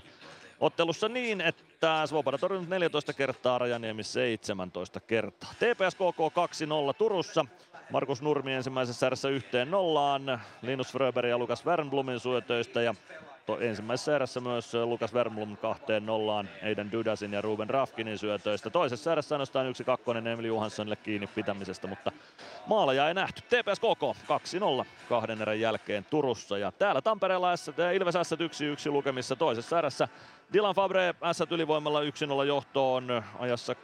ottelussa 0.60 1.10
niin, 1.10 1.42
että 1.42 2.08
Svoboda 2.08 2.38
torjunut 2.38 2.70
14 2.70 3.14
kertaa, 3.14 3.58
Rajaniemi 3.58 4.04
17 4.04 5.00
kertaa. 5.00 5.54
TPS 5.54 5.96
KK 5.96 6.20
2-0 6.92 6.94
Turussa. 6.98 7.46
Markus 7.92 8.22
Nurmi 8.22 8.54
ensimmäisessä 8.54 9.08
erässä 9.08 9.30
yhteen 9.30 9.72
nollaan. 9.72 10.42
Linus 10.62 10.92
Fröberg 10.92 11.30
ja 11.30 11.38
Lukas 11.38 11.66
Wernblumin 11.66 12.20
syötöistä 12.20 12.82
ja 12.82 12.96
to, 13.46 13.60
ensimmäisessä 13.60 14.16
erässä 14.16 14.40
myös 14.40 14.74
Lukas 14.74 15.14
Wernblom 15.14 15.58
kahteen 15.58 16.06
nollaan 16.06 16.50
Eiden 16.62 16.92
Dudasin 16.92 17.34
ja 17.34 17.42
Ruben 17.42 17.70
Rafkinin 17.70 18.18
syötöistä. 18.18 18.70
Toisessa 18.70 19.12
erässä 19.12 19.36
ainoastaan 19.36 19.68
yksi 19.68 19.84
kakkonen 19.84 20.28
Emil 20.28 20.46
Johanssonille 20.46 20.96
kiinni 20.96 21.28
pitämisestä, 21.28 21.88
mutta 21.88 22.12
maaleja 22.68 23.08
ei 23.08 23.14
nähty. 23.14 23.42
TPS 23.42 23.80
KK 23.80 24.04
2-0 24.84 24.86
kahden 25.10 25.42
erän 25.42 25.60
jälkeen 25.60 26.06
Turussa 26.10 26.58
ja 26.58 26.72
täällä 26.72 27.02
Tampereella 27.02 27.58
S, 27.58 27.72
Ilves 27.94 28.16
S 28.24 28.34
1-1 28.90 28.92
lukemissa 28.92 29.36
toisessa 29.36 29.80
erässä 29.80 30.08
Dylan 30.54 30.76
Fabre 30.76 31.16
S 31.34 31.44
ylivoimalla 31.52 32.02
1-0 32.02 32.04
johtoon 32.48 33.24
ajassa 33.40 33.74
30-11. 33.74 33.76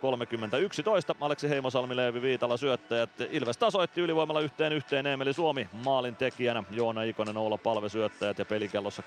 Aleksi 1.22 1.50
Heimosalmi, 1.50 1.96
Leevi 1.96 2.22
Viitala 2.22 2.58
syöttäjät. 2.58 3.10
Ilves 3.30 3.58
tasoitti 3.58 4.02
ylivoimalla 4.02 4.42
yhteen 4.42 4.74
yhteen 4.74 5.08
Emeli 5.08 5.34
Suomi 5.34 5.70
maalin 5.74 6.16
tekijänä. 6.16 6.64
Joona 6.72 7.04
Ikonen, 7.04 7.38
Oula 7.38 7.58
Palve 7.58 7.90
syöttäjät 7.90 8.40
ja 8.40 8.46
pelikellossa 8.46 9.04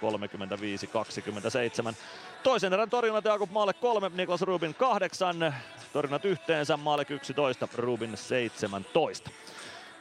35-27. 1.90 1.94
Toisen 2.42 2.72
erän 2.72 2.90
torjunnat 2.90 3.24
Jakub 3.24 3.50
Maalle 3.50 3.72
kolme, 3.72 4.10
Niklas 4.14 4.42
Rubin 4.42 4.74
kahdeksan. 4.74 5.54
Torjunnat 5.92 6.24
yhteensä 6.24 6.76
Maalle 6.76 7.06
11, 7.08 7.68
Rubin 7.76 8.16
17. 8.16 9.30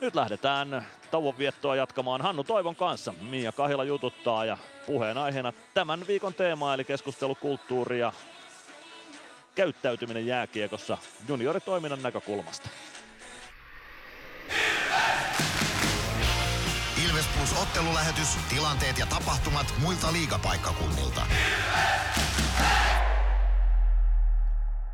Nyt 0.02 0.16
lähdetään 0.16 0.86
tauonviettoa 1.12 1.76
jatkamaan 1.76 2.22
Hannu 2.22 2.44
Toivon 2.44 2.76
kanssa. 2.76 3.14
Mia 3.30 3.52
Kahila 3.52 3.84
jututtaa 3.84 4.46
ja 4.46 4.58
puheenaiheena 4.86 5.54
tämän 5.74 6.08
viikon 6.08 6.34
teema 6.34 6.74
eli 6.74 6.84
keskustelukulttuuri 6.84 8.00
ja 8.00 8.14
käyttäytyminen 9.56 10.26
jääkiekossa 10.26 10.98
junioritoiminnan 11.28 12.02
näkökulmasta. 12.02 12.70
Ilves 17.06 17.26
Plus 17.38 17.62
ottelulähetys, 17.62 18.38
tilanteet 18.50 18.98
ja 18.98 19.06
tapahtumat 19.06 19.74
muilta 19.82 20.14
liigapaikkakunnilta. 20.14 21.22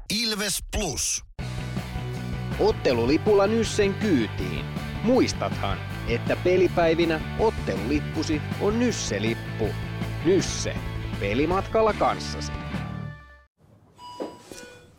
Ilves 0.10 0.64
Plus. 0.78 1.24
Ottelulipulla 2.60 3.48
Nyssen 3.48 3.94
kyytiin. 3.94 4.66
Muistathan, 5.04 5.78
että 6.08 6.36
pelipäivinä 6.36 7.22
ottelulippusi 7.40 8.42
on 8.62 8.80
Nysse-lippu. 8.80 9.68
Nysse. 10.26 10.76
Pelimatkalla 11.20 11.94
kanssasi. 11.94 12.52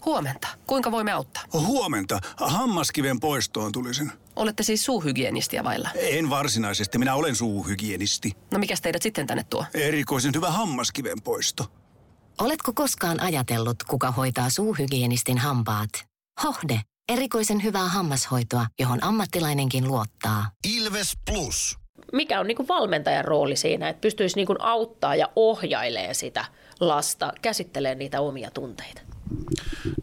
Huomenta. 0.04 0.48
Kuinka 0.66 0.90
voimme 0.90 1.12
auttaa? 1.12 1.42
Huomenta. 1.52 2.20
Hammaskiven 2.36 3.20
poistoon 3.20 3.72
tulisin. 3.72 4.12
Olette 4.36 4.62
siis 4.62 4.84
suuhygienistiä 4.84 5.64
vailla? 5.64 5.88
En 5.94 6.30
varsinaisesti. 6.30 6.98
Minä 6.98 7.14
olen 7.14 7.36
suuhygienisti. 7.36 8.32
No 8.52 8.58
mikä 8.58 8.74
teidät 8.82 9.02
sitten 9.02 9.26
tänne 9.26 9.44
tuo? 9.50 9.64
Erikoisen 9.74 10.32
hyvä 10.34 10.50
hammaskiven 10.50 11.22
poisto. 11.24 11.72
Oletko 12.40 12.72
koskaan 12.72 13.20
ajatellut, 13.20 13.82
kuka 13.82 14.10
hoitaa 14.10 14.50
suuhygienistin 14.50 15.38
hampaat? 15.38 15.90
Hohde, 16.44 16.80
erikoisen 17.08 17.64
hyvää 17.64 17.88
hammashoitoa, 17.88 18.66
johon 18.78 19.04
ammattilainenkin 19.04 19.88
luottaa. 19.88 20.50
Ilves 20.78 21.12
Plus. 21.30 21.78
Mikä 22.12 22.40
on 22.40 22.46
niin 22.46 22.68
valmentajan 22.68 23.24
rooli 23.24 23.56
siinä, 23.56 23.88
että 23.88 24.00
pystyisi 24.00 24.36
niin 24.36 24.48
auttaa 24.58 25.14
ja 25.14 25.28
ohjailee 25.36 26.14
sitä 26.14 26.44
lasta, 26.80 27.32
käsittelee 27.42 27.94
niitä 27.94 28.20
omia 28.20 28.50
tunteita? 28.50 29.00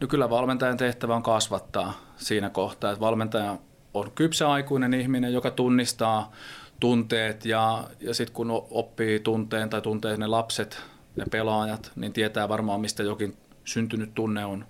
No 0.01 0.07
kyllä 0.07 0.29
valmentajan 0.29 0.77
tehtävä 0.77 1.15
on 1.15 1.23
kasvattaa 1.23 1.93
siinä 2.17 2.49
kohtaa, 2.49 2.91
että 2.91 2.99
valmentaja 2.99 3.57
on 3.93 4.11
kypsä 4.11 4.51
aikuinen 4.51 4.93
ihminen, 4.93 5.33
joka 5.33 5.51
tunnistaa 5.51 6.31
tunteet 6.79 7.45
ja, 7.45 7.83
ja 7.99 8.13
sitten 8.13 8.35
kun 8.35 8.51
oppii 8.71 9.19
tunteen 9.19 9.69
tai 9.69 9.81
tuntee 9.81 10.17
ne 10.17 10.27
lapset, 10.27 10.81
ne 11.15 11.25
pelaajat, 11.31 11.91
niin 11.95 12.13
tietää 12.13 12.49
varmaan 12.49 12.81
mistä 12.81 13.03
jokin 13.03 13.37
syntynyt 13.65 14.13
tunne 14.13 14.45
on, 14.45 14.65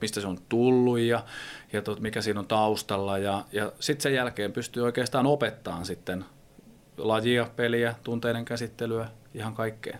mistä 0.00 0.20
se 0.20 0.26
on 0.26 0.38
tullut 0.48 0.98
ja, 0.98 1.24
ja 1.72 1.82
tot, 1.82 2.00
mikä 2.00 2.20
siinä 2.20 2.40
on 2.40 2.46
taustalla 2.46 3.18
ja, 3.18 3.44
ja 3.52 3.72
sitten 3.80 4.02
sen 4.02 4.14
jälkeen 4.14 4.52
pystyy 4.52 4.82
oikeastaan 4.82 5.26
opettamaan 5.26 5.86
sitten 5.86 6.24
lajia, 6.96 7.46
peliä, 7.56 7.94
tunteiden 8.04 8.44
käsittelyä, 8.44 9.08
ihan 9.34 9.54
kaikkea. 9.54 9.98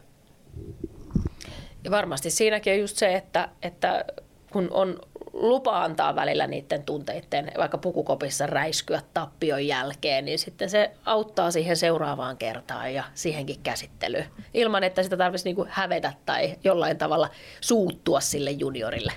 Ja 1.85 1.91
varmasti 1.91 2.31
siinäkin 2.31 2.73
on 2.73 2.79
just 2.79 2.97
se, 2.97 3.15
että, 3.15 3.49
että 3.63 4.05
kun 4.53 4.69
on 4.71 4.99
lupa 5.33 5.85
antaa 5.85 6.15
välillä 6.15 6.47
niiden 6.47 6.83
tunteiden, 6.83 7.53
vaikka 7.59 7.79
pukukopissa 7.79 8.47
räiskyä 8.47 9.03
tappion 9.15 9.67
jälkeen, 9.67 10.25
niin 10.25 10.39
sitten 10.39 10.71
se 10.71 10.91
auttaa 11.05 11.51
siihen 11.51 11.77
seuraavaan 11.77 12.37
kertaan 12.37 12.95
ja 12.95 13.05
siihenkin 13.15 13.61
käsittelyyn, 13.63 14.27
ilman 14.55 14.85
että 14.85 15.03
sitä 15.03 15.17
tarvitsisi 15.17 15.49
niinku 15.49 15.67
hävetä 15.69 16.13
tai 16.27 16.57
jollain 16.65 16.99
tavalla 16.99 17.31
suuttua 17.61 18.21
sille 18.21 18.51
juniorille. 18.51 19.13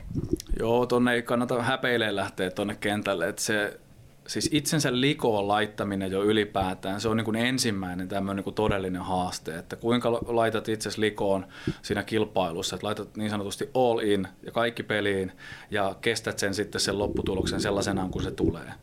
Joo, 0.59 0.85
tuonne 0.85 1.13
ei 1.13 1.21
kannata 1.21 1.63
häpeilemään 1.63 2.15
lähteä 2.15 2.51
tuonne 2.51 2.75
kentälle, 2.75 3.29
että 3.29 3.41
se 3.41 3.79
siis 4.27 4.49
itsensä 4.51 4.89
likoon 5.01 5.47
laittaminen 5.47 6.11
jo 6.11 6.23
ylipäätään, 6.23 7.01
se 7.01 7.09
on 7.09 7.17
niin 7.17 7.25
kuin 7.25 7.35
ensimmäinen 7.35 8.07
tämmöinen 8.07 8.35
niin 8.35 8.43
kuin 8.43 8.53
todellinen 8.53 9.01
haaste, 9.01 9.57
että 9.57 9.75
kuinka 9.75 10.11
laitat 10.11 10.69
itsesi 10.69 11.01
likoon 11.01 11.45
siinä 11.81 12.03
kilpailussa, 12.03 12.75
että 12.75 12.87
laitat 12.87 13.17
niin 13.17 13.29
sanotusti 13.29 13.69
all 13.73 13.99
in 13.99 14.27
ja 14.43 14.51
kaikki 14.51 14.83
peliin 14.83 15.31
ja 15.71 15.95
kestät 16.01 16.39
sen 16.39 16.53
sitten 16.53 16.81
sen 16.81 16.99
lopputuloksen 16.99 17.61
sellaisenaan 17.61 18.09
kuin 18.09 18.23
se 18.23 18.31
tulee. 18.31 18.73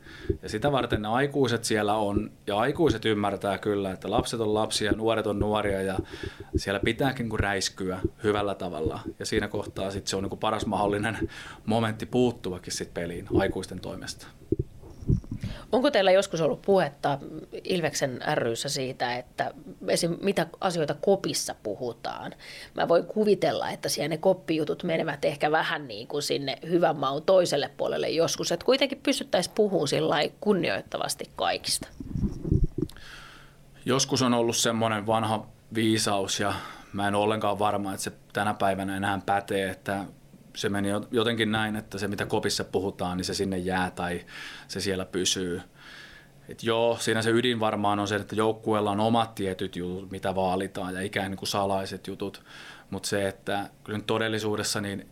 Ja 0.43 0.49
sitä 0.49 0.73
varten 0.73 1.03
ne 1.03 1.09
aikuiset 1.09 1.65
siellä 1.65 1.95
on, 1.95 2.31
ja 2.47 2.59
aikuiset 2.59 3.05
ymmärtää 3.05 3.59
kyllä, 3.59 3.91
että 3.91 4.11
lapset 4.11 4.41
on 4.41 4.55
lapsia, 4.55 4.93
nuoret 4.93 5.27
on 5.27 5.39
nuoria 5.39 5.83
ja 5.83 5.99
siellä 6.57 6.81
pitääkin 6.81 7.29
kuin 7.29 7.41
räiskyä 7.41 8.01
hyvällä 8.23 8.55
tavalla. 8.55 9.01
Ja 9.19 9.27
siinä 9.27 9.49
kohtaa 9.49 9.91
sitten 9.91 10.11
se 10.11 10.17
on 10.17 10.23
niin 10.23 10.39
paras 10.39 10.67
mahdollinen 10.67 11.29
momentti 11.67 12.07
puuttuvakin 12.07 12.73
sitten 12.73 13.03
peliin 13.03 13.29
aikuisten 13.35 13.81
toimesta. 13.81 14.27
Onko 15.73 15.91
teillä 15.91 16.11
joskus 16.11 16.41
ollut 16.41 16.63
puhetta 16.63 17.19
Ilveksen 17.65 18.21
ryssä 18.35 18.69
siitä, 18.69 19.17
että 19.17 19.55
esim. 19.89 20.17
mitä 20.21 20.47
asioita 20.61 20.95
kopissa 20.95 21.55
puhutaan? 21.63 22.35
Mä 22.75 22.89
voin 22.89 23.05
kuvitella, 23.07 23.71
että 23.71 23.89
siellä 23.89 24.09
ne 24.09 24.17
koppijutut 24.17 24.83
menevät 24.85 25.25
ehkä 25.25 25.51
vähän 25.51 25.89
niin 25.89 26.07
kuin 26.07 26.23
sinne 26.23 26.59
hyvän 26.69 26.97
maun 26.97 27.23
toiselle 27.23 27.71
puolelle 27.77 28.09
joskus, 28.09 28.53
että 28.53 28.67
kuitenkin 28.67 29.01
pystyttäisiin 29.03 29.55
puhumaan 29.55 29.89
sillä 29.89 30.17
kunnioittavasti 30.41 31.31
kaikista. 31.37 31.89
Joskus 33.85 34.23
on 34.23 34.35
ollut 34.35 34.57
semmoinen 34.57 35.07
vanha 35.07 35.47
viisaus 35.75 36.41
ja 36.41 36.55
mä 36.93 37.09
en 37.09 37.15
ole 37.15 37.25
ollenkaan 37.25 37.59
varma, 37.59 37.93
että 37.93 38.05
se 38.05 38.13
tänä 38.33 38.55
päivänä 38.55 38.97
enää 38.97 39.21
pätee, 39.27 39.71
että 39.71 40.05
se 40.57 40.69
meni 40.69 40.89
jotenkin 41.11 41.53
näin, 41.53 41.77
että 41.77 41.99
se 41.99 42.09
mitä 42.09 42.27
kopissa 42.27 42.65
puhutaan, 42.65 43.17
niin 43.17 43.25
se 43.25 43.35
sinne 43.35 43.59
jää 43.59 43.91
tai 43.91 44.27
se 44.69 44.81
siellä 44.81 45.05
pysyy. 45.05 45.63
Et 46.49 46.63
joo, 46.63 46.97
siinä 47.01 47.23
se 47.23 47.31
ydin 47.31 47.61
varmaan 47.61 47.99
on 47.99 48.09
se, 48.09 48.17
että 48.17 48.35
joukkueella 48.35 48.91
on 48.91 49.01
omat 49.01 49.35
tietyt 49.35 49.77
jutut, 49.77 50.11
mitä 50.11 50.35
vaalitaan 50.35 50.95
ja 50.95 51.01
ikään 51.01 51.37
kuin 51.37 51.49
salaiset 51.49 52.07
jutut, 52.07 52.43
mutta 52.91 53.09
se, 53.09 53.29
että 53.29 53.71
kyllä 53.85 54.01
todellisuudessa 54.07 54.81
niin 54.81 55.09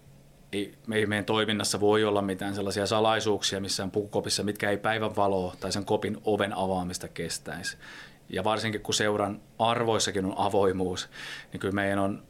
ei, 0.53 0.75
ei 0.93 1.07
meidän 1.07 1.25
toiminnassa 1.25 1.81
voi 1.81 2.05
olla 2.05 2.23
mitään 2.23 2.55
sellaisia 2.55 2.87
salaisuuksia 2.87 3.61
missään 3.61 3.91
pukukopissa, 3.91 4.43
mitkä 4.43 4.71
ei 4.71 4.77
päivän 4.77 5.17
valoa 5.17 5.55
tai 5.61 5.73
sen 5.73 5.85
kopin 5.85 6.19
oven 6.25 6.57
avaamista 6.57 7.09
kestäisi. 7.09 7.77
Ja 8.29 8.45
varsinkin 8.45 8.81
kun 8.81 8.95
seuran 8.95 9.41
arvoissakin 9.59 10.25
on 10.25 10.35
avoimuus, 10.37 11.09
niin 11.53 11.61
kyllä 11.61 11.75
meidän 11.75 11.99
on 11.99 12.23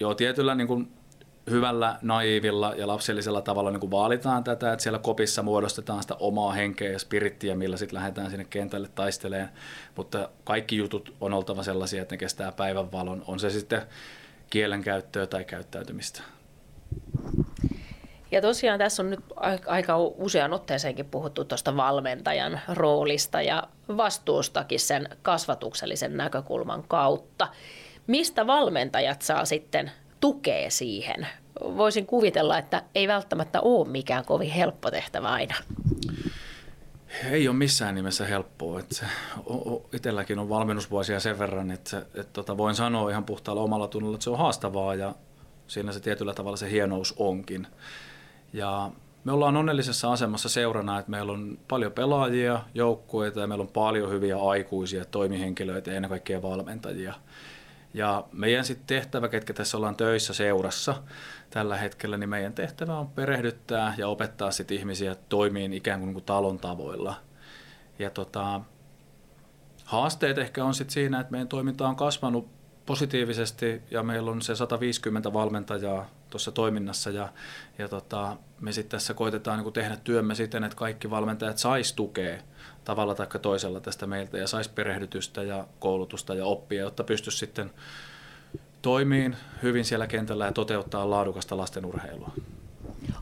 jo 0.00 0.14
tietyllä 0.14 0.54
niin 0.54 0.66
kuin 0.66 0.92
hyvällä, 1.50 1.98
naivilla 2.02 2.74
ja 2.76 2.86
lapsellisella 2.86 3.42
tavalla 3.42 3.70
niin 3.70 3.80
kuin 3.80 3.90
vaalitaan 3.90 4.44
tätä, 4.44 4.72
että 4.72 4.82
siellä 4.82 4.98
kopissa 4.98 5.42
muodostetaan 5.42 6.02
sitä 6.02 6.14
omaa 6.14 6.52
henkeä 6.52 6.92
ja 6.92 6.98
spirittiä, 6.98 7.54
millä 7.54 7.76
sitten 7.76 7.96
lähdetään 7.96 8.30
sinne 8.30 8.44
kentälle 8.44 8.88
taisteleen, 8.94 9.48
mutta 9.96 10.28
kaikki 10.44 10.76
jutut 10.76 11.14
on 11.20 11.34
oltava 11.34 11.62
sellaisia, 11.62 12.02
että 12.02 12.14
ne 12.14 12.18
kestää 12.18 12.52
päivän 12.52 12.92
valon, 12.92 13.24
on 13.26 13.40
se 13.40 13.50
sitten 13.50 13.82
kielenkäyttöä 14.50 15.26
tai 15.26 15.44
käyttäytymistä. 15.44 16.22
Ja 18.30 18.40
tosiaan 18.40 18.78
tässä 18.78 19.02
on 19.02 19.10
nyt 19.10 19.20
aika 19.66 19.98
usean 19.98 20.52
otteeseenkin 20.52 21.06
puhuttu 21.06 21.44
tuosta 21.44 21.76
valmentajan 21.76 22.60
roolista 22.72 23.42
ja 23.42 23.62
vastuustakin 23.96 24.80
sen 24.80 25.08
kasvatuksellisen 25.22 26.16
näkökulman 26.16 26.84
kautta. 26.88 27.48
Mistä 28.06 28.46
valmentajat 28.46 29.22
saa 29.22 29.44
sitten 29.44 29.90
tukee 30.20 30.70
siihen. 30.70 31.26
Voisin 31.60 32.06
kuvitella, 32.06 32.58
että 32.58 32.82
ei 32.94 33.08
välttämättä 33.08 33.60
ole 33.60 33.88
mikään 33.88 34.24
kovin 34.24 34.50
helppo 34.50 34.90
tehtävä 34.90 35.28
aina. 35.28 35.54
Ei 37.30 37.48
ole 37.48 37.56
missään 37.56 37.94
nimessä 37.94 38.26
helppoa. 38.26 38.80
Itselläkin 39.92 40.38
on 40.38 40.48
valmennusvuosia 40.48 41.20
sen 41.20 41.38
verran, 41.38 41.70
että, 41.70 41.98
että 41.98 42.32
tota, 42.32 42.56
voin 42.56 42.74
sanoa 42.74 43.10
ihan 43.10 43.24
puhtaalla 43.24 43.62
omalla 43.62 43.88
tunnolla, 43.88 44.14
että 44.14 44.24
se 44.24 44.30
on 44.30 44.38
haastavaa 44.38 44.94
ja 44.94 45.14
siinä 45.66 45.92
se 45.92 46.00
tietyllä 46.00 46.34
tavalla 46.34 46.56
se 46.56 46.70
hienous 46.70 47.14
onkin. 47.16 47.66
Ja 48.52 48.90
me 49.24 49.32
ollaan 49.32 49.56
onnellisessa 49.56 50.12
asemassa 50.12 50.48
seurana, 50.48 50.98
että 50.98 51.10
meillä 51.10 51.32
on 51.32 51.58
paljon 51.68 51.92
pelaajia, 51.92 52.60
joukkueita 52.74 53.40
ja 53.40 53.46
meillä 53.46 53.62
on 53.62 53.68
paljon 53.68 54.10
hyviä 54.10 54.36
aikuisia 54.36 55.04
toimihenkilöitä 55.04 55.90
ja 55.90 55.96
ennen 55.96 56.08
kaikkea 56.08 56.42
valmentajia. 56.42 57.14
Ja 57.94 58.24
meidän 58.32 58.64
sitten 58.64 58.86
tehtävä, 58.86 59.28
ketkä 59.28 59.52
tässä 59.52 59.76
ollaan 59.76 59.96
töissä 59.96 60.34
seurassa 60.34 61.02
tällä 61.50 61.76
hetkellä, 61.76 62.16
niin 62.16 62.28
meidän 62.28 62.52
tehtävä 62.52 62.98
on 62.98 63.08
perehdyttää 63.08 63.94
ja 63.96 64.08
opettaa 64.08 64.50
sitten 64.50 64.76
ihmisiä 64.76 65.16
toimiin 65.28 65.72
ikään 65.72 66.00
kuin, 66.00 66.12
kuin 66.12 66.24
talon 66.24 66.58
tavoilla. 66.58 67.14
Ja 67.98 68.10
tota, 68.10 68.60
haasteet 69.84 70.38
ehkä 70.38 70.64
on 70.64 70.74
sitten 70.74 70.94
siinä, 70.94 71.20
että 71.20 71.30
meidän 71.30 71.48
toiminta 71.48 71.88
on 71.88 71.96
kasvanut 71.96 72.48
positiivisesti 72.86 73.82
ja 73.90 74.02
meillä 74.02 74.30
on 74.30 74.42
se 74.42 74.56
150 74.56 75.32
valmentajaa 75.32 76.10
tuossa 76.34 76.52
toiminnassa 76.52 77.10
ja, 77.10 77.28
ja 77.78 77.88
tota, 77.88 78.36
me 78.60 78.72
sitten 78.72 78.90
tässä 78.90 79.14
koitetaan 79.14 79.58
niin 79.58 79.72
tehdä 79.72 79.96
työmme 80.04 80.34
siten, 80.34 80.64
että 80.64 80.76
kaikki 80.76 81.10
valmentajat 81.10 81.58
sais 81.58 81.92
tukea 81.92 82.38
tavalla 82.84 83.14
tai 83.14 83.26
toisella 83.42 83.80
tästä 83.80 84.06
meiltä 84.06 84.38
ja 84.38 84.46
saisi 84.46 84.70
perehdytystä 84.70 85.42
ja 85.42 85.66
koulutusta 85.78 86.34
ja 86.34 86.46
oppia, 86.46 86.80
jotta 86.80 87.04
pystyisi 87.04 87.38
sitten 87.38 87.70
toimiin 88.82 89.36
hyvin 89.62 89.84
siellä 89.84 90.06
kentällä 90.06 90.46
ja 90.46 90.52
toteuttaa 90.52 91.10
laadukasta 91.10 91.56
lastenurheilua. 91.56 92.30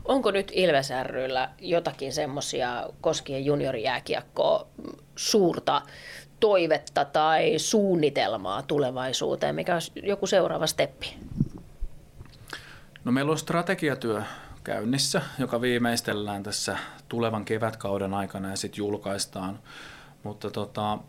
Onko 0.05 0.31
nyt 0.31 0.51
Ilves 0.53 0.89
ryllä 1.03 1.49
jotakin 1.59 2.13
semmoisia 2.13 2.89
koskien 3.01 3.45
juniorijääkiekkoa 3.45 4.67
suurta 5.15 5.81
toivetta 6.39 7.05
tai 7.05 7.59
suunnitelmaa 7.59 8.61
tulevaisuuteen, 8.61 9.55
mikä 9.55 9.73
olisi 9.73 9.91
joku 10.03 10.27
seuraava 10.27 10.67
steppi? 10.67 11.17
No 13.03 13.11
meillä 13.11 13.31
on 13.31 13.37
strategiatyö 13.37 14.23
käynnissä, 14.63 15.21
joka 15.39 15.61
viimeistellään 15.61 16.43
tässä 16.43 16.77
tulevan 17.09 17.45
kevätkauden 17.45 18.13
aikana 18.13 18.49
ja 18.49 18.55
sitten 18.55 18.77
julkaistaan. 18.77 19.59
Mutta 20.23 20.51
tota, 20.51 20.99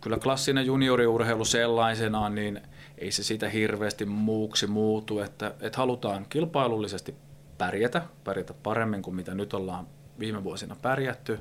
kyllä 0.00 0.18
klassinen 0.18 0.66
junioriurheilu 0.66 1.44
sellaisenaan, 1.44 2.34
niin 2.34 2.60
ei 2.98 3.12
se 3.12 3.22
siitä 3.22 3.48
hirveästi 3.48 4.04
muuksi 4.04 4.66
muutu, 4.66 5.18
että, 5.18 5.54
että 5.60 5.78
halutaan 5.78 6.26
kilpailullisesti 6.28 7.14
pärjätä, 7.58 8.02
pärjätä 8.24 8.54
paremmin 8.54 9.02
kuin 9.02 9.16
mitä 9.16 9.34
nyt 9.34 9.54
ollaan 9.54 9.86
viime 10.18 10.44
vuosina 10.44 10.76
pärjätty. 10.82 11.38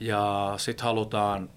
Ja 0.00 0.54
sitten 0.56 0.84
halutaan 0.84 1.50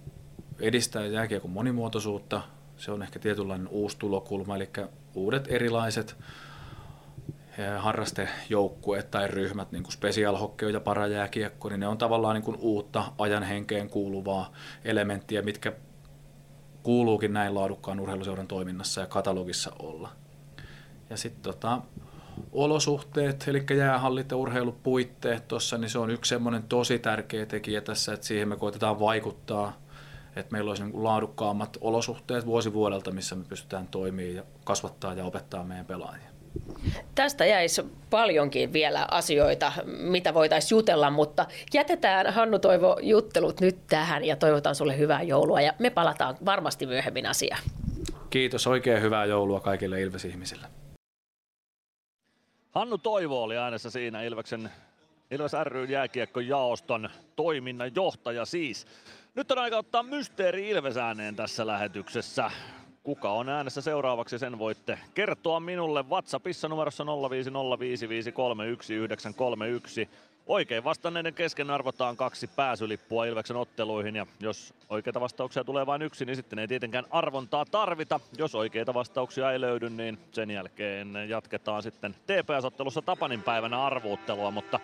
edistää 0.60 1.06
jääkiekon 1.06 1.52
monimuotoisuutta. 1.52 2.42
Se 2.78 2.92
on 2.92 3.04
ehkä 3.04 3.20
tietynlainen 3.20 3.68
uusi 3.68 3.98
tulokulma, 3.98 4.56
eli 4.56 4.70
uudet 5.14 5.48
erilaiset 5.48 6.16
harrastejoukkueet 7.78 9.12
tai 9.12 9.28
ryhmät, 9.28 9.72
niin 9.72 9.84
kuin 9.84 9.94
special 9.94 10.38
hockey 10.38 10.70
ja 10.70 10.80
parajääkiekko, 10.80 11.70
niin 11.70 11.80
ne 11.80 11.88
on 11.88 11.98
tavallaan 11.98 12.36
niin 12.36 12.44
kuin 12.44 12.58
uutta 12.60 13.04
ajan 13.18 13.44
henkeen 13.44 13.90
kuuluvaa 13.90 14.54
elementtiä, 14.86 15.42
mitkä 15.42 15.74
kuuluukin 16.84 17.34
näin 17.34 17.56
laadukkaan 17.56 18.00
urheiluseuran 18.00 18.48
toiminnassa 18.48 19.02
ja 19.02 19.08
katalogissa 19.08 19.72
olla. 19.80 20.10
Ja 21.10 21.18
sitten 21.18 21.42
tota, 21.42 21.82
olosuhteet, 22.52 23.44
eli 23.48 23.66
jäähallit 23.78 24.32
ja 24.32 24.38
urheilupuitteet 24.38 25.48
tuossa, 25.48 25.78
niin 25.78 25.90
se 25.90 26.00
on 26.00 26.10
yksi 26.10 26.30
semmoinen 26.30 26.64
tosi 26.64 27.00
tärkeä 27.00 27.46
tekijä 27.46 27.82
tässä, 27.82 28.14
että 28.14 28.28
siihen 28.28 28.48
me 28.48 28.56
koitetaan 28.56 29.00
vaikuttaa, 29.00 29.78
että 30.36 30.52
meillä 30.52 30.70
olisi 30.70 30.84
niin 30.84 31.04
laadukkaammat 31.04 31.78
olosuhteet 31.82 32.46
vuosi 32.46 32.74
vuodelta, 32.74 33.12
missä 33.12 33.36
me 33.36 33.44
pystytään 33.44 33.88
toimimaan 33.88 34.36
ja 34.36 34.44
kasvattaa 34.64 35.14
ja 35.14 35.26
opettaa 35.26 35.64
meidän 35.64 35.86
pelaajia. 35.86 36.33
Tästä 37.16 37.46
jäisi 37.46 37.82
paljonkin 38.10 38.74
vielä 38.74 39.08
asioita, 39.12 39.72
mitä 39.86 40.34
voitaisiin 40.34 40.78
jutella, 40.78 41.10
mutta 41.10 41.46
jätetään 41.74 42.34
Hannu 42.34 42.60
Toivo 42.60 42.98
juttelut 43.02 43.62
nyt 43.62 43.78
tähän 43.90 44.24
ja 44.24 44.36
toivotan 44.36 44.76
sulle 44.76 44.98
hyvää 44.98 45.22
joulua 45.22 45.62
ja 45.62 45.74
me 45.80 45.90
palataan 45.90 46.38
varmasti 46.46 46.86
myöhemmin 46.86 47.26
asiaan. 47.26 47.62
Kiitos, 48.30 48.68
oikein 48.68 49.02
hyvää 49.02 49.26
joulua 49.26 49.60
kaikille 49.60 50.02
Ilves-ihmisille. 50.02 50.68
Hannu 52.72 52.98
Toivo 52.98 53.44
oli 53.44 53.58
äänessä 53.58 53.90
siinä 53.90 54.22
Ilveksen 54.22 54.70
Ilves 55.32 55.52
ry 55.64 55.86
jääkiekkojaoston 55.86 57.10
toiminnan 57.36 57.92
johtaja 57.96 58.46
siis. 58.46 58.88
Nyt 59.36 59.52
on 59.52 59.58
aika 59.58 59.78
ottaa 59.78 60.04
mysteeri 60.04 60.70
Ilves 60.70 60.98
ääneen 60.98 61.36
tässä 61.36 61.68
lähetyksessä. 61.68 62.52
Kuka 63.04 63.32
on 63.32 63.50
äänessä 63.50 63.82
seuraavaksi, 63.82 64.40
sen 64.40 64.60
voitte 64.60 65.00
kertoa 65.14 65.60
minulle 65.60 66.04
WhatsAppissa 66.10 66.68
numerossa 66.70 67.04
050553191. 67.04 67.08
Oikein 70.48 70.84
vastanneiden 70.84 71.34
kesken 71.34 71.70
arvotaan 71.70 72.18
kaksi 72.18 72.48
pääsylippua 72.48 73.26
Ilveksen 73.26 73.58
otteluihin 73.58 74.16
ja 74.16 74.26
jos 74.40 74.74
oikeita 74.90 75.22
vastauksia 75.22 75.64
tulee 75.64 75.86
vain 75.86 76.02
yksi, 76.02 76.26
niin 76.26 76.36
sitten 76.36 76.60
ei 76.60 76.68
tietenkään 76.68 77.06
arvontaa 77.10 77.66
tarvita. 77.66 78.20
Jos 78.38 78.56
oikeita 78.56 78.94
vastauksia 78.94 79.52
ei 79.52 79.62
löydy, 79.62 79.90
niin 79.90 80.20
sen 80.32 80.52
jälkeen 80.52 81.14
jatketaan 81.30 81.84
sitten 81.84 82.14
TPS-ottelussa 82.14 83.02
Tapanin 83.02 83.44
päivänä 83.44 83.86
arvuuttelua, 83.86 84.52
mutta 84.52 84.80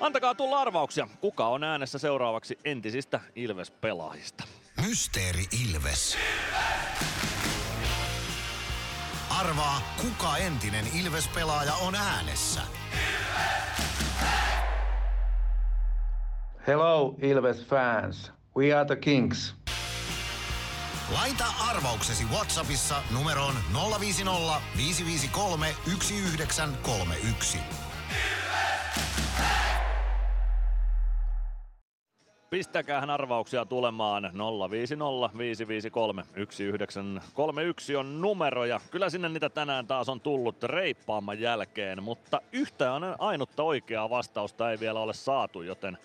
antakaa 0.00 0.34
tulla 0.34 0.60
arvauksia. 0.60 1.08
Kuka 1.20 1.48
on 1.48 1.64
äänessä 1.64 1.98
seuraavaksi 1.98 2.58
entisistä 2.64 3.20
Ilves-pelaajista? 3.36 4.44
Mysteeri 4.86 5.44
Ilves. 5.64 6.18
Arvaa, 9.30 9.82
kuka 10.02 10.36
entinen 10.36 10.86
Ilves-pelaaja 10.94 11.74
on 11.74 11.94
äänessä. 11.94 12.60
Hello, 16.66 17.14
Ilves 17.22 17.66
fans. 17.66 18.32
We 18.56 18.74
are 18.74 18.84
the 18.84 18.96
Kings. 18.96 19.54
Laita 21.12 21.44
arvauksesi 21.68 22.24
Whatsappissa 22.24 23.02
numeroon 23.10 23.54
050 24.00 24.60
553 24.76 25.74
1931. 25.84 27.58
Pistäkäähän 32.50 33.10
arvauksia 33.10 33.64
tulemaan 33.64 34.30
050 34.70 35.38
553 35.38 36.22
1931 36.22 37.96
on 37.96 38.20
numero 38.20 38.64
ja 38.64 38.80
kyllä 38.90 39.10
sinne 39.10 39.28
niitä 39.28 39.48
tänään 39.48 39.86
taas 39.86 40.08
on 40.08 40.20
tullut 40.20 40.62
reippaamman 40.62 41.40
jälkeen, 41.40 42.02
mutta 42.02 42.40
yhtään 42.52 43.02
ainutta 43.18 43.62
oikeaa 43.62 44.10
vastausta 44.10 44.70
ei 44.70 44.80
vielä 44.80 45.00
ole 45.00 45.14
saatu, 45.14 45.62
joten 45.62 45.98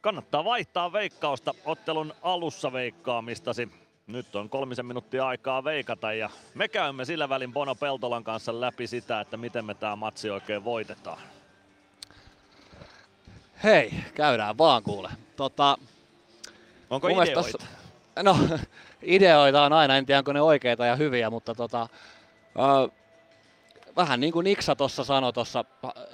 kannattaa 0.00 0.44
vaihtaa 0.44 0.92
veikkausta 0.92 1.54
ottelun 1.64 2.12
alussa 2.22 2.72
veikkaamistasi. 2.72 3.68
Nyt 4.06 4.36
on 4.36 4.48
kolmisen 4.48 4.86
minuuttia 4.86 5.26
aikaa 5.26 5.64
veikata 5.64 6.12
ja 6.12 6.30
me 6.54 6.68
käymme 6.68 7.04
sillä 7.04 7.28
välin 7.28 7.52
Bono 7.52 7.74
Peltolan 7.74 8.24
kanssa 8.24 8.60
läpi 8.60 8.86
sitä, 8.86 9.20
että 9.20 9.36
miten 9.36 9.64
me 9.64 9.74
tämä 9.74 9.96
matsi 9.96 10.30
oikein 10.30 10.64
voitetaan. 10.64 11.18
Hei, 13.64 13.94
käydään 14.14 14.58
vaan 14.58 14.82
kuule. 14.82 15.10
Tota, 15.36 15.78
Onko 16.90 17.08
ideoita? 17.08 17.32
Tossa, 17.32 17.58
no, 18.22 18.38
ideoita 19.02 19.62
on 19.62 19.72
aina, 19.72 19.96
en 19.96 20.06
tiedä 20.06 20.18
onko 20.18 20.32
ne 20.32 20.40
oikeita 20.40 20.86
ja 20.86 20.96
hyviä, 20.96 21.30
mutta 21.30 21.54
tota, 21.54 21.88
ö, 22.58 22.88
vähän 23.96 24.20
niin 24.20 24.32
kuin 24.32 24.44
Niksa 24.44 24.76
tuossa 24.76 25.04
sanoi 25.04 25.32
tuossa 25.32 25.64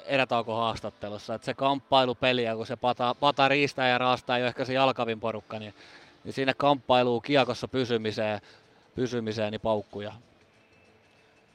erätaukohaastattelussa, 0.06 1.34
että 1.34 1.44
se 1.44 1.54
kamppailupeli, 1.54 2.44
kun 2.56 2.66
se 2.66 2.76
pata, 2.76 3.14
pata 3.20 3.48
riistää 3.48 3.88
ja 3.88 3.98
raastaa 3.98 4.38
jo 4.38 4.46
ehkä 4.46 4.64
se 4.64 4.72
jalkavin 4.72 5.20
porukka, 5.20 5.58
niin, 5.58 5.74
niin 6.24 6.32
siinä 6.32 6.54
kamppailu 6.54 7.20
kiekossa 7.20 7.68
pysymiseen, 7.68 8.40
pysymiseen 8.94 9.50
niin 9.50 9.60
paukkuja 9.60 10.12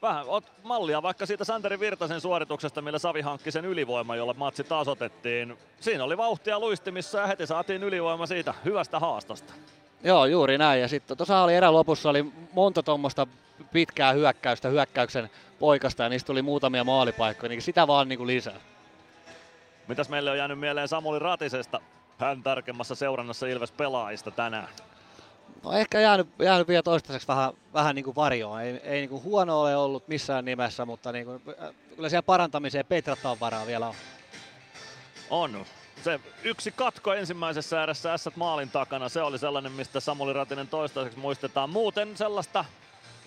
vähän 0.02 0.26
ot 0.28 0.44
mallia 0.64 1.02
vaikka 1.02 1.26
siitä 1.26 1.44
Santeri 1.44 1.80
Virtasen 1.80 2.22
suorituksesta, 2.22 2.82
millä 2.82 3.00
Savi 3.00 3.22
hankki 3.22 3.52
sen 3.52 3.66
ylivoima, 3.66 4.16
jolla 4.16 4.34
matsi 4.34 4.64
taas 4.64 4.88
otettiin. 4.88 5.58
Siinä 5.80 6.04
oli 6.04 6.18
vauhtia 6.18 6.60
luistimissa 6.60 7.20
ja 7.20 7.28
heti 7.28 7.48
saatiin 7.48 7.84
ylivoima 7.84 8.26
siitä 8.26 8.54
hyvästä 8.66 9.00
haastosta. 9.00 9.54
Joo, 10.04 10.26
juuri 10.26 10.58
näin. 10.58 10.82
Ja 10.82 10.88
sitten 10.88 11.18
tuossa 11.18 11.44
oli 11.44 11.56
erän 11.56 11.74
lopussa 11.74 12.10
oli 12.10 12.26
monta 12.54 12.84
tuommoista 12.84 13.28
pitkää 13.72 14.14
hyökkäystä, 14.14 14.70
hyökkäyksen 14.70 15.30
poikasta 15.60 16.04
ja 16.04 16.10
niistä 16.10 16.28
tuli 16.28 16.42
muutamia 16.42 16.84
maalipaikkoja, 16.84 17.50
niin 17.50 17.62
sitä 17.62 17.88
vaan 17.88 18.10
niin 18.10 18.18
kuin 18.18 18.28
lisää. 18.28 18.60
Mitäs 19.88 20.10
meille 20.10 20.32
on 20.32 20.38
jäänyt 20.38 20.60
mieleen 20.60 20.88
Samuli 20.88 21.20
Ratisesta? 21.20 21.82
Hän 22.18 22.44
tarkemmassa 22.44 22.96
seurannassa 22.96 23.48
Ilves 23.48 23.72
pelaajista 23.72 24.32
tänään. 24.32 24.68
No 25.64 25.72
ehkä 25.72 26.00
jäänyt, 26.00 26.28
jäänyt 26.40 26.68
vielä 26.68 26.84
toistaiseksi 26.84 27.28
vähän, 27.28 27.54
vähän 27.74 27.96
niin 27.96 28.06
kuin 28.06 28.16
varjoon. 28.16 28.62
Ei, 28.62 28.82
ei 28.84 29.00
niin 29.00 29.10
kuin 29.10 29.24
huono 29.24 29.62
ole 29.62 29.76
ollut 29.76 30.08
missään 30.08 30.46
nimessä, 30.46 30.86
mutta 30.86 31.12
niin 31.12 31.26
kuin, 31.26 31.42
äh, 31.62 31.70
kyllä 31.96 32.10
siellä 32.10 32.24
parantamiseen 32.24 32.86
petrataan 32.86 33.40
varaa 33.40 33.68
vielä 33.68 33.88
on. 33.88 33.96
On. 35.30 35.66
Se 36.04 36.20
yksi 36.44 36.72
katko 36.72 37.14
ensimmäisessä 37.14 37.80
ääressä 37.80 38.18
S 38.18 38.30
maalin 38.36 38.70
takana, 38.70 39.10
se 39.10 39.22
oli 39.22 39.40
sellainen, 39.40 39.72
mistä 39.72 40.00
Samuli 40.00 40.34
Ratinen 40.34 40.68
toistaiseksi 40.68 41.20
muistetaan. 41.20 41.70
Muuten 41.70 42.18
sellaista 42.18 42.66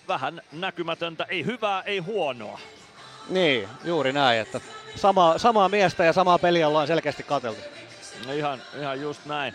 vähän 0.09 0.43
näkymätöntä, 0.52 1.25
ei 1.25 1.44
hyvää, 1.44 1.83
ei 1.83 1.99
huonoa. 1.99 2.61
Niin, 3.28 3.69
juuri 3.85 4.12
näin, 4.12 4.41
että 4.41 4.61
sama, 4.97 5.39
samaa 5.39 5.69
miestä 5.69 6.05
ja 6.05 6.12
samaa 6.12 6.39
peliä 6.39 6.69
ollaan 6.69 6.86
selkeästi 6.86 7.23
katseltu. 7.23 7.61
No 8.27 8.33
ihan, 8.33 8.62
ihan 8.81 9.01
just 9.01 9.27
näin. 9.27 9.55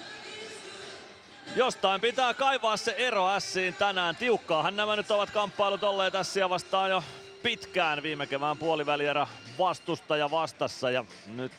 Jostain 1.55 2.01
pitää 2.01 2.33
kaivaa 2.33 2.77
se 2.77 2.95
ero 2.97 3.39
Siin 3.39 3.73
tänään. 3.73 4.15
Tiukkaahan 4.15 4.75
nämä 4.75 4.95
nyt 4.95 5.11
ovat 5.11 5.29
kamppailut 5.29 5.83
olleet 5.83 6.15
Ässiä 6.15 6.49
vastaan 6.49 6.91
jo 6.91 7.03
pitkään 7.43 8.03
viime 8.03 8.27
kevään 8.27 8.57
puolivälierä 8.57 9.27
vastustaja 9.59 10.31
vastassa 10.31 10.91
ja 10.91 11.05
nyt 11.27 11.51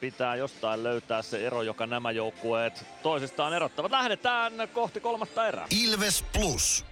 pitää 0.00 0.36
jostain 0.36 0.82
löytää 0.82 1.22
se 1.22 1.46
ero, 1.46 1.62
joka 1.62 1.86
nämä 1.86 2.10
joukkueet 2.10 2.86
toisistaan 3.02 3.54
erottavat. 3.54 3.90
Lähdetään 3.90 4.52
kohti 4.72 5.00
kolmatta 5.00 5.48
erää. 5.48 5.66
Ilves 5.84 6.24
Plus. 6.32 6.84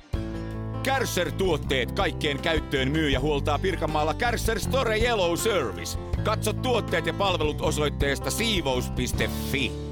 Kärsser-tuotteet 0.83 1.93
kaikkeen 1.93 2.39
käyttöön 2.39 2.91
myy 2.91 3.11
ja 3.11 3.21
huoltaa 3.21 3.59
Pirkanmaalla 3.59 4.15
Kärsser 4.15 4.61
Store 4.61 4.99
Yellow 4.99 5.37
Service. 5.37 5.99
Katso 6.25 6.53
tuotteet 6.53 7.07
ja 7.07 7.13
palvelut 7.13 7.61
osoitteesta 7.61 8.31
siivous.fi. 8.31 9.92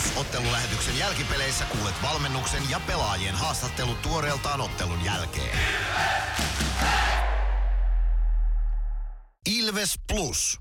Ilves 0.00 0.12
Plus 0.12 0.26
ottelulähetyksen 0.26 0.98
jälkipeleissä 0.98 1.64
kuulet 1.64 1.94
valmennuksen 2.02 2.62
ja 2.70 2.80
pelaajien 2.86 3.34
haastattelut 3.34 4.02
tuoreeltaan 4.02 4.60
ottelun 4.60 5.04
jälkeen. 5.04 5.58
Ilves 9.46 10.00
Plus. 10.08 10.58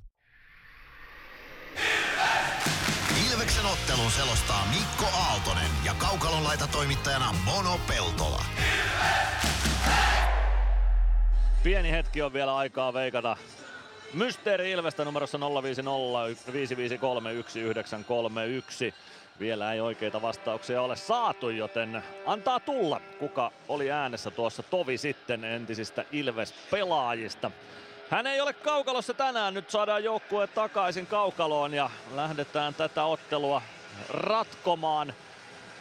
Ilves! 1.76 3.30
Ilveksen 3.32 3.66
ottelun 3.66 4.12
selostaa 4.12 4.66
Mikko 4.66 5.06
Aaltonen 5.18 5.72
ja 5.86 5.94
Kaukalon 5.94 6.44
toimittajana 6.68 7.36
Mono 7.46 7.80
Peltola. 7.88 8.46
Pieni 11.64 11.92
hetki 11.92 12.22
on 12.22 12.34
vielä 12.34 12.58
aikaa 12.58 12.94
veikata 12.94 13.38
Mysteeri 14.14 14.72
Ilvestä 14.72 15.06
numerossa 15.06 15.40
050 15.40 16.54
553 16.54 17.30
1931. 17.30 18.94
Vielä 19.40 19.74
ei 19.74 19.80
oikeita 19.80 20.22
vastauksia 20.22 20.82
ole 20.82 20.96
saatu, 20.96 21.50
joten 21.50 22.04
antaa 22.26 22.60
tulla, 22.60 23.02
kuka 23.20 23.52
oli 23.68 23.92
äänessä 23.92 24.32
tuossa 24.32 24.64
tovi 24.64 24.98
sitten 24.98 25.44
entisistä 25.44 26.06
Ilves-pelaajista. 26.12 27.52
Hän 28.10 28.28
ei 28.28 28.42
ole 28.42 28.54
kaukalossa 28.54 29.14
tänään, 29.14 29.54
nyt 29.54 29.70
saadaan 29.70 30.04
joukkue 30.04 30.48
takaisin 30.48 31.08
kaukaloon 31.08 31.74
ja 31.74 31.90
lähdetään 32.16 32.74
tätä 32.74 33.04
ottelua 33.04 33.62
ratkomaan. 34.10 35.14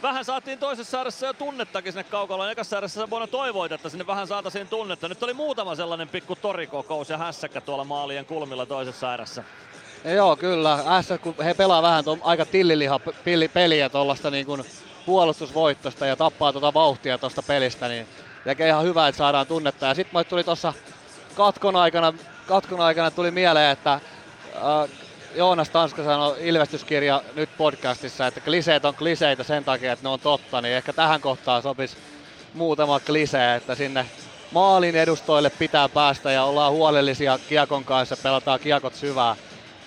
Vähän 0.01 0.25
saatiin 0.25 0.59
toisessa 0.59 0.91
säädössä 0.91 1.25
jo 1.25 1.33
tunnettakin 1.33 1.93
sinne 1.93 2.03
kaukaloon. 2.03 2.51
Ekassa 2.51 2.69
säädössä 2.69 3.09
vuonna 3.09 3.27
toivoit, 3.27 3.71
että 3.71 3.89
sinne 3.89 4.07
vähän 4.07 4.27
saataisiin 4.27 4.67
tunnetta. 4.67 5.07
Nyt 5.07 5.23
oli 5.23 5.33
muutama 5.33 5.75
sellainen 5.75 6.09
pikku 6.09 6.35
torikokous 6.35 7.09
ja 7.09 7.17
hässäkkä 7.17 7.61
tuolla 7.61 7.83
maalien 7.83 8.25
kulmilla 8.25 8.65
toisessa 8.65 9.09
ääressä. 9.09 9.43
Ja 10.03 10.13
joo, 10.13 10.35
kyllä. 10.35 10.79
S, 11.01 11.07
kun 11.21 11.35
he 11.43 11.53
pelaa 11.53 11.81
vähän 11.81 12.03
tuon 12.03 12.19
aika 12.23 12.45
tilliliha 12.45 12.99
peliä 13.53 13.89
tuollaista 13.89 14.31
niin 14.31 14.45
kuin 14.45 14.63
puolustusvoittosta 15.05 16.05
ja 16.05 16.15
tappaa 16.15 16.51
tuota 16.51 16.73
vauhtia 16.73 17.17
tuosta 17.17 17.43
pelistä, 17.43 17.87
niin 17.87 18.07
tekee 18.43 18.67
ihan 18.67 18.83
hyvä, 18.83 19.07
että 19.07 19.17
saadaan 19.17 19.47
tunnetta. 19.47 19.85
Ja 19.85 19.93
sitten 19.93 20.25
tuli 20.25 20.43
tuossa 20.43 20.73
katkon 21.35 21.75
aikana, 21.75 22.13
katkon 22.47 22.81
aikana 22.81 23.11
tuli 23.11 23.31
mieleen, 23.31 23.71
että 23.71 23.93
äh, 23.93 24.01
Joonas 25.35 25.69
Tanska 25.69 26.03
sanoi 26.03 26.35
ilmestyskirja 26.39 27.21
nyt 27.35 27.49
podcastissa, 27.57 28.27
että 28.27 28.41
kliseet 28.41 28.85
on 28.85 28.95
kliseitä 28.95 29.43
sen 29.43 29.63
takia, 29.63 29.93
että 29.93 30.05
ne 30.05 30.09
on 30.09 30.19
totta, 30.19 30.61
niin 30.61 30.75
ehkä 30.75 30.93
tähän 30.93 31.21
kohtaan 31.21 31.61
sopisi 31.61 31.97
muutama 32.53 32.99
klisee, 32.99 33.55
että 33.55 33.75
sinne 33.75 34.05
maalin 34.51 34.95
edustoille 34.95 35.49
pitää 35.49 35.89
päästä 35.89 36.31
ja 36.31 36.43
ollaan 36.43 36.71
huolellisia 36.71 37.39
kiekon 37.49 37.83
kanssa, 37.83 38.17
pelataan 38.23 38.59
kiekot 38.59 38.95
syvää 38.95 39.35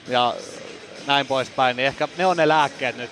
ja 0.09 0.35
näin 1.07 1.27
poispäin, 1.27 1.77
niin 1.77 1.87
ehkä 1.87 2.09
ne 2.19 2.27
on 2.27 2.37
ne 2.37 2.49
lääkkeet 2.49 2.97
nyt. 2.97 3.11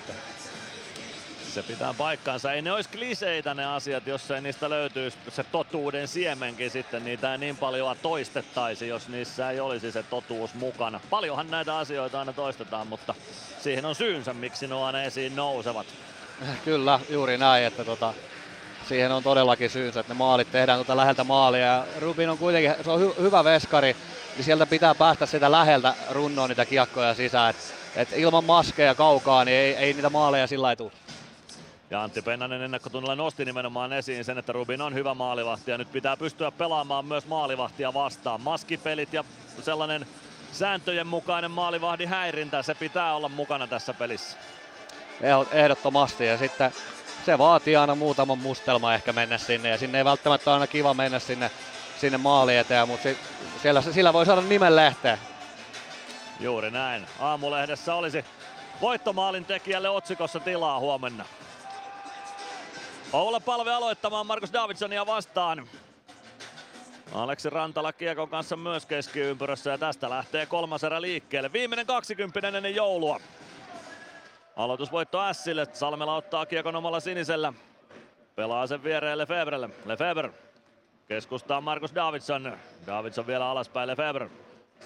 Se 1.53 1.63
pitää 1.63 1.93
paikkaansa. 1.93 2.53
Ei 2.53 2.61
ne 2.61 2.71
olisi 2.71 2.89
kliseitä 2.89 3.53
ne 3.53 3.65
asiat, 3.65 4.07
jos 4.07 4.31
ei 4.31 4.41
niistä 4.41 4.69
löytyisi 4.69 5.17
se 5.29 5.43
totuuden 5.43 6.07
siemenkin 6.07 6.71
sitten. 6.71 7.03
Niitä 7.03 7.31
ei 7.31 7.37
niin 7.37 7.57
paljon 7.57 7.97
toistettaisi, 8.01 8.87
jos 8.87 9.07
niissä 9.09 9.49
ei 9.49 9.59
olisi 9.59 9.91
se 9.91 10.03
totuus 10.03 10.53
mukana. 10.53 10.99
Paljonhan 11.09 11.51
näitä 11.51 11.77
asioita 11.77 12.19
aina 12.19 12.33
toistetaan, 12.33 12.87
mutta 12.87 13.15
siihen 13.59 13.85
on 13.85 13.95
syynsä, 13.95 14.33
miksi 14.33 14.67
ne 14.67 14.83
aina 14.83 15.03
esiin 15.03 15.35
nousevat. 15.35 15.87
Kyllä, 16.65 16.99
juuri 17.09 17.37
näin, 17.37 17.65
että 17.65 17.83
tota, 17.83 18.13
siihen 18.87 19.11
on 19.11 19.23
todellakin 19.23 19.69
syynsä, 19.69 19.99
että 19.99 20.13
ne 20.13 20.17
maalit 20.17 20.51
tehdään 20.51 20.77
tuota 20.77 20.97
läheltä 20.97 21.23
maalia. 21.23 21.65
Ja 21.65 21.85
Rubin 21.99 22.29
on 22.29 22.37
kuitenkin, 22.37 22.73
se 22.83 22.91
on 22.91 23.01
hy- 23.01 23.21
hyvä 23.21 23.43
veskari, 23.43 23.95
niin 24.35 24.45
sieltä 24.45 24.65
pitää 24.65 24.95
päästä 24.95 25.25
sitä 25.25 25.51
läheltä 25.51 25.93
runnoon 26.11 26.49
niitä 26.49 26.65
kiekkoja 26.65 27.13
sisään. 27.13 27.49
Et, 27.49 27.57
et 27.95 28.09
ilman 28.15 28.43
maskeja 28.43 28.95
kaukaa, 28.95 29.45
niin 29.45 29.57
ei, 29.57 29.75
ei 29.75 29.93
niitä 29.93 30.09
maaleja 30.09 30.47
sillä 30.47 30.69
ei 30.69 30.75
tule. 30.75 30.91
Ja 31.89 32.03
Antti 32.03 32.21
Pennanen 32.21 32.61
ennakkotunnilla 32.61 33.15
nosti 33.15 33.45
nimenomaan 33.45 33.93
esiin 33.93 34.25
sen, 34.25 34.37
että 34.37 34.53
Rubin 34.53 34.81
on 34.81 34.93
hyvä 34.93 35.13
maalivahti 35.13 35.71
ja 35.71 35.77
nyt 35.77 35.91
pitää 35.91 36.17
pystyä 36.17 36.51
pelaamaan 36.51 37.05
myös 37.05 37.27
maalivahtia 37.27 37.93
vastaan. 37.93 38.41
Maskipelit 38.41 39.13
ja 39.13 39.23
sellainen 39.61 40.05
sääntöjen 40.51 41.07
mukainen 41.07 41.51
maalivahdin 41.51 42.09
häirintä, 42.09 42.63
se 42.63 42.75
pitää 42.75 43.15
olla 43.15 43.29
mukana 43.29 43.67
tässä 43.67 43.93
pelissä. 43.93 44.37
Ehdottomasti 45.51 46.25
ja 46.25 46.37
sitten 46.37 46.73
se 47.25 47.37
vaatii 47.37 47.75
aina 47.75 47.95
muutaman 47.95 48.37
mustelma 48.37 48.93
ehkä 48.93 49.13
mennä 49.13 49.37
sinne 49.37 49.69
ja 49.69 49.77
sinne 49.77 49.97
ei 49.97 50.05
välttämättä 50.05 50.53
aina 50.53 50.67
kiva 50.67 50.93
mennä 50.93 51.19
sinne, 51.19 51.51
sinne 51.99 52.17
maali 52.17 52.57
eteen, 52.57 52.87
mutta 52.87 53.03
si, 53.03 53.17
siellä, 53.61 53.81
sillä 53.81 54.13
voi 54.13 54.25
saada 54.25 54.41
nimen 54.41 54.75
lehteen. 54.75 55.17
Juuri 56.39 56.71
näin. 56.71 57.05
Aamulehdessä 57.19 57.95
olisi 57.95 58.25
voittomaalin 58.81 59.45
tekijälle 59.45 59.89
otsikossa 59.89 60.39
tilaa 60.39 60.79
huomenna. 60.79 61.25
Oula 63.13 63.39
Palve 63.39 63.73
aloittamaan 63.73 64.27
Markus 64.27 64.53
Davidsonia 64.53 65.05
vastaan. 65.05 65.67
Aleksi 67.11 67.49
Rantala 67.49 67.93
Kiekon 67.93 68.29
kanssa 68.29 68.55
myös 68.55 68.85
keskiympyrässä 68.85 69.69
ja 69.69 69.77
tästä 69.77 70.09
lähtee 70.09 70.45
kolmas 70.45 70.83
erä 70.83 71.01
liikkeelle. 71.01 71.53
Viimeinen 71.53 71.85
20 71.85 72.47
ennen 72.47 72.75
joulua. 72.75 73.19
Aloitusvoitto 74.61 75.21
Ässille. 75.21 75.67
Salmela 75.73 76.15
ottaa 76.15 76.45
Kiekon 76.45 76.75
omalla 76.75 76.99
sinisellä. 76.99 77.53
Pelaa 78.35 78.67
sen 78.67 78.83
viereen 78.83 79.17
Lefebrelle. 79.17 79.69
Lefebvre 79.85 80.33
keskustaa 81.07 81.61
Markus 81.61 81.95
Davidson. 81.95 82.57
Davidson 82.87 83.27
vielä 83.27 83.49
alaspäin 83.49 83.87
Lefebvre. 83.87 84.29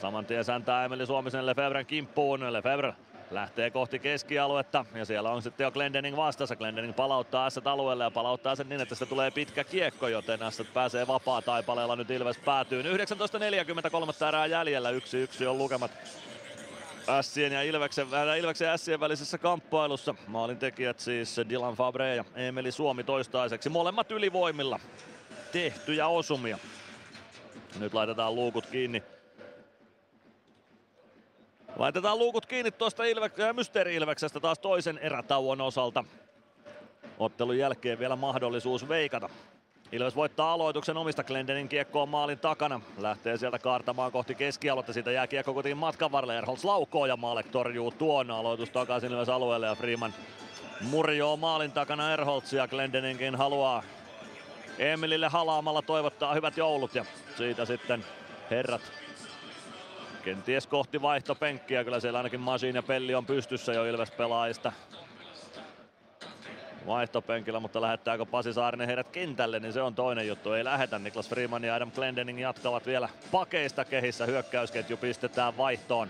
Saman 0.01 0.25
tien 0.25 0.43
säntää 0.43 0.85
Emeli 0.85 1.05
Suomisen 1.05 1.45
Lefebvren 1.45 1.85
kimppuun. 1.85 2.53
Lefebvre 2.53 2.93
lähtee 3.31 3.71
kohti 3.71 3.99
keskialuetta 3.99 4.85
ja 4.93 5.05
siellä 5.05 5.29
on 5.29 5.41
sitten 5.41 5.63
jo 5.63 5.71
Glendening 5.71 6.17
vastassa. 6.17 6.55
Glendening 6.55 6.95
palauttaa 6.95 7.45
Asset 7.45 7.67
alueelle 7.67 8.03
ja 8.03 8.11
palauttaa 8.11 8.55
sen 8.55 8.69
niin, 8.69 8.81
että 8.81 8.95
sitä 8.95 9.05
tulee 9.05 9.31
pitkä 9.31 9.63
kiekko, 9.63 10.07
joten 10.07 10.43
Asset 10.43 10.73
pääsee 10.73 11.07
vapaa 11.07 11.41
taipaleella. 11.41 11.95
Nyt 11.95 12.11
Ilves 12.11 12.37
päätyy. 12.37 12.83
19.43 12.83 14.27
erää 14.27 14.45
jäljellä, 14.45 14.91
1-1 14.91 15.47
on 15.47 15.57
lukemat. 15.57 15.91
Ässien 17.09 17.51
ja 17.51 17.61
Ilveksen, 17.61 18.07
äh, 18.13 18.39
Ilveksen 18.39 18.65
ja 18.65 18.73
Ässien 18.73 18.99
välisessä 18.99 19.37
kamppailussa. 19.37 20.15
Maalin 20.27 20.57
tekijät 20.57 20.99
siis 20.99 21.37
Dylan 21.49 21.75
Fabre 21.75 22.15
ja 22.15 22.25
Emeli 22.35 22.71
Suomi 22.71 23.03
toistaiseksi. 23.03 23.69
Molemmat 23.69 24.11
ylivoimilla 24.11 24.79
tehtyjä 25.51 26.07
osumia. 26.07 26.57
Nyt 27.79 27.93
laitetaan 27.93 28.35
luukut 28.35 28.65
kiinni 28.65 29.03
Laitetaan 31.75 32.19
luukut 32.19 32.45
kiinni 32.45 32.71
tuosta 32.71 33.03
Ilve- 33.03 33.43
äh, 33.43 33.53
Mysteeri-Ilveksestä 33.53 34.39
taas 34.39 34.59
toisen 34.59 34.97
erätauon 34.97 35.61
osalta. 35.61 36.03
Ottelun 37.19 37.57
jälkeen 37.57 37.99
vielä 37.99 38.15
mahdollisuus 38.15 38.89
veikata. 38.89 39.29
Ilves 39.91 40.15
voittaa 40.15 40.53
aloituksen 40.53 40.97
omista 40.97 41.23
Glendenin 41.23 41.69
kiekkoon 41.69 42.09
maalin 42.09 42.39
takana. 42.39 42.81
Lähtee 42.97 43.37
sieltä 43.37 43.59
kaartamaan 43.59 44.11
kohti 44.11 44.35
keskialuetta. 44.35 44.93
Siitä 44.93 45.11
jää 45.11 45.27
kiekko 45.27 45.53
kuitenkin 45.53 45.77
matkan 45.77 46.11
varrelle. 46.11 46.37
Erholz 46.37 46.63
laukoo 46.63 47.05
ja 47.05 47.17
Maalek 47.17 47.47
torjuu 47.47 47.91
tuon. 47.91 48.31
Aloitus 48.31 48.69
takaisin 48.69 49.11
Ilves 49.11 49.29
alueelle 49.29 49.65
ja 49.65 49.75
Freeman 49.75 50.13
murjoo 50.81 51.37
maalin 51.37 51.71
takana 51.71 52.13
Erholzia. 52.13 52.67
Glendeninkin 52.67 53.35
haluaa 53.35 53.83
Emilille 54.79 55.27
halaamalla 55.27 55.81
toivottaa 55.81 56.33
hyvät 56.33 56.57
joulut 56.57 56.95
ja 56.95 57.05
siitä 57.37 57.65
sitten 57.65 58.05
herrat 58.51 58.81
kenties 60.23 60.67
kohti 60.67 61.01
vaihtopenkkiä. 61.01 61.83
Kyllä 61.83 61.99
siellä 61.99 62.19
ainakin 62.19 62.39
Masin 62.39 62.75
ja 62.75 62.83
Pelli 62.83 63.15
on 63.15 63.25
pystyssä 63.25 63.73
jo 63.73 63.85
Ilves 63.85 64.11
pelaajista 64.11 64.71
vaihtopenkillä, 66.85 67.59
mutta 67.59 67.81
lähettääkö 67.81 68.25
Pasi 68.25 68.53
Saarinen 68.53 68.87
heidät 68.87 69.09
kentälle, 69.09 69.59
niin 69.59 69.73
se 69.73 69.81
on 69.81 69.95
toinen 69.95 70.27
juttu. 70.27 70.53
Ei 70.53 70.63
lähetä. 70.63 70.99
Niklas 70.99 71.29
Freeman 71.29 71.63
ja 71.63 71.75
Adam 71.75 71.91
Glendening 71.91 72.41
jatkavat 72.41 72.85
vielä 72.85 73.09
pakeista 73.31 73.85
kehissä. 73.85 74.25
Hyökkäysketju 74.25 74.97
pistetään 74.97 75.57
vaihtoon. 75.57 76.09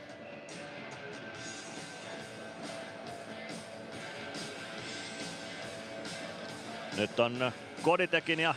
Nyt 6.97 7.19
on 7.19 7.51
Koditekin 7.81 8.39
ja 8.39 8.55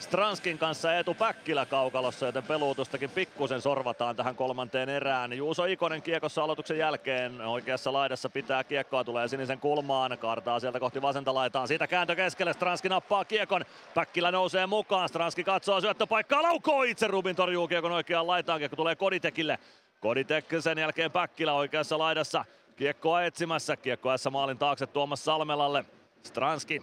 Stranskin 0.00 0.58
kanssa 0.58 0.94
Eetu 0.94 1.14
Päkkilä 1.14 1.66
kaukalossa, 1.66 2.26
joten 2.26 2.42
peluutustakin 2.42 3.10
pikkusen 3.10 3.60
sorvataan 3.60 4.16
tähän 4.16 4.36
kolmanteen 4.36 4.88
erään. 4.88 5.32
Juuso 5.32 5.64
Ikonen 5.64 6.02
kiekossa 6.02 6.44
aloituksen 6.44 6.78
jälkeen 6.78 7.40
oikeassa 7.40 7.92
laidassa 7.92 8.28
pitää 8.30 8.64
kiekkoa, 8.64 9.04
tulee 9.04 9.28
sinisen 9.28 9.60
kulmaan, 9.60 10.18
kartaa 10.18 10.60
sieltä 10.60 10.80
kohti 10.80 11.02
vasenta 11.02 11.34
laitaan. 11.34 11.68
Siitä 11.68 11.86
kääntö 11.86 12.16
keskelle, 12.16 12.52
Stranski 12.52 12.88
nappaa 12.88 13.24
kiekon, 13.24 13.64
Päkkilä 13.94 14.30
nousee 14.30 14.66
mukaan, 14.66 15.08
Stranski 15.08 15.44
katsoo 15.44 15.80
syöttöpaikkaa, 15.80 16.42
laukoo 16.42 16.82
itse, 16.82 17.06
Rubin 17.06 17.36
torjuu 17.36 17.68
kiekon 17.68 17.92
oikeaan 17.92 18.26
laitaan, 18.26 18.58
kiekko 18.58 18.76
tulee 18.76 18.96
Koditekille. 18.96 19.58
Koditek 20.00 20.44
sen 20.60 20.78
jälkeen 20.78 21.10
Päkkilä 21.10 21.52
oikeassa 21.52 21.98
laidassa, 21.98 22.44
kiekkoa 22.76 23.22
etsimässä, 23.22 23.76
kiekko 23.76 24.08
maalin 24.30 24.58
taakse 24.58 24.86
Tuomas 24.86 25.24
Salmelalle. 25.24 25.84
Stranski 26.22 26.82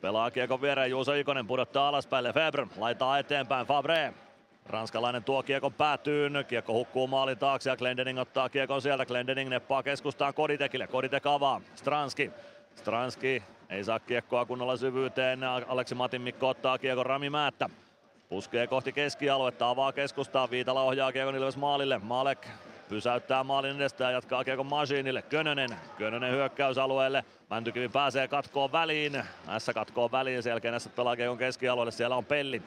Pelaa 0.00 0.30
kiekon 0.30 0.60
viereen 0.60 0.90
Juuso 0.90 1.14
Ikonen 1.14 1.46
pudottaa 1.46 1.88
alaspäin 1.88 2.24
Lefebvre. 2.24 2.66
Laitaa 2.76 3.18
eteenpäin 3.18 3.66
Fabre. 3.66 4.14
Ranskalainen 4.66 5.24
tuo 5.24 5.42
kiekon 5.42 5.72
päätyyn. 5.72 6.44
Kiekko 6.48 6.72
hukkuu 6.72 7.06
maalin 7.06 7.38
taakse 7.38 7.70
ja 7.70 7.76
Glendening 7.76 8.18
ottaa 8.18 8.48
kiekon 8.48 8.82
sieltä. 8.82 9.06
Glendening 9.06 9.50
neppaa 9.50 9.82
keskustaan 9.82 10.34
Koditekille. 10.34 10.86
Koditek 10.86 11.26
avaa. 11.26 11.60
Stranski. 11.74 12.30
Stranski 12.74 13.42
ei 13.70 13.84
saa 13.84 14.00
kiekkoa 14.00 14.44
kunnolla 14.44 14.76
syvyyteen. 14.76 15.44
Aleksi 15.44 15.94
Matin 15.94 16.22
Mikko 16.22 16.48
ottaa 16.48 16.78
kiekon 16.78 17.06
Rami 17.06 17.30
Määttä. 17.30 17.68
Puskee 18.28 18.66
kohti 18.66 18.92
keskialuetta, 18.92 19.70
avaa 19.70 19.92
keskustaa, 19.92 20.50
Viitala 20.50 20.82
ohjaa 20.82 21.12
kiekon 21.12 21.36
Ilves 21.36 21.56
maalille. 21.56 21.98
Malek 21.98 22.48
pysäyttää 22.88 23.44
maalin 23.44 23.76
edestä 23.76 24.04
ja 24.04 24.10
jatkaa 24.10 24.44
kiekon 24.44 24.66
Masiinille. 24.66 25.22
Könönen, 25.22 25.68
Könönen 25.98 26.32
hyökkäysalueelle. 26.32 27.24
Mäntykivi 27.50 27.88
pääsee 27.88 28.28
katkoon 28.28 28.72
väliin. 28.72 29.22
S 29.58 29.70
katkoon 29.74 30.12
väliin, 30.12 30.42
sen 30.42 30.50
jälkeen 30.50 30.80
S 30.80 30.88
pelaa 30.96 31.16
kiekon 31.16 31.38
keskialueelle. 31.38 31.90
Siellä 31.92 32.16
on 32.16 32.24
Pelli. 32.24 32.62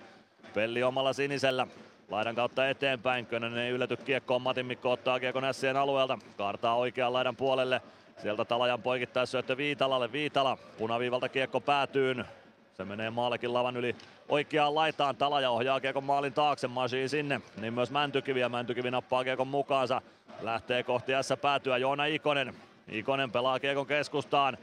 Pelli 0.54 0.84
omalla 0.84 1.14
sinisellä. 1.14 1.68
laidan 2.10 2.36
kautta 2.36 2.70
eteenpäin. 2.70 3.26
Könönen 3.26 3.60
ei 3.60 3.72
ylety 3.72 3.98
kiekkoon. 3.98 4.42
Matin 4.42 4.66
Mikko 4.66 4.92
ottaa 4.92 5.20
kiekon 5.20 5.44
Nässien 5.44 5.78
alueelta. 5.78 6.18
Kaartaa 6.38 6.76
oikean 6.76 7.14
laidan 7.14 7.36
puolelle. 7.36 7.82
Sieltä 8.22 8.46
Talajan 8.46 8.82
poikittaisyöttö 8.82 9.58
Viitalalle. 9.58 10.12
Viitala 10.12 10.58
punaviivalta 10.78 11.30
kiekko 11.30 11.62
päätyyn. 11.62 12.26
Se 12.74 12.86
menee 12.86 13.10
maalikin 13.10 13.54
lavan 13.54 13.78
yli 13.78 13.96
oikeaan 14.30 14.76
laitaan. 14.76 15.16
Talaja 15.16 15.50
ohjaa 15.50 15.80
kiekon 15.80 16.04
maalin 16.04 16.34
taakse. 16.34 16.68
Masi 16.68 17.10
sinne. 17.10 17.42
Niin 17.58 17.74
myös 17.74 17.92
Mäntykivi 17.92 18.40
ja 18.40 18.50
Mäntykivi 18.50 18.92
nappaa 18.92 19.24
kiekon 19.24 19.48
mukaansa. 19.48 20.02
Lähtee 20.42 20.84
kohti 20.84 21.12
S 21.22 21.34
päätyä 21.42 21.78
Joona 21.78 22.06
Ikonen. 22.06 22.56
Ikonen 22.88 23.32
pelaa 23.32 23.60
kiekon 23.60 23.88
keskustaan. 23.88 24.58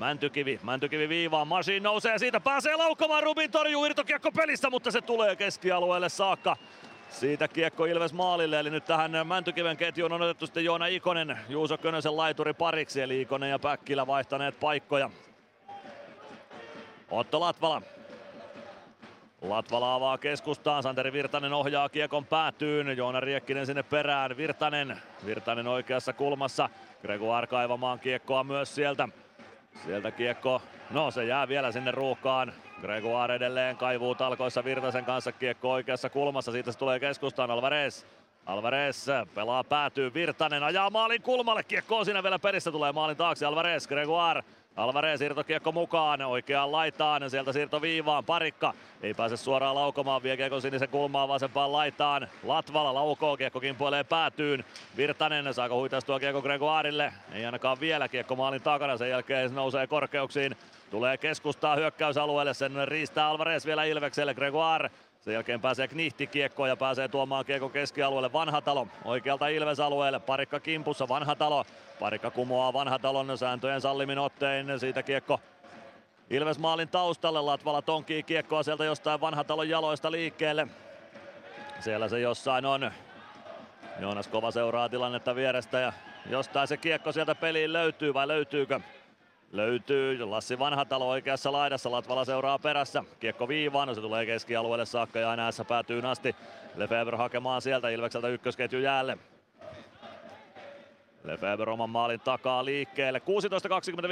Mäntykivi, 0.00 0.60
Mäntykivi 0.62 1.08
viivaan, 1.08 1.48
Masiin 1.48 1.82
nousee 1.82 2.18
siitä, 2.18 2.40
pääsee 2.40 2.76
laukomaan, 2.76 3.22
Rubin 3.22 3.50
torjuu 3.50 3.84
irtokiekko 3.84 4.32
pelissä, 4.32 4.70
mutta 4.70 4.90
se 4.90 5.00
tulee 5.00 5.36
keskialueelle 5.36 6.08
saakka. 6.08 6.56
Siitä 7.10 7.48
kiekko 7.48 7.84
Ilves 7.84 8.12
maalille, 8.12 8.60
eli 8.60 8.70
nyt 8.70 8.84
tähän 8.84 9.26
Mäntykiven 9.26 9.76
ketjuun 9.76 10.12
on 10.12 10.22
otettu 10.22 10.46
sitten 10.46 10.64
Joona 10.64 10.86
Ikonen, 10.86 11.38
Juuso 11.48 11.78
Könösen 11.78 12.16
laituri 12.16 12.54
pariksi, 12.54 13.00
eli 13.00 13.20
Ikonen 13.20 13.50
ja 13.50 13.58
Päkkilä 13.58 14.06
vaihtaneet 14.06 14.60
paikkoja. 14.60 15.10
Otto 17.12 17.40
Latvala. 17.40 17.82
Latvala 19.42 19.94
avaa 19.94 20.18
keskustaan, 20.18 20.82
Santeri 20.82 21.12
Virtanen 21.12 21.52
ohjaa 21.52 21.88
kiekon 21.88 22.26
päätyyn, 22.26 22.96
Joona 22.96 23.20
Riekkinen 23.20 23.66
sinne 23.66 23.82
perään, 23.82 24.36
Virtanen, 24.36 24.96
Virtanen 25.26 25.66
oikeassa 25.66 26.12
kulmassa, 26.12 26.68
Gregoire 27.02 27.46
kaivamaan 27.46 28.00
kiekkoa 28.00 28.44
myös 28.44 28.74
sieltä. 28.74 29.08
Sieltä 29.84 30.10
kiekko, 30.10 30.62
no 30.90 31.10
se 31.10 31.24
jää 31.24 31.48
vielä 31.48 31.72
sinne 31.72 31.90
ruuhkaan. 31.90 32.52
Gregoire 32.80 33.34
edelleen 33.34 33.76
kaivuu 33.76 34.14
talkoissa 34.14 34.64
Virtasen 34.64 35.04
kanssa 35.04 35.32
kiekko 35.32 35.72
oikeassa 35.72 36.10
kulmassa, 36.10 36.52
siitä 36.52 36.72
se 36.72 36.78
tulee 36.78 37.00
keskustaan 37.00 37.50
Alvarez. 37.50 38.04
Alvarez 38.46 39.06
pelaa 39.34 39.64
päätyy, 39.64 40.14
Virtanen 40.14 40.62
ajaa 40.62 40.90
maalin 40.90 41.22
kulmalle, 41.22 41.64
kiekko 41.64 41.98
on 41.98 42.04
siinä 42.04 42.22
vielä 42.22 42.38
perissä, 42.38 42.72
tulee 42.72 42.92
maalin 42.92 43.16
taakse 43.16 43.46
Alvarez, 43.46 43.86
Gregoire 43.86 44.44
Alvarez 44.76 45.18
siirtokiekko 45.18 45.72
mukaan 45.72 46.22
oikeaan 46.22 46.72
laitaan, 46.72 47.30
sieltä 47.30 47.52
siirto 47.52 47.82
viivaan, 47.82 48.24
parikka 48.24 48.74
ei 49.02 49.14
pääse 49.14 49.36
suoraan 49.36 49.74
laukomaan, 49.74 50.22
vie 50.22 50.36
kiekko 50.36 50.60
sinisen 50.60 50.88
kulmaan 50.88 51.28
vasempaan 51.28 51.72
laitaan. 51.72 52.28
Latvala 52.42 52.94
laukoo, 52.94 53.36
kiekko 53.36 53.60
kimpoilee 53.60 54.04
päätyyn. 54.04 54.64
Virtanen 54.96 55.54
saako 55.54 55.80
huitaistua 55.80 56.20
kiekko 56.20 56.42
Gregoirille, 56.42 57.12
ei 57.32 57.46
ainakaan 57.46 57.80
vielä 57.80 58.08
kiekko 58.08 58.36
maalin 58.36 58.62
takana, 58.62 58.96
sen 58.96 59.10
jälkeen 59.10 59.48
se 59.48 59.54
nousee 59.54 59.86
korkeuksiin. 59.86 60.56
Tulee 60.90 61.16
keskustaa 61.16 61.76
hyökkäysalueelle, 61.76 62.54
sen 62.54 62.88
riistää 62.88 63.28
Alvarez 63.28 63.66
vielä 63.66 63.84
Ilvekselle, 63.84 64.34
Gregoire 64.34 64.90
sen 65.22 65.34
jälkeen 65.34 65.60
pääsee 65.60 65.88
Knihti 65.88 66.26
kiekkoon 66.26 66.68
ja 66.68 66.76
pääsee 66.76 67.08
tuomaan 67.08 67.44
kiekko 67.44 67.68
keskialueelle 67.68 68.32
Vanhatalo 68.32 68.88
oikealta 69.04 69.48
Ilves-alueelle. 69.48 70.18
Parikka 70.18 70.60
kimpussa 70.60 71.08
Vanhatalo. 71.08 71.64
Parikka 72.00 72.30
kumoaa 72.30 72.72
Vanhatalon 72.72 73.38
sääntöjen 73.38 73.80
sallimin 73.80 74.18
ottein. 74.18 74.80
Siitä 74.80 75.02
kiekko 75.02 75.40
Ilves 76.30 76.58
maalin 76.58 76.88
taustalle. 76.88 77.40
Latvala 77.40 77.82
tonkii 77.82 78.22
kiekkoa 78.22 78.62
sieltä 78.62 78.84
jostain 78.84 79.20
Vanhatalon 79.20 79.68
jaloista 79.68 80.12
liikkeelle. 80.12 80.68
Siellä 81.80 82.08
se 82.08 82.20
jossain 82.20 82.66
on. 82.66 82.90
Joonas 84.00 84.28
Kova 84.28 84.50
seuraa 84.50 84.88
tilannetta 84.88 85.34
vierestä 85.34 85.80
ja 85.80 85.92
jostain 86.26 86.68
se 86.68 86.76
kiekko 86.76 87.12
sieltä 87.12 87.34
peliin 87.34 87.72
löytyy 87.72 88.14
vai 88.14 88.28
löytyykö? 88.28 88.80
Löytyy 89.52 90.18
Lassi 90.18 90.58
Vanhatalo 90.58 91.08
oikeassa 91.08 91.52
laidassa, 91.52 91.90
Latvala 91.90 92.24
seuraa 92.24 92.58
perässä. 92.58 93.04
Kiekko 93.20 93.48
viivaan, 93.48 93.94
se 93.94 94.00
tulee 94.00 94.26
keskialueelle 94.26 94.86
saakka 94.86 95.18
ja 95.18 95.30
aina 95.30 95.50
päätyy 95.68 96.02
asti. 96.10 96.36
Lefebvre 96.76 97.16
hakemaan 97.16 97.62
sieltä 97.62 97.88
Ilvekseltä 97.88 98.28
ykkösketju 98.28 98.80
jäälle. 98.80 99.18
Lefebvre 101.24 101.70
oman 101.70 101.90
maalin 101.90 102.20
takaa 102.20 102.64
liikkeelle. 102.64 103.18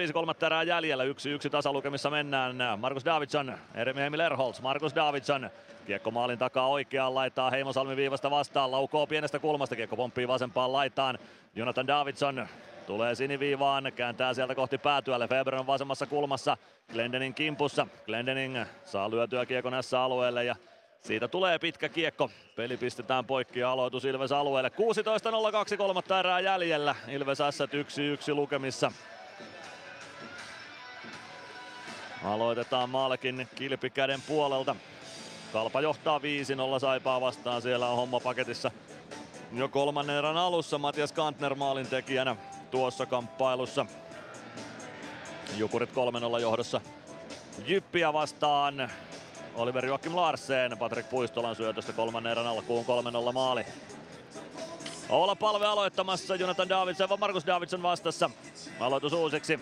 16.25 0.07 0.13
kolmatta 0.13 0.47
erää 0.47 0.63
jäljellä. 0.63 1.05
1-1 1.05 1.51
tasalukemissa 1.51 2.11
mennään. 2.11 2.57
Markus 2.79 3.05
Davidson, 3.05 3.59
Eremi 3.75 4.03
Emil 4.03 4.21
Markus 4.63 4.95
Davidson. 4.95 5.51
Kiekko 5.87 6.11
maalin 6.11 6.39
takaa 6.39 6.69
oikeaan 6.69 7.15
laitaa 7.15 7.51
Heimosalmi 7.51 7.97
viivasta 7.97 8.31
vastaan. 8.31 8.71
Laukoo 8.71 9.07
pienestä 9.07 9.39
kulmasta. 9.39 9.77
Kiekko 9.77 9.97
pomppii 9.97 10.29
vasempaan 10.29 10.73
laitaan. 10.73 11.19
Jonathan 11.55 11.87
Davidson 11.87 12.49
Tulee 12.87 13.15
siniviivaan, 13.15 13.93
kääntää 13.97 14.35
sieltä 14.35 14.55
kohti 14.55 14.79
päätyä. 14.79 15.19
Lefebvre 15.19 15.59
on 15.59 15.67
vasemmassa 15.67 16.07
kulmassa. 16.07 16.57
Glendening 16.93 17.35
kimpussa. 17.35 17.87
Glendening 18.07 18.65
saa 18.85 19.11
lyötyä 19.11 19.47
kiekon 19.47 19.73
näissä 19.73 20.03
alueelle 20.03 20.45
ja 20.45 20.57
siitä 21.03 21.29
tulee 21.29 21.59
pitkä 21.59 21.89
kiekko. 21.89 22.31
Peli 22.57 22.77
pistetään 22.77 23.25
poikki 23.25 23.59
ja 23.59 23.71
aloitus 23.71 24.05
Ilves 24.05 24.33
alueelle. 24.33 24.71
16.02 25.71 25.77
kolmatta 25.77 26.19
erää 26.19 26.41
jäljellä. 26.41 26.95
Ilves 27.09 27.39
S 27.39 27.61
1-1 28.31 28.35
lukemissa. 28.35 28.93
Aloitetaan 32.25 32.91
Maalekin 32.91 33.49
kilpikäden 33.55 34.23
puolelta. 34.23 34.77
Kalpa 35.53 35.81
johtaa 35.81 36.19
5-0 36.19 36.23
Saipaa 36.81 37.21
vastaan. 37.21 37.63
Siellä 37.63 37.89
on 37.89 37.97
homma 37.97 38.21
paketissa 38.21 38.71
jo 39.53 39.69
kolmannen 39.69 40.17
erän 40.17 40.37
alussa. 40.37 40.79
Matias 40.79 41.13
Kantner 41.13 41.55
maalin 41.55 41.87
tekijänä 41.87 42.37
tuossa 42.71 43.07
kamppailussa. 43.07 43.87
Jukurit 45.57 45.91
3-0 45.91 46.41
johdossa 46.41 46.81
Jyppiä 47.67 48.13
vastaan. 48.13 48.91
Oliver 49.55 49.87
Joakim 49.87 50.17
Larsen, 50.17 50.79
Patrik 50.79 51.09
Puistolan 51.11 51.57
syötöstä 51.57 51.93
kolmannen 51.93 52.31
erän 52.31 52.47
alkuun 52.47 52.85
3-0 53.29 53.33
maali. 53.33 53.65
Olla 55.09 55.37
palve 55.37 55.67
aloittamassa, 55.67 56.35
Jonathan 56.35 56.69
Davidson 56.69 57.09
vai 57.09 57.19
Markus 57.19 57.47
Davidson 57.47 57.83
vastassa. 57.83 58.31
Aloitus 58.81 59.13
uusiksi. 59.13 59.61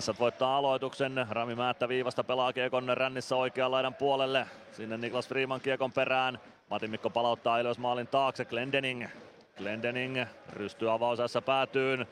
S 0.00 0.10
voittaa 0.20 0.56
aloituksen. 0.56 1.26
Rami 1.30 1.54
Määttä 1.54 1.88
viivasta 1.88 2.24
pelaa 2.24 2.52
kiekon 2.52 2.88
rännissä 2.94 3.36
oikean 3.36 3.70
laidan 3.70 3.94
puolelle. 3.94 4.46
Sinne 4.72 4.96
Niklas 4.96 5.28
Freeman 5.28 5.60
kiekon 5.60 5.92
perään. 5.92 6.38
Matin 6.70 6.90
Mikko 6.90 7.10
palauttaa 7.10 7.58
Ilves 7.58 7.78
maalin 7.78 8.06
taakse. 8.06 8.44
Glendening. 8.44 9.06
Glendening 9.56 10.24
rystyy 10.52 10.92
avausassa 10.92 11.42
päätyyn. 11.42 12.06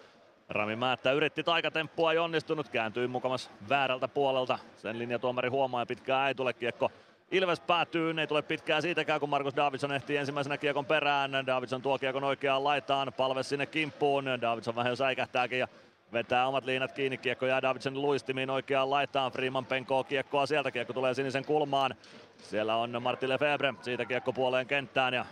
Rami 0.49 0.77
Määttä 0.77 1.13
yritti 1.13 1.43
taikatemppua 1.43 2.13
ei 2.13 2.19
onnistunut, 2.19 2.69
kääntyi 2.69 3.07
mukamas 3.07 3.51
väärältä 3.69 4.09
puolelta. 4.09 4.59
Sen 4.77 4.99
linjatuomari 4.99 5.49
huomaa 5.49 5.83
ja 5.83 5.87
pitkää 5.87 6.29
ei 6.29 6.35
tule 6.35 6.53
kiekko. 6.53 6.91
Ilves 7.31 7.61
päätyy, 7.61 8.15
ei 8.21 8.27
tule 8.27 8.43
pitkää 8.43 8.81
siitäkään, 8.81 9.21
kun 9.21 9.29
Markus 9.29 9.57
Davidson 9.57 9.93
ehtii 9.93 10.17
ensimmäisenä 10.17 10.59
kiekon 10.59 10.87
perään. 10.87 11.47
Davidson 11.47 11.83
tuo 11.83 11.99
kiekon 11.99 12.25
oikeaan 12.25 12.65
laitaan, 12.65 13.13
palve 13.17 13.43
sinne 13.43 13.67
kimppuun. 13.67 14.25
Davidson 14.41 14.77
vähän 14.77 14.91
jo 14.91 14.97
säikähtääkin 14.97 15.59
ja 15.59 15.69
vetää 16.13 16.47
omat 16.47 16.65
liinat 16.65 16.93
kiinni. 16.93 17.19
Kiekko 17.19 17.47
jää 17.47 17.63
Davidson 17.63 18.03
luistimiin 18.03 18.51
oikeaan 18.51 18.91
laitaan. 18.91 19.33
Freeman 19.33 19.67
penkoo 19.67 20.05
kiekkoa 20.05 20.47
sieltä. 20.47 20.71
Kiekko 20.71 20.93
tulee 20.93 21.15
sinisen 21.15 21.45
kulmaan. 21.45 21.95
Siellä 22.39 22.77
on 22.77 23.03
Martti 23.03 23.29
Lefebvre, 23.29 23.75
siitä 23.81 24.05
kiekko 24.05 24.33
puoleen 24.33 24.67
kenttään 24.67 25.15
ja 25.15 25.27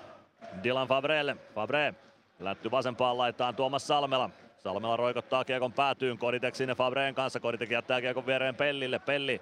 Dylan 0.65 0.89
Fabrelle. 0.89 1.37
Fabre 1.55 1.95
lätty 2.41 2.71
vasempaan 2.71 3.19
laitaan 3.19 3.57
Tuomas 3.57 3.87
Salmela. 3.87 4.31
Salmela 4.59 4.97
roikottaa 4.97 5.45
kiekon 5.45 5.73
päätyyn, 5.73 6.19
Koditek 6.19 6.55
sinne 6.55 6.75
Fabreen 6.75 7.15
kanssa. 7.15 7.41
Koditek 7.41 7.71
jättää 7.71 8.01
kiekon 8.01 8.27
viereen 8.27 8.55
Pellille. 8.55 8.99
Pelli, 8.99 9.41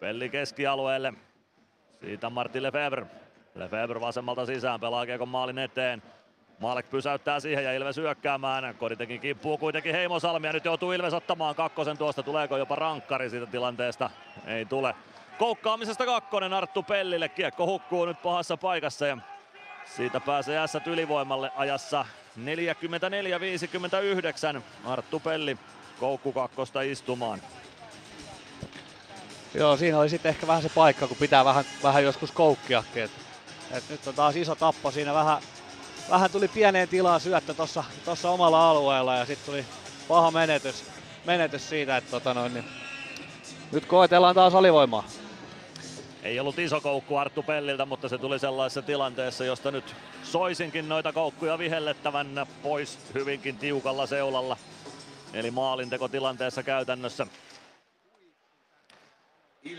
Pelli 0.00 0.28
keskialueelle. 0.28 1.12
Siitä 2.00 2.30
Martti 2.30 2.62
Lefebvre. 2.62 3.06
Lefebvre 3.54 4.00
vasemmalta 4.00 4.46
sisään, 4.46 4.80
pelaa 4.80 5.06
kiekon 5.06 5.28
maalin 5.28 5.58
eteen. 5.58 6.02
Maalek 6.58 6.90
pysäyttää 6.90 7.40
siihen 7.40 7.64
ja 7.64 7.72
Ilves 7.72 7.96
hyökkäämään. 7.96 8.74
Koditekin 8.74 9.20
kippuu 9.20 9.58
kuitenkin 9.58 9.94
Heimo 9.94 10.20
Salmi 10.20 10.46
ja 10.46 10.52
nyt 10.52 10.64
joutuu 10.64 10.92
Ilves 10.92 11.14
ottamaan 11.14 11.54
kakkosen 11.54 11.98
tuosta. 11.98 12.22
Tuleeko 12.22 12.56
jopa 12.56 12.74
rankkari 12.74 13.30
siitä 13.30 13.46
tilanteesta? 13.46 14.10
Ei 14.46 14.64
tule. 14.64 14.94
Koukkaamisesta 15.38 16.06
kakkonen 16.06 16.52
Arttu 16.52 16.82
Pellille. 16.82 17.28
Kiekko 17.28 17.66
hukkuu 17.66 18.04
nyt 18.04 18.22
pahassa 18.22 18.56
paikassa 18.56 19.06
ja 19.06 19.18
siitä 19.96 20.20
pääsee 20.20 20.66
S 20.66 20.86
ylivoimalle 20.86 21.50
ajassa 21.56 22.04
44-59. 22.38 22.40
Arttu 24.84 25.20
Pelli 25.20 25.58
koukku 26.00 26.32
kakkosta 26.32 26.82
istumaan. 26.82 27.40
Joo, 29.54 29.76
siinä 29.76 29.98
oli 29.98 30.08
sitten 30.08 30.30
ehkä 30.30 30.46
vähän 30.46 30.62
se 30.62 30.68
paikka, 30.68 31.06
kun 31.06 31.16
pitää 31.16 31.44
vähän, 31.44 31.64
vähän 31.82 32.04
joskus 32.04 32.32
koukkiakin. 32.32 33.02
Et, 33.02 33.10
et 33.70 33.84
nyt 33.90 34.06
on 34.06 34.14
taas 34.14 34.36
iso 34.36 34.54
tappo 34.54 34.90
siinä 34.90 35.14
vähän, 35.14 35.42
vähän 36.10 36.30
tuli 36.30 36.48
pieneen 36.48 36.88
tilaan 36.88 37.20
syöttö 37.20 37.54
tuossa 37.54 37.84
tossa 38.04 38.30
omalla 38.30 38.70
alueella 38.70 39.16
ja 39.16 39.26
sitten 39.26 39.46
tuli 39.46 39.64
paha 40.08 40.30
menetys, 40.30 40.84
menetys 41.24 41.68
siitä, 41.68 41.96
että 41.96 42.10
tota 42.10 42.34
noin, 42.34 42.54
niin 42.54 42.64
nyt 43.72 43.86
koetellaan 43.86 44.34
taas 44.34 44.54
alivoimaa. 44.54 45.04
Ei 46.22 46.40
ollut 46.40 46.58
iso 46.58 46.80
koukku 46.80 47.16
Arttu 47.16 47.42
Pelliltä, 47.42 47.86
mutta 47.86 48.08
se 48.08 48.18
tuli 48.18 48.38
sellaisessa 48.38 48.82
tilanteessa, 48.82 49.44
josta 49.44 49.70
nyt 49.70 49.96
soisinkin 50.22 50.88
noita 50.88 51.12
koukkuja 51.12 51.58
vihellettävän 51.58 52.46
pois 52.62 52.98
hyvinkin 53.14 53.56
tiukalla 53.56 54.06
seulalla. 54.06 54.56
Eli 55.34 55.50
maalintekotilanteessa 55.50 56.62
käytännössä. 56.62 57.26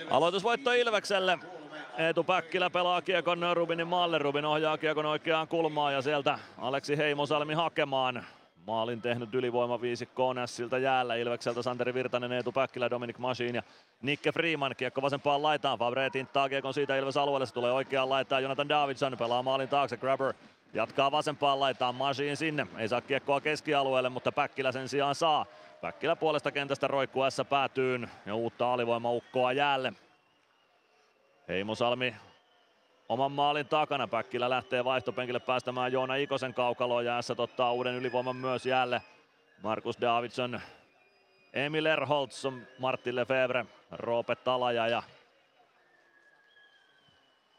Aloitusvoitto 0.09 0.71
Ilvekselle. 0.71 1.39
Eetu 1.97 2.23
Päkkilä 2.23 2.69
pelaa 2.69 3.01
kiekon 3.01 3.39
Rubinin 3.53 3.87
maalle. 3.87 4.17
Rubin 4.17 4.45
ohjaa 4.45 4.77
kiekon 4.77 5.05
oikeaan 5.05 5.47
kulmaan 5.47 5.93
ja 5.93 6.01
sieltä 6.01 6.39
Aleksi 6.57 6.97
Heimosalmi 6.97 7.53
hakemaan. 7.53 8.25
Maalin 8.67 9.01
tehnyt 9.01 9.35
ylivoima 9.35 9.81
viisikko 9.81 10.33
Nässiltä 10.33 10.77
jäällä. 10.77 11.15
Ilvekseltä 11.15 11.61
Santeri 11.61 11.93
Virtanen, 11.93 12.31
Eetu 12.31 12.51
Päkkilä, 12.51 12.89
Dominic 12.89 13.17
Machine 13.17 13.57
ja 13.57 13.63
Nikke 14.01 14.31
Freeman. 14.31 14.75
Kiekko 14.77 15.01
vasempaan 15.01 15.43
laitaan. 15.43 15.79
Fabre 15.79 16.09
tinttaa 16.09 16.49
kiekon 16.49 16.73
siitä 16.73 16.97
Ilves 16.97 17.17
alueelle. 17.17 17.45
Se 17.45 17.53
tulee 17.53 17.71
oikeaan 17.71 18.09
laitaan. 18.09 18.43
Jonathan 18.43 18.69
Davidson 18.69 19.17
pelaa 19.17 19.43
maalin 19.43 19.69
taakse. 19.69 19.97
Grabber 19.97 20.33
jatkaa 20.73 21.11
vasempaan 21.11 21.59
laitaan. 21.59 21.95
Machine 21.95 22.35
sinne. 22.35 22.67
Ei 22.77 22.87
saa 22.87 23.01
kiekkoa 23.01 23.41
keskialueelle, 23.41 24.09
mutta 24.09 24.31
Päkkilä 24.31 24.71
sen 24.71 24.89
sijaan 24.89 25.15
saa. 25.15 25.45
Päkkilä 25.81 26.15
puolesta 26.15 26.51
kentästä 26.51 26.87
roikkuu 26.87 27.23
S 27.29 27.41
päätyyn 27.49 28.09
ja 28.25 28.35
uutta 28.35 28.73
alivoimaukkoa 28.73 29.51
jäälle. 29.53 29.93
Heimosalmi 31.47 32.15
oman 33.09 33.31
maalin 33.31 33.67
takana. 33.67 34.07
Päkkilä 34.07 34.49
lähtee 34.49 34.85
vaihtopenkille 34.85 35.39
päästämään 35.39 35.91
Joona 35.91 36.15
Ikosen 36.15 36.53
kaukaloon 36.53 37.05
ja 37.05 37.21
S 37.21 37.31
ottaa 37.37 37.73
uuden 37.73 37.95
ylivoiman 37.95 38.35
myös 38.35 38.65
jäälle. 38.65 39.01
Markus 39.63 40.01
Davidson, 40.01 40.61
Emil 41.53 41.85
Erholtz, 41.85 42.45
Martin 42.79 43.15
Lefebvre, 43.15 43.65
Roope 43.91 44.35
Talaja 44.35 44.87
ja 44.87 45.03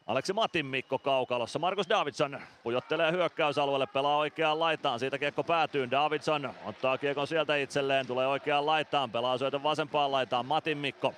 Aleksi 0.07 0.33
Matin 0.33 0.65
Mikko 0.65 0.99
kaukalossa. 0.99 1.59
Markus 1.59 1.89
Davidson 1.89 2.39
pujottelee 2.63 3.11
hyökkäysalueelle, 3.11 3.87
pelaa 3.87 4.17
oikeaan 4.17 4.59
laitaan. 4.59 4.99
Siitä 4.99 5.17
kiekko 5.17 5.43
päätyy. 5.43 5.91
Davidson 5.91 6.53
ottaa 6.65 6.97
kiekon 6.97 7.27
sieltä 7.27 7.55
itselleen, 7.55 8.07
tulee 8.07 8.27
oikeaan 8.27 8.65
laitaan, 8.65 9.11
pelaa 9.11 9.37
syötön 9.37 9.63
vasempaan 9.63 10.11
laitaan. 10.11 10.45
Matin 10.45 10.77
Mikko. 10.77 11.13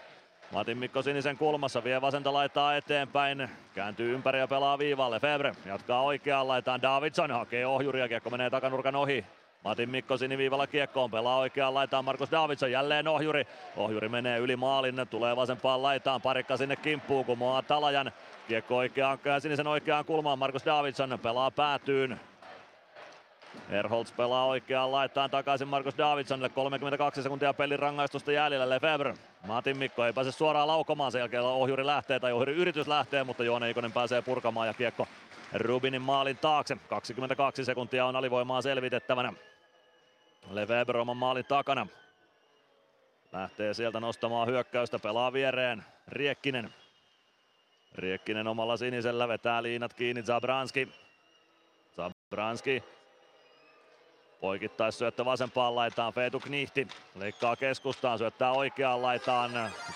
Matin 0.54 0.78
Mikko 0.78 1.02
sinisen 1.02 1.38
kulmassa, 1.38 1.84
vie 1.84 2.02
vasenta 2.02 2.34
laitaa 2.34 2.76
eteenpäin, 2.76 3.50
kääntyy 3.74 4.14
ympäri 4.14 4.40
ja 4.40 4.48
pelaa 4.48 4.80
viivalle. 4.80 5.20
Febre 5.20 5.52
jatkaa 5.66 6.02
oikeaan 6.02 6.48
laitaan, 6.48 6.82
Davidson 6.82 7.32
hakee 7.32 7.66
ohjuria, 7.66 8.08
kiekko 8.08 8.30
menee 8.30 8.50
takanurkan 8.50 8.96
ohi. 8.96 9.26
Matin 9.64 9.90
Mikko 9.90 10.18
siniviivalla 10.18 10.68
kiekkoon, 10.68 11.12
pelaa 11.12 11.38
oikeaan 11.38 11.74
laitaan 11.74 12.06
Markus 12.06 12.32
Davidson, 12.32 12.72
jälleen 12.72 13.08
ohjuri. 13.08 13.48
Ohjuri 13.78 14.10
menee 14.10 14.38
yli 14.38 14.56
maalin, 14.56 15.08
tulee 15.10 15.36
vasempaan 15.36 15.84
laitaan, 15.84 16.22
parikka 16.22 16.58
sinne 16.58 16.76
kimppuun, 16.76 17.26
kumoaa 17.26 17.62
Talajan. 17.62 18.12
Kiekko 18.48 18.78
oikeaan, 18.78 19.20
sinisen 19.40 19.68
oikeaan 19.68 20.06
kulmaan, 20.06 20.40
Markus 20.40 20.66
Davidson 20.66 21.20
pelaa 21.24 21.52
päätyyn. 21.52 22.20
Erholz 23.70 24.12
pelaa 24.12 24.46
oikeaan 24.46 24.92
laittaan 24.92 25.30
takaisin 25.30 25.68
Markus 25.68 25.98
Davidsonille. 25.98 26.50
32 26.50 27.24
sekuntia 27.24 27.54
pelin 27.54 27.80
rangaistusta 27.80 28.32
jäljellä 28.32 28.70
Lefebvre. 28.70 29.14
Matin 29.48 29.78
Mikko 29.78 30.06
ei 30.06 30.14
pääse 30.14 30.32
suoraan 30.32 30.68
laukomaan. 30.68 31.12
Sen 31.12 31.20
jälkeen 31.20 31.44
ohjuri 31.44 31.86
lähtee 31.86 32.20
tai 32.20 32.32
ohjuri 32.32 32.54
yritys 32.54 32.88
lähtee, 32.88 33.24
mutta 33.24 33.44
Joone 33.44 33.70
Ikonen 33.70 33.92
pääsee 33.92 34.22
purkamaan 34.22 34.68
ja 34.68 34.74
kiekko 34.74 35.08
Rubinin 35.54 36.02
maalin 36.02 36.38
taakse. 36.38 36.78
22 36.90 37.66
sekuntia 37.66 38.06
on 38.06 38.16
alivoimaa 38.16 38.62
selvitettävänä. 38.62 39.34
Lefebvre 40.52 41.00
oman 41.00 41.18
maalin 41.18 41.46
takana. 41.46 41.88
Lähtee 43.32 43.74
sieltä 43.74 44.00
nostamaan 44.00 44.48
hyökkäystä, 44.48 45.00
pelaa 45.00 45.34
viereen. 45.34 45.84
Riekkinen. 46.08 46.74
Riekkinen 47.96 48.48
omalla 48.48 48.78
sinisellä 48.78 49.28
vetää 49.28 49.64
liinat 49.64 49.94
kiinni 49.94 50.24
Zabranski. 50.24 50.90
Zabranski 51.96 52.84
Poikittais 54.42 54.98
syöttö 55.00 55.26
vasempaan 55.26 55.76
laitaan, 55.76 56.14
Feetu 56.14 56.40
Knihti 56.40 56.88
leikkaa 57.16 57.56
keskustaan, 57.56 58.18
syöttää 58.18 58.52
oikeaan 58.52 59.02
laitaan. 59.02 59.52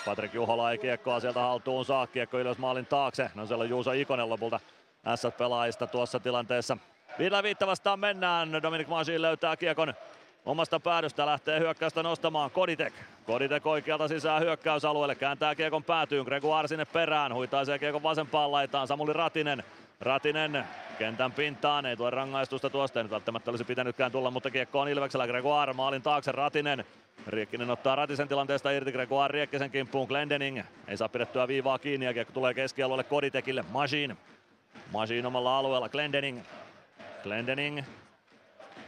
Patrik 0.06 0.34
Juhola 0.34 0.72
ei 0.72 0.78
kiekkoa 0.78 1.20
sieltä 1.20 1.40
haltuun 1.40 1.86
saa, 1.86 2.08
kiekko 2.08 2.40
ylös 2.40 2.58
maalin 2.58 2.86
taakse. 2.86 3.32
No 3.36 3.46
siellä 3.46 3.62
on 3.62 3.70
Juuso 3.70 3.92
Ikonen 3.92 4.30
lopulta 4.30 4.60
S-pelaajista 5.16 5.88
tuossa 5.88 6.20
tilanteessa. 6.20 6.78
Viidellä 7.20 7.44
viitta 7.44 7.68
vastaan 7.68 8.00
mennään, 8.00 8.62
Dominic 8.64 8.88
Masin 8.88 9.22
löytää 9.22 9.58
kiekon 9.58 9.94
omasta 10.46 10.80
päädystä, 10.80 11.26
lähtee 11.26 11.60
hyökkäystä 11.60 12.04
nostamaan. 12.04 12.52
Koditek. 12.52 12.94
Koditek 13.26 13.66
oikealta 13.66 14.08
sisään 14.08 14.42
hyökkäysalueelle, 14.42 15.16
kääntää 15.16 15.56
kiekon 15.56 15.84
päätyyn, 15.84 16.26
Gregoire 16.26 16.68
sinne 16.68 16.86
perään, 16.86 17.34
huitaisee 17.34 17.80
kiekon 17.80 18.04
vasempaan 18.04 18.52
laitaan, 18.52 18.88
Samuli 18.88 19.14
Ratinen. 19.14 19.64
Ratinen 20.00 20.66
kentän 21.04 21.32
pintaan, 21.32 21.86
ei 21.86 21.98
tule 21.98 22.10
rangaistusta 22.10 22.70
tuosta, 22.70 23.00
ei 23.00 23.04
nyt 23.04 23.12
välttämättä 23.12 23.52
olisi 23.52 23.64
pitänytkään 23.64 24.12
tulla, 24.12 24.32
mutta 24.32 24.52
kiekko 24.52 24.80
on 24.80 24.90
Ilveksellä, 24.90 25.28
Gregoire 25.28 25.74
maalin 25.74 26.02
taakse, 26.02 26.32
Ratinen. 26.32 26.86
Riekkinen 27.28 27.70
ottaa 27.70 27.96
Ratisen 27.96 28.28
tilanteesta 28.28 28.72
irti, 28.72 28.92
Gregoire 28.92 29.32
Riekkisen 29.32 29.72
kimppuun, 29.72 30.08
Glendening 30.08 30.62
ei 30.88 30.98
saa 30.98 31.10
pidettyä 31.10 31.48
viivaa 31.48 31.80
kiinni 31.80 32.06
ja 32.06 32.14
kiekko 32.14 32.34
tulee 32.34 32.54
keskialueelle 32.54 33.04
Koditekille, 33.04 33.66
Machine. 33.72 34.18
Machine 34.92 35.28
omalla 35.28 35.58
alueella, 35.58 35.90
Glendening. 35.90 36.40
Glendening 37.24 37.82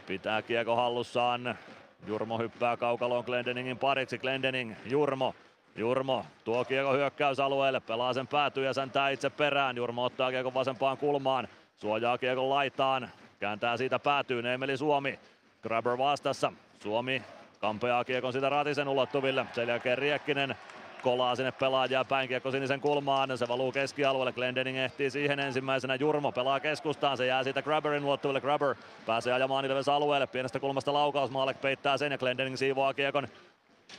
pitää 0.06 0.42
kiekko 0.42 0.76
hallussaan, 0.76 1.58
Jurmo 2.06 2.38
hyppää 2.38 2.76
kaukaloon 2.76 3.24
Glendeningin 3.24 3.78
pariksi, 3.78 4.18
Glendening, 4.18 4.74
Jurmo. 4.86 5.34
Jurmo 5.74 6.24
tuo 6.44 6.64
kiekko 6.64 6.92
hyökkäysalueelle, 6.92 7.80
pelaa 7.80 8.12
sen 8.12 8.26
päätyy 8.26 8.64
ja 8.64 8.72
säntää 8.72 9.10
itse 9.10 9.30
perään. 9.30 9.76
Jurmo 9.76 10.04
ottaa 10.04 10.30
kiekon 10.30 10.54
vasempaan 10.54 10.98
kulmaan, 10.98 11.48
suojaa 11.78 12.18
kiekon 12.18 12.50
laitaan, 12.50 13.10
kääntää 13.40 13.76
siitä 13.76 13.98
päätyyn 13.98 14.46
Emeli 14.46 14.76
Suomi. 14.76 15.18
Grabber 15.62 15.98
vastassa, 15.98 16.52
Suomi 16.82 17.22
kampeaa 17.60 18.04
kiekon 18.04 18.32
siitä 18.32 18.48
Ratisen 18.48 18.88
ulottuville. 18.88 19.46
Sen 19.52 19.68
jälkeen 19.68 19.98
Riekkinen 19.98 20.56
kolaa 21.02 21.36
sinne 21.36 21.52
pelaajia 21.52 22.04
päin 22.04 22.28
kiekko 22.28 22.50
sinisen 22.50 22.80
kulmaan. 22.80 23.38
Se 23.38 23.48
valuu 23.48 23.72
keskialueelle. 23.72 24.32
Glendening 24.32 24.78
ehtii 24.78 25.10
siihen 25.10 25.40
ensimmäisenä. 25.40 25.94
Jurmo 25.94 26.32
pelaa 26.32 26.60
keskustaan. 26.60 27.16
Se 27.16 27.26
jää 27.26 27.44
siitä 27.44 27.62
Grabberin 27.62 28.04
ulottuville. 28.04 28.40
Grabber 28.40 28.74
pääsee 29.06 29.32
ajamaan 29.32 29.64
Ilves 29.64 29.88
alueelle. 29.88 30.26
Pienestä 30.26 30.60
kulmasta 30.60 30.92
laukaus. 30.92 31.30
Maalek 31.30 31.60
peittää 31.60 31.96
sen 31.96 32.12
ja 32.12 32.18
Glendening 32.18 32.56
siivoaa 32.56 32.94
kiekon 32.94 33.28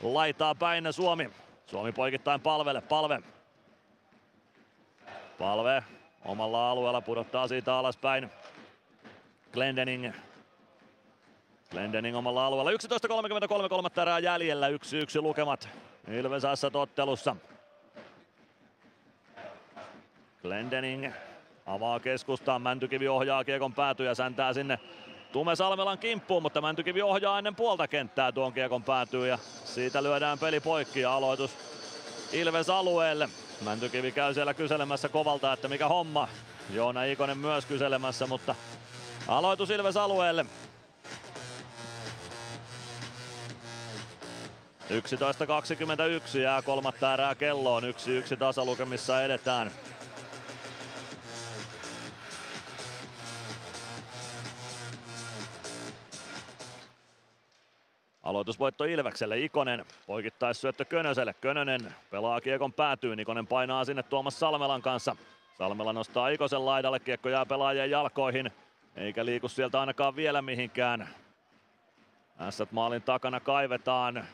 laitaa 0.02 0.54
päin 0.54 0.92
Suomi. 0.92 1.30
Suomi 1.66 1.92
poikittain 1.92 2.40
palvelle, 2.40 2.80
palve. 2.80 3.22
Palve 5.38 5.82
omalla 6.24 6.70
alueella 6.70 7.00
pudottaa 7.00 7.48
siitä 7.48 7.74
alaspäin. 7.74 8.30
Glendening. 9.52 10.12
Glendening 11.70 12.16
omalla 12.16 12.46
alueella. 12.46 12.70
11.33 13.62 13.68
kolmatta 13.68 14.02
erää 14.02 14.18
jäljellä. 14.18 14.68
1-1 14.68 14.72
lukemat 15.20 15.68
Ilves 16.08 16.64
ottelussa. 16.74 17.36
Glendening 20.42 21.12
avaa 21.66 22.00
keskustaan. 22.00 22.62
Mäntykivi 22.62 23.08
ohjaa 23.08 23.44
kiekon 23.44 23.74
päätyä 23.74 24.06
ja 24.06 24.14
säntää 24.14 24.52
sinne 24.52 24.78
Tume 25.32 25.56
Salmelan 25.56 25.98
kimppuun, 25.98 26.42
mutta 26.42 26.60
Mäntykivi 26.60 27.02
ohjaa 27.02 27.38
ennen 27.38 27.54
puolta 27.56 27.88
kenttää 27.88 28.32
tuon 28.32 28.52
kiekon 28.52 28.82
päätyy 28.82 29.28
ja 29.28 29.38
siitä 29.64 30.02
lyödään 30.02 30.38
peli 30.38 30.60
poikki 30.60 31.00
ja 31.00 31.14
aloitus 31.14 31.50
Ilves 32.32 32.70
alueelle. 32.70 33.28
Mäntykivi 33.60 34.12
käy 34.12 34.34
siellä 34.34 34.54
kyselemässä 34.54 35.08
kovalta, 35.08 35.52
että 35.52 35.68
mikä 35.68 35.88
homma. 35.88 36.28
Joona 36.70 37.04
Ikonen 37.04 37.38
myös 37.38 37.66
kyselemässä, 37.66 38.26
mutta 38.26 38.54
aloitus 39.28 39.70
Ilves 39.70 39.96
alueelle. 39.96 40.46
11.21 44.90 46.38
jää 46.38 46.62
kolmatta 46.62 47.14
erää 47.14 47.34
kelloon. 47.34 47.82
1-1 47.82 48.36
tasalukemissa 48.38 49.22
edetään. 49.22 49.70
Aloitusvoitto 58.28 58.84
Ilvekselle, 58.84 59.38
Ikonen 59.38 59.84
syöttö 60.52 60.84
Könöselle, 60.84 61.34
Könönen 61.34 61.94
pelaa 62.10 62.40
kiekon 62.40 62.72
päätyyn, 62.72 63.20
Ikonen 63.20 63.46
painaa 63.46 63.84
sinne 63.84 64.02
Tuomas 64.02 64.40
Salmelan 64.40 64.82
kanssa. 64.82 65.16
Salmela 65.58 65.92
nostaa 65.92 66.28
Ikosen 66.28 66.66
laidalle, 66.66 67.00
kiekko 67.00 67.28
jää 67.28 67.46
pelaajien 67.46 67.90
jalkoihin, 67.90 68.50
eikä 68.96 69.24
liiku 69.24 69.48
sieltä 69.48 69.80
ainakaan 69.80 70.16
vielä 70.16 70.42
mihinkään. 70.42 71.08
Ässät 72.40 72.72
maalin 72.72 73.02
takana 73.02 73.40
kaivetaan. 73.40 74.24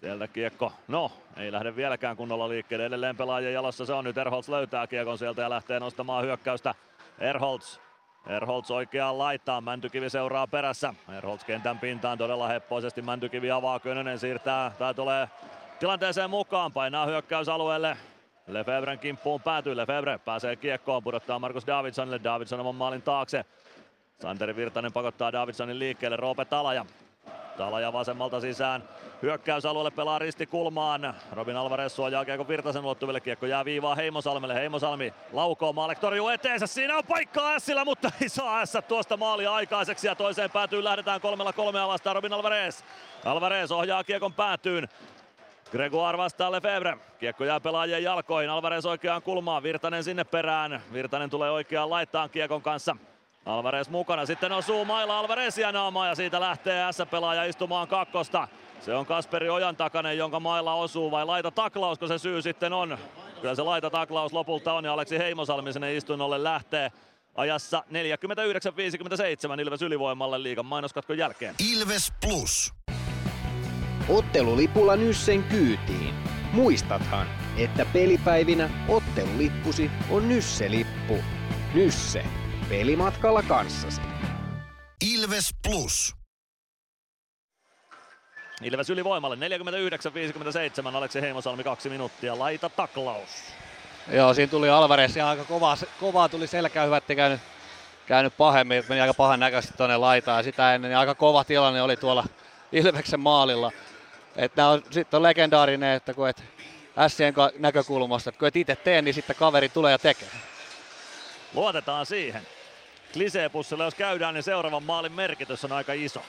Sieltä 0.00 0.28
kiekko, 0.28 0.72
no 0.88 1.12
ei 1.36 1.52
lähde 1.52 1.76
vieläkään 1.76 2.16
kunnolla 2.16 2.48
liikkeelle, 2.48 2.86
edelleen 2.86 3.16
pelaajien 3.16 3.54
jalassa 3.54 3.86
se 3.86 3.92
on 3.92 4.04
nyt, 4.04 4.18
Erholz 4.18 4.48
löytää 4.48 4.86
kiekon 4.86 5.18
sieltä 5.18 5.42
ja 5.42 5.50
lähtee 5.50 5.80
nostamaan 5.80 6.24
hyökkäystä. 6.24 6.74
Erholz 7.18 7.78
Erholz 8.28 8.70
oikeaan 8.70 9.18
laittaa, 9.18 9.60
Mäntykivi 9.60 10.10
seuraa 10.10 10.46
perässä. 10.46 10.94
Erholz 11.16 11.44
kentän 11.44 11.78
pintaan 11.78 12.18
todella 12.18 12.48
heppoisesti, 12.48 13.02
Mäntykivi 13.02 13.50
avaa, 13.50 13.80
Könönen 13.80 14.18
siirtää, 14.18 14.72
tai 14.78 14.94
tulee 14.94 15.28
tilanteeseen 15.78 16.30
mukaan, 16.30 16.72
painaa 16.72 17.06
hyökkäysalueelle. 17.06 17.96
Lefebvren 18.46 18.98
kimppuun 18.98 19.40
päätyy, 19.40 19.76
Lefebvre 19.76 20.18
pääsee 20.18 20.56
kiekkoon, 20.56 21.02
pudottaa 21.02 21.38
Markus 21.38 21.66
Davidsonille, 21.66 22.20
Davidson 22.24 22.60
oman 22.60 22.74
maalin 22.74 23.02
taakse. 23.02 23.44
Santeri 24.20 24.56
Virtanen 24.56 24.92
pakottaa 24.92 25.32
Davidsonin 25.32 25.78
liikkeelle, 25.78 26.16
Roope 26.16 26.44
Talaja. 26.44 26.86
Talaja 27.58 27.92
vasemmalta 27.92 28.40
sisään. 28.40 28.82
Hyökkäysalueelle 29.22 29.90
pelaa 29.90 30.18
ristikulmaan. 30.18 31.14
Robin 31.32 31.56
Alvarez 31.56 31.92
suojaa 31.92 32.24
Kiekko 32.24 32.48
Virtasen 32.48 32.84
ulottuville. 32.84 33.20
Kiekko 33.20 33.46
jää 33.46 33.64
viivaa 33.64 33.94
Heimosalmelle. 33.94 34.54
Heimosalmi 34.54 35.14
laukoo. 35.32 35.72
Maalek 35.72 35.98
torjuu 35.98 36.28
eteensä. 36.28 36.66
Siinä 36.66 36.96
on 36.96 37.04
paikkaa 37.08 37.54
Ässillä, 37.54 37.84
mutta 37.84 38.10
ei 38.22 38.28
saa 38.28 38.60
Ässä 38.60 38.82
tuosta 38.82 39.16
maalia 39.16 39.54
aikaiseksi. 39.54 40.06
Ja 40.06 40.14
toiseen 40.14 40.50
päätyyn 40.50 40.84
lähdetään 40.84 41.20
kolmella 41.20 41.52
kolmea 41.52 41.88
vastaan 41.88 42.16
Robin 42.16 42.32
Alvarez. 42.32 42.82
Alvarez 43.24 43.70
ohjaa 43.70 44.04
Kiekon 44.04 44.34
päätyyn. 44.34 44.88
Gregoire 45.70 46.18
vastaa 46.18 46.52
Lefebvre. 46.52 46.98
Kiekko 47.18 47.44
jää 47.44 47.60
pelaajien 47.60 48.02
jalkoihin. 48.02 48.50
Alvarez 48.50 48.86
oikeaan 48.86 49.22
kulmaan. 49.22 49.62
Virtanen 49.62 50.04
sinne 50.04 50.24
perään. 50.24 50.82
Virtanen 50.92 51.30
tulee 51.30 51.50
oikeaan 51.50 51.90
laittaan 51.90 52.30
Kiekon 52.30 52.62
kanssa. 52.62 52.96
Alvarez 53.48 53.88
mukana. 53.88 54.26
Sitten 54.26 54.52
osuu 54.52 54.84
mailla 54.84 55.18
Alvarezia 55.18 55.72
naamaa 55.72 56.08
ja 56.08 56.14
siitä 56.14 56.40
lähtee 56.40 56.92
S-pelaaja 56.92 57.44
istumaan 57.44 57.88
kakkosta. 57.88 58.48
Se 58.80 58.94
on 58.94 59.06
Kasperi 59.06 59.50
Ojan 59.50 59.76
takanen, 59.76 60.18
jonka 60.18 60.40
mailla 60.40 60.74
osuu 60.74 61.10
vai 61.10 61.26
laita 61.26 61.50
taklausko 61.50 62.06
se 62.06 62.18
syy 62.18 62.42
sitten 62.42 62.72
on. 62.72 62.98
Kyllä 63.40 63.54
se 63.54 63.62
laita 63.62 63.90
taklaus 63.90 64.32
lopulta 64.32 64.72
on 64.72 64.84
ja 64.84 64.92
Aleksi 64.92 65.18
Heimosalmi 65.18 65.72
sinne 65.72 65.96
istunnolle 65.96 66.44
lähtee 66.44 66.92
ajassa 67.34 67.84
49-57 69.56 69.60
Ilves 69.60 69.82
ylivoimalle 69.82 70.42
liigan 70.42 70.66
mainoskatkon 70.66 71.18
jälkeen. 71.18 71.54
Ilves 71.72 72.12
Plus. 72.26 72.74
Ottelulipulla 74.08 74.96
Nyssen 74.96 75.42
kyytiin. 75.42 76.14
Muistathan, 76.52 77.26
että 77.56 77.86
pelipäivinä 77.92 78.70
ottelulippusi 78.88 79.90
on 80.10 80.28
Nysse-lippu. 80.28 81.24
Nysse. 81.74 82.24
Pelimatkalla 82.68 83.42
kanssasi. 83.42 84.00
Ilves 85.14 85.50
Plus. 85.68 86.14
Ilves 88.62 88.90
ylivoimalle 88.90 89.36
49-57, 89.36 90.96
Aleksi 90.96 91.20
Heimosalmi 91.20 91.64
kaksi 91.64 91.88
minuuttia, 91.88 92.38
laita 92.38 92.68
taklaus. 92.68 93.28
Joo, 94.12 94.34
siinä 94.34 94.50
tuli 94.50 94.68
Alvarez 94.68 95.16
ja 95.16 95.28
aika 95.28 95.44
kovaa, 95.44 95.76
kovaa 96.00 96.28
tuli 96.28 96.46
selkää, 96.46 96.84
hyvä, 96.84 96.96
ettei 96.96 97.16
käynyt, 97.16 97.40
käynyt 98.06 98.36
pahemmin, 98.36 98.84
meni 98.88 99.00
aika 99.00 99.14
pahan 99.14 99.40
näköisesti 99.40 99.76
tuonne 99.76 99.96
laitaan 99.96 100.36
ja 100.36 100.42
sitä 100.42 100.74
ennen, 100.74 100.88
niin 100.88 100.98
aika 100.98 101.14
kova 101.14 101.44
tilanne 101.44 101.82
oli 101.82 101.96
tuolla 101.96 102.24
Ilveksen 102.72 103.20
maalilla. 103.20 103.72
Että 104.36 104.68
on, 104.68 104.82
sitten 104.90 105.18
on 105.18 105.22
legendaarinen, 105.22 105.96
että 105.96 106.14
kun 106.14 106.28
et 106.28 106.44
Sien 107.08 107.34
näkökulmasta, 107.58 108.30
että 108.30 108.38
kun 108.38 108.48
et 108.48 108.56
itse 108.56 108.76
tee, 108.76 109.02
niin 109.02 109.14
sitten 109.14 109.36
kaveri 109.36 109.68
tulee 109.68 109.92
ja 109.92 109.98
tekee. 109.98 110.30
Luotetaan 111.54 112.06
siihen. 112.06 112.57
Kliseepussilla 113.12 113.84
jos 113.84 113.94
käydään, 113.94 114.34
niin 114.34 114.42
seuraavan 114.42 114.82
maalin 114.82 115.12
merkitys 115.12 115.64
on 115.64 115.72
aika 115.72 115.92
iso. 115.92 116.22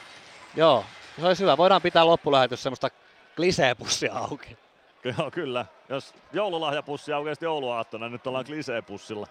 Joo, 0.55 0.85
se 1.19 1.27
olisi 1.27 1.43
hyvä. 1.43 1.57
Voidaan 1.57 1.81
pitää 1.81 2.05
loppulähetys 2.05 2.63
semmoista 2.63 2.89
kliseepussia 3.35 4.13
auki. 4.13 4.57
Joo, 5.03 5.31
kyllä. 5.31 5.65
Jos 5.89 6.13
joululahjapussi 6.33 7.13
aukeasti 7.13 7.45
jouluaattona, 7.45 8.09
nyt 8.09 8.27
ollaan 8.27 8.45
kliseepussilla 8.45 9.27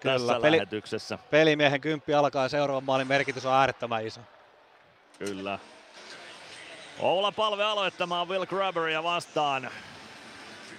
Kyllä, 0.00 0.18
tässä 0.18 0.40
peli, 0.40 0.56
lähetyksessä. 0.56 1.18
Pelimiehen 1.30 1.80
kymppi 1.80 2.14
alkaa 2.14 2.42
ja 2.42 2.48
seuraavan 2.48 2.84
maalin 2.84 3.06
merkitys 3.06 3.46
on 3.46 3.54
äärettömän 3.54 4.06
iso. 4.06 4.20
Kyllä. 5.18 5.58
Oula 6.98 7.32
Palve 7.32 7.64
aloittamaan 7.64 8.28
Will 8.28 8.46
Grabberia 8.46 9.02
vastaan. 9.02 9.70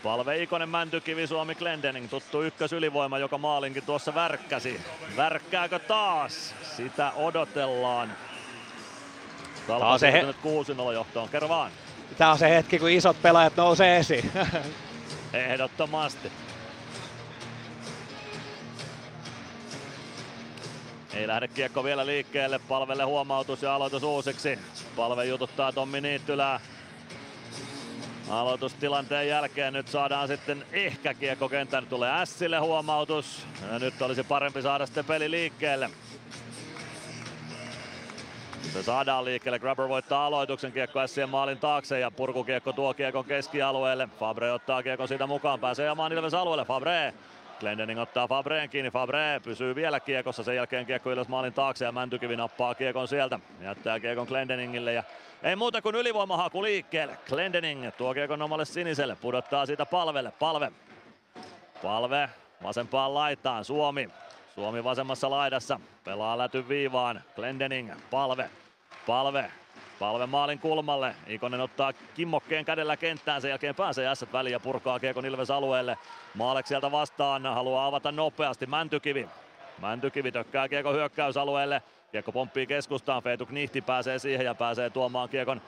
Palve 0.04 0.44
Ikonen, 0.44 0.70
Mäntykivi, 0.70 1.28
Suomi 1.28 1.56
Glendening, 1.56 2.10
tuttu 2.10 2.42
ykkös 2.42 2.74
ylivoima, 2.74 3.20
joka 3.20 3.38
maalinkin 3.38 3.86
tuossa 3.86 4.16
värkkäsi. 4.16 4.82
Värkkääkö 5.18 5.80
taas? 5.80 6.56
Sitä 6.78 7.12
odotellaan. 7.16 8.12
Tää 9.68 9.78
on 9.78 10.00
se 10.00 10.12
he- 10.12 10.22
nyt 10.24 10.38
6-0 10.90 10.94
johtoon. 10.94 11.30
Kerro 11.30 11.50
vaan. 11.50 11.72
Tämä 12.18 12.32
on 12.32 12.38
se 12.38 12.50
hetki, 12.50 12.80
kun 12.80 12.90
isot 12.90 13.22
pelaajat 13.22 13.56
nousee 13.58 13.98
esiin. 13.98 14.32
Ehdottomasti. 15.34 16.32
Ei 21.14 21.28
lähde 21.28 21.48
kiekko 21.48 21.84
vielä 21.84 22.06
liikkeelle. 22.06 22.60
Palvelle 22.60 23.04
huomautus 23.04 23.62
ja 23.62 23.76
aloitus 23.76 24.04
uusiksi. 24.04 24.60
Palve 24.96 25.26
jututtaa 25.26 25.72
Tommi 25.72 26.02
Niittylää. 26.02 26.60
Aloitustilanteen 28.32 29.27
jälkeen 29.27 29.74
nyt 29.74 29.88
saadaan 29.88 30.27
sitten 30.27 30.66
ehkä 30.72 31.14
kiekko 31.14 31.50
kentän. 31.50 31.88
Tulee 31.88 32.11
Ässille 32.11 32.58
huomautus. 32.60 33.45
Ja 33.72 33.80
nyt 33.80 34.01
olisi 34.01 34.24
parempi 34.24 34.61
saada 34.61 34.85
sitten 34.85 35.06
peli 35.06 35.32
liikkeelle. 35.32 35.90
Se 38.74 38.84
saadaan 38.84 39.26
liikkeelle. 39.26 39.60
Grabber 39.60 39.90
voittaa 39.90 40.26
aloituksen 40.26 40.72
kiekko 40.72 41.00
Ässien 41.00 41.30
maalin 41.30 41.58
taakse 41.58 42.00
ja 42.00 42.11
purkukiekko 42.11 42.74
tuo 42.74 42.93
kiekon 42.93 43.26
keskialueelle. 43.26 44.10
Fabre 44.19 44.51
ottaa 44.51 44.84
kiekon 44.84 45.08
siitä 45.08 45.27
mukaan. 45.27 45.60
Pääsee 45.60 45.85
jamaan 45.85 46.14
Ilves 46.14 46.34
alueelle. 46.34 46.66
Fabre 46.66 47.14
Glendening 47.60 48.00
ottaa 48.00 48.27
Fabreen 48.27 48.69
kiinni, 48.69 48.92
Fabre 48.92 49.42
pysyy 49.43 49.76
vielä 49.76 50.00
kiekossa, 50.00 50.43
sen 50.43 50.56
jälkeen 50.56 50.85
kiekko 50.85 51.11
Ilves 51.11 51.27
maalin 51.27 51.53
taakse 51.53 51.85
ja 51.85 51.92
Mäntykivi 51.92 52.35
nappaa 52.35 52.76
kiekon 52.76 53.08
sieltä. 53.08 53.40
Jättää 53.61 54.00
kiekon 54.00 54.27
Glendeningille 54.27 54.93
ja 54.93 55.03
ei 55.44 55.56
muuta 55.56 55.82
kuin 55.82 55.95
ylivoimahaku 55.95 56.64
liikkeelle. 56.64 57.18
Glendening 57.28 57.92
tuo 57.98 58.14
kiekon 58.14 58.42
omalle 58.42 58.66
siniselle, 58.66 59.16
pudottaa 59.16 59.66
siitä 59.66 59.86
palvelle, 59.86 60.32
palve. 60.40 60.72
Palve 61.84 62.30
vasempaan 62.64 63.14
laitaan, 63.14 63.66
Suomi. 63.66 64.10
Suomi 64.56 64.84
vasemmassa 64.84 65.30
laidassa, 65.30 65.80
pelaa 66.03 66.38
läty 66.38 66.70
viivaan, 66.70 67.22
Glendening, 67.36 67.92
palve, 68.11 68.50
palve, 69.08 69.52
Palve 70.02 70.26
maalin 70.26 70.60
kulmalle. 70.60 71.16
Ikonen 71.28 71.61
ottaa 71.61 71.94
kimmokkeen 71.94 72.66
kädellä 72.66 72.98
kenttään. 72.98 73.42
Sen 73.42 73.50
jälkeen 73.50 73.76
pääsee 73.76 74.08
ässät 74.08 74.34
väliin 74.34 74.52
ja 74.52 74.60
purkaa 74.60 75.00
Kiekon 75.00 75.26
Ilves 75.26 75.52
alueelle. 75.52 75.98
Maalek 76.36 76.68
sieltä 76.68 76.92
vastaan. 76.92 77.45
Haluaa 77.45 77.86
avata 77.86 78.11
nopeasti. 78.11 78.66
Mäntykivi. 78.66 79.30
Mäntykivi 79.82 80.32
tökkää 80.32 80.70
Kiekon 80.70 80.95
hyökkäysalueelle. 80.95 81.82
Kiekko 82.11 82.31
pomppii 82.31 82.67
keskustaan. 82.67 83.23
Feetu 83.23 83.45
Knihti 83.45 83.81
pääsee 83.81 84.19
siihen 84.19 84.45
ja 84.45 84.56
pääsee 84.56 84.90
tuomaan 84.90 85.30
Kiekon 85.30 85.61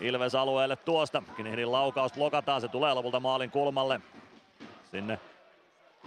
Ilves 0.00 0.34
alueelle 0.34 0.76
tuosta. 0.76 1.22
Knihdin 1.36 1.72
laukaus 1.72 2.12
blokataan. 2.12 2.60
Se 2.60 2.68
tulee 2.68 2.94
lopulta 2.94 3.20
maalin 3.20 3.50
kulmalle. 3.50 4.00
Sinne 4.90 5.18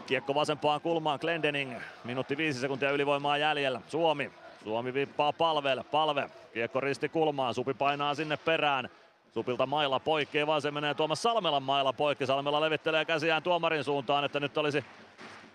Kiekko 0.08 0.36
vasempaan 0.36 0.82
kulmaan 0.82 1.20
Glendening. 1.22 1.76
Minuutti 2.04 2.38
viisi 2.38 2.60
sekuntia 2.60 2.92
ylivoimaa 2.92 3.38
jäljellä. 3.38 3.82
Suomi 3.88 4.32
Suomi 4.64 4.94
vippaa 4.94 5.34
palvelle, 5.34 5.84
palve, 5.92 6.30
kiekko 6.54 6.80
risti 6.80 7.10
kulmaan, 7.10 7.54
Supi 7.54 7.74
painaa 7.74 8.16
sinne 8.16 8.38
perään. 8.38 8.90
Supilta 9.34 9.66
mailla 9.66 10.00
poikki, 10.00 10.48
vaan 10.48 10.62
se 10.62 10.72
menee 10.72 10.94
Tuomas 10.94 11.22
Salmelan 11.22 11.64
mailla 11.64 11.94
poikki. 11.94 12.26
Salmela 12.26 12.62
levittelee 12.62 13.06
käsiään 13.06 13.44
tuomarin 13.44 13.84
suuntaan, 13.84 14.24
että 14.24 14.40
nyt 14.40 14.58
olisi, 14.58 14.86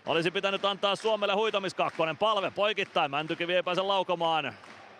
olisi 0.07 0.31
pitänyt 0.31 0.65
antaa 0.65 0.95
Suomelle 0.95 1.33
huitomiskakkonen. 1.33 2.17
Palve 2.17 2.51
poikittain, 2.51 3.11
Mäntykivi 3.11 3.55
ei 3.55 3.63
pääse 3.63 3.81
laukomaan. 3.81 4.53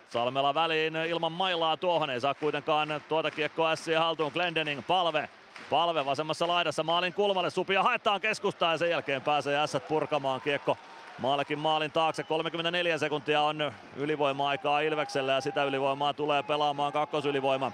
Salmela 0.10 0.54
väliin 0.54 0.96
ilman 0.96 1.32
mailaa 1.32 1.78
tuohon, 1.78 2.10
ei 2.10 2.22
saa 2.22 2.34
kuitenkaan 2.34 3.02
tuota 3.10 3.32
kiekkoa 3.32 3.72
ässiä 3.72 4.00
haltuun. 4.00 4.32
Glendening, 4.32 4.82
palve, 4.88 5.30
Palve 5.70 6.06
vasemmassa 6.06 6.48
laidassa 6.48 6.84
maalin 6.84 7.14
kulmalle, 7.14 7.50
Supia 7.50 7.84
haetaan 7.84 8.22
keskustaan 8.22 8.72
ja 8.72 8.78
sen 8.78 8.90
jälkeen 8.90 9.22
pääsee 9.22 9.60
ässät 9.60 9.88
purkamaan 9.88 10.42
kiekko 10.42 10.78
Maalekin 11.20 11.60
maalin 11.60 11.92
taakse, 11.92 12.24
34 12.24 12.98
sekuntia 12.98 13.42
on 13.42 13.72
ylivoima-aikaa 13.96 14.80
Ilveksellä 14.80 15.32
ja 15.32 15.42
sitä 15.42 15.64
ylivoimaa 15.64 16.14
tulee 16.14 16.44
pelaamaan 16.44 16.94
kakkosylivoima. 16.94 17.72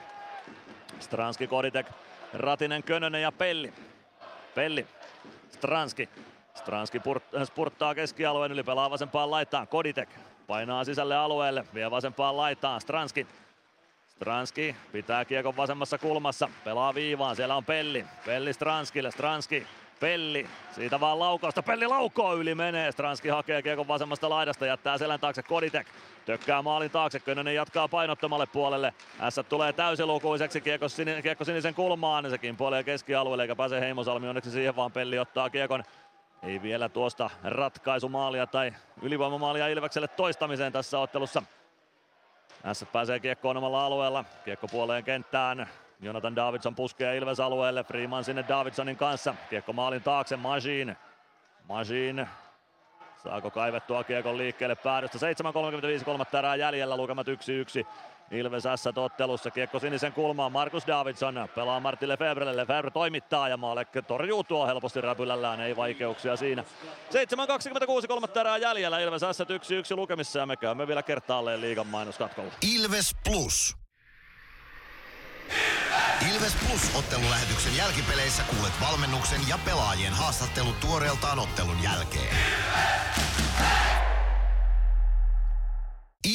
Stranski, 1.00 1.48
Koditek, 1.48 1.88
Ratinen, 2.34 2.84
Könönen 2.84 3.22
ja 3.22 3.32
Pelli. 3.32 3.74
Pelli, 4.56 4.88
Stranski. 5.52 6.10
Stranski 6.56 7.00
purt- 7.00 7.46
spurttaa 7.46 7.96
keskialueen 7.96 8.52
yli, 8.52 8.64
pelaa 8.64 8.90
vasempaan 8.90 9.32
laitaan. 9.32 9.68
Koditek 9.68 10.10
painaa 10.48 10.84
sisälle 10.84 11.16
alueelle, 11.18 11.66
vie 11.74 11.92
vasempaan 11.92 12.38
laitaan. 12.38 12.82
Stranski. 12.82 13.28
Stranski 14.10 14.76
pitää 14.92 15.26
kiekon 15.26 15.58
vasemmassa 15.58 15.98
kulmassa, 15.98 16.50
pelaa 16.64 16.96
viivaan, 16.96 17.36
siellä 17.36 17.56
on 17.56 17.66
Pelli. 17.66 18.06
Pelli 18.26 18.54
Stranskille, 18.54 19.12
Stranski 19.12 19.68
Pelli, 20.00 20.48
siitä 20.72 21.00
vaan 21.00 21.20
laukausta. 21.20 21.64
Pelli 21.64 21.88
laukoo 21.88 22.36
yli 22.36 22.56
menee. 22.56 22.92
Stranski 22.92 23.30
hakee 23.30 23.62
kiekon 23.62 23.88
vasemmasta 23.88 24.30
laidasta, 24.30 24.66
jättää 24.66 24.98
selän 24.98 25.20
taakse 25.20 25.44
Koditek. 25.44 25.88
Tökkää 26.26 26.62
maalin 26.62 26.92
taakse, 26.92 27.20
Könönen 27.20 27.56
jatkaa 27.56 27.88
painottomalle 27.88 28.46
puolelle. 28.46 28.94
S 29.30 29.40
tulee 29.50 29.74
täysilukuiseksi, 29.74 30.62
kiekko, 30.62 30.90
sin- 30.90 31.22
kiekko 31.24 31.44
sinisen 31.44 31.74
kulmaan. 31.74 32.30
Sekin 32.30 32.58
puolee 32.58 32.84
keskialueelle 32.84 33.44
eikä 33.44 33.56
pääse 33.56 33.80
Heimosalmi 33.80 34.28
onneksi 34.28 34.52
siihen, 34.52 34.76
vaan 34.76 34.92
Pelli 34.92 35.20
ottaa 35.20 35.50
kiekon 35.50 35.84
ei 36.44 36.62
vielä 36.62 36.90
tuosta 36.90 37.30
ratkaisumaalia 37.44 38.48
tai 38.48 38.74
ylivoimamaalia 39.02 39.68
Ilvekselle 39.68 40.08
toistamiseen 40.08 40.74
tässä 40.74 41.00
ottelussa. 41.00 41.44
S 42.74 42.86
pääsee 42.92 43.20
kiekkoon 43.20 43.58
omalla 43.58 43.86
alueella. 43.86 44.26
Kiekko 44.46 44.68
puoleen 44.68 45.04
kenttään. 45.04 45.70
Jonathan 46.02 46.36
Davidson 46.36 46.76
puskee 46.76 47.18
Ilves 47.18 47.40
alueelle, 47.40 47.84
Freeman 47.84 48.24
sinne 48.24 48.46
Davidsonin 48.48 48.98
kanssa. 48.98 49.36
Kiekko 49.50 49.74
maalin 49.74 50.04
taakse, 50.04 50.36
Majin. 50.36 50.98
Majin 51.70 52.28
Saako 53.24 53.52
kaivettua 53.52 54.04
kiekon 54.04 54.38
liikkeelle 54.38 54.76
päädystä? 54.76 55.18
7.35 55.98 56.06
kolmatta 56.06 56.40
erää 56.40 56.56
jäljellä, 56.56 56.98
lukemat 56.98 57.28
1-1. 57.28 57.32
Ilves 58.32 58.64
S-ottelussa. 58.76 59.52
Kiekko 59.52 59.80
sinisen 59.80 60.14
kulmaan. 60.14 60.52
Markus 60.52 60.88
Davidson 60.88 61.50
pelaa 61.56 61.80
Martti 61.80 62.08
Lefebrelle. 62.08 62.58
Lefebvre 62.58 62.92
toimittaa 62.92 63.50
ja 63.50 63.58
Maalek 63.58 63.90
torjuu 64.08 64.44
tuo 64.44 64.68
helposti 64.68 65.02
räpylällään. 65.02 65.62
Ei 65.62 65.76
vaikeuksia 65.76 66.36
siinä. 66.36 66.64
7.26 68.02 68.08
kolmatta 68.08 68.40
erää 68.40 68.58
jäljellä. 68.58 69.00
Ilves 69.00 69.22
S 69.22 69.40
1-1 69.94 69.96
lukemissa 69.96 70.40
ja 70.40 70.46
me 70.46 70.58
käymme 70.58 70.88
vielä 70.88 71.04
kertaalleen 71.04 71.62
liigan 71.62 71.88
mainoskatkolla. 71.88 72.52
Ilves 72.76 73.16
Plus. 73.24 73.78
Ilves 76.34 76.56
Plus 76.56 76.96
ottelulähetyksen 76.96 77.78
jälkipeleissä 77.78 78.44
kuulet 78.44 78.74
valmennuksen 78.82 79.42
ja 79.50 79.60
pelaajien 79.66 80.14
haastattelut 80.14 80.80
tuoreeltaan 80.80 81.40
ottelun 81.40 81.84
jälkeen. 81.84 82.38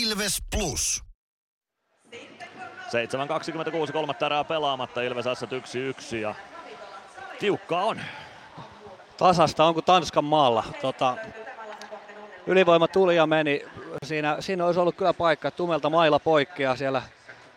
Ilves 0.02 0.38
Plus. 0.56 1.07
7.26 2.88 3.92
kolmatta 3.92 4.26
erää 4.26 4.44
pelaamatta. 4.44 5.02
Ilves 5.02 5.26
Assat 5.26 5.50
1-1 5.52 6.16
ja 6.16 6.34
tiukkaa 7.38 7.84
on. 7.84 8.00
Tasasta 9.16 9.64
on 9.64 9.74
kuin 9.74 9.84
Tanskan 9.84 10.24
maalla. 10.24 10.64
Tota, 10.80 11.16
ylivoima 12.46 12.88
tuli 12.88 13.16
ja 13.16 13.26
meni. 13.26 13.64
Siinä, 14.04 14.36
siinä 14.40 14.66
olisi 14.66 14.80
ollut 14.80 14.96
kyllä 14.96 15.12
paikka. 15.12 15.50
Tumelta 15.50 15.90
mailla 15.90 16.18
poikki 16.18 16.62
ja 16.62 16.76
siellä, 16.76 17.02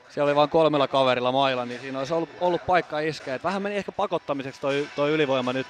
siellä 0.09 0.29
oli 0.29 0.35
vain 0.35 0.49
kolmella 0.49 0.87
kaverilla 0.87 1.31
mailla, 1.31 1.65
niin 1.65 1.81
siinä 1.81 1.99
olisi 1.99 2.13
ollut, 2.13 2.29
ollut 2.41 2.65
paikka 2.65 2.99
iskeä. 2.99 3.35
Et 3.35 3.43
vähän 3.43 3.61
meni 3.61 3.75
ehkä 3.75 3.91
pakottamiseksi 3.91 4.61
toi, 4.61 4.87
toi 4.95 5.11
ylivoima 5.11 5.53
nyt. 5.53 5.67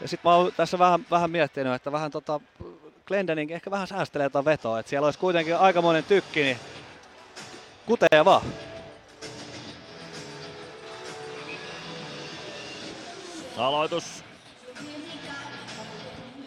Ja 0.00 0.08
sitten 0.08 0.30
mä 0.30 0.36
oon 0.36 0.52
tässä 0.56 0.78
vähän, 0.78 1.06
vähän 1.10 1.30
miettinyt, 1.30 1.74
että 1.74 1.92
vähän 1.92 2.10
tota, 2.10 2.40
Glendening 3.06 3.50
ehkä 3.50 3.70
vähän 3.70 3.86
säästelee 3.86 4.28
tätä 4.28 4.44
vetoa. 4.44 4.78
Että 4.78 4.90
siellä 4.90 5.04
olisi 5.04 5.18
kuitenkin 5.18 5.56
aikamoinen 5.56 6.04
tykki, 6.04 6.42
niin 6.42 6.58
kuteja 7.90 8.24
vaan. 8.24 8.42
Aloitus 13.56 14.24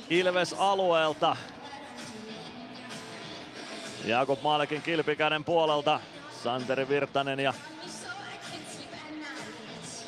Ilves 0.10 0.56
alueelta. 0.58 1.36
Jakub 4.06 4.42
Maalekin 4.42 4.82
kilpikäden 4.82 5.44
puolelta. 5.44 6.00
Santeri 6.44 6.90
Virtanen 6.90 7.40
ja 7.40 7.54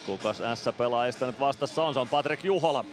kukas 0.06 0.38
S-pelaajista 0.38 1.26
nyt 1.26 1.40
vastassa 1.40 1.84
on? 1.84 1.94
Se 1.94 2.00
on 2.00 2.10
Patrik 2.10 2.44
Juhola. 2.44 2.86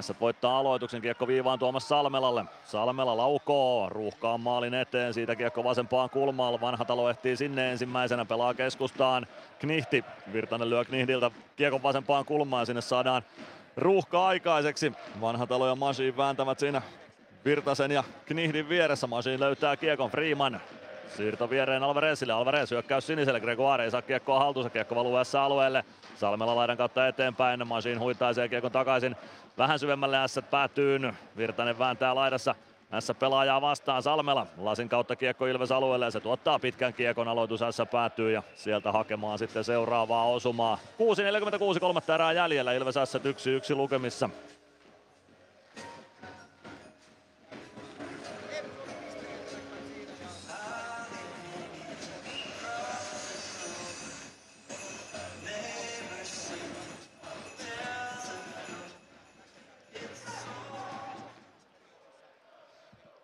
S 0.00 0.12
voittaa 0.20 0.58
aloituksen, 0.58 1.02
kiekko 1.02 1.26
viivaan 1.26 1.58
Tuomas 1.58 1.88
Salmelalle. 1.88 2.44
Salmela 2.64 3.16
laukoo, 3.16 3.88
ruuhkaa 3.88 4.38
maalin 4.38 4.74
eteen, 4.74 5.14
siitä 5.14 5.36
kiekko 5.36 5.64
vasempaan 5.64 6.10
kulmaan. 6.10 6.60
Vanhatalo 6.60 7.10
ehtii 7.10 7.36
sinne 7.36 7.70
ensimmäisenä, 7.70 8.24
pelaa 8.24 8.54
keskustaan. 8.54 9.26
Knihti, 9.58 10.04
Virtanen 10.32 10.70
lyö 10.70 10.84
Knihdiltä 10.84 11.30
kiekon 11.56 11.82
vasempaan 11.82 12.24
kulmaan, 12.24 12.66
sinne 12.66 12.80
saadaan 12.80 13.22
ruuhka 13.76 14.26
aikaiseksi. 14.26 14.92
Vanhatalo 15.20 15.66
ja 15.68 15.74
Masiin 15.74 16.16
vääntävät 16.16 16.58
siinä 16.58 16.82
Virtasen 17.44 17.90
ja 17.90 18.04
Knihdin 18.26 18.68
vieressä. 18.68 19.06
Masiin 19.06 19.40
löytää 19.40 19.76
kiekon, 19.76 20.10
Freeman 20.10 20.60
Siirto 21.16 21.50
viereen 21.50 21.82
Alvarezille. 21.82 22.32
Alvarez 22.32 22.70
hyökkäys 22.70 23.06
siniselle. 23.06 23.40
Gregoire 23.40 23.84
ei 23.84 23.90
saa 23.90 24.02
kiekkoa 24.02 24.38
haltuunsa. 24.38 24.70
Kiekko 24.70 24.94
valuu 24.94 25.16
alueelle. 25.40 25.84
Salmela 26.16 26.56
laidan 26.56 26.76
kautta 26.76 27.08
eteenpäin. 27.08 27.68
Masiin 27.68 28.00
huitaisee 28.00 28.48
kiekon 28.48 28.72
takaisin 28.72 29.16
vähän 29.58 29.78
syvemmälle. 29.78 30.16
S 30.26 30.40
päätyy. 30.50 31.00
Virtanen 31.36 31.78
vääntää 31.78 32.14
laidassa. 32.14 32.54
S 33.00 33.12
pelaajaa 33.18 33.60
vastaan 33.60 34.02
Salmela. 34.02 34.46
Lasin 34.56 34.88
kautta 34.88 35.16
kiekko 35.16 35.46
Ilves 35.46 35.72
alueelle 35.72 36.04
ja 36.04 36.10
se 36.10 36.20
tuottaa 36.20 36.58
pitkän 36.58 36.94
kiekon 36.94 37.28
aloitus 37.28 37.60
S 37.70 37.82
päätyy 37.90 38.32
ja 38.32 38.42
sieltä 38.54 38.92
hakemaan 38.92 39.38
sitten 39.38 39.64
seuraavaa 39.64 40.26
osumaa. 40.26 40.78
6.46 41.74 41.80
kolmatta 41.80 42.14
erää 42.14 42.32
jäljellä 42.32 42.72
Ilves 42.72 42.94
S 42.94 43.14
1-1 43.14 43.76
lukemissa. 43.76 44.30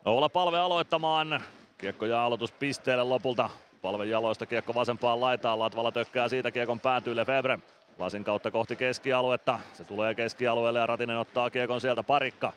Oula 0.05 0.28
Palve 0.28 0.58
aloittamaan. 0.58 1.42
Kiekko 1.78 2.07
ja 2.07 2.24
aloituspisteelle 2.24 3.05
lopulta. 3.05 3.50
Palven 3.83 4.10
jaloista 4.10 4.47
kiekko 4.47 4.74
vasempaan 4.74 5.20
laitaan. 5.20 5.58
Latvala 5.58 5.92
tökkää 5.92 6.28
siitä 6.28 6.50
kiekon 6.50 6.81
päätyy 6.81 7.16
Lefebvre. 7.16 7.58
Lasin 7.99 8.24
kautta 8.24 8.50
kohti 8.50 8.76
keskialuetta. 8.76 9.58
Se 9.73 9.84
tulee 9.84 10.15
keskialueelle 10.15 10.78
ja 10.78 10.86
Ratinen 10.86 11.18
ottaa 11.18 11.50
kiekon 11.50 11.81
sieltä 11.81 12.02
parikka. 12.02 12.52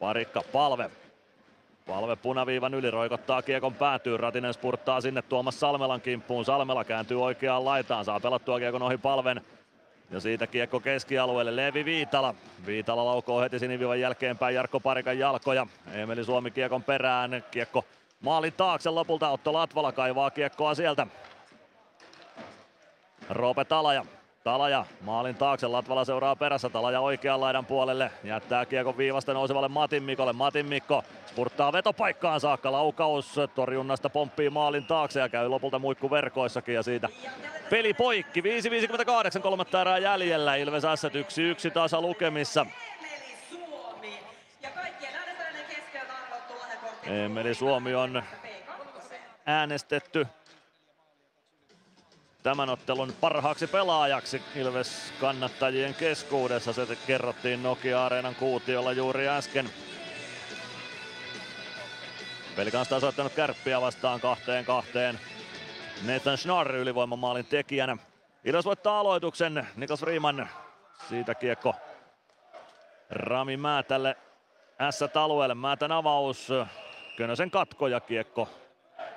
Parikka 0.00 0.42
palve. 0.52 0.90
Palve 1.86 2.16
punaviivan 2.16 2.74
yli 2.74 2.90
roikottaa 2.90 3.42
kiekon 3.42 3.74
päätyy. 3.74 4.16
Ratinen 4.16 4.54
spurttaa 4.54 5.00
sinne 5.00 5.22
Tuomas 5.22 5.60
Salmelan 5.60 6.00
kimppuun. 6.00 6.44
Salmela 6.44 6.84
kääntyy 6.84 7.22
oikeaan 7.22 7.64
laitaan. 7.64 8.04
Saa 8.04 8.20
pelattua 8.20 8.58
kiekon 8.58 8.82
ohi 8.82 8.98
palven. 8.98 9.40
Ja 10.12 10.20
siitä 10.20 10.46
kiekko 10.46 10.80
keskialueelle 10.80 11.56
Levi 11.56 11.84
Viitala. 11.84 12.34
Viitala 12.66 13.04
laukoo 13.04 13.40
heti 13.40 13.58
sinivivan 13.58 14.00
jälkeenpäin 14.00 14.54
Jarkko 14.54 14.80
Parikan 14.80 15.18
jalkoja. 15.18 15.66
Emeli 15.92 16.24
Suomi 16.24 16.50
kiekon 16.50 16.82
perään. 16.82 17.44
Kiekko 17.50 17.84
maalin 18.20 18.52
taakse 18.52 18.90
lopulta 18.90 19.28
Otto 19.28 19.52
Latvala 19.52 19.92
kaivaa 19.92 20.30
kiekkoa 20.30 20.74
sieltä. 20.74 21.06
Roope 23.30 23.64
Talaja. 23.64 24.04
Talaja 24.44 24.84
maalin 25.00 25.34
taakse, 25.34 25.66
Latvala 25.66 26.04
seuraa 26.04 26.36
perässä, 26.36 26.68
Talaja 26.68 27.00
oikean 27.00 27.40
laidan 27.40 27.66
puolelle, 27.66 28.10
jättää 28.24 28.66
kiekon 28.66 28.98
viivasta 28.98 29.34
nousevalle 29.34 29.68
Matin 29.68 30.02
Mikolle, 30.02 30.32
Matin 30.32 30.66
Mikko 30.66 31.04
spurttaa 31.26 31.72
vetopaikkaan 31.72 32.40
saakka, 32.40 32.72
laukaus 32.72 33.34
torjunnasta 33.54 34.10
pomppii 34.10 34.50
maalin 34.50 34.86
taakse 34.86 35.20
ja 35.20 35.28
käy 35.28 35.48
lopulta 35.48 35.78
muikku 35.78 36.10
verkoissakin 36.10 36.74
ja 36.74 36.82
siitä 36.82 37.08
peli 37.70 37.94
poikki, 37.94 38.40
5.58 38.40 39.40
kolmatta 39.40 39.80
erää 39.80 39.98
jäljellä, 39.98 40.54
Ilves 40.56 40.82
S 40.82 41.04
1-1 41.68 41.70
tasa 41.72 42.00
lukemissa. 42.00 42.66
Emeli 47.06 47.54
Suomi 47.54 47.94
on 47.94 48.22
äänestetty 49.46 50.26
tämän 52.42 52.70
ottelun 52.70 53.12
parhaaksi 53.20 53.66
pelaajaksi 53.66 54.42
Ilves 54.56 55.12
kannattajien 55.20 55.94
keskuudessa. 55.94 56.72
Se 56.72 56.96
kerrottiin 57.06 57.62
Nokia-areenan 57.62 58.34
kuutiolla 58.34 58.92
juuri 58.92 59.28
äsken. 59.28 59.70
Peli 62.56 62.70
kanssa 62.70 62.94
tasoittanut 62.94 63.32
kärppiä 63.32 63.80
vastaan 63.80 64.20
kahteen 64.20 64.64
kahteen. 64.64 65.20
Nathan 66.06 66.38
Schnarr 66.38 66.76
ylivoimamaalin 66.76 67.46
tekijänä. 67.46 67.96
Ilves 68.44 68.64
voittaa 68.64 69.00
aloituksen. 69.00 69.68
Niklas 69.76 70.00
Freeman 70.00 70.48
siitä 71.08 71.34
kiekko 71.34 71.74
Rami 73.10 73.56
Määtälle 73.56 74.16
S-alueelle. 74.90 75.54
Määtän 75.54 75.92
avaus. 75.92 76.48
Könösen 77.16 77.50
katko 77.50 77.88
ja 77.88 78.00
kiekko 78.00 78.48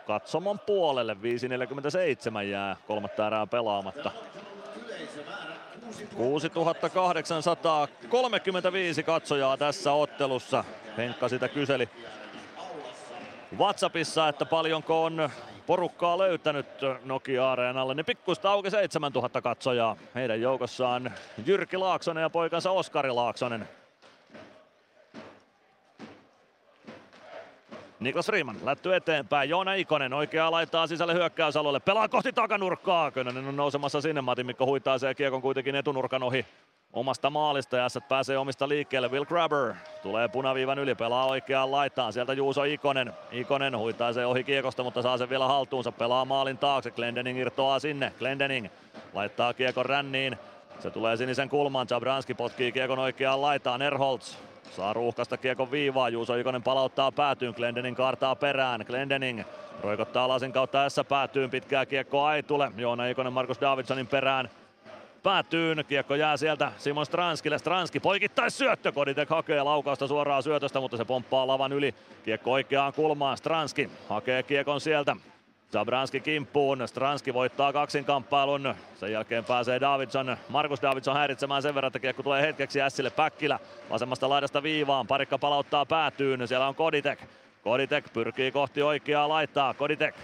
katsomon 0.08 0.60
puolelle. 0.60 1.14
5.47 1.14 1.20
jää 2.44 2.76
kolmatta 2.88 3.28
erää 3.28 3.48
pelaamatta. 3.48 4.12
6835 6.16 9.04
katsojaa 9.04 9.58
tässä 9.58 9.94
ottelussa. 9.94 10.64
Henkka 10.98 11.30
sitä 11.30 11.48
kyseli 11.48 11.90
WhatsAppissa, 13.58 14.28
että 14.28 14.46
paljonko 14.46 15.04
on 15.04 15.30
porukkaa 15.68 16.18
löytänyt 16.18 16.68
Nokia-areenalle, 17.04 17.96
niin 17.96 18.06
pikkuista 18.06 18.52
auki 18.52 18.72
7000 18.72 19.42
katsojaa. 19.42 19.96
Heidän 20.16 20.42
joukossaan 20.42 21.12
Jyrki 21.46 21.78
Laaksonen 21.78 22.22
ja 22.22 22.30
poikansa 22.30 22.72
Oskari 22.72 23.12
Laaksonen. 23.12 23.70
Niklas 28.06 28.30
Riemann 28.30 28.60
lätty 28.64 28.96
eteenpäin. 28.96 29.50
Joona 29.50 29.74
Ikonen 29.74 30.14
oikeaa 30.14 30.52
laittaa 30.52 30.88
sisälle 30.88 31.14
hyökkäysalueelle. 31.14 31.80
Pelaa 31.80 32.08
kohti 32.08 32.34
takanurkkaa. 32.34 33.12
Könönen 33.12 33.48
on 33.48 33.56
nousemassa 33.56 34.02
sinne. 34.02 34.22
Matin 34.22 34.46
Mikko 34.46 34.66
huittaa 34.66 34.98
se 34.98 35.16
kiekon 35.16 35.42
kuitenkin 35.42 35.76
etunurkan 35.76 36.24
ohi 36.24 36.46
omasta 36.94 37.30
maalista 37.30 37.78
ja 37.78 37.88
pääsee 38.10 38.38
omista 38.38 38.70
liikkeelle. 38.70 39.12
Will 39.12 39.26
Grabber 39.26 39.74
tulee 40.04 40.28
punaviivan 40.28 40.80
yli, 40.80 40.96
pelaa 40.96 41.26
oikeaan 41.26 41.72
laitaan. 41.72 42.14
Sieltä 42.14 42.34
Juuso 42.34 42.64
Ikonen. 42.64 43.14
Ikonen 43.32 43.78
huittaa 43.78 44.14
se 44.14 44.26
ohi 44.26 44.44
kiekosta, 44.44 44.84
mutta 44.84 45.02
saa 45.02 45.18
sen 45.18 45.30
vielä 45.30 45.48
haltuunsa. 45.48 45.92
Pelaa 45.92 46.26
maalin 46.26 46.58
taakse. 46.58 46.92
Glendening 46.92 47.40
irtoaa 47.40 47.80
sinne. 47.80 48.14
Glendening 48.20 48.68
laittaa 49.14 49.54
kiekon 49.54 49.86
ränniin. 49.86 50.38
Se 50.80 50.92
tulee 50.92 51.18
sinisen 51.18 51.50
kulmaan. 51.50 51.88
Jabranski 51.90 52.34
potkii 52.34 52.72
kiekon 52.72 53.00
oikeaan 53.00 53.42
laitaan. 53.42 53.82
Erholz 53.82 54.36
Saa 54.72 54.94
ruuhkasta 54.94 55.38
kiekon 55.38 55.72
viivaa. 55.72 56.10
Juuso 56.10 56.36
Ikonen 56.36 56.64
palauttaa 56.64 57.12
päätyyn. 57.12 57.54
Glendening 57.58 57.98
kaartaa 57.98 58.36
perään. 58.36 58.86
Glendening 58.88 59.44
roikottaa 59.82 60.28
lasin 60.28 60.52
kautta 60.52 60.90
S 60.90 60.96
päätyyn. 61.10 61.50
Pitkää 61.50 61.86
kiekkoa 61.86 62.28
Aitule. 62.28 62.72
Joona 62.78 63.06
Ikonen 63.06 63.34
Markus 63.34 63.62
Davidsonin 63.62 64.08
perään 64.08 64.50
päätyyn. 65.24 65.86
Kiekko 65.88 66.16
jää 66.16 66.38
sieltä 66.38 66.72
Simon 66.78 67.06
Stranskille. 67.06 67.58
Stranski 67.58 68.00
poikittais 68.00 68.58
syöttö. 68.58 68.92
Koditek 68.92 69.30
hakee 69.30 69.64
laukausta 69.64 70.08
suoraan 70.08 70.44
syötöstä, 70.44 70.80
mutta 70.80 70.98
se 70.98 71.06
pomppaa 71.06 71.48
lavan 71.48 71.74
yli. 71.74 71.96
Kiekko 72.26 72.52
oikeaan 72.52 72.94
kulmaan. 72.94 73.38
Stranski 73.38 73.90
hakee 74.10 74.44
kiekon 74.44 74.82
sieltä. 74.82 75.16
Zabranski 75.72 76.20
kimppuun, 76.20 76.88
Stranski 76.88 77.34
voittaa 77.34 77.74
kaksinkamppailun. 77.74 78.76
Sen 78.96 79.12
jälkeen 79.12 79.46
pääsee 79.46 79.82
Davidson, 79.82 80.38
Markus 80.50 80.82
Davidson 80.82 81.16
häiritsemään 81.16 81.62
sen 81.62 81.76
verran, 81.76 81.88
että 81.88 82.00
kiekko 82.00 82.24
tulee 82.24 82.42
hetkeksi 82.42 82.82
Ässille 82.82 83.10
Päkkilä. 83.10 83.60
Vasemmasta 83.90 84.30
laidasta 84.30 84.64
viivaan, 84.64 85.08
parikka 85.08 85.38
palauttaa 85.38 85.86
päätyyn, 85.86 86.48
siellä 86.48 86.68
on 86.68 86.76
Koditek. 86.76 87.20
Koditek 87.64 88.14
pyrkii 88.14 88.52
kohti 88.52 88.82
oikeaa 88.82 89.30
laittaa, 89.30 89.74
Koditek. 89.74 90.16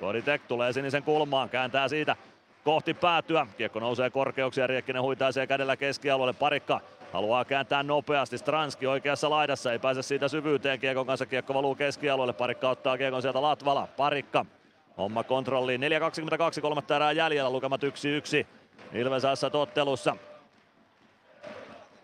Koditek 0.00 0.42
tulee 0.48 0.72
sinisen 0.72 1.02
kulmaan, 1.02 1.48
kääntää 1.48 1.88
siitä 1.88 2.16
kohti 2.64 2.94
päätyä. 2.94 3.46
Kiekko 3.56 3.80
nousee 3.80 4.10
korkeuksia, 4.10 4.66
Riekkinen 4.66 5.02
huitaisee 5.02 5.46
kädellä 5.46 5.76
keskialueelle, 5.76 6.32
parikka 6.32 6.80
Haluaa 7.12 7.44
kääntää 7.44 7.82
nopeasti. 7.82 8.38
Stranski 8.38 8.86
oikeassa 8.86 9.30
laidassa. 9.30 9.72
Ei 9.72 9.78
pääse 9.78 10.02
siitä 10.02 10.28
syvyyteen. 10.28 10.80
Kiekon 10.80 11.06
kanssa 11.06 11.26
kiekko 11.26 11.54
valuu 11.54 11.74
keskialueelle. 11.74 12.32
Parikka 12.32 12.70
ottaa 12.70 12.98
kiekon 12.98 13.22
sieltä 13.22 13.42
Latvala. 13.42 13.88
Parikka 13.96 14.46
Homma 15.00 15.24
kontrolliin. 15.24 15.80
4.22, 15.80 16.60
kolmatta 16.60 16.96
erää 16.96 17.12
jäljellä, 17.12 17.50
lukemat 17.50 17.80
1-1. 17.82 18.46
Ilves 18.92 19.22
ottelussa. 19.52 20.16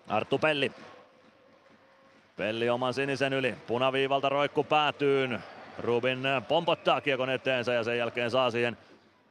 Arttu 0.09 0.39
Pelli. 0.39 0.73
Pelli 2.37 2.71
oman 2.71 2.95
sinisen 2.95 3.33
yli. 3.33 3.55
Punaviivalta 3.67 4.29
roikku 4.29 4.65
päätyyn. 4.65 5.43
Rubin 5.79 6.23
pompottaa 6.49 7.01
kiekon 7.01 7.31
eteensä 7.31 7.73
ja 7.73 7.85
sen 7.85 7.99
jälkeen 7.99 8.31
saa 8.31 8.51
siihen 8.51 8.77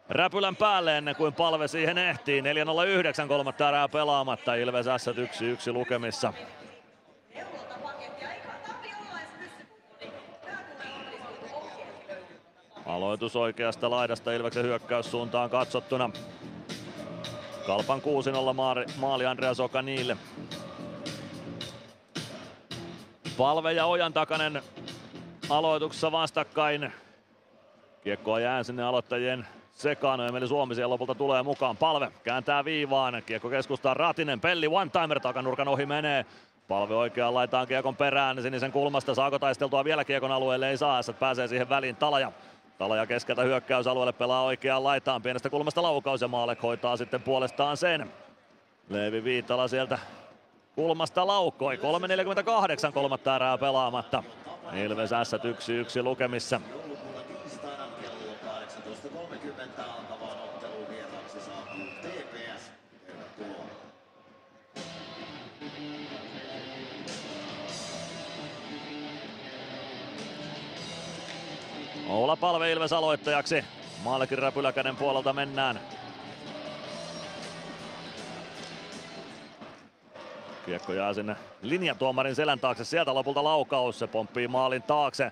räpylän 0.10 0.56
päälle 0.56 0.98
ennen 0.98 1.16
kuin 1.16 1.34
palve 1.34 1.68
siihen 1.68 1.98
ehtii. 1.98 2.42
4.09 2.42 3.28
kolmatta 3.28 3.70
erää 3.70 3.90
pelaamatta. 3.90 4.56
Ilves 4.56 4.86
S 4.98 5.08
1-1 5.70 5.74
lukemissa. 5.74 6.34
Aloitus 12.86 13.36
oikeasta 13.36 13.90
laidasta 13.90 14.34
Ilveksen 14.34 14.66
hyökkäyssuuntaan 14.66 15.50
katsottuna. 15.50 16.10
Kalpan 17.68 18.02
6-0 18.02 18.04
maali, 18.98 19.26
Andreas 19.26 19.60
Okanille. 19.60 20.18
Palve 23.38 23.74
ja 23.74 23.86
Ojan 23.86 24.14
takanen 24.14 24.62
aloituksessa 25.50 26.12
vastakkain. 26.12 26.94
Kiekkoa 28.04 28.40
jää 28.40 28.64
sinne 28.64 28.84
aloittajien 28.84 29.48
sekaan. 29.74 30.22
Emeli 30.22 30.48
Suomi 30.48 30.76
siellä 30.76 30.94
lopulta 30.94 31.16
tulee 31.16 31.44
mukaan. 31.44 31.78
Palve 31.78 32.12
kääntää 32.24 32.66
viivaan. 32.66 33.24
Kiekko 33.26 33.50
keskustaa 33.50 33.94
Ratinen. 33.94 34.40
Pelli 34.40 34.68
one-timer 34.68 35.20
takanurkan 35.20 35.68
ohi 35.68 35.86
menee. 35.86 36.26
Palve 36.68 36.96
oikeaan 36.96 37.34
laitaan 37.34 37.68
kiekon 37.68 37.96
perään 37.96 38.42
sinisen 38.42 38.72
kulmasta. 38.72 39.16
Saako 39.16 39.40
taisteltua 39.40 39.84
vielä 39.84 40.06
kiekon 40.06 40.32
alueelle? 40.32 40.70
Ei 40.70 40.78
saa. 40.78 41.02
Pääsee 41.20 41.48
siihen 41.48 41.70
väliin. 41.70 41.96
Talaja 41.96 42.32
Talaja 42.78 43.06
keskeltä 43.06 43.42
hyökkäysalueelle 43.42 44.14
pelaa 44.14 44.44
oikeaan 44.44 44.84
laitaan. 44.84 45.22
Pienestä 45.22 45.50
kulmasta 45.50 45.84
laukaus 45.84 46.22
ja 46.22 46.28
Maalek 46.28 46.64
hoitaa 46.64 46.98
sitten 46.98 47.22
puolestaan 47.22 47.78
sen. 47.78 48.12
Leevi 48.90 49.24
Viitala 49.24 49.68
sieltä 49.68 50.00
kulmasta 50.76 51.28
laukoi. 51.28 51.76
3.48 51.76 52.92
kolmatta 52.92 53.36
erää 53.36 53.58
pelaamatta. 53.58 54.24
Ilves 54.74 55.10
S 55.10 55.34
1-1 56.00 56.04
lukemissa. 56.04 56.62
Oula 72.16 72.36
Palve 72.36 72.72
Ilves 72.72 72.94
aloittajaksi. 72.94 73.64
Maalekin 74.04 74.38
räpyläkäden 74.38 74.96
puolelta 74.96 75.34
mennään. 75.34 75.80
Kiekko 80.66 80.94
jää 80.94 81.14
sinne 81.14 81.36
linjatuomarin 81.62 82.36
selän 82.36 82.60
taakse. 82.60 82.86
Sieltä 82.86 83.14
lopulta 83.14 83.44
laukaus. 83.44 84.00
Se 84.00 84.08
pomppii 84.08 84.48
maalin 84.48 84.84
taakse. 84.84 85.32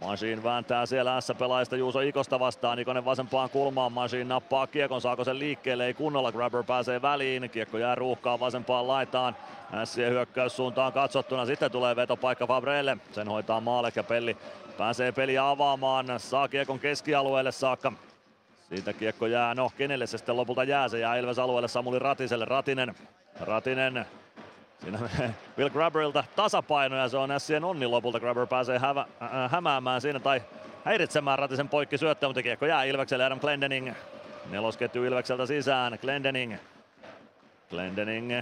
Machine 0.00 0.42
vääntää 0.42 0.86
siellä 0.86 1.20
S-pelaajista 1.20 1.76
Juuso 1.76 2.00
Ikosta 2.00 2.40
vastaan. 2.40 2.78
Ikonen 2.78 3.04
vasempaan 3.04 3.50
kulmaan. 3.50 3.92
Machine 3.92 4.24
nappaa 4.24 4.66
kiekon. 4.66 5.00
Saako 5.00 5.24
sen 5.24 5.38
liikkeelle? 5.38 5.86
Ei 5.86 5.94
kunnolla. 5.94 6.32
Grabber 6.32 6.64
pääsee 6.64 7.02
väliin. 7.02 7.50
Kiekko 7.50 7.78
jää 7.78 7.94
ruuhkaan 7.94 8.40
vasempaan 8.40 8.88
laitaan. 8.88 9.36
Ässien 9.74 10.12
hyökkäyssuuntaan 10.12 10.92
katsottuna. 10.92 11.46
Sitten 11.46 11.70
tulee 11.70 11.96
vetopaikka 11.96 12.46
Fabrelle. 12.46 12.96
Sen 13.12 13.28
hoitaa 13.28 13.60
Maalek 13.60 13.96
ja 13.96 14.04
Pelli 14.04 14.36
Pääsee 14.78 15.12
peliä 15.12 15.48
avaamaan, 15.48 16.06
saa 16.20 16.48
kiekon 16.48 16.78
keskialueelle 16.78 17.52
saakka. 17.52 17.92
Siitä 18.68 18.92
kiekko 18.92 19.26
jää, 19.26 19.54
no 19.54 19.70
kenelle 19.76 20.06
se 20.06 20.18
sitten 20.18 20.36
lopulta 20.36 20.64
jää, 20.64 20.88
se 20.88 20.98
jää 20.98 21.16
Ilves 21.16 21.38
alueelle 21.38 21.68
Samuli 21.68 21.98
Ratiselle, 21.98 22.44
Ratinen, 22.44 22.94
Ratinen 23.40 24.06
Siinä 24.80 24.98
Will 25.58 25.70
Grabberilta 25.70 26.24
tasapaino 26.36 26.96
ja 26.96 27.08
se 27.08 27.16
on 27.16 27.30
Sien 27.38 27.64
onni 27.64 27.86
lopulta. 27.86 28.20
Grabber 28.20 28.46
pääsee 28.46 28.78
hävä, 28.78 29.06
äh, 29.22 29.50
hämäämään 29.50 30.00
siinä 30.00 30.20
tai 30.20 30.42
häiritsemään 30.84 31.38
Ratisen 31.38 31.68
poikki 31.68 31.98
syöttöä, 31.98 32.28
mutta 32.28 32.42
kiekko 32.42 32.66
jää 32.66 32.84
Ilvekselle 32.84 33.24
Adam 33.24 33.40
Glendening. 33.40 33.92
Nelosketju 34.50 35.04
Ilvekseltä 35.04 35.46
sisään, 35.46 35.98
Glendening. 36.00 36.54
Glendening 37.70 38.32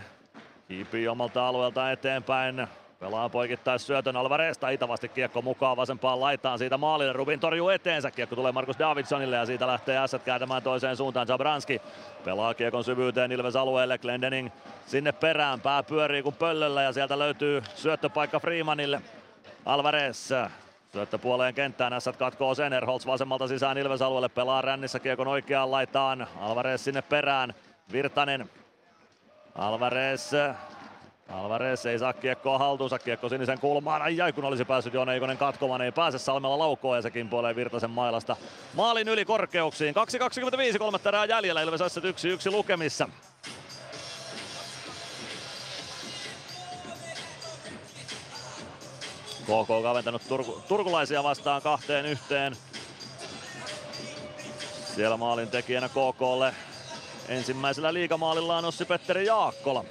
hiipii 0.69 1.09
omalta 1.09 1.49
alueelta 1.49 1.91
eteenpäin. 1.91 2.69
Pelaa 3.05 3.29
poikittais 3.29 3.87
syötön 3.87 4.17
Alvarez 4.17 4.59
taitavasti 4.59 5.09
kiekko 5.09 5.43
mukaan 5.43 5.77
vasempaan 5.77 6.21
laitaan 6.21 6.59
siitä 6.59 6.79
maalille. 6.79 7.13
Rubin 7.13 7.41
torjuu 7.41 7.69
eteensä. 7.69 8.11
Kiekko 8.11 8.37
tulee 8.37 8.53
Markus 8.53 8.79
Davidsonille 8.79 9.37
ja 9.37 9.47
siitä 9.47 9.67
lähtee 9.67 9.99
Ässät 9.99 10.23
kääntämään 10.23 10.63
toiseen 10.63 10.97
suuntaan. 10.97 11.27
Zabranski 11.27 11.83
pelaa 12.25 12.55
kiekon 12.55 12.85
syvyyteen 12.85 13.33
Ilves 13.33 13.57
alueelle. 13.57 13.99
Glendening 13.99 14.51
sinne 14.87 15.13
perään. 15.13 15.61
Pää 15.61 15.83
pyörii 15.83 16.23
kuin 16.23 16.35
pöllöllä 16.35 16.83
ja 16.83 16.93
sieltä 16.93 17.19
löytyy 17.19 17.63
syöttöpaikka 17.75 18.41
Freemanille. 18.41 19.03
Alvarez 19.67 20.33
Syöttö 20.93 21.19
puoleen 21.19 21.55
kenttään, 21.55 21.93
Ässät 21.93 22.17
katkoo 22.17 22.55
sen, 22.55 22.73
Erholz 22.73 23.07
vasemmalta 23.07 23.49
sisään 23.49 23.79
Ilves 23.79 24.03
alueelle, 24.03 24.29
pelaa 24.29 24.63
rännissä 24.63 25.01
kiekon 25.01 25.29
oikeaan 25.29 25.71
laitaan, 25.71 26.27
Alvarez 26.41 26.81
sinne 26.81 27.03
perään, 27.03 27.55
Virtanen, 27.93 28.51
Alvarez 29.55 30.33
Alvarez 31.29 31.87
ei 31.87 31.99
saa 31.99 32.13
kiekkoa 32.13 32.59
haltuunsa, 32.59 32.99
kiekko 32.99 33.29
sinisen 33.29 33.61
kulmaan. 33.61 34.03
Ai 34.03 34.21
ai 34.21 34.33
kun 34.33 34.45
olisi 34.45 34.65
päässyt 34.65 34.95
Joona 34.95 35.15
Eikonen 35.15 35.39
katkomaan, 35.39 35.83
ei 35.83 35.93
pääse 35.93 36.19
Salmella 36.19 36.59
laukoon 36.59 36.99
ja 36.99 37.03
se 37.03 37.11
kimpoilee 37.11 37.57
Virtasen 37.57 37.91
mailasta. 37.91 38.37
Maalin 38.75 39.09
yli 39.09 39.25
korkeuksiin. 39.25 39.95
2.25 40.73 40.79
kolmatta 40.79 41.09
erää 41.09 41.25
jäljellä 41.25 41.63
Ilves 41.63 41.81
1-1 41.81 42.53
lukemissa. 42.53 43.09
KK 49.45 49.83
kaventanut 49.83 50.23
turku, 50.29 50.63
turkulaisia 50.69 51.23
vastaan 51.23 51.63
kahteen 51.63 52.07
yhteen. 52.07 52.57
Siellä 54.95 55.17
maalin 55.17 55.49
tekijänä 55.49 55.89
KKlle 55.89 56.55
ensimmäisellä 57.29 57.95
liigamaalillaan 57.95 58.65
Ossi 58.65 58.85
Petteri 58.85 59.27
Jaakkola. 59.27 59.85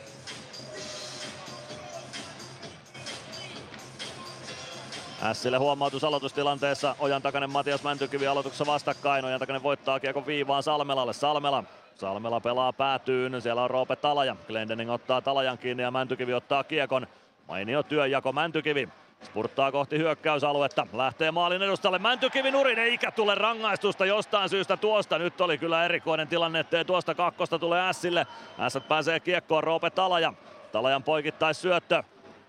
Ässille 5.24 5.58
huomautus 5.58 6.04
aloitustilanteessa. 6.04 6.96
Ojan 7.00 7.22
takainen 7.22 7.50
Matias 7.50 7.84
Mäntykivi 7.84 8.28
aloituksessa 8.28 8.66
vastakkain. 8.66 9.26
Ojan 9.26 9.40
takainen 9.40 9.64
voittaa 9.64 10.00
kiekon 10.00 10.26
viivaan 10.26 10.64
Salmelalle. 10.64 11.14
Salmela 11.14 11.64
Salmela 11.96 12.40
pelaa 12.40 12.74
päätyyn, 12.74 13.42
siellä 13.42 13.64
on 13.64 13.70
Roope 13.70 13.96
Talaja. 13.96 14.36
Glendening 14.48 14.92
ottaa 14.92 15.22
Talajan 15.22 15.58
kiinni 15.58 15.84
ja 15.84 15.92
Mäntykivi 15.92 16.34
ottaa 16.34 16.64
kiekon. 16.64 17.08
Mainio 17.48 17.84
työnjako 17.84 18.32
Mäntykivi. 18.32 18.90
Spurttaa 19.24 19.72
kohti 19.72 19.98
hyökkäysaluetta. 19.98 20.88
Lähtee 20.94 21.32
maalin 21.32 21.62
edustalle. 21.62 22.00
Mäntykivi 22.00 22.52
nurin 22.52 22.80
eikä 22.80 23.12
tule 23.12 23.36
rangaistusta 23.36 24.06
jostain 24.06 24.50
syystä 24.50 24.78
tuosta. 24.78 25.18
Nyt 25.18 25.42
oli 25.42 25.58
kyllä 25.58 25.86
erikoinen 25.86 26.28
tilanne, 26.28 26.60
ettei 26.60 26.86
tuosta 26.86 27.16
kakkosta 27.16 27.60
tule 27.60 27.90
Ässille. 27.90 28.28
Ässät 28.60 28.88
pääsee 28.88 29.20
kiekkoon 29.20 29.64
Roope 29.64 29.90
Talaja. 29.90 30.34
Talajan 30.72 31.04
poikittais 31.04 31.62
syöttö. 31.62 32.04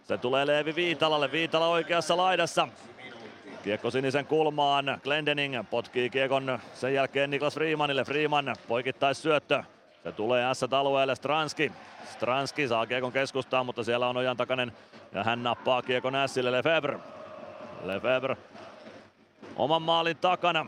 Se 0.05 0.18
tulee 0.18 0.47
Leevi 0.47 0.74
Viitalalle, 0.74 1.33
Viitala 1.33 1.68
oikeassa 1.68 2.16
laidassa. 2.16 2.68
Kiekko 3.62 3.91
sinisen 3.91 4.26
kulmaan, 4.26 5.00
Glendening 5.02 5.65
potkii 5.70 6.10
kiekon 6.10 6.58
sen 6.74 6.94
jälkeen 6.94 7.31
Niklas 7.31 7.55
Freemanille, 7.55 8.05
Freeman 8.05 8.57
poikittais 8.68 9.23
syöttö. 9.23 9.62
Se 10.02 10.12
tulee 10.12 10.55
S-alueelle 10.55 11.15
Stranski. 11.15 11.73
Stranski 12.12 12.68
saa 12.68 12.86
kiekon 12.86 13.12
keskustaan, 13.12 13.66
mutta 13.66 13.84
siellä 13.84 14.08
on 14.08 14.16
ojan 14.16 14.36
takainen 14.36 14.73
ja 15.12 15.24
hän 15.24 15.42
nappaa 15.42 15.83
kiekon 15.83 16.15
Ässille 16.15 16.52
Lefebvre. 16.52 16.99
Lefebvre 17.84 18.36
oman 19.57 19.83
maalin 19.83 20.16
takana. 20.16 20.66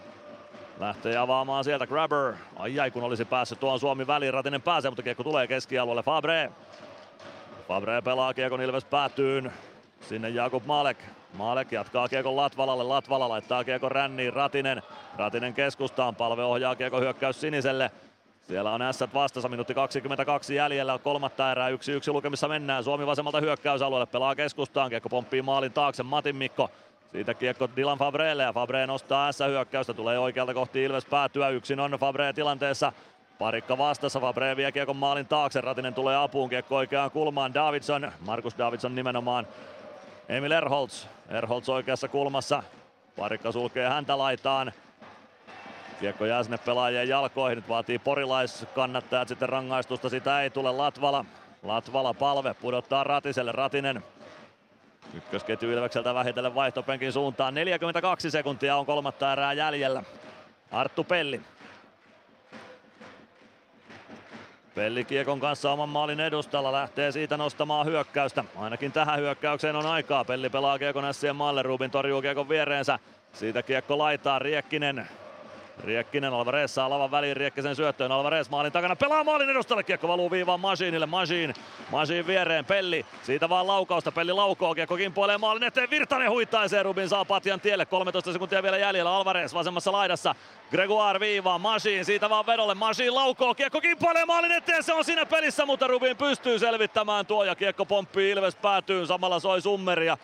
Lähtee 0.80 1.16
avaamaan 1.16 1.64
sieltä 1.64 1.86
Grabber. 1.86 2.34
Ai 2.56 2.80
ai 2.80 2.90
kun 2.90 3.02
olisi 3.02 3.24
päässyt 3.24 3.60
tuon 3.60 3.80
Suomi 3.80 4.06
väliin. 4.06 4.34
Ratinen 4.34 4.62
pääsee, 4.62 4.90
mutta 4.90 5.02
kiekko 5.02 5.22
tulee 5.22 5.46
keskialueelle. 5.46 6.02
Fabre. 6.02 6.52
Fabre 7.68 8.02
pelaa 8.02 8.34
kiekon 8.34 8.60
Ilves 8.60 8.84
päätyyn. 8.84 9.52
Sinne 10.00 10.28
Jakub 10.28 10.66
Malek. 10.66 10.98
Malek 11.36 11.72
jatkaa 11.72 12.08
kiekon 12.08 12.36
Latvalalle. 12.36 12.84
Latvala 12.84 13.28
laittaa 13.28 13.64
kiekon 13.64 13.92
ränniin. 13.92 14.32
Ratinen. 14.32 14.82
Ratinen 15.16 15.54
keskustaan. 15.54 16.14
Palve 16.14 16.44
ohjaa 16.44 16.76
kiekon 16.76 17.02
hyökkäys 17.02 17.40
siniselle. 17.40 17.90
Siellä 18.42 18.72
on 18.72 18.80
S 18.94 19.14
vastassa, 19.14 19.48
minuutti 19.48 19.74
22 19.74 20.54
jäljellä, 20.54 20.98
kolmatta 20.98 21.50
erää, 21.50 21.68
yksi 21.68 21.92
yksi 21.92 22.12
lukemissa 22.12 22.48
mennään. 22.48 22.84
Suomi 22.84 23.06
vasemmalta 23.06 23.40
hyökkäysalueelle, 23.40 24.06
pelaa 24.06 24.34
keskustaan, 24.34 24.90
kiekko 24.90 25.08
pomppii 25.08 25.42
maalin 25.42 25.72
taakse, 25.72 26.02
Matin 26.02 26.36
Mikko. 26.36 26.70
Siitä 27.12 27.34
kiekko 27.34 27.68
Dylan 27.76 27.98
Fabrelle 27.98 28.42
ja 28.42 28.52
Fabre 28.52 28.86
nostaa 28.86 29.32
S-hyökkäystä, 29.32 29.94
tulee 29.94 30.18
oikealta 30.18 30.54
kohti 30.54 30.84
Ilves 30.84 31.04
päätyä, 31.04 31.48
yksin 31.48 31.80
on 31.80 31.90
Fabre 31.90 32.32
tilanteessa. 32.32 32.92
Parikka 33.38 33.78
vastassa, 33.78 34.20
Fabre 34.20 34.56
vie 34.56 34.72
kiekon 34.72 34.96
maalin 34.96 35.26
taakse, 35.26 35.60
Ratinen 35.60 35.94
tulee 35.94 36.16
apuun, 36.16 36.50
kiekko 36.50 36.76
oikeaan 36.76 37.10
kulmaan, 37.10 37.54
Davidson, 37.54 38.12
Markus 38.20 38.58
Davidson 38.58 38.94
nimenomaan. 38.94 39.46
Emil 40.28 40.52
Erholz, 40.52 41.06
Erholz 41.28 41.68
oikeassa 41.68 42.08
kulmassa, 42.08 42.62
Parikka 43.16 43.52
sulkee 43.52 43.88
häntä 43.88 44.18
laitaan. 44.18 44.72
Kiekko 46.00 46.24
jää 46.26 46.42
sinne 46.42 46.58
pelaajien 46.58 47.08
jalkoihin. 47.08 47.56
Nyt 47.56 47.68
vaatii 47.68 47.98
porilaiskannattajat 47.98 49.28
sitten 49.28 49.48
rangaistusta. 49.48 50.08
Sitä 50.08 50.42
ei 50.42 50.50
tule 50.50 50.72
Latvala. 50.72 51.24
Latvala 51.62 52.14
palve 52.14 52.54
pudottaa 52.54 53.04
Ratiselle. 53.04 53.52
Ratinen 53.52 54.04
Ykkösketju 55.14 55.70
Ilvekseltä 55.70 56.14
vähitellen 56.14 56.54
vaihtopenkin 56.54 57.12
suuntaan. 57.12 57.54
42 57.54 58.30
sekuntia 58.30 58.76
on 58.76 58.86
kolmatta 58.86 59.32
erää 59.32 59.52
jäljellä. 59.52 60.02
Arttu 60.72 61.04
Pelli. 61.04 61.40
Pelli 64.76 65.04
Kiekon 65.04 65.40
kanssa 65.40 65.72
oman 65.72 65.88
maalin 65.88 66.20
edustalla 66.20 66.72
lähtee 66.72 67.12
siitä 67.12 67.36
nostamaan 67.36 67.86
hyökkäystä. 67.86 68.44
Ainakin 68.56 68.92
tähän 68.92 69.18
hyökkäykseen 69.18 69.76
on 69.76 69.86
aikaa. 69.86 70.24
Pelli 70.24 70.50
pelaa 70.50 70.78
Kiekon 70.78 71.14
Sien 71.14 71.36
maalle. 71.36 71.62
Rubin 71.62 71.90
torjuu 71.90 72.22
Kiekon 72.22 72.48
viereensä. 72.48 72.98
Siitä 73.32 73.62
Kiekko 73.62 73.98
laitaa 73.98 74.38
Riekkinen 74.38 75.08
Riekkinen 75.84 76.32
Alvarez 76.32 76.70
saa 76.70 76.90
lavan 76.90 77.10
väliin 77.10 77.36
Riekkisen 77.36 77.76
syöttöön. 77.76 78.12
Alvarez 78.12 78.50
maalin 78.50 78.72
takana 78.72 78.96
pelaa 78.96 79.24
maalin 79.24 79.50
edustalle. 79.50 79.82
Kiekko 79.82 80.08
valuu 80.08 80.30
viivaan 80.30 80.60
Masiinille. 80.60 81.06
Masiin. 81.06 81.54
Masiin 81.90 82.26
viereen 82.26 82.64
Pelli. 82.64 83.06
Siitä 83.22 83.48
vaan 83.48 83.66
laukausta. 83.66 84.12
Pelli 84.12 84.32
laukoo. 84.32 84.74
Kiekko 84.74 84.96
kimpoilee 84.96 85.38
maalin 85.38 85.62
eteen. 85.62 85.90
Virtanen 85.90 86.30
huittaisee. 86.30 86.82
Rubin 86.82 87.08
saa 87.08 87.24
patjan 87.24 87.60
tielle. 87.60 87.86
13 87.86 88.32
sekuntia 88.32 88.62
vielä 88.62 88.78
jäljellä. 88.78 89.16
Alvarez 89.16 89.54
vasemmassa 89.54 89.92
laidassa. 89.92 90.34
Gregoire 90.70 91.20
viivaan. 91.20 91.60
Masiin. 91.60 92.04
Siitä 92.04 92.30
vaan 92.30 92.46
vedolle. 92.46 92.74
Masiin 92.74 93.14
laukoo. 93.14 93.54
Kiekko 93.54 93.80
kimpoilee 93.80 94.24
maalin 94.24 94.52
eteen. 94.52 94.82
Se 94.82 94.92
on 94.92 95.04
siinä 95.04 95.26
pelissä, 95.26 95.66
mutta 95.66 95.86
Rubin 95.86 96.16
pystyy 96.16 96.58
selvittämään 96.58 97.26
tuo 97.26 97.44
ja 97.44 97.54
kiekko 97.54 97.86
pomppii 97.86 98.30
Ilves 98.30 98.56
päätyyn. 98.56 99.06
Samalla 99.06 99.40
soi 99.40 99.60
summeria. 99.60 100.18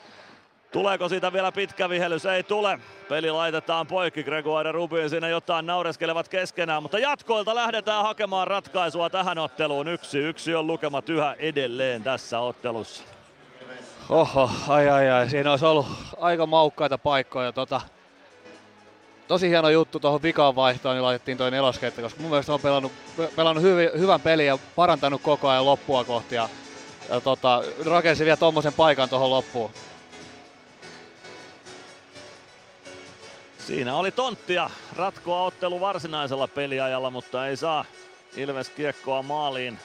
Tuleeko 0.72 1.08
siitä 1.08 1.32
vielä 1.32 1.52
pitkä 1.52 1.88
vihelys? 1.88 2.26
Ei 2.26 2.42
tule. 2.42 2.78
Peli 3.08 3.30
laitetaan 3.30 3.86
poikki. 3.86 4.22
Gregoire 4.24 4.72
Rubin 4.72 5.10
siinä 5.10 5.28
jotain 5.28 5.66
naureskelevat 5.66 6.28
keskenään, 6.28 6.82
mutta 6.82 6.98
jatkoilta 6.98 7.54
lähdetään 7.54 8.02
hakemaan 8.02 8.46
ratkaisua 8.46 9.10
tähän 9.10 9.38
otteluun. 9.38 9.88
Yksi 9.88 10.18
yksi 10.18 10.54
on 10.54 10.66
lukemat 10.66 11.08
yhä 11.08 11.36
edelleen 11.38 12.02
tässä 12.02 12.40
ottelussa. 12.40 13.02
Oho, 14.08 14.50
ai 14.68 14.88
ai 14.88 15.10
ai. 15.10 15.30
Siinä 15.30 15.50
olisi 15.50 15.64
ollut 15.64 15.86
aika 16.20 16.46
maukkaita 16.46 16.98
paikkoja. 16.98 17.52
Tota, 17.52 17.80
tosi 19.28 19.48
hieno 19.48 19.68
juttu 19.68 20.00
tuohon 20.00 20.22
vikaan 20.22 20.56
vaihtoon, 20.56 20.94
niin 20.94 21.04
laitettiin 21.04 21.38
toi 21.38 21.50
neloskenttä, 21.50 22.02
koska 22.02 22.20
mun 22.20 22.30
mielestä 22.30 22.54
on 22.54 22.60
pelannut, 22.60 22.92
pelannut 23.36 23.64
hyvin, 23.64 23.90
hyvän 23.98 24.20
pelin 24.20 24.46
ja 24.46 24.58
parantanut 24.76 25.22
koko 25.22 25.48
ajan 25.48 25.66
loppua 25.66 26.04
kohti. 26.04 26.34
Ja, 26.34 26.48
ja 27.08 27.20
tota, 27.20 27.62
rakensi 27.86 28.24
vielä 28.24 28.36
tommosen 28.36 28.72
paikan 28.72 29.08
tuohon 29.08 29.30
loppuun. 29.30 29.70
Siinä 33.66 33.96
oli 33.96 34.10
tonttia 34.10 34.70
ratkoa 34.96 35.42
ottelu 35.42 35.80
varsinaisella 35.80 36.48
peliajalla, 36.48 37.10
mutta 37.10 37.46
ei 37.46 37.56
saa 37.56 37.84
Ilves 38.36 38.68
kiekkoa 38.68 39.22
maaliin. 39.22 39.78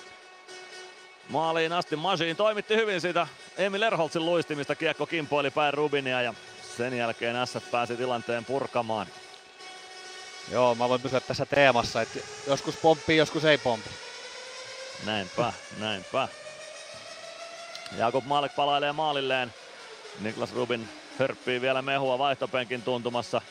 Maaliin 1.29 1.73
asti 1.73 1.95
Masiin 1.95 2.35
toimitti 2.35 2.75
hyvin 2.75 3.01
siitä 3.01 3.27
Emil 3.57 3.81
Erholzin 3.81 4.25
luistimista. 4.25 4.75
Kiekko 4.75 5.05
kimpoili 5.05 5.51
päin 5.51 5.73
Rubinia 5.73 6.21
ja 6.21 6.33
sen 6.77 6.97
jälkeen 6.97 7.47
S 7.47 7.57
pääsi 7.71 7.97
tilanteen 7.97 8.45
purkamaan. 8.45 9.07
Joo, 10.51 10.75
mä 10.75 10.89
voin 10.89 11.01
pysyä 11.01 11.19
tässä 11.19 11.45
teemassa, 11.45 12.01
että 12.01 12.19
joskus 12.47 12.75
pomppii, 12.75 13.17
joskus 13.17 13.45
ei 13.45 13.57
pompi. 13.57 13.89
Näinpä, 15.05 15.53
näinpä. 15.79 16.27
Jakub 17.97 18.25
Maalek 18.25 18.55
palailee 18.55 18.91
maalilleen. 18.91 19.53
Niklas 20.19 20.53
Rubin 20.53 20.89
hörppii 21.19 21.61
vielä 21.61 21.81
mehua 21.81 22.17
vaihtopenkin 22.17 22.81
tuntumassa. 22.81 23.41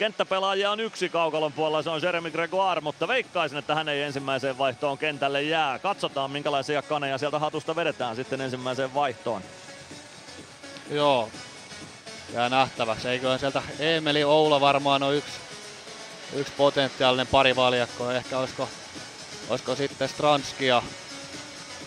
Kenttäpelaajia 0.00 0.70
on 0.70 0.80
yksi 0.80 1.08
kaukalon 1.08 1.52
puolella, 1.52 1.82
se 1.82 1.90
on 1.90 2.02
Jeremy 2.02 2.30
Gregoire, 2.30 2.80
mutta 2.80 3.08
veikkaisin, 3.08 3.58
että 3.58 3.74
hän 3.74 3.88
ei 3.88 4.02
ensimmäiseen 4.02 4.58
vaihtoon 4.58 4.98
kentälle 4.98 5.42
jää. 5.42 5.78
Katsotaan 5.78 6.30
minkälaisia 6.30 6.82
kaneja 6.82 7.18
sieltä 7.18 7.38
hatusta 7.38 7.76
vedetään 7.76 8.16
sitten 8.16 8.40
ensimmäiseen 8.40 8.94
vaihtoon. 8.94 9.42
Joo, 10.90 11.28
jää 12.32 12.48
nähtäväksi. 12.48 13.08
Eiköhän 13.08 13.38
sieltä 13.38 13.62
Emeli 13.78 14.24
Oula 14.24 14.60
varmaan 14.60 15.02
on 15.02 15.14
yksi, 15.14 15.32
yksi 16.32 16.52
potentiaalinen 16.56 17.26
parivaljakko. 17.26 18.10
Ehkä 18.10 18.38
olisiko, 18.38 18.68
olisiko 19.48 19.76
sitten 19.76 20.08
Stranski 20.08 20.66
ja 20.66 20.82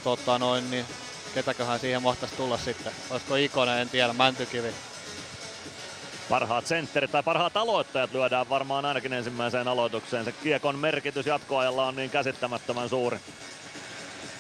tota 0.04 0.40
noin, 0.40 0.72
niin 0.72 0.86
ketäköhän 1.34 1.80
siihen 1.80 2.04
mahtaisi 2.04 2.36
tulla 2.36 2.58
sitten. 2.58 2.94
Olisiko 3.10 3.36
Ikonen, 3.36 3.80
en 3.80 3.90
tiedä, 3.90 4.14
Mäntykivi 4.14 4.74
parhaat 6.34 6.68
sentterit 6.68 7.12
tai 7.12 7.24
parhaat 7.24 7.58
aloittajat 7.58 8.14
lyödään 8.14 8.50
varmaan 8.50 8.86
ainakin 8.86 9.14
ensimmäiseen 9.14 9.68
aloitukseen. 9.68 10.26
Se 10.26 10.32
kiekon 10.32 10.80
merkitys 10.80 11.26
jatkoajalla 11.26 11.88
on 11.88 11.96
niin 11.96 12.10
käsittämättömän 12.10 12.90
suuri. 12.90 13.20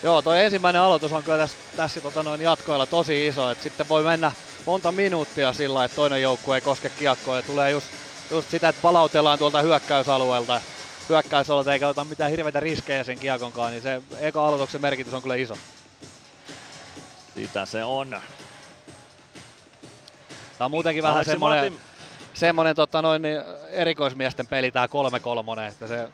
Joo, 0.03 0.21
tuo 0.21 0.33
ensimmäinen 0.33 0.81
aloitus 0.81 1.11
on 1.11 1.23
kyllä 1.23 1.37
tässä, 1.37 1.57
tässä 1.77 2.01
tota 2.01 2.23
noin 2.23 2.41
jatkoilla 2.41 2.85
tosi 2.85 3.27
iso, 3.27 3.51
että 3.51 3.63
sitten 3.63 3.89
voi 3.89 4.03
mennä 4.03 4.31
monta 4.65 4.91
minuuttia 4.91 5.53
sillä, 5.53 5.85
että 5.85 5.95
toinen 5.95 6.21
joukkue 6.21 6.55
ei 6.57 6.61
koske 6.61 6.89
kiekkoa 6.89 7.35
ja 7.35 7.41
tulee 7.41 7.71
just, 7.71 7.87
just 8.31 8.51
sitä, 8.51 8.69
että 8.69 8.81
palautellaan 8.81 9.39
tuolta 9.39 9.61
hyökkäysalueelta 9.61 10.61
hyökkäysalueelta 11.09 11.73
eikä 11.73 11.87
ota 11.87 12.05
mitään 12.05 12.31
hirveitä 12.31 12.59
riskejä 12.59 13.03
sen 13.03 13.19
kiekonkaan, 13.19 13.71
niin 13.71 13.83
se 13.83 14.01
eka 14.19 14.47
aloituksen 14.47 14.81
merkitys 14.81 15.13
on 15.13 15.21
kyllä 15.21 15.35
iso. 15.35 15.57
Sitä 17.35 17.65
se 17.65 17.83
on. 17.83 18.21
Tämä 20.63 20.67
on 20.67 20.71
muutenkin 20.71 21.03
vähän 21.03 21.25
semmoinen, 21.25 21.73
semmoinen 22.33 22.75
tota 22.75 23.01
noin, 23.01 23.21
niin 23.21 23.41
erikoismiesten 23.69 24.47
peli 24.47 24.71
tämä 24.71 24.85
3-3, 24.85 24.89
että 25.71 25.87
se 25.87 26.07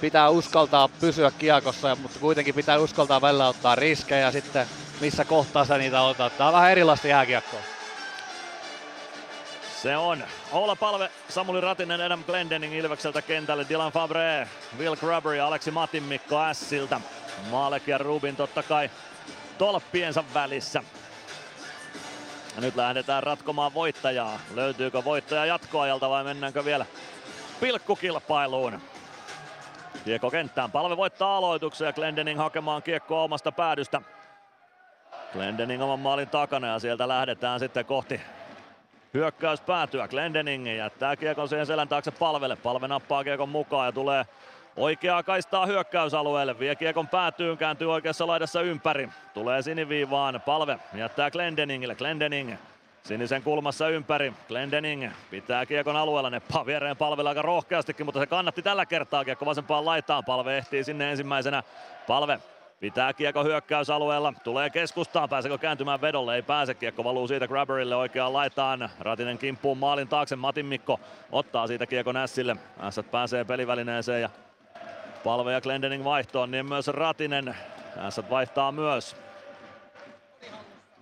pitää 0.00 0.28
uskaltaa 0.28 0.88
pysyä 0.88 1.30
kiekossa, 1.38 1.96
mutta 1.96 2.18
kuitenkin 2.18 2.54
pitää 2.54 2.78
uskaltaa 2.78 3.20
välillä 3.20 3.48
ottaa 3.48 3.74
riskejä 3.74 4.30
sitten 4.30 4.66
missä 5.00 5.24
kohtaa 5.24 5.64
sä 5.64 5.78
niitä 5.78 6.02
otat. 6.02 6.36
Tämä 6.36 6.48
on 6.48 6.54
vähän 6.54 6.70
erilaista 6.70 7.08
jääkiekkoa. 7.08 7.60
Se 9.82 9.96
on. 9.96 10.24
Oula 10.52 10.76
Palve, 10.76 11.10
Samuli 11.28 11.60
Ratinen, 11.60 12.00
Adam 12.00 12.24
Glendening 12.24 12.74
Ilvekseltä 12.74 13.22
kentälle, 13.22 13.66
Dylan 13.68 13.92
Fabre, 13.92 14.48
Will 14.78 14.96
Grubber 14.96 15.32
ja 15.32 15.46
Aleksi 15.46 15.70
Matinmikko 15.70 16.36
Siltä. 16.52 17.00
Maalek 17.50 17.88
ja 17.88 17.98
Rubin 17.98 18.36
totta 18.36 18.62
kai 18.62 18.90
tolppiensa 19.58 20.24
välissä. 20.34 20.82
Ja 22.54 22.60
nyt 22.60 22.76
lähdetään 22.76 23.22
ratkomaan 23.22 23.74
voittajaa. 23.74 24.38
Löytyykö 24.54 25.04
voittaja 25.04 25.46
jatkoajalta 25.46 26.10
vai 26.10 26.24
mennäänkö 26.24 26.64
vielä 26.64 26.86
pilkkukilpailuun? 27.60 28.80
Kiekko 30.04 30.30
kenttään. 30.30 30.70
Palve 30.70 30.96
voittaa 30.96 31.36
aloituksen 31.36 31.86
ja 31.86 31.92
Glendening 31.92 32.38
hakemaan 32.38 32.82
kiekkoa 32.82 33.22
omasta 33.22 33.52
päädystä. 33.52 34.02
Glendening 35.32 35.82
oman 35.82 36.00
maalin 36.00 36.28
takana 36.28 36.66
ja 36.66 36.78
sieltä 36.78 37.08
lähdetään 37.08 37.60
sitten 37.60 37.84
kohti 37.84 38.20
hyökkäys 39.14 39.60
päätyä. 39.60 40.08
Glendening 40.08 40.76
jättää 40.76 41.16
kiekon 41.16 41.48
siihen 41.48 41.66
selän 41.66 41.88
taakse 41.88 42.10
palvelle. 42.10 42.56
Palve 42.56 42.88
nappaa 42.88 43.24
kiekon 43.24 43.48
mukaan 43.48 43.86
ja 43.86 43.92
tulee 43.92 44.24
Oikeaa 44.76 45.22
kaistaa 45.22 45.66
hyökkäysalueelle, 45.66 46.58
vie 46.58 46.76
kiekon 46.76 47.08
päätyyn, 47.08 47.58
kääntyy 47.58 47.92
oikeassa 47.92 48.26
laidassa 48.26 48.60
ympäri. 48.60 49.08
Tulee 49.34 49.62
siniviivaan, 49.62 50.40
palve 50.46 50.78
jättää 50.94 51.30
Glendeningille, 51.30 51.94
Glendening 51.94 52.54
Sinisen 53.02 53.42
kulmassa 53.42 53.88
ympäri. 53.88 54.32
Glendening 54.48 55.10
pitää 55.30 55.66
kiekon 55.66 55.96
alueella. 55.96 56.30
Neppa 56.30 56.66
viereen 56.66 56.96
palvella 56.96 57.30
aika 57.30 57.42
rohkeastikin, 57.42 58.06
mutta 58.06 58.20
se 58.20 58.26
kannatti 58.26 58.62
tällä 58.62 58.86
kertaa. 58.86 59.24
Kiekko 59.24 59.46
vasempaan 59.46 59.84
laitaan. 59.84 60.24
Palve 60.24 60.58
ehtii 60.58 60.84
sinne 60.84 61.10
ensimmäisenä. 61.10 61.62
Palve 62.06 62.38
Pitää 62.80 63.12
kiekko 63.12 63.44
hyökkäysalueella, 63.44 64.32
tulee 64.44 64.70
keskustaan, 64.70 65.28
pääseekö 65.28 65.58
kääntymään 65.58 66.00
vedolle, 66.00 66.34
ei 66.34 66.42
pääse, 66.42 66.74
kiekko 66.74 67.04
valuu 67.04 67.28
siitä 67.28 67.48
Grabberille 67.48 67.96
oikeaan 67.96 68.32
laitaan, 68.32 68.90
Ratinen 69.00 69.38
kimppuun 69.38 69.78
maalin 69.78 70.08
taakse, 70.08 70.36
Matin 70.36 70.66
Mikko 70.66 71.00
ottaa 71.32 71.66
siitä 71.66 71.86
kiekon 71.86 72.14
Nässille, 72.14 72.56
Ässät 72.80 73.10
pääsee 73.10 73.44
pelivälineeseen 73.44 74.22
ja 74.22 74.30
Palve 75.24 75.52
ja 75.52 75.60
Glendening 75.60 76.04
vaihtoon, 76.04 76.50
niin 76.50 76.66
myös 76.66 76.88
Ratinen, 76.88 77.56
Ässät 77.96 78.30
vaihtaa 78.30 78.72
myös. 78.72 79.16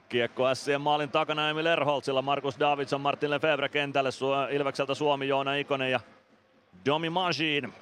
Kiekko 0.08 0.54
Sien 0.54 0.80
maalin 0.80 1.10
takana 1.10 1.50
Emil 1.50 1.66
Erholtsilla, 1.66 2.22
Markus 2.22 2.58
Davidson, 2.60 3.00
Martin 3.00 3.30
Lefebvre 3.30 3.68
kentälle, 3.68 4.10
Ilvekseltä 4.50 4.94
Suomi, 4.94 5.28
Joona 5.28 5.54
Ikonen 5.54 5.90
ja 5.90 6.00
Domi 6.86 7.10
Majin. 7.10 7.74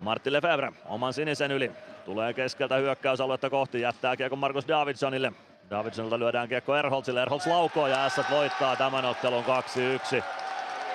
Martti 0.00 0.32
Lefebvre 0.32 0.72
oman 0.86 1.12
sinisen 1.12 1.52
yli. 1.52 1.72
Tulee 2.04 2.34
keskeltä 2.34 2.76
hyökkäysaluetta 2.76 3.50
kohti, 3.50 3.80
jättää 3.80 4.16
kiekko 4.16 4.36
Markus 4.36 4.68
Davidsonille. 4.68 5.32
Davidsonilta 5.70 6.18
lyödään 6.18 6.48
kiekko 6.48 6.76
Erholtsille, 6.76 7.22
Erholtz 7.22 7.46
laukoo 7.46 7.86
ja 7.86 8.04
Ässät 8.04 8.30
voittaa 8.30 8.76
tämän 8.76 9.04
ottelun 9.04 9.44
2-1. 9.44 10.22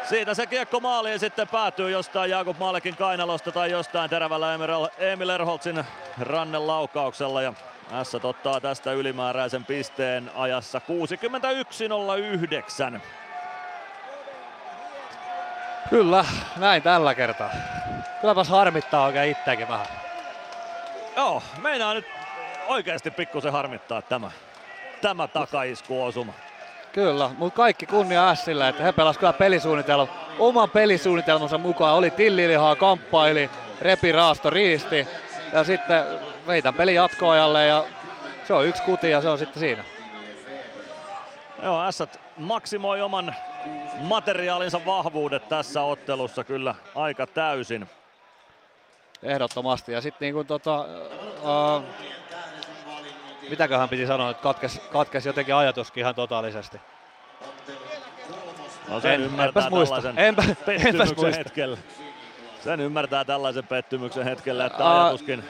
Siitä 0.09 0.33
se 0.33 0.47
kiekko 0.47 0.79
maaliin 0.79 1.19
sitten 1.19 1.47
päätyy 1.47 1.91
jostain 1.91 2.31
Jakub 2.31 2.59
Malekin 2.59 2.95
kainalosta 2.95 3.51
tai 3.51 3.71
jostain 3.71 4.09
terävällä 4.09 4.53
Emil 4.97 5.29
Erholtzin 5.29 5.83
rannen 6.19 6.67
laukauksella 6.67 7.41
ja 7.41 7.53
Ässät 7.93 8.25
ottaa 8.25 8.61
tästä 8.61 8.91
ylimääräisen 8.91 9.65
pisteen 9.65 10.31
ajassa 10.35 10.81
61.09. 12.95 12.99
Kyllä, 15.89 16.25
näin 16.57 16.83
tällä 16.83 17.15
kertaa. 17.15 17.49
Kylläpäs 18.21 18.49
harmittaa 18.49 19.05
oikein 19.05 19.31
itseäkin 19.31 19.67
vähän. 19.67 19.87
Joo, 21.17 21.43
meinaa 21.61 21.93
nyt 21.93 22.05
oikeasti 22.67 23.11
pikkusen 23.11 23.51
harmittaa 23.51 24.01
tämä, 24.01 24.31
tämä 25.01 25.27
takaiskuosuma. 25.27 26.33
Kyllä, 26.95 27.29
mutta 27.37 27.57
kaikki 27.57 27.85
kunnia 27.85 28.29
Ässille, 28.29 28.69
että 28.69 28.83
he 28.83 28.91
pelasivat 28.91 29.19
kyllä 29.19 29.33
pelisuunnitelma, 29.33 30.07
oman 30.39 30.69
pelisuunnitelmansa 30.69 31.57
mukaan. 31.57 31.95
Oli 31.95 32.11
tillilihaa, 32.11 32.75
kamppaili, 32.75 33.49
repi, 33.81 34.11
raasto, 34.11 34.49
riisti 34.49 35.07
ja 35.53 35.63
sitten 35.63 36.03
veitän 36.47 36.73
peli 36.73 36.95
jatkoajalle 36.95 37.65
ja 37.65 37.83
se 38.47 38.53
on 38.53 38.65
yksi 38.65 38.83
kuti 38.83 39.09
ja 39.09 39.21
se 39.21 39.29
on 39.29 39.37
sitten 39.37 39.59
siinä. 39.59 39.83
Joo, 41.63 41.81
Ässät 41.81 42.19
maksimoi 42.37 43.01
oman 43.01 43.35
materiaalinsa 44.01 44.85
vahvuudet 44.85 45.49
tässä 45.49 45.81
ottelussa 45.81 46.43
kyllä 46.43 46.75
aika 46.95 47.27
täysin. 47.27 47.89
Ehdottomasti. 49.23 49.91
Ja 49.91 50.01
sitten 50.01 50.25
niin 50.25 50.33
kuin 50.33 50.47
tota, 50.47 50.81
uh, 50.81 51.83
mitäköhän 53.49 53.89
piti 53.89 54.07
sanoa, 54.07 54.29
että 54.29 54.43
katkes, 54.43 54.81
katkes 54.91 55.25
jotenkin 55.25 55.55
ajatuskin 55.55 56.01
ihan 56.01 56.15
totaalisesti. 56.15 56.77
No 58.89 58.99
sen 58.99 59.11
en, 59.11 59.21
ymmärtää 59.21 59.69
tällaisen 59.69 60.19
enpä, 60.19 60.43
pettymyksen 60.65 61.15
muista. 61.17 61.37
hetkellä. 61.37 61.77
Sen 62.63 62.79
ymmärtää 62.79 63.25
tällaisen 63.25 63.67
pettymyksen 63.67 64.23
hetkellä, 64.23 64.65
että 64.65 64.83
uh, 64.83 64.89
ajatuskin 64.89 65.43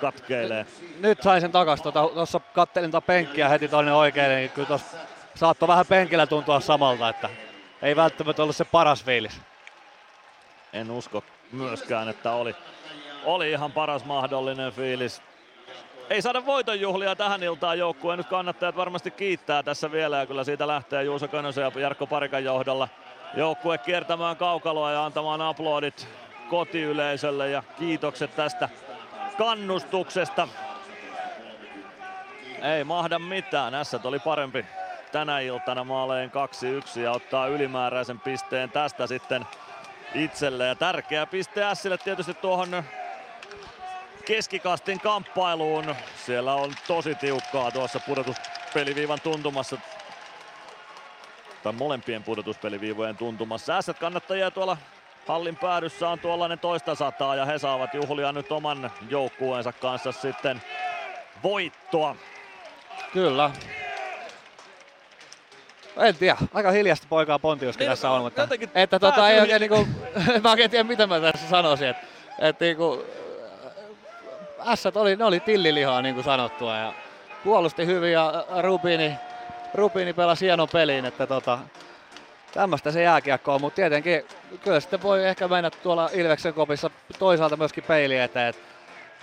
katkeilee. 0.00 0.66
Nyt 1.00 1.22
sain 1.22 1.40
sen 1.40 1.52
takas. 1.52 1.82
Tuossa 1.82 2.38
tota, 2.38 2.54
kattelin 2.54 2.90
tuota 2.90 3.06
penkkiä 3.06 3.48
heti 3.48 3.68
toinen 3.68 3.94
oikein, 3.94 4.30
niin 4.30 4.50
kyllä 4.50 4.68
tuossa 4.68 4.96
saattoi 5.34 5.68
vähän 5.68 5.86
penkillä 5.86 6.26
tuntua 6.26 6.60
samalta, 6.60 7.08
että 7.08 7.30
ei 7.82 7.96
välttämättä 7.96 8.42
ollut 8.42 8.56
se 8.56 8.64
paras 8.64 9.04
fiilis. 9.04 9.40
En 10.72 10.90
usko 10.90 11.24
myöskään, 11.52 12.08
että 12.08 12.32
oli, 12.32 12.56
oli 13.24 13.50
ihan 13.50 13.72
paras 13.72 14.04
mahdollinen 14.04 14.72
fiilis. 14.72 15.22
Ei 16.10 16.22
saada 16.22 16.46
voitonjuhlia 16.46 17.16
tähän 17.16 17.42
iltaan 17.42 17.78
joukkueen. 17.78 18.18
Nyt 18.18 18.26
kannattajat 18.26 18.76
varmasti 18.76 19.10
kiittää 19.10 19.62
tässä 19.62 19.92
vielä 19.92 20.18
ja 20.18 20.26
kyllä 20.26 20.44
siitä 20.44 20.66
lähtee 20.66 21.04
Juuso 21.04 21.28
Könösen 21.28 21.62
ja 21.62 21.80
Jarkko 21.80 22.06
Parikan 22.06 22.44
johdolla 22.44 22.88
joukkue 23.36 23.78
kiertämään 23.78 24.36
kaukaloa 24.36 24.92
ja 24.92 25.04
antamaan 25.04 25.40
aplodit 25.40 26.08
kotiyleisölle 26.50 27.50
ja 27.50 27.62
kiitokset 27.78 28.36
tästä 28.36 28.68
kannustuksesta. 29.38 30.48
Ei 32.62 32.84
mahda 32.84 33.18
mitään, 33.18 33.74
Ässät 33.74 34.06
oli 34.06 34.18
parempi 34.18 34.66
tänä 35.12 35.40
iltana 35.40 35.84
maaleen 35.84 36.32
2-1 36.96 37.00
ja 37.00 37.12
ottaa 37.12 37.46
ylimääräisen 37.46 38.20
pisteen 38.20 38.70
tästä 38.70 39.06
sitten 39.06 39.46
itselle. 40.14 40.66
Ja 40.66 40.74
tärkeä 40.74 41.26
piste 41.26 41.62
Sille 41.74 41.98
tietysti 41.98 42.34
tuohon 42.34 42.84
keskikastin 44.26 45.00
kamppailuun. 45.00 45.94
Siellä 46.26 46.54
on 46.54 46.72
tosi 46.86 47.14
tiukkaa 47.14 47.70
tuossa 47.70 48.00
pudotuspeliviivan 48.00 49.20
tuntumassa. 49.20 49.76
Tai 51.62 51.72
molempien 51.72 52.22
pudotuspeliviivojen 52.22 53.16
tuntumassa. 53.16 53.76
Ässät 53.76 53.98
kannattajia 53.98 54.50
tuolla 54.50 54.76
hallin 55.26 55.56
päädyssä 55.56 56.08
on 56.08 56.18
tuollainen 56.18 56.58
toista 56.58 56.94
sataa 56.94 57.36
ja 57.36 57.44
he 57.44 57.58
saavat 57.58 57.94
juhlia 57.94 58.32
nyt 58.32 58.52
oman 58.52 58.90
joukkueensa 59.10 59.72
kanssa 59.72 60.12
sitten 60.12 60.62
voittoa. 61.42 62.16
Kyllä, 63.12 63.50
en 65.96 66.14
tiedä, 66.14 66.36
aika 66.54 66.70
hiljasta 66.70 67.06
poikaa 67.10 67.38
Pontiuskin 67.38 67.84
niin, 67.84 67.90
tässä 67.90 68.10
on, 68.10 68.22
mutta 68.22 68.48
että 68.74 68.98
tota, 68.98 69.30
ei 69.30 69.40
oikein 69.40 69.60
niinku, 69.60 69.88
mä 70.42 70.50
oikein 70.50 70.70
tiedä 70.70 70.84
mitä 70.84 71.06
mä 71.06 71.20
tässä 71.20 71.48
sanoisin, 71.48 71.88
että 71.88 72.06
et, 72.38 72.60
niinku, 72.60 73.04
ässät 74.66 74.96
oli, 74.96 75.16
ne 75.16 75.24
oli 75.24 75.40
tillilihaa 75.40 76.02
niin 76.02 76.14
kuin 76.14 76.24
sanottua 76.24 76.76
ja 76.76 76.92
puolusti 77.44 77.86
hyvin 77.86 78.12
ja 78.12 78.44
Rubini, 78.60 79.14
Rubini 79.74 80.12
pelasi 80.12 80.44
hienon 80.44 80.68
peliin, 80.72 81.04
että 81.04 81.26
tota, 81.26 81.58
tämmöistä 82.54 82.90
se 82.90 83.02
jääkiekko 83.02 83.54
on, 83.54 83.60
mutta 83.60 83.76
tietenkin 83.76 84.24
kyllä 84.64 84.80
sitten 84.80 85.02
voi 85.02 85.26
ehkä 85.26 85.48
mennä 85.48 85.70
tuolla 85.70 86.10
Ilveksen 86.12 86.54
kopissa 86.54 86.90
toisaalta 87.18 87.56
myöskin 87.56 87.84
peili 87.84 88.18
eteen, 88.18 88.48
että 88.48 88.62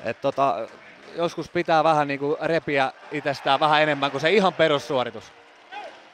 et 0.04 0.22
tota, 0.22 0.68
joskus 1.16 1.50
pitää 1.50 1.84
vähän 1.84 2.08
niin 2.08 2.20
kuin 2.20 2.38
repiä 2.42 2.92
itsestään 3.12 3.60
vähän 3.60 3.82
enemmän 3.82 4.12
kuin 4.12 4.22
se 4.22 4.32
ihan 4.32 4.54
perussuoritus. 4.54 5.32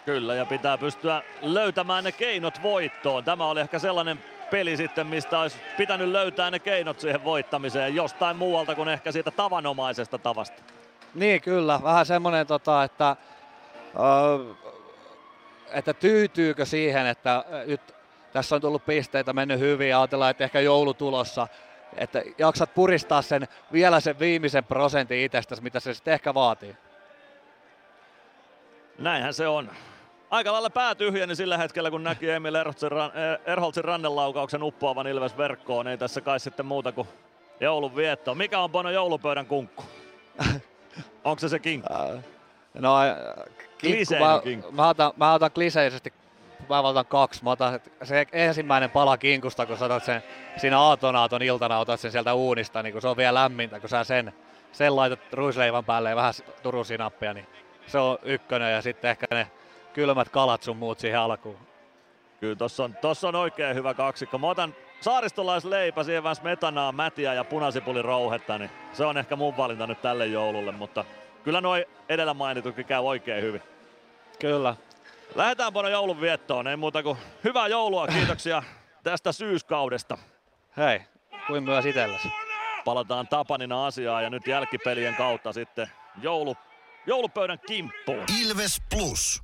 Kyllä, 0.06 0.36
ja 0.36 0.46
pitää 0.46 0.78
pystyä 0.78 1.22
löytämään 1.42 2.04
ne 2.04 2.12
keinot 2.12 2.64
voittoon. 2.64 3.24
Tämä 3.24 3.46
oli 3.46 3.60
ehkä 3.60 3.80
sellainen 3.80 4.20
peli 4.50 4.78
sitten, 4.78 5.08
mistä 5.08 5.40
olisi 5.40 5.58
pitänyt 5.78 6.10
löytää 6.10 6.52
ne 6.52 6.60
keinot 6.60 7.00
siihen 7.00 7.24
voittamiseen 7.24 7.96
jostain 7.96 8.38
muualta 8.38 8.76
kuin 8.76 8.90
ehkä 8.90 9.12
siitä 9.12 9.32
tavanomaisesta 9.32 10.18
tavasta. 10.18 10.64
Niin 11.16 11.42
kyllä, 11.42 11.80
vähän 11.84 12.06
semmoinen, 12.06 12.48
tota, 12.48 12.84
että, 12.84 13.16
uh, 14.40 14.58
että 15.72 15.94
tyytyykö 15.94 16.66
siihen, 16.66 17.08
että 17.08 17.44
nyt 17.66 17.82
tässä 18.34 18.56
on 18.56 18.62
tullut 18.62 18.86
pisteitä, 18.86 19.34
mennyt 19.34 19.60
hyvin 19.60 19.90
ja 19.90 20.00
ajatellaan, 20.02 20.32
että 20.32 20.44
ehkä 20.44 20.60
joulutulossa, 20.60 21.48
että 21.98 22.24
jaksat 22.38 22.74
puristaa 22.74 23.22
sen 23.22 23.48
vielä 23.72 24.00
sen 24.00 24.20
viimeisen 24.20 24.64
prosentin 24.64 25.20
itsestäsi, 25.20 25.64
mitä 25.64 25.80
se 25.80 25.94
sitten 25.94 26.14
ehkä 26.14 26.34
vaatii. 26.34 26.76
Näinhän 28.98 29.34
se 29.34 29.48
on 29.48 29.70
aika 30.30 30.54
lailla 30.54 30.70
pää 30.70 30.96
tyhjeni 30.96 31.36
sillä 31.36 31.58
hetkellä, 31.58 31.92
kun 31.92 32.04
näki 32.04 32.30
Emil 32.30 32.56
Erholtsin, 32.56 33.82
eh, 33.82 33.84
rannelaukauksen 33.84 34.64
uppoavan 34.64 35.08
Ilves 35.08 35.38
verkkoon. 35.38 35.88
Ei 35.88 35.98
tässä 35.98 36.22
kai 36.22 36.40
sitten 36.40 36.66
muuta 36.66 36.92
kuin 36.92 37.08
joulun 37.60 37.96
vietto. 37.96 38.36
Mikä 38.36 38.60
on 38.60 38.72
Bono 38.72 38.90
joulupöydän 38.90 39.46
kunkku? 39.46 39.84
Onko 41.24 41.40
se 41.40 41.50
se 41.50 41.60
kinkku? 41.60 41.94
Äh, 41.94 42.24
no, 42.74 42.98
äh, 43.02 43.16
kinkku, 43.78 44.16
mä, 44.20 44.42
kinkku. 44.44 44.72
Mä, 44.72 44.90
otan, 44.90 45.12
mä 45.18 45.34
otan 45.34 45.52
kliseisesti 45.52 46.14
mä 46.70 46.80
otan 46.80 47.06
kaksi. 47.06 47.44
Mä 47.44 47.52
otan 47.52 47.80
se 48.04 48.28
ensimmäinen 48.32 48.90
pala 48.90 49.18
kinkusta, 49.18 49.66
kun 49.66 49.78
sä 49.78 49.86
otat 49.86 50.04
sen 50.04 50.24
siinä 50.58 50.80
aatonaaton 50.80 51.42
iltana, 51.42 51.80
otat 51.80 52.00
sen 52.00 52.12
sieltä 52.12 52.34
uunista, 52.34 52.84
niin 52.84 52.94
kun 52.94 53.02
se 53.02 53.08
on 53.08 53.18
vielä 53.18 53.34
lämmintä, 53.34 53.80
kun 53.80 53.90
sä 53.90 54.04
sen, 54.04 54.34
sen 54.72 54.96
laitat 54.96 55.20
ruisleivän 55.34 55.86
päälle 55.86 56.10
ja 56.10 56.16
vähän 56.16 56.34
turusinappia, 56.64 57.34
niin 57.34 57.48
se 57.88 57.98
on 57.98 58.18
ykkönen 58.24 58.74
ja 58.74 58.82
sitten 58.82 59.12
ehkä 59.12 59.26
ne 59.32 59.52
kylmät 60.00 60.30
kalat 60.30 60.64
sun 60.64 60.78
muut 60.78 61.00
siihen 61.00 61.20
alkuun. 61.20 61.58
Kyllä 62.40 62.56
tossa 62.56 62.84
on, 62.84 62.96
tossa 63.02 63.28
on 63.28 63.36
oikein 63.36 63.76
hyvä 63.76 63.94
kaksikko. 63.94 64.38
Mä 64.38 64.48
otan 64.48 64.76
saaristolaisleipä, 65.02 66.04
siihen 66.04 66.24
vähän 66.24 66.36
smetanaa, 66.36 66.92
mätiä 66.92 67.34
ja 67.34 67.44
punasipulin 67.44 68.06
rouhetta, 68.06 68.58
niin 68.58 68.72
se 68.94 69.06
on 69.06 69.18
ehkä 69.18 69.36
mun 69.36 69.58
valinta 69.58 69.88
nyt 69.88 70.02
tälle 70.02 70.28
joululle, 70.28 70.72
mutta 70.72 71.06
kyllä 71.44 71.62
noi 71.62 71.88
edellä 72.10 72.34
mainitutkin 72.34 72.86
käy 72.86 73.00
oikein 73.00 73.44
hyvin. 73.44 73.62
Kyllä. 74.40 74.76
Lähdetään 75.36 75.74
Bono 75.74 75.90
joulun 75.90 76.22
viettoon, 76.22 76.68
ei 76.68 76.78
muuta 76.78 77.04
kuin 77.04 77.18
hyvää 77.44 77.68
joulua, 77.68 78.08
kiitoksia 78.08 78.64
tästä 79.04 79.32
syyskaudesta. 79.32 80.18
Hei, 80.78 81.02
kuin 81.48 81.64
myös 81.64 81.86
itsellesi. 81.86 82.28
Palataan 82.86 83.28
Tapanina 83.28 83.86
asiaan 83.86 84.24
ja 84.24 84.30
nyt 84.30 84.48
jälkipelien 84.48 85.16
kautta 85.16 85.54
sitten 85.54 85.88
joulu 86.22 86.56
joulupöydän 87.10 87.60
kimppuun. 87.68 88.26
Ilves 88.42 88.82
Plus. 88.90 89.44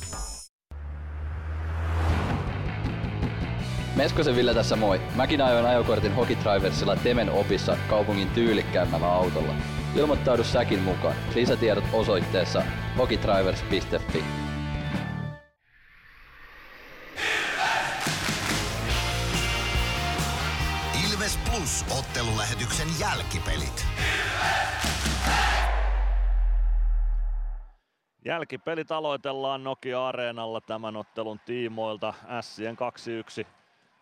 Meskosen 4.01 4.35
Ville 4.35 4.53
tässä 4.53 4.75
moi. 4.75 5.01
Mäkin 5.15 5.41
ajoin 5.41 5.65
ajokortin 5.65 6.15
Hokitriversilla 6.15 6.95
Temen 6.95 7.29
opissa 7.29 7.77
kaupungin 7.89 8.29
tyylikkäämmällä 8.29 9.07
autolla. 9.07 9.53
Ilmoittaudu 9.95 10.43
säkin 10.43 10.79
mukaan. 10.79 11.15
Lisätiedot 11.35 11.83
osoitteessa 11.93 12.63
hokitrivers.fi. 12.97 14.23
Ilves 21.09 21.39
Plus 21.49 21.85
ottelulähetyksen 21.99 22.87
jälkipelit. 22.99 23.85
Jälkipelit 28.25 28.91
aloitellaan 28.91 29.63
Nokia-areenalla 29.63 30.61
tämän 30.61 30.97
ottelun 30.97 31.39
tiimoilta. 31.39 32.13
Sien 32.41 32.77
2-1 33.43 33.60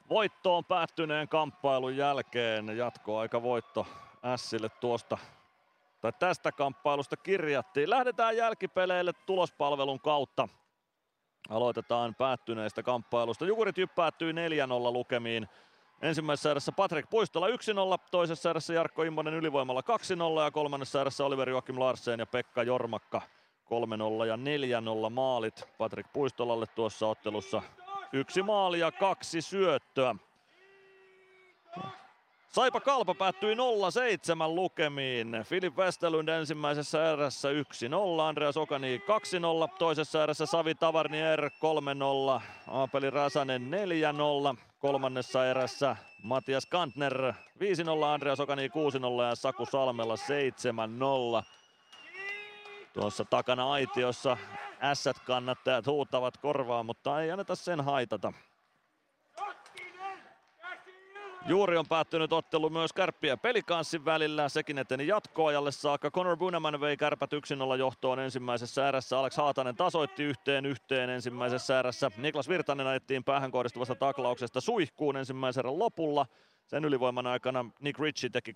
voittoon 0.09 0.65
päättyneen 0.65 1.27
kamppailun 1.27 1.97
jälkeen. 1.97 2.77
Jatkoaika 2.77 3.43
voitto 3.43 3.87
Sille 4.35 4.69
tuosta 4.69 5.17
tai 6.01 6.13
tästä 6.19 6.51
kamppailusta 6.51 7.17
kirjattiin. 7.17 7.89
Lähdetään 7.89 8.37
jälkipeleille 8.37 9.13
tulospalvelun 9.25 9.99
kautta. 9.99 10.47
Aloitetaan 11.49 12.15
päättyneestä 12.15 12.83
kamppailusta. 12.83 13.45
Jukurit 13.45 13.75
päättyi 13.95 14.33
4-0 14.33 14.35
lukemiin. 14.93 15.47
Ensimmäisessä 16.01 16.51
erässä 16.51 16.71
Patrick 16.71 17.09
Puistola 17.09 17.47
1-0, 17.47 17.51
toisessa 18.11 18.49
erässä 18.49 18.73
Jarkko 18.73 19.03
Immonen 19.03 19.33
ylivoimalla 19.33 19.81
2-0 20.39 20.43
ja 20.43 20.51
kolmannessa 20.51 21.01
erässä 21.01 21.25
Oliver 21.25 21.49
Joakim 21.49 21.79
Larsen 21.79 22.19
ja 22.19 22.25
Pekka 22.25 22.63
Jormakka 22.63 23.21
3-0 24.23 24.25
ja 24.27 24.35
4-0 24.35 25.09
maalit 25.09 25.67
Patrick 25.77 26.13
Puistolalle 26.13 26.65
tuossa 26.75 27.07
ottelussa. 27.07 27.61
Yksi 28.13 28.41
maali 28.41 28.79
ja 28.79 28.91
kaksi 28.91 29.41
syöttöä. 29.41 30.15
Saipa 32.49 32.79
Kalpa 32.79 33.15
päättyi 33.15 33.55
0-7 33.55 33.57
lukemiin. 34.47 35.37
Filip 35.43 35.77
Westerlund 35.77 36.27
ensimmäisessä 36.27 37.11
erässä 37.11 37.49
1-0, 37.49 38.21
Andreas 38.21 38.57
Okani 38.57 38.97
2-0, 38.97 39.01
toisessa 39.77 40.23
erässä 40.23 40.45
Savi 40.45 40.75
Tavarnier 40.75 41.49
3-0, 42.37 42.41
Aapeli 42.67 43.09
Räsänen 43.09 43.71
4-0, 44.53 44.57
kolmannessa 44.79 45.45
erässä 45.47 45.95
Matias 46.23 46.65
Kantner 46.65 47.33
5-0, 48.03 48.05
Andreas 48.05 48.39
Okani 48.39 48.67
6-0 48.67 48.71
ja 49.29 49.35
Saku 49.35 49.65
Salmella 49.65 50.15
7-0. 50.15 51.43
Tuossa 52.93 53.25
takana 53.25 53.71
aitiossa 53.71 54.37
ässät 54.83 55.19
kannattajat 55.19 55.87
huutavat 55.87 56.37
korvaa, 56.37 56.83
mutta 56.83 57.21
ei 57.21 57.31
anneta 57.31 57.55
sen 57.55 57.81
haitata. 57.81 58.33
Juuri 61.47 61.77
on 61.77 61.87
päättynyt 61.89 62.33
ottelu 62.33 62.69
myös 62.69 62.93
Kärppiä 62.93 63.37
pelikanssin 63.37 64.05
välillä. 64.05 64.49
Sekin 64.49 64.77
eteni 64.77 65.07
jatkoajalle 65.07 65.71
saakka. 65.71 66.11
Conor 66.11 66.37
Buneman 66.37 66.81
vei 66.81 66.97
Kärpät 66.97 67.31
1-0 67.33 67.77
johtoon 67.79 68.19
ensimmäisessä 68.19 68.87
erässä. 68.87 69.19
Alex 69.19 69.37
Haatanen 69.37 69.75
tasoitti 69.75 70.23
yhteen 70.23 70.65
yhteen 70.65 71.09
ensimmäisessä 71.09 71.79
erässä. 71.79 72.11
Niklas 72.17 72.49
Virtanen 72.49 72.87
ajettiin 72.87 73.23
päähän 73.23 73.51
kohdistuvasta 73.51 73.95
taklauksesta 73.95 74.61
suihkuun 74.61 75.17
ensimmäisen 75.17 75.79
lopulla. 75.79 76.25
Sen 76.69 76.85
ylivoiman 76.85 77.27
aikana 77.27 77.65
Nick 77.79 77.99
Ritchie 77.99 78.29
teki 78.29 78.53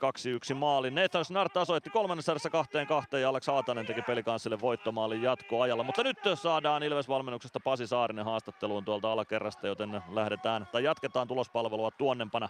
2-1 0.51 0.53
maalin. 0.53 0.95
Nathan 0.95 1.25
Snart 1.25 1.53
tasoitti 1.53 1.89
kolmannessa 1.89 2.31
erässä 2.31 2.49
kahteen 2.49 2.87
kahteen 2.87 3.21
ja 3.21 3.29
Alex 3.29 3.47
Haatanen 3.47 3.85
teki 3.85 4.01
pelikanssille 4.01 4.61
voittomaalin 4.61 5.21
jatkoajalla. 5.21 5.83
Mutta 5.83 6.03
nyt 6.03 6.17
saadaan 6.35 6.83
Ilves-valmennuksesta 6.83 7.59
Pasi 7.63 7.87
Saarinen 7.87 8.25
haastatteluun 8.25 8.85
tuolta 8.85 9.11
alakerrasta, 9.11 9.67
joten 9.67 10.01
lähdetään 10.09 10.67
tai 10.71 10.83
jatketaan 10.83 11.27
tulospalvelua 11.27 11.91
tuonnempana. 11.91 12.49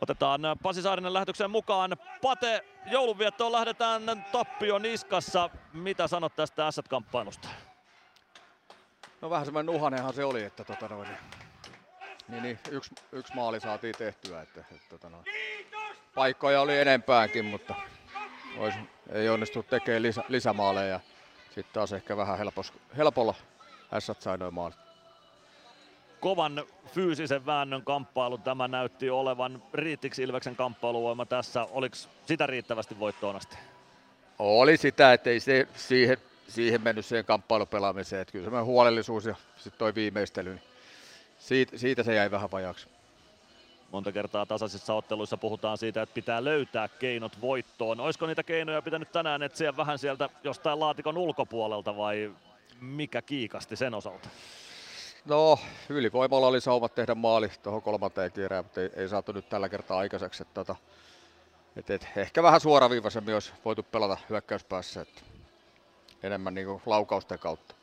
Otetaan 0.00 0.40
Pasi 0.62 0.82
Saarinen 0.82 1.12
lähetykseen 1.14 1.50
mukaan. 1.50 1.96
Pate, 2.22 2.64
joulunviettoon 2.90 3.52
lähdetään 3.52 4.02
tappio 4.32 4.78
niskassa. 4.78 5.50
Mitä 5.72 6.08
sanot 6.08 6.36
tästä 6.36 6.70
S-kamppailusta? 6.70 7.48
No 9.20 9.30
vähän 9.30 9.46
semmoinen 9.46 9.74
nuhanenhan 9.74 10.14
se 10.14 10.24
oli, 10.24 10.42
että 10.42 10.64
tota 10.64 10.88
noin, 10.88 11.08
niin, 12.28 12.42
niin 12.42 12.58
yksi, 12.70 12.94
yksi 13.12 13.34
maali 13.34 13.60
saatiin 13.60 13.94
tehtyä. 13.98 14.42
Että, 14.42 14.60
että, 14.60 14.88
tota 14.88 15.08
noin. 15.08 15.24
Paikkoja 16.14 16.60
oli 16.60 16.78
enempäänkin, 16.78 17.44
mutta 17.44 17.74
olisi, 18.58 18.78
ei 19.12 19.28
onnistu 19.28 19.62
tekemään 19.62 20.02
lisä, 20.02 20.24
lisämaaleja. 20.28 21.00
Sitten 21.46 21.72
taas 21.72 21.92
ehkä 21.92 22.16
vähän 22.16 22.38
helpos, 22.38 22.72
helpolla 22.96 23.34
S 23.98 24.10
sai 24.18 24.38
noin 24.38 24.54
maalit 24.54 24.86
kovan 26.20 26.64
fyysisen 26.86 27.46
väännön 27.46 27.82
kamppailu 27.82 28.38
tämä 28.38 28.68
näytti 28.68 29.10
olevan. 29.10 29.62
Riittiksi 29.74 30.22
Ilveksen 30.22 30.56
kamppailuvoima 30.56 31.26
tässä? 31.26 31.64
Oliko 31.70 31.96
sitä 32.26 32.46
riittävästi 32.46 32.98
voittoon 32.98 33.36
asti? 33.36 33.56
Oli 34.38 34.76
sitä, 34.76 35.12
ettei 35.12 35.40
se 35.40 35.68
siihen, 35.76 36.16
siihen 36.48 36.82
mennyt 36.82 37.06
siihen 37.06 37.24
kamppailupelaamiseen. 37.24 38.22
Että 38.22 38.32
kyllä 38.32 38.44
semmoinen 38.44 38.66
huolellisuus 38.66 39.24
ja 39.24 39.34
sitten 39.56 39.78
toi 39.78 39.94
viimeistely, 39.94 40.50
niin 40.50 40.62
siitä, 41.46 41.78
siitä 41.78 42.02
se 42.02 42.14
jäi 42.14 42.30
vähän 42.30 42.50
vajaaksi. 42.50 42.88
Monta 43.92 44.12
kertaa 44.12 44.46
tasaisissa 44.46 44.94
otteluissa 44.94 45.36
puhutaan 45.36 45.78
siitä, 45.78 46.02
että 46.02 46.14
pitää 46.14 46.44
löytää 46.44 46.88
keinot 46.88 47.40
voittoon. 47.40 48.00
Olisiko 48.00 48.26
niitä 48.26 48.42
keinoja 48.42 48.82
pitänyt 48.82 49.12
tänään 49.12 49.42
etsiä 49.42 49.76
vähän 49.76 49.98
sieltä 49.98 50.28
jostain 50.44 50.80
laatikon 50.80 51.18
ulkopuolelta 51.18 51.96
vai 51.96 52.32
mikä 52.80 53.22
kiikasti 53.22 53.76
sen 53.76 53.94
osalta? 53.94 54.28
No, 55.24 55.58
ylivoimalla 55.88 56.46
oli 56.46 56.60
saumat 56.60 56.94
tehdä 56.94 57.14
maali 57.14 57.50
tuohon 57.62 57.82
kolmanteen 57.82 58.32
kiireen, 58.32 58.64
mutta 58.64 58.80
ei, 58.80 58.90
ei 58.96 59.08
saatu 59.08 59.32
nyt 59.32 59.48
tällä 59.48 59.68
kertaa 59.68 59.98
aikaiseksi. 59.98 60.42
Että, 60.42 60.54
tota, 60.54 60.76
et, 61.76 61.90
et, 61.90 62.08
ehkä 62.16 62.42
vähän 62.42 62.60
suoraviivaisemmin 62.60 63.34
olisi 63.34 63.52
voitu 63.64 63.82
pelata 63.82 64.16
hyökkäyspäässä, 64.30 65.00
että 65.00 65.22
enemmän 66.22 66.54
niin 66.54 66.66
kuin 66.66 66.82
laukausten 66.86 67.38
kautta. 67.38 67.74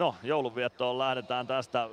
No, 0.00 0.14
joulunviettoon 0.22 0.98
lähdetään 0.98 1.46
tästä. 1.46 1.88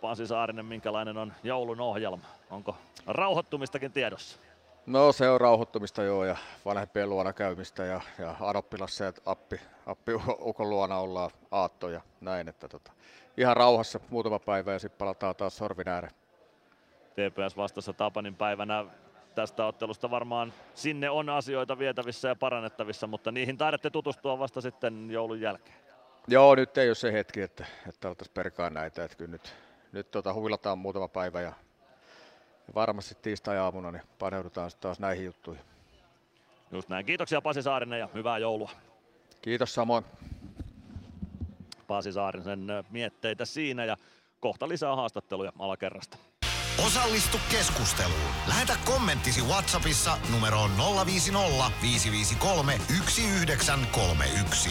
Pasi 0.00 0.26
Saarinen, 0.26 0.64
minkälainen 0.64 1.18
on 1.18 1.32
joulun 1.42 1.80
ohjelma? 1.80 2.26
Onko 2.50 2.76
rauhoittumistakin 3.06 3.92
tiedossa? 3.92 4.38
No 4.86 5.12
se 5.12 5.28
on 5.28 5.40
rauhoittumista 5.40 6.02
joo 6.02 6.24
ja 6.24 6.36
vanhempien 6.64 7.10
luona 7.10 7.32
käymistä 7.32 7.84
ja, 7.84 8.00
ja 8.18 8.36
Adoppilassa 8.40 9.04
ja 9.04 9.12
appi, 9.26 9.60
appi 9.86 10.12
ukon 10.48 10.70
luona 10.70 10.98
ollaan 10.98 11.30
aatto 11.50 11.88
ja 11.88 12.00
näin, 12.20 12.48
että 12.48 12.68
tota, 12.68 12.92
ihan 13.36 13.56
rauhassa 13.56 14.00
muutama 14.10 14.38
päivä 14.38 14.72
ja 14.72 14.78
sitten 14.78 14.98
palataan 14.98 15.36
taas 15.36 15.56
sorvin 15.56 15.88
ääreen. 15.88 16.14
TPS 17.12 17.56
vastassa 17.56 17.92
Tapanin 17.92 18.36
päivänä 18.36 18.84
tästä 19.34 19.66
ottelusta 19.66 20.10
varmaan 20.10 20.52
sinne 20.74 21.10
on 21.10 21.28
asioita 21.28 21.78
vietävissä 21.78 22.28
ja 22.28 22.36
parannettavissa, 22.36 23.06
mutta 23.06 23.32
niihin 23.32 23.58
taidatte 23.58 23.90
tutustua 23.90 24.38
vasta 24.38 24.60
sitten 24.60 25.10
joulun 25.10 25.40
jälkeen. 25.40 25.89
Joo, 26.28 26.54
nyt 26.54 26.78
ei 26.78 26.88
ole 26.88 26.94
se 26.94 27.12
hetki, 27.12 27.40
että, 27.40 27.66
että 27.88 28.08
alettaisiin 28.08 28.34
perkaa 28.34 28.70
näitä. 28.70 29.04
Että 29.04 29.16
kyllä 29.16 29.30
nyt, 29.30 29.54
nyt 29.92 30.10
tota, 30.10 30.34
huilataan 30.34 30.78
muutama 30.78 31.08
päivä 31.08 31.40
ja, 31.40 31.52
ja 32.68 32.74
varmasti 32.74 33.14
tiistai-aamuna 33.22 33.92
niin 33.92 34.02
paneudutaan 34.18 34.70
taas 34.80 35.00
näihin 35.00 35.24
juttuihin. 35.24 35.64
Just 36.72 36.88
näin. 36.88 37.06
Kiitoksia 37.06 37.40
Pasi 37.40 37.62
Saarinen 37.62 38.00
ja 38.00 38.08
hyvää 38.14 38.38
joulua. 38.38 38.70
Kiitos 39.42 39.74
samoin. 39.74 40.04
Pasi 41.86 42.12
Saarisen 42.12 42.66
mietteitä 42.90 43.44
siinä 43.44 43.84
ja 43.84 43.96
kohta 44.40 44.68
lisää 44.68 44.96
haastatteluja 44.96 45.52
alakerrasta. 45.58 46.16
Osallistu 46.86 47.38
keskusteluun. 47.50 48.20
Lähetä 48.48 48.76
kommenttisi 48.84 49.42
Whatsappissa 49.42 50.18
numeroon 50.32 50.70
050 51.06 51.70
553 51.82 52.72
1931. 52.72 54.70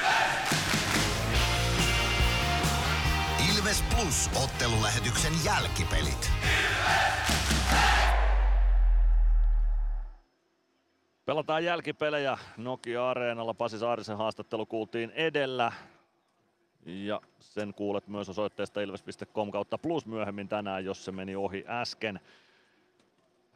Plus 4.11 4.43
ottelulähetyksen 4.43 5.33
jälkipelit. 5.45 6.31
Pelataan 11.25 11.63
jälkipelejä 11.63 12.37
Nokia-areenalla. 12.57 13.53
Pasi 13.53 13.79
Saarisen 13.79 14.17
haastattelu 14.17 14.65
kuultiin 14.65 15.11
edellä. 15.11 15.71
Ja 16.85 17.21
sen 17.39 17.73
kuulet 17.73 18.07
myös 18.07 18.29
osoitteesta 18.29 18.81
ilves.com 18.81 19.51
kautta 19.51 19.77
plus 19.77 20.05
myöhemmin 20.05 20.47
tänään, 20.47 20.85
jos 20.85 21.05
se 21.05 21.11
meni 21.11 21.35
ohi 21.35 21.63
äsken. 21.67 22.19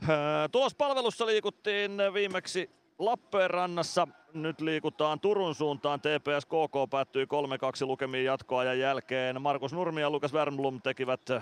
Öö, 0.10 0.48
Tulospalvelussa 0.52 1.26
liikuttiin 1.26 1.92
viimeksi 2.14 2.70
Lappeenrannassa. 3.00 4.08
Nyt 4.34 4.62
liikutaan 4.62 5.20
Turun 5.20 5.56
suuntaan. 5.56 6.00
TPS 6.02 6.46
KK 6.46 6.90
päättyi 6.90 7.26
3-2 7.26 7.28
lukemiin 7.86 8.26
jatkoajan 8.26 8.80
jälkeen. 8.80 9.42
Markus 9.42 9.74
Nurmi 9.74 10.02
ja 10.02 10.10
Lukas 10.10 10.34
Wernblom 10.34 10.82
tekivät 10.82 11.30
1-0 11.30 11.36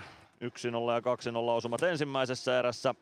ja 0.94 1.00
2-0 1.00 1.36
osumat 1.36 1.82
ensimmäisessä 1.82 2.58
erässä. 2.58 2.94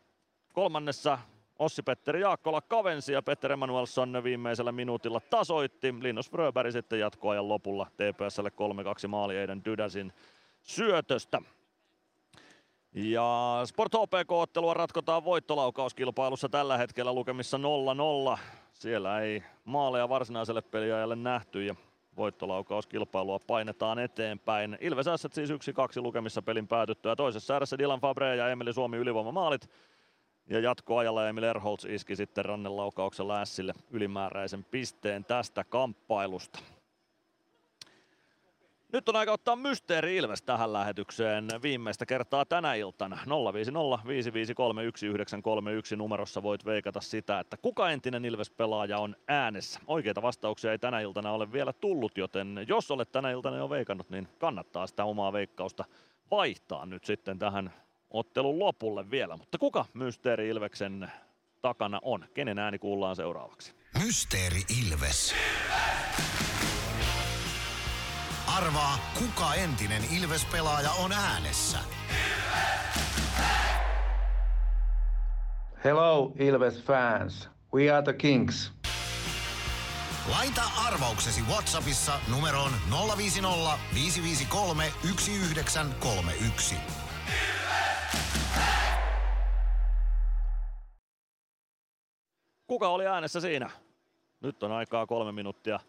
Kolmannessa 0.53 1.19
Ossi-Petteri 1.59 2.21
Jaakkola 2.21 2.61
kavensi 2.61 3.13
ja 3.13 3.21
Petter 3.21 3.51
Emanuelsson 3.51 4.23
viimeisellä 4.23 4.71
minuutilla 4.71 5.19
tasoitti. 5.19 5.95
Linus 6.01 6.31
Fröberg 6.31 6.71
sitten 6.71 6.99
jatkoajan 6.99 7.49
lopulla 7.49 7.87
TPSlle 7.93 8.51
3-2 9.05 9.07
maali 9.07 9.37
Eiden 9.37 9.65
Dydäsin 9.65 10.13
syötöstä. 10.61 11.41
Ja 12.93 13.61
Sport 13.65 13.91
HPK-ottelua 13.93 14.73
ratkotaan 14.73 15.25
voittolaukauskilpailussa 15.25 16.49
tällä 16.49 16.77
hetkellä 16.77 17.13
lukemissa 17.13 17.59
0-0. 18.35 18.39
Siellä 18.73 19.19
ei 19.19 19.43
maaleja 19.65 20.09
varsinaiselle 20.09 20.61
peliajalle 20.61 21.15
nähty 21.15 21.65
ja 21.65 21.75
voittolaukauskilpailua 22.17 23.39
painetaan 23.47 23.99
eteenpäin. 23.99 24.77
Ilves 24.81 25.07
Asset 25.07 25.33
siis 25.33 25.49
1-2 25.49 25.53
lukemissa 25.95 26.41
pelin 26.41 26.67
päätyttyä. 26.67 27.15
Toisessa 27.15 27.53
ääressä 27.53 27.77
Dylan 27.77 27.99
Fabre 27.99 28.35
ja 28.35 28.49
Emeli 28.49 28.73
Suomi 28.73 28.97
ylivoimamaalit. 28.97 29.69
Ja 30.47 30.59
jatkoajalla 30.59 31.29
Emil 31.29 31.43
Erholz 31.43 31.85
iski 31.85 32.15
sitten 32.15 32.45
rannenlaukauksella 32.45 33.41
Ässille 33.41 33.73
ylimääräisen 33.91 34.63
pisteen 34.63 35.25
tästä 35.25 35.63
kamppailusta. 35.63 36.59
Nyt 38.93 39.09
on 39.09 39.15
aika 39.15 39.31
ottaa 39.31 39.55
Mysteeri 39.55 40.17
Ilves 40.17 40.41
tähän 40.41 40.73
lähetykseen 40.73 41.47
viimeistä 41.61 42.05
kertaa 42.05 42.45
tänä 42.45 42.73
iltana. 42.73 43.15
050 43.53 44.07
553 44.07 44.81
1931 44.81 45.95
numerossa 45.95 46.43
voit 46.43 46.65
veikata 46.65 47.01
sitä, 47.01 47.39
että 47.39 47.57
kuka 47.57 47.89
entinen 47.89 48.25
Ilves-pelaaja 48.25 48.97
on 48.97 49.15
äänessä. 49.27 49.79
Oikeita 49.87 50.21
vastauksia 50.21 50.71
ei 50.71 50.79
tänä 50.79 50.99
iltana 50.99 51.31
ole 51.31 51.51
vielä 51.51 51.73
tullut, 51.73 52.17
joten 52.17 52.65
jos 52.67 52.91
olet 52.91 53.11
tänä 53.11 53.31
iltana 53.31 53.57
jo 53.57 53.69
veikannut, 53.69 54.09
niin 54.09 54.27
kannattaa 54.39 54.87
sitä 54.87 55.05
omaa 55.05 55.33
veikkausta 55.33 55.85
vaihtaa 56.31 56.85
nyt 56.85 57.05
sitten 57.05 57.39
tähän 57.39 57.73
ottelun 58.09 58.59
lopulle 58.59 59.11
vielä. 59.11 59.37
Mutta 59.37 59.57
kuka 59.57 59.85
Mysteeri 59.93 60.49
Ilveksen 60.49 61.11
takana 61.61 61.99
on? 62.01 62.25
Kenen 62.33 62.59
ääni 62.59 62.79
kuullaan 62.79 63.15
seuraavaksi? 63.15 63.73
Mysteeri 64.05 64.61
Ilves. 64.81 65.35
Arvaa, 68.57 68.97
kuka 69.19 69.53
entinen 69.53 70.01
Ilves-pelaaja 70.17 70.91
on 70.91 71.11
äänessä. 71.11 71.79
Hello, 75.83 76.31
Ilves 76.39 76.83
fans. 76.83 77.49
We 77.73 77.91
are 77.91 78.01
the 78.03 78.13
Kings. 78.13 78.73
Laita 80.31 80.61
arvauksesi 80.87 81.41
Whatsappissa 81.41 82.19
numeroon 82.31 82.71
050 83.17 83.79
553 83.93 84.91
1931. 85.01 86.75
Kuka 92.67 92.87
oli 92.87 93.07
äänessä 93.07 93.41
siinä? 93.41 93.69
Nyt 94.41 94.63
on 94.63 94.71
aikaa 94.71 95.05
kolme 95.05 95.31
minuuttia 95.31 95.79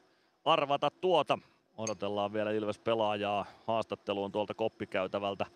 arvata 0.45 0.91
tuota. 0.91 1.39
Odotellaan 1.79 2.33
vielä 2.33 2.51
Ilves-pelaajaa 2.51 3.47
haastatteluun 3.67 4.33
tuolta 4.33 4.55
koppikäytävältä 4.55 5.47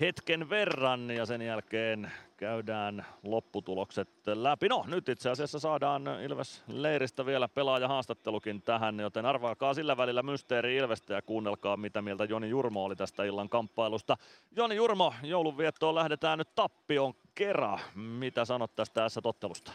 hetken 0.00 0.50
verran 0.50 1.10
ja 1.10 1.26
sen 1.26 1.42
jälkeen 1.42 2.12
käydään 2.36 3.06
lopputulokset 3.22 4.08
läpi. 4.26 4.68
No 4.68 4.84
nyt 4.88 5.08
itse 5.08 5.30
asiassa 5.30 5.58
saadaan 5.58 6.02
Ilves-leiristä 6.06 7.26
vielä 7.26 7.48
pelaaja-haastattelukin 7.48 8.62
tähän, 8.62 9.00
joten 9.00 9.26
arvaakaa 9.26 9.74
sillä 9.74 9.96
välillä 9.96 10.22
Mysteeri 10.22 10.76
Ilvestä 10.76 11.14
ja 11.14 11.22
kuunnelkaa 11.22 11.76
mitä 11.76 12.02
mieltä 12.02 12.24
Joni 12.24 12.48
Jurmo 12.48 12.84
oli 12.84 12.96
tästä 12.96 13.24
illan 13.24 13.48
kamppailusta. 13.48 14.16
Joni 14.56 14.76
Jurmo, 14.76 15.14
joulunviettoon 15.22 15.94
lähdetään 15.94 16.38
nyt 16.38 16.54
tappion 16.54 17.14
kera. 17.34 17.78
Mitä 17.94 18.44
sanot 18.44 18.76
tästä 18.76 18.94
tässä 18.94 19.20
tottelusta? 19.20 19.72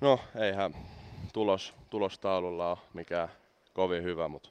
No 0.00 0.18
eihän 0.34 0.74
tulos, 1.32 1.74
tulostaululla 1.90 2.70
ole 2.70 2.78
mikään 2.94 3.28
kovin 3.76 4.02
hyvä, 4.02 4.28
mutta 4.28 4.48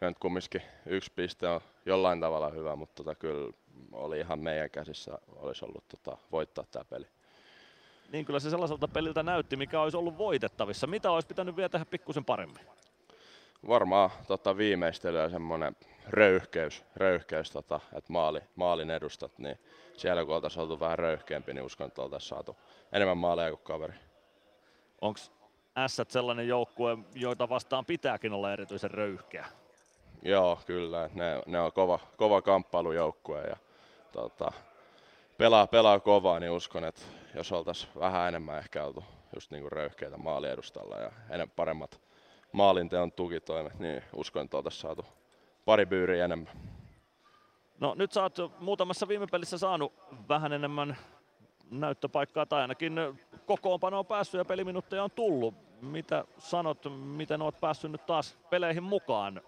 nyt 0.00 0.18
kumminkin 0.18 0.62
yksi 0.86 1.12
piste 1.16 1.48
on 1.48 1.60
jollain 1.86 2.20
tavalla 2.20 2.48
hyvä, 2.48 2.76
mutta 2.76 2.94
tota, 2.94 3.14
kyllä 3.14 3.52
oli 3.92 4.18
ihan 4.18 4.38
meidän 4.38 4.70
käsissä 4.70 5.18
olisi 5.36 5.64
ollut 5.64 5.84
tota, 5.88 6.16
voittaa 6.32 6.64
tämä 6.70 6.84
peli. 6.84 7.06
Niin 8.12 8.24
kyllä 8.24 8.40
se 8.40 8.50
sellaiselta 8.50 8.88
peliltä 8.88 9.22
näytti, 9.22 9.56
mikä 9.56 9.80
olisi 9.80 9.96
ollut 9.96 10.18
voitettavissa. 10.18 10.86
Mitä 10.86 11.10
olisi 11.10 11.28
pitänyt 11.28 11.56
vielä 11.56 11.68
tehdä 11.68 11.84
pikkusen 11.84 12.24
paremmin? 12.24 12.66
Varmaan 13.68 14.10
tota, 14.26 14.56
viimeistely 14.56 15.18
ja 15.18 15.28
semmoinen 15.28 15.76
röyhkeys, 16.08 16.84
röyhkeys 16.96 17.50
tota, 17.50 17.80
että 17.92 18.12
maali, 18.12 18.40
maalin 18.56 18.90
edustat, 18.90 19.38
niin 19.38 19.58
siellä 19.96 20.24
kun 20.24 20.34
oltaisiin 20.34 20.62
oltu 20.62 20.80
vähän 20.80 20.98
röyhkeämpi, 20.98 21.54
niin 21.54 21.64
uskon, 21.64 21.86
että 21.86 22.02
oltaisiin 22.02 22.28
saatu 22.28 22.56
enemmän 22.92 23.18
maaleja 23.18 23.50
kuin 23.50 23.64
kaveri. 23.64 23.94
Onko 25.00 25.20
S 25.86 26.02
sellainen 26.08 26.48
joukkue, 26.48 26.98
joita 27.14 27.48
vastaan 27.48 27.84
pitääkin 27.84 28.32
olla 28.32 28.52
erityisen 28.52 28.90
röyhkeä? 28.90 29.46
Joo, 30.22 30.58
kyllä. 30.66 31.10
Ne, 31.14 31.42
ne 31.46 31.60
on 31.60 31.72
kova, 31.72 31.98
kova 32.16 32.42
kamppailujoukkue 32.42 33.42
ja 33.42 33.56
tota, 34.12 34.52
pelaa, 35.38 35.66
pelaa 35.66 36.00
kovaa, 36.00 36.40
niin 36.40 36.52
uskon, 36.52 36.84
että 36.84 37.02
jos 37.34 37.52
oltaisiin 37.52 37.92
vähän 37.98 38.28
enemmän 38.28 38.58
ehkä 38.58 38.84
oltu 38.84 39.04
just 39.34 39.50
niin 39.50 39.62
kuin 39.62 39.72
röyhkeitä 39.72 40.16
maaliedustalla 40.16 40.96
ja 40.96 41.12
enemmän 41.28 41.52
paremmat 41.56 42.00
maalinteon 42.52 43.12
tukitoimet, 43.12 43.78
niin 43.78 44.02
uskon, 44.12 44.44
että 44.44 44.56
oltaisiin 44.56 44.82
saatu 44.82 45.06
pari 45.64 45.86
byyriä 45.86 46.24
enemmän. 46.24 46.52
No 47.80 47.94
nyt 47.94 48.12
sä 48.12 48.22
oot 48.22 48.36
muutamassa 48.58 49.08
viime 49.08 49.26
pelissä 49.26 49.58
saanut 49.58 49.92
vähän 50.28 50.52
enemmän 50.52 50.96
näyttöpaikkaa 51.70 52.46
tai 52.46 52.60
ainakin 52.60 52.96
kokoonpano 53.46 53.98
on 53.98 54.06
päässyt 54.06 54.38
ja 54.38 54.44
peliminutteja 54.44 55.04
on 55.04 55.10
tullut. 55.10 55.54
Mitä 55.82 56.24
sanot, 56.38 56.78
miten 57.04 57.42
oot 57.42 57.60
päässyt 57.60 57.92
nyt 57.92 58.06
taas 58.06 58.38
peleihin 58.50 58.82
mukaan 58.82 59.40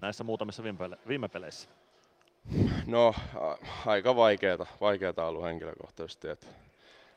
näissä 0.00 0.24
muutamissa 0.24 0.62
viime 1.08 1.28
peleissä? 1.28 1.68
No 2.86 3.14
aika 3.86 4.16
vaikeeta, 4.16 4.66
vaikeeta 4.80 5.26
ollut 5.26 5.44
henkilökohtaisesti, 5.44 6.28
että 6.28 6.46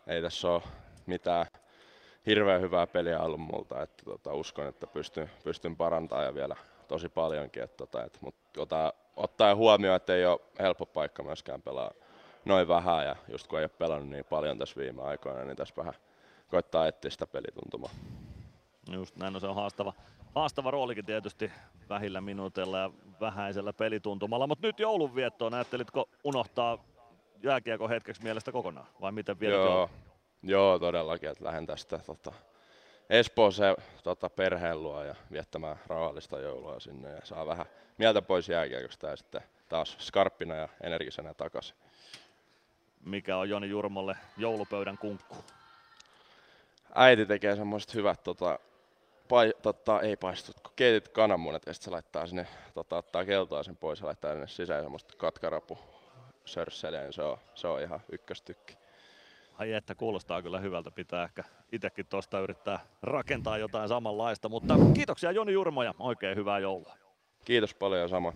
ei 0.08 0.22
tässä 0.22 0.52
ole 0.52 0.62
mitään 1.06 1.46
hirveän 2.26 2.62
hyvää 2.62 2.88
peliä 2.88 3.20
ollut 3.20 3.40
multa, 3.40 3.82
että 3.82 4.06
tota, 4.06 4.34
uskon, 4.34 4.68
että 4.68 4.88
pystyn, 4.88 5.30
pystyn 5.44 5.76
parantamaan 5.76 6.26
ja 6.26 6.34
vielä 6.34 6.56
tosi 6.88 7.10
paljonkin, 7.10 7.64
että, 7.64 7.78
tota, 7.78 8.04
että, 8.04 8.20
mutta 8.22 8.62
ota, 8.62 8.94
ottaen 9.16 9.58
huomioon, 9.58 9.96
että 9.96 10.16
ei 10.16 10.26
ole 10.26 10.40
helppo 10.60 10.86
paikka 10.86 11.24
myöskään 11.24 11.62
pelaa 11.62 11.92
noin 12.50 12.68
vähän 12.68 13.06
ja 13.06 13.16
just 13.32 13.48
kun 13.48 13.60
ei 13.60 13.64
ole 13.64 13.70
pelannut 13.70 14.10
niin 14.10 14.26
paljon 14.26 14.58
tässä 14.58 14.76
viime 14.80 15.02
aikoina, 15.02 15.44
niin 15.44 15.58
tässä 15.58 15.76
vähän 15.78 15.94
koittaa 16.48 16.88
etsiä 16.88 17.12
sitä 17.12 17.28
pelituntumaa. 17.28 17.90
Just 18.92 19.16
näin, 19.16 19.34
no 19.34 19.40
se 19.40 19.48
on 19.48 19.56
haastava, 19.56 19.94
haastava 20.36 20.72
roolikin 20.72 21.06
tietysti 21.06 21.52
vähillä 21.90 22.22
minuuteilla 22.22 22.80
ja 22.80 22.92
vähäisellä 23.22 23.74
pelituntumalla, 23.74 24.48
mutta 24.48 24.68
nyt 24.68 24.80
joulunviettoon, 24.80 25.54
ajattelitko 25.54 26.10
unohtaa 26.24 26.84
jääkiekon 27.44 27.90
hetkeksi 27.90 28.24
mielestä 28.24 28.52
kokonaan, 28.52 28.88
vai 29.02 29.12
miten 29.12 29.40
vielä? 29.40 29.56
Joo, 29.56 29.90
joo, 30.44 30.80
todellakin, 30.80 31.30
että 31.30 31.46
lähden 31.46 31.66
tästä 31.66 31.98
tota, 31.98 32.34
Espooseen 33.10 33.76
tota, 34.04 34.30
perheen 34.30 34.84
luo 34.84 35.04
ja 35.04 35.16
viettämään 35.32 35.80
rauhallista 35.88 36.40
joulua 36.40 36.80
sinne 36.80 37.10
ja 37.10 37.22
saa 37.24 37.46
vähän 37.46 37.66
mieltä 37.98 38.22
pois 38.22 38.50
jääkiekosta 38.50 39.08
ja 39.08 39.16
sitten 39.16 39.42
taas 39.70 39.98
skarppina 40.00 40.56
ja 40.56 40.70
energisenä 40.84 41.34
takaisin. 41.34 41.78
Mikä 43.06 43.38
on 43.38 43.50
Joni 43.50 43.70
Jurmolle 43.70 44.16
joulupöydän 44.38 44.98
kunkku? 44.98 45.36
Äiti 46.96 47.26
tekee 47.26 47.56
semmoiset 47.56 47.94
hyvät, 47.94 48.24
tota, 48.24 48.60
pai, 49.28 49.54
tota, 49.62 50.02
ei 50.02 50.16
paistut, 50.16 50.60
kun 50.60 50.74
keitit 50.76 51.08
kananmunat 51.08 51.66
ja 51.66 51.74
sitten 51.74 51.86
se 51.86 51.92
laittaa 51.92 52.28
sinne, 52.28 52.48
tota, 52.74 52.98
ottaa 52.98 53.26
keltaa 53.26 53.64
sen 53.64 53.78
pois 53.78 54.00
ja 54.00 54.06
laittaa 54.06 54.32
sinne 54.32 54.48
sisään 54.48 54.84
semmoista 54.84 55.14
katkarapu 55.18 55.80
sörsseleen, 56.46 57.14
se 57.14 57.24
on, 57.24 57.38
se 57.56 57.68
on 57.68 57.82
ihan 57.82 58.00
ykköstykki. 58.12 58.78
Ai 59.58 59.74
että 59.74 59.96
kuulostaa 59.96 60.42
kyllä 60.42 60.60
hyvältä, 60.60 60.92
pitää 60.92 61.24
ehkä 61.24 61.44
itsekin 61.72 62.06
tuosta 62.06 62.40
yrittää 62.40 62.80
rakentaa 63.02 63.58
jotain 63.58 63.90
samanlaista, 63.90 64.50
mutta 64.50 64.76
kiitoksia 64.94 65.32
Joni 65.32 65.54
Jurmo 65.54 65.84
ja 65.84 65.94
oikein 66.00 66.38
hyvää 66.38 66.60
joulua. 66.60 66.96
Kiitos 67.46 67.74
paljon 67.74 68.10
sama. 68.10 68.34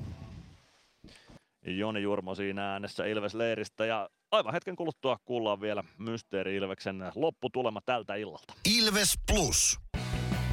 Joni 1.65 2.01
Jurmo 2.01 2.35
siinä 2.35 2.71
äänessä 2.71 3.05
Ilves 3.05 3.35
Leiristä 3.35 3.85
ja 3.85 4.09
aivan 4.33 4.53
hetken 4.53 4.75
kuluttua 4.75 5.17
kuullaan 5.25 5.61
vielä 5.61 5.83
Mysteeri 5.97 6.55
Ilveksen 6.55 7.11
lopputulema 7.15 7.81
tältä 7.85 8.15
illalta. 8.15 8.53
Ilves 8.77 9.13
Plus. 9.31 9.79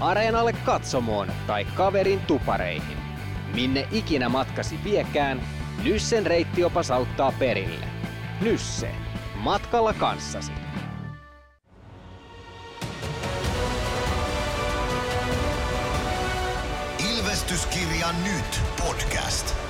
Areenalle 0.01 0.53
katsomoon 0.53 1.29
tai 1.47 1.65
kaverin 1.65 2.21
tupareihin. 2.21 2.99
Minne 3.55 3.89
ikinä 3.93 4.29
matkasi 4.29 4.79
viekään, 4.85 5.41
Nyssen 5.85 6.27
reittiopas 6.27 6.91
auttaa 6.91 7.33
perille. 7.39 7.87
Nysse. 8.41 8.95
Matkalla 9.35 9.93
kanssasi. 9.93 10.53
Ilvestyskirja 17.13 18.09
nyt 18.25 18.61
podcast. 18.79 19.70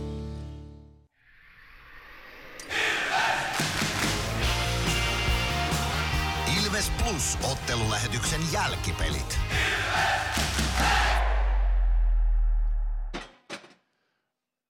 Plus 7.21 7.51
ottelulähetyksen 7.51 8.41
jälkipelit. 8.53 9.39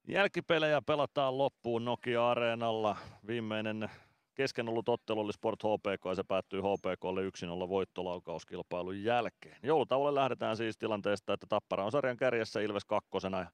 Jälkipelejä 0.07 0.81
pelataan 0.81 1.38
loppuun 1.38 1.85
Nokia-areenalla. 1.85 2.97
Viimeinen 3.27 3.89
kesken 4.35 4.69
ollut 4.69 4.89
ottelu 4.89 5.19
oli 5.19 5.33
Sport 5.33 5.59
HPK 5.63 6.05
ja 6.05 6.15
se 6.15 6.23
päättyi 6.23 6.61
HPKlle 6.61 7.21
1-0 7.65 7.69
voittolaukauskilpailun 7.69 9.03
jälkeen. 9.03 9.57
Joulutauolle 9.63 10.19
lähdetään 10.19 10.57
siis 10.57 10.77
tilanteesta, 10.77 11.33
että 11.33 11.47
Tappara 11.49 11.85
on 11.85 11.91
sarjan 11.91 12.17
kärjessä 12.17 12.59
Ilves 12.59 12.85
kakkosena. 12.85 13.45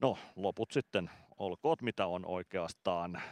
No, 0.00 0.18
loput 0.36 0.70
sitten 0.70 1.10
olkoot 1.38 1.82
mitä 1.82 2.06
on 2.06 2.26
oikeastaan. 2.26 3.22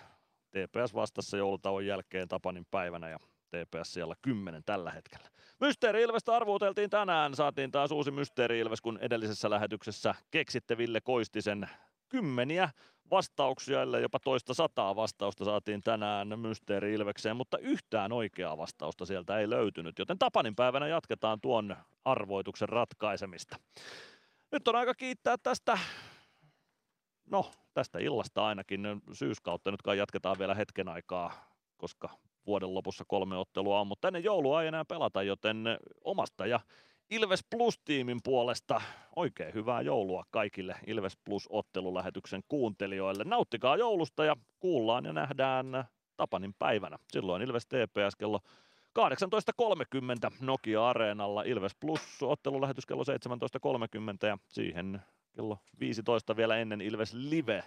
TPS 0.50 0.94
vastassa 0.94 1.36
joulutauon 1.36 1.86
jälkeen 1.86 2.28
Tapanin 2.28 2.66
päivänä 2.70 3.08
ja 3.08 3.18
TPS 3.54 3.92
siellä 3.92 4.14
10 4.22 4.62
tällä 4.64 4.90
hetkellä. 4.90 5.28
Mysteeri 5.60 6.02
Ilvestä 6.02 6.36
arvuuteltiin 6.36 6.90
tänään. 6.90 7.34
Saatiin 7.34 7.70
taas 7.70 7.90
uusi 7.90 8.10
Mysteeri 8.10 8.58
Ilves, 8.58 8.80
kun 8.80 8.98
edellisessä 9.00 9.50
lähetyksessä 9.50 10.14
keksitte 10.30 10.78
Ville 10.78 11.00
Koistisen 11.00 11.70
kymmeniä 12.08 12.68
vastauksia, 13.10 13.82
ellei 13.82 14.02
jopa 14.02 14.18
toista 14.18 14.54
sataa 14.54 14.96
vastausta 14.96 15.44
saatiin 15.44 15.82
tänään 15.82 16.38
Mysteeri 16.38 16.94
Ilvekseen, 16.94 17.36
mutta 17.36 17.58
yhtään 17.58 18.12
oikeaa 18.12 18.58
vastausta 18.58 19.06
sieltä 19.06 19.38
ei 19.38 19.50
löytynyt, 19.50 19.98
joten 19.98 20.18
Tapanin 20.18 20.56
päivänä 20.56 20.88
jatketaan 20.88 21.40
tuon 21.40 21.76
arvoituksen 22.04 22.68
ratkaisemista. 22.68 23.56
Nyt 24.52 24.68
on 24.68 24.76
aika 24.76 24.94
kiittää 24.94 25.36
tästä, 25.42 25.78
no 27.30 27.50
tästä 27.74 27.98
illasta 27.98 28.46
ainakin, 28.46 28.86
syyskautta 29.12 29.70
nyt 29.70 29.82
kai 29.82 29.98
jatketaan 29.98 30.38
vielä 30.38 30.54
hetken 30.54 30.88
aikaa, 30.88 31.32
koska 31.76 32.08
vuoden 32.46 32.74
lopussa 32.74 33.04
kolme 33.08 33.36
ottelua 33.36 33.80
on, 33.80 33.86
mutta 33.86 34.08
ennen 34.08 34.24
joulua 34.24 34.62
ei 34.62 34.68
enää 34.68 34.84
pelata, 34.84 35.22
joten 35.22 35.64
omasta 36.04 36.46
ja 36.46 36.60
Ilves 37.10 37.44
Plus-tiimin 37.50 38.20
puolesta 38.24 38.80
oikein 39.16 39.54
hyvää 39.54 39.80
joulua 39.80 40.24
kaikille 40.30 40.74
Ilves 40.86 41.18
Plus-ottelulähetyksen 41.24 42.42
kuuntelijoille. 42.48 43.24
Nauttikaa 43.24 43.76
joulusta 43.76 44.24
ja 44.24 44.36
kuullaan 44.60 45.04
ja 45.04 45.12
nähdään 45.12 45.84
Tapanin 46.16 46.54
päivänä. 46.58 46.98
Silloin 47.12 47.42
Ilves 47.42 47.66
TPS 47.66 48.16
kello 48.18 48.40
18.30 48.98 50.36
Nokia-areenalla. 50.40 51.42
Ilves 51.42 51.74
Plus-ottelulähetys 51.80 52.86
kello 52.86 53.02
17.30 54.22 54.26
ja 54.26 54.38
siihen 54.48 55.02
kello 55.36 55.58
15 55.80 56.36
vielä 56.36 56.56
ennen 56.56 56.80
Ilves 56.80 57.14
Live. 57.14 57.64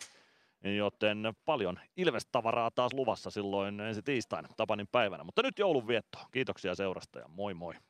Joten 0.64 1.34
paljon 1.46 1.80
Ilves-tavaraa 1.98 2.72
taas 2.72 2.94
luvassa 2.94 3.30
silloin 3.30 3.80
ensi 3.80 4.02
tiistaina 4.02 4.50
Tapanin 4.58 4.88
päivänä. 4.92 5.24
Mutta 5.24 5.44
nyt 5.44 5.60
joulun 5.60 5.88
vietto. 5.88 6.20
Kiitoksia 6.32 6.76
seurasta 6.76 7.20
ja 7.20 7.28
moi 7.28 7.54
moi. 7.54 7.74